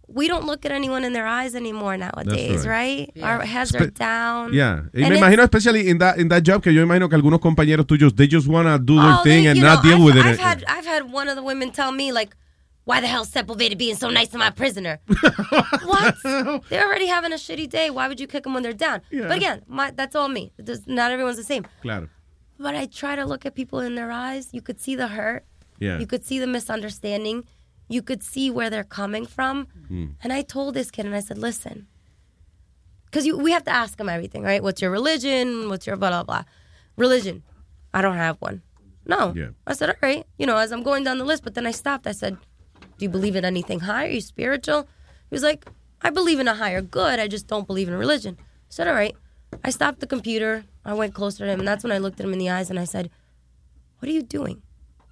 we 0.08 0.28
don't 0.28 0.46
look 0.46 0.66
at 0.66 0.72
anyone 0.72 1.04
in 1.04 1.12
their 1.14 1.28
eyes 1.28 1.54
anymore 1.56 1.98
nowadays, 1.98 2.66
right. 2.66 3.12
right? 3.16 3.24
Our 3.24 3.42
heads 3.46 3.76
are 3.76 3.88
down. 3.88 4.54
Yeah. 4.54 4.84
Y 4.94 5.02
And 5.04 5.10
me 5.12 5.18
it's- 5.18 5.22
imagino, 5.22 5.44
especially 5.44 5.90
in 5.90 5.98
that, 6.00 6.18
in 6.18 6.30
that 6.30 6.44
job, 6.44 6.64
que 6.64 6.72
yo 6.72 6.86
imagino 6.86 7.10
que 7.10 7.18
algunos 7.18 7.40
compañeros 7.40 7.86
tuyos, 7.86 8.16
they 8.16 8.28
just 8.28 8.48
wanna 8.48 8.80
do 8.80 8.96
their 8.96 9.18
Oh, 9.20 9.24
thing 9.24 9.44
they- 9.44 9.50
and 9.50 9.58
you 9.58 9.64
not 9.64 9.84
deal 9.84 9.98
I've, 9.98 10.04
with 10.04 10.16
it. 10.18 10.26
I've 10.26 10.40
had 10.40 10.64
I've 10.68 10.86
had 10.86 11.12
one 11.12 11.28
of 11.28 11.36
the 11.36 11.44
women 11.44 11.72
tell 11.72 11.92
me 11.92 12.12
like, 12.14 12.36
"Why 12.86 13.02
the 13.02 13.08
hell 13.08 13.26
Sepulveda 13.26 13.78
being 13.78 13.96
so 13.96 14.10
nice 14.10 14.30
to 14.30 14.38
my 14.38 14.50
prisoner?" 14.50 15.00
what? 15.84 16.16
They're 16.70 16.86
already 16.88 17.08
having 17.08 17.34
a 17.34 17.36
shitty 17.36 17.70
day. 17.70 17.90
Why 17.90 18.08
would 18.08 18.20
you 18.20 18.28
kick 18.28 18.44
them 18.44 18.54
when 18.54 18.64
they're 18.64 18.72
down? 18.74 19.02
Yeah. 19.12 19.28
But 19.28 19.38
again, 19.38 19.62
my, 19.68 19.92
that's 19.92 20.16
all 20.16 20.30
me. 20.30 20.52
There's, 20.58 20.88
not 20.88 21.12
everyone's 21.12 21.38
the 21.38 21.44
same. 21.44 21.66
Claro. 21.82 22.08
But 22.60 22.76
I 22.76 22.86
try 22.86 23.16
to 23.18 23.26
look 23.26 23.46
at 23.46 23.56
people 23.56 23.80
in 23.82 23.96
their 23.96 24.10
eyes. 24.12 24.50
You 24.54 24.62
could 24.62 24.80
see 24.80 24.96
the 24.96 25.10
hurt. 25.10 25.44
Yeah. 25.80 26.00
You 26.00 26.08
could 26.08 26.24
see 26.26 26.40
the 26.40 26.48
misunderstanding. 26.48 27.44
You 27.88 28.02
could 28.02 28.24
see 28.24 28.52
where 28.52 28.70
they're 28.70 28.84
coming 28.84 29.26
from. 29.26 29.68
Mm. 29.90 30.16
And 30.24 30.34
I 30.34 30.42
told 30.42 30.74
this 30.74 30.92
kid, 30.92 31.06
and 31.06 31.16
I 31.16 31.22
said, 31.22 31.38
listen, 31.38 31.88
because 33.06 33.26
we 33.32 33.52
have 33.52 33.64
to 33.64 33.72
ask 33.72 34.00
him 34.00 34.10
everything, 34.10 34.44
right? 34.44 34.62
What's 34.62 34.82
your 34.82 34.92
religion? 34.92 35.70
What's 35.70 35.88
your 35.88 35.96
blah, 35.96 36.10
blah, 36.10 36.24
blah. 36.24 36.44
Religion. 36.98 37.44
I 37.94 38.02
don't 38.02 38.18
have 38.18 38.38
one. 38.40 38.62
No. 39.06 39.34
Yeah. 39.36 39.50
I 39.66 39.74
said, 39.74 39.90
all 39.90 39.96
right, 40.02 40.26
you 40.38 40.46
know, 40.46 40.58
as 40.58 40.72
I'm 40.72 40.84
going 40.84 41.06
down 41.06 41.18
the 41.18 41.26
list, 41.26 41.44
but 41.44 41.56
then 41.56 41.66
I 41.66 41.72
stopped. 41.72 42.06
I 42.08 42.12
said, 42.12 42.38
do 42.98 43.06
you 43.06 43.10
believe 43.10 43.36
in 43.36 43.46
anything 43.46 43.80
higher? 43.80 44.08
Are 44.08 44.12
you 44.12 44.22
spiritual? 44.22 44.82
He 45.30 45.36
was 45.36 45.44
like, 45.44 45.66
I 46.02 46.10
believe 46.10 46.40
in 46.40 46.48
a 46.48 46.56
higher 46.56 46.82
good. 46.82 47.20
I 47.20 47.28
just 47.28 47.48
don't 47.48 47.66
believe 47.66 47.88
in 47.88 47.96
religion. 47.96 48.38
I 48.40 48.44
said, 48.70 48.88
all 48.88 48.94
right. 48.94 49.16
I 49.64 49.70
stopped 49.70 50.02
the 50.02 50.08
computer. 50.08 50.66
I 50.84 50.94
went 50.94 51.14
closer 51.14 51.46
to 51.46 51.52
him, 51.52 51.60
and 51.60 51.68
that's 51.68 51.84
when 51.84 51.94
I 51.94 51.98
looked 52.00 52.20
at 52.20 52.26
him 52.26 52.34
in 52.34 52.40
the 52.40 52.50
eyes 52.50 52.70
and 52.70 52.78
I 52.78 52.84
said, 52.84 53.10
what 54.00 54.10
are 54.10 54.14
you 54.14 54.22
doing? 54.22 54.62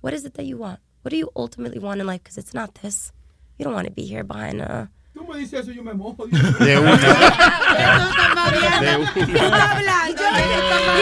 What 0.02 0.14
is 0.14 0.26
it 0.26 0.34
that 0.36 0.46
you 0.46 0.58
want? 0.58 0.80
What 1.06 1.12
do 1.12 1.18
you 1.18 1.30
ultimately 1.36 1.78
want 1.78 2.02
in 2.02 2.08
life? 2.08 2.24
Because 2.24 2.40
it's 2.40 2.56
not 2.56 2.74
this. 2.82 3.12
You 3.60 3.66
don't 3.66 3.76
want 3.76 3.86
to 3.86 3.94
be 3.94 4.06
here 4.08 4.24
behind 4.24 4.60
a. 4.60 4.90
Tú 5.14 5.24
me 5.24 5.38
dices 5.38 5.60
eso 5.62 5.70
y 5.72 5.76
yo 5.76 5.84
me 5.84 5.94
mojo. 5.94 6.26
De 6.28 6.80
una. 6.80 6.98
De 6.98 8.96
una. 8.98 10.10
Y 10.10 10.14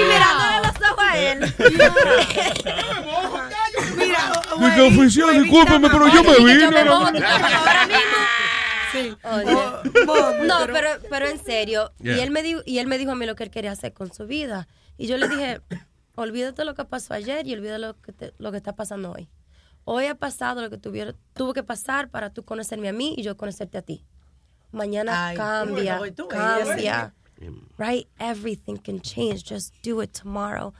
mirándole 0.03 0.59
los 0.61 0.75
ojos 0.91 1.05
a 1.09 1.17
él. 1.17 1.39
Mira, 3.97 4.31
Mi 4.59 4.69
confesión, 4.77 5.41
discúlpame, 5.41 5.89
pero 5.89 6.07
yo 6.09 6.21
me 6.21 6.33
Yo 6.33 6.43
vine. 6.45 6.69
me 6.69 6.83
¿no? 6.83 6.99
mojo 6.99 7.05
ahora 7.07 7.87
mismo. 7.87 8.17
Sí. 8.91 9.15
Oye. 9.23 9.53
No, 10.45 10.57
pero, 10.67 10.89
pero 11.09 11.27
en 11.29 11.41
serio. 11.43 11.91
Yeah. 11.99 12.17
Y, 12.17 12.19
él 12.19 12.29
me 12.31 12.43
dijo, 12.43 12.59
y 12.65 12.79
él 12.79 12.87
me 12.87 12.97
dijo 12.97 13.11
a 13.11 13.15
mí 13.15 13.25
lo 13.25 13.35
que 13.35 13.43
él 13.45 13.49
quería 13.51 13.71
hacer 13.71 13.93
con 13.93 14.13
su 14.13 14.27
vida. 14.27 14.67
Y 14.97 15.07
yo 15.07 15.17
le 15.17 15.29
dije, 15.29 15.61
olvídate 16.15 16.65
lo 16.65 16.75
que 16.75 16.83
pasó 16.85 17.13
ayer 17.13 17.47
y 17.47 17.53
olvídate 17.53 17.79
lo 17.79 17.95
que, 18.01 18.11
te- 18.11 18.33
lo 18.37 18.51
que 18.51 18.57
está 18.57 18.75
pasando 18.75 19.13
hoy. 19.13 19.29
Hoy 19.85 20.05
ha 20.07 20.15
pasado 20.15 20.61
lo 20.61 20.69
que 20.69 20.77
tuviera, 20.77 21.13
tuvo 21.33 21.53
que 21.53 21.63
pasar 21.63 22.09
para 22.09 22.29
tú 22.29 22.43
conocerme 22.43 22.87
a 22.89 22.93
mí 22.93 23.15
y 23.17 23.23
yo 23.23 23.35
conocerte 23.35 23.77
a 23.77 23.81
ti. 23.81 24.05
Mañana 24.71 25.27
Ay, 25.27 25.35
cambia, 25.37 25.97
bueno, 25.99 26.15
tú, 26.15 26.27
cambia. 26.27 27.13
Right? 27.77 28.07
Everything 28.19 28.77
can 28.77 29.01
change. 29.01 29.43
Just 29.43 29.73
do 29.83 30.01
it 30.01 30.13
tomorrow. 30.13 30.73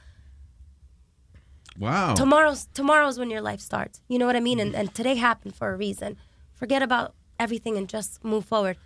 Wow. 1.78 2.14
Tomorrow's 2.14 2.66
tomorrow's 2.72 3.18
when 3.18 3.30
your 3.30 3.42
life 3.42 3.60
starts. 3.60 4.00
You 4.08 4.18
know 4.18 4.26
what 4.26 4.36
I 4.36 4.40
mean? 4.40 4.60
And, 4.60 4.74
and 4.74 4.94
today 4.94 5.16
happened 5.16 5.54
for 5.54 5.72
a 5.72 5.76
reason. 5.76 6.16
Forget 6.54 6.82
about 6.82 7.14
everything 7.38 7.76
and 7.76 7.88
just 7.88 8.24
move 8.24 8.44
forward. 8.44 8.76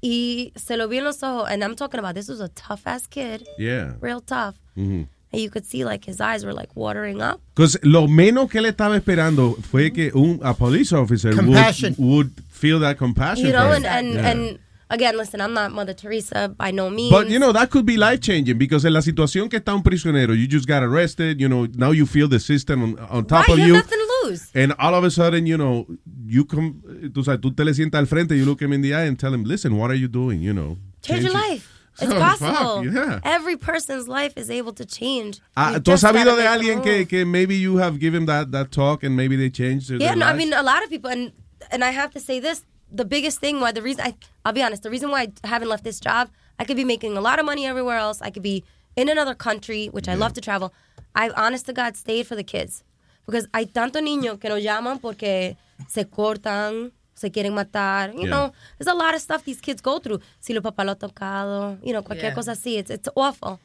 Y 0.00 0.52
se 0.56 0.76
lo 0.76 0.86
vi 0.88 0.98
en 0.98 1.04
los 1.04 1.22
ojos, 1.22 1.48
and 1.50 1.62
I'm 1.64 1.74
talking 1.74 1.98
about 1.98 2.14
this 2.14 2.28
was 2.28 2.40
a 2.40 2.48
tough 2.48 2.86
ass 2.86 3.08
kid, 3.08 3.46
Yeah. 3.58 3.94
real 4.00 4.20
tough. 4.20 4.54
Mhm. 4.76 5.08
And 5.32 5.42
you 5.42 5.50
could 5.50 5.66
see 5.66 5.84
like 5.84 6.04
his 6.06 6.20
eyes 6.20 6.44
were 6.44 6.54
like 6.54 6.70
watering 6.74 7.20
up. 7.20 7.40
Because 7.54 7.76
lo 7.82 8.06
menos 8.08 8.48
que 8.50 8.60
él 8.60 8.66
estaba 8.66 8.96
esperando 8.96 9.56
fue 9.62 9.90
que 9.92 10.10
un 10.14 10.40
a 10.42 10.54
police 10.54 10.92
officer 10.92 11.30
would, 11.30 11.44
Compassion. 11.44 11.94
would 11.98 12.30
feel 12.50 12.80
that 12.80 12.96
compassion. 12.96 13.46
You 13.46 13.52
know, 13.52 13.70
and 13.72 13.84
and, 13.84 14.14
Yeah. 14.14 14.30
and 14.30 14.58
again, 14.88 15.18
listen, 15.18 15.42
I'm 15.42 15.52
not 15.52 15.70
Mother 15.70 15.92
Teresa 15.92 16.48
by 16.56 16.70
no 16.70 16.88
means. 16.88 17.10
But 17.10 17.28
you 17.28 17.38
know 17.38 17.52
that 17.52 17.68
could 17.70 17.84
be 17.84 17.98
life 17.98 18.20
changing 18.22 18.56
because 18.56 18.86
en 18.86 18.94
la 18.94 19.00
situación 19.00 19.50
que 19.50 19.58
está 19.60 19.74
un 19.74 19.82
prisionero, 19.82 20.34
you 20.34 20.46
just 20.46 20.66
got 20.66 20.82
arrested, 20.82 21.38
you 21.38 21.46
know, 21.48 21.66
now 21.74 21.90
you 21.90 22.06
feel 22.06 22.26
the 22.26 22.40
system 22.40 22.82
on, 22.82 22.98
on 23.10 23.26
top 23.26 23.48
right, 23.48 23.52
of 23.52 23.58
you 23.58 23.66
you. 23.66 23.74
have 23.74 23.84
nothing 23.84 23.98
to 23.98 24.28
lose. 24.28 24.50
And 24.54 24.72
all 24.78 24.94
of 24.94 25.04
a 25.04 25.10
sudden, 25.10 25.44
you 25.46 25.58
know, 25.58 25.86
you 26.26 26.46
come, 26.46 26.80
tú 27.12 27.22
sabes, 27.22 27.38
tú 27.42 27.54
te 27.54 27.64
le 27.64 27.72
sientas 27.74 27.98
al 27.98 28.06
frente, 28.06 28.34
you 28.34 28.46
look 28.46 28.62
him 28.62 28.72
in 28.72 28.80
the 28.80 28.94
eye 28.94 29.04
and 29.04 29.18
tell 29.18 29.34
him, 29.34 29.44
listen, 29.44 29.76
what 29.76 29.90
are 29.90 29.94
you 29.98 30.08
doing, 30.08 30.40
you 30.40 30.54
know? 30.54 30.78
Change 31.02 31.24
your 31.24 31.34
life. 31.34 31.68
It's 32.00 32.12
Oh, 32.12 32.18
fuck, 32.18 32.38
possible. 32.38 32.84
yeah. 32.86 33.20
Every 33.24 33.56
person's 33.56 34.06
life 34.08 34.34
is 34.36 34.50
able 34.50 34.72
to 34.74 34.84
change. 34.84 35.40
Ah, 35.56 35.78
¿Tú 35.82 35.92
has 35.92 36.00
sabido 36.02 36.36
de 36.36 36.46
alguien 36.46 36.82
que, 36.82 37.04
que 37.06 37.24
maybe 37.24 37.56
you 37.56 37.78
have 37.78 37.98
given 37.98 38.26
that, 38.26 38.52
that 38.52 38.70
talk 38.70 39.02
and 39.02 39.16
maybe 39.16 39.36
they 39.36 39.50
changed 39.50 39.88
their 39.90 39.98
Yeah, 39.98 40.14
no, 40.14 40.26
I 40.26 40.32
mean 40.34 40.52
a 40.52 40.62
lot 40.62 40.82
of 40.84 40.90
people, 40.90 41.10
and 41.10 41.32
and 41.72 41.82
I 41.82 41.90
have 41.90 42.12
to 42.12 42.20
say 42.20 42.38
this: 42.40 42.62
the 42.90 43.04
biggest 43.04 43.40
thing 43.40 43.60
why 43.60 43.72
the 43.72 43.82
reason 43.82 44.04
I, 44.06 44.14
I'll 44.44 44.52
be 44.52 44.62
honest, 44.62 44.82
the 44.84 44.90
reason 44.90 45.10
why 45.10 45.28
I 45.42 45.48
haven't 45.48 45.68
left 45.68 45.82
this 45.82 45.98
job, 45.98 46.30
I 46.58 46.64
could 46.64 46.76
be 46.76 46.84
making 46.84 47.16
a 47.16 47.20
lot 47.20 47.38
of 47.40 47.44
money 47.46 47.66
everywhere 47.66 47.96
else. 47.98 48.22
I 48.22 48.30
could 48.30 48.44
be 48.44 48.64
in 48.96 49.08
another 49.08 49.34
country, 49.34 49.86
which 49.86 50.08
I 50.08 50.14
love 50.14 50.32
to 50.34 50.40
travel. 50.40 50.72
I, 51.16 51.30
honest 51.30 51.66
to 51.66 51.72
God, 51.72 51.96
stayed 51.96 52.26
for 52.28 52.36
the 52.36 52.44
kids 52.44 52.84
because 53.26 53.48
hay 53.52 53.66
tanto 53.66 54.00
niño 54.00 54.38
que 54.40 54.48
nos 54.48 54.62
llaman 54.62 55.00
porque 55.00 55.56
se 55.88 56.04
cortan. 56.04 56.92
Se 57.18 57.30
quieren 57.30 57.52
matar, 57.54 58.12
you 58.14 58.26
Yeah. 58.26 58.30
know. 58.30 58.52
There's 58.78 58.86
a 58.86 58.94
lot 58.94 59.14
of 59.14 59.20
stuff 59.20 59.44
these 59.44 59.60
kids 59.60 59.80
go 59.82 59.98
through. 59.98 60.20
Si 60.40 60.54
lo 60.54 60.60
papá 60.60 60.84
lo 60.84 60.92
ha 60.92 60.94
tocado, 60.96 61.78
you 61.84 61.92
know, 61.92 62.02
cualquier 62.02 62.30
Yeah. 62.30 62.34
cosa 62.34 62.52
así. 62.52 62.78
It's 62.78 62.90
it's 62.90 63.08
awful. 63.16 63.58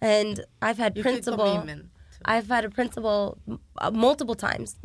And 0.00 0.44
I've 0.62 0.78
had 0.78 0.96
You 0.96 1.02
principal. 1.02 1.66
I've 2.24 2.48
had 2.48 2.64
a 2.64 2.70
principal 2.70 3.36
uh, 3.78 3.90
multiple 3.90 4.34
times. 4.34 4.76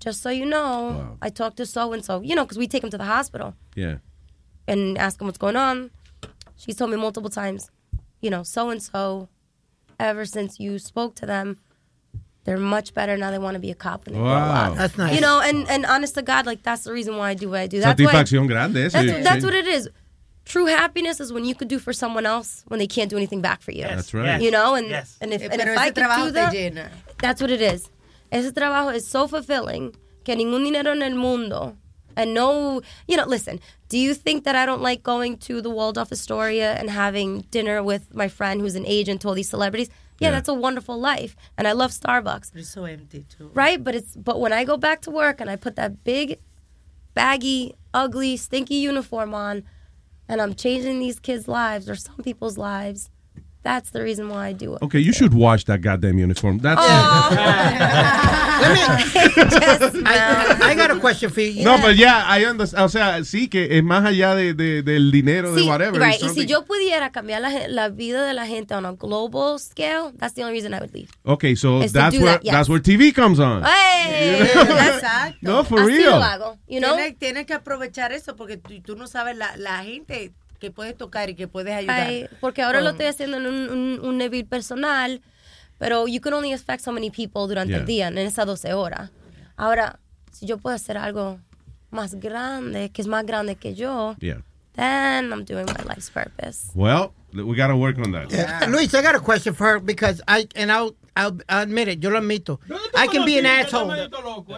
Just 0.00 0.22
so 0.22 0.30
you 0.30 0.46
know, 0.46 1.16
I 1.20 1.28
talked 1.28 1.56
to 1.58 1.66
so 1.66 1.92
and 1.92 2.02
so, 2.04 2.20
you 2.22 2.34
know, 2.34 2.44
because 2.44 2.56
we 2.58 2.66
take 2.68 2.82
them 2.82 2.90
to 2.90 2.98
the 2.98 3.04
hospital 3.16 3.54
Yeah. 3.74 3.96
and 4.66 4.96
ask 4.96 5.18
them 5.18 5.26
what's 5.26 5.38
going 5.38 5.56
on. 5.56 5.90
She's 6.56 6.76
told 6.76 6.90
me 6.90 6.96
multiple 6.96 7.30
times, 7.30 7.70
you 8.20 8.30
know, 8.30 8.42
so 8.44 8.70
and 8.70 8.80
so, 8.82 9.28
ever 9.98 10.24
since 10.24 10.58
you 10.60 10.78
spoke 10.78 11.14
to 11.16 11.26
them, 11.26 11.58
they're 12.48 12.56
much 12.56 12.94
better 12.94 13.16
now. 13.18 13.30
They 13.30 13.38
want 13.38 13.54
to 13.54 13.60
be 13.60 13.70
a 13.70 13.74
cop 13.74 14.06
when 14.06 14.14
they 14.14 14.20
grow 14.20 14.28
Wow. 14.28 14.70
up. 14.72 14.76
That's 14.78 14.96
nice. 14.96 15.14
You 15.14 15.20
know, 15.20 15.40
and, 15.40 15.68
and 15.68 15.84
honest 15.84 16.14
to 16.14 16.22
God, 16.22 16.46
like 16.46 16.62
that's 16.62 16.84
the 16.84 16.92
reason 16.92 17.16
why 17.18 17.30
I 17.30 17.34
do 17.34 17.50
what 17.50 17.60
I 17.60 17.66
do. 17.66 17.80
That's 17.80 18.00
Satisfacción 18.00 18.42
why, 18.42 18.46
grande, 18.46 18.76
eso. 18.78 18.96
That's, 18.98 19.18
Sí. 19.18 19.22
that's 19.22 19.44
what 19.44 19.54
it 19.54 19.66
is. 19.66 19.88
True 20.46 20.64
happiness 20.64 21.20
is 21.20 21.30
when 21.30 21.44
you 21.44 21.54
could 21.54 21.68
do 21.68 21.78
for 21.78 21.92
someone 21.92 22.24
else 22.24 22.64
when 22.68 22.78
they 22.78 22.86
can't 22.86 23.10
do 23.10 23.18
anything 23.18 23.42
back 23.42 23.60
for 23.60 23.70
you. 23.72 23.80
Yes, 23.80 23.96
That's 23.96 24.14
right. 24.14 24.40
You 24.40 24.50
know, 24.50 24.74
and 24.74 24.88
Yes. 24.88 25.16
and 25.20 25.34
if, 25.34 25.42
Eh, 25.42 25.48
and 25.52 25.60
if 25.60 25.78
I 25.78 25.90
could 25.90 26.06
do 26.24 26.30
that, 26.32 26.90
that's 27.20 27.42
what 27.42 27.50
it 27.50 27.60
is. 27.60 27.90
Ese 28.32 28.50
trabajo 28.52 28.94
is 28.94 29.06
so 29.06 29.28
fulfilling 29.28 29.94
que 30.24 30.34
ningún 30.34 30.64
dinero 30.64 30.92
en 30.92 31.02
el 31.02 31.14
mundo 31.16 31.76
And 32.16 32.34
no, 32.34 32.80
you 33.06 33.16
know, 33.16 33.26
listen, 33.26 33.60
do 33.88 33.96
you 33.96 34.12
think 34.12 34.42
that 34.42 34.56
I 34.56 34.66
don't 34.66 34.82
like 34.82 35.04
going 35.04 35.36
to 35.46 35.60
the 35.62 35.70
Waldorf 35.70 36.10
Astoria 36.10 36.72
and 36.74 36.90
having 36.90 37.42
dinner 37.52 37.80
with 37.80 38.12
my 38.12 38.26
friend 38.26 38.60
who's 38.60 38.74
an 38.74 38.84
agent 38.86 39.20
to 39.20 39.28
all 39.28 39.34
these 39.34 39.48
celebrities? 39.48 39.88
Yeah, 40.20 40.28
Yeah. 40.28 40.32
that's 40.32 40.48
a 40.48 40.54
wonderful 40.54 40.98
life. 40.98 41.36
And 41.56 41.68
I 41.68 41.72
love 41.72 41.90
Starbucks. 41.92 42.54
It's 42.54 42.68
so 42.70 42.84
empty 42.84 43.24
too. 43.28 43.50
Right? 43.54 43.82
But 43.82 43.94
it's 43.94 44.16
but 44.16 44.40
when 44.40 44.52
I 44.52 44.64
go 44.64 44.76
back 44.76 45.00
to 45.02 45.10
work 45.10 45.40
and 45.40 45.48
I 45.48 45.56
put 45.56 45.76
that 45.76 46.02
big, 46.04 46.38
baggy, 47.14 47.74
ugly, 47.94 48.36
stinky 48.36 48.76
uniform 48.76 49.34
on 49.34 49.64
and 50.28 50.40
I'm 50.42 50.54
changing 50.54 50.98
these 50.98 51.18
kids' 51.20 51.48
lives 51.48 51.88
or 51.88 51.94
some 51.94 52.16
people's 52.22 52.58
lives, 52.58 53.10
that's 53.62 53.90
the 53.90 54.02
reason 54.02 54.28
why 54.28 54.48
I 54.48 54.52
do 54.52 54.74
it. 54.76 54.82
Okay, 54.82 54.98
you 55.00 55.12
should 55.12 55.34
wash 55.34 55.64
that 55.64 55.80
goddamn 55.82 56.18
uniform. 56.18 56.58
That's 56.58 56.80
I, 59.70 60.58
I 60.62 60.74
got 60.74 60.90
a 60.90 60.98
question 61.00 61.30
for 61.30 61.40
you. 61.40 61.64
No, 61.64 61.76
pero 61.76 61.92
ya, 61.92 62.24
I 62.26 62.44
understand. 62.46 62.84
O 62.84 62.88
sea, 62.88 63.22
sí 63.24 63.48
que 63.48 63.76
es 63.78 63.82
más 63.84 64.04
allá 64.04 64.34
de, 64.34 64.54
de- 64.54 64.82
del 64.82 65.10
dinero, 65.10 65.52
de 65.54 65.62
Sí, 65.62 65.68
whatever. 65.68 66.00
right. 66.00 66.14
It's 66.14 66.22
Y 66.24 66.28
si 66.28 66.34
something- 66.42 66.46
yo 66.48 66.64
pudiera 66.64 67.10
cambiar 67.10 67.40
la, 67.42 67.50
gen- 67.50 67.74
la 67.74 67.88
vida 67.88 68.24
de 68.26 68.34
la 68.34 68.46
gente 68.46 68.74
on 68.74 68.86
a 68.86 68.92
global 68.92 69.58
scale, 69.58 70.12
that's 70.18 70.34
the 70.34 70.42
only 70.42 70.54
reason 70.54 70.72
I 70.74 70.80
would 70.80 70.92
leave. 70.94 71.10
Okay, 71.26 71.54
so 71.54 71.82
to 71.82 71.88
that's 71.92 72.14
do 72.16 72.22
where 72.22 72.32
that, 72.34 72.44
yes. 72.44 72.52
that's 72.54 72.68
where 72.68 72.80
TV 72.80 73.12
comes 73.14 73.38
on. 73.40 73.62
Hey, 73.64 74.38
You 74.38 74.54
know? 74.54 74.64
that's- 74.64 75.34
No, 75.42 75.62
for 75.64 75.80
Así 75.80 75.86
real. 75.98 76.18
lo 76.18 76.22
hago, 76.24 76.58
you 76.66 76.80
know? 76.80 76.96
Tienes, 76.96 77.18
tienes 77.18 77.46
que 77.46 77.54
aprovechar 77.54 78.12
eso 78.12 78.34
porque 78.36 78.56
tú, 78.56 78.80
tú 78.82 78.96
no 78.96 79.06
sabes 79.06 79.36
la, 79.36 79.56
la 79.56 79.82
gente 79.84 80.32
que 80.58 80.70
puedes 80.70 80.96
tocar 80.96 81.30
y 81.30 81.34
que 81.34 81.48
puedes 81.48 81.74
ayudar. 81.74 82.08
Ay, 82.08 82.28
porque 82.40 82.62
ahora 82.62 82.80
lo 82.80 82.86
Con- 82.86 82.94
estoy 82.94 83.06
haciendo 83.06 83.36
en 83.36 83.46
un, 83.46 83.70
un, 83.70 84.00
un 84.04 84.18
nivel 84.18 84.44
personal, 84.46 85.20
pero 85.78 86.06
you 86.08 86.20
can 86.20 86.32
only 86.34 86.52
affect 86.52 86.82
so 86.84 86.92
many 86.92 87.10
people 87.10 87.46
durante 87.46 87.72
Yeah. 87.72 87.80
el 87.80 87.86
día, 87.86 88.08
en 88.08 88.18
esas 88.18 88.46
12 88.46 88.72
horas. 88.74 89.10
Ahora, 89.56 89.98
si 90.32 90.46
yo 90.46 90.58
puedo 90.58 90.74
hacer 90.74 90.96
algo 90.98 91.38
más 91.90 92.14
grande, 92.16 92.90
que 92.90 93.02
es 93.02 93.08
más 93.08 93.24
grande 93.24 93.54
que 93.56 93.74
yo, 93.74 94.16
Yeah. 94.20 94.42
then 94.74 95.32
I'm 95.32 95.44
doing 95.44 95.66
my 95.66 95.84
life's 95.84 96.10
purpose. 96.10 96.70
Well, 96.74 97.12
we 97.32 97.56
gotta 97.56 97.76
work 97.76 97.98
on 97.98 98.12
that. 98.12 98.32
Uh, 98.32 98.66
Luis, 98.70 98.92
I 98.94 99.02
got 99.02 99.14
a 99.14 99.20
question 99.20 99.54
for 99.54 99.66
her 99.66 99.78
because 99.80 100.20
I 100.28 100.46
and 100.54 100.70
I'll 100.72 100.94
I'll, 101.16 101.36
I'll 101.48 101.62
admit 101.62 101.88
it. 101.88 102.02
Yo 102.02 102.10
lo 102.10 102.20
admito. 102.20 102.60
I 102.96 103.08
can 103.08 103.24
be 103.24 103.38
an 103.38 103.46
asshole. 103.46 103.90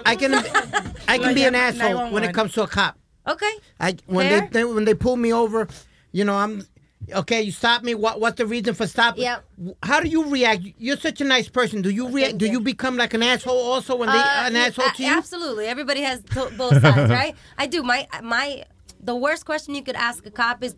I 0.05 0.15
can 0.17 0.35
I 1.09 1.19
can 1.19 1.35
be 1.35 1.45
an 1.45 1.55
asshole 1.65 2.11
when 2.11 2.23
it 2.25 2.35
comes 2.35 2.53
to 2.53 2.63
a 2.63 2.67
cop. 2.69 2.97
Okay. 3.27 3.51
I 3.81 3.97
when 4.07 4.29
Fair. 4.29 4.41
they, 4.53 4.61
they 4.61 4.65
when 4.65 4.85
they 4.85 4.95
pull 4.95 5.17
me 5.17 5.33
over, 5.33 5.69
you 6.13 6.25
know 6.25 6.37
I'm 6.37 6.67
okay. 7.15 7.43
You 7.43 7.53
stop 7.53 7.83
me. 7.83 7.95
What 7.95 8.21
what's 8.21 8.37
the 8.37 8.47
reason 8.47 8.75
for 8.75 8.87
stopping? 8.87 9.23
Yeah. 9.23 9.41
How 9.83 10.01
do 10.01 10.09
you 10.09 10.27
react? 10.29 10.63
You're 10.79 10.97
such 10.97 11.21
a 11.21 11.25
nice 11.25 11.49
person. 11.49 11.83
Do 11.83 11.91
you 11.91 12.09
react? 12.09 12.39
Do 12.39 12.47
you 12.47 12.61
become 12.61 12.97
like 12.97 13.15
an 13.15 13.23
asshole 13.23 13.57
also 13.59 13.97
when 13.97 14.09
they 14.09 14.19
Uh, 14.19 14.47
an 14.47 14.55
yeah, 14.55 14.61
asshole 14.67 14.91
to 14.91 15.03
you? 15.03 15.17
Absolutely. 15.17 15.67
Everybody 15.67 16.01
has 16.03 16.21
to- 16.35 16.51
both 16.57 16.81
sides, 16.81 17.11
right? 17.21 17.35
I 17.59 17.67
do. 17.67 17.83
My 17.83 18.07
my 18.23 18.65
the 19.03 19.15
worst 19.17 19.45
question 19.47 19.75
you 19.75 19.83
could 19.83 19.97
ask 19.97 20.25
a 20.27 20.31
cop 20.31 20.63
is, 20.63 20.75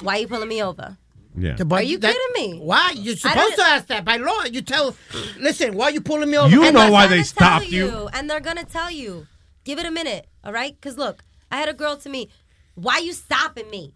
"Why 0.00 0.16
are 0.16 0.20
you 0.20 0.28
pulling 0.28 0.48
me 0.48 0.62
over?" 0.62 0.96
Yeah. 1.36 1.56
Are 1.70 1.82
you 1.82 1.98
kidding 2.00 2.32
me? 2.34 2.58
Why? 2.58 2.92
You're 2.96 3.14
supposed 3.14 3.54
to 3.56 3.62
ask 3.62 3.86
that 3.88 4.04
by 4.04 4.16
law. 4.16 4.42
You 4.44 4.60
tell, 4.60 4.96
listen, 5.38 5.76
why 5.76 5.84
are 5.84 5.90
you 5.92 6.00
pulling 6.00 6.30
me 6.30 6.36
over? 6.36 6.48
You 6.50 6.64
And 6.64 6.74
know 6.74 6.90
why 6.90 7.06
they 7.06 7.18
tell 7.18 7.24
stopped 7.26 7.68
you. 7.70 8.08
And 8.12 8.28
they're 8.28 8.40
gonna 8.40 8.64
tell 8.64 8.90
you. 8.90 9.28
Give 9.62 9.78
it 9.78 9.84
a 9.86 9.90
minute, 9.90 10.26
all 10.42 10.52
right? 10.52 10.74
Because 10.74 10.96
look, 10.96 11.22
I 11.52 11.58
had 11.58 11.68
a 11.68 11.74
girl 11.74 11.96
to 11.98 12.08
me. 12.08 12.28
Why 12.74 12.98
you 12.98 13.12
stopping 13.12 13.70
me? 13.70 13.92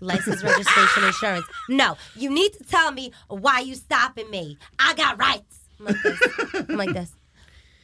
License, 0.00 0.42
registration, 0.42 1.04
insurance. 1.04 1.46
No, 1.68 1.96
you 2.16 2.30
need 2.30 2.52
to 2.54 2.64
tell 2.64 2.92
me 2.92 3.12
why 3.28 3.60
you 3.60 3.74
stopping 3.74 4.30
me. 4.30 4.58
I 4.78 4.94
got 4.94 5.18
rights. 5.18 5.60
I'm 5.78 5.86
like 5.86 6.02
this. 6.02 6.20
I'm 6.68 6.76
like 6.78 6.92
this. 6.92 7.12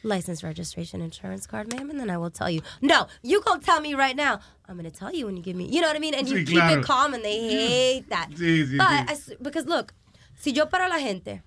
License, 0.03 0.43
registration, 0.43 1.01
insurance 1.01 1.45
card, 1.45 1.71
ma'am, 1.73 1.89
and 1.91 1.99
then 1.99 2.09
I 2.09 2.17
will 2.17 2.31
tell 2.31 2.49
you. 2.49 2.61
No, 2.81 3.07
you 3.21 3.41
gonna 3.41 3.61
tell 3.61 3.79
me 3.81 3.93
right 3.93 4.15
now. 4.15 4.39
I'm 4.67 4.75
gonna 4.75 4.89
tell 4.89 5.13
you 5.13 5.25
when 5.27 5.37
you 5.37 5.43
give 5.43 5.55
me. 5.55 5.65
You 5.65 5.79
know 5.81 5.87
what 5.87 5.95
I 5.95 5.99
mean? 5.99 6.15
And 6.15 6.27
you 6.27 6.37
Sí, 6.37 6.45
keep 6.47 6.55
claro. 6.55 6.79
it 6.79 6.83
calm, 6.85 7.13
and 7.13 7.23
they 7.23 7.37
hate 7.39 8.09
that. 8.09 8.29
Sí, 8.31 8.65
sí, 8.65 8.77
but 8.77 8.87
sí. 8.87 9.09
I 9.09 9.13
s- 9.13 9.33
because 9.41 9.65
look, 9.67 9.93
si 10.39 10.51
yo 10.53 10.65
para 10.65 10.87
la 10.89 10.97
gente 10.97 11.41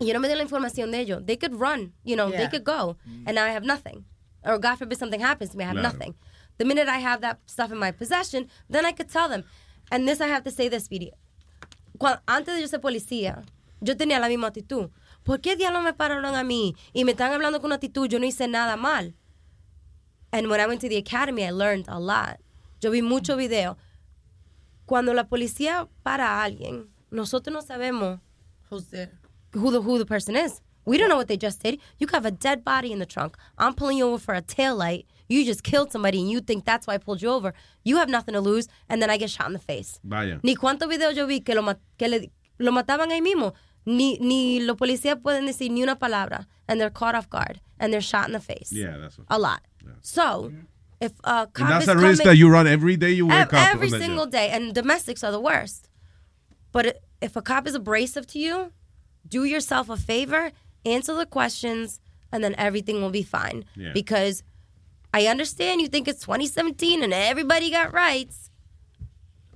y 0.00 0.06
yo 0.06 0.12
no 0.14 0.18
me 0.18 0.26
doy 0.28 0.36
la 0.38 0.42
información 0.44 0.90
de 0.90 0.98
ellos, 1.00 1.22
they 1.24 1.36
could 1.36 1.54
run, 1.54 1.92
you 2.02 2.16
know, 2.16 2.30
they 2.32 2.48
could 2.48 2.64
go, 2.64 2.96
and 3.26 3.36
now 3.36 3.44
I 3.44 3.50
have 3.50 3.64
nothing. 3.64 4.04
Or 4.44 4.58
God 4.58 4.74
forbid 4.76 4.98
something 4.98 5.20
happens 5.20 5.50
to 5.50 5.56
me, 5.56 5.62
I 5.62 5.68
have 5.68 5.76
Claro. 5.76 5.92
nothing. 5.92 6.14
The 6.62 6.68
minute 6.68 6.88
I 6.88 6.98
have 6.98 7.22
that 7.22 7.40
stuff 7.46 7.72
in 7.72 7.78
my 7.78 7.90
possession, 7.90 8.48
then 8.70 8.86
I 8.86 8.92
could 8.92 9.10
tell 9.10 9.28
them. 9.28 9.42
And 9.90 10.06
this 10.06 10.20
I 10.20 10.28
have 10.28 10.44
to 10.44 10.50
say 10.52 10.68
this, 10.68 10.84
Speedy. 10.84 11.10
Antes 12.28 12.54
de 12.54 12.60
yo 12.60 12.68
ser 12.68 12.78
policía, 12.78 13.42
yo 13.80 13.96
tenía 13.96 14.20
la 14.20 14.28
misma 14.28 14.46
actitud. 14.46 14.90
¿Por 15.24 15.38
qué 15.38 15.56
diablos 15.56 15.82
me 15.82 15.92
pararon 15.92 16.36
a 16.36 16.44
mí? 16.44 16.76
Y 16.94 17.02
me 17.02 17.14
están 17.14 17.32
hablando 17.32 17.58
con 17.60 17.70
una 17.70 17.74
actitud, 17.74 18.06
yo 18.06 18.20
no 18.20 18.26
hice 18.26 18.46
nada 18.46 18.76
mal. 18.76 19.12
And 20.30 20.48
when 20.48 20.60
I 20.60 20.68
went 20.68 20.80
to 20.82 20.88
the 20.88 20.98
academy, 20.98 21.44
I 21.44 21.50
learned 21.50 21.86
a 21.88 21.98
lot. 21.98 22.38
Yo 22.80 22.92
vi 22.92 23.02
mucho 23.02 23.36
video. 23.36 23.76
Cuando 24.86 25.12
la 25.14 25.24
policía 25.24 25.88
para 26.04 26.28
a 26.28 26.44
alguien, 26.44 26.90
nosotros 27.10 27.52
no 27.52 27.60
sabemos 27.60 28.20
Who's 28.70 28.86
there? 28.90 29.10
who 29.52 29.72
the 29.72 29.82
who 29.82 29.98
the 29.98 30.06
person 30.06 30.36
is. 30.36 30.60
We 30.84 30.96
don't 30.96 31.08
know 31.08 31.16
what 31.16 31.26
they 31.26 31.36
just 31.36 31.60
did. 31.60 31.80
You 31.98 32.06
have 32.12 32.24
a 32.24 32.30
dead 32.30 32.64
body 32.64 32.92
in 32.92 33.00
the 33.00 33.06
trunk. 33.06 33.36
I'm 33.58 33.74
pulling 33.74 33.98
you 33.98 34.06
over 34.06 34.18
for 34.18 34.34
a 34.34 34.42
tail 34.42 34.76
light. 34.76 35.06
You 35.32 35.44
just 35.44 35.62
killed 35.62 35.90
somebody 35.92 36.18
and 36.20 36.30
you 36.30 36.40
think 36.40 36.64
that's 36.64 36.86
why 36.86 36.94
I 36.94 36.98
pulled 36.98 37.22
you 37.22 37.30
over. 37.30 37.52
You 37.84 37.96
have 37.96 38.08
nothing 38.08 38.34
to 38.34 38.40
lose, 38.40 38.66
and 38.88 39.00
then 39.00 39.10
I 39.10 39.16
get 39.16 39.30
shot 39.30 39.46
in 39.46 39.52
the 39.54 39.58
face. 39.72 39.98
Vaya. 40.04 40.38
Ni 40.42 40.54
cuántos 40.56 40.88
videos 40.88 41.14
yo 41.16 41.26
vi 41.26 41.40
que 41.40 41.54
lo, 41.54 41.62
que 41.98 42.08
le, 42.08 42.30
lo 42.58 42.70
mataban 42.72 43.10
ahí 43.10 43.20
mismo. 43.22 43.54
Ni, 43.86 44.18
ni 44.18 44.60
los 44.60 44.76
policías 44.76 45.16
pueden 45.22 45.46
decir 45.46 45.70
ni 45.70 45.82
una 45.82 45.96
palabra, 45.96 46.46
and 46.68 46.80
they're 46.80 46.90
caught 46.90 47.14
off 47.16 47.28
guard, 47.30 47.60
and 47.80 47.92
they're 47.92 48.00
shot 48.12 48.26
in 48.26 48.32
the 48.32 48.40
face. 48.40 48.70
Yeah, 48.72 48.96
that's 48.98 49.18
what. 49.18 49.26
A 49.30 49.38
lot. 49.38 49.60
So, 50.02 50.52
if 51.00 51.12
a 51.24 51.48
cop 51.52 51.60
And 51.60 51.70
that's 51.70 51.82
is 51.84 51.88
a 51.88 51.96
risk 51.96 52.22
coming- 52.22 52.26
that 52.32 52.36
you 52.36 52.48
run 52.48 52.66
every 52.68 52.96
day 52.96 53.10
you 53.10 53.26
wake 53.26 53.52
up. 53.52 53.74
every 53.74 53.88
single 53.90 54.26
day, 54.26 54.50
and 54.50 54.72
domestics 54.74 55.24
are 55.24 55.32
the 55.32 55.40
worst. 55.40 55.88
But 56.72 57.00
if 57.20 57.34
a 57.36 57.42
cop 57.42 57.66
is 57.66 57.74
abrasive 57.74 58.26
to 58.28 58.38
you, 58.38 58.72
do 59.26 59.44
yourself 59.44 59.88
a 59.90 59.96
favor, 59.96 60.52
answer 60.84 61.14
the 61.14 61.26
questions, 61.26 61.98
and 62.30 62.42
then 62.44 62.54
everything 62.56 63.00
will 63.02 63.10
be 63.10 63.22
fine. 63.24 63.64
Yeah. 63.76 63.92
Because 63.92 64.42
I 65.12 65.26
understand 65.26 65.80
you 65.80 65.88
think 65.88 66.08
it's 66.08 66.20
2017 66.20 67.02
and 67.02 67.12
everybody 67.12 67.70
got 67.70 67.92
rights. 67.92 68.50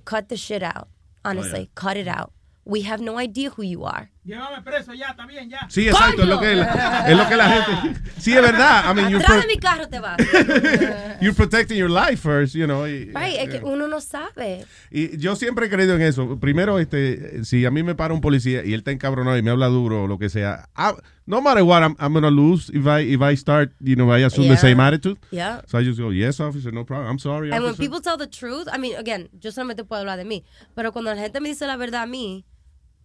Cut 0.05 0.29
the 0.29 0.37
shit 0.37 0.63
out. 0.63 0.89
Honestly, 1.25 1.59
Oh, 1.59 1.61
yeah. 1.61 1.67
cut 1.75 1.97
it 1.97 2.07
out. 2.07 2.31
We 2.63 2.81
have 2.83 3.01
no 3.01 3.17
idea 3.17 3.49
who 3.51 3.63
you 3.63 3.83
are. 3.83 4.09
Llévame 4.27 4.61
preso 4.61 4.93
ya, 4.93 5.07
está 5.11 5.25
bien, 5.25 5.49
ya. 5.49 5.65
Sí, 5.69 5.87
exacto, 5.87 6.23
es 6.23 6.27
lo 6.27 6.37
que 6.39 6.53
la, 6.53 7.05
es 7.09 7.17
lo 7.17 7.27
que 7.29 7.35
la 7.37 7.49
gente. 7.49 7.99
Sí, 8.17 8.33
es 8.33 8.41
verdad. 8.41 8.83
I 8.91 8.93
mean, 8.93 9.09
you're, 9.09 9.23
Atrás 9.23 9.41
de 9.41 9.47
mi 9.47 9.57
carro 9.57 9.87
te 9.87 9.99
vas. 10.01 10.17
you're 11.21 11.33
protecting 11.35 11.77
your 11.77 11.89
life 11.89 12.17
first, 12.21 12.53
you 12.55 12.65
know. 12.65 12.85
y- 12.85 13.05
right, 13.13 13.37
es 13.39 13.49
que 13.49 13.61
uno 13.63 13.87
no 13.87 14.01
sabe. 14.01 14.65
Y 14.91 15.17
yo 15.17 15.35
siempre 15.37 15.67
he 15.67 15.69
creído 15.69 15.95
en 15.95 16.01
eso. 16.01 16.37
Primero, 16.39 16.77
este, 16.77 17.45
si 17.45 17.65
a 17.65 17.71
mí 17.71 17.83
me 17.83 17.95
para 17.95 18.13
un 18.13 18.19
policía 18.19 18.65
y 18.65 18.73
él 18.73 18.79
está 18.79 18.91
encabronado 18.91 19.37
y 19.37 19.41
me 19.43 19.51
habla 19.51 19.67
duro 19.67 20.03
o 20.03 20.07
lo 20.07 20.17
que 20.19 20.27
sea, 20.29 20.67
I- 20.75 20.99
no 21.25 21.41
matter 21.41 21.63
what, 21.63 21.81
I'm, 21.83 21.95
I'm 21.99 22.13
gonna 22.13 22.29
lose 22.31 22.69
if 22.73 22.85
I 22.85 23.01
if 23.13 23.21
I 23.21 23.37
start, 23.37 23.71
you 23.79 23.95
know, 23.95 24.11
I 24.13 24.23
assume 24.25 24.47
Yeah. 24.47 24.55
the 24.55 24.61
same 24.61 24.81
attitude. 24.81 25.17
Yeah. 25.31 25.61
So 25.67 25.77
I 25.79 25.83
just 25.85 25.99
go, 25.99 26.11
yes, 26.11 26.39
officer, 26.41 26.73
no 26.73 26.83
problem. 26.85 27.07
I'm 27.09 27.19
sorry, 27.19 27.51
And 27.51 27.63
when 27.63 27.71
officer. 27.73 27.83
people 27.83 28.01
tell 28.01 28.17
the 28.17 28.27
truth, 28.27 28.67
I 28.73 28.77
mean, 28.77 28.95
again, 28.97 29.29
yo 29.39 29.51
solamente 29.51 29.85
puedo 29.85 30.01
hablar 30.01 30.17
de 30.17 30.25
mí, 30.25 30.43
pero 30.75 30.91
cuando 30.91 31.13
la 31.13 31.21
gente 31.21 31.39
me 31.39 31.49
dice 31.49 31.65
la 31.67 31.77
verdad 31.77 32.01
a 32.03 32.07
mí, 32.07 32.45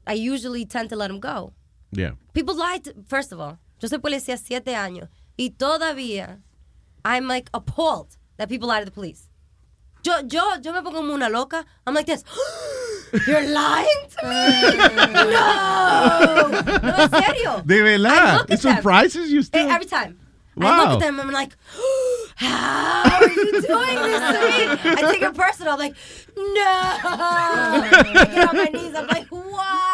I 0.06 0.14
usually 0.14 0.64
tend 0.64 0.88
to 0.90 0.96
let 0.96 1.08
them 1.08 1.20
go. 1.20 1.52
Yeah. 1.92 2.12
People 2.32 2.56
lie 2.56 2.78
to, 2.78 2.94
first 3.06 3.32
of 3.32 3.40
all, 3.40 3.58
yo 3.80 3.88
soy 3.88 3.98
policía 3.98 4.38
siete 4.38 4.74
años 4.74 5.08
y 5.38 5.50
todavía 5.56 6.38
I'm 7.04 7.26
like 7.28 7.50
appalled 7.52 8.16
that 8.36 8.48
people 8.48 8.68
lie 8.68 8.80
to 8.80 8.84
the 8.84 8.90
police. 8.90 9.28
Yo, 10.04 10.20
yo, 10.26 10.56
yo 10.60 10.72
me 10.72 10.80
pongo 10.80 10.96
como 10.96 11.14
una 11.14 11.28
loca. 11.28 11.64
I'm 11.86 11.94
like 11.94 12.06
this. 12.06 12.24
You're 13.26 13.46
lying 13.46 14.08
to 14.18 14.28
me? 14.28 14.76
no. 15.12 16.48
No, 16.82 16.94
en 17.04 17.10
serio. 17.10 17.62
De 17.64 17.82
verdad. 17.82 18.46
It 18.48 18.52
at 18.54 18.60
them. 18.62 18.76
surprises 18.76 19.30
you 19.30 19.42
still. 19.42 19.68
Eh, 19.68 19.74
Every 19.74 19.86
time. 19.86 20.18
Wow. 20.56 20.66
I 20.66 20.78
look 20.78 20.88
at 20.94 21.00
them, 21.06 21.20
and 21.20 21.28
I'm 21.28 21.32
like, 21.34 21.56
how 22.36 23.20
are 23.20 23.28
you 23.30 23.52
doing 23.52 23.62
this 23.62 23.66
to 23.68 24.40
me? 24.40 24.92
I 24.96 25.12
take 25.12 25.22
it 25.22 25.34
personal. 25.34 25.74
I'm 25.74 25.78
like, 25.78 25.94
no. 26.36 26.44
I 26.66 28.28
get 28.34 28.48
on 28.48 28.56
my 28.56 28.64
knees. 28.64 28.94
I'm 28.94 29.06
like, 29.06 29.28
why? 29.28 29.91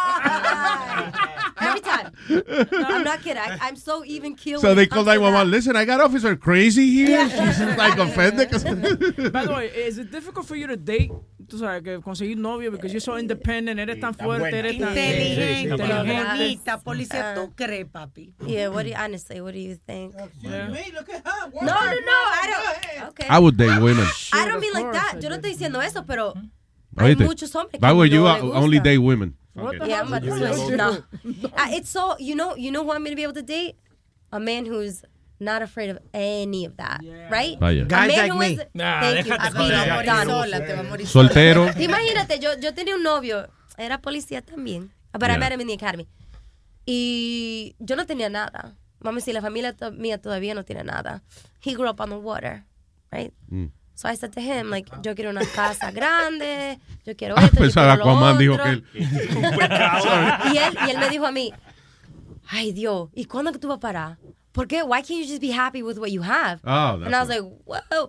Every 1.60 1.80
time. 1.80 2.12
I'm 2.86 3.02
not 3.04 3.20
kidding. 3.22 3.38
I, 3.42 3.58
I'm 3.62 3.76
so 3.76 4.04
even 4.04 4.34
keeled. 4.36 4.62
So 4.62 4.74
they 4.74 4.86
call 4.86 5.04
911. 5.04 5.50
Listen, 5.50 5.76
I 5.76 5.84
got 5.84 6.00
officer 6.00 6.36
crazy 6.36 6.88
here. 6.90 7.28
She's 7.28 7.60
like 7.76 7.98
offended. 7.98 8.50
'cause- 8.50 8.64
By 9.32 9.44
the 9.46 9.52
way, 9.54 9.66
is 9.74 9.98
it 9.98 10.10
difficult 10.10 10.46
for 10.46 10.56
you 10.56 10.66
to 10.68 10.76
date? 10.76 11.10
Tú 11.48 11.58
sabes, 11.58 11.82
que 11.82 11.98
conseguir 12.02 12.36
novio 12.36 12.70
because 12.70 12.92
you're 12.92 13.00
so 13.00 13.16
independent, 13.18 13.80
eres 13.80 13.98
tan 14.00 14.12
fuerte, 14.14 14.52
eres 14.58 14.76
tan 14.78 14.90
Inteligente, 14.90 15.62
inteligente. 15.70 16.24
bonita, 16.28 16.78
policía, 16.78 17.34
tú 17.34 17.54
crees, 17.56 17.86
papi. 17.90 18.34
Yeah, 18.46 18.68
what 18.68 18.82
do 18.84 18.90
you, 18.90 18.94
honestly, 18.96 19.40
what 19.40 19.54
do 19.54 19.58
you 19.58 19.76
think? 19.86 20.14
Yeah. 20.42 20.68
No, 20.68 20.74
no, 21.62 21.72
no, 21.72 22.18
I 22.42 22.46
don't. 22.98 23.08
Okay. 23.10 23.26
I 23.30 23.38
would 23.38 23.56
date 23.56 23.80
women. 23.80 24.06
I 24.34 24.46
don't 24.46 24.60
mean 24.60 24.74
like 24.74 24.92
that. 24.92 25.22
Yo 25.22 25.30
no 25.30 25.36
estoy 25.36 25.52
diciendo 25.52 25.80
eso, 25.80 26.04
pero 26.04 26.34
hay 26.98 27.12
Oíste. 27.14 27.24
muchos 27.24 27.54
hombres 27.56 27.72
que 27.72 27.78
By 27.80 27.92
the 27.92 27.96
way, 27.96 28.10
no 28.10 28.14
you 28.16 28.22
le 28.24 28.28
are- 28.30 28.42
only 28.42 28.76
gusta. 28.76 28.90
date 28.90 28.98
women. 28.98 29.34
What 29.58 29.74
Okay. 29.74 29.78
the 29.84 29.88
yeah, 29.90 30.00
I'm 30.00 30.08
about 30.08 30.22
to 30.22 30.32
switch. 30.54 30.76
No. 30.76 31.02
Uh, 31.58 31.68
it's 31.76 31.90
so 31.90 32.16
you 32.18 32.34
know 32.34 32.54
you 32.56 32.70
know 32.70 32.84
who 32.84 32.92
I'm 32.92 33.02
gonna 33.04 33.16
be 33.16 33.22
able 33.22 33.34
to 33.34 33.42
date? 33.42 33.76
A 34.32 34.38
man 34.40 34.66
who's 34.66 35.02
not 35.40 35.62
afraid 35.62 35.90
of 35.90 35.98
any 36.12 36.64
of 36.64 36.76
that, 36.76 37.00
right? 37.30 37.58
Vaya. 37.58 37.82
A 37.82 37.84
Guys 37.86 38.08
man 38.08 38.18
like 38.18 38.32
who 38.32 38.38
me. 38.38 38.46
is- 38.54 38.66
Nah, 38.74 39.00
Thank 39.00 39.26
you. 39.26 39.34
sola, 40.26 40.58
te 40.66 40.72
va 40.74 40.80
a 40.80 40.82
morir 40.82 41.06
Soltero. 41.06 41.70
Imagínate, 41.80 42.38
yo, 42.40 42.50
yo 42.60 42.72
tenía 42.74 42.94
un 42.96 43.02
novio, 43.02 43.46
era 43.78 43.98
policía 44.00 44.42
también, 44.42 44.90
but 45.12 45.24
I 45.30 45.34
Yeah. 45.34 45.38
met 45.38 45.52
him 45.52 45.60
in 45.60 45.66
the 45.68 45.74
academy. 45.74 46.06
Y 46.86 47.74
yo 47.78 47.96
no 47.96 48.04
tenía 48.06 48.28
nada. 48.30 48.74
A 49.04 49.12
decir, 49.12 49.32
la 49.34 49.40
familia 49.40 49.74
mía 49.92 50.18
todavía 50.20 50.54
no 50.54 50.64
tiene 50.64 50.82
nada. 50.84 51.22
He 51.64 51.74
grew 51.74 51.88
up 51.88 52.00
on 52.00 52.10
the 52.10 52.16
water, 52.18 52.64
right? 53.12 53.32
Mm. 53.50 53.70
So 53.98 54.08
I 54.08 54.14
said 54.14 54.32
to 54.34 54.40
him, 54.40 54.70
like, 54.70 54.88
yo 55.02 55.12
quiero 55.12 55.30
una 55.30 55.44
casa 55.44 55.90
grande, 55.90 56.78
yo 57.04 57.14
quiero 57.16 57.34
esto, 57.34 57.64
yo 57.64 57.72
quiero 57.72 57.96
lo 57.96 58.36
dijo 58.38 58.54
otro. 58.54 58.64
que 58.64 58.70
él. 58.70 58.84
y 58.94 60.56
él 60.56 60.76
y 60.86 60.90
él 60.92 60.98
me 61.00 61.08
dijo 61.08 61.26
a 61.26 61.32
mí, 61.32 61.52
ay 62.52 62.70
Dios, 62.70 63.08
¿y 63.16 63.24
cuándo 63.24 63.50
que 63.50 63.58
tú 63.58 63.66
vas 63.66 63.78
a 63.78 63.80
parar? 63.80 64.16
¿Por 64.52 64.68
qué? 64.68 64.84
Why 64.84 65.02
can't 65.02 65.18
you 65.20 65.26
just 65.26 65.40
be 65.40 65.50
happy 65.50 65.82
with 65.82 65.98
what 65.98 66.12
you 66.12 66.22
have? 66.22 66.60
Oh, 66.64 67.02
and 67.02 67.12
I 67.12 67.18
was 67.18 67.28
like, 67.28 67.42
whoa. 67.64 68.08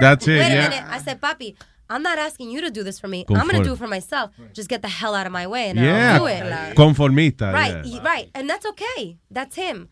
That's 0.00 0.26
it, 0.26 0.38
Wait 0.38 0.46
a 0.52 0.54
yeah. 0.54 0.68
minute. 0.70 0.84
I 0.88 0.98
said, 1.00 1.20
Papi, 1.20 1.54
I'm 1.90 2.02
not 2.02 2.18
asking 2.18 2.48
you 2.50 2.62
to 2.62 2.70
do 2.70 2.82
this 2.82 2.98
for 2.98 3.08
me. 3.08 3.26
I'm 3.28 3.46
going 3.46 3.62
to 3.62 3.64
do 3.68 3.74
it 3.74 3.78
for 3.78 3.88
myself. 3.88 4.30
Just 4.54 4.70
get 4.70 4.80
the 4.80 4.88
hell 4.88 5.14
out 5.14 5.26
of 5.26 5.32
my 5.32 5.46
way 5.46 5.68
and 5.68 5.78
Yeah. 5.78 6.14
I'll 6.14 6.20
do 6.20 6.26
it. 6.28 6.76
Conformista. 6.76 7.52
Right, 7.52 7.84
yeah. 7.84 7.98
y- 7.98 8.02
right. 8.02 8.30
And 8.34 8.48
that's 8.48 8.64
okay. 8.64 9.18
That's 9.30 9.54
him. 9.54 9.90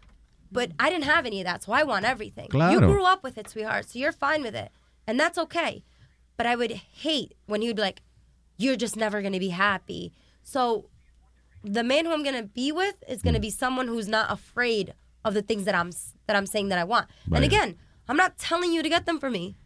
But 0.51 0.71
I 0.81 0.89
didn't 0.89 1.05
have 1.05 1.27
any 1.27 1.41
of 1.41 1.47
that, 1.47 1.65
so 1.65 1.73
I 1.73 1.83
want 1.83 2.07
everything. 2.07 2.45
You 2.45 2.51
Claro. 2.51 2.81
grew 2.81 3.05
up 3.05 3.23
with 3.23 3.37
it, 3.37 3.51
sweetheart, 3.51 3.91
so 3.91 3.99
you're 3.99 4.13
fine 4.13 4.43
with 4.43 4.55
it. 4.55 4.71
And 5.07 5.19
that's 5.19 5.39
okay. 5.39 5.85
But 6.37 6.47
I 6.47 6.57
would 6.57 6.73
hate 6.73 7.35
when 7.47 7.63
you'd 7.63 7.77
be 7.77 7.83
like, 7.83 8.03
you're 8.59 8.77
just 8.77 8.97
never 8.97 9.21
going 9.21 9.33
to 9.33 9.39
be 9.41 9.51
happy. 9.51 10.13
So 10.43 10.89
the 11.63 11.83
man 11.85 12.05
who 12.07 12.13
I'm 12.13 12.23
going 12.23 12.37
to 12.37 12.43
be 12.49 12.73
with 12.73 12.97
is 13.09 13.23
going 13.23 13.35
to 13.35 13.41
be 13.41 13.51
someone 13.51 13.89
who's 13.89 14.09
not 14.09 14.31
afraid 14.31 14.95
of 15.25 15.35
the 15.35 15.43
things 15.43 15.65
that 15.65 15.75
I'm 15.75 15.91
that 16.27 16.37
I'm 16.37 16.47
saying 16.47 16.69
that 16.69 16.79
I 16.79 16.85
want. 16.85 17.09
And 17.33 17.45
again, 17.45 17.77
I'm 18.09 18.17
not 18.17 18.39
telling 18.39 18.73
you 18.73 18.83
to 18.83 18.89
get 18.89 19.07
them 19.07 19.19
for 19.19 19.31
me. 19.31 19.57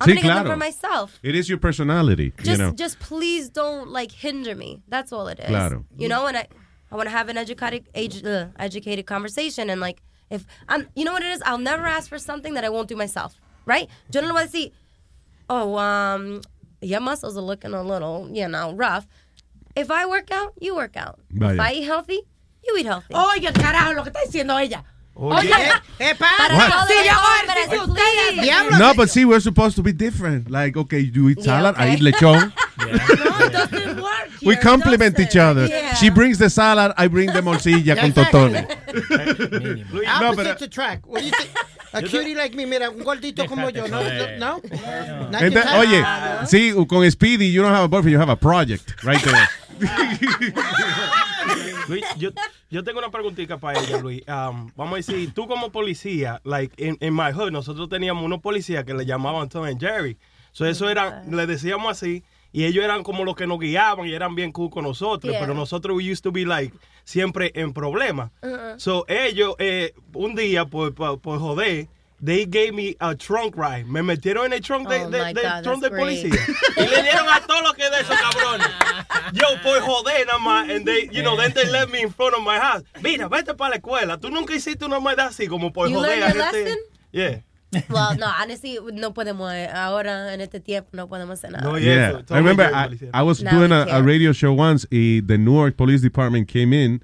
I'm 0.00 0.06
Sí, 0.06 0.10
going 0.12 0.18
to 0.18 0.28
get 0.28 0.34
them 0.34 0.46
for 0.46 0.56
myself. 0.56 1.18
It 1.22 1.34
is 1.34 1.48
your 1.48 1.58
personality, 1.58 2.32
you 2.38 2.44
Just 2.44 2.60
know. 2.60 2.70
just 2.72 3.00
please 3.00 3.48
don't 3.48 3.88
like 3.88 4.12
hinder 4.12 4.54
me. 4.54 4.82
That's 4.88 5.12
all 5.12 5.26
it 5.28 5.40
is. 5.40 5.46
Claro. 5.46 5.84
You 5.96 6.08
know, 6.08 6.26
and 6.26 6.36
I 6.36 6.46
I 6.90 6.96
want 6.96 7.06
to 7.06 7.10
have 7.10 7.28
an 7.28 7.36
educated 7.36 7.88
age, 7.94 8.24
uh, 8.24 8.48
educated 8.58 9.06
conversation 9.06 9.68
and 9.70 9.80
like 9.80 10.02
if 10.30 10.46
I'm 10.68 10.88
you 10.94 11.04
know 11.04 11.12
what 11.14 11.22
it 11.22 11.30
is, 11.32 11.42
I'll 11.44 11.58
never 11.58 11.84
ask 11.86 12.08
for 12.08 12.18
something 12.18 12.54
that 12.54 12.64
I 12.64 12.68
won't 12.68 12.88
do 12.88 12.96
myself. 12.96 13.40
Right? 13.68 13.88
Yo 14.10 14.20
no 14.22 14.28
le 14.28 14.32
voy 14.32 14.42
a 14.42 14.46
decir, 14.46 14.72
"Oh, 15.50 15.76
um 15.76 16.40
your 16.80 17.00
muscles 17.00 17.36
are 17.36 17.42
looking 17.44 17.74
a 17.74 17.82
little, 17.82 18.28
you 18.32 18.48
know, 18.48 18.72
rough." 18.74 19.06
If 19.76 19.90
I 19.90 20.06
work 20.06 20.30
out, 20.32 20.54
you 20.58 20.74
work 20.74 20.96
out. 20.96 21.20
If 21.54 21.60
I 21.60 21.72
eat 21.74 21.84
healthy, 21.84 22.20
you 22.66 22.76
eat 22.78 22.86
healthy. 22.86 23.14
Oye, 23.14 23.52
carajo, 23.52 23.94
lo 23.94 24.02
que 24.02 24.10
está 24.10 24.24
diciendo 24.24 24.58
ella. 24.58 24.82
Oye, 25.20 25.50
¿qué 25.98 26.14
para 26.14 26.54
What? 26.56 26.70
todos 26.70 26.88
Sí, 26.88 26.94
yo. 28.46 28.78
No, 28.78 28.94
but 28.94 29.10
see, 29.10 29.24
we're 29.24 29.40
supposed 29.40 29.74
to 29.74 29.82
be 29.82 29.92
different. 29.92 30.48
Like, 30.48 30.76
okay, 30.76 31.00
you 31.00 31.28
eat 31.28 31.38
Yeah, 31.38 31.44
salad, 31.44 31.74
I 31.76 31.88
okay. 31.88 31.94
eat 31.94 32.00
lechon. 32.00 32.52
We 34.42 34.54
here, 34.54 34.62
complement 34.62 35.18
each 35.18 35.36
other. 35.36 35.66
Yeah. 35.66 35.94
She 35.94 36.10
brings 36.10 36.38
the 36.38 36.48
salad, 36.48 36.92
I 36.96 37.08
bring 37.08 37.32
the 37.32 37.40
morcilla 37.42 37.96
con 37.96 38.12
totones. 38.12 38.68
No, 40.20 40.34
pero- 40.36 40.54
to 40.54 40.68
track. 40.68 41.04
What 41.04 41.20
do 41.20 41.26
you 41.26 41.32
think? 41.32 41.50
A 41.92 42.02
cutie 42.02 42.36
like 42.36 42.54
me, 42.54 42.66
mira, 42.66 42.88
un 42.90 43.02
gordito 43.02 43.46
como 43.48 43.70
yo, 43.70 43.86
¿no? 43.88 44.00
¿No? 44.38 44.60
Oye, 45.78 46.04
sí, 46.46 46.72
con 46.86 47.10
Speedy, 47.10 47.50
you 47.50 47.62
don't 47.62 47.74
have 47.74 47.84
a 47.84 47.88
boyfriend, 47.88 48.12
you 48.12 48.18
have 48.20 48.28
a 48.28 48.36
project 48.36 49.02
right 49.02 49.20
there. 49.24 49.48
Luis, 51.88 52.04
yo, 52.18 52.30
yo 52.70 52.84
tengo 52.84 52.98
una 52.98 53.10
preguntita 53.10 53.58
para 53.58 53.80
ella, 53.80 53.98
Luis. 53.98 54.22
Um, 54.28 54.70
vamos 54.76 54.92
a 54.92 54.96
decir, 54.96 55.32
tú 55.32 55.46
como 55.48 55.70
policía, 55.72 56.40
like 56.44 56.74
in, 56.82 56.96
in 57.00 57.14
my 57.14 57.32
hood, 57.32 57.50
nosotros 57.50 57.88
teníamos 57.88 58.24
unos 58.24 58.40
policías 58.40 58.84
que 58.84 58.94
le 58.94 59.04
llamaban 59.06 59.48
Tom 59.48 59.64
and 59.64 59.80
Jerry. 59.80 60.16
So 60.52 60.66
eso 60.66 60.88
era, 60.88 61.24
le 61.30 61.46
decíamos 61.46 61.90
así, 61.90 62.24
y 62.52 62.64
ellos 62.64 62.84
eran 62.84 63.02
como 63.02 63.24
los 63.24 63.36
que 63.36 63.46
nos 63.46 63.58
guiaban 63.58 64.06
y 64.06 64.12
eran 64.12 64.34
bien 64.34 64.52
cool 64.52 64.70
con 64.70 64.84
nosotros, 64.84 65.30
Yeah. 65.32 65.40
pero 65.40 65.54
nosotros 65.54 65.96
we 65.96 66.10
used 66.10 66.22
to 66.22 66.32
be 66.32 66.44
like 66.46 66.74
siempre 67.04 67.52
en 67.54 67.72
problemas. 67.72 68.30
Uh-uh. 68.42 68.78
So 68.78 69.04
ellos, 69.08 69.54
eh, 69.58 69.92
un 70.14 70.34
día, 70.34 70.64
por, 70.64 70.94
por, 70.94 71.20
por 71.20 71.38
joder, 71.38 71.88
they 72.24 72.44
gave 72.46 72.72
me 72.72 72.96
a 73.00 73.14
trunk 73.14 73.56
ride. 73.56 73.84
Me 73.86 74.02
metieron 74.02 74.46
en 74.46 74.52
el 74.54 74.60
trunk 74.60 74.88
de, 74.88 75.04
Oh, 75.04 75.10
de- 75.10 75.32
God, 75.34 75.62
trunk 75.62 75.82
de 75.82 75.90
policía. 75.90 76.34
y 76.76 76.80
le 76.86 77.02
dieron 77.02 77.28
a 77.28 77.40
todos 77.46 77.62
los 77.62 77.74
que 77.74 77.88
de 77.88 78.00
esos 78.00 78.16
cabrones. 78.16 78.66
Yo, 79.32 79.46
por 79.62 79.80
joder 79.80 80.26
nada 80.26 80.38
más. 80.38 80.68
And 80.70 80.84
they, 80.84 81.08
you 81.12 81.22
know, 81.22 81.36
then 81.36 81.52
they 81.52 81.64
left 81.70 81.90
me 81.92 82.02
in 82.02 82.10
front 82.10 82.34
of 82.34 82.42
my 82.42 82.58
house. 82.58 82.82
Mira, 83.02 83.28
vete 83.28 83.54
para 83.56 83.70
la 83.70 83.76
escuela. 83.76 84.18
Tú 84.18 84.30
nunca 84.30 84.54
hiciste 84.54 84.84
una 84.84 85.00
maldad 85.00 85.28
así 85.28 85.46
como 85.46 85.72
por 85.72 85.88
You 85.88 85.96
joder. 85.96 86.18
learned 86.18 86.24
a 86.24 86.34
your 86.34 86.44
gente. 86.44 86.64
lesson? 86.64 86.78
Yeah. 87.12 87.40
Well, 87.90 88.16
no, 88.16 88.26
honestly, 88.40 88.78
no 88.94 89.12
podemos, 89.12 89.52
eh, 89.52 89.68
ahora 89.72 90.32
en 90.32 90.40
este 90.40 90.58
tiempo 90.60 90.88
no 90.94 91.06
podemos 91.06 91.38
hacer 91.38 91.50
nada. 91.52 91.78
Yeah, 91.78 92.22
I 92.30 92.38
remember 92.38 92.64
I, 92.64 92.88
I 93.12 93.22
was 93.22 93.42
Now 93.42 93.50
doing 93.50 93.72
a, 93.72 93.84
a 93.90 94.02
radio 94.02 94.32
show 94.32 94.54
once. 94.54 94.86
y 94.90 95.20
the 95.26 95.36
Newark 95.36 95.76
Police 95.76 96.00
Department 96.00 96.48
came 96.48 96.72
in 96.72 97.02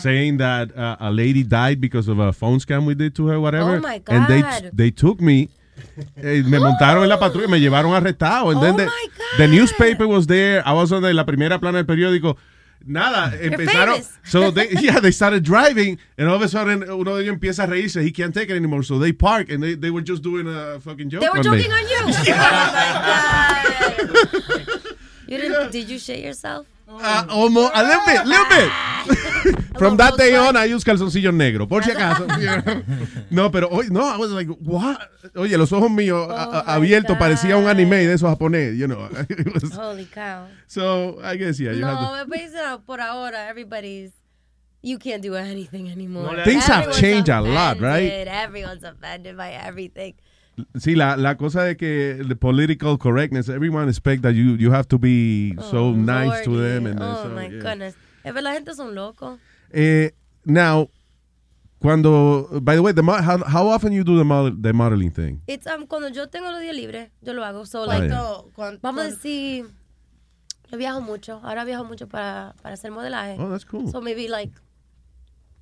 saying 0.00 0.36
that 0.38 0.70
uh, 0.76 0.96
a 1.00 1.10
lady 1.10 1.42
died 1.42 1.80
because 1.80 2.06
of 2.08 2.18
a 2.20 2.32
phone 2.32 2.58
scam 2.60 2.86
we 2.86 2.94
did 2.94 3.14
to 3.16 3.26
her, 3.26 3.40
whatever. 3.40 3.76
Oh, 3.76 3.80
my 3.80 4.00
And 4.06 4.28
they 4.28 4.42
God. 4.42 4.70
they 4.72 4.90
took 4.92 5.20
me. 5.20 5.48
eh, 6.16 6.42
me 6.42 6.58
montaron 6.58 7.02
en 7.02 7.08
la 7.08 7.18
patrulla, 7.18 7.48
me 7.48 7.58
llevaron 7.60 7.92
arrestado. 7.94 8.48
And 8.50 8.58
Oh, 8.58 8.60
then 8.60 8.76
the, 8.76 8.90
the 9.38 9.48
newspaper 9.48 10.06
was 10.06 10.26
there. 10.26 10.62
I 10.66 10.72
was 10.72 10.92
on 10.92 11.02
the, 11.02 11.12
la 11.12 11.24
primera 11.24 11.58
plana 11.58 11.82
del 11.82 11.86
periódico. 11.86 12.36
Nada, 12.84 13.36
empezaron. 13.40 13.94
famous. 13.96 14.18
So 14.24 14.50
they, 14.50 14.68
yeah, 14.80 15.00
they 15.00 15.10
started 15.10 15.42
driving, 15.42 15.98
and 16.18 16.28
all 16.28 16.36
of 16.36 16.42
a 16.42 16.48
sudden 16.48 16.82
uno 16.84 17.16
de 17.16 17.22
ellos 17.24 17.34
empieza 17.38 17.64
a 17.64 17.66
reírse. 17.66 18.02
He 18.02 18.10
can't 18.12 18.32
take 18.34 18.48
it 18.50 18.56
anymore. 18.56 18.82
So 18.84 18.98
they 18.98 19.12
park, 19.12 19.50
and 19.50 19.62
they, 19.62 19.74
they 19.74 19.90
were 19.90 20.02
just 20.02 20.22
doing 20.22 20.46
a 20.46 20.78
fucking 20.80 21.10
joke 21.10 21.20
They 21.22 21.28
were 21.28 21.38
on 21.38 21.42
joking 21.44 21.70
me. 21.70 21.76
on 21.76 21.88
you. 21.88 22.14
Oh 22.28 22.34
my 23.98 24.12
God. 24.12 24.96
You 25.28 25.38
didn't? 25.38 25.72
Did 25.72 25.88
you 25.90 25.98
shit 25.98 26.20
yourself? 26.20 26.66
Uh, 26.88 27.26
almost 27.30 27.72
a 27.74 27.82
little 27.82 28.06
bit, 28.06 28.26
little 28.26 28.46
bit. 28.48 29.78
From 29.78 29.96
that 29.98 30.16
day 30.16 30.34
on, 30.36 30.56
I 30.56 30.64
use 30.66 30.84
calzoncillos 30.84 31.34
negros, 31.34 31.68
por 31.68 31.82
si 31.82 31.90
acaso. 31.90 32.26
no, 33.30 33.50
pero 33.50 33.68
hoy, 33.68 33.88
no, 33.90 34.02
I 34.04 34.16
was 34.16 34.30
like, 34.30 34.48
what? 34.48 34.98
Oye, 35.36 35.56
los 35.58 35.72
ojos 35.72 35.90
míos 35.90 36.28
a- 36.30 36.74
abiertos, 36.74 37.16
parecía 37.18 37.56
un 37.56 37.66
anime 37.68 38.06
de 38.06 38.14
esos 38.14 38.28
japonés, 38.30 38.76
you 38.78 38.86
know. 38.86 39.08
It 39.28 39.52
was- 39.52 39.72
Holy 39.74 40.06
cow. 40.06 40.46
so, 40.66 41.18
I 41.22 41.36
guess, 41.36 41.58
yeah, 41.60 41.72
you 41.72 41.84
have 41.84 41.98
to. 41.98 42.16
No, 42.18 42.24
but 42.28 42.38
it's, 42.38 42.54
uh, 42.54 42.78
por 42.78 43.00
ahora, 43.00 43.46
everybody's. 43.48 44.12
You 44.82 44.98
can't 44.98 45.20
do 45.22 45.34
anything 45.34 45.90
anymore. 45.90 46.44
Things 46.44 46.64
have 46.66 46.92
changed 46.92 47.28
a 47.28 47.40
lot, 47.40 47.80
right? 47.80 48.28
Everyone's 48.28 48.84
offended 48.84 49.36
by 49.36 49.50
everything. 49.50 50.14
Sí, 50.78 50.94
la, 50.94 51.16
la 51.16 51.36
cosa 51.36 51.62
de 51.64 51.76
que 51.76 52.22
the 52.26 52.34
political 52.36 52.96
correctness, 52.98 53.48
everyone 53.48 53.88
expect 53.88 54.22
that 54.22 54.32
you, 54.34 54.56
you 54.56 54.70
have 54.72 54.88
to 54.88 54.98
be 54.98 55.54
so 55.70 55.92
nice 55.92 56.44
to 56.44 56.56
them. 56.56 56.86
And 56.86 56.98
oh 57.00 57.24
so, 57.24 57.28
my 57.28 57.46
yeah. 57.48 57.60
goodness. 57.60 57.94
Es 58.24 58.32
verdad, 58.32 58.44
la 58.44 58.52
gente 58.54 58.74
son 58.74 58.94
locos. 58.94 59.38
Eh, 59.72 60.12
now, 60.46 60.88
cuando, 61.78 62.48
by 62.62 62.74
the 62.74 62.80
way, 62.82 62.92
the, 62.92 63.02
how, 63.02 63.44
how 63.44 63.68
often 63.68 63.92
you 63.92 64.02
do 64.02 64.16
the, 64.16 64.24
model, 64.24 64.50
the 64.58 64.72
modeling 64.72 65.10
thing? 65.10 65.42
It's, 65.46 65.66
um, 65.66 65.86
cuando 65.86 66.08
yo 66.08 66.26
tengo 66.26 66.50
los 66.50 66.60
días 66.60 66.74
libres, 66.74 67.10
yo 67.22 67.34
lo 67.34 67.42
hago. 67.42 67.66
So, 67.66 67.82
Ah, 67.82 67.86
like, 67.86 68.08
yeah. 68.08 68.22
oh, 68.22 68.50
vamos 68.82 69.04
a 69.04 69.10
decir, 69.10 69.66
yo 70.72 70.78
viajo 70.78 71.02
mucho. 71.02 71.38
Ahora 71.44 71.64
viajo 71.64 71.84
mucho 71.84 72.06
para, 72.08 72.54
para 72.62 72.74
hacer 72.74 72.90
modelaje. 72.90 73.36
Oh, 73.38 73.50
that's 73.50 73.64
cool. 73.64 73.90
So, 73.90 74.00
maybe 74.00 74.26
like 74.28 74.50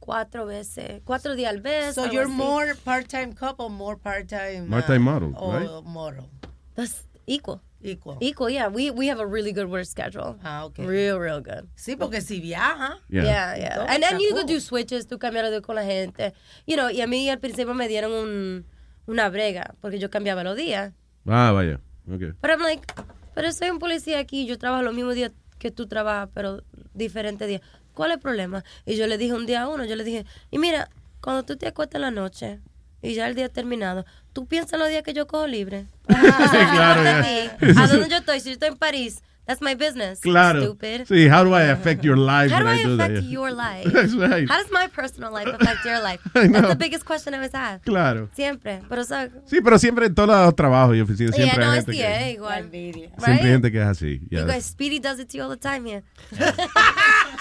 cuatro 0.05 0.45
veces, 0.45 1.01
cuatro 1.05 1.35
días 1.35 1.51
al 1.51 1.63
mes. 1.63 1.95
So 1.95 2.05
you're 2.05 2.27
así. 2.27 2.37
more 2.37 2.75
part-time 2.85 3.33
couple, 3.33 3.71
more 3.71 3.97
part-time 3.97 4.69
Part-time 4.69 5.03
model, 5.03 5.35
or 5.39 5.61
right? 5.61 5.85
model. 5.85 6.29
That's 6.75 7.07
equal. 7.27 7.63
Equal. 7.83 8.19
Equal, 8.21 8.51
yeah. 8.51 8.69
We 8.69 8.91
we 8.91 9.09
have 9.09 9.19
a 9.21 9.27
really 9.27 9.53
good 9.53 9.71
work 9.71 9.87
schedule. 9.87 10.37
Ah, 10.43 10.65
okay. 10.65 10.85
Real, 10.85 11.19
real 11.19 11.41
good. 11.41 11.69
Sí, 11.77 11.97
porque 11.97 12.21
si 12.21 12.41
viaja. 12.41 12.99
Yeah. 13.09 13.25
Yeah, 13.25 13.57
yeah. 13.57 13.87
And 13.89 14.03
then 14.03 14.21
you 14.21 14.31
cool. 14.31 14.41
could 14.41 14.49
do 14.49 14.61
switches, 14.61 15.07
tú 15.07 15.19
cambiar 15.19 15.51
de 15.51 15.61
con 15.63 15.77
la 15.77 15.85
gente. 15.85 16.35
You 16.67 16.77
know, 16.77 16.91
y 16.91 17.01
a 17.01 17.07
mí 17.07 17.29
al 17.31 17.41
principio 17.41 17.75
me 17.75 17.89
dieron 17.89 18.13
un, 18.13 18.67
una 19.07 19.29
brega, 19.31 19.75
porque 19.81 19.99
yo 19.99 20.11
cambiaba 20.11 20.43
los 20.45 20.57
días. 20.57 20.93
Ah, 21.27 21.53
vaya. 21.53 21.81
Okay. 22.11 22.33
Pero 22.41 22.55
I'm 22.55 22.63
like, 22.63 22.87
pero 23.35 23.51
soy 23.53 23.71
un 23.71 23.79
policía 23.79 24.19
aquí, 24.19 24.47
yo 24.47 24.59
trabajo 24.59 24.83
los 24.83 24.95
mismos 24.95 25.15
días 25.15 25.33
que 25.59 25.71
tú 25.71 25.87
trabajas, 25.87 26.29
pero 26.35 26.63
diferentes 26.93 27.49
días. 27.49 27.63
¿Cuál 27.95 28.11
es 28.11 28.17
el 28.17 28.21
problema? 28.21 28.65
Y 28.85 28.97
yo 28.97 29.07
le 29.07 29.19
dije 29.19 29.33
un 29.33 29.47
día 29.47 29.63
a 29.63 29.69
uno, 29.69 29.85
yo 29.85 29.97
le 29.97 30.05
dije, 30.05 30.27
y 30.51 30.59
mira, 30.59 30.91
cuando 31.21 31.45
tú 31.45 31.57
te 31.57 31.67
acuestas 31.67 31.97
en 31.97 32.03
la 32.03 32.11
noche 32.11 32.61
y 33.01 33.15
ya 33.15 33.27
el 33.29 33.35
día 33.35 33.49
terminado, 33.49 34.05
tú 34.33 34.47
piensas 34.47 34.75
en 34.75 34.81
los 34.81 34.89
días 34.89 35.03
que 35.03 35.15
yo 35.15 35.27
cojo 35.27 35.47
libre. 35.47 35.87
claro, 36.07 37.01
a 37.01 37.87
dónde 37.87 38.09
yo 38.09 38.17
estoy, 38.17 38.41
si 38.41 38.47
yo 38.47 38.53
estoy 38.55 38.69
en 38.69 38.77
París, 38.77 39.23
That's 39.47 39.61
my 39.61 39.75
business. 39.75 40.21
Claro. 40.21 40.61
Stupid. 40.63 41.07
Sí, 41.07 41.29
how 41.29 41.45
do 41.45 41.53
I 41.55 41.65
affect 41.71 42.03
your 42.03 42.17
life 42.17 42.51
How 42.51 42.61
do 42.61 42.65
when 42.65 42.75
I 42.79 42.81
I 42.81 42.85
do 42.85 42.97
that? 42.97 43.11
affect 43.11 43.25
Yeah. 43.25 43.31
your 43.31 43.51
life? 43.55 43.93
That's 43.93 44.15
right. 44.15 44.49
How 44.49 44.57
does 44.63 44.71
my 44.73 44.87
personal 44.89 45.31
life 45.33 45.49
affect 45.61 45.85
your 45.85 46.01
life? 46.01 46.21
That's 46.33 46.69
the 46.69 46.77
biggest 46.77 47.05
question 47.05 47.35
I 47.35 47.39
always 47.39 47.53
have. 47.53 47.83
Claro. 47.85 48.31
Siempre. 48.35 48.81
Pero, 48.89 49.03
o 49.03 49.05
sea, 49.05 49.29
Sí, 49.47 49.61
pero 49.61 49.79
siempre 49.79 50.07
en 50.07 50.15
todos 50.15 50.29
los 50.31 50.55
trabajos 50.57 50.97
y 50.97 51.01
oficinas 51.01 51.37
yeah, 51.37 51.45
siempre 51.45 51.65
no, 51.67 51.71
hay 51.73 51.79
es 51.79 51.85
gente 51.85 51.93
sí, 51.93 51.99
que, 51.99 52.25
eh, 52.25 52.33
igual. 52.33 52.71
siempre 52.71 53.11
hay 53.27 53.33
Right? 53.37 53.43
gente 53.43 53.73
que 53.73 53.79
es 53.83 53.87
así. 53.87 54.19
You 54.31 54.39
yeah. 54.39 54.45
guys, 54.47 54.65
Speedy 54.65 54.99
does 54.99 55.19
it 55.21 55.29
to 55.29 55.37
you 55.37 55.43
all 55.45 55.51
the 55.51 55.57
time 55.59 55.85
here. 55.87 56.03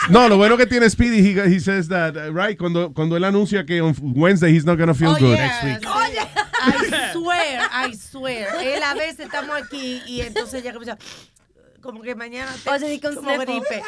No, 0.10 0.28
lo 0.28 0.36
bueno 0.38 0.58
que 0.58 0.66
tiene 0.66 0.90
Speedy, 0.90 1.22
he, 1.22 1.40
he 1.56 1.60
says 1.60 1.88
that, 1.88 2.18
uh, 2.18 2.30
right, 2.34 2.58
cuando, 2.58 2.92
cuando 2.94 3.16
él 3.16 3.24
anuncia 3.24 3.66
que 3.66 3.80
on 3.82 3.96
Wednesday 4.02 4.52
he's 4.52 4.66
not 4.66 4.78
gonna 4.78 4.94
feel 4.94 5.12
Oh, 5.12 5.18
good 5.18 5.38
yeah. 5.38 5.48
next 5.64 5.64
week. 5.86 5.96
Oye, 5.96 6.20
I 6.62 7.12
swear, 7.14 7.70
I 7.72 7.94
swear. 7.94 8.48
Él 8.62 8.84
a 8.84 8.94
veces 8.96 9.22
estamos 9.28 9.56
aquí 9.62 10.02
y 10.08 10.22
entonces 10.22 10.62
ya 10.64 10.74
comienza, 10.74 10.98
como 11.84 12.02
que 12.02 12.16
mañana 12.16 12.52
te, 12.64 12.96
he 12.96 13.00
comes 13.00 13.18
como 13.18 13.38
gripe. 13.38 13.84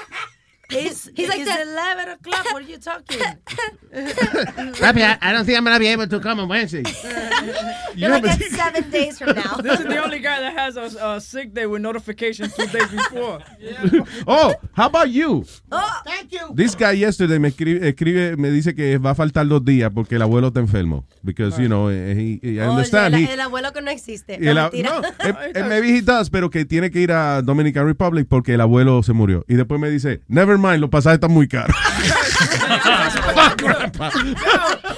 It's, 0.70 1.10
He's 1.16 1.30
like 1.30 1.40
it's 1.40 1.50
that. 1.50 1.68
11 2.00 2.14
o'clock. 2.14 2.46
What 2.54 2.64
are 2.64 2.68
you 2.68 2.78
talking? 2.78 3.22
I, 3.94 5.18
I 5.22 5.32
don't 5.32 5.46
think 5.46 5.58
I'm 5.58 5.64
gonna 5.64 5.80
be 5.80 5.88
able 5.88 6.08
to 6.08 6.20
come 6.20 6.40
on 6.40 6.50
Wednesday. 6.50 6.84
You're 7.96 8.10
like 8.10 8.24
that's 8.24 8.56
seven 8.56 8.90
days 8.90 9.18
from 9.20 9.36
now. 9.36 9.56
This 9.66 9.80
is 9.80 9.86
the 9.86 10.04
only 10.04 10.20
guy 10.20 10.40
that 10.42 10.54
has 10.58 10.76
a, 10.78 10.90
a 11.16 11.22
sick 11.22 11.54
day 11.54 11.66
with 11.66 11.82
notification 11.82 12.50
two 12.50 12.68
days 12.68 12.90
before. 12.90 13.40
Oh, 14.28 14.54
how 14.74 14.88
about 14.88 15.10
you? 15.10 15.46
Oh, 15.72 16.02
thank 16.06 16.32
you. 16.32 16.40
This 16.54 16.76
guy 16.76 16.92
yesterday 16.94 17.38
me 17.40 17.50
escribe, 17.50 17.84
escribe, 17.88 18.38
me 18.38 18.50
dice 18.50 18.74
que 18.76 18.98
va 18.98 19.12
a 19.12 19.16
faltar 19.16 19.48
dos 19.48 19.64
días 19.64 19.92
porque 19.94 20.16
el 20.16 20.22
abuelo 20.22 20.48
está 20.48 20.60
enfermo. 20.60 21.06
Because, 21.24 21.58
you 21.62 21.68
know, 21.68 21.90
eh, 21.90 22.14
he, 22.16 22.40
he- 22.42 22.56
I 22.60 22.68
understand. 22.68 23.14
Oye, 23.16 23.26
he- 23.26 23.28
el, 23.34 23.40
el 23.40 23.42
abuelo 23.42 23.72
que 23.72 23.82
no 23.82 23.92
existe. 23.92 24.36
el 24.36 24.56
No, 24.56 24.70
no, 24.72 25.02
eh, 25.04 25.52
eh, 25.56 25.64
maybe 25.68 25.96
he 25.98 26.02
does, 26.02 26.30
pero 26.30 26.50
que 26.50 26.66
tiene 26.66 26.92
que 26.92 27.00
ir 27.00 27.12
a 27.12 27.42
Dominican 27.42 27.86
Republic 27.86 28.28
porque 28.30 28.54
el 28.56 28.62
abuelo 28.62 29.02
se 29.04 29.14
murió. 29.14 29.46
Y 29.48 29.56
después 29.56 29.80
me 29.80 29.90
dice, 29.90 30.22
never 30.28 30.55
mind, 30.60 30.80
los 30.82 30.90
pasajes 30.90 31.16
están 31.16 31.32
muy 31.32 31.48
caros. 31.48 31.76
Fuck, 33.36 33.58
grandpa. 33.62 34.10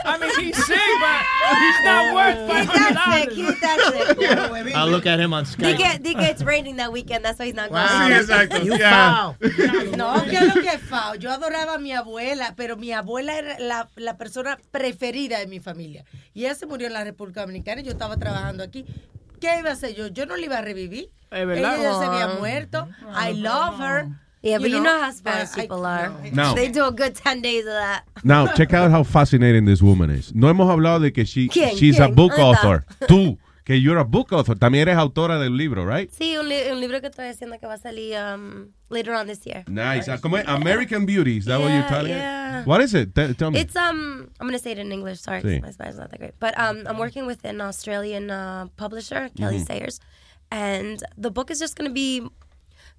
I 0.06 0.18
mean, 0.19 0.30
he's 0.40 0.56
sick, 0.66 0.77
but 1.00 1.58
he's 1.58 1.84
not 1.86 2.14
worth 2.14 2.38
He's 2.48 2.68
that 2.68 3.14
sick. 3.14 3.32
He's 3.32 3.60
that 3.61 3.80
sick. 4.18 4.76
I'll 4.76 4.90
look 4.90 5.06
at 5.06 5.19
him 5.19 5.34
on 5.34 5.45
Skype. 5.45 5.77
que, 5.77 6.00
di 6.00 6.14
que 6.16 6.26
it's 6.30 6.44
raining 6.44 6.77
that 6.77 6.92
weekend. 6.92 7.24
That's 7.26 7.40
why 7.40 7.45
he's 7.45 7.56
not 7.56 7.69
going. 7.69 7.84
Wow. 7.84 8.08
Sí, 8.08 8.14
exacto. 8.14 8.58
You 8.64 8.76
Yeah. 8.77 9.34
foul. 9.34 9.98
No, 9.98 10.24
que 10.26 10.40
lo 10.45 10.53
que 10.61 10.69
es 10.69 10.82
foul. 10.82 11.18
Yo 11.19 11.32
adoraba 11.32 11.76
a 11.76 11.77
mi 11.80 11.94
abuela, 11.94 12.53
pero 12.56 12.77
mi 12.77 12.92
abuela 12.92 13.38
era 13.38 13.60
la, 13.60 13.88
la 13.95 14.18
persona 14.18 14.58
preferida 14.72 15.40
de 15.40 15.48
mi 15.48 15.60
familia. 15.60 16.06
Y 16.34 16.45
ella 16.45 16.56
se 16.56 16.66
murió 16.66 16.88
en 16.88 16.94
la 16.94 17.03
República 17.03 17.42
Dominicana 17.42 17.82
y 17.82 17.84
yo 17.86 17.92
estaba 17.92 18.18
trabajando 18.18 18.64
aquí. 18.64 18.86
¿Qué 19.40 19.60
iba 19.60 19.69
a 19.69 19.74
hacer 19.74 19.95
yo? 19.95 20.08
Yo 20.08 20.26
no 20.26 20.36
la 20.36 20.45
iba 20.45 20.58
a 20.58 20.61
revivir. 20.61 21.10
Es 21.32 21.45
verdad. 21.45 21.76
Ella 21.76 21.84
ya 21.92 22.00
se 22.00 22.06
había 22.06 22.27
Oh. 22.34 22.40
muerto. 22.40 22.88
I 23.14 23.34
love 23.34 23.80
her. 23.82 24.08
Yeah, 24.43 24.59
but 24.59 24.69
you 24.69 24.80
know 24.82 24.99
how 25.01 25.11
Spanish 25.11 25.49
I- 25.57 25.61
people 25.61 25.85
are. 25.85 26.11
No. 26.32 26.53
They 26.53 26.69
do 26.69 26.85
a 26.85 26.91
good 26.91 27.16
10 27.16 27.41
days 27.41 27.66
of 27.66 27.74
that. 27.74 28.03
Now, 28.24 28.48
check 28.53 28.74
out 28.74 28.91
how 28.91 29.03
fascinating 29.03 29.66
this 29.66 29.82
woman 29.82 30.09
is. 30.11 30.33
No 30.33 30.48
hemos 30.48 30.69
hablado 30.69 30.99
de 31.01 31.11
que 31.11 31.25
she, 31.25 31.48
¿Quién? 31.49 31.75
she's 31.75 31.99
a 31.99 32.03
¿Quién? 32.07 32.16
book 32.16 32.32
¿Dónde 32.33 32.53
está? 32.53 32.61
author. 32.61 32.85
Tú, 33.07 33.38
que 33.66 33.82
you're 33.82 33.99
a 33.99 34.03
book 34.06 34.32
author. 34.32 34.56
También 34.57 34.83
eres 34.88 34.95
autora 34.98 35.40
del 35.40 35.57
libro, 35.57 35.85
right? 35.85 36.09
Sí, 36.11 36.38
un, 36.38 36.48
li- 36.48 36.72
un 36.72 36.80
libro 36.80 37.01
que 37.01 37.07
estoy 37.07 37.25
haciendo 37.27 37.59
que 37.59 37.66
va 37.67 37.74
a 37.74 37.77
salir 37.77 38.16
um, 38.16 38.69
later 38.90 39.14
on 39.16 39.27
this 39.27 39.43
year. 39.45 39.66
Nice. 39.67 40.07
Ah, 40.07 40.19
¿Cómo 40.22 40.38
es? 40.38 40.48
American 40.48 41.06
Beauty. 41.06 41.38
Is 41.38 41.45
that 41.45 41.59
what 41.59 41.69
you're 41.69 41.80
Yeah, 41.82 41.90
telling 41.90 42.11
yeah. 42.14 42.59
me? 42.59 42.66
What 42.66 42.80
is 42.82 42.93
it? 42.93 43.14
Tell, 43.16 43.33
tell 43.33 43.51
me. 43.51 43.59
It's 43.59 43.75
um, 43.75 44.30
I'm 44.40 44.48
gonna 44.48 44.59
say 44.59 44.72
it 44.72 44.77
in 44.80 44.91
English. 44.91 45.19
Sorry, 45.19 45.41
Sí. 45.41 45.59
my 45.61 45.72
Spanish 45.72 45.93
is 45.95 45.99
not 45.99 46.11
that 46.11 46.19
great. 46.19 46.35
But 46.40 46.57
um, 46.59 46.83
I'm 46.88 46.98
working 46.99 47.25
with 47.25 47.43
an 47.43 47.59
Australian 47.59 48.30
uh, 48.32 48.67
publisher, 48.77 49.30
Kelly 49.35 49.57
Mhm. 49.59 49.67
Sayers, 49.67 49.99
and 50.51 51.03
the 51.17 51.32
book 51.32 51.49
is 51.51 51.59
just 51.59 51.75
gonna 51.75 51.90
be 51.90 52.22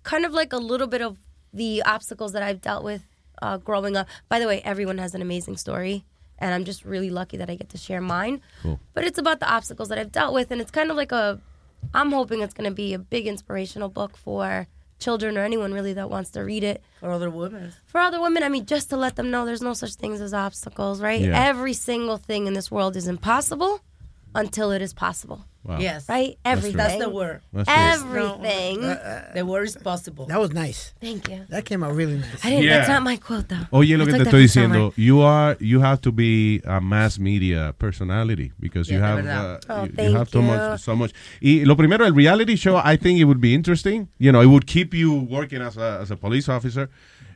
kind 0.02 0.24
of 0.26 0.32
like 0.34 0.52
a 0.52 0.58
little 0.58 0.86
bit 0.86 1.00
of 1.00 1.16
the 1.52 1.82
obstacles 1.84 2.32
that 2.32 2.42
I've 2.42 2.60
dealt 2.60 2.84
with 2.84 3.02
uh, 3.42 3.56
growing 3.58 3.96
up. 3.96 4.06
By 4.28 4.38
the 4.38 4.46
way, 4.46 4.60
everyone 4.64 4.98
has 4.98 5.14
an 5.14 5.22
amazing 5.22 5.56
story, 5.56 6.04
and 6.38 6.54
I'm 6.54 6.64
just 6.64 6.84
really 6.84 7.10
lucky 7.10 7.36
that 7.36 7.48
I 7.50 7.54
get 7.54 7.68
to 7.70 7.78
share 7.78 8.00
mine. 8.00 8.40
Cool. 8.62 8.78
But 8.94 9.04
it's 9.04 9.18
about 9.18 9.40
the 9.40 9.50
obstacles 9.52 9.88
that 9.88 9.98
I've 9.98 10.12
dealt 10.12 10.34
with, 10.34 10.50
and 10.50 10.60
it's 10.60 10.70
kind 10.70 10.90
of 10.90 10.96
like 10.96 11.12
a. 11.12 11.40
I'm 11.94 12.10
hoping 12.12 12.40
it's 12.42 12.54
gonna 12.54 12.72
be 12.72 12.92
a 12.94 12.98
big 12.98 13.26
inspirational 13.28 13.88
book 13.88 14.16
for 14.16 14.66
children 14.98 15.38
or 15.38 15.44
anyone 15.44 15.72
really 15.72 15.92
that 15.92 16.10
wants 16.10 16.30
to 16.30 16.40
read 16.40 16.64
it 16.64 16.82
For 16.98 17.12
other 17.12 17.30
women. 17.30 17.72
for 17.86 18.00
other 18.00 18.20
women, 18.20 18.42
I 18.42 18.48
mean, 18.48 18.66
just 18.66 18.90
to 18.90 18.96
let 18.96 19.14
them 19.14 19.30
know 19.30 19.46
there's 19.46 19.62
no 19.62 19.72
such 19.72 19.94
things 19.94 20.20
as 20.20 20.34
obstacles, 20.34 21.00
right? 21.00 21.20
Yeah. 21.20 21.40
Every 21.40 21.72
single 21.72 22.16
thing 22.16 22.48
in 22.48 22.54
this 22.54 22.68
world 22.68 22.96
is 22.96 23.06
impossible 23.06 23.80
until 24.34 24.72
it 24.72 24.82
is 24.82 24.92
possible. 24.92 25.44
Wow. 25.64 25.78
Yes. 25.78 26.08
Right? 26.08 26.38
That's 26.44 26.58
Everything. 26.58 26.76
That's 26.76 26.98
the 26.98 27.10
word. 27.10 27.40
That's 27.52 27.68
Everything. 27.68 28.80
the 29.34 29.44
word 29.44 29.64
is 29.68 29.76
possible. 29.76 30.26
That 30.26 30.40
was 30.40 30.52
nice. 30.52 30.94
Thank 31.00 31.28
you. 31.28 31.44
That 31.50 31.64
came 31.64 31.82
out 31.82 31.94
really 31.94 32.18
nice. 32.18 32.44
I 32.44 32.50
didn't, 32.50 32.64
Yeah. 32.64 32.78
That's 32.78 32.88
not 32.88 33.02
my 33.02 33.16
quote, 33.16 33.48
though. 33.48 33.66
Oye, 33.72 33.96
lo 33.96 34.04
que 34.06 34.12
That's 34.12 34.12
te 34.12 34.18
like 34.18 34.20
estoy 34.20 34.24
the 34.24 34.30
first 34.30 34.56
diciendo, 34.56 34.92
you 34.96 35.20
are, 35.20 35.56
you 35.60 35.80
have 35.80 36.00
to 36.02 36.12
be 36.12 36.62
a 36.64 36.80
mass 36.80 37.18
media 37.18 37.74
personality 37.78 38.52
because 38.58 38.88
you 38.90 39.00
have, 39.00 39.22
de 39.22 39.30
uh. 39.30 39.58
Oh, 39.68 39.82
you, 39.82 39.88
you 39.88 39.92
thank 39.92 40.16
have 40.16 40.28
so 40.30 40.40
much, 40.42 40.80
so 40.80 40.96
much. 40.96 41.12
Y 41.42 41.64
lo 41.64 41.76
primero, 41.76 42.04
el 42.04 42.14
reality 42.14 42.56
show, 42.56 42.76
I 42.76 42.96
think 42.96 43.18
it 43.18 43.24
would 43.24 43.40
be 43.40 43.54
interesting. 43.54 44.08
You 44.18 44.32
know, 44.32 44.40
it 44.40 44.46
would 44.46 44.66
keep 44.66 44.94
you 44.94 45.12
working 45.12 45.60
as 45.60 45.76
a, 45.76 45.98
as 46.00 46.10
a 46.10 46.16
police 46.16 46.48
officer. 46.48 46.88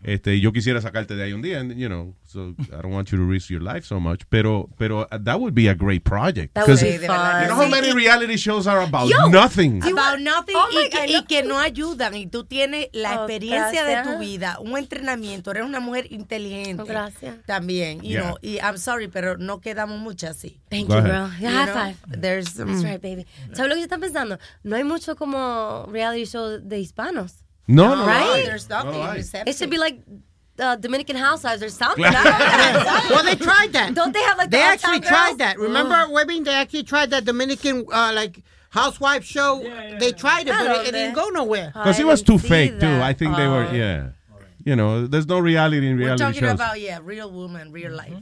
Este, 0.04 0.40
yo 0.40 0.52
quisiera 0.52 0.80
sacarte 0.80 1.14
de 1.14 1.22
ahí 1.22 1.32
un 1.32 1.42
día, 1.42 1.60
and, 1.60 1.74
you 1.76 1.86
know, 1.88 2.14
so 2.24 2.54
I 2.72 2.82
don't 2.82 2.92
want 2.92 3.10
you 3.12 3.18
to 3.18 3.24
risk 3.24 3.50
your 3.50 3.62
life 3.62 3.86
so 3.86 4.00
much. 4.00 4.22
Pero, 4.28 4.68
pero 4.76 5.02
uh, 5.12 5.18
that 5.22 5.38
would 5.38 5.54
be 5.54 5.68
a 5.68 5.74
great 5.74 6.02
project. 6.02 6.54
That 6.54 6.66
would 6.66 6.80
be 6.80 6.98
fun. 7.06 7.42
You 7.42 7.48
know 7.48 7.54
how 7.56 7.68
many 7.68 7.92
reality 7.92 8.36
shows 8.36 8.66
are 8.66 8.80
about 8.82 9.08
Yo. 9.08 9.28
nothing. 9.28 9.80
About 9.82 10.18
nothing 10.20 10.56
Oh 10.56 10.68
y, 10.72 10.88
que, 10.88 11.06
y 11.06 11.12
no. 11.14 11.24
que 11.26 11.42
no 11.44 11.58
ayudan 11.60 12.14
y 12.16 12.26
tú 12.26 12.44
tienes 12.44 12.88
la 12.92 13.12
Oh, 13.12 13.14
experiencia 13.28 13.84
de 13.84 13.96
tu 14.02 14.08
gracias. 14.10 14.18
vida, 14.20 14.58
un 14.60 14.76
entrenamiento, 14.76 15.50
eres 15.52 15.64
una 15.64 15.78
mujer 15.80 16.06
inteligente. 16.12 16.82
Oh, 16.82 16.86
gracias. 16.86 17.36
También, 17.46 18.00
you 18.02 18.10
Yeah. 18.12 18.22
know, 18.22 18.38
y 18.42 18.58
I'm 18.58 18.78
sorry, 18.78 19.06
pero 19.08 19.36
no 19.38 19.60
quedamos 19.60 20.00
mucho 20.00 20.26
así. 20.28 20.60
Thank 20.68 20.88
Go 20.88 20.94
you, 20.94 21.00
ahead. 21.00 21.12
girl. 21.12 21.30
Yeah, 21.40 21.50
You 21.50 21.56
high 21.58 21.66
know, 21.66 21.74
five. 21.74 22.20
There's 22.20 22.54
That's 22.54 22.70
mm, 22.70 22.84
right, 22.84 23.00
baby. 23.00 23.26
¿Sabes 23.52 23.68
lo 23.68 23.74
que 23.76 23.80
yo 23.80 23.84
estaba 23.84 24.00
pensando? 24.00 24.38
No 24.64 24.74
hay 24.74 24.84
mucho 24.84 25.14
como 25.16 25.86
reality 25.92 26.24
show 26.26 26.58
de 26.60 26.80
hispanos. 26.80 27.44
No, 27.68 27.94
no, 27.94 28.06
right? 28.06 28.26
no. 28.26 28.44
There's 28.50 28.68
nothing. 28.68 28.92
No 28.92 29.02
hay. 29.02 29.22
It 29.46 29.56
should 29.56 29.70
be 29.70 29.78
like 29.78 30.02
uh, 30.58 30.76
Dominican 30.76 31.16
Housewives 31.16 31.62
or 31.62 31.68
something. 31.70 32.02
well, 33.10 33.24
they 33.24 33.36
tried 33.36 33.72
that. 33.72 33.92
Don't 33.94 34.12
they 34.12 34.20
have 34.22 34.36
like 34.38 34.50
They 34.50 34.58
the 34.58 34.64
actually 34.64 35.00
tried 35.00 35.28
Girls? 35.28 35.38
that. 35.38 35.58
Remember, 35.58 36.08
Webbing? 36.10 36.44
They 36.44 36.52
actually 36.54 36.82
tried 36.82 37.10
that 37.10 37.24
Dominican 37.24 37.86
uh, 37.92 38.12
like 38.14 38.40
housewife 38.70 39.24
show. 39.24 39.62
They 39.98 40.12
tried 40.12 40.48
it, 40.48 40.54
but 40.54 40.86
it, 40.86 40.88
it 40.88 40.92
didn't 40.92 41.14
go 41.14 41.28
nowhere. 41.28 41.68
Because 41.74 41.98
it 42.00 42.06
was 42.06 42.22
too 42.22 42.38
fake, 42.38 42.80
too. 42.80 43.00
I 43.00 43.12
think 43.12 43.36
they 43.36 43.46
were, 43.46 43.72
yeah. 43.72 44.08
You 44.64 44.76
know, 44.76 45.06
there's 45.06 45.26
no 45.26 45.38
reality 45.40 45.88
in 45.88 45.96
We're 45.96 46.04
reality 46.04 46.22
talking 46.24 46.40
shows. 46.40 46.52
about, 46.54 46.80
yeah, 46.80 47.00
real 47.02 47.30
woman, 47.30 47.72
real 47.72 47.92
life. 47.92 48.12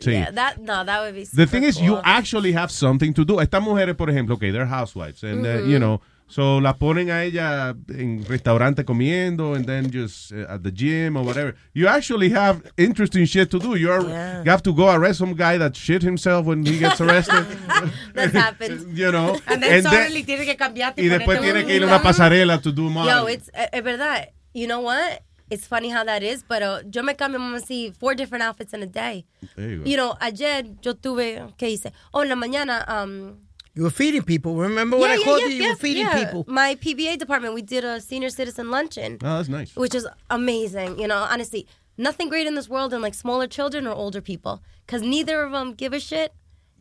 Sí. 0.00 0.12
Yeah, 0.12 0.30
that 0.32 0.58
no, 0.60 0.82
that 0.82 1.00
would 1.02 1.14
be. 1.14 1.24
The 1.24 1.26
super 1.30 1.46
thing 1.46 1.62
is, 1.64 1.76
cool. 1.76 1.84
you 1.84 2.00
actually 2.02 2.52
have 2.52 2.70
something 2.70 3.12
to 3.14 3.24
do. 3.24 3.34
Estas 3.36 3.62
mujeres, 3.62 3.96
por 3.96 4.08
ejemplo, 4.08 4.32
okay, 4.34 4.50
they're 4.50 4.66
housewives, 4.66 5.22
and 5.22 5.46
uh, 5.46 5.58
Mhm. 5.58 5.68
you 5.68 5.78
know, 5.78 6.00
so 6.34 6.58
la 6.60 6.72
ponen 6.78 7.10
a 7.10 7.22
ella 7.22 7.76
en 7.88 8.24
restaurante 8.28 8.84
comiendo, 8.84 9.54
and 9.54 9.66
then 9.66 9.88
just 9.88 10.32
uh, 10.32 10.46
at 10.52 10.62
the 10.64 10.72
gym 10.72 11.16
or 11.16 11.22
whatever. 11.24 11.54
You 11.74 11.86
actually 11.86 12.30
have 12.30 12.60
interesting 12.76 13.24
shit 13.26 13.50
to 13.52 13.60
do. 13.60 13.76
You're 13.76 14.00
you 14.44 14.50
have 14.50 14.62
to 14.64 14.74
go 14.74 14.88
arrest 14.90 15.18
some 15.20 15.34
guy 15.34 15.58
that 15.58 15.76
shit 15.76 16.02
himself 16.02 16.46
when 16.46 16.66
he 16.66 16.78
gets 16.78 17.00
arrested. 17.00 17.46
That 18.14 18.32
happens. 18.32 18.84
you 18.98 19.12
know, 19.12 19.38
And 19.46 19.62
then 19.62 19.74
and 19.74 19.84
then- 19.84 19.92
suddenly 19.92 20.24
tiene 20.24 20.44
que 20.44 20.56
cambiarte. 20.56 21.00
y 21.02 21.08
después 21.08 21.38
ponerte 21.38 21.52
tiene 21.52 21.66
que 21.66 21.76
ir 21.76 21.82
a 21.84 21.86
una 21.86 22.02
pasarela 22.02 22.60
to 22.60 22.72
do 22.72 22.84
Yo, 22.84 22.90
modeling. 22.90 23.34
it's 23.34 23.50
eh, 23.54 23.68
es 23.72 23.82
verdad. 23.84 24.28
You 24.52 24.66
know 24.66 24.80
what? 24.80 25.22
It's 25.50 25.66
funny 25.68 25.90
how 25.90 26.02
that 26.04 26.22
is, 26.22 26.42
pero 26.48 26.80
yo 26.90 27.02
me 27.02 27.14
cambio, 27.14 27.38
vamos 27.38 27.62
a 27.62 27.66
decir, 27.66 27.94
four 27.94 28.14
different 28.16 28.42
outfits 28.42 28.72
in 28.72 28.82
a 28.82 28.86
day. 28.86 29.24
There 29.54 29.70
you 29.70 29.78
go. 29.78 29.84
You 29.84 29.96
know, 29.96 30.16
ayer 30.20 30.64
yo 30.82 30.94
tuve, 30.94 31.54
¿qué 31.58 31.68
hice? 31.68 31.92
Oh, 32.12 32.22
en 32.22 32.28
la 32.30 32.34
mañana, 32.34 32.84
um, 32.88 33.43
You 33.74 33.82
were 33.82 33.90
feeding 33.90 34.22
people. 34.22 34.54
Remember 34.54 34.96
what 34.96 35.10
I 35.10 35.22
called 35.22 35.40
you? 35.42 35.48
You 35.48 35.70
were 35.70 35.76
feeding 35.76 36.06
yeah. 36.06 36.24
people. 36.24 36.44
My 36.46 36.76
PBA 36.76 37.18
department, 37.18 37.54
we 37.54 37.62
did 37.62 37.84
a 37.84 38.00
senior 38.00 38.30
citizen 38.30 38.70
luncheon. 38.70 39.18
Oh, 39.22 39.36
that's 39.36 39.48
nice. 39.48 39.74
Which 39.74 39.94
is 39.94 40.06
amazing. 40.30 40.98
You 41.00 41.08
know, 41.08 41.18
honestly, 41.18 41.66
nothing 41.98 42.28
great 42.28 42.46
in 42.46 42.54
this 42.54 42.68
world 42.68 42.92
than 42.92 43.02
like 43.02 43.14
smaller 43.14 43.48
children 43.48 43.86
or 43.86 43.92
older 43.92 44.20
people. 44.20 44.62
Because 44.86 45.02
neither 45.02 45.42
of 45.42 45.50
them 45.50 45.74
give 45.74 45.92
a 45.92 45.98
shit. 45.98 46.32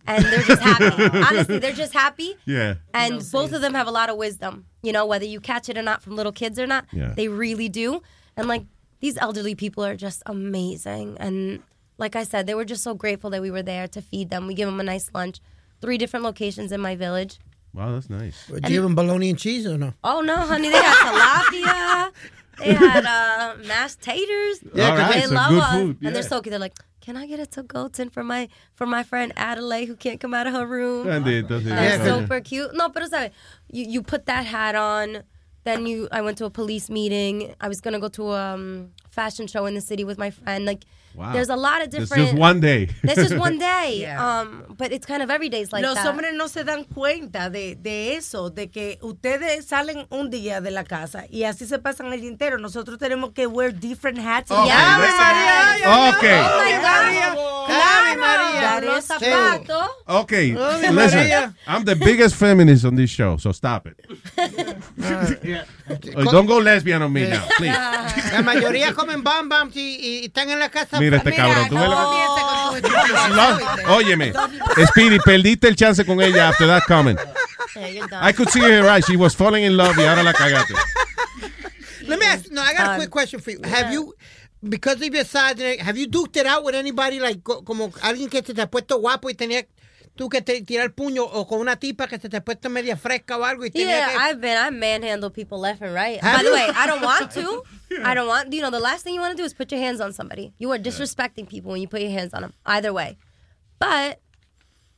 And 0.05 0.23
they're 0.25 0.43
just 0.43 0.61
happy. 0.61 1.17
honestly, 1.17 1.59
they're 1.59 1.71
just 1.71 1.93
happy. 1.93 2.35
Yeah. 2.45 2.75
And 2.93 3.23
both 3.31 3.53
of 3.53 3.61
them 3.61 3.73
have 3.73 3.87
a 3.87 3.91
lot 3.91 4.09
of 4.09 4.17
wisdom. 4.17 4.65
You 4.83 4.91
know, 4.91 5.05
whether 5.05 5.25
you 5.25 5.39
catch 5.39 5.69
it 5.69 5.77
or 5.77 5.81
not 5.81 6.03
from 6.03 6.15
little 6.15 6.33
kids 6.33 6.59
or 6.59 6.67
not, 6.67 6.85
Yeah. 6.91 7.13
they 7.15 7.27
really 7.27 7.69
do. 7.69 8.01
And 8.35 8.47
like 8.47 8.65
these 8.99 9.17
elderly 9.17 9.55
people 9.55 9.83
are 9.83 9.95
just 9.95 10.21
amazing. 10.25 11.17
And 11.19 11.63
like 11.97 12.15
I 12.15 12.23
said, 12.23 12.47
they 12.47 12.53
were 12.53 12.65
just 12.65 12.83
so 12.83 12.93
grateful 12.93 13.29
that 13.31 13.41
we 13.41 13.49
were 13.49 13.63
there 13.63 13.87
to 13.87 14.01
feed 14.01 14.29
them. 14.29 14.45
We 14.45 14.53
give 14.53 14.67
them 14.67 14.79
a 14.79 14.83
nice 14.83 15.09
lunch. 15.13 15.39
Three 15.83 15.97
different 16.03 16.23
locations 16.31 16.71
in 16.71 16.79
my 16.89 16.95
village. 16.95 17.33
Wow, 17.73 17.91
that's 17.95 18.09
nice. 18.09 18.37
Did 18.47 18.63
you 18.69 18.75
give 18.77 18.83
them 18.87 18.95
bologna 18.95 19.29
and 19.33 19.39
cheese 19.45 19.65
or 19.67 19.77
no? 19.77 19.89
Oh 20.03 20.21
no, 20.21 20.35
honey, 20.51 20.69
they 20.69 20.81
had 20.89 20.97
tilapia. 21.05 22.11
They 22.59 22.73
had 22.87 23.03
uh, 23.05 23.55
mashed 23.71 23.99
taters. 24.01 24.57
Yeah, 24.73 24.95
'cause 24.95 25.13
they 25.13 25.19
that's 25.21 25.31
love 25.31 25.49
good 25.49 25.63
us, 25.67 25.73
food, 25.75 25.97
and 26.03 26.15
they're 26.15 26.23
so 26.33 26.39
cute. 26.41 26.51
They're 26.51 26.59
like, 26.67 26.77
"Can 27.01 27.17
I 27.17 27.25
get 27.31 27.39
a 27.39 27.47
to-go 27.55 27.87
tin 27.89 28.09
for 28.15 28.23
my 28.23 28.47
for 28.75 28.85
my 28.85 29.01
friend 29.03 29.33
Adelaide 29.35 29.87
who 29.91 29.95
can't 30.05 30.19
come 30.23 30.33
out 30.37 30.45
of 30.47 30.53
her 30.53 30.65
room?" 30.65 31.07
Bendito, 31.07 31.59
sí. 31.59 31.63
They're 31.65 31.83
Yeah, 31.83 31.97
'cause- 31.97 32.19
super 32.21 32.39
cute. 32.41 32.71
No, 32.75 32.89
pero 32.89 33.07
sabe, 33.07 33.31
you 33.71 33.83
you 33.93 33.99
put 34.03 34.25
that 34.27 34.45
hat 34.45 34.75
on. 34.75 35.23
then 35.65 35.85
you, 35.87 36.09
I 36.11 36.19
went 36.21 36.37
to 36.39 36.45
a 36.45 36.49
police 36.51 36.89
meeting. 36.89 37.55
I 37.61 37.67
was 37.69 37.79
gonna 37.81 37.99
go 37.99 38.09
to 38.19 38.23
a 38.33 38.53
um, 38.53 38.91
fashion 39.09 39.47
show 39.47 39.65
in 39.65 39.73
the 39.79 39.81
city 39.81 40.03
with 40.03 40.17
my 40.19 40.29
friend. 40.29 40.65
Like, 40.65 40.83
Wow. 41.15 41.31
there's 41.33 41.49
a 41.49 41.55
lot 41.55 41.81
of 41.83 41.89
different. 41.89 42.23
just 42.29 42.33
one 42.37 42.59
day. 42.59 42.87
That's 43.03 43.21
just 43.21 43.37
one 43.37 43.59
day. 43.59 43.99
Yeah. 44.01 44.39
Um, 44.41 44.65
but 44.77 44.91
it's 44.91 45.05
kind 45.05 45.21
of 45.21 45.29
every 45.29 45.49
day's 45.49 45.71
like 45.71 45.83
Los 45.83 45.95
that. 45.95 46.05
hombres 46.05 46.33
no 46.35 46.47
se 46.47 46.63
dan 46.63 46.85
cuenta 46.85 47.49
de, 47.51 47.75
de 47.75 48.15
eso, 48.15 48.49
de 48.49 48.67
que 48.67 48.97
ustedes 49.01 49.65
salen 49.65 50.05
un 50.09 50.29
día 50.29 50.61
de 50.61 50.71
la 50.71 50.83
casa 50.83 51.25
y 51.29 51.43
así 51.43 51.65
se 51.65 51.77
pasan 51.79 52.11
el 52.13 52.21
día 52.21 52.29
entero. 52.29 52.57
Nosotros 52.57 52.97
tenemos 52.97 53.31
que 53.33 53.45
wear 53.47 53.71
different 53.71 54.17
hats. 54.19 54.49
Okay, 54.51 54.65
Yeah, 54.67 54.97
María, 54.97 56.17
Okay. 56.17 56.39
Oh 56.41 56.63
my 56.65 56.71
God. 56.81 57.65
Claro, 57.67 58.19
María. 58.19 58.81
Los 58.93 59.05
zapatos. 59.05 59.87
Okay, 60.07 60.55
Ay, 60.57 60.91
listen. 60.91 61.19
María. 61.19 61.53
I'm 61.67 61.85
the 61.85 61.95
biggest 61.95 62.35
feminist 62.35 62.85
on 62.85 62.95
this 62.95 63.09
show, 63.09 63.37
so 63.37 63.51
stop 63.51 63.87
it. 63.87 63.99
Oh, 66.15 66.23
don't 66.31 66.45
go 66.45 66.59
lesbian 66.59 67.01
on 67.01 67.11
me 67.11 67.27
now, 67.27 67.43
please. 67.57 67.71
La 68.33 68.41
mayoría 68.41 68.93
comen 68.93 69.21
bam 69.23 69.49
bams 69.49 69.75
y, 69.75 69.97
y 69.99 70.25
están 70.25 70.49
en 70.49 70.59
la 70.59 70.69
casa. 70.69 70.99
Mira 70.99 71.17
este 71.17 71.33
cabrón, 71.33 71.67
tú 71.69 71.75
con 71.75 72.81
tu 72.81 72.89
Lo- 73.35 73.95
Óyeme, 73.95 74.33
Speedy, 74.87 75.19
perdiste 75.19 75.67
el 75.67 75.75
chance 75.75 76.05
con 76.05 76.21
ella 76.21 76.49
after 76.49 76.67
that 76.67 76.83
comment. 76.87 77.19
Done. 77.75 78.13
I 78.21 78.31
could 78.33 78.49
see 78.49 78.61
her 78.61 78.83
right. 78.83 79.03
She 79.03 79.17
was 79.17 79.35
falling 79.35 79.63
in 79.65 79.75
love 79.75 79.97
y 79.97 80.03
ahora 80.05 80.23
la 80.23 80.33
cagaste. 80.33 80.73
Let 82.07 82.19
me 82.19 82.25
ask. 82.25 82.49
No, 82.51 82.61
I 82.61 82.73
got 82.73 82.93
a 82.93 82.97
quick 82.97 83.09
question 83.09 83.39
for 83.41 83.51
you. 83.51 83.59
Have 83.63 83.91
you, 83.91 84.13
because 84.67 85.01
of 85.01 85.13
your 85.13 85.23
size, 85.25 85.59
have 85.79 85.97
you 85.97 86.07
duked 86.07 86.37
it 86.37 86.45
out 86.45 86.63
with 86.63 86.75
anybody 86.75 87.19
like 87.19 87.43
co- 87.43 87.61
como 87.63 87.89
alguien 88.01 88.29
que 88.29 88.43
se 88.43 88.53
te 88.53 88.61
ha 88.61 88.67
puesto 88.67 88.99
guapo 88.99 89.29
y 89.29 89.33
tenía 89.33 89.65
tú 90.15 90.29
que 90.29 90.41
te 90.41 90.61
tirar 90.61 90.85
el 90.85 90.93
puño 90.93 91.23
o 91.23 91.47
con 91.47 91.59
una 91.59 91.75
tipa 91.77 92.07
que 92.07 92.19
se 92.19 92.29
te 92.29 92.37
ha 92.37 92.43
puesto 92.43 92.69
media 92.69 92.95
fresca 92.97 93.37
o 93.37 93.43
algo 93.43 93.65
y 93.65 93.71
tenía 93.71 93.97
Yeah, 93.97 94.09
que 94.09 94.17
I've 94.17 94.39
been. 94.41 94.57
I've 94.57 94.73
manhandled 94.73 95.33
people 95.33 95.59
left 95.59 95.81
and 95.81 95.93
right. 95.93 96.21
By 96.21 96.43
the 96.43 96.51
way, 96.51 96.67
I 96.75 96.85
don't 96.87 97.01
want 97.01 97.31
to. 97.31 97.63
I 98.03 98.13
don't 98.13 98.27
want. 98.27 98.51
You 98.53 98.61
know, 98.61 98.69
the 98.71 98.79
last 98.79 99.03
thing 99.03 99.15
you 99.15 99.21
want 99.21 99.35
to 99.35 99.41
do 99.41 99.45
is 99.45 99.53
put 99.53 99.71
your 99.71 99.81
hands 99.81 99.99
on 100.01 100.13
somebody. 100.13 100.53
You 100.59 100.71
are 100.71 100.79
disrespecting 100.79 101.47
people 101.47 101.71
when 101.71 101.81
you 101.81 101.87
put 101.87 102.01
your 102.01 102.11
hands 102.11 102.33
on 102.33 102.41
them. 102.41 102.53
Either 102.65 102.91
way, 102.93 103.17
but 103.79 104.19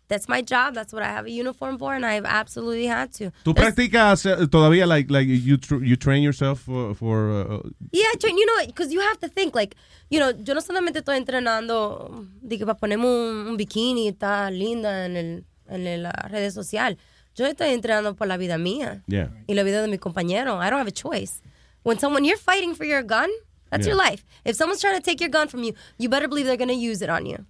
that's 0.07 0.27
my 0.27 0.41
job. 0.41 0.73
That's 0.73 0.93
what 0.93 1.03
I 1.03 1.07
have 1.07 1.25
a 1.25 1.31
uniform 1.31 1.77
for, 1.77 1.93
and 1.93 2.05
I've 2.05 2.25
absolutely 2.25 2.85
had 2.85 3.11
to. 3.13 3.31
¿Tú 3.43 3.53
practicas 3.53 4.25
eh, 4.25 4.47
todavía 4.47 4.87
like 4.87 5.09
like 5.09 5.27
you 5.27 5.57
tr- 5.57 5.83
you 5.83 5.95
train 5.95 6.23
yourself 6.23 6.61
for, 6.61 6.93
for 6.95 7.31
uh, 7.31 7.69
Yeah, 7.91 8.11
train, 8.19 8.37
you 8.37 8.45
know, 8.45 8.65
because 8.65 8.93
you 8.93 8.99
have 9.01 9.19
to 9.19 9.27
think 9.27 9.55
like, 9.55 9.75
you 10.09 10.19
know, 10.19 10.31
yo 10.31 10.53
no 10.53 10.61
solamente 10.61 10.99
estoy 10.99 11.17
entrenando 11.17 12.27
de 12.41 12.57
que 12.57 12.65
para 12.65 12.77
ponerme 12.77 13.05
un, 13.05 13.47
un 13.47 13.57
bikini 13.57 14.05
y 14.05 14.07
está 14.11 14.51
linda 14.51 15.05
en 15.05 15.17
el 15.17 15.45
en 15.67 16.03
la 16.03 16.11
red 16.29 16.51
social. 16.51 16.97
Yo 17.35 17.45
estoy 17.45 17.69
entrenando 17.69 18.15
por 18.15 18.27
la 18.27 18.37
vida 18.37 18.57
mía 18.57 19.03
yeah. 19.07 19.29
y 19.47 19.55
la 19.55 19.63
vida 19.63 19.81
de 19.81 19.87
mi 19.87 19.97
compañero. 19.97 20.61
I 20.61 20.69
don't 20.69 20.79
have 20.79 20.87
a 20.87 20.91
choice. 20.91 21.41
When 21.83 21.99
someone 21.99 22.23
you're 22.23 22.37
fighting 22.37 22.73
for 22.73 22.85
your 22.85 23.03
gun, 23.03 23.29
that's 23.69 23.85
your 23.85 23.97
life. 23.97 24.23
If 24.45 24.55
someone's 24.55 24.79
trying 24.79 24.95
to 24.95 25.01
take 25.01 25.19
your 25.19 25.29
gun 25.29 25.49
from 25.49 25.63
you, 25.63 25.73
you 25.97 26.07
better 26.07 26.27
believe 26.27 26.45
they're 26.45 26.55
going 26.55 26.69
to 26.69 26.73
use 26.73 27.01
it 27.01 27.09
on 27.09 27.25
you. 27.25 27.45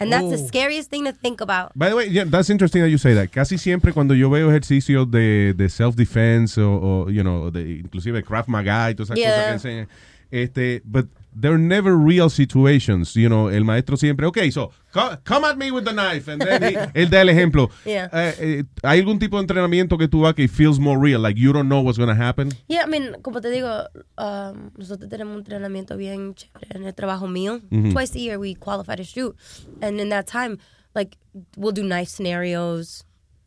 And 0.00 0.10
that's 0.12 0.28
the 0.30 0.36
Oh. 0.42 0.46
scariest 0.46 0.90
thing 0.90 1.04
to 1.04 1.12
think 1.12 1.40
about. 1.40 1.72
By 1.74 1.88
the 1.90 1.96
way, 1.96 2.08
yeah, 2.08 2.24
that's 2.24 2.50
interesting 2.50 2.82
that 2.82 2.88
you 2.90 2.98
say 2.98 3.14
that. 3.14 3.30
Casi 3.32 3.58
siempre 3.58 3.92
cuando 3.92 4.14
yo 4.14 4.30
veo 4.30 4.48
ejercicios 4.50 5.10
de, 5.10 5.54
de 5.56 5.68
self-defense 5.68 6.58
o, 6.60 7.04
o, 7.06 7.10
you 7.10 7.22
know, 7.22 7.50
de, 7.50 7.78
inclusive 7.80 8.22
Krav 8.22 8.46
Maga 8.48 8.90
y 8.90 8.94
todas 8.94 9.10
esas 9.10 9.18
Yeah. 9.18 9.30
cosas 9.30 9.46
que 9.62 9.68
enseñan, 9.68 9.88
este, 10.30 10.82
but 10.84 11.06
they're 11.34 11.58
never 11.58 11.96
real 11.96 12.28
situations. 12.30 13.14
You 13.16 13.28
know, 13.28 13.48
el 13.48 13.64
maestro 13.64 13.96
siempre, 13.96 14.26
okay, 14.26 14.50
so 14.50 14.72
co- 14.92 15.16
come 15.24 15.44
at 15.44 15.56
me 15.58 15.70
with 15.70 15.84
the 15.84 15.92
knife. 15.92 16.28
And 16.28 16.40
then 16.40 16.62
he- 16.62 16.76
él 17.00 17.10
da 17.10 17.20
el 17.20 17.28
ejemplo. 17.28 17.70
Yeah. 17.84 18.08
Eh, 18.12 18.64
¿Hay 18.82 19.00
algún 19.00 19.18
tipo 19.18 19.36
de 19.36 19.42
entrenamiento 19.46 19.98
que 19.98 20.08
tú 20.08 20.22
vas 20.22 20.34
que 20.34 20.48
feels 20.48 20.78
more 20.78 20.98
real? 20.98 21.20
Like 21.20 21.36
you 21.38 21.52
don't 21.52 21.68
know 21.68 21.80
what's 21.80 21.98
going 21.98 22.08
to 22.08 22.14
happen? 22.20 22.52
Yeah, 22.68 22.82
I 22.84 22.86
mean, 22.86 23.14
como 23.22 23.40
te 23.40 23.48
digo, 23.50 23.86
um, 24.18 24.70
nosotros 24.76 25.08
tenemos 25.08 25.34
un 25.36 25.44
entrenamiento 25.44 25.96
bien 25.96 26.34
chévere 26.34 26.76
en 26.76 26.84
el 26.84 26.92
trabajo 26.94 27.26
mío. 27.28 27.60
Mhm. 27.70 27.92
Twice 27.92 28.14
a 28.16 28.18
year 28.20 28.38
we 28.38 28.54
qualify 28.54 28.96
to 28.96 29.04
shoot. 29.04 29.36
And 29.80 30.00
in 30.00 30.08
that 30.10 30.26
time, 30.26 30.58
like, 30.94 31.16
we'll 31.56 31.72
do 31.72 31.82
knife 31.84 32.08
scenarios, 32.08 33.04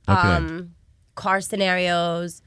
Okay. 0.08 0.18
um, 0.38 0.72
car 1.16 1.42
scenarios, 1.42 2.42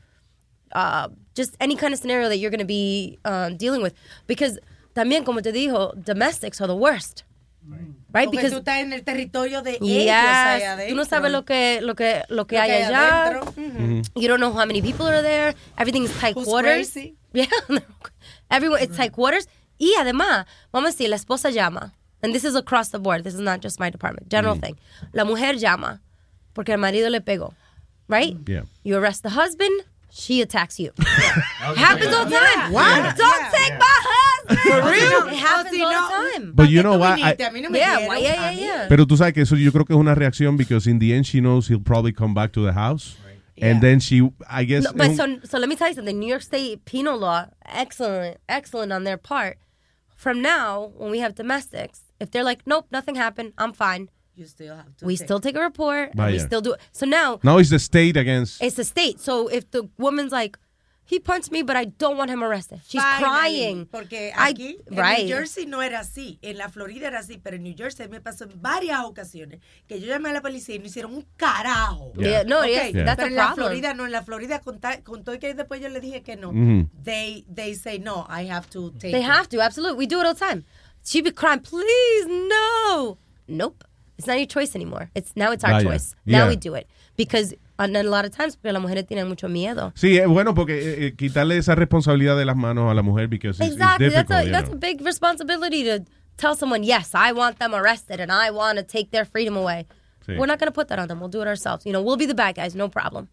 uh, 0.75 1.09
just 1.35 1.57
any 1.61 1.77
kind 1.77 1.93
of 1.95 2.01
scenario 2.01 2.29
that 2.29 2.39
you're 2.39 2.51
going 2.51 2.59
to 2.61 2.65
be 2.67 3.19
um, 3.25 3.57
dealing 3.57 3.83
with. 3.83 3.95
Because 4.27 4.59
también, 4.95 5.25
como 5.25 5.43
te 5.43 5.53
dijo, 5.53 5.93
domestics 5.95 6.61
are 6.63 6.73
the 6.73 6.79
worst. 6.79 7.23
Right? 7.67 8.27
Porque 8.27 8.37
Because 8.37 8.51
tú 8.53 8.59
estás 8.59 8.79
en 8.81 8.93
el 8.93 9.03
territorio 9.05 9.63
de 9.63 9.73
ellos 9.81 9.89
Yes. 9.89 10.13
ahí 10.13 10.89
Tú 10.91 10.95
no 10.95 11.05
sabes 11.05 11.33
lo 11.33 11.45
que, 11.45 11.81
lo 11.83 11.95
que, 11.95 12.23
lo 12.29 12.47
que 12.47 12.57
Lo 12.57 12.63
hay 12.63 12.69
que 12.69 12.75
hay 12.77 12.83
allá. 12.85 13.23
adentro. 13.27 13.51
Ujú. 13.57 14.03
You 14.21 14.29
don't 14.29 14.39
know 14.39 14.53
how 14.53 14.67
many 14.67 14.81
people 14.81 15.07
are 15.07 15.23
there. 15.23 15.55
Everything's 15.77 16.11
tight 16.21 16.37
Who's 16.37 16.45
quarters. 16.47 16.93
crazy? 16.93 17.17
Yeah. 17.35 17.47
Everyone, 18.51 18.81
it's 18.81 18.97
tight 18.97 19.13
quarters. 19.13 19.49
Y 19.79 19.93
además, 19.99 20.47
vamos 20.73 20.91
a 20.91 20.93
decir, 20.93 21.09
la 21.09 21.17
esposa 21.17 21.51
llama. 21.51 21.93
And 22.23 22.33
this 22.33 22.45
is 22.45 22.55
across 22.55 22.91
the 22.91 22.99
board. 22.99 23.25
This 23.25 23.35
is 23.35 23.41
not 23.41 23.61
just 23.61 23.81
my 23.81 23.91
department. 23.91 24.29
General 24.31 24.57
thing. 24.57 24.77
La 25.13 25.25
mujer 25.25 25.57
llama 25.59 26.01
porque 26.55 26.71
el 26.73 26.79
marido 26.79 27.11
le 27.11 27.21
pegó. 27.21 27.55
Right? 28.09 28.37
Yeah. 28.47 28.63
You 28.85 28.97
arrest 28.97 29.23
the 29.25 29.31
husband, 29.31 29.73
she 30.11 30.41
attacks 30.43 30.79
you. 30.79 30.93
happens 31.77 32.15
all 32.15 32.25
the 32.27 32.37
time. 32.39 32.73
What? 32.73 33.17
Don't 33.17 33.51
take 33.51 33.73
my 33.79 33.99
husband. 34.05 34.14
For 34.63 34.81
real? 34.83 35.27
It 35.29 35.35
happens 35.37 35.81
all 35.81 35.91
the 35.91 36.39
time. 36.39 36.53
But 36.55 36.69
you 36.71 36.83
know 36.83 36.99
what? 36.99 37.19
I- 37.21 37.33
A 37.33 37.37
mí 37.51 37.63
no 37.63 37.71
me 37.71 37.79
yeah, 37.79 38.01
dieron, 38.01 38.23
yeah, 38.23 38.51
yeah, 38.51 38.51
yeah. 38.53 38.87
Pero 38.89 39.05
tú 39.07 39.17
sabes 39.17 39.35
que 39.35 39.43
eso 39.43 39.57
yo 39.57 39.71
creo 39.73 39.85
que 39.87 39.95
es 39.95 39.99
una 40.01 40.15
reacción 40.15 40.57
because 40.57 40.87
in 40.87 40.99
the 40.99 41.13
end 41.15 41.27
she 41.27 41.41
knows 41.41 41.69
he'll 41.69 41.81
probably 41.83 42.13
come 42.13 42.35
back 42.35 42.53
to 42.53 42.63
the 42.65 42.73
house. 42.73 43.17
And 43.63 43.81
then 43.81 44.01
she, 44.01 44.21
I 44.51 44.65
guess... 44.65 44.83
No, 44.83 44.93
but 44.95 45.11
es 45.11 45.17
so, 45.17 45.23
un- 45.23 45.41
so 45.45 45.59
let 45.59 45.69
me 45.69 45.77
tell 45.77 45.87
you 45.89 45.95
something. 45.95 46.19
New 46.19 46.27
York 46.29 46.43
State 46.43 46.85
penal 46.87 47.17
law, 47.17 47.47
excellent, 47.65 48.39
excellent 48.49 48.93
on 48.93 49.05
their 49.05 49.17
part. 49.17 49.59
From 50.17 50.43
now, 50.43 50.91
when 50.97 51.13
we 51.13 51.21
have 51.21 51.37
domestics, 51.37 52.01
if 52.19 52.33
they're 52.33 52.43
like, 52.43 52.63
nope, 52.67 52.87
nothing 52.91 53.15
happened, 53.15 53.53
I'm 53.57 53.73
fine. 53.73 54.09
You 54.35 54.47
still 54.47 54.75
have 54.75 54.97
to 54.97 55.07
We 55.07 55.17
take- 55.17 55.27
still 55.29 55.39
take 55.39 55.55
a 55.57 55.61
report. 55.61 56.11
And 56.17 56.33
we 56.33 56.39
Vaya. 56.39 56.41
still 56.41 56.61
do 56.63 56.73
it. 56.73 56.81
So 56.91 57.07
now 57.07 57.39
no, 57.45 57.59
it's 57.59 57.71
the 57.71 57.79
state 57.79 58.17
against... 58.17 58.61
it's 58.61 58.75
the 58.75 58.83
state. 58.85 59.21
So 59.21 59.47
if 59.47 59.71
the 59.71 59.89
woman's 59.99 60.33
like, 60.33 60.59
he 61.07 61.21
punched 61.21 61.51
me, 61.53 61.63
but 61.63 61.77
I 61.77 61.85
don't 61.87 62.17
want 62.17 62.31
him 62.31 62.43
arrested. 62.43 62.81
She's 62.87 63.03
Finally, 63.03 63.21
crying. 63.23 63.87
Porque 63.87 64.33
I- 64.35 64.53
aquí, 64.53 64.79
en 64.91 64.97
right. 64.97 65.27
New 65.27 65.29
Jersey 65.37 65.67
no 65.67 65.83
era 65.83 66.01
así. 66.01 66.39
En 66.43 66.57
la 66.57 66.69
Florida 66.69 67.09
era 67.09 67.19
así, 67.21 67.39
pero 67.43 67.57
en 67.57 67.63
New 67.63 67.75
Jersey 67.77 68.09
me 68.09 68.21
pasó 68.21 68.45
en 68.45 68.61
varias 68.63 69.01
ocasiones 69.05 69.61
que 69.87 70.01
yo 70.01 70.07
llamé 70.07 70.31
a 70.31 70.33
la 70.33 70.41
policía 70.43 70.77
y 70.77 70.79
no 70.79 70.87
hicieron 70.87 71.15
un 71.15 71.27
carajo. 71.37 72.13
Yeah, 72.17 72.45
no, 72.45 72.61
Ok, 72.61 72.67
yes, 72.67 72.93
that's 73.05 73.17
pero 73.17 73.23
a 73.25 73.27
en 73.27 73.35
la. 73.37 73.55
Florida 73.55 73.95
no, 73.95 74.07
en 74.07 74.13
la 74.13 74.23
Florida 74.23 74.61
con, 74.61 74.81
todo 74.81 75.35
y 75.35 75.39
que 75.39 75.53
después 75.55 75.81
yo 75.81 75.89
le 75.91 76.01
dije 76.01 76.23
que 76.23 76.37
no. 76.37 76.53
Mhm. 76.53 76.89
They, 77.05 77.45
they 77.55 77.75
say 77.75 77.99
no, 77.99 78.27
I 78.31 78.49
have 78.51 78.69
to 78.71 78.91
take 78.93 79.13
They 79.13 79.21
it. 79.21 79.29
have 79.29 79.49
to, 79.51 79.61
absolutely. 79.61 79.99
We 79.99 80.07
do 80.07 80.21
it 80.21 80.27
all 80.27 80.35
the 80.35 80.41
time. 80.41 80.65
She'd 81.05 81.23
be 81.25 81.33
crying, 81.33 81.61
please, 81.61 82.27
no. 82.29 83.19
Nope. 83.47 83.85
It's 84.17 84.27
not 84.27 84.39
your 84.39 84.47
choice 84.47 84.75
anymore. 84.75 85.11
It's 85.15 85.33
now 85.37 85.51
it's 85.53 85.65
our 85.65 85.73
Vaya. 85.73 85.83
choice. 85.85 86.15
Now 86.25 86.45
Yeah. 86.45 86.49
we 86.49 86.57
do 86.57 86.75
it. 86.75 86.87
Because 87.17 87.53
a 87.79 87.87
lot 87.87 88.25
of 88.25 88.31
times 88.31 88.57
porque 88.57 88.73
las 88.73 88.83
mujeres 88.83 89.07
tienen 89.07 89.29
mucho 89.29 89.49
miedo. 89.49 89.93
Sí, 89.95 90.19
es 90.19 90.27
bueno 90.27 90.55
porque 90.55 90.79
eh, 90.79 91.07
eh, 91.07 91.15
quitarle 91.17 91.57
esa 91.59 91.75
responsabilidad 91.75 92.37
de 92.37 92.45
las 92.45 92.57
manos 92.57 92.91
a 92.91 92.95
la 92.95 93.03
mujer 93.03 93.29
because 93.29 93.59
it's, 93.59 93.75
it's 93.75 93.83
Exactly. 93.83 94.11
That's 94.11 94.31
a 94.31 94.51
that's 94.51 94.71
big 94.79 95.01
responsibility 95.05 95.85
to 95.85 96.05
tell 96.37 96.55
someone, 96.55 96.85
yes, 96.85 97.15
I 97.15 97.33
want 97.33 97.59
them 97.59 97.75
arrested 97.75 98.21
and 98.21 98.31
I 98.31 98.51
want 98.51 98.79
to 98.79 98.85
take 98.85 99.11
their 99.11 99.25
freedom 99.25 99.57
away. 99.57 99.87
Sí. 100.27 100.37
We're 100.39 100.47
not 100.47 100.59
going 100.59 100.69
to 100.69 100.73
put 100.73 100.89
that 100.89 100.99
on 100.99 101.09
them. 101.09 101.21
We'll 101.21 101.29
do 101.29 101.43
it 101.43 101.49
ourselves. 101.49 101.85
You 101.85 101.93
know, 101.93 102.03
we'll 102.03 102.17
be 102.17 102.27
the 102.27 102.35
bad 102.35 102.55
guys, 102.55 102.75
no 102.75 102.89
problem. 102.89 103.29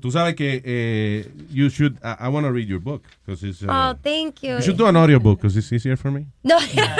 Tú 0.00 0.10
sabes 0.10 0.34
que 0.34 0.62
eh, 0.64 1.28
you 1.50 1.68
should, 1.70 1.98
I, 2.02 2.16
I 2.20 2.28
want 2.28 2.46
to 2.46 2.52
read 2.52 2.68
your 2.68 2.80
book 2.80 3.02
because 3.24 3.42
it's... 3.44 3.62
uh, 3.62 3.66
oh, 3.68 3.98
thank 4.02 4.42
you. 4.42 4.54
you 4.56 4.62
should 4.62 4.76
do 4.78 4.86
an 4.86 4.96
audiobook 4.96 5.38
because 5.40 5.56
it's 5.56 5.70
easier 5.72 5.96
for 5.96 6.10
me, 6.10 6.26
No, 6.42 6.56
no, 6.58 6.64
yeah, 6.72 6.94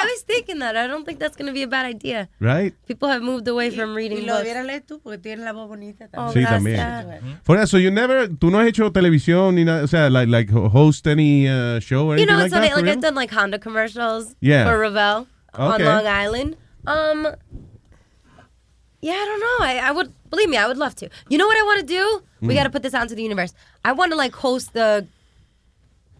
I 0.00 0.04
was 0.10 0.22
thinking 0.26 0.58
that. 0.60 0.76
I 0.76 0.86
don't 0.86 1.04
think 1.04 1.18
that's 1.18 1.36
going 1.36 1.46
to 1.48 1.52
be 1.52 1.62
a 1.62 1.66
bad 1.68 1.84
idea. 1.86 2.28
right? 2.40 2.74
People 2.86 3.08
have 3.08 3.22
moved 3.22 3.46
away 3.48 3.70
from 3.70 3.90
Y 3.90 3.96
reading 3.96 4.26
lo 4.26 4.34
books. 4.34 4.44
debieras 4.48 4.66
leer 4.66 4.80
tú 4.86 5.00
porque 5.02 5.18
tienes 5.18 5.44
la 5.44 5.52
voz 5.52 5.68
bonita 5.68 6.08
Oh, 6.14 6.32
también. 6.32 6.32
Sí, 6.32 6.44
también. 6.44 7.40
For 7.44 7.56
that, 7.58 7.68
so 7.68 7.76
you 7.76 7.90
never, 7.90 8.28
tú 8.28 8.50
no 8.50 8.58
has 8.60 8.68
hecho 8.68 8.90
televisión 8.90 9.54
ni 9.54 9.64
nada, 9.64 9.84
o 9.84 9.86
sea, 9.86 10.08
like, 10.10 10.28
like 10.28 10.50
host 10.50 11.06
any 11.06 11.46
uh, 11.48 11.78
show 11.80 12.06
or 12.08 12.16
You 12.16 12.22
anything 12.22 12.26
know, 12.28 12.36
like 12.38 12.44
it's 12.46 12.54
that? 12.54 12.60
funny. 12.60 12.70
for 12.70 12.80
Like? 12.86 12.88
I've 12.96 13.00
done 13.02 13.14
like 13.14 13.30
Honda 13.30 13.58
commercials 13.58 14.34
Yeah. 14.40 14.64
for 14.64 14.78
Ravel 14.78 15.26
on 15.54 15.84
Long 15.84 16.06
Island. 16.06 16.56
Um, 16.86 17.28
yeah, 19.02 19.12
I 19.12 19.24
don't 19.26 19.40
know. 19.40 19.56
I, 19.66 19.88
I 19.88 19.90
would 19.90 20.12
believe 20.30 20.48
me. 20.48 20.56
I 20.56 20.66
would 20.66 20.78
love 20.78 20.94
to. 20.96 21.08
You 21.28 21.36
know 21.38 21.46
what 21.46 21.56
I 21.58 21.62
want 21.64 21.80
to 21.80 21.86
do? 21.86 22.22
We 22.40 22.54
Mm. 22.54 22.56
got 22.56 22.64
to 22.64 22.70
put 22.70 22.82
this 22.82 22.94
out 22.94 23.02
into 23.02 23.14
the 23.14 23.22
universe. 23.22 23.52
I 23.84 23.92
want 23.92 24.10
to 24.12 24.16
like 24.16 24.32
host 24.34 24.72
the 24.72 25.06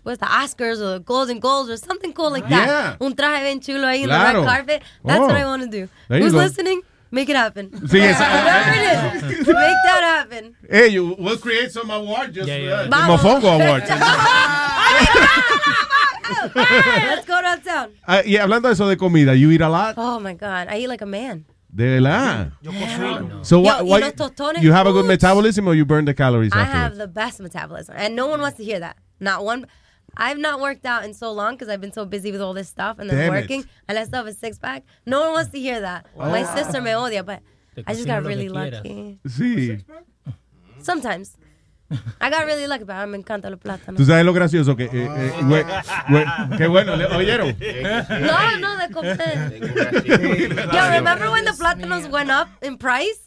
what's 0.02 0.19
the 0.19 0.27
Oscars 0.27 0.81
or 0.81 0.99
the 0.99 1.01
Golden 1.01 1.39
Globes 1.41 1.70
or 1.70 1.77
something 1.77 2.12
cool 2.12 2.31
like 2.31 2.49
that. 2.49 2.67
Yeah. 2.67 2.97
Un 3.07 3.15
traje 3.15 3.43
bien 3.44 3.61
chulo 3.61 3.86
ahí 3.86 4.02
in 4.02 4.09
the 4.09 4.15
Claro. 4.15 4.41
red 4.43 4.49
carpet. 4.49 4.83
That's 5.05 5.20
what 5.20 5.31
Oh. 5.31 5.35
I 5.43 5.44
want 5.44 5.62
to 5.62 5.69
do. 5.69 5.89
There 6.09 6.19
you 6.19 6.25
Who's 6.25 6.33
go. 6.33 6.39
listening? 6.39 6.83
Make 7.15 7.28
it 7.28 7.36
happen. 7.36 7.69
Sí, 7.93 8.01
esa- 8.01 8.25
Whatever 8.25 8.73
it 8.75 8.85
is, 9.15 9.47
make 9.47 9.78
that 9.85 10.02
happen. 10.02 10.57
Hey, 10.69 10.89
you, 10.89 11.15
we'll 11.19 11.36
create 11.39 11.70
some 11.70 11.91
award 11.91 12.33
just 12.35 12.49
Yeah, 12.49 12.57
for 12.57 12.62
yeah. 12.65 12.77
that. 12.89 12.91
Vamos. 12.91 13.20
The 13.23 13.28
Mofongo 13.28 13.51
Award. 13.61 13.83
Let's 16.55 17.27
go 17.27 17.41
downtown. 17.43 17.91
Ah, 18.07 18.23
y 18.25 18.36
hablando 18.36 18.69
de 18.69 18.75
eso 18.75 18.89
de 18.89 18.97
comida, 18.97 19.35
you 19.35 19.51
eat 19.51 19.61
a 19.61 19.69
lot? 19.69 19.94
Oh 19.99 20.19
my 20.20 20.35
god, 20.35 20.69
I 20.69 20.78
eat 20.78 20.89
like 20.89 21.02
a 21.02 21.07
man. 21.07 21.44
De 21.75 21.84
verdad. 22.01 22.52
Yo 22.60 22.70
cocino. 22.70 23.44
So 23.44 23.62
Yo, 23.62 23.83
why, 23.84 23.99
y 23.99 24.01
los 24.01 24.12
tostones, 24.15 24.62
you 24.62 24.73
have 24.73 24.86
a 24.86 24.92
good 24.92 25.05
uch. 25.05 25.09
metabolism 25.09 25.67
or 25.68 25.75
you 25.75 25.86
burn 25.86 26.05
the 26.05 26.12
calories 26.15 26.52
I 26.52 26.60
afterwards? 26.60 26.83
have 26.83 26.97
the 26.99 27.09
best 27.09 27.41
metabolism, 27.41 27.94
and 27.97 28.15
no 28.15 28.26
one 28.26 28.41
wants 28.42 28.59
to 28.59 28.65
hear 28.65 28.78
that. 28.81 28.97
Not 29.20 29.42
one. 29.44 29.67
I've 30.15 30.36
not 30.39 30.60
worked 30.60 30.84
out 30.84 31.05
in 31.05 31.15
so 31.15 31.33
long 31.33 31.55
because 31.55 31.70
I've 31.70 31.81
been 31.81 31.92
so 31.92 32.05
busy 32.05 32.31
with 32.31 32.42
all 32.42 32.52
this 32.52 32.68
stuff 32.68 32.99
and 32.99 33.09
then 33.09 33.17
Damn 33.17 33.34
it. 33.34 33.41
working, 33.41 33.65
and 33.89 33.99
I 33.99 34.05
still 34.05 34.18
have 34.18 34.26
a 34.26 34.34
six 34.34 34.59
pack. 34.59 34.84
No 35.07 35.20
one 35.23 35.33
wants 35.33 35.51
to 35.52 35.59
hear 35.59 35.81
that. 35.81 36.05
My 36.15 36.42
Wow. 36.42 36.55
sister 36.55 36.83
me 36.83 36.91
odia, 36.91 37.25
but 37.25 37.41
Te 37.75 37.83
I 37.86 37.94
just 37.94 38.05
cocino 38.05 38.07
got 38.07 38.23
lo 38.23 38.28
really 38.28 38.47
que 38.49 38.52
quieras. 38.52 38.75
lucky. 38.84 39.18
Sí. 39.28 39.84
Sometimes. 40.83 41.36
I 42.20 42.30
got 42.30 42.44
really 42.46 42.66
lucky, 42.66 42.84
pero 42.84 43.06
me 43.06 43.16
encantan 43.18 43.50
los 43.52 43.60
plátanos. 43.60 43.96
Tú 43.98 44.04
sabes 44.04 44.24
lo 44.24 44.32
gracioso 44.32 44.76
que... 44.76 44.84
eh, 44.84 44.90
eh, 44.92 45.32
we- 45.44 45.64
we- 46.10 46.56
qué 46.58 46.66
bueno, 46.66 46.96
¿le 46.96 47.06
oyeron? 47.06 47.56
No, 48.20 48.58
no, 48.58 48.76
de 48.76 48.90
comer. 48.92 49.60
Yo, 50.72 50.88
remember 50.90 51.30
when 51.30 51.44
the 51.44 51.52
plátanos 51.58 52.08
went 52.10 52.30
up 52.30 52.48
in 52.62 52.76
price? 52.78 53.20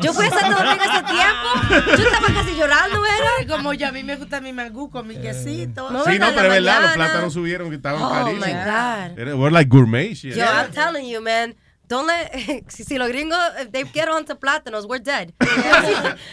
Yo 0.00 0.14
fui 0.14 0.24
a 0.26 0.30
Santo 0.30 0.56
Domingo 0.56 0.82
hace 0.82 1.02
tiempo. 1.04 1.96
Yo 1.98 2.08
estaba 2.08 2.26
casi 2.28 2.56
llorando, 2.56 3.02
¿era? 3.04 3.54
Como 3.54 3.74
yo, 3.74 3.88
a 3.88 3.92
mí 3.92 4.02
me 4.02 4.16
gusta 4.16 4.40
mi 4.40 4.50
mangú 4.52 4.90
con 4.90 5.06
mi 5.06 5.16
quesito. 5.16 5.88
Sí, 6.06 6.18
no, 6.18 6.28
pero 6.34 6.44
es 6.54 6.62
verdad, 6.64 6.82
los 6.82 6.92
plátanos 6.92 7.32
subieron 7.34 7.68
que 7.68 7.76
estaban 7.76 8.00
Oh, 8.02 8.10
carísimos. 8.10 8.46
my 8.46 8.52
God. 8.54 9.38
We're 9.38 9.50
like 9.52 9.68
gourmet 9.68 10.14
shit. 10.14 10.34
Yo, 10.34 10.44
I'm 10.46 10.70
telling 10.72 11.06
you, 11.06 11.20
man. 11.20 11.54
Don't 11.88 12.06
let, 12.06 12.32
si, 12.72 12.82
si 12.82 12.98
los 12.98 13.10
gringos, 13.10 13.38
if 13.60 13.70
they 13.72 13.82
get 13.92 14.08
onto 14.08 14.34
plátanos, 14.34 14.88
we're 14.88 14.98
dead. 14.98 15.32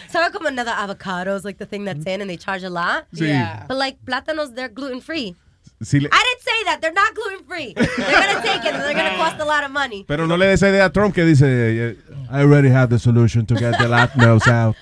¿Sabes 0.08 0.32
como 0.32 0.48
another 0.48 0.72
avocados, 0.72 1.44
like 1.44 1.58
the 1.58 1.66
thing 1.66 1.84
that's 1.84 2.06
in 2.06 2.20
and 2.20 2.30
they 2.30 2.36
charge 2.36 2.62
a 2.64 2.70
lot? 2.70 3.06
Sí. 3.14 3.28
Yeah. 3.28 3.64
But 3.68 3.76
like 3.76 3.98
plátanos, 4.04 4.54
they're 4.54 4.68
gluten 4.68 5.00
free. 5.00 5.34
Sí 5.82 6.00
le- 6.00 6.08
I 6.12 6.22
didn't 6.22 6.42
say 6.42 6.64
that. 6.66 6.80
They're 6.80 6.92
not 6.92 7.12
gluten 7.14 7.44
free. 7.44 7.74
They're 7.74 7.86
going 7.86 8.36
to 8.36 8.42
take 8.42 8.64
it 8.64 8.72
they're 8.72 8.94
going 8.94 9.10
to 9.10 9.16
cost 9.16 9.40
a 9.40 9.44
lot 9.44 9.64
of 9.64 9.72
money. 9.72 10.04
Pero 10.06 10.26
no 10.26 10.36
le 10.36 10.46
des 10.46 10.62
idea 10.64 10.86
a 10.86 10.90
Trump 10.90 11.12
que 11.14 11.24
dice, 11.24 11.42
eh, 11.42 11.94
I 12.30 12.40
already 12.42 12.68
have 12.68 12.88
the 12.88 12.98
solution 13.00 13.46
to 13.46 13.54
get 13.54 13.76
the 13.78 13.86
Latinos 13.88 14.46
out. 14.46 14.76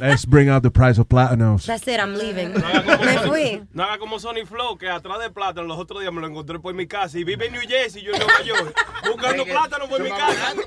Let's 0.00 0.24
bring 0.26 0.48
up 0.50 0.62
the 0.62 0.70
price 0.70 0.98
of 1.00 1.08
platanos. 1.08 1.66
That's 1.66 1.86
it, 1.88 1.98
I'm 2.00 2.14
leaving. 2.14 2.52
No 2.52 2.98
Me 3.04 3.18
fui. 3.26 3.62
No 3.72 3.82
haga 3.84 3.98
como 3.98 4.18
Sony 4.18 4.44
Flow, 4.46 4.76
que 4.78 4.88
atrás 4.88 5.18
de 5.20 5.30
plátano 5.30 5.66
los 5.66 5.78
otros 5.78 6.00
días 6.00 6.12
me 6.12 6.20
lo 6.20 6.26
encontré 6.28 6.58
por 6.58 6.74
mi 6.74 6.86
casa 6.86 7.18
y 7.18 7.24
vive 7.24 7.46
en 7.46 7.52
New 7.52 7.62
Jersey, 7.66 8.02
yo 8.02 8.12
en 8.12 8.18
Nueva 8.18 8.42
York, 8.44 8.74
buscando 9.06 9.44
plátano 9.44 9.88
por 9.88 10.02
mi 10.02 10.10
casa. 10.10 10.54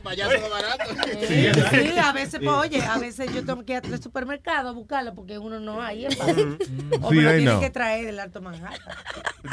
Sí, 1.30 1.98
a 1.98 2.12
veces, 2.12 2.40
pues, 2.44 2.50
oye, 2.56 2.82
a 2.82 2.98
veces 2.98 3.34
yo 3.34 3.46
tengo 3.46 3.64
que 3.64 3.74
ir 3.74 3.82
al 3.94 4.02
supermercado 4.02 4.70
a 4.70 4.72
buscarlo 4.72 5.14
porque 5.14 5.38
uno 5.38 5.60
no 5.60 5.82
hay. 5.82 6.06
en 6.06 6.18
Bali. 6.18 6.58
O 7.02 7.10
Sí, 7.10 7.16
me 7.16 7.22
lo 7.24 7.30
I 7.32 7.36
tienen 7.38 7.46
know. 7.46 7.60
que 7.60 7.70
traer 7.70 8.06
del 8.06 8.20
Alto 8.20 8.42
Manhattan. 8.42 8.96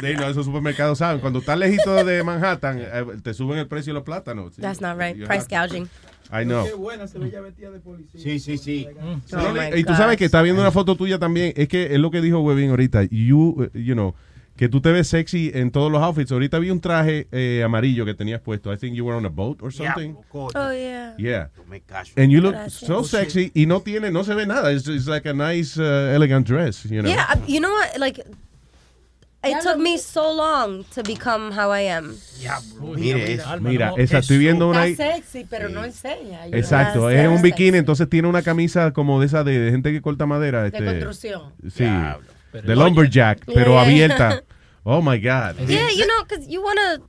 De 0.01 0.07
ahí, 0.07 0.15
no, 0.15 0.27
esos 0.27 0.45
supermercados 0.45 0.97
saben. 0.99 1.19
Cuando 1.21 1.39
estás 1.39 1.57
lejito 1.57 2.03
de 2.03 2.23
Manhattan, 2.23 2.79
eh, 2.81 3.05
te 3.23 3.33
suben 3.33 3.59
el 3.59 3.67
precio 3.67 3.91
de 3.91 3.95
los 3.95 4.03
plátanos. 4.03 4.55
Sí. 4.55 4.61
That's 4.61 4.81
not 4.81 4.97
right. 4.99 5.15
You 5.15 5.25
Price 5.27 5.47
gouging. 5.49 5.89
I 6.31 6.43
know. 6.43 6.65
Qué 6.65 6.73
buena 6.73 7.07
se 7.07 7.19
veía 7.19 7.41
vestida 7.41 7.71
de 7.71 7.79
policía. 7.79 8.19
Sí, 8.21 8.39
sí, 8.39 8.57
sí. 8.57 8.87
No, 9.31 9.77
y 9.77 9.83
tú 9.83 9.93
sabes 9.95 10.17
que 10.17 10.25
está 10.25 10.41
viendo 10.41 10.61
una 10.61 10.71
foto 10.71 10.95
tuya 10.95 11.19
también. 11.19 11.53
Es 11.55 11.67
que 11.67 11.93
es 11.93 11.99
lo 11.99 12.11
que 12.11 12.21
dijo 12.21 12.39
Webin 12.39 12.69
ahorita. 12.71 13.03
You, 13.03 13.69
eh, 13.73 13.81
you 13.83 13.93
know, 13.93 14.13
que 14.57 14.67
tú 14.67 14.81
te 14.81 14.91
ves 14.91 15.07
sexy 15.07 15.51
en 15.53 15.71
todos 15.71 15.91
los 15.91 16.01
outfits. 16.01 16.31
Ahorita 16.31 16.59
vi 16.59 16.69
un 16.71 16.81
traje 16.81 17.27
eh, 17.31 17.61
amarillo 17.63 18.05
que 18.05 18.13
tenías 18.13 18.41
puesto. 18.41 18.73
I 18.73 18.77
think 18.77 18.95
you 18.95 19.05
were 19.05 19.15
on 19.17 19.25
a 19.25 19.29
boat 19.29 19.61
or 19.61 19.71
something. 19.71 20.15
Oh, 20.33 20.49
yeah. 20.73 21.13
Yeah. 21.17 21.49
Me 21.69 21.79
caso. 21.81 22.11
And 22.17 22.31
you 22.31 22.41
look 22.41 22.53
Gracias. 22.53 22.87
so 22.87 23.03
sexy 23.03 23.51
y 23.53 23.65
no 23.65 23.81
tiene, 23.81 24.11
no 24.11 24.23
se 24.23 24.33
ve 24.33 24.45
nada. 24.45 24.71
It's, 24.73 24.87
it's 24.87 25.07
like 25.07 25.29
a 25.29 25.33
nice, 25.33 25.77
uh, 25.79 26.11
elegant 26.13 26.47
dress, 26.47 26.83
you 26.85 27.01
know. 27.01 27.09
Yeah, 27.09 27.25
I- 27.29 27.51
you 27.51 27.59
know 27.59 27.71
what? 27.71 27.97
Like, 27.99 28.25
it 29.43 29.61
took 29.61 29.77
me 29.77 29.97
so 29.97 30.31
long 30.31 30.83
to 30.91 31.03
become 31.03 31.51
how 31.51 31.71
I 31.71 31.81
am. 31.81 32.17
Mire 32.81 33.33
eso. 33.33 33.59
Mira, 33.59 33.93
esa, 33.97 34.19
estoy 34.19 34.37
viendo 34.37 34.67
una. 34.69 34.85
Está 34.85 35.15
sexy, 35.15 35.45
pero 35.49 35.69
no 35.69 35.83
enseña. 35.83 36.47
Exacto, 36.47 37.09
es 37.09 37.27
un 37.27 37.41
bikini, 37.41 37.77
entonces 37.77 38.09
tiene 38.09 38.27
una 38.27 38.41
camisa 38.41 38.91
como 38.91 39.19
de 39.19 39.27
esa 39.27 39.43
de, 39.43 39.59
de 39.59 39.71
gente 39.71 39.91
que 39.91 40.01
corta 40.01 40.25
madera. 40.25 40.63
De 40.63 40.67
este, 40.69 40.85
construcción. 40.85 41.53
Sí, 41.69 41.85
de 42.53 42.75
lumberjack, 42.75 43.45
Yeah, 43.45 43.53
pero 43.53 43.71
yeah. 43.73 43.81
abierta. 43.81 44.43
Oh 44.83 45.01
my 45.01 45.17
God. 45.17 45.57
Yeah, 45.67 45.89
you 45.89 46.07
know, 46.07 46.23
because 46.23 46.47
you 46.47 46.63
want 46.63 46.79
to 46.79 47.01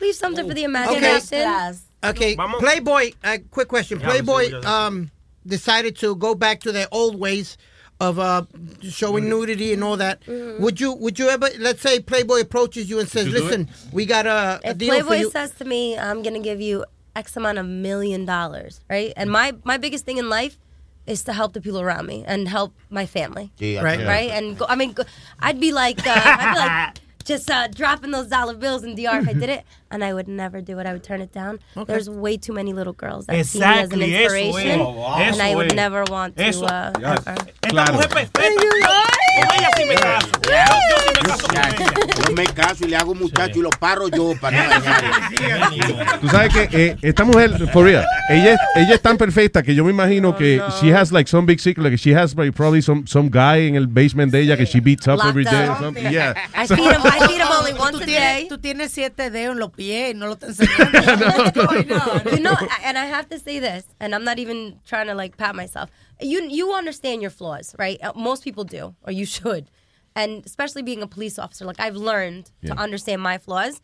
leave 0.00 0.14
something 0.14 0.46
for 0.46 0.54
the 0.54 0.64
imagination. 0.64 1.78
Okay, 2.04 2.36
Playboy. 2.36 3.12
Uh, 3.24 3.38
quick 3.50 3.68
question. 3.68 3.98
Yeah, 4.00 4.06
Playboy 4.06 4.52
um, 4.64 5.10
decided 5.46 5.96
to 5.96 6.14
go 6.16 6.34
back 6.34 6.60
to 6.60 6.72
their 6.72 6.88
old 6.92 7.18
ways 7.18 7.56
of 8.00 8.18
uh, 8.18 8.44
showing 8.82 9.28
nudity 9.28 9.72
and 9.72 9.82
all 9.82 9.96
that. 9.96 10.20
Mm-hmm. 10.24 10.62
Would 10.62 10.80
you? 10.80 10.92
Would 10.92 11.18
you 11.18 11.28
ever? 11.28 11.48
Let's 11.58 11.80
say 11.80 12.00
Playboy 12.00 12.40
approaches 12.40 12.90
you 12.90 12.98
and 12.98 13.08
says, 13.08 13.26
you 13.26 13.32
"Listen, 13.32 13.68
we 13.92 14.04
got 14.06 14.26
a, 14.26 14.60
a 14.64 14.70
If 14.70 14.78
deal 14.78 14.94
for 14.98 15.04
Playboy 15.06 15.20
you." 15.22 15.30
says 15.30 15.50
to 15.52 15.64
me, 15.64 15.96
"I'm 15.98 16.22
gonna 16.22 16.40
give 16.40 16.60
you 16.60 16.84
X 17.14 17.36
amount 17.36 17.58
of 17.58 17.66
million 17.66 18.24
dollars," 18.26 18.80
right? 18.90 19.12
And 19.16 19.30
my 19.30 19.54
my 19.64 19.78
biggest 19.78 20.04
thing 20.04 20.18
in 20.18 20.28
life 20.28 20.58
is 21.06 21.22
to 21.24 21.32
help 21.32 21.52
the 21.52 21.60
people 21.60 21.80
around 21.80 22.06
me 22.06 22.24
and 22.26 22.48
help 22.48 22.74
my 22.90 23.06
family, 23.06 23.52
Yeah, 23.58 23.80
Right. 23.82 24.00
yeah. 24.00 24.08
right? 24.08 24.30
And 24.30 24.58
go, 24.58 24.66
I 24.68 24.74
mean, 24.74 24.92
go, 24.92 25.04
I'd 25.38 25.60
be 25.60 25.70
like, 25.72 26.04
uh, 26.06 26.10
I'd 26.12 26.52
be 26.52 26.58
like. 26.58 26.98
Just 27.26 27.50
uh, 27.50 27.66
dropping 27.66 28.12
those 28.12 28.28
dollar 28.28 28.54
bills 28.54 28.84
in 28.84 28.94
DR 28.94 29.18
if 29.20 29.28
I 29.28 29.32
did 29.32 29.48
it, 29.48 29.64
and 29.90 30.02
I 30.04 30.12
would 30.12 30.28
never 30.28 30.60
do 30.60 30.78
it. 30.78 30.86
I 30.86 30.92
would 30.92 31.02
turn 31.04 31.20
it 31.20 31.32
down. 31.32 31.58
There's 31.86 32.08
way 32.08 32.36
too 32.36 32.52
many 32.52 32.72
little 32.72 32.92
girls 32.92 33.26
that 33.26 33.44
see 33.46 33.60
me 33.60 33.64
as 33.64 33.90
an 33.92 34.02
Exactly, 34.02 34.14
eso 34.14 34.34
es. 34.34 34.42
inspiration, 34.44 34.80
and 34.80 35.34
Eso 35.34 35.42
I 35.44 35.54
would 35.54 35.66
es. 35.72 35.74
never 35.74 36.04
want 36.10 36.36
to. 36.36 36.42
Eso. 36.44 36.64
Uh, 36.66 36.92
Yes. 37.00 37.20
Esta 37.62 37.92
mujer 37.92 38.08
perfecta. 38.08 38.40
Con 38.40 39.58
ella 39.58 39.68
sí 39.76 39.84
me 39.84 39.94
caso. 39.96 40.28
Yo, 40.42 41.00
sí 41.02 41.12
me 41.14 41.28
caso 41.28 41.46
con 41.46 41.56
ella. 41.56 41.94
Yo 42.28 42.34
me 42.34 42.44
caso 42.46 42.84
y 42.84 42.88
le 42.88 42.96
hago 42.96 43.14
muchacho 43.14 43.58
y 43.58 43.62
lo 43.62 43.70
paro 43.70 44.08
yo 44.08 44.32
para 44.40 44.62
no 44.64 44.70
dañar. 44.70 46.20
Tú 46.20 46.28
sabes 46.28 46.52
que 46.52 46.68
eh, 46.72 46.96
esta 47.02 47.24
mujer, 47.24 47.50
for 47.72 47.84
real, 47.84 48.04
ella, 48.30 48.54
es- 48.54 48.60
ella 48.76 48.94
es 48.94 49.02
tan 49.02 49.16
perfecta 49.16 49.62
que 49.62 49.74
yo 49.74 49.84
me 49.84 49.90
imagino 49.90 50.36
que 50.36 50.60
she 50.80 50.92
has 50.94 51.12
like 51.12 51.28
some 51.28 51.46
big 51.46 51.60
secret, 51.60 51.84
like 51.84 51.96
she 51.98 52.12
has 52.14 52.34
like, 52.34 52.52
probably 52.52 52.80
some, 52.82 53.06
some 53.06 53.28
guy 53.30 53.66
en 53.68 53.76
el 53.76 53.86
basement 53.86 54.32
de 54.32 54.40
ella 54.40 54.56
que 54.56 54.64
she 54.66 54.80
beats 54.80 55.06
up 55.06 55.18
Locked 55.18 55.28
every 55.30 55.44
day 55.44 55.66
or 55.66 55.72
up. 55.72 55.80
something. 55.80 56.10
Yeah. 56.10 56.34
I 56.54 56.66
feed 56.66 56.78
him. 56.92 57.00
I 57.04 57.26
feed 57.26 57.40
him 57.40 57.48
only 57.50 57.72
once 57.74 58.00
a 58.02 58.06
day. 58.06 58.46
tú 58.48 58.58
tienes 58.58 58.90
siete 58.92 59.30
dedos 59.30 59.52
en 59.54 59.60
los 59.60 59.70
pies 59.76 60.14
y 60.14 60.18
no 60.18 60.26
lo 60.26 60.34
estás 60.36 60.58
enseñando. 60.58 62.32
you 62.32 62.40
know, 62.40 62.56
and 62.84 62.96
I 62.98 63.06
have 63.06 63.28
to 63.28 63.38
say 63.38 63.58
this, 63.60 63.84
and 64.00 64.14
I'm 64.14 64.24
not 64.24 64.38
even 64.38 64.78
trying 64.86 65.06
to 65.08 65.14
like 65.14 65.36
pat 65.36 65.54
myself. 65.54 65.90
You 66.20 66.42
you 66.48 66.72
understand 66.72 67.20
your 67.22 67.30
flaws, 67.30 67.74
right? 67.78 67.98
Uh, 68.02 68.12
Most 68.14 68.42
people 68.44 68.64
do, 68.64 68.94
or 69.06 69.12
you 69.12 69.26
should, 69.36 69.70
and 70.14 70.44
especially 70.46 70.82
being 70.82 71.02
a 71.02 71.06
police 71.06 71.38
officer, 71.38 71.64
like 71.64 71.78
I've 71.80 71.96
learned 71.96 72.50
Yeah. 72.62 72.74
to 72.74 72.80
understand 72.80 73.22
my 73.22 73.38
flaws. 73.38 73.80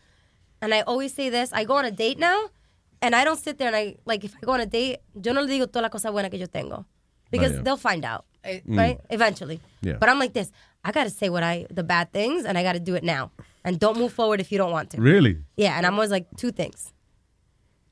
And 0.60 0.72
I 0.74 0.80
always 0.82 1.12
say 1.14 1.28
this: 1.30 1.52
I 1.52 1.64
go 1.64 1.74
on 1.76 1.84
a 1.84 1.90
date 1.90 2.18
now, 2.18 2.48
and 3.00 3.14
I 3.14 3.24
don't 3.24 3.38
sit 3.38 3.58
there 3.58 3.66
and 3.68 3.76
I 3.76 3.96
like 4.06 4.24
if 4.24 4.34
I 4.36 4.40
go 4.46 4.52
on 4.52 4.60
a 4.60 4.66
date, 4.66 4.98
yo 5.14 5.32
no 5.32 5.42
le 5.42 5.48
digo 5.48 5.66
toda 5.66 5.82
la 5.82 5.88
cosa 5.88 6.10
buena 6.10 6.30
que 6.30 6.38
yo 6.38 6.46
tengo, 6.46 6.86
because 7.30 7.52
Vaya. 7.52 7.62
they'll 7.64 7.76
find 7.76 8.04
out, 8.04 8.24
Mm. 8.44 8.76
right? 8.78 8.98
Eventually. 9.10 9.60
Yeah. 9.82 9.98
But 10.00 10.08
I'm 10.08 10.18
like 10.18 10.32
this: 10.32 10.50
I 10.84 10.92
got 10.92 11.04
to 11.04 11.10
say 11.10 11.28
what 11.28 11.42
I 11.42 11.66
the 11.70 11.82
bad 11.82 12.12
things, 12.12 12.44
and 12.44 12.56
I 12.56 12.62
got 12.62 12.72
to 12.74 12.80
do 12.80 12.94
it 12.94 13.02
now, 13.04 13.30
and 13.64 13.78
don't 13.78 13.96
move 13.98 14.12
forward 14.12 14.40
if 14.40 14.50
you 14.52 14.58
don't 14.58 14.72
want 14.72 14.90
to. 14.90 15.00
Really? 15.00 15.38
Yeah, 15.56 15.76
and 15.76 15.86
I'm 15.86 15.94
always 15.94 16.10
like 16.10 16.26
two 16.36 16.50
things. 16.52 16.92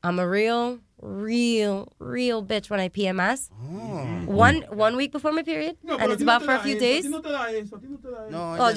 I'm 0.02 0.18
a 0.18 0.26
real, 0.26 0.78
real, 1.02 1.92
real 1.99 2.42
bitch 2.44 2.70
when 2.70 2.81
I 2.81 2.89
PMS. 2.89 3.50
Oh. 3.52 4.07
One 4.32 4.62
one 4.70 4.97
week 4.97 5.12
before 5.12 5.31
my 5.32 5.42
period, 5.42 5.76
No, 5.82 5.97
and 5.99 6.10
it's 6.10 6.15
a 6.15 6.18
ti 6.18 6.24
no 6.24 6.36
about 6.36 6.44
for 6.47 6.55
a 6.55 6.58
few 6.60 6.73
eso, 6.76 6.81
days. 6.81 7.05
A 7.05 7.08
ti 7.08 7.08
no 7.10 7.20
te 7.20 7.28
da 7.31 7.44
eso, 7.44 7.76
a 7.76 7.81
ti 7.81 7.86
no 7.89 7.97
te 7.99 8.08
da 8.10 8.24
eso. 8.26 8.36
Oh, 8.62 8.73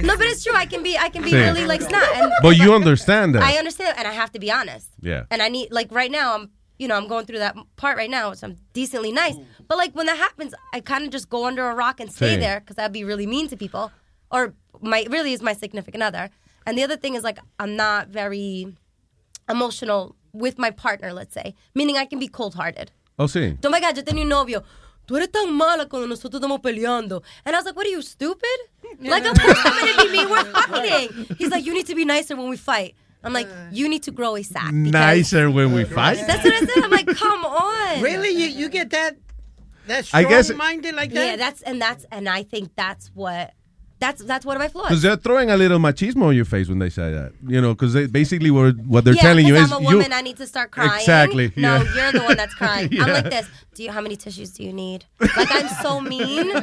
no, 0.02 0.16
but 0.16 0.26
it's 0.26 0.42
true. 0.44 0.54
I 0.54 0.66
can 0.66 0.82
be, 0.82 0.96
I 0.98 1.08
can 1.08 1.22
be 1.22 1.30
Sí. 1.32 1.40
really 1.42 1.66
like 1.66 1.82
snot. 1.82 2.08
And 2.14 2.32
But 2.42 2.56
you 2.56 2.74
understand 2.74 3.34
that. 3.34 3.42
I 3.42 3.54
understand, 3.58 3.96
and 3.98 4.06
I 4.08 4.12
have 4.12 4.30
to 4.32 4.38
be 4.38 4.50
honest. 4.50 4.88
Yeah. 5.00 5.24
And 5.30 5.42
I 5.42 5.48
need, 5.48 5.70
like, 5.72 5.88
right 5.92 6.10
now, 6.10 6.34
I'm, 6.34 6.50
you 6.80 6.88
know, 6.88 6.96
I'm 6.96 7.06
going 7.08 7.26
through 7.26 7.38
that 7.46 7.54
part 7.76 7.96
right 7.96 8.10
now, 8.18 8.32
so 8.32 8.46
I'm 8.48 8.56
decently 8.72 9.12
nice. 9.12 9.36
But 9.68 9.76
like 9.82 9.92
when 9.94 10.06
that 10.06 10.16
happens, 10.16 10.52
I 10.74 10.80
kind 10.80 11.04
of 11.04 11.10
just 11.10 11.28
go 11.28 11.44
under 11.46 11.64
a 11.70 11.74
rock 11.74 12.00
and 12.00 12.10
stay 12.10 12.36
Sí. 12.36 12.40
there 12.40 12.58
because 12.60 12.78
I'd 12.78 12.92
be 13.00 13.04
really 13.04 13.26
mean 13.26 13.46
to 13.48 13.56
people, 13.56 13.92
or 14.32 14.54
my 14.80 15.06
really 15.10 15.32
is 15.36 15.42
my 15.42 15.52
significant 15.52 16.02
other. 16.02 16.30
And 16.66 16.76
the 16.78 16.82
other 16.82 16.96
thing 16.96 17.14
is 17.16 17.22
like 17.22 17.38
I'm 17.62 17.76
not 17.76 18.08
very 18.08 18.74
emotional 19.48 20.16
with 20.32 20.58
my 20.58 20.70
partner, 20.70 21.12
let's 21.12 21.34
say, 21.34 21.54
meaning 21.74 21.96
I 21.96 22.06
can 22.06 22.18
be 22.18 22.28
cold 22.28 22.54
hearted. 22.54 22.90
Oh, 23.18 23.26
sí. 23.26 23.56
Oh 23.64 23.68
my 23.70 23.80
God, 23.80 23.96
yo 23.96 24.02
tenía 24.02 24.22
un 24.22 24.28
novio. 24.28 24.62
Tú 25.06 25.16
eres 25.16 25.28
tan 25.32 25.52
mala 25.52 25.86
cuando 25.86 26.06
nosotros 26.06 26.40
estamos 26.40 26.60
peleando. 26.62 27.22
And 27.44 27.54
I 27.54 27.58
was 27.58 27.66
like, 27.66 27.76
what 27.76 27.86
are 27.86 27.90
you, 27.90 28.00
stupid? 28.02 28.58
Like, 29.00 29.24
of 29.26 29.38
course 29.38 29.58
I'm 29.64 29.80
going 29.80 29.94
to 29.96 30.02
be 30.04 30.12
mean. 30.16 30.30
We're 30.30 30.44
fighting. 30.44 31.26
He's 31.38 31.50
like, 31.50 31.64
you 31.66 31.74
need 31.74 31.86
to 31.86 31.94
be 31.94 32.04
nicer 32.04 32.36
when 32.36 32.48
we 32.48 32.56
fight. 32.56 32.94
I'm 33.22 33.32
like, 33.32 33.48
you 33.70 33.88
need 33.88 34.02
to 34.04 34.10
grow 34.10 34.36
a 34.36 34.42
sack. 34.42 34.72
Nicer 34.72 35.50
when 35.50 35.72
we 35.72 35.84
fight. 35.84 36.18
That's 36.26 36.42
what 36.44 36.54
I 36.54 36.60
said. 36.60 36.84
I'm 36.84 36.90
like, 36.90 37.06
come 37.06 37.44
on. 37.44 38.02
Really, 38.08 38.30
you 38.30 38.46
you 38.60 38.68
get 38.68 38.90
that 38.90 39.16
that 39.86 40.08
I 40.14 40.22
guess- 40.24 40.46
strong 40.46 40.58
minded 40.58 40.94
like 40.94 41.12
that? 41.12 41.26
Yeah, 41.26 41.36
that's 41.36 41.60
and 41.62 41.80
that's 41.80 42.04
and 42.12 42.28
I 42.28 42.42
think 42.44 42.70
that's 42.76 43.10
what 43.14 43.52
that's 43.98 44.22
that's 44.24 44.46
one 44.46 44.56
of 44.56 44.60
my 44.60 44.68
flaws. 44.68 44.88
Because 44.88 45.02
they're 45.02 45.16
throwing 45.16 45.50
a 45.50 45.56
little 45.56 45.78
machismo 45.78 46.26
on 46.26 46.36
your 46.36 46.44
face 46.46 46.68
when 46.68 46.78
they 46.78 46.88
say 46.88 47.12
that. 47.12 47.32
You 47.46 47.60
know, 47.60 47.74
because 47.74 47.92
they, 47.92 48.06
basically 48.06 48.50
what, 48.50 48.76
what 48.78 49.04
they're 49.04 49.12
yeah, 49.14 49.20
telling 49.22 49.44
you 49.46 49.54
'cause 49.54 49.66
is 49.66 49.72
I'm 49.72 49.84
a 49.84 49.90
you. 49.90 49.96
woman. 49.96 50.12
I 50.14 50.22
need 50.22 50.36
to 50.38 50.46
start 50.46 50.70
crying. 50.70 50.92
Exactly, 51.00 51.52
No, 51.56 51.82
yeah. 51.82 51.94
you're 51.94 52.12
the 52.12 52.22
one 52.22 52.36
that's 52.36 52.54
crying. 52.62 52.88
I'm 53.00 53.08
like 53.12 53.24
this. 53.30 53.46
Do 53.74 53.82
you? 53.82 53.90
How 53.90 54.00
many 54.00 54.16
tissues 54.16 54.52
do 54.52 54.62
you 54.62 54.72
need? 54.72 55.04
Like 55.20 55.50
I'm 55.54 55.68
so 55.82 56.00
mean, 56.00 56.50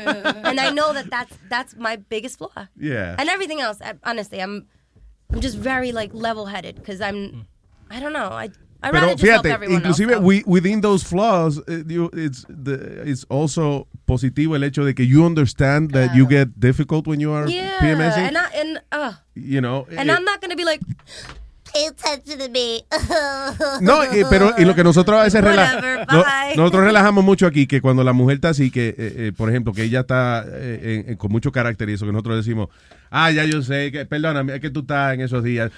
and 0.47 0.59
I 0.59 0.71
know 0.71 0.93
that 0.93 1.09
that's 1.11 1.37
that's 1.49 1.75
my 1.75 1.97
biggest 1.97 2.37
flaw. 2.39 2.67
Yeah. 2.79 3.15
And 3.19 3.29
everything 3.29 3.59
else, 3.61 3.79
I, 3.81 3.93
honestly, 4.03 4.41
I'm 4.41 4.65
I'm 5.31 5.41
just 5.41 5.57
very 5.57 5.91
like 5.91 6.13
level 6.13 6.45
headed 6.45 6.75
because 6.75 7.01
I'm 7.01 7.45
I 7.91 7.99
don't 7.99 8.13
know. 8.13 8.29
I 8.31 8.49
I 8.83 8.91
Pero 8.91 9.07
rather 9.07 9.15
just 9.15 9.31
help 9.31 9.45
fíjate, 9.45 9.53
everyone 9.53 9.85
else. 9.85 9.99
inclusive 9.99 10.45
within 10.45 10.81
those 10.81 11.03
flaws, 11.03 11.59
eh, 11.67 11.81
you- 11.87 12.11
it's 12.13 12.45
the, 12.47 13.01
it's 13.09 13.25
also 13.29 13.87
positivo 14.05 14.55
el 14.55 14.63
hecho 14.63 14.85
de 14.85 14.93
que 14.93 15.03
you 15.03 15.25
understand 15.25 15.91
that 15.91 16.13
you 16.15 16.27
get 16.27 16.59
difficult 16.59 17.07
when 17.07 17.19
you 17.19 17.31
are 17.33 17.49
Yeah, 17.49 17.79
PMSing. 17.79 18.27
and 18.29 18.37
I, 18.37 18.45
and 18.53 18.81
uh, 18.91 19.13
you 19.35 19.59
know, 19.61 19.87
and 19.89 20.09
eh, 20.09 20.13
I'm 20.15 20.23
not 20.23 20.41
gonna 20.41 20.55
be 20.55 20.63
like, 20.63 20.81
me. 22.51 22.85
No, 23.81 24.03
y- 24.05 24.23
pero 24.29 24.53
y 24.57 24.65
lo 24.65 24.75
que 24.75 24.83
nosotros 24.83 25.19
a 25.19 25.23
veces 25.23 25.41
rela- 25.43 25.75
Whatever, 25.75 26.07
no- 26.11 26.25
nosotros 26.55 26.83
relajamos 26.85 27.23
mucho 27.23 27.45
aquí 27.47 27.67
que 27.67 27.81
cuando 27.81 28.03
la 28.03 28.13
mujer 28.13 28.35
está 28.35 28.49
así, 28.49 28.71
que 28.71 28.89
eh, 28.89 28.95
eh, 28.97 29.31
por 29.35 29.49
ejemplo, 29.49 29.73
que 29.73 29.83
ella 29.83 30.01
está 30.01 30.45
eh, 30.47 31.15
con 31.17 31.31
mucho 31.31 31.51
carácter 31.51 31.89
y 31.89 31.93
eso, 31.93 32.05
que 32.05 32.11
nosotros 32.11 32.37
decimos, 32.37 32.69
ah, 33.09 33.31
ya 33.31 33.43
yo 33.45 33.61
sé, 33.61 33.91
que 33.91 34.05
perdóname, 34.05 34.55
es 34.55 34.61
que 34.61 34.69
tú 34.69 34.81
estás 34.81 35.13
en 35.13 35.21
esos 35.21 35.43
días. 35.43 35.71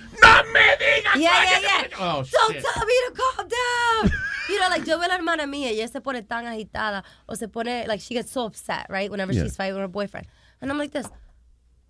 Yeah, 1.15 1.31
yeah, 1.43 1.59
yeah. 1.61 1.97
Oh, 1.99 2.17
Don't 2.17 2.27
shit. 2.53 2.61
tell 2.63 2.85
me 2.85 2.93
to 3.07 3.13
calm 3.13 3.47
down. 3.47 4.11
You 4.49 4.57
know, 4.59 4.69
like 4.69 4.85
yo 4.85 4.97
veo 4.99 5.05
a 5.05 5.07
la 5.09 5.15
hermana 5.15 5.47
mía 5.47 5.71
y 5.71 5.79
ella 5.79 5.87
se 5.87 6.01
pone 6.01 6.21
tan 6.23 6.45
agitada 6.47 7.03
o 7.25 7.35
se 7.35 7.47
pone 7.47 7.87
like 7.87 7.99
she 8.01 8.13
gets 8.13 8.31
so 8.31 8.45
upset, 8.45 8.85
right? 8.89 9.09
Whenever 9.11 9.33
she's 9.33 9.55
fighting 9.55 9.73
with 9.75 9.81
her 9.83 9.87
boyfriend, 9.87 10.27
and 10.61 10.71
I'm 10.71 10.77
like 10.77 10.91
this. 10.91 11.07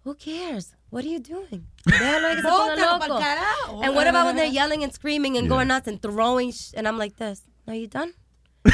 Who 0.06 0.16
cares? 0.16 0.74
What 0.90 1.06
are 1.06 1.08
you 1.08 1.20
doing? 1.20 1.66
Déjalo 1.88 2.36
que 2.36 2.42
se 2.42 2.48
ponga 2.48 2.76
loco. 2.76 3.82
And 3.84 3.96
what 3.96 4.08
about 4.08 4.26
when 4.26 4.36
they're 4.36 4.46
yelling 4.60 4.84
and 4.84 4.94
screaming 4.94 5.38
and 5.38 5.48
going 5.48 5.68
nuts 5.68 5.88
and 5.88 6.02
throwing? 6.02 6.52
Sh- 6.52 6.72
and 6.76 6.88
I'm 6.88 6.98
like 6.98 7.16
this. 7.18 7.42
Are 7.68 7.76
you 7.76 7.88
done? 7.88 8.14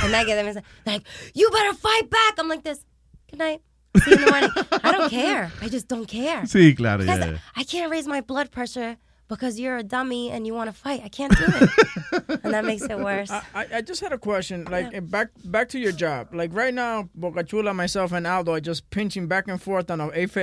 And 0.04 0.16
I 0.16 0.24
get 0.24 0.36
them 0.36 0.48
and 0.48 0.56
say, 0.56 0.64
like, 0.86 1.04
you 1.34 1.50
better 1.52 1.74
fight 1.74 2.10
back. 2.10 2.36
I'm 2.40 2.48
like 2.48 2.64
this. 2.64 2.84
Good 3.30 3.40
night. 3.40 3.62
See 4.04 4.12
you 4.12 4.18
in 4.18 4.26
the 4.26 4.32
morning. 4.32 4.50
I 4.84 4.92
don't 4.92 5.10
care. 5.10 5.52
I 5.62 5.70
just 5.70 5.88
don't 5.88 6.06
care. 6.08 6.42
Sí, 6.44 6.76
claro, 6.76 7.00
Because 7.00 7.20
yeah. 7.20 7.38
I 7.56 7.64
can't 7.64 7.92
raise 7.92 8.08
my 8.08 8.22
blood 8.22 8.52
pressure 8.52 8.98
because 9.28 9.60
you're 9.60 9.78
a 9.78 9.84
dummy 9.84 10.30
and 10.32 10.46
you 10.46 10.54
want 10.54 10.70
to 10.70 10.76
fight. 10.76 11.02
I 11.04 11.10
can't 11.10 11.36
do 11.38 11.46
it. 11.48 12.40
and 12.44 12.54
that 12.54 12.64
makes 12.66 12.84
it 12.84 12.98
worse. 13.00 13.32
I, 13.32 13.42
I- 13.54 13.68
I 13.78 13.82
just 13.82 14.02
had 14.02 14.14
a 14.14 14.18
question. 14.18 14.66
Like 14.66 14.94
eh, 14.94 15.00
back 15.00 15.30
back 15.44 15.70
to 15.70 15.80
your 15.80 15.92
job. 15.92 16.34
Like 16.34 16.54
right 16.54 16.74
now, 16.74 17.10
Boca 17.16 17.44
Chula, 17.44 17.74
myself, 17.74 18.12
and 18.12 18.26
Aldo 18.28 18.54
are 18.54 18.60
just 18.62 18.90
pinching 18.90 19.28
back 19.28 19.48
and 19.48 19.62
forth 19.62 19.90
on 19.92 20.00
a 20.02 20.08
F- 20.10 20.34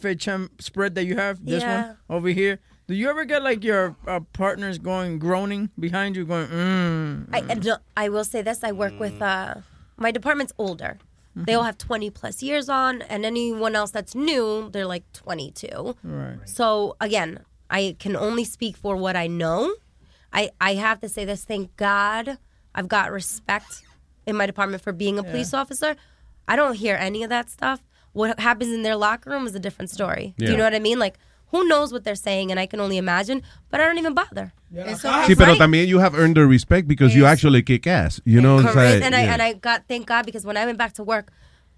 FHM 0.00 0.48
spread 0.60 0.94
that 0.96 1.04
you 1.04 1.16
have. 1.16 1.44
This 1.44 1.62
Yeah. 1.62 1.86
one 1.86 1.96
over 2.10 2.28
here. 2.28 2.58
Do 2.88 2.94
you 2.94 3.08
ever 3.08 3.24
get 3.24 3.42
like 3.42 3.62
your 3.64 3.96
uh, 4.06 4.20
partners 4.32 4.78
going 4.78 5.18
groaning 5.20 5.70
behind 5.78 6.16
you, 6.16 6.24
going, 6.26 6.48
mm? 6.48 7.28
I, 7.32 7.38
I, 7.48 8.04
I 8.04 8.08
will 8.08 8.24
say 8.24 8.42
this 8.42 8.64
I 8.64 8.72
work 8.72 8.98
with, 8.98 9.22
uh, 9.22 9.54
my 9.96 10.10
department's 10.10 10.52
older. 10.58 10.98
They 11.34 11.54
all 11.54 11.62
have 11.62 11.78
20 11.78 12.10
plus 12.10 12.42
years 12.42 12.68
on, 12.68 13.00
and 13.02 13.24
anyone 13.24 13.74
else 13.74 13.90
that's 13.92 14.14
new, 14.14 14.68
they're 14.70 14.84
like 14.84 15.10
22. 15.14 15.94
Right. 16.04 16.36
So 16.44 16.96
again, 17.00 17.38
I 17.72 17.96
can 17.98 18.14
only 18.14 18.44
speak 18.44 18.76
for 18.76 18.94
what 18.96 19.16
I 19.16 19.26
know. 19.26 19.74
I, 20.32 20.50
I 20.60 20.74
have 20.74 21.00
to 21.00 21.08
say 21.08 21.24
this. 21.24 21.44
Thank 21.44 21.74
God, 21.76 22.38
I've 22.74 22.86
got 22.86 23.10
respect 23.10 23.82
in 24.26 24.36
my 24.36 24.46
department 24.46 24.82
for 24.82 24.92
being 24.92 25.18
a 25.18 25.24
police 25.24 25.52
officer. 25.54 25.96
I 26.46 26.54
don't 26.54 26.74
hear 26.74 26.96
any 26.96 27.22
of 27.24 27.30
that 27.30 27.48
stuff. 27.48 27.82
What 28.12 28.38
happens 28.38 28.72
in 28.72 28.82
their 28.82 28.96
locker 28.96 29.30
room 29.30 29.46
is 29.46 29.54
a 29.54 29.58
different 29.58 29.90
story. 29.90 30.34
Do 30.36 30.50
you 30.50 30.56
know 30.56 30.64
what 30.64 30.74
I 30.74 30.80
mean? 30.80 30.98
Like, 30.98 31.16
who 31.46 31.66
knows 31.66 31.92
what 31.92 32.04
they're 32.04 32.14
saying, 32.14 32.50
and 32.50 32.60
I 32.60 32.66
can 32.66 32.80
only 32.80 32.98
imagine. 32.98 33.42
But 33.70 33.80
I 33.80 33.86
don't 33.86 33.98
even 33.98 34.14
bother. 34.14 34.52
Uh-huh. 34.76 35.26
Sí, 35.26 35.36
pero 35.36 35.54
también 35.56 35.86
you 35.86 35.98
have 35.98 36.14
earned 36.14 36.36
the 36.36 36.46
respect 36.46 36.88
because 36.88 37.14
you 37.14 37.26
actually 37.26 37.62
kick 37.62 37.86
ass. 37.86 38.20
You 38.24 38.40
know, 38.40 38.56
o 38.56 38.62
sea, 38.62 38.72
Correct. 38.72 39.04
And 39.04 39.14
I 39.14 39.24
yeah. 39.24 39.32
and 39.32 39.42
I 39.42 39.52
got 39.52 39.84
thank 39.86 40.06
God 40.06 40.24
because 40.24 40.46
when 40.46 40.56
I 40.56 40.64
went 40.64 40.78
back 40.78 40.94
to 40.94 41.02
work, 41.02 41.30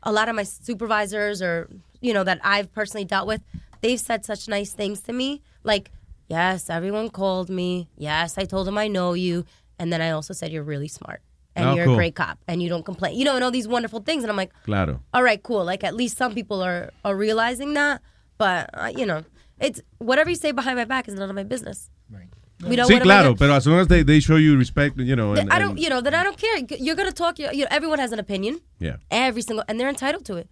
a 0.02 0.12
lot 0.12 0.28
of 0.28 0.36
my 0.36 0.44
supervisors 0.44 1.42
or 1.42 1.68
you 2.00 2.14
know 2.14 2.22
that 2.22 2.38
I've 2.44 2.72
personally 2.72 3.04
dealt 3.04 3.26
with, 3.26 3.42
they've 3.80 3.98
said 3.98 4.24
such 4.24 4.48
nice 4.48 4.72
things 4.72 5.00
to 5.02 5.12
me. 5.12 5.42
Like, 5.64 5.90
yes, 6.28 6.70
everyone 6.70 7.08
called 7.10 7.48
me. 7.50 7.88
Yes, 7.96 8.38
I 8.38 8.44
told 8.44 8.66
them 8.66 8.78
I 8.78 8.86
know 8.88 9.14
you, 9.14 9.44
and 9.78 9.92
then 9.92 10.00
I 10.00 10.10
also 10.10 10.32
said 10.34 10.52
you're 10.52 10.62
really 10.62 10.88
smart 10.88 11.20
and 11.56 11.68
Oh, 11.68 11.74
you're 11.74 11.84
cool. 11.86 11.94
a 11.94 11.96
great 11.96 12.14
cop 12.14 12.38
and 12.48 12.62
you 12.62 12.68
don't 12.68 12.84
complain. 12.84 13.16
You 13.18 13.24
know, 13.24 13.34
and 13.34 13.42
all 13.44 13.50
these 13.50 13.68
wonderful 13.68 14.00
things. 14.00 14.22
And 14.24 14.30
I'm 14.30 14.36
like, 14.36 14.52
Claro. 14.64 15.00
all 15.12 15.22
right, 15.22 15.42
cool. 15.42 15.64
Like 15.64 15.82
at 15.84 15.94
least 15.94 16.16
some 16.16 16.34
people 16.34 16.62
are 16.62 16.90
are 17.04 17.16
realizing 17.16 17.74
that. 17.74 18.00
But 18.38 18.70
uh, 18.74 18.92
you 18.94 19.06
know, 19.06 19.22
it's 19.60 19.80
whatever 19.98 20.30
you 20.30 20.36
say 20.36 20.52
behind 20.52 20.76
my 20.76 20.84
back 20.84 21.08
is 21.08 21.14
none 21.14 21.30
of 21.30 21.36
my 21.36 21.44
business. 21.44 21.90
Right. 22.10 22.28
We 22.68 22.76
don't. 22.76 22.88
Sí, 22.88 22.92
what 22.94 23.02
am 23.02 23.06
claro, 23.08 23.24
gonna- 23.34 23.36
pero 23.36 23.52
as 23.54 23.66
long 23.66 23.78
as 23.80 23.88
they, 23.88 24.02
they 24.02 24.20
show 24.20 24.36
you 24.36 24.56
respect, 24.56 24.96
you 24.98 25.16
know. 25.16 25.34
And, 25.34 25.50
I 25.52 25.58
don't, 25.58 25.70
and- 25.70 25.80
you 25.80 25.88
know, 25.88 26.00
that 26.00 26.14
I 26.14 26.22
don't 26.22 26.36
care. 26.38 26.56
You're 26.78 26.94
gonna 26.96 27.12
talk. 27.12 27.38
You 27.38 27.48
you 27.52 27.62
know, 27.64 27.68
everyone 27.70 27.98
has 27.98 28.12
an 28.12 28.18
opinion. 28.18 28.60
Yeah. 28.78 28.96
Every 29.10 29.42
single, 29.42 29.64
and 29.68 29.78
they're 29.78 29.88
entitled 29.88 30.24
to 30.26 30.36
it. 30.36 30.48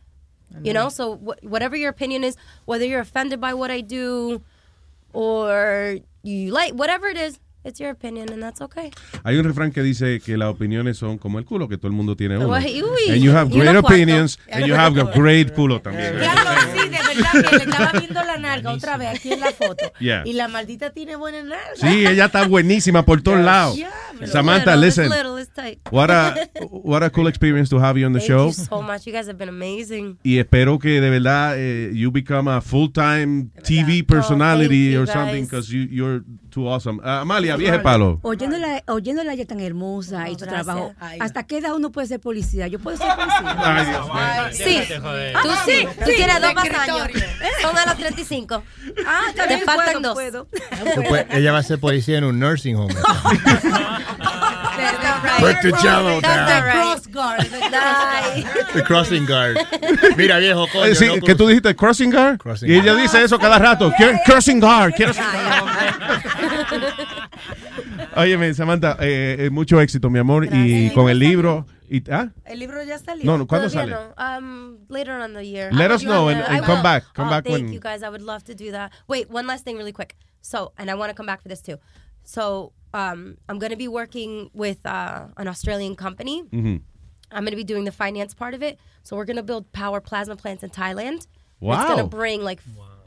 You 0.63 0.75
know, 0.75 0.91
so 0.91 1.17
wh- 1.17 1.43
whatever 1.45 1.77
your 1.77 1.89
opinion 1.89 2.23
is, 2.25 2.37
whether 2.67 2.85
you're 2.85 3.01
offended 3.01 3.41
by 3.41 3.55
what 3.55 3.71
I 3.71 3.81
do, 3.81 4.43
or 5.13 5.99
you 6.23 6.53
like 6.53 6.75
whatever 6.75 7.09
it 7.09 7.17
is, 7.17 7.39
it's 7.65 7.79
your 7.79 7.91
opinion, 7.91 8.33
and 8.33 8.43
that's 8.43 8.61
okay. 8.61 8.91
Hay 9.25 9.37
un 9.37 9.45
refrán 9.45 9.73
que 9.73 9.83
dice 9.83 10.21
que 10.21 10.37
las 10.37 10.49
opiniones 10.49 10.99
son 10.99 11.19
como 11.19 11.39
el 11.39 11.45
culo, 11.45 11.69
que 11.69 11.77
todo 11.77 11.89
el 11.89 11.95
mundo 11.95 12.17
tiene 12.17 12.37
uno. 12.37 12.49
Uy. 12.49 12.83
And 13.09 13.23
you 13.23 13.31
have 13.31 13.51
great 13.51 13.77
opinions, 13.77 14.39
and 14.49 14.67
you 14.67 14.75
have 14.75 14.99
a 14.99 15.05
great 15.15 15.55
culo 15.55 15.81
también. 15.81 16.19
Diablo, 16.19 16.51
sí, 16.75 16.89
de 16.89 16.99
le 17.15 17.65
estaba 17.65 17.93
viendo 17.99 18.23
la 18.23 18.39
nalga 18.39 18.73
otra 18.73 18.97
vez 18.97 19.09
aquí 19.17 19.33
en 19.33 19.41
la 19.41 19.53
foto. 19.53 19.93
Yeah. 19.99 20.23
Y 20.27 20.33
la 20.33 20.49
maldita 20.49 20.91
tiene 20.91 21.17
buena 21.17 21.43
nalga. 21.43 21.59
Sí, 21.77 22.07
ella 22.07 22.27
está 22.27 22.47
buenísima 22.47 23.05
por 23.05 23.23
todos 23.23 23.41
lados. 23.41 23.79
Samantha, 24.27 24.77
Little, 24.77 24.87
listen. 24.87 25.05
It's 25.07 25.17
little. 25.17 25.43
What 25.91 26.11
a, 26.11 26.35
what 26.71 27.03
a 27.03 27.11
cool 27.11 27.27
experience 27.29 27.69
to 27.71 27.79
have 27.79 27.99
you 27.99 28.07
on 28.07 28.13
the 28.13 28.21
Thank 28.21 28.31
show. 28.31 28.47
you 28.47 28.53
so 28.53 28.83
much. 28.83 29.07
You 29.07 29.13
guys 29.13 29.27
have 29.27 29.37
been 29.39 29.49
amazing. 29.49 30.19
Y 30.23 30.39
espero 30.39 30.79
que 30.79 31.01
de 31.01 31.11
verdad 31.11 31.55
eh, 31.57 31.91
you 31.93 32.11
become 32.11 32.49
a 32.51 32.61
full-time 32.61 33.51
TV 33.63 34.07
personality 34.07 34.93
you, 34.93 35.03
or 35.03 35.07
something 35.07 35.45
because 35.45 35.71
you, 35.71 35.83
you're 35.91 36.23
too 36.51 36.69
awesome. 36.69 37.01
Ah, 37.05 37.21
Amalia, 37.21 37.57
vieje 37.57 37.79
palo. 37.81 38.19
Oyéndola, 38.23 38.83
oyéndola 38.87 39.33
ella 39.35 39.47
tan 39.47 39.61
hermosa 39.61 40.29
y 40.29 40.35
su 40.35 40.45
gracias. 40.45 40.65
trabajo. 40.65 40.95
¿Hasta 41.21 41.45
qué 41.45 41.59
edad 41.59 41.75
uno 41.75 41.91
puede 41.91 42.07
ser 42.07 42.21
policía? 42.21 42.67
Yo 42.69 42.79
puedo 42.79 42.97
ser 42.97 43.07
policía. 43.17 43.57
Ay, 43.59 43.87
Dios 43.87 44.07
mío. 44.07 44.23
Sí, 44.53 44.79
tú 45.43 45.49
sí, 45.67 45.87
tú 45.99 46.11
sí, 46.11 46.13
tienes 46.17 46.41
dos 46.41 46.55
más 46.55 46.65
años. 46.71 47.02
Son 47.63 47.77
a 47.79 47.87
los 47.87 47.97
35. 47.97 48.63
Ah, 49.07 49.21
Te 49.33 49.39
también 49.39 49.61
faltan 49.65 50.03
puedo, 50.15 50.47
dos. 50.51 50.61
Después, 50.97 51.27
ella 51.31 51.53
va 51.53 51.59
a 51.59 51.63
ser 51.63 51.79
policía 51.79 52.19
en 52.19 52.25
un 52.25 52.39
nursing 52.39 52.77
home. 52.77 52.95
Put 55.39 55.61
the 55.63 55.73
jello 55.81 56.21
down. 56.21 56.47
The 58.75 58.83
crossing 58.83 59.27
guard. 59.27 59.57
Mira, 60.17 60.39
viejo, 60.39 60.67
coño. 60.73 60.87
Eh, 60.87 60.95
sí, 60.95 61.07
no 61.07 61.15
¿Qué 61.25 61.35
tú 61.35 61.47
dijiste? 61.47 61.75
¿Crossing 61.77 62.11
guard? 62.11 62.39
Crossing 62.39 62.71
y 62.71 62.75
ella 62.75 62.95
dice 62.95 63.23
eso 63.23 63.39
cada 63.39 63.59
rato. 63.59 63.93
"Quiero- 63.97 64.19
Crossing 64.25 64.61
guard. 64.61 64.93
Quiero... 64.95 65.13
Óyeme, 68.17 68.55
Samantha, 68.55 68.97
eh, 69.01 69.37
eh, 69.47 69.51
mucho 69.51 69.81
éxito, 69.81 70.11
mi 70.11 70.19
amor. 70.19 70.47
Y 70.53 70.91
con 70.91 71.09
el 71.09 71.19
libro. 71.19 71.67
Y, 71.93 72.03
¿ah? 72.11 72.31
El 72.47 72.59
libro 72.59 72.83
ya 72.85 72.99
salió. 72.99 73.25
No, 73.25 73.37
no, 73.37 73.47
¿cuándo 73.47 73.69
Todavía 73.69 73.95
sale? 73.95 74.15
no. 74.17 74.39
Um, 74.39 74.79
later 74.89 75.13
on 75.13 75.31
in 75.31 75.35
the 75.35 75.45
year. 75.45 75.71
Let 75.73 75.91
us 75.91 76.03
know 76.03 76.29
and- 76.29 76.41
I 76.43 76.57
and 76.57 76.65
come 76.65 76.77
will. 76.79 76.83
back. 76.83 77.05
Come 77.15 77.27
oh, 77.29 77.31
back 77.31 77.45
Thank 77.45 77.65
when- 77.67 77.73
you 77.73 77.81
guys. 77.81 78.03
I 78.03 78.09
would 78.09 78.23
love 78.23 78.43
to 78.45 78.55
do 78.55 78.71
that. 78.73 78.93
Wait, 79.09 79.29
one 79.31 79.47
last 79.47 79.65
thing, 79.65 79.77
really 79.77 79.93
quick. 79.93 80.17
So, 80.41 80.73
and 80.79 80.91
I 80.91 80.95
want 80.95 81.11
to 81.11 81.15
come 81.15 81.27
back 81.27 81.43
for 81.43 81.49
this 81.49 81.61
too. 81.61 81.77
So, 82.25 82.73
um, 82.95 83.37
I'm 83.49 83.59
going 83.59 83.71
to 83.73 83.77
be 83.77 83.89
working 83.89 84.49
with 84.55 84.85
uh, 84.87 85.27
an 85.37 85.49
Australian 85.49 85.95
company. 85.97 86.45
Mhm. 86.45 86.81
I'm 87.31 87.45
going 87.45 87.53
to 87.53 87.57
be 87.57 87.65
doing 87.65 87.85
the 87.85 87.93
finance 87.93 88.33
part 88.35 88.55
of 88.55 88.63
it. 88.63 88.79
So 89.03 89.17
we're 89.17 89.25
going 89.25 89.37
to 89.37 89.43
build 89.43 89.71
power 89.73 90.01
plasma 90.01 90.37
plants 90.37 90.63
in 90.63 90.71
Thailand. 90.71 91.27
Wow. 91.61 91.75
It's 91.81 91.85
going 91.91 91.99
to 92.03 92.07
bring 92.17 92.43
like 92.43 92.61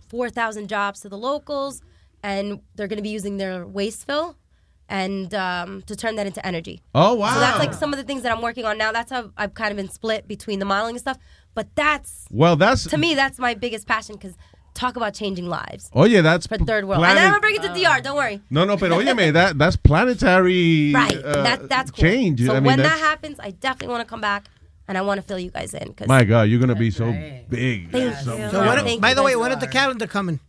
4,000 0.10 0.68
jobs 0.68 1.00
to 1.02 1.10
the 1.10 1.18
locals, 1.18 1.82
and 2.24 2.62
they're 2.76 2.88
going 2.88 2.98
to 2.98 3.04
be 3.04 3.10
using 3.10 3.38
their 3.38 3.66
waste 3.68 4.06
fill 4.06 4.38
and 4.90 5.34
um, 5.34 5.82
to 5.84 5.96
turn 5.96 6.16
that 6.16 6.28
into 6.28 6.46
energy. 6.46 6.82
Oh, 6.94 7.16
wow. 7.16 7.34
So 7.34 7.40
that's 7.40 7.60
like 7.60 7.74
some 7.74 7.92
of 7.94 7.98
the 7.98 8.04
things 8.06 8.22
that 8.24 8.32
I'm 8.32 8.42
working 8.42 8.66
on 8.66 8.78
now. 8.78 8.92
That's 8.92 9.12
how 9.12 9.32
I've 9.38 9.54
kind 9.54 9.72
of 9.72 9.78
been 9.78 9.90
split 9.90 10.28
between 10.28 10.60
the 10.60 10.66
modeling 10.66 10.96
and 10.96 11.00
stuff. 11.02 11.18
But 11.54 11.68
that's 11.76 12.26
Well, 12.32 12.56
that's. 12.56 12.84
to 12.88 12.98
me 12.98 13.16
that's 13.16 13.40
my 13.40 13.54
biggest 13.54 13.88
passion 13.88 14.16
because 14.16 14.36
talk 14.74 14.98
about 14.98 15.14
changing 15.14 15.48
lives 15.48 15.90
Oh 15.94 16.04
yeah, 16.04 16.20
that's. 16.22 16.48
for 16.48 16.58
third 16.58 16.84
world. 16.84 17.00
planet- 17.00 17.18
And 17.18 17.26
I'm 17.28 17.32
gonna 17.32 17.42
bring 17.42 17.56
it 17.56 17.62
to 17.64 17.70
DR. 17.74 18.02
Don't 18.02 18.18
worry. 18.18 18.42
No, 18.50 18.66
no, 18.66 18.76
pero 18.76 18.98
óyeme, 19.00 19.32
that, 19.40 19.58
that's 19.58 19.78
planetary 19.78 20.92
Right. 20.94 21.16
uh, 21.18 21.44
that, 21.44 21.70
that's 21.70 21.92
cool. 21.92 22.02
change. 22.02 22.46
So 22.46 22.52
I 22.52 22.56
mean, 22.56 22.66
when 22.66 22.80
that 22.80 23.00
happens, 23.00 23.40
I 23.40 23.52
definitely 23.52 23.94
want 23.94 24.02
to 24.02 24.10
come 24.10 24.20
back 24.22 24.46
and 24.88 24.98
I 24.98 25.02
want 25.02 25.20
to 25.20 25.26
fill 25.26 25.40
you 25.40 25.50
guys 25.50 25.74
in. 25.74 25.94
Cause 25.94 26.08
My 26.08 26.24
God, 26.26 26.44
you're 26.44 26.60
going 26.60 26.70
to 26.70 26.76
be 26.76 26.92
so 26.92 27.12
big. 27.50 27.90
Thank 27.92 28.16
So- 28.18 28.36
you. 28.38 28.50
So 28.52 28.66
what, 28.66 29.02
by 29.02 29.14
the 29.14 29.24
way, 29.24 29.36
when 29.38 29.52
is 29.52 29.60
the 29.60 29.68
calendar 29.68 30.08
coming? 30.08 30.40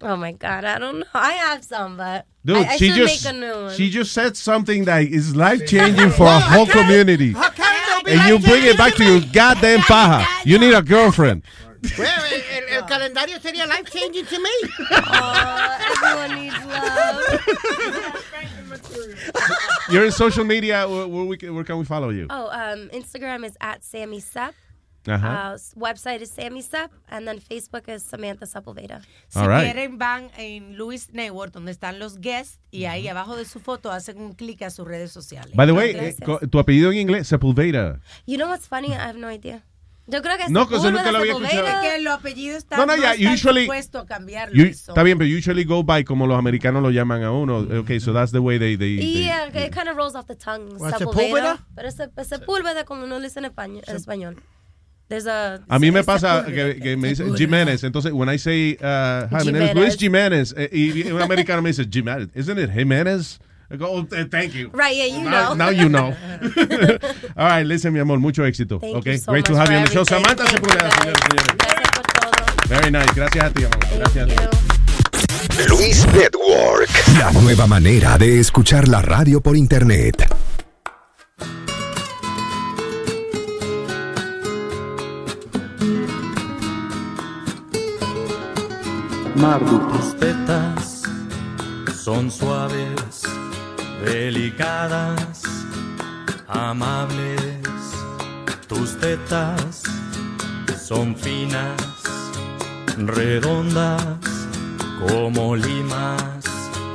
Oh 0.00 0.16
my 0.16 0.32
God, 0.32 0.64
I 0.64 0.78
don't 0.78 0.98
know. 1.00 1.06
I 1.14 1.32
have 1.32 1.64
some, 1.64 1.96
but 1.96 2.26
Dude, 2.44 2.56
I, 2.56 2.72
I 2.72 2.76
she 2.76 2.88
should 2.88 2.96
just 2.96 3.24
make 3.24 3.34
a 3.34 3.38
new 3.38 3.52
one. 3.66 3.74
she 3.74 3.88
just 3.90 4.12
said 4.12 4.36
something 4.36 4.84
that 4.86 5.02
is 5.04 5.34
life 5.36 5.64
changing 5.66 6.10
for 6.10 6.26
a 6.26 6.40
whole 6.40 6.66
community, 6.66 7.32
How 7.32 7.50
can 7.50 7.64
it 7.74 7.88
not 7.88 8.04
be 8.04 8.12
and 8.12 8.28
you 8.28 8.38
bring 8.40 8.64
it 8.64 8.76
back 8.76 8.94
to 8.94 9.00
me? 9.04 9.06
your 9.18 9.20
goddamn 9.32 9.80
paja. 9.80 10.26
You 10.44 10.58
need 10.58 10.74
a 10.74 10.82
girlfriend. 10.82 11.42
Well, 11.98 12.24
el, 12.32 12.40
el- 12.62 12.68
el 12.82 12.82
calendario 12.88 13.38
sería 13.40 13.66
life 13.68 13.90
changing 13.90 14.26
to 14.26 14.38
me. 14.38 14.50
everyone 14.90 16.34
needs 16.40 16.64
love. 16.66 17.22
You're 19.90 20.04
in 20.04 20.12
social 20.12 20.44
media. 20.44 20.88
Where, 20.88 21.06
where, 21.08 21.24
we 21.24 21.36
can, 21.36 21.54
where 21.54 21.64
can 21.64 21.78
we 21.78 21.84
follow 21.84 22.10
you? 22.10 22.26
Oh, 22.30 22.48
um, 22.50 22.88
Instagram 22.90 23.44
is 23.44 23.56
at 23.60 23.82
Sammy 23.84 24.20
Sepp, 24.20 24.54
Ajá. 24.54 24.61
Uh, 25.06 25.56
website 25.76 26.20
is 26.22 26.30
Sammy 26.30 26.62
Sap, 26.62 26.90
and 27.08 27.26
then 27.26 27.40
Facebook 27.40 27.88
is 27.88 28.02
Samantha 28.04 28.46
Sepulveda. 28.46 29.00
Si 29.28 29.38
All 29.38 29.48
right. 29.48 29.64
quieren, 29.64 29.98
van 29.98 30.30
en 30.36 30.76
Luis 30.76 31.08
Network, 31.12 31.52
donde 31.52 31.72
están 31.72 31.98
los 31.98 32.18
guests, 32.20 32.60
y 32.70 32.84
ahí 32.84 33.08
abajo 33.08 33.34
de 33.36 33.44
su 33.44 33.58
foto 33.58 33.90
hacen 33.90 34.20
un 34.20 34.32
clic 34.34 34.62
a 34.62 34.70
sus 34.70 34.86
redes 34.86 35.10
sociales. 35.10 35.56
By 35.56 35.66
the 35.66 35.72
way, 35.72 35.90
eh, 35.90 36.16
co- 36.24 36.38
tu 36.48 36.58
apellido 36.60 36.92
en 36.92 36.98
inglés, 36.98 37.26
Sepulveda. 37.26 38.00
You 38.26 38.36
know 38.36 38.48
what's 38.48 38.68
funny? 38.68 38.88
I 38.88 38.94
have 38.94 39.18
no 39.18 39.30
idea. 39.32 39.64
Yo 40.08 40.20
creo 40.20 40.36
que 40.36 40.48
No, 40.50 40.66
que 40.68 40.74
eso 40.74 40.82
Sepúlveda, 40.84 40.90
nunca 41.04 41.12
lo 41.12 41.18
había 41.18 41.32
Sepúlveda. 41.32 41.52
escuchado. 41.60 41.82
que 41.82 42.02
los 42.02 42.14
apellidos 42.14 42.58
están 42.58 42.78
No, 42.80 42.86
no, 42.86 42.96
ya, 42.96 43.14
están 43.14 43.32
usually- 43.34 43.62
supuestos 43.66 44.02
a 44.02 44.06
cambiarlo. 44.06 44.54
You- 44.54 44.66
eso. 44.70 44.92
está 44.92 45.02
bien, 45.04 45.16
pero 45.16 45.30
usually 45.30 45.64
go 45.64 45.84
by 45.84 46.02
como 46.04 46.26
los 46.26 46.36
americanos 46.36 46.82
lo 46.82 46.90
llaman 46.90 47.22
a 47.22 47.30
uno. 47.30 47.58
Okay, 47.80 48.00
so 48.00 48.12
that's 48.12 48.32
the 48.32 48.40
way 48.40 48.58
they... 48.58 48.76
they, 48.76 48.98
they- 48.98 49.24
Yeah, 49.26 49.46
it 49.48 49.72
kind 49.72 49.88
of 49.88 49.96
rolls 49.96 50.16
off 50.16 50.26
the 50.26 50.34
tongue. 50.34 50.74
What, 50.76 50.98
Sepúlveda. 50.98 50.98
Sepúlveda? 50.98 51.66
Pero 51.76 51.88
es, 51.88 52.00
es 52.00 52.28
Sepúlveda 52.28 52.84
como 52.84 53.04
uno 53.04 53.18
lo 53.18 53.20
dice 53.24 53.38
en 53.38 53.44
español. 53.46 53.84
En 53.86 53.94
español. 53.96 54.42
There's 55.12 55.26
a, 55.26 55.60
A 55.68 55.78
mí 55.78 55.92
me 55.92 56.02
pasa 56.02 56.42
que, 56.46 56.80
que 56.80 56.96
me 56.96 57.08
dice. 57.08 57.22
Jiménez, 57.36 57.84
entonces 57.84 58.14
when 58.14 58.30
I 58.30 58.38
say, 58.38 58.78
uh, 58.80 59.26
hi, 59.30 59.44
my 59.44 59.50
name 59.52 59.62
is 59.64 59.74
Luis 59.74 59.96
Jiménez, 59.98 60.54
eh, 60.56 60.70
y 60.72 61.02
un 61.12 61.20
americano 61.20 61.60
me 61.60 61.68
dice 61.68 61.84
Jiménez, 61.84 62.30
isn't 62.34 62.58
it 62.58 62.70
Jiménez? 62.70 63.38
I 63.70 63.76
go, 63.76 63.88
oh, 63.90 64.04
th- 64.04 64.30
thank 64.30 64.54
you. 64.54 64.70
Right, 64.72 64.96
yeah, 64.96 65.04
you 65.04 65.20
Now, 65.28 65.50
know. 65.50 65.66
now 65.66 65.68
you 65.68 65.90
know. 65.90 66.14
All 67.36 67.46
right, 67.46 67.66
listen, 67.66 67.92
mi 67.92 68.00
amor, 68.00 68.20
mucho 68.20 68.42
éxito. 68.46 68.80
Thank 68.80 68.96
okay, 68.96 69.12
you 69.12 69.18
so 69.18 69.32
great 69.32 69.44
to 69.44 69.54
have 69.54 69.70
you 69.70 69.76
on 69.76 69.84
the 69.84 69.90
show. 69.90 70.04
Samantha 70.04 70.46
Sepúlveda, 70.46 70.88
y 70.88 70.92
señores. 70.92 71.46
Very 72.70 72.90
nice, 72.90 73.12
gracias 73.14 73.44
a 73.44 73.50
ti, 73.52 73.64
amor. 73.64 73.78
Gracias 73.98 74.30
a 74.30 74.34
ti. 74.34 75.68
Luis 75.68 76.06
Network. 76.14 76.88
La 77.18 77.30
nueva 77.32 77.66
manera 77.66 78.16
de 78.16 78.40
escuchar 78.40 78.88
la 78.88 79.02
radio 79.02 79.42
por 79.42 79.58
internet. 79.58 80.26
Tus 89.34 90.16
tetas 90.18 91.02
son 91.96 92.30
suaves, 92.30 93.22
delicadas, 94.04 95.42
amables. 96.46 97.40
Tus 98.68 98.98
tetas 98.98 99.82
son 100.78 101.16
finas, 101.16 101.80
redondas, 102.98 104.18
como 105.08 105.56
limas. 105.56 106.44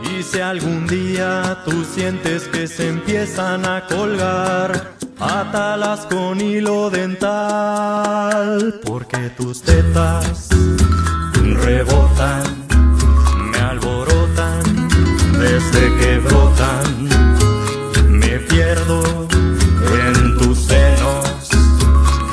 Y 0.04 0.22
si 0.22 0.40
algún 0.40 0.86
día 0.86 1.64
tú 1.66 1.84
sientes 1.84 2.44
que 2.50 2.68
se 2.68 2.90
empiezan 2.90 3.66
a 3.66 3.88
colgar, 3.88 4.94
átalas 5.20 6.06
con 6.06 6.40
hilo 6.40 6.92
dental, 6.92 8.80
porque 8.86 9.32
tus 9.36 9.64
tetas 9.64 10.50
rebotan, 11.56 12.43
me 13.51 13.58
alborotan 13.58 14.64
desde 15.40 15.95
que 15.98 16.19
brotan. 16.19 17.09
Me 18.09 18.40
pierdo 18.40 19.27
en 20.06 20.38
tus 20.38 20.58
senos 20.59 21.50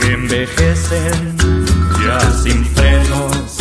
que 0.01 0.13
envejecen 0.13 1.37
ya 2.05 2.21
sin 2.43 2.65
frenos. 2.65 3.59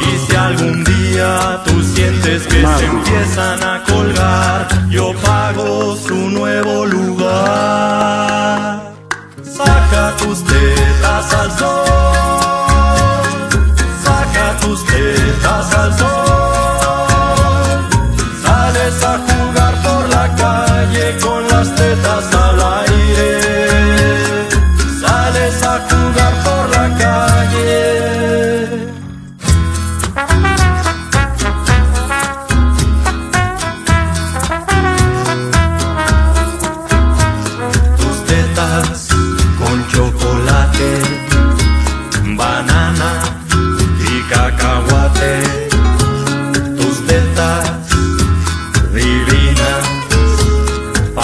Y 0.00 0.18
si 0.26 0.36
algún 0.36 0.84
día 0.84 1.62
tú 1.64 1.82
sientes 1.82 2.42
que 2.46 2.66
se 2.78 2.84
empiezan 2.84 3.62
a 3.62 3.82
colgar, 3.84 4.68
yo 4.90 5.14
pago 5.22 5.96
su 5.96 6.30
nuevo 6.30 6.86
lugar. 6.86 7.32
Saca 9.42 10.16
tus 10.18 10.44
tetas 10.44 11.32
al 11.34 11.58
sol. 11.58 12.41
Tus 14.62 14.84
tetas 14.84 15.74
al 15.74 15.98
sol. 15.98 16.41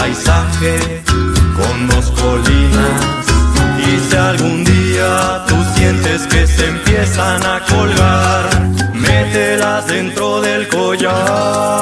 Paisaje 0.08 1.02
con 1.56 1.88
dos 1.88 2.10
colinas. 2.12 3.26
Y 3.86 4.10
si 4.10 4.16
algún 4.16 4.64
día 4.64 5.44
tú 5.46 5.54
sientes 5.76 6.26
que 6.26 6.46
se 6.46 6.66
empiezan 6.66 7.42
a 7.44 7.60
colgar, 7.68 8.44
mételas 8.94 9.86
dentro 9.86 10.40
del 10.40 10.66
collar. 10.68 11.77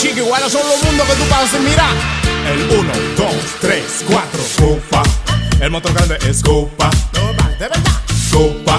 Chico, 0.00 0.20
iguales 0.20 0.50
son 0.50 0.62
los 0.66 0.82
mundos 0.82 1.06
que 1.06 1.14
tú 1.14 1.24
pasas 1.28 1.60
mirar. 1.60 1.94
El 2.50 2.78
1, 2.78 2.92
2, 3.16 3.26
3, 3.60 3.84
4, 4.08 4.40
Scopa. 4.54 5.02
El 5.60 5.70
motor 5.70 5.92
grande 5.92 6.18
es 6.26 6.38
Scopa. 6.38 6.90
De 7.58 7.68
verdad. 7.68 7.92
Scopa. 8.28 8.78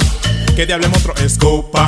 Que 0.56 0.66
diable 0.66 0.88
monstruo 0.88 1.16
es 1.17 1.35
Scopa. 1.35 1.85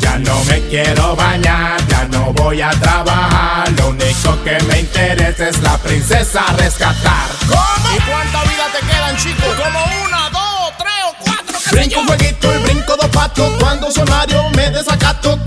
Ya 0.00 0.18
no 0.18 0.42
me 0.44 0.60
quiero 0.68 1.14
bañar, 1.14 1.86
ya 1.86 2.04
no 2.10 2.32
voy 2.32 2.60
a 2.60 2.70
trabajar. 2.70 3.70
Lo 3.78 3.90
único 3.90 4.42
que 4.42 4.58
me 4.64 4.80
interesa 4.80 5.48
es 5.48 5.60
la 5.60 5.78
princesa 5.78 6.44
a 6.48 6.52
rescatar. 6.54 7.28
¿Cómo? 7.46 7.96
¿Y 7.96 8.00
cuánta 8.00 8.42
vida 8.42 8.66
te 8.72 8.86
quedan, 8.86 9.16
chico? 9.16 9.44
Como 9.56 9.84
una, 10.04 10.30
dos, 10.30 10.72
tres 10.78 10.92
o 11.08 11.14
cuatro. 11.24 11.58
Brinco 11.70 12.00
un 12.00 12.06
jueguito, 12.08 12.52
el 12.52 12.58
brinco 12.60 12.96
dos 12.96 13.10
patos. 13.10 13.52
Cuando 13.60 13.90
soy 13.92 14.04
Mario 14.04 14.50
me 14.56 14.68
desacato 14.70 15.38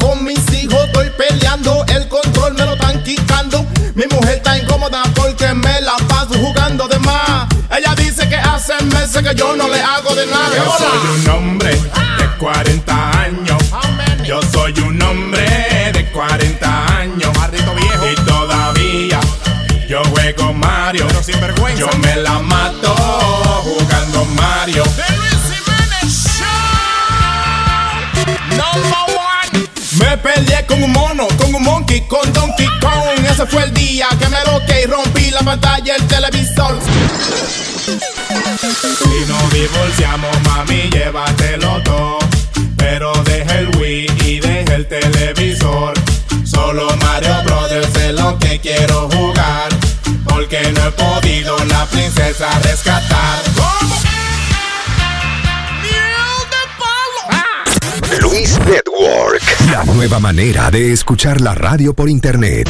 que 9.23 9.35
yo 9.35 9.55
no 9.55 9.69
le 9.69 9.79
hago 9.79 10.13
de 10.13 10.25
nada. 10.25 10.55
Yo 10.55 10.77
soy 10.77 11.19
un 11.19 11.29
hombre 11.29 11.71
de 11.71 12.37
40 12.37 13.21
años. 13.21 13.63
Yo 14.25 14.41
soy 14.51 14.73
un 14.79 15.01
hombre 15.01 15.91
de 15.93 16.05
40 16.11 16.97
años. 16.97 17.31
viejo. 17.51 18.11
Y 18.11 18.15
todavía 18.25 19.19
yo 19.87 20.03
juego 20.05 20.53
Mario. 20.53 21.05
Pero 21.07 21.23
sin 21.23 21.39
vergüenza. 21.39 21.79
Yo 21.79 21.97
me 21.99 22.15
la 22.17 22.39
mato 22.39 22.93
jugando 23.63 24.25
Mario. 24.35 24.83
Me 29.99 30.17
peleé 30.17 30.65
con 30.65 30.83
un 30.83 30.91
mono, 30.91 31.27
con 31.37 31.55
un 31.55 31.63
monkey, 31.63 32.01
con 32.07 32.33
Donkey 32.33 32.67
Kong. 32.81 33.25
Ese 33.29 33.45
fue 33.45 33.63
el 33.63 33.73
día 33.73 34.07
que 34.19 34.27
me 34.27 34.43
loqué 34.51 34.81
y 34.83 34.85
rompí 34.87 35.31
la 35.31 35.39
pantalla 35.39 35.93
del 35.93 36.07
televisor. 36.07 36.79
Si 39.25 39.31
nos 39.31 39.49
divorciamos, 39.51 40.43
mami, 40.43 40.89
llévatelo 40.91 41.81
todo. 41.83 42.19
Pero 42.77 43.11
deja 43.23 43.59
el 43.59 43.75
Wii 43.77 44.07
y 44.23 44.39
deja 44.39 44.75
el 44.75 44.87
televisor. 44.87 45.93
Solo 46.43 46.95
Mario 46.97 47.35
Brothers 47.43 47.95
es 47.95 48.13
lo 48.13 48.37
que 48.37 48.59
quiero 48.59 49.09
jugar. 49.09 49.69
Porque 50.27 50.71
no 50.73 50.87
he 50.87 50.91
podido 50.91 51.57
la 51.65 51.85
princesa 51.87 52.47
rescatar. 52.59 53.39
Luis 58.21 58.59
Network. 58.59 59.41
La 59.71 59.85
nueva 59.85 60.19
manera 60.19 60.69
de 60.69 60.93
escuchar 60.93 61.41
la 61.41 61.55
radio 61.55 61.95
por 61.95 62.09
internet. 62.09 62.69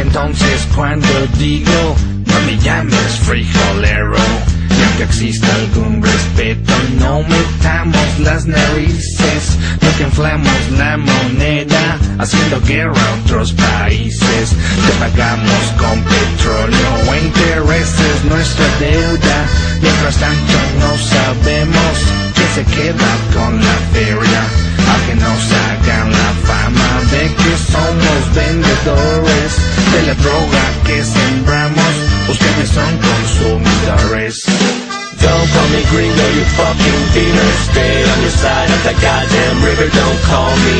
Entonces 0.00 0.66
cuando 0.74 1.08
digo, 1.38 1.96
no 2.26 2.40
me 2.40 2.58
llames 2.58 3.18
frijolero. 3.22 4.16
Y 4.68 4.82
aunque 4.82 5.04
exista 5.04 5.46
algún 5.54 6.02
respeto, 6.02 6.72
no 6.98 7.22
metamos 7.22 8.18
las 8.20 8.46
narices. 8.46 9.56
No 9.80 9.96
que 9.96 10.02
inflamos 10.02 10.70
la 10.76 10.98
moneda, 10.98 11.98
haciendo 12.18 12.60
guerra 12.62 12.92
a 12.92 13.24
otros 13.24 13.52
países. 13.52 14.50
Te 14.50 14.92
pagamos 14.98 15.64
con 15.78 16.02
petróleo 16.02 16.88
o 17.08 17.14
intereses 17.14 18.24
nuestra 18.28 18.66
deuda. 18.78 19.46
Mientras 19.80 20.16
tanto 20.16 20.58
no 20.80 20.98
sabemos 20.98 21.96
quién 22.34 22.48
se 22.54 22.64
queda 22.74 23.16
con 23.32 23.58
la 23.60 23.76
feria. 23.92 24.65
A 24.92 24.96
que 25.06 25.14
nos 25.14 25.42
hagan 25.52 26.10
la 26.12 26.30
fama 26.48 26.90
de 27.10 27.24
que 27.34 27.52
somos 27.72 28.20
vendedores 28.34 29.52
de 29.92 30.00
la 30.06 30.14
droga 30.14 30.64
que 30.84 31.02
sembramos. 31.02 31.92
Ustedes 32.28 32.68
son 32.70 32.92
consumidores. 33.10 34.44
Don't 35.20 35.48
call 35.52 35.68
me 35.74 35.82
gringo, 35.90 36.26
you 36.36 36.44
fucking 36.58 37.02
beaner. 37.14 37.52
Stay 37.70 38.04
on 38.12 38.20
your 38.22 38.36
side 38.42 38.70
of 38.70 38.80
that 38.84 38.98
goddamn 39.00 39.64
river. 39.64 39.88
Don't 39.90 40.20
call 40.30 40.52
me 40.66 40.78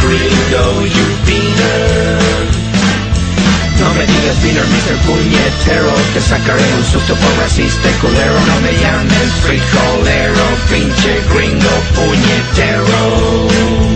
gringo, 0.00 0.64
you 0.84 1.06
beaner. 1.26 2.65
No 3.86 3.94
me 3.94 4.04
digas 4.04 4.42
beaner, 4.42 4.66
Mr. 4.66 4.96
Puñetero 5.06 5.94
Te 6.12 6.20
sacaré 6.20 6.60
un 6.76 6.84
susto 6.84 7.14
por 7.14 7.38
racista 7.38 7.88
culero 8.00 8.34
No 8.34 8.60
me 8.60 8.72
llames 8.72 9.32
frijolero 9.44 10.44
Pinche 10.68 11.22
gringo 11.32 11.70
puñetero 11.94 13.95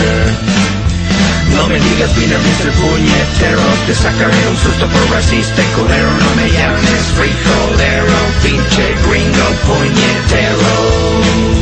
No 1.61 1.67
me 1.67 1.79
digas 1.79 2.15
beaner, 2.15 2.39
Mr. 2.39 2.71
Puñetero 2.71 3.61
Te 3.85 3.93
sacaré 3.93 4.47
un 4.49 4.57
susto 4.57 4.87
por 4.87 5.11
racista 5.11 5.61
y 5.61 5.79
culero 5.79 6.09
No 6.09 6.35
me 6.35 6.49
llames 6.49 7.13
frijolero 7.15 8.17
Pinche 8.41 8.95
gringo 9.07 9.47
puñetero 9.67 11.60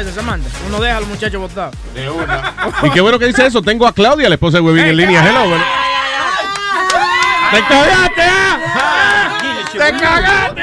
esa, 0.00 0.12
Samantha. 0.12 0.48
Uno 0.66 0.80
deja 0.80 0.96
a 0.96 1.00
los 1.00 1.08
muchachos 1.08 1.40
botados. 1.40 1.74
De 1.94 2.08
una. 2.10 2.54
Y 2.82 2.90
qué 2.90 3.00
bueno 3.00 3.18
que 3.18 3.26
dice 3.26 3.46
eso. 3.46 3.62
Tengo 3.62 3.86
a 3.86 3.92
Claudia, 3.92 4.28
la 4.28 4.34
esposa 4.34 4.58
de 4.58 4.62
Webin, 4.62 4.84
en 4.84 4.96
línea. 4.96 5.24
Hello. 5.26 5.48
bueno. 5.48 5.64
¡Te 7.50 7.62
cagaste, 7.62 8.22
ah! 8.22 9.38
¡Te 9.72 9.78
cagaste! 9.78 10.62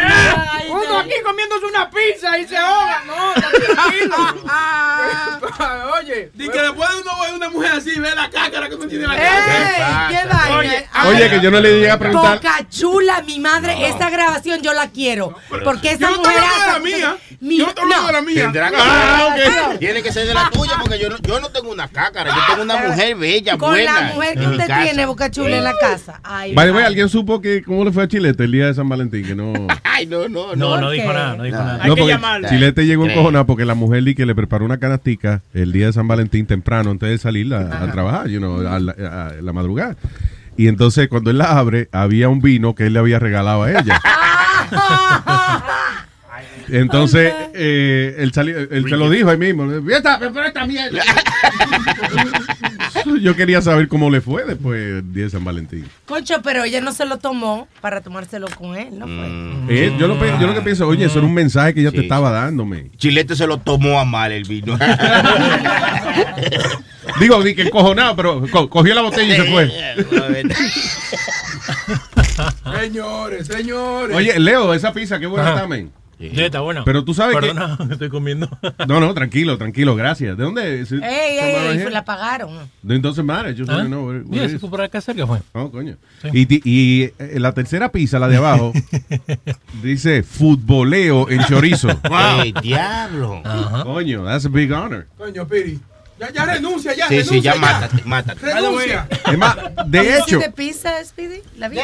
Uno 0.69 0.99
aquí 0.99 1.13
comiéndose 1.23 1.65
una 1.65 1.89
pizza 1.89 2.37
y 2.37 2.47
se 2.47 2.57
ahoga. 2.57 3.03
No. 3.07 3.33
Oye. 5.99 6.31
Y 6.37 6.49
que 6.49 6.61
después 6.61 6.89
uno 7.01 7.11
ve 7.23 7.33
una 7.35 7.49
mujer 7.49 7.71
así, 7.73 7.99
ve 7.99 8.13
la 8.15 8.29
cácara 8.29 8.69
que 8.69 8.75
uno 8.75 8.87
tiene 8.87 9.03
en 9.05 9.09
la 9.09 9.15
¡Ey! 9.17 9.23
casa. 9.23 10.07
¡Qué 10.09 10.15
vaina! 10.27 10.57
Oye, 10.57 10.85
Oye, 11.07 11.29
que 11.29 11.41
yo 11.41 11.51
no 11.51 11.59
le 11.59 11.73
llegué 11.73 11.91
a 11.91 11.99
preguntar. 11.99 12.35
Boca 12.37 12.67
chula, 12.69 13.21
mi 13.25 13.39
madre, 13.39 13.87
esta 13.87 14.09
grabación 14.09 14.61
yo 14.61 14.73
la 14.73 14.89
quiero. 14.89 15.35
Porque 15.63 15.91
esa 15.91 16.09
Yo 16.09 16.11
no 16.11 16.17
mujer. 16.23 16.37
hablando 16.37 16.65
de 16.65 16.71
la 16.71 16.79
mía. 16.97 17.17
Yo 17.41 17.63
no 17.63 17.69
estoy 17.69 17.83
hablando 17.83 18.07
de 18.07 18.13
la 18.13 18.21
mía. 18.21 18.41
Tendrá 18.43 18.69
que 18.69 18.75
Ah, 18.79 19.35
ser- 19.35 19.79
Tiene 19.79 20.03
que 20.03 20.11
ser 20.11 20.27
de 20.27 20.33
la 20.33 20.49
tuya 20.49 20.73
porque 20.79 20.99
yo 20.99 21.09
no, 21.09 21.17
yo 21.17 21.39
no 21.39 21.49
tengo 21.49 21.71
una 21.71 21.87
cácara. 21.87 22.33
Yo 22.33 22.41
tengo 22.49 22.63
una 22.63 22.77
mujer 22.77 23.15
bella, 23.15 23.57
Con 23.57 23.71
buena. 23.71 24.01
la 24.01 24.13
mujer 24.13 24.33
que 24.37 24.43
en 24.43 24.49
mi 24.49 24.55
usted 24.55 24.67
casa. 24.67 24.83
tiene, 24.83 25.05
Boca 25.05 25.31
Chula, 25.31 25.57
en 25.57 25.63
la 25.63 25.77
casa. 25.77 26.19
Ay, 26.23 26.53
By 26.53 26.65
the 26.65 26.71
way, 26.71 26.73
madre. 26.73 26.87
¿alguien 26.87 27.09
supo 27.09 27.41
que 27.41 27.63
cómo 27.63 27.83
le 27.83 27.91
fue 27.91 28.03
a 28.03 28.07
Chilete 28.07 28.43
el 28.43 28.51
día 28.51 28.67
de 28.67 28.73
San 28.73 28.87
Valentín? 28.89 29.25
Que 29.25 29.35
no. 29.35 29.53
Ay, 29.83 30.05
no, 30.05 30.27
no, 30.29 30.55
No, 30.55 30.57
no. 30.75 30.77
no 30.81 30.89
dijo 30.91 31.11
nada, 31.13 31.35
no 31.35 31.43
dijo 31.43 31.57
nada. 31.57 31.85
No, 31.85 31.95
porque 31.95 32.17
Chilete 32.49 32.85
llegó 32.85 33.03
Creo. 33.03 33.15
encojonado 33.15 33.45
porque 33.53 33.65
la 33.65 33.75
mujer 33.75 34.03
di 34.03 34.15
que 34.15 34.25
le 34.25 34.33
preparó 34.33 34.65
una 34.65 34.79
canastica 34.79 35.43
el 35.53 35.71
día 35.71 35.85
de 35.85 35.93
San 35.93 36.07
Valentín 36.07 36.47
temprano 36.47 36.89
antes 36.89 37.07
de 37.07 37.19
salir 37.19 37.53
a, 37.53 37.83
a 37.83 37.91
trabajar, 37.91 38.27
you 38.27 38.39
know, 38.39 38.67
a, 38.67 38.79
la, 38.79 38.93
a 38.93 39.33
la 39.43 39.53
madrugada. 39.53 39.95
Y 40.57 40.67
entonces 40.69 41.07
cuando 41.07 41.29
él 41.29 41.37
la 41.37 41.59
abre, 41.59 41.87
había 41.91 42.29
un 42.29 42.41
vino 42.41 42.73
que 42.73 42.87
él 42.87 42.93
le 42.93 42.99
había 42.99 43.19
regalado 43.19 43.61
a 43.61 43.69
ella. 43.69 44.01
Entonces, 46.73 47.31
eh, 47.53 48.15
él, 48.17 48.33
salió- 48.33 48.57
él 48.57 48.83
se 48.89 48.97
lo 48.97 49.09
dijo 49.09 49.29
ahí 49.29 49.37
mismo. 49.37 49.71
"Esta- 49.89 50.17
pero 50.19 50.43
esta 50.43 50.65
mierda". 50.65 51.01
Yo 53.21 53.35
quería 53.35 53.61
saber 53.61 53.87
cómo 53.87 54.09
le 54.09 54.21
fue 54.21 54.45
después 54.45 54.79
del 54.79 55.13
día 55.13 55.25
de 55.25 55.29
San 55.29 55.43
Valentín. 55.43 55.85
Concho, 56.05 56.35
pero 56.43 56.63
ella 56.63 56.79
no 56.81 56.91
se 56.93 57.05
lo 57.05 57.17
tomó 57.17 57.67
para 57.81 58.01
tomárselo 58.01 58.47
con 58.57 58.77
él, 58.77 58.97
¿no 58.97 59.05
fue? 59.05 59.27
Eh, 59.69 59.93
yo, 59.99 60.07
lo, 60.07 60.17
pe- 60.19 60.33
yo 60.39 60.47
lo 60.47 60.53
que 60.53 60.61
pienso, 60.61 60.87
oye, 60.87 61.05
eso 61.05 61.17
era 61.19 61.27
un 61.27 61.33
mensaje 61.33 61.73
que 61.73 61.81
ella 61.81 61.91
te 61.91 61.99
estaba 62.01 62.31
dándome. 62.31 62.91
Chilete 62.97 63.35
se 63.35 63.45
lo 63.45 63.57
tomó 63.59 63.99
a 63.99 64.05
mal 64.05 64.31
el 64.31 64.43
vino. 64.45 64.77
Digo, 67.19 67.43
di 67.43 67.53
que 67.55 67.63
encojonado, 67.63 68.15
pero 68.15 68.47
co- 68.49 68.69
cogió 68.69 68.95
la 68.95 69.01
botella 69.01 69.33
y 69.33 69.37
se 69.37 69.51
fue. 69.51 69.69
Señores, 72.81 73.47
señores. 73.47 74.15
Oye, 74.15 74.39
Leo, 74.39 74.73
esa 74.73 74.93
pizza, 74.93 75.19
qué 75.19 75.27
buena 75.27 75.51
Ajá. 75.53 75.67
Sí, 76.29 76.41
está 76.41 76.59
buena. 76.61 76.83
Pero 76.85 77.03
tú 77.03 77.13
sabes 77.13 77.35
que- 77.35 77.41
Perdona, 77.47 77.77
que 77.87 77.93
estoy 77.93 78.09
comiendo. 78.09 78.49
No, 78.87 78.99
no, 78.99 79.13
tranquilo, 79.13 79.57
tranquilo, 79.57 79.95
gracias. 79.95 80.37
¿De 80.37 80.43
dónde 80.43 80.81
es? 80.81 80.91
Ey, 80.91 80.99
ey, 81.03 81.79
ey, 81.79 81.89
la 81.91 82.05
pagaron. 82.05 82.69
No, 82.83 82.93
Entonces, 82.93 83.23
madre, 83.23 83.55
yo 83.55 83.65
¿Ah? 83.67 83.83
no, 83.83 84.03
where 84.05 84.23
Mira, 84.25 84.45
is? 84.45 84.51
si 84.51 84.57
por 84.59 84.81
acá 84.81 85.01
cerca 85.01 85.25
fue. 85.27 85.39
Oh, 85.53 85.71
coño. 85.71 85.97
Y, 86.31 86.45
ti- 86.45 86.61
y, 86.63 87.03
eh, 87.19 87.39
la 87.39 87.53
tercera 87.53 87.91
pizza, 87.91 88.19
la 88.19 88.27
de 88.27 88.37
abajo, 88.37 88.73
dice 89.83 90.23
futboleo 90.23 91.29
en 91.29 91.43
chorizo. 91.45 91.89
¡Ey, 92.41 92.53
diablo! 92.61 93.41
Coño, 93.83 94.23
that's 94.25 94.45
a 94.45 94.49
big 94.49 94.71
honor. 94.71 95.07
Coño, 95.17 95.47
Piri. 95.47 95.79
Ya, 96.19 96.31
ya 96.31 96.45
renuncia, 96.45 96.93
ya 96.93 97.07
Sí, 97.07 97.15
renuncia. 97.21 97.37
sí, 97.37 97.41
ya 97.41 97.55
mátate, 97.55 98.01
mátate. 98.05 98.39
Renuncia. 98.53 99.07
Es 99.31 99.37
más, 99.37 99.57
de 99.87 100.17
hecho, 100.19 100.39
¿De 100.39 100.51
pizza, 100.51 101.03
Speedy? 101.03 101.41
¿La 101.57 101.67
vi? 101.69 101.79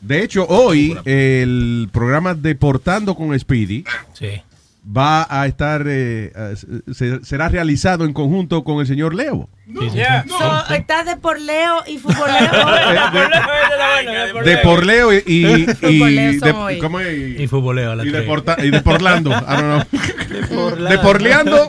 De 0.00 0.22
hecho, 0.22 0.46
hoy 0.48 0.96
el 1.04 1.88
programa 1.92 2.34
Deportando 2.34 3.14
con 3.14 3.38
Speedy 3.38 3.84
Sí. 4.14 4.42
va 4.96 5.26
a 5.28 5.46
estar, 5.46 5.84
eh, 5.86 6.32
se- 6.92 7.24
será 7.24 7.48
realizado 7.48 8.04
en 8.04 8.12
conjunto 8.12 8.64
con 8.64 8.80
el 8.80 8.86
señor 8.86 9.14
Leo. 9.14 9.48
So, 10.28 10.74
estás 10.74 11.06
de 11.06 11.16
por 11.16 11.40
Leo 11.40 11.82
y 11.86 11.98
futbolero. 11.98 12.50
De 14.44 14.56
por 14.58 14.84
Leo 14.84 15.12
y, 15.12 15.22
y, 15.26 15.46
y 15.62 15.66
Futboleo 15.74 16.66
de. 16.66 16.78
¿cómo 16.80 17.00
es? 17.00 17.40
Y 17.40 17.46
futboleo 17.46 17.92
a 17.92 17.96
la 17.96 18.04
y 18.04 18.10
de, 18.10 18.22
porta- 18.22 18.56
y 18.64 18.70
de 18.70 18.80
Porlando. 18.80 19.30
I 19.30 19.34
don't 19.60 19.86
know. 19.88 20.88
De 20.88 20.98
Porleando. 20.98 21.68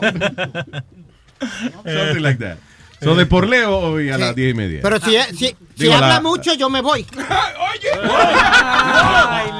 Something 1.84 2.22
like 2.22 2.38
that. 2.38 2.56
So 3.02 3.14
de 3.16 3.26
Porleo 3.26 3.78
hoy 3.78 4.10
a 4.10 4.18
las 4.18 4.34
diez 4.34 4.52
y 4.52 4.54
media. 4.54 4.80
Pero 4.82 5.00
si, 5.00 5.16
si, 5.30 5.36
si 5.46 5.56
Digo, 5.76 5.94
habla 5.94 6.08
la- 6.08 6.20
mucho, 6.20 6.54
yo 6.54 6.68
me 6.70 6.80
voy. 6.80 7.04
¡Ay, 7.28 7.80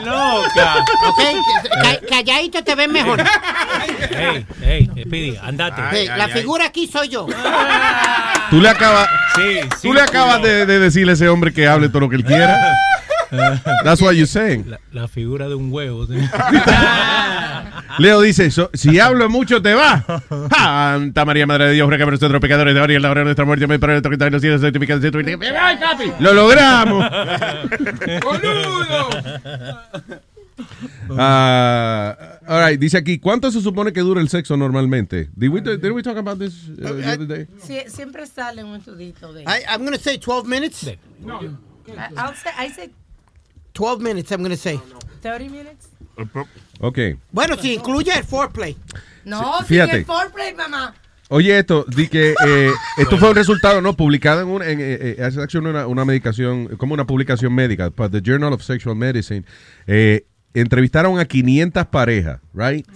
loca! 0.05 0.85
¿Ok? 1.09 1.21
Ca- 1.83 2.01
Calladito 2.09 2.63
te 2.63 2.75
ves 2.75 2.89
mejor. 2.89 3.23
Ey, 4.11 4.47
ey, 4.63 4.91
Speedy, 5.05 5.37
andate. 5.43 5.83
Hey, 5.91 6.09
la 6.17 6.29
figura 6.29 6.67
aquí 6.67 6.87
soy 6.87 7.09
yo. 7.09 7.27
Tú 8.51 8.61
le 8.61 8.69
acabas, 8.69 9.09
Sí, 9.35 9.61
sí, 9.81 9.89
tú 9.89 9.95
le 9.95 10.03
acabas 10.03 10.43
de, 10.43 10.67
de 10.67 10.79
decirle 10.79 11.13
a 11.13 11.15
ese 11.15 11.29
hombre 11.29 11.53
que 11.53 11.67
hable 11.67 11.89
todo 11.89 12.01
lo 12.01 12.09
que 12.11 12.17
él 12.17 12.25
quiera. 12.25 12.57
That's 13.85 14.01
what 14.03 14.13
you're 14.15 14.27
saying. 14.27 14.69
La, 14.69 14.79
la 14.93 15.09
figura 15.09 15.49
de 15.49 15.55
un 15.55 15.73
huevo. 15.73 16.07
sí. 16.07 16.15
Leo 17.99 18.21
dice, 18.23 18.51
so- 18.51 18.71
si 18.75 18.99
hablo 19.01 19.29
mucho 19.29 19.61
te 19.61 19.75
va. 19.75 20.05
Santa 20.51 21.25
María, 21.25 21.47
Madre 21.47 21.67
de 21.67 21.73
Dios, 21.75 21.89
ruega 21.89 22.05
por 22.05 22.13
nosotros 22.15 22.41
pecadores 22.41 22.75
de 22.75 22.81
ahora 22.81 22.93
y 22.93 22.97
en 22.97 23.03
la 23.03 23.11
hora 23.11 23.21
de 23.21 23.25
nuestra 23.27 23.45
muerte. 23.45 23.67
Me 23.67 23.79
para 23.79 24.01
cielos, 24.01 24.61
santificado. 24.61 25.01
¡Ay, 25.61 25.77
papi! 25.79 26.13
¡Lo 26.21 26.33
logramos! 26.33 27.05
Ah, 31.19 32.39
all 32.47 32.65
right, 32.69 32.79
dice 32.81 32.97
aquí, 32.97 33.19
¿cuánto 33.19 33.51
se 33.51 33.61
supone 33.61 33.93
que 33.93 34.01
dura 34.01 34.21
el 34.21 34.29
sexo 34.29 34.57
normalmente? 34.57 35.29
Did 35.35 35.49
we, 35.51 35.61
did 35.61 35.91
we 35.93 36.03
talk 36.03 36.17
about 36.17 36.39
this 36.39 36.69
uh, 36.69 36.93
the 36.95 37.05
other 37.07 37.27
day? 37.27 37.47
Sie- 37.59 37.89
siempre 37.89 38.27
sale 38.27 38.63
un 38.65 38.77
estudito 38.77 39.33
de. 39.33 39.43
I, 39.43 39.65
I'm 39.69 39.81
going 39.85 39.93
to 39.97 40.01
say 40.03 40.19
12 40.19 40.47
minutes. 40.47 40.87
I- 40.87 40.97
I'll 42.17 42.35
say, 42.35 42.51
I 42.57 42.69
say 42.71 42.91
12 43.73 44.03
minutes, 44.03 44.31
I'm 44.31 44.41
going 44.43 44.51
to 44.51 44.57
say. 44.57 44.81
30 45.23 45.49
minutes. 45.49 45.89
Ok. 46.81 46.99
Bueno, 47.31 47.57
si 47.57 47.75
incluye 47.75 48.13
el 48.17 48.25
foreplay. 48.25 48.77
No, 49.25 49.41
Sí, 49.41 49.59
sin 49.59 49.67
fíjate. 49.69 49.97
el 49.99 50.05
foreplay, 50.05 50.55
mamá. 50.55 50.95
Oye, 51.29 51.59
esto, 51.59 51.87
di 51.89 52.09
que 52.09 52.35
eh, 52.47 52.71
esto 52.99 53.17
fue 53.17 53.31
un 53.31 53.37
resultado, 53.37 53.81
¿no? 53.81 53.97
Publicado 53.97 54.43
en, 54.43 54.49
un, 54.49 54.63
en 54.63 54.81
eh, 54.81 55.17
eh, 55.19 55.59
una, 55.59 55.87
una 55.87 56.05
medicación, 56.05 56.77
como 56.77 56.93
una 56.93 57.07
publicación 57.07 57.55
médica, 57.55 57.91
para 57.91 58.11
The 58.11 58.21
Journal 58.21 58.53
of 58.53 58.63
Sexual 58.63 58.97
Medicine. 58.97 59.45
Eh, 59.87 60.27
entrevistaron 60.53 61.19
a 61.19 61.25
500 61.25 61.87
parejas, 61.87 62.41
right? 62.53 62.87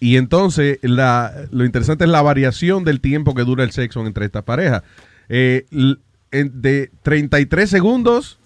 Y 0.00 0.16
entonces, 0.16 0.78
la, 0.82 1.32
lo 1.50 1.64
interesante 1.66 2.04
es 2.04 2.10
la 2.10 2.22
variación 2.22 2.84
del 2.84 3.00
tiempo 3.00 3.34
que 3.34 3.42
dura 3.42 3.64
el 3.64 3.70
sexo 3.72 4.06
entre 4.06 4.26
estas 4.26 4.44
parejas. 4.44 4.82
Eh, 5.28 5.66
de 6.30 6.90
33 7.02 7.68
segundos 7.70 8.38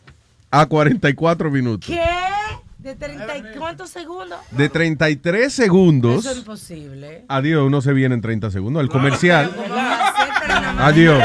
a 0.50 0.66
44 0.66 1.50
minutos. 1.50 1.88
¿Qué? 1.88 2.00
¿De 2.78 2.94
30 2.94 3.36
y 3.38 3.42
cuántos 3.58 3.90
segundos? 3.90 4.38
De 4.52 4.68
33 4.68 5.52
segundos. 5.52 6.20
Eso 6.20 6.30
es 6.30 6.38
imposible. 6.38 7.24
Adiós, 7.28 7.66
uno 7.66 7.82
se 7.82 7.92
viene 7.92 8.14
en 8.14 8.20
30 8.20 8.50
segundos. 8.50 8.82
El 8.82 8.88
comercial. 8.88 9.52
Adiós. 10.78 11.22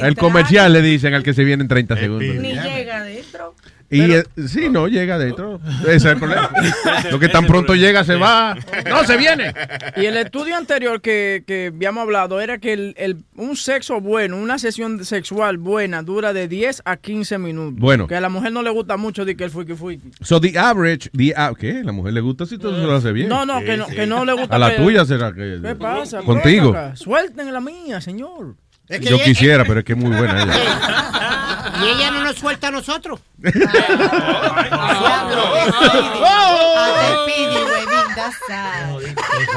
El 0.00 0.16
comercial 0.16 0.72
le 0.72 0.82
dicen 0.82 1.14
al 1.14 1.22
que 1.22 1.34
se 1.34 1.44
viene 1.44 1.62
en 1.62 1.68
30 1.68 1.96
segundos. 1.96 2.34
Ni 2.36 2.54
llega 2.54 2.98
adentro. 2.98 3.54
Y 3.90 4.12
eh, 4.12 4.24
sí, 4.46 4.68
no 4.68 4.86
llega 4.86 5.14
adentro. 5.14 5.60
Ese 5.82 5.94
es 5.96 6.04
el 6.04 6.18
problema. 6.18 6.50
Lo 7.10 7.18
que 7.18 7.28
tan 7.28 7.46
pronto 7.46 7.74
llega 7.74 8.04
se 8.04 8.16
va. 8.16 8.54
No, 8.88 9.04
se 9.04 9.16
viene. 9.16 9.54
Y 9.96 10.04
el 10.04 10.16
estudio 10.18 10.56
anterior 10.56 11.00
que, 11.00 11.42
que 11.46 11.72
habíamos 11.74 12.02
hablado 12.02 12.40
era 12.42 12.58
que 12.58 12.74
el, 12.74 12.94
el- 12.98 13.16
un 13.36 13.56
sexo 13.56 14.00
bueno, 14.00 14.36
una 14.36 14.58
sesión 14.58 15.02
sexual 15.06 15.56
buena, 15.56 16.02
dura 16.02 16.34
de 16.34 16.48
10 16.48 16.82
a 16.84 16.96
15 16.98 17.38
minutos. 17.38 17.80
Bueno. 17.80 18.06
Que 18.06 18.16
a 18.16 18.20
la 18.20 18.28
mujer 18.28 18.52
no 18.52 18.62
le 18.62 18.68
gusta 18.70 18.98
mucho 18.98 19.24
de 19.24 19.36
que 19.36 19.44
el 19.44 19.50
fuiki 19.50 19.72
fuiki. 19.74 20.10
So 20.20 20.38
the 20.38 20.58
average, 20.58 21.08
the 21.16 21.32
a- 21.34 21.54
¿qué? 21.58 21.82
La 21.82 21.92
mujer 21.92 22.12
le 22.12 22.20
gusta 22.20 22.44
si 22.44 22.58
todo 22.58 22.78
se 22.78 22.86
lo 22.86 22.94
hace 22.94 23.12
bien. 23.12 23.30
No, 23.30 23.46
no, 23.46 23.60
que 23.60 23.78
no, 23.78 23.86
que 23.86 24.06
no 24.06 24.24
le 24.26 24.34
gusta. 24.34 24.54
A 24.54 24.58
la 24.58 24.70
que- 24.76 24.82
tuya 24.82 25.06
será 25.06 25.32
que. 25.32 25.60
¿Qué 25.62 25.74
pasa? 25.76 26.20
Contigo. 26.20 26.76
Suelten 26.94 27.50
la 27.52 27.60
mía, 27.60 28.02
señor. 28.02 28.54
Es 28.86 29.00
que 29.00 29.06
Yo 29.10 29.18
quisiera, 29.18 29.64
pero 29.66 29.80
es 29.80 29.84
que 29.84 29.92
es 29.92 29.98
muy 29.98 30.16
buena 30.16 30.42
ella. 30.44 30.54
Y 31.82 31.88
ella 31.88 32.10
no 32.10 32.24
nos 32.24 32.36
suelta 32.36 32.68
a 32.68 32.70
nosotros. 32.70 33.20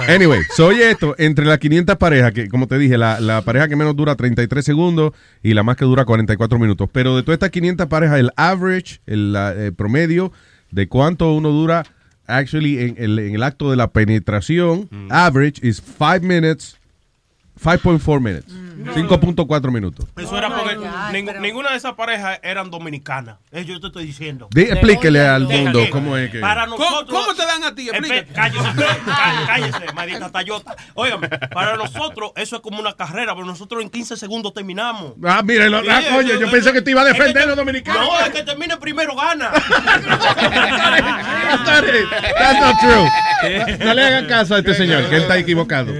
Anyway, 0.08 0.42
so 0.56 0.68
oye 0.68 0.92
esto, 0.92 1.16
entre 1.18 1.46
las 1.46 1.58
500 1.60 1.98
parejas, 1.98 2.32
que 2.32 2.48
como 2.48 2.68
te 2.68 2.78
dije, 2.78 2.98
la, 2.98 3.20
la 3.20 3.42
pareja 3.42 3.68
que 3.68 3.76
menos 3.76 3.96
dura 3.96 4.16
33 4.16 4.64
segundos 4.64 5.14
y 5.42 5.54
la 5.54 5.64
más 5.64 5.78
que 5.78 5.86
dura 5.86 6.06
44 6.06 6.60
minutos. 6.60 6.90
Pero 6.92 7.16
de 7.16 7.24
todas 7.24 7.36
estas 7.36 7.50
500 7.50 7.88
parejas, 7.88 8.20
el 8.20 8.32
average, 8.36 9.00
el, 9.06 9.74
promedio 9.76 10.32
de 10.72 10.88
cuánto 10.88 11.34
uno 11.34 11.50
dura, 11.50 11.86
actually, 12.28 12.80
en 12.80 12.96
el, 12.98 13.20
en 13.20 13.36
el 13.36 13.44
acto 13.44 13.72
de 13.72 13.78
la 13.78 13.92
penetración, 13.92 14.90
average 15.10 15.66
is 15.66 15.82
5 15.82 16.22
minutes 16.22 16.81
5.4 17.64 18.20
minutes. 18.22 18.54
5.4 18.82 19.72
minutos. 19.72 20.08
Eso 20.18 20.36
era 20.36 20.48
Oh 20.48 20.54
porque 20.56 20.76
pero- 21.12 21.40
ninguna 21.40 21.70
de 21.70 21.78
esas 21.78 21.94
parejas 21.94 22.40
eran 22.42 22.72
dominicanas. 22.72 23.36
Eso 23.52 23.68
yo 23.74 23.80
te 23.80 23.88
estoy 23.88 24.06
diciendo. 24.08 24.48
Di- 24.52 24.62
explíquele 24.64 25.20
al 25.28 25.44
mundo 25.48 25.82
cómo 25.92 26.18
es 26.18 26.32
que. 26.32 26.40
Para 26.40 26.66
¿Cómo, 26.66 26.78
nosotros. 26.80 27.20
cómo 27.22 27.36
te 27.36 27.46
dan 27.46 27.64
a 27.64 27.76
ti? 27.76 27.90
Explícate. 27.90 28.34
Cállese, 28.34 28.64
cá- 29.06 29.44
cállese, 29.46 29.94
maldita 29.94 30.32
Tayota. 30.32 30.76
Óigame, 30.96 31.30
para 31.30 31.78
nosotros 31.78 32.32
eso 32.36 32.56
es 32.56 32.62
como 32.64 32.80
una 32.80 32.94
carrera, 32.94 33.36
pero 33.36 33.46
nosotros 33.46 33.84
en 33.84 33.90
15 33.92 34.18
segundos 34.18 34.52
terminamos. 34.52 35.14
Ah, 35.24 35.44
mire, 35.46 35.66
ah, 35.68 36.02
coño, 36.16 36.40
yo 36.40 36.50
pensé 36.50 36.74
que 36.74 36.82
te 36.82 36.90
iba 36.90 37.04
a 37.04 37.08
es 37.10 37.14
que 37.14 37.20
defender 37.20 37.44
a 37.44 37.48
los 37.48 37.58
dominicanos. 37.58 38.02
No, 38.04 38.20
es 38.20 38.30
que 38.32 38.42
termine 38.42 38.78
primero 38.78 39.16
gana. 39.16 39.52
That's 41.62 42.60
not 42.60 42.80
true. 42.80 43.08
No 43.86 43.94
le 43.96 44.04
hagan 44.04 44.28
caso 44.28 44.54
a 44.56 44.60
este 44.60 44.74
señor, 44.76 45.10
que 45.10 45.16
él 45.16 45.22
está 45.24 45.36
equivocado. 45.38 45.92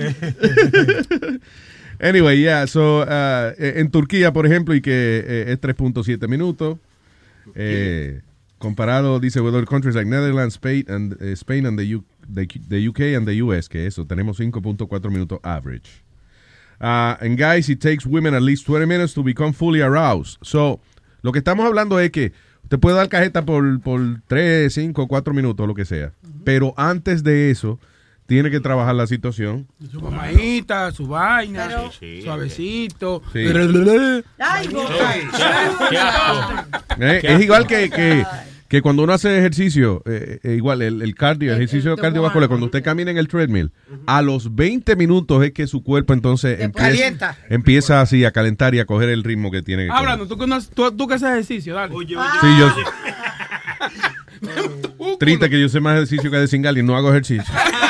Anyway, 2.02 2.40
yeah, 2.42 2.66
so, 2.66 3.02
uh, 3.04 3.54
en 3.60 3.92
Turquía, 3.92 4.34
por 4.34 4.46
ejemplo, 4.48 4.74
y 4.74 4.82
que 4.82 5.24
eh, 5.24 5.52
es 5.54 5.62
3.7 5.62 6.28
minutos, 6.28 6.80
eh, 7.54 8.22
comparado, 8.58 9.20
dice, 9.20 9.40
with 9.40 9.54
other 9.54 9.66
countries 9.68 9.96
like 9.96 10.08
Netherlands, 10.10 10.56
Spain 10.56 10.86
and, 10.90 11.14
eh, 11.22 11.34
Spain 11.34 11.66
and 11.68 11.78
the, 11.78 11.86
U- 11.96 12.04
the, 12.28 12.48
the 12.68 12.88
UK 12.88 13.16
and 13.16 13.28
the 13.28 13.36
US, 13.44 13.70
que 13.70 13.86
eso, 13.86 14.06
tenemos 14.06 14.40
5.4 14.40 15.12
minutos 15.12 15.40
average. 15.44 16.04
Uh, 16.80 17.16
and 17.22 17.38
guys, 17.38 17.70
it 17.70 17.80
takes 17.80 18.08
women 18.08 18.34
at 18.34 18.42
least 18.42 18.66
20 18.66 18.88
minutes 18.88 19.14
to 19.14 19.22
become 19.22 19.54
fully 19.54 19.82
aroused. 19.82 20.38
So, 20.42 20.80
lo 21.22 21.32
que 21.32 21.40
estamos 21.40 21.64
hablando 21.68 22.00
es 22.00 22.10
que 22.10 22.32
usted 22.64 22.80
puede 22.80 22.96
dar 22.96 23.10
cajeta 23.10 23.46
por, 23.46 23.80
por 23.82 24.00
3, 24.28 24.74
5, 24.74 25.08
4 25.08 25.34
minutos, 25.36 25.68
lo 25.68 25.76
que 25.76 25.86
sea. 25.86 26.14
Pero 26.44 26.74
antes 26.78 27.22
de 27.24 27.52
eso, 27.52 27.80
tiene 28.32 28.50
que 28.50 28.62
trabajar 28.62 28.96
la 28.96 29.08
situación. 29.08 29.68
Su 29.92 30.00
mamadita, 30.00 30.90
su 30.94 31.06
vaina, 31.06 31.70
suavecito. 32.24 33.22
Sí. 33.34 33.40
Ay, 34.40 34.70
Eh, 36.98 37.20
es 37.24 37.42
igual 37.42 37.68
que, 37.68 37.90
que, 37.90 38.26
que 38.70 38.82
cuando 38.82 39.04
uno 39.04 39.12
hace 39.12 39.38
ejercicio, 39.38 40.02
eh, 40.06 40.40
eh, 40.44 40.54
igual 40.54 40.82
el, 40.82 41.02
el 41.02 41.14
cardio, 41.14 41.52
el 41.52 41.58
ejercicio 41.58 41.98
cardiovascular, 41.98 42.48
cuando 42.48 42.68
usted 42.68 42.82
camina 42.82 43.12
en 43.12 43.18
el 43.18 43.28
treadmill, 43.28 43.74
a 44.08 44.22
los 44.22 44.56
20 44.56 44.96
minutos 44.96 45.44
es 45.44 45.52
que 45.52 45.68
su 45.68 45.84
cuerpo 45.84 46.14
entonces 46.14 46.62
empieza, 46.62 46.88
calienta. 46.88 47.38
empieza 47.50 48.00
así 48.00 48.24
a 48.24 48.32
calentar 48.32 48.74
y 48.76 48.80
a 48.80 48.86
coger 48.86 49.10
el 49.10 49.26
ritmo 49.26 49.52
que 49.52 49.62
tiene 49.62 49.88
que. 49.88 49.92
Hablando, 49.92 50.26
tú, 50.26 50.38
tú, 50.74 50.92
tú 50.94 51.06
que 51.06 51.16
haces 51.16 51.32
ejercicio, 51.32 51.76
dale. 51.76 51.94
Sí, 52.08 52.48
yo. 52.58 52.74
Triste 55.20 55.50
que 55.50 55.60
yo 55.60 55.68
sé 55.68 55.82
más 55.82 55.96
ejercicio 55.96 56.32
que 56.32 56.38
de 56.38 56.48
singal 56.48 56.78
y 56.78 56.84
no 56.84 56.96
hago 56.96 57.10
ejercicio. 57.10 57.44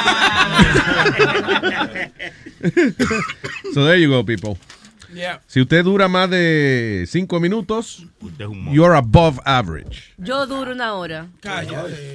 so 3.73 3.85
there 3.85 3.97
you 3.99 4.09
go, 4.09 4.23
people. 4.23 4.57
Yeah. 5.13 5.39
Si 5.45 5.59
usted 5.59 5.83
dura 5.83 6.07
más 6.07 6.29
de 6.29 7.05
5 7.05 7.39
minutos, 7.41 8.05
you're 8.71 8.95
above 8.95 9.39
average. 9.43 10.13
Yo 10.17 10.45
duro 10.47 10.71
una 10.71 10.93
hora. 10.93 11.27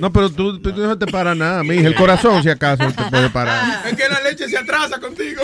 No, 0.00 0.10
pero 0.12 0.30
tú, 0.30 0.58
tú 0.60 0.72
no 0.72 0.96
te 0.96 1.06
para 1.06 1.34
nada, 1.34 1.62
mija. 1.62 1.86
El 1.86 1.94
corazón, 1.94 2.42
si 2.42 2.48
acaso, 2.48 2.90
te 2.92 3.02
puede 3.10 3.28
parar. 3.28 3.86
Es 3.86 3.94
que 3.96 4.08
la 4.08 4.20
leche 4.22 4.48
se 4.48 4.56
atrasa 4.56 4.98
contigo. 4.98 5.42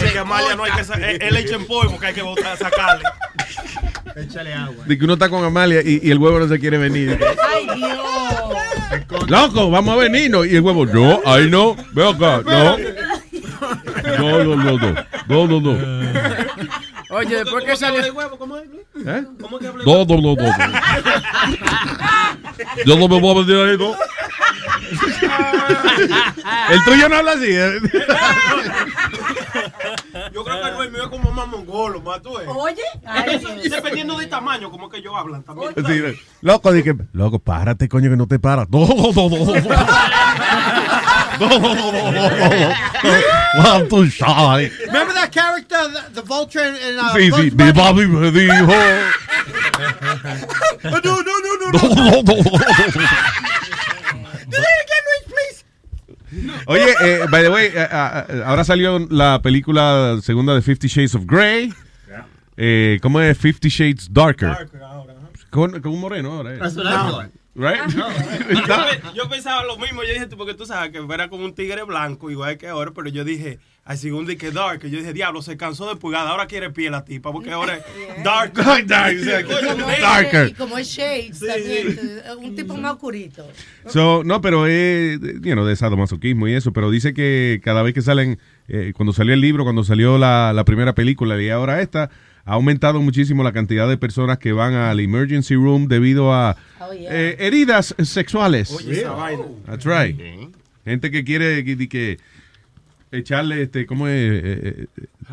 Es 0.00 0.12
que 0.12 0.18
Amalia 0.18 0.54
no 0.54 0.62
hay 0.64 0.72
que 0.72 0.84
sa- 0.84 0.94
es 0.94 1.18
es 1.20 1.32
leche 1.32 1.54
en 1.54 1.66
polvo 1.66 1.98
que 1.98 2.06
hay 2.06 2.14
que 2.14 2.22
botar, 2.22 2.56
sacarle. 2.56 3.02
Échale 4.16 4.54
agua. 4.54 4.84
De 4.86 4.96
que 4.98 5.04
uno 5.04 5.14
está 5.14 5.28
con 5.28 5.42
Amalia 5.44 5.80
y, 5.84 5.98
y 6.02 6.10
el 6.12 6.18
huevo 6.18 6.38
no 6.38 6.46
se 6.46 6.60
quiere 6.60 6.78
venir. 6.78 7.18
Ay, 7.52 7.66
Dios. 7.76 7.98
Loco, 9.28 9.70
vamos 9.70 9.94
a 9.94 9.96
venirnos. 9.96 10.46
Y 10.46 10.56
el 10.56 10.60
huevo, 10.62 10.86
no, 10.86 11.20
ay 11.24 11.48
no, 11.48 11.76
ve 11.92 12.08
acá, 12.08 12.42
no. 12.44 12.76
No, 14.18 14.44
no, 14.44 14.56
no, 14.56 14.78
no. 14.78 14.94
No, 15.28 15.46
no, 15.46 15.60
no. 15.60 15.72
Oye, 17.10 17.36
después 17.36 17.64
que 17.64 17.76
salió. 17.76 18.02
¿Cómo 18.38 18.56
es? 18.56 18.64
¿Eh? 19.06 19.24
¿Cómo 19.40 19.58
que 19.58 19.66
habla? 19.68 19.84
No, 19.84 20.04
no, 20.04 20.16
no, 20.20 20.34
no. 20.34 20.42
no. 20.42 20.52
Yo 22.86 22.96
no 22.96 23.08
me 23.08 23.20
voy 23.20 23.30
a 23.30 23.44
venir 23.44 23.56
ahí, 23.70 23.78
¿no? 23.78 23.94
El 26.70 26.84
tuyo 26.84 27.08
no 27.08 27.16
habla 27.16 27.32
así. 27.32 27.48
¿eh? 27.50 27.72
Yo 30.32 30.44
creo 30.44 30.62
que 30.62 30.70
no, 30.70 30.82
el 30.82 30.90
mío 30.92 31.02
es 31.04 31.08
como 31.08 31.30
más 31.32 31.46
mongolo, 31.48 32.00
más 32.00 32.22
tú. 32.22 32.38
eh. 32.38 32.44
Oye, 32.48 32.82
Eso, 33.26 33.48
y 33.62 33.68
dependiendo 33.68 34.16
del 34.18 34.28
tamaño, 34.28 34.70
como 34.70 34.88
que 34.88 34.98
ellos 34.98 35.12
hablan 35.16 35.42
también. 35.42 35.72
Sí, 35.86 36.02
loco, 36.40 36.72
dije, 36.72 36.94
loco, 37.12 37.38
párate, 37.38 37.88
coño, 37.88 38.10
que 38.10 38.16
no 38.16 38.26
te 38.26 38.38
paras. 38.38 38.68
No, 38.70 38.86
no, 38.86 39.12
no, 39.12 39.28
no. 39.28 39.52
No, 41.40 41.48
no, 41.48 41.58
no, 41.58 41.74
no, 41.90 42.10
no, 42.10 42.28
no. 42.30 43.70
One 43.74 43.88
too 43.88 44.06
shy. 44.08 44.70
Remember 44.86 45.12
that 45.14 45.30
character, 45.32 45.88
the, 45.88 46.20
the 46.20 46.22
vulture 46.22 46.60
in, 46.64 46.98
uh, 46.98 47.12
Sí, 47.14 47.30
sí, 47.30 47.30
Bugs 47.30 47.42
mi 47.42 47.50
Bunny? 47.50 47.72
papi 47.72 48.06
me 48.06 48.30
dijo. 48.30 48.72
Oh, 50.84 51.00
no, 51.04 51.22
no, 51.22 51.34
no, 51.44 51.52
no, 51.60 51.66
No, 51.72 52.22
no. 52.22 53.42
Oye, 56.66 56.94
eh, 57.04 57.26
by 57.30 57.42
the 57.42 57.50
way, 57.50 57.66
eh, 57.74 57.88
ah, 57.90 58.24
ah, 58.26 58.42
ahora 58.46 58.64
salió 58.64 58.98
la 59.10 59.40
película 59.42 60.16
segunda 60.22 60.54
de 60.54 60.62
Fifty 60.62 60.88
Shades 60.88 61.14
of 61.14 61.24
Grey. 61.26 61.72
Eh, 62.56 62.98
¿Cómo 63.02 63.20
es 63.20 63.36
Fifty 63.38 63.68
Shades 63.68 64.08
Darker? 64.10 64.68
Con, 65.50 65.80
con 65.80 65.92
un 65.92 66.00
moreno 66.00 66.32
ahora. 66.32 66.54
eh. 66.54 66.58
That's 66.58 66.76
what 66.76 66.86
I 66.86 67.10
thought. 67.10 67.30
Right? 67.54 67.80
yo, 67.92 68.04
pe- 68.66 69.00
yo 69.14 69.28
pensaba 69.28 69.62
lo 69.64 69.76
mismo, 69.76 70.02
yo 70.02 70.12
dije, 70.14 70.26
tú, 70.26 70.36
porque 70.38 70.54
tú 70.54 70.64
sabes 70.64 70.90
que 70.90 70.98
era 71.12 71.28
como 71.28 71.44
un 71.44 71.54
tigre 71.54 71.82
blanco, 71.82 72.30
igual 72.30 72.56
que 72.56 72.66
ahora, 72.68 72.92
pero 72.94 73.08
yo 73.10 73.24
dije, 73.24 73.58
al 73.84 73.98
segundo 73.98 74.32
que 74.38 74.50
dark, 74.52 74.80
yo 74.86 74.98
dije, 74.98 75.12
diablo, 75.12 75.42
se 75.42 75.58
cansó 75.58 75.86
de 75.88 75.96
pulgada, 75.96 76.30
ahora 76.30 76.46
quiere 76.46 76.70
piel 76.70 76.92
la 76.92 77.04
tipa, 77.04 77.30
porque 77.30 77.50
ahora 77.52 77.76
es 77.76 77.84
dark. 78.24 78.54
Dark, 78.54 78.86
dark, 78.86 79.16
o 79.20 79.24
sea, 79.24 79.44
Coño, 79.44 79.68
Como 79.72 79.86
me- 79.86 79.92
es- 79.94 80.00
Darker. 80.00 80.48
Y 80.48 80.52
como 80.54 80.78
es 80.78 80.88
Shades 80.88 81.40
también, 81.40 81.98
un 82.38 82.56
tipo 82.56 82.74
más 82.76 82.92
oscurito. 82.94 83.46
So, 83.86 84.22
no, 84.24 84.40
pero 84.40 84.66
es, 84.66 85.20
you 85.20 85.52
know, 85.52 85.66
de 85.66 85.76
sadomasoquismo 85.76 86.48
y 86.48 86.54
eso, 86.54 86.72
pero 86.72 86.90
dice 86.90 87.12
que 87.12 87.60
cada 87.62 87.82
vez 87.82 87.92
que 87.92 88.00
salen, 88.00 88.38
eh, 88.68 88.92
cuando 88.96 89.12
salió 89.12 89.34
el 89.34 89.42
libro, 89.42 89.64
cuando 89.64 89.84
salió 89.84 90.16
la, 90.16 90.54
la 90.54 90.64
primera 90.64 90.94
película 90.94 91.40
y 91.42 91.50
ahora 91.50 91.82
esta, 91.82 92.08
ha 92.44 92.54
aumentado 92.54 93.00
muchísimo 93.00 93.42
la 93.44 93.52
cantidad 93.52 93.88
de 93.88 93.96
personas 93.96 94.38
que 94.38 94.52
van 94.52 94.74
al 94.74 94.98
emergency 95.00 95.54
room 95.54 95.86
debido 95.88 96.32
a 96.34 96.56
Oh, 96.80 96.92
yeah. 96.92 97.08
eh, 97.10 97.36
heridas 97.38 97.94
sexuales. 98.02 98.70
Oye, 98.72 99.00
esa 99.00 99.12
vaina. 99.12 99.44
That's 99.66 99.84
right. 99.84 100.18
Gente 100.84 101.10
que 101.12 101.22
quiere 101.22 101.64
que, 101.64 101.88
que 101.88 102.18
echarle, 103.12 103.62
este, 103.62 103.86
¿cómo 103.86 104.08
es? 104.08 104.14
Eh, 104.14 104.42
eh, 104.44 104.86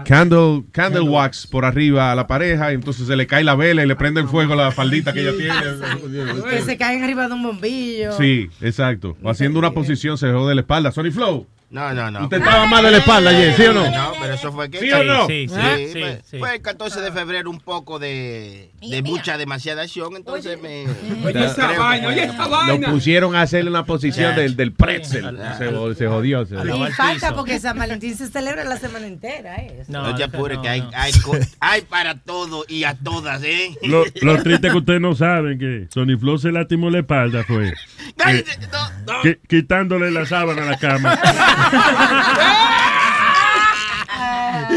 candle, 0.06 0.64
candle 0.72 1.02
wax 1.02 1.48
por 1.48 1.66
arriba 1.66 2.12
a 2.12 2.16
la 2.16 2.28
pareja 2.28 2.72
y 2.72 2.76
entonces 2.76 3.08
se 3.08 3.16
le 3.16 3.26
cae 3.26 3.44
la 3.44 3.56
vela 3.56 3.84
y 3.84 3.88
le 3.88 3.96
prende 3.96 4.22
el 4.22 4.28
fuego 4.28 4.54
a 4.54 4.56
la 4.58 4.72
faldita 4.72 5.12
que 5.14 5.22
ella 5.22 5.34
tiene. 5.36 6.44
Que 6.50 6.62
se 6.62 6.78
caen 6.78 7.04
arriba 7.04 7.28
de 7.28 7.34
un 7.34 7.42
bombillo. 7.44 8.12
Sí, 8.18 8.50
exacto. 8.62 9.18
O 9.24 9.30
haciendo 9.30 9.58
una 9.60 9.72
posición 9.72 10.18
se 10.18 10.32
jode 10.32 10.54
la 10.56 10.62
espalda. 10.62 10.92
Sony 10.92 11.12
Flow. 11.12 11.48
No, 11.72 11.93
no, 11.93 12.09
no. 12.09 12.23
Usted 12.23 12.38
estaba 12.39 12.65
mal 12.65 12.83
de 12.83 12.89
la 12.91 12.98
espalda 12.98 13.30
ayer, 13.30 13.53
¿sí 13.56 13.61
o 13.64 13.73
no? 13.73 13.89
No, 13.91 14.11
pero 14.19 14.33
eso 14.33 14.51
fue 14.51 14.72
que. 14.72 14.80
¿Sí 14.80 14.91
o 14.91 15.03
no? 15.03 15.27
Sí, 15.27 15.48
sí, 15.48 15.56
Sí, 15.56 15.88
sí, 15.93 15.99
fue, 15.99 16.22
sí. 16.25 16.39
fue 16.39 16.56
el 16.56 16.61
14 16.64 16.99
de 17.01 17.11
febrero 17.11 17.49
un 17.49 17.59
poco 17.59 17.99
de, 17.99 18.72
de 18.81 19.01
mucha, 19.03 19.38
demasiada 19.38 19.83
acción, 19.83 20.15
entonces 20.15 20.59
me... 20.59 20.85
Oye, 21.25 21.45
esa 21.45 21.67
vaina, 21.77 22.07
oye, 22.07 22.23
esa 22.23 22.38
Lo 22.45 22.49
vaina. 22.49 22.89
pusieron 22.89 23.35
a 23.35 23.41
hacer 23.43 23.67
una 23.67 23.85
posición 23.85 24.35
del, 24.35 24.56
del 24.56 24.73
pretzel. 24.73 25.38
Se, 25.59 25.95
se 25.95 26.07
jodió. 26.07 26.45
se- 26.45 26.56
Y 26.56 26.91
falta 26.93 27.35
porque 27.35 27.59
San 27.59 27.77
Valentín 27.77 28.17
se 28.17 28.27
celebra 28.30 28.64
la 28.64 28.77
semana 28.77 29.06
entera. 29.06 29.57
¿eh? 29.57 29.83
No, 29.88 30.15
te 30.15 30.23
apures, 30.23 30.57
que 30.59 30.69
hay, 30.69 30.83
hay, 30.95 31.11
hay 31.59 31.81
para 31.83 32.15
todo 32.19 32.65
y 32.67 32.83
a 32.83 32.95
todas, 32.95 33.43
¿eh? 33.43 33.77
Lo, 33.83 34.06
lo 34.22 34.41
triste 34.41 34.67
es 34.67 34.73
que 34.73 34.80
ustedes 34.80 35.01
no 35.01 35.14
saben 35.14 35.59
que 35.59 35.88
Sony 35.93 36.17
Flow 36.19 36.38
se 36.39 36.51
lastimó 36.51 36.89
la 36.89 36.99
espalda 36.99 37.43
fue 37.43 37.73
no, 38.17 39.14
no. 39.14 39.22
qui- 39.23 39.38
quitándole 39.48 40.09
la 40.11 40.25
sábana 40.25 40.64
a 40.64 40.65
la 40.65 40.77
cama. 40.77 41.19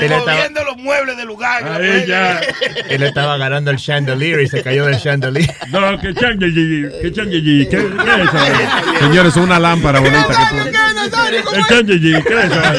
Él 0.01 0.11
estaba, 0.11 0.33
Moviendo 0.33 0.65
los 0.65 0.77
muebles 0.78 1.17
del 1.17 1.27
lugar. 1.28 1.65
Ahí 1.65 2.07
ya. 2.07 2.41
él 2.89 3.02
estaba 3.02 3.35
agarrando 3.35 3.70
el 3.70 3.77
chandelier 3.77 4.41
y 4.41 4.49
se 4.49 4.62
cayó 4.62 4.86
del 4.86 5.01
chandelier. 5.01 5.55
No, 5.69 5.99
que 5.99 6.12
changeyi, 6.15 6.89
que 7.01 7.12
changeyi, 7.12 7.69
¿qué, 7.69 7.77
qué 7.77 8.23
es 8.23 8.28
eso? 8.28 8.99
Señores, 9.01 9.36
es 9.36 9.43
una 9.43 9.59
lámpara 9.59 10.01
bonita 10.01 10.28
que 10.28 10.35
tú. 10.51 11.57
El 11.57 11.67
changeyi, 11.67 12.23
¿qué 12.23 12.35
es 12.35 12.44
eso? 12.47 12.61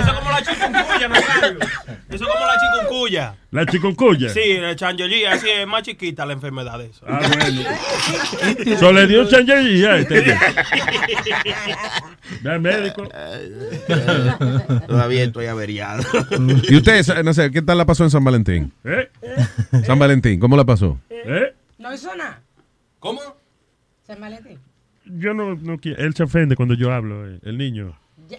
Eso 0.00 0.10
es 0.10 0.18
como 0.18 0.30
la 0.30 0.42
chikungunya, 0.42 1.08
Nazario. 1.08 1.58
Eso 2.08 2.24
es 2.24 2.30
como 2.32 2.46
la 2.46 2.56
chikungunya. 3.00 3.34
La 3.50 3.66
chikungunya. 3.66 4.28
Sí, 4.28 4.40
el 4.40 4.76
changeyi, 4.76 5.24
así 5.24 5.48
es 5.48 5.66
más 5.66 5.82
chiquita 5.82 6.26
la 6.26 6.34
enfermedad 6.34 6.78
de 6.78 6.86
eso. 6.86 7.04
Ah, 7.06 7.20
bueno. 7.38 8.92
Le 8.92 9.06
dio 9.06 9.28
changeyi 9.28 9.84
a 9.84 9.96
este. 9.96 10.20
Ve 12.42 12.50
al 12.50 12.60
médico. 12.60 13.08
Todavía 14.86 15.24
estoy 15.24 15.46
averiado. 15.46 16.02
¿Y 16.68 16.76
ustedes, 16.76 17.12
no 17.24 17.34
sé, 17.34 17.50
qué 17.50 17.62
tal 17.62 17.78
la 17.78 17.86
pasó 17.86 18.04
en 18.04 18.10
San 18.10 18.24
Valentín? 18.24 18.72
¿Eh? 18.84 19.10
San 19.84 19.98
Valentín, 19.98 20.38
¿cómo 20.38 20.56
la 20.56 20.64
pasó? 20.64 20.98
¿Eh? 21.10 21.54
No 21.78 21.92
hizo 21.94 22.14
nada. 22.14 22.40
¿Cómo? 22.98 23.20
San 24.06 24.20
Valentín. 24.20 24.58
Yo 25.06 25.34
no, 25.34 25.56
no 25.56 25.78
quiero. 25.78 26.02
Él 26.02 26.14
se 26.14 26.22
ofende 26.22 26.54
cuando 26.54 26.74
yo 26.74 26.92
hablo, 26.92 27.28
eh, 27.28 27.40
el 27.42 27.58
niño. 27.58 27.96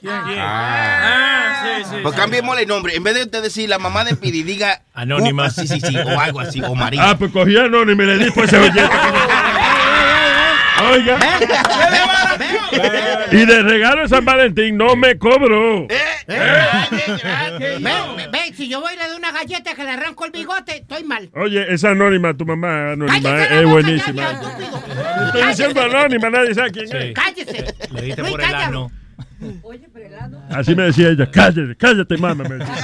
Ah, 0.07 1.63
sí, 1.63 1.83
sí. 1.89 1.95
Pues 2.01 2.15
cambiémosle 2.15 2.63
el 2.63 2.67
nombre. 2.67 2.95
En 2.95 3.03
vez 3.03 3.15
de 3.15 3.23
usted 3.23 3.41
decir 3.43 3.69
la 3.69 3.79
mamá 3.79 4.03
de 4.03 4.15
Pidi, 4.15 4.43
diga. 4.43 4.81
Anónima. 4.93 5.43
Upa, 5.43 5.51
sí, 5.51 5.67
sí, 5.67 5.79
sí. 5.79 5.97
O 5.97 6.19
algo 6.19 6.39
así. 6.39 6.61
O 6.63 6.75
María. 6.75 7.09
Ah, 7.09 7.17
pues 7.17 7.31
cogí 7.31 7.57
anónimo 7.57 8.01
y 8.03 8.05
le 8.05 8.17
di 8.17 8.31
por 8.31 8.45
ese 8.45 8.59
billete. 8.59 8.89
Oiga. 10.91 11.19
Y 13.31 13.45
de 13.45 13.61
regalo 13.61 14.01
de 14.01 14.09
San 14.09 14.25
Valentín 14.25 14.77
no 14.77 14.95
me 14.95 15.17
cobró. 15.17 15.87
Ven, 15.87 15.99
ven, 17.83 18.31
ven, 18.31 18.55
si 18.55 18.67
yo 18.67 18.81
voy 18.81 18.93
y 18.93 18.97
le 18.97 19.07
doy 19.07 19.17
una 19.17 19.31
galleta 19.31 19.75
que 19.75 19.83
le 19.83 19.91
arranco 19.91 20.25
el 20.25 20.31
bigote, 20.31 20.77
estoy 20.77 21.03
mal. 21.03 21.29
Oye, 21.35 21.71
esa 21.71 21.89
anónima, 21.91 22.33
tu 22.33 22.45
mamá 22.45 22.93
anónima, 22.93 23.21
Cállese 23.21 23.43
es, 23.43 23.51
es 23.61 23.69
buenísima. 23.69 24.21
ya, 24.23 24.31
ya, 24.31 24.47
estúpido. 24.47 25.25
Estoy 25.27 25.47
diciendo 25.47 25.81
anónima, 25.81 26.29
nadie 26.29 26.55
sabe 26.55 26.71
quién 26.71 26.95
es. 26.95 27.13
Cállese. 27.13 27.75
Le 27.91 28.01
diste 28.01 28.23
por 28.23 28.41
el 28.41 28.47
ano. 30.19 30.41
Así 30.49 30.75
me 30.75 30.83
decía 30.83 31.09
ella, 31.09 31.29
cállate, 31.29 31.75
cállate, 31.77 32.17
me 32.17 32.33
decía. 32.35 32.75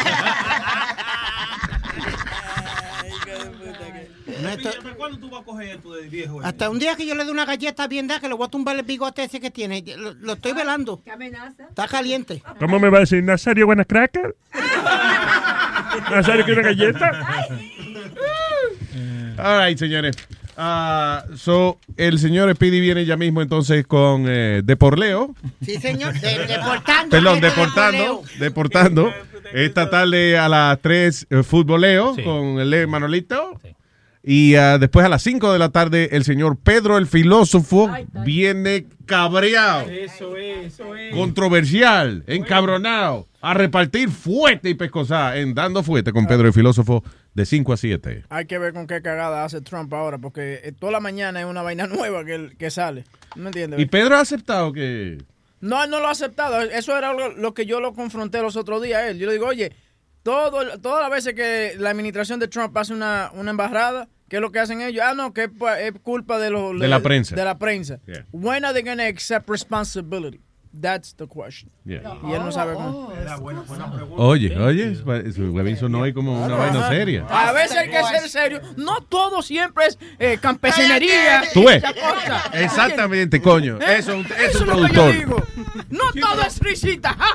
Esto- 4.28 4.70
¿Cuándo 4.98 5.20
tú 5.20 5.30
vas 5.30 5.42
a 5.42 5.46
coger 5.46 5.68
esto 5.76 5.94
de 5.94 6.08
viejo? 6.10 6.42
Hasta 6.44 6.70
un 6.70 6.80
día 6.80 6.96
que 6.96 7.06
yo 7.06 7.16
le 7.16 7.26
dé 7.26 7.32
una 7.32 7.46
galleta 7.46 7.88
bien 7.88 8.08
dada, 8.08 8.20
que 8.20 8.28
le 8.28 8.34
voy 8.36 8.46
a 8.46 8.50
tumbar 8.50 8.76
el 8.76 8.84
bigote 8.84 9.24
ese 9.24 9.40
que 9.40 9.52
tiene. 9.52 9.84
Lo, 9.98 10.14
lo 10.14 10.34
estoy 10.34 10.54
velando. 10.54 11.02
¿Qué 11.04 11.12
amenaza? 11.12 11.64
Está 11.70 11.88
caliente. 11.88 12.42
¿Cómo 12.60 12.80
me 12.80 12.90
va 12.90 12.98
a 12.98 13.02
decir 13.02 13.24
Nazario 13.24 13.66
buena 13.66 13.84
cracker? 13.86 14.36
¿Nazario 16.12 16.46
quiere 16.46 16.62
una 16.62 16.70
galleta? 16.70 17.48
All 19.38 19.66
right, 19.68 19.78
señores. 19.78 20.16
Ah, 20.60 21.24
so, 21.36 21.78
el 21.98 22.18
señor 22.18 22.54
Speedy 22.56 22.80
viene 22.82 23.06
ya 23.06 23.16
mismo 23.16 23.42
entonces 23.44 23.86
con 23.86 24.26
eh, 24.28 24.62
Deporleo. 24.64 25.36
Sí, 25.64 25.76
señor. 25.76 26.20
De- 26.20 26.48
deportando. 26.48 27.10
Perdón, 27.12 27.40
deportando. 27.42 28.24
Deportando. 28.40 29.14
Esta 29.54 29.90
tarde 29.90 30.38
a 30.38 30.50
las 30.50 30.80
3, 30.82 31.28
eh, 31.30 31.44
futboleo 31.44 32.16
Sí. 32.16 32.24
con 32.24 32.60
el 32.60 32.88
Manolito. 32.88 33.60
Y 34.24 34.56
ah, 34.56 34.78
después 34.78 35.06
a 35.06 35.10
las 35.10 35.22
5 35.22 35.54
de 35.54 35.60
la 35.60 35.70
tarde, 35.70 36.10
el 36.14 36.24
señor 36.26 36.58
Pedro 36.58 36.98
el 36.98 37.08
filósofo 37.08 37.90
viene 38.26 38.86
cabreado, 39.06 39.88
Eso 39.90 40.36
es, 40.36 40.74
eso 40.74 40.96
es. 40.98 41.14
controversial, 41.16 42.24
encabronado, 42.28 43.28
a 43.52 43.54
repartir 43.54 44.10
fuerte 44.10 44.70
y 44.70 44.74
pescosá 44.74 45.38
en 45.38 45.54
Dando 45.54 45.82
Fuerte 45.84 46.12
con 46.12 46.28
Pedro 46.28 46.48
el 46.48 46.54
filósofo 46.54 47.04
de 47.34 47.46
5 47.46 47.74
a 47.74 47.78
7. 47.78 48.24
Hay 48.30 48.46
que 48.46 48.58
ver 48.58 48.74
con 48.74 48.88
qué 48.88 49.02
cagada 49.02 49.46
hace 49.46 49.62
Trump 49.62 49.94
ahora, 49.94 50.18
porque 50.18 50.60
eh, 50.64 50.72
toda 50.78 50.92
la 50.92 51.00
mañana 51.00 51.40
es 51.40 51.46
una 51.46 51.62
vaina 51.62 51.88
nueva 51.88 52.26
que, 52.26 52.56
que 52.58 52.70
sale. 52.70 53.06
¿No 53.36 53.48
entiendes? 53.48 53.80
Y 53.80 53.86
Pedro 53.86 54.18
ha 54.18 54.22
aceptado 54.22 54.74
que... 54.74 55.18
No, 55.62 55.84
él 55.84 55.90
no 55.90 56.00
lo 56.00 56.08
ha 56.08 56.12
aceptado. 56.12 56.62
Eso 56.62 56.98
era 56.98 57.14
lo, 57.14 57.32
lo 57.34 57.54
que 57.54 57.66
yo 57.66 57.80
lo 57.80 57.94
confronté 57.94 58.42
los 58.42 58.56
otros 58.58 58.82
días 58.82 59.02
a 59.02 59.08
él. 59.10 59.18
Yo 59.18 59.28
le 59.28 59.34
digo, 59.34 59.48
oye, 59.48 59.72
todo, 60.24 60.78
todas 60.80 61.02
las 61.02 61.10
veces 61.12 61.34
que 61.34 61.76
la 61.80 61.90
administración 61.92 62.40
de 62.40 62.48
Trump 62.48 62.76
hace 62.78 62.94
una, 62.94 63.32
una 63.34 63.52
embarrada, 63.52 64.10
¿qué 64.28 64.36
es 64.36 64.42
lo 64.42 64.52
que 64.52 64.60
hacen 64.60 64.82
ellos? 64.82 65.04
Ah, 65.08 65.14
no, 65.16 65.34
que 65.34 65.46
es, 65.46 65.50
pa- 65.58 65.80
es 65.80 65.94
culpa 66.04 66.38
de, 66.38 66.50
los 66.50 66.78
De 66.80 66.88
la 66.88 67.00
prensa. 67.00 67.36
De 67.36 67.46
la 67.46 67.58
prensa. 67.58 68.00
Yeah. 68.06 68.26
When 68.34 68.66
are 68.66 68.74
they 68.74 68.84
going 68.84 68.98
to 68.98 69.06
accept 69.06 69.50
responsibility? 69.50 70.42
That's 70.80 71.16
the 71.16 71.26
question. 71.28 71.72
Yeah. 71.86 72.02
Y 72.24 72.34
él 72.34 72.44
no 72.44 72.52
sabe 72.52 72.74
cómo. 72.76 73.12
Oye, 74.18 74.56
oye, 74.58 74.96
su 74.96 75.52
huevín 75.52 75.78
no 75.90 76.04
hay 76.04 76.14
como 76.14 76.44
una 76.44 76.56
vaina 76.56 76.88
seria. 76.90 77.26
A 77.30 77.52
veces 77.52 77.78
hay 77.78 77.90
que 77.90 78.04
ser 78.04 78.30
serio. 78.30 78.62
No 78.76 79.02
todo 79.02 79.42
siempre 79.42 79.88
es 79.88 79.98
eh, 80.20 80.38
campesinería. 80.40 81.44
¿Tú 81.54 81.66
ves? 81.66 81.84
Exactamente, 82.54 83.42
coño. 83.42 83.78
¿Eh? 83.82 83.98
Eso, 83.98 84.14
eso 84.14 84.34
Eso 84.36 84.58
es 84.58 84.62
un 84.62 84.62
es 84.62 84.68
lo 84.68 84.76
que 84.76 84.82
yo 84.82 85.04
productor. 85.04 85.14
digo. 85.14 85.44
No 85.90 86.12
todo 86.20 86.42
es 86.44 86.60
risita. 86.60 87.18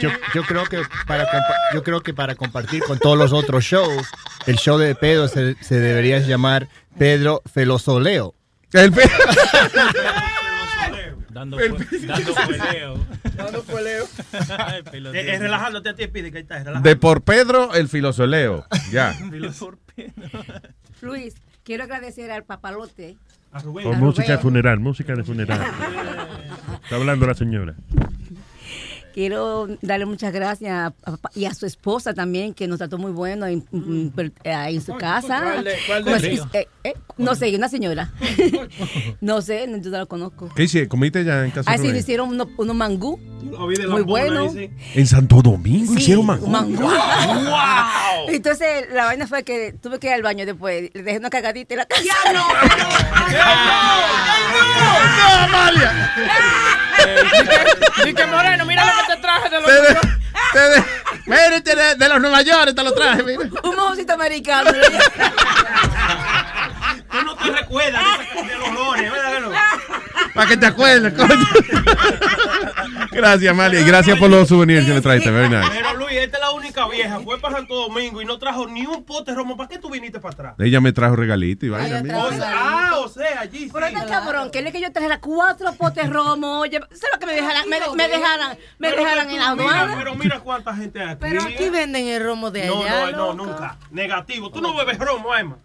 Yo, 0.00 0.10
yo 0.34 0.42
creo 0.42 0.64
que 0.64 0.82
para 1.06 1.26
yo 1.74 1.82
creo 1.82 2.00
que 2.00 2.14
para 2.14 2.34
compartir 2.34 2.82
con 2.82 2.98
todos 2.98 3.16
los 3.16 3.32
otros 3.32 3.64
shows, 3.64 4.06
el 4.46 4.56
show 4.56 4.78
de 4.78 4.94
Pedro 4.94 5.28
se, 5.28 5.54
se 5.62 5.78
debería 5.78 6.18
llamar 6.20 6.68
Pedro 6.98 7.42
Felosoleo. 7.52 8.34
El 8.72 8.92
pe- 8.92 9.02
Dando, 11.30 11.56
fue- 11.56 11.68
dando 12.06 12.34
peleo. 12.48 13.06
Dando 13.36 13.62
peleo. 13.62 14.06
Pelotero. 14.90 15.28
Eh, 15.30 15.34
eh, 15.34 15.38
relajándote 15.38 15.88
a 15.90 15.94
ti, 15.94 16.06
pide 16.08 16.32
que 16.32 16.38
ahí 16.38 16.42
está. 16.42 16.80
De 16.80 16.96
por 16.96 17.22
Pedro, 17.22 17.74
el 17.74 17.88
filosoleo. 17.88 18.66
Ya. 18.90 19.16
Luis, 21.00 21.34
quiero 21.62 21.84
agradecer 21.84 22.30
al 22.32 22.44
papalote. 22.44 23.16
A 23.52 23.60
Rubén. 23.60 23.84
Con 23.86 23.94
A 23.94 23.98
música 23.98 24.22
de 24.26 24.32
Rubén. 24.34 24.42
funeral, 24.42 24.80
música 24.80 25.14
de 25.14 25.22
funeral. 25.24 25.60
Está 26.82 26.96
hablando 26.96 27.26
la 27.26 27.34
señora. 27.34 27.74
Quiero 29.14 29.66
darle 29.82 30.06
muchas 30.06 30.32
gracias 30.32 30.70
a, 30.72 30.86
a 30.86 30.92
papá 31.12 31.30
y 31.34 31.44
a 31.46 31.54
su 31.54 31.66
esposa 31.66 32.14
también, 32.14 32.54
que 32.54 32.66
nos 32.68 32.78
trató 32.78 32.98
muy 32.98 33.10
bueno 33.12 33.46
en, 33.46 33.64
en- 33.72 34.12
eh, 34.44 34.52
en 34.68 34.80
su 34.80 34.94
casa. 34.96 35.40
¿Cuál 35.42 35.64
de- 35.64 35.76
cuál 35.86 36.04
de 36.04 36.10
Pues, 36.10 36.24
eh, 36.52 36.68
eh, 36.84 36.94
no 37.16 37.34
sé, 37.34 37.54
una 37.56 37.68
señora. 37.68 38.12
no 39.20 39.40
sé, 39.42 39.66
no, 39.66 39.78
yo 39.78 39.90
no 39.90 39.98
la 39.98 40.06
conozco. 40.06 40.48
¿Qué 40.54 40.64
hiciste? 40.64 40.88
¿Comiste 40.88 41.24
ya 41.24 41.44
en 41.44 41.50
casa 41.50 41.70
le 41.72 41.78
Rubén? 41.78 41.96
hicieron 41.96 42.28
unos 42.28 42.48
unos 42.56 42.76
mangú. 42.76 43.18
Muy 43.88 44.02
bueno. 44.02 44.50
sí. 44.52 44.70
En 44.94 45.06
Santo 45.06 45.40
Domingo 45.42 45.92
Sí, 45.94 46.00
hicieron 46.00 46.26
mangú. 46.26 46.46
mangú. 46.46 46.82
¡Wow! 46.82 48.28
Entonces, 48.28 48.86
la 48.92 49.06
vaina 49.06 49.26
fue 49.26 49.42
que 49.42 49.72
tuve 49.72 49.98
que 49.98 50.08
ir 50.08 50.12
al 50.12 50.22
baño 50.22 50.46
después. 50.46 50.90
Le 50.94 51.02
dejé 51.02 51.18
una 51.18 51.30
cagadita 51.30 51.74
en 51.74 51.78
la 51.78 51.86
casa. 51.86 52.04
Y 58.06 58.14
que 58.14 58.26
Moreno, 58.26 58.64
mira 58.64 58.84
lo 58.84 58.92
que 59.06 59.14
te 59.14 59.20
traje 59.22 59.48
de 59.50 59.60
los. 59.60 59.70
Ustedes- 59.70 60.84
Mira, 61.26 61.56
este 61.56 61.74
de, 61.76 61.94
de 61.96 62.08
los 62.08 62.20
Nueva 62.20 62.40
York, 62.42 62.74
te 62.74 62.82
lo 62.82 62.92
traje, 62.92 63.22
mira. 63.22 63.40
Un 63.62 63.76
mojocito 63.76 64.14
americano. 64.14 64.70
Tú 67.10 67.22
no 67.24 67.34
te 67.36 67.50
recuerdas 67.50 68.02
de, 68.34 68.42
de 68.48 68.58
los 68.58 68.68
olores, 68.68 69.10
¿verdad 69.12 69.40
no? 69.40 69.50
Para 70.34 70.48
que 70.48 70.56
te 70.56 70.66
acuerdes, 70.66 71.12
coño. 71.14 71.46
Gracias, 73.12 73.54
Mali. 73.54 73.78
y 73.78 73.84
Gracias 73.84 74.18
por 74.18 74.30
los 74.30 74.48
souvenirs 74.48 74.86
que 74.86 74.92
me 74.94 75.00
traiste. 75.00 75.30
Very 75.30 75.48
nice. 75.48 75.68
Pero 75.72 75.94
Luis, 75.94 76.12
esta 76.12 76.36
es 76.36 76.40
la 76.42 76.50
única 76.52 76.88
vieja. 76.88 77.18
Fue 77.20 77.38
para 77.40 77.56
Santo 77.56 77.74
Domingo 77.74 78.20
y 78.22 78.24
no 78.24 78.38
trajo 78.38 78.66
ni 78.66 78.86
un 78.86 79.04
pote 79.04 79.30
de 79.32 79.36
romo. 79.36 79.56
¿Para 79.56 79.68
qué 79.68 79.78
tú 79.78 79.90
viniste 79.90 80.20
para 80.20 80.34
atrás? 80.34 80.54
Ella 80.58 80.80
me 80.80 80.92
trajo 80.92 81.16
regalito 81.16 81.66
y 81.66 81.70
vaina. 81.70 82.02
Mira. 82.02 82.18
O 82.24 82.30
sea, 82.32 82.52
ah, 82.54 82.96
o 82.98 83.08
sea, 83.08 83.40
allí 83.40 83.58
sí. 83.64 83.70
Pero 83.72 83.86
este 83.86 84.06
cabrón, 84.06 84.50
que 84.50 84.62
le 84.62 84.70
que 84.72 84.80
yo 84.80 84.92
trajera 84.92 85.18
cuatro 85.20 85.72
potes 85.74 86.08
romo, 86.10 86.60
oye, 86.60 86.78
¿sabes 86.90 87.08
lo 87.14 87.18
que 87.18 87.26
me 87.26 87.32
dejaran? 87.34 87.68
Me, 87.68 87.78
me 87.96 88.08
dejaran, 88.08 88.58
me 88.78 88.90
Pero 88.90 89.02
dejaran 89.02 89.28
que 89.28 89.34
en 89.34 89.40
la 89.40 89.54
mira, 89.54 89.66
aduana. 89.80 89.96
Pero 89.98 90.14
mira 90.14 90.40
cuánta 90.40 90.74
gente 90.74 91.00
hay 91.00 91.08
aquí. 91.08 91.18
Pero 91.20 91.42
aquí 91.42 91.68
venden 91.70 92.06
el 92.06 92.22
romo 92.22 92.50
de 92.50 92.66
No, 92.66 92.82
allá. 92.82 93.10
no, 93.10 93.10
no, 93.10 93.16
loco. 93.32 93.34
nunca. 93.46 93.76
Negativo. 93.90 94.50
Tú 94.50 94.60
no 94.60 94.74
bebes 94.76 94.98
romo, 94.98 95.34
Emma. 95.34 95.56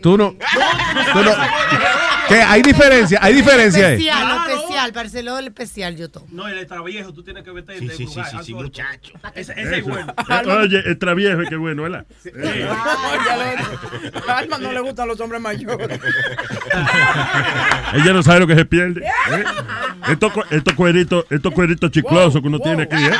Tú 0.00 0.16
no. 0.16 0.32
Tú 0.32 1.22
no. 1.22 1.32
¿Qué? 2.28 2.40
Hay 2.40 2.62
diferencia, 2.62 3.18
hay 3.20 3.34
diferencia 3.34 3.86
ahí. 3.88 3.92
Especial, 3.94 4.20
lo 4.28 4.34
Claro. 4.36 4.54
especial, 4.54 4.92
Barcelona 4.92 5.38
el 5.40 5.46
especial 5.48 5.96
yo 5.96 6.10
tomo. 6.10 6.26
No, 6.30 6.48
el 6.48 6.58
extra 6.58 6.80
viejo, 6.82 7.12
tú 7.12 7.22
tienes 7.22 7.44
que 7.44 7.50
verte 7.50 7.78
Sí, 7.78 7.88
sí, 7.90 8.06
sí, 8.06 8.20
sí, 8.30 8.36
sí, 8.42 8.54
muchacho. 8.54 9.12
Ese, 9.34 9.52
ese 9.52 9.78
es 9.78 9.84
bueno. 9.84 10.14
Oye, 10.60 10.82
el 10.86 10.98
traviejo, 10.98 11.40
qué 11.48 11.56
bueno, 11.56 11.82
¿verdad? 11.82 12.06
A 14.28 14.38
Alma 14.38 14.58
no 14.60 14.72
le 14.72 14.80
gustan 14.80 15.08
los 15.08 15.20
hombres 15.20 15.40
mayores. 15.42 16.00
Ella 17.94 18.12
no 18.14 18.22
sabe 18.22 18.40
lo 18.40 18.46
que 18.46 18.54
se 18.56 18.64
pierde. 18.64 19.02
¿eh? 19.04 19.44
Estos, 20.08 20.32
cu- 20.32 20.42
estos 20.50 20.74
cueritos, 20.74 21.24
estos 21.30 21.52
cueritos 21.52 21.90
chiclosos 21.90 22.40
que 22.40 22.48
uno 22.48 22.58
tiene 22.58 22.82
aquí, 22.84 22.96
¿eh? 22.96 23.12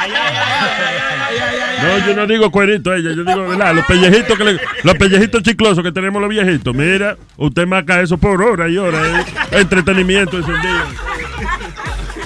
No, 1.83 2.07
yo 2.07 2.15
no 2.17 2.27
digo 2.27 2.51
cuerito 2.51 2.95
ella, 2.95 3.11
yo 3.15 3.25
digo, 3.25 3.49
¿verdad? 3.49 3.75
Los 3.75 3.85
pellejitos 3.87 4.37
que 4.39 4.45
le- 4.45 4.61
los 4.83 4.95
pellejitos 4.97 5.43
chiclosos 5.43 5.83
que 5.83 5.93
tenemos 5.93 6.21
los 6.21 6.31
viejitos. 6.31 6.75
Mira, 6.75 7.17
usted 7.37 7.67
marca 7.67 8.01
eso 8.01 8.17
por 8.19 8.41
hora 8.43 8.69
y 8.69 8.79
hora, 8.79 8.99
¿eh? 9.21 9.25
Entretenimiento 9.53 10.39
ese 10.39 10.51
día. 10.53 10.85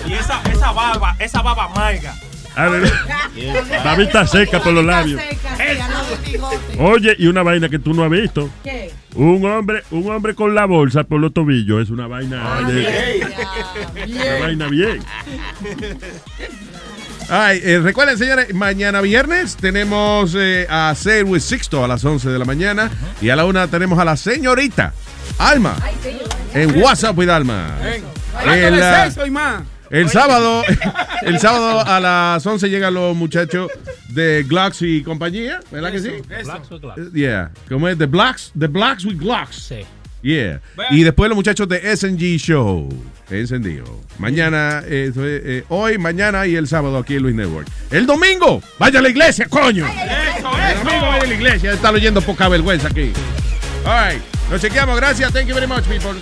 Y 0.06 0.12
esa, 0.12 0.40
esa 0.52 0.72
baba, 0.72 1.16
esa 1.18 1.42
baba 1.42 1.64
amarga. 1.64 2.14
A 2.54 2.68
ver, 2.68 2.90
babita 3.84 4.26
seca 4.26 4.60
por 4.60 4.72
los 4.72 4.84
labios. 4.84 5.20
Oye, 6.78 7.14
y 7.18 7.26
una 7.26 7.42
vaina 7.42 7.68
que 7.68 7.78
tú 7.78 7.92
no 7.92 8.04
has 8.04 8.10
visto. 8.10 8.48
¿Qué? 8.64 8.90
Un 9.14 9.44
hombre, 9.46 9.82
un 9.90 10.10
hombre 10.10 10.34
con 10.34 10.54
la 10.54 10.64
bolsa 10.66 11.04
por 11.04 11.20
los 11.20 11.32
tobillos 11.34 11.82
es 11.82 11.90
una 11.90 12.06
vaina 12.06 12.60
de- 12.66 13.26
una 14.06 14.38
vaina 14.40 14.68
bien. 14.68 15.00
Ay, 17.28 17.60
eh, 17.64 17.80
recuerden, 17.80 18.16
señores, 18.18 18.54
mañana 18.54 19.00
viernes 19.00 19.56
tenemos 19.56 20.34
eh, 20.38 20.66
a 20.70 20.94
Say 20.94 21.22
with 21.22 21.40
Sixto 21.40 21.84
a 21.84 21.88
las 21.88 22.04
11 22.04 22.28
de 22.28 22.38
la 22.38 22.44
mañana 22.44 22.90
y 23.20 23.30
a 23.30 23.36
la 23.36 23.44
una 23.46 23.66
tenemos 23.66 23.98
a 23.98 24.04
la 24.04 24.16
señorita 24.16 24.92
Alma 25.38 25.76
en 26.54 26.80
WhatsApp 26.80 27.18
with 27.18 27.28
Alma. 27.28 27.76
El, 28.44 28.74
el 29.90 30.08
sábado, 30.08 30.62
el 31.22 31.40
sábado 31.40 31.84
a 31.84 31.98
las 32.00 32.46
11 32.46 32.68
llegan 32.70 32.94
los 32.94 33.16
muchachos 33.16 33.70
de 34.08 34.44
Glocks 34.44 34.82
y 34.82 35.02
compañía, 35.02 35.60
¿verdad 35.72 35.90
que 35.90 35.98
sí? 36.00 36.10
Yeah, 37.12 37.50
como 37.68 37.88
es 37.88 37.98
The 37.98 38.06
Blacks, 38.06 38.52
The 38.58 38.68
Blacks 38.68 39.04
with 39.04 39.18
Glocks. 39.18 39.56
Sí. 39.56 39.84
Yeah. 40.22 40.60
Y 40.90 41.02
después 41.04 41.28
los 41.28 41.36
muchachos 41.36 41.68
de 41.68 41.96
SNG 41.96 42.36
Show. 42.38 42.88
Encendido. 43.30 43.84
Mañana, 44.18 44.82
eh, 44.86 45.12
eh, 45.16 45.64
hoy, 45.68 45.98
mañana 45.98 46.46
y 46.46 46.56
el 46.56 46.66
sábado 46.68 46.98
aquí 46.98 47.16
en 47.16 47.22
Luis 47.22 47.34
Network. 47.34 47.68
El 47.90 48.06
domingo, 48.06 48.62
vaya 48.78 48.98
a 48.98 49.02
la 49.02 49.08
iglesia, 49.08 49.46
coño. 49.48 49.86
El 49.86 50.42
domingo 50.82 51.06
vaya 51.06 51.22
a 51.22 51.26
la 51.26 51.34
iglesia. 51.34 51.72
Está 51.72 51.90
oyendo 51.90 52.20
poca 52.22 52.48
vergüenza 52.48 52.88
aquí. 52.88 53.12
All 53.84 54.12
right. 54.12 54.22
Nos 54.50 54.60
chequeamos. 54.60 54.96
Gracias. 54.96 55.32
Thank 55.32 55.46
you 55.48 55.54
very 55.54 55.66
much, 55.66 55.84
people. 55.84 56.20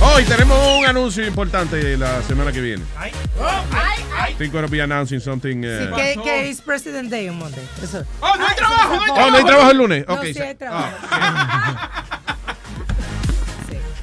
Hoy 0.00 0.22
tenemos 0.24 0.56
un 0.78 0.86
anuncio 0.86 1.26
importante 1.26 1.96
la 1.96 2.22
semana 2.22 2.52
que 2.52 2.60
viene. 2.60 2.84
I 3.00 4.34
think 4.38 4.52
we're 4.52 4.60
going 4.60 4.64
to 4.64 4.70
be 4.70 4.80
announcing 4.80 5.18
something. 5.20 5.64
uh, 5.64 5.96
Sí, 5.96 5.96
que, 5.96 6.22
que 6.22 6.50
es 6.50 6.60
President 6.60 7.10
Day 7.10 7.28
on 7.28 7.38
Monday. 7.38 7.64
Eso. 7.82 8.04
¡Oh, 8.20 8.36
no 8.36 8.46
hay 8.46 8.54
trabajo! 8.56 8.94
No 8.94 9.02
hay 9.02 9.10
Oh, 9.10 9.30
no 9.30 9.36
hay 9.38 9.44
trabajo 9.44 9.70
el 9.72 9.76
lunes. 9.78 10.04
No, 10.06 10.14
Ok, 10.14 10.24
sí 10.32 10.40
hay 10.40 10.54
trabajo. 10.54 10.96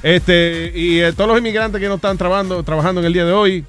Este, 0.06 0.70
y 0.72 1.00
eh, 1.00 1.12
todos 1.12 1.26
los 1.28 1.38
inmigrantes 1.38 1.80
que 1.80 1.88
no 1.88 1.96
están 1.96 2.16
trabajando, 2.16 2.62
trabajando 2.62 3.00
en 3.00 3.08
el 3.08 3.12
día 3.12 3.24
de 3.24 3.32
hoy, 3.32 3.64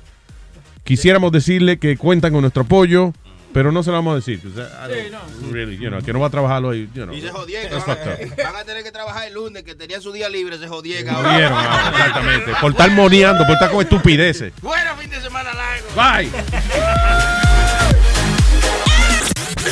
quisiéramos 0.84 1.32
decirle 1.32 1.80
que 1.80 1.98
cuentan 1.98 2.32
con 2.32 2.42
nuestro 2.42 2.62
apoyo, 2.62 3.12
pero 3.54 3.72
no 3.72 3.82
se 3.82 3.90
lo 3.90 3.96
vamos 3.96 4.12
a 4.12 4.16
decir. 4.18 4.40
O 4.46 4.54
sea, 4.56 4.66
I 4.88 5.10
don't 5.10 5.52
really, 5.52 5.78
you 5.80 5.90
know, 5.90 6.00
que 6.00 6.14
no 6.14 6.20
va 6.20 6.28
a 6.28 6.30
trabajar 6.30 6.64
hoy. 6.64 6.88
You 6.94 7.06
know, 7.06 7.16
Y 7.16 7.22
se 7.22 7.30
jodieron. 7.32 7.82
Van, 7.88 7.98
a- 7.98 8.44
van 8.52 8.56
a 8.56 8.64
tener 8.66 8.84
que 8.84 8.92
trabajar 8.92 9.28
el 9.28 9.34
lunes, 9.34 9.64
que 9.64 9.74
tenían 9.74 10.00
su 10.00 10.12
día 10.12 10.30
libre, 10.30 10.60
se 10.60 10.68
jodieron. 10.68 11.16
Jodieron, 11.16 11.54
ah, 11.58 11.92
exactamente. 11.92 12.52
Por 12.62 12.70
estar 12.72 12.92
moneando, 12.92 13.44
por 13.44 13.54
estar 13.54 13.72
con 13.72 13.82
estupideces. 13.82 14.54
Bueno, 14.62 14.96
fin 14.96 15.10
de 15.10 15.20
semana 15.20 15.50
largo. 15.56 15.88
Bye. 15.96 16.30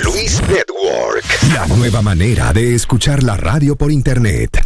Luis 0.03 0.42
Network. 0.50 1.26
La 1.53 1.68
nueva 1.68 2.02
manera 2.02 2.53
de 2.53 2.74
escuchar 2.74 3.22
la 3.22 3.38
radio 3.38 3.76
por 3.76 3.92
internet. 3.92 4.66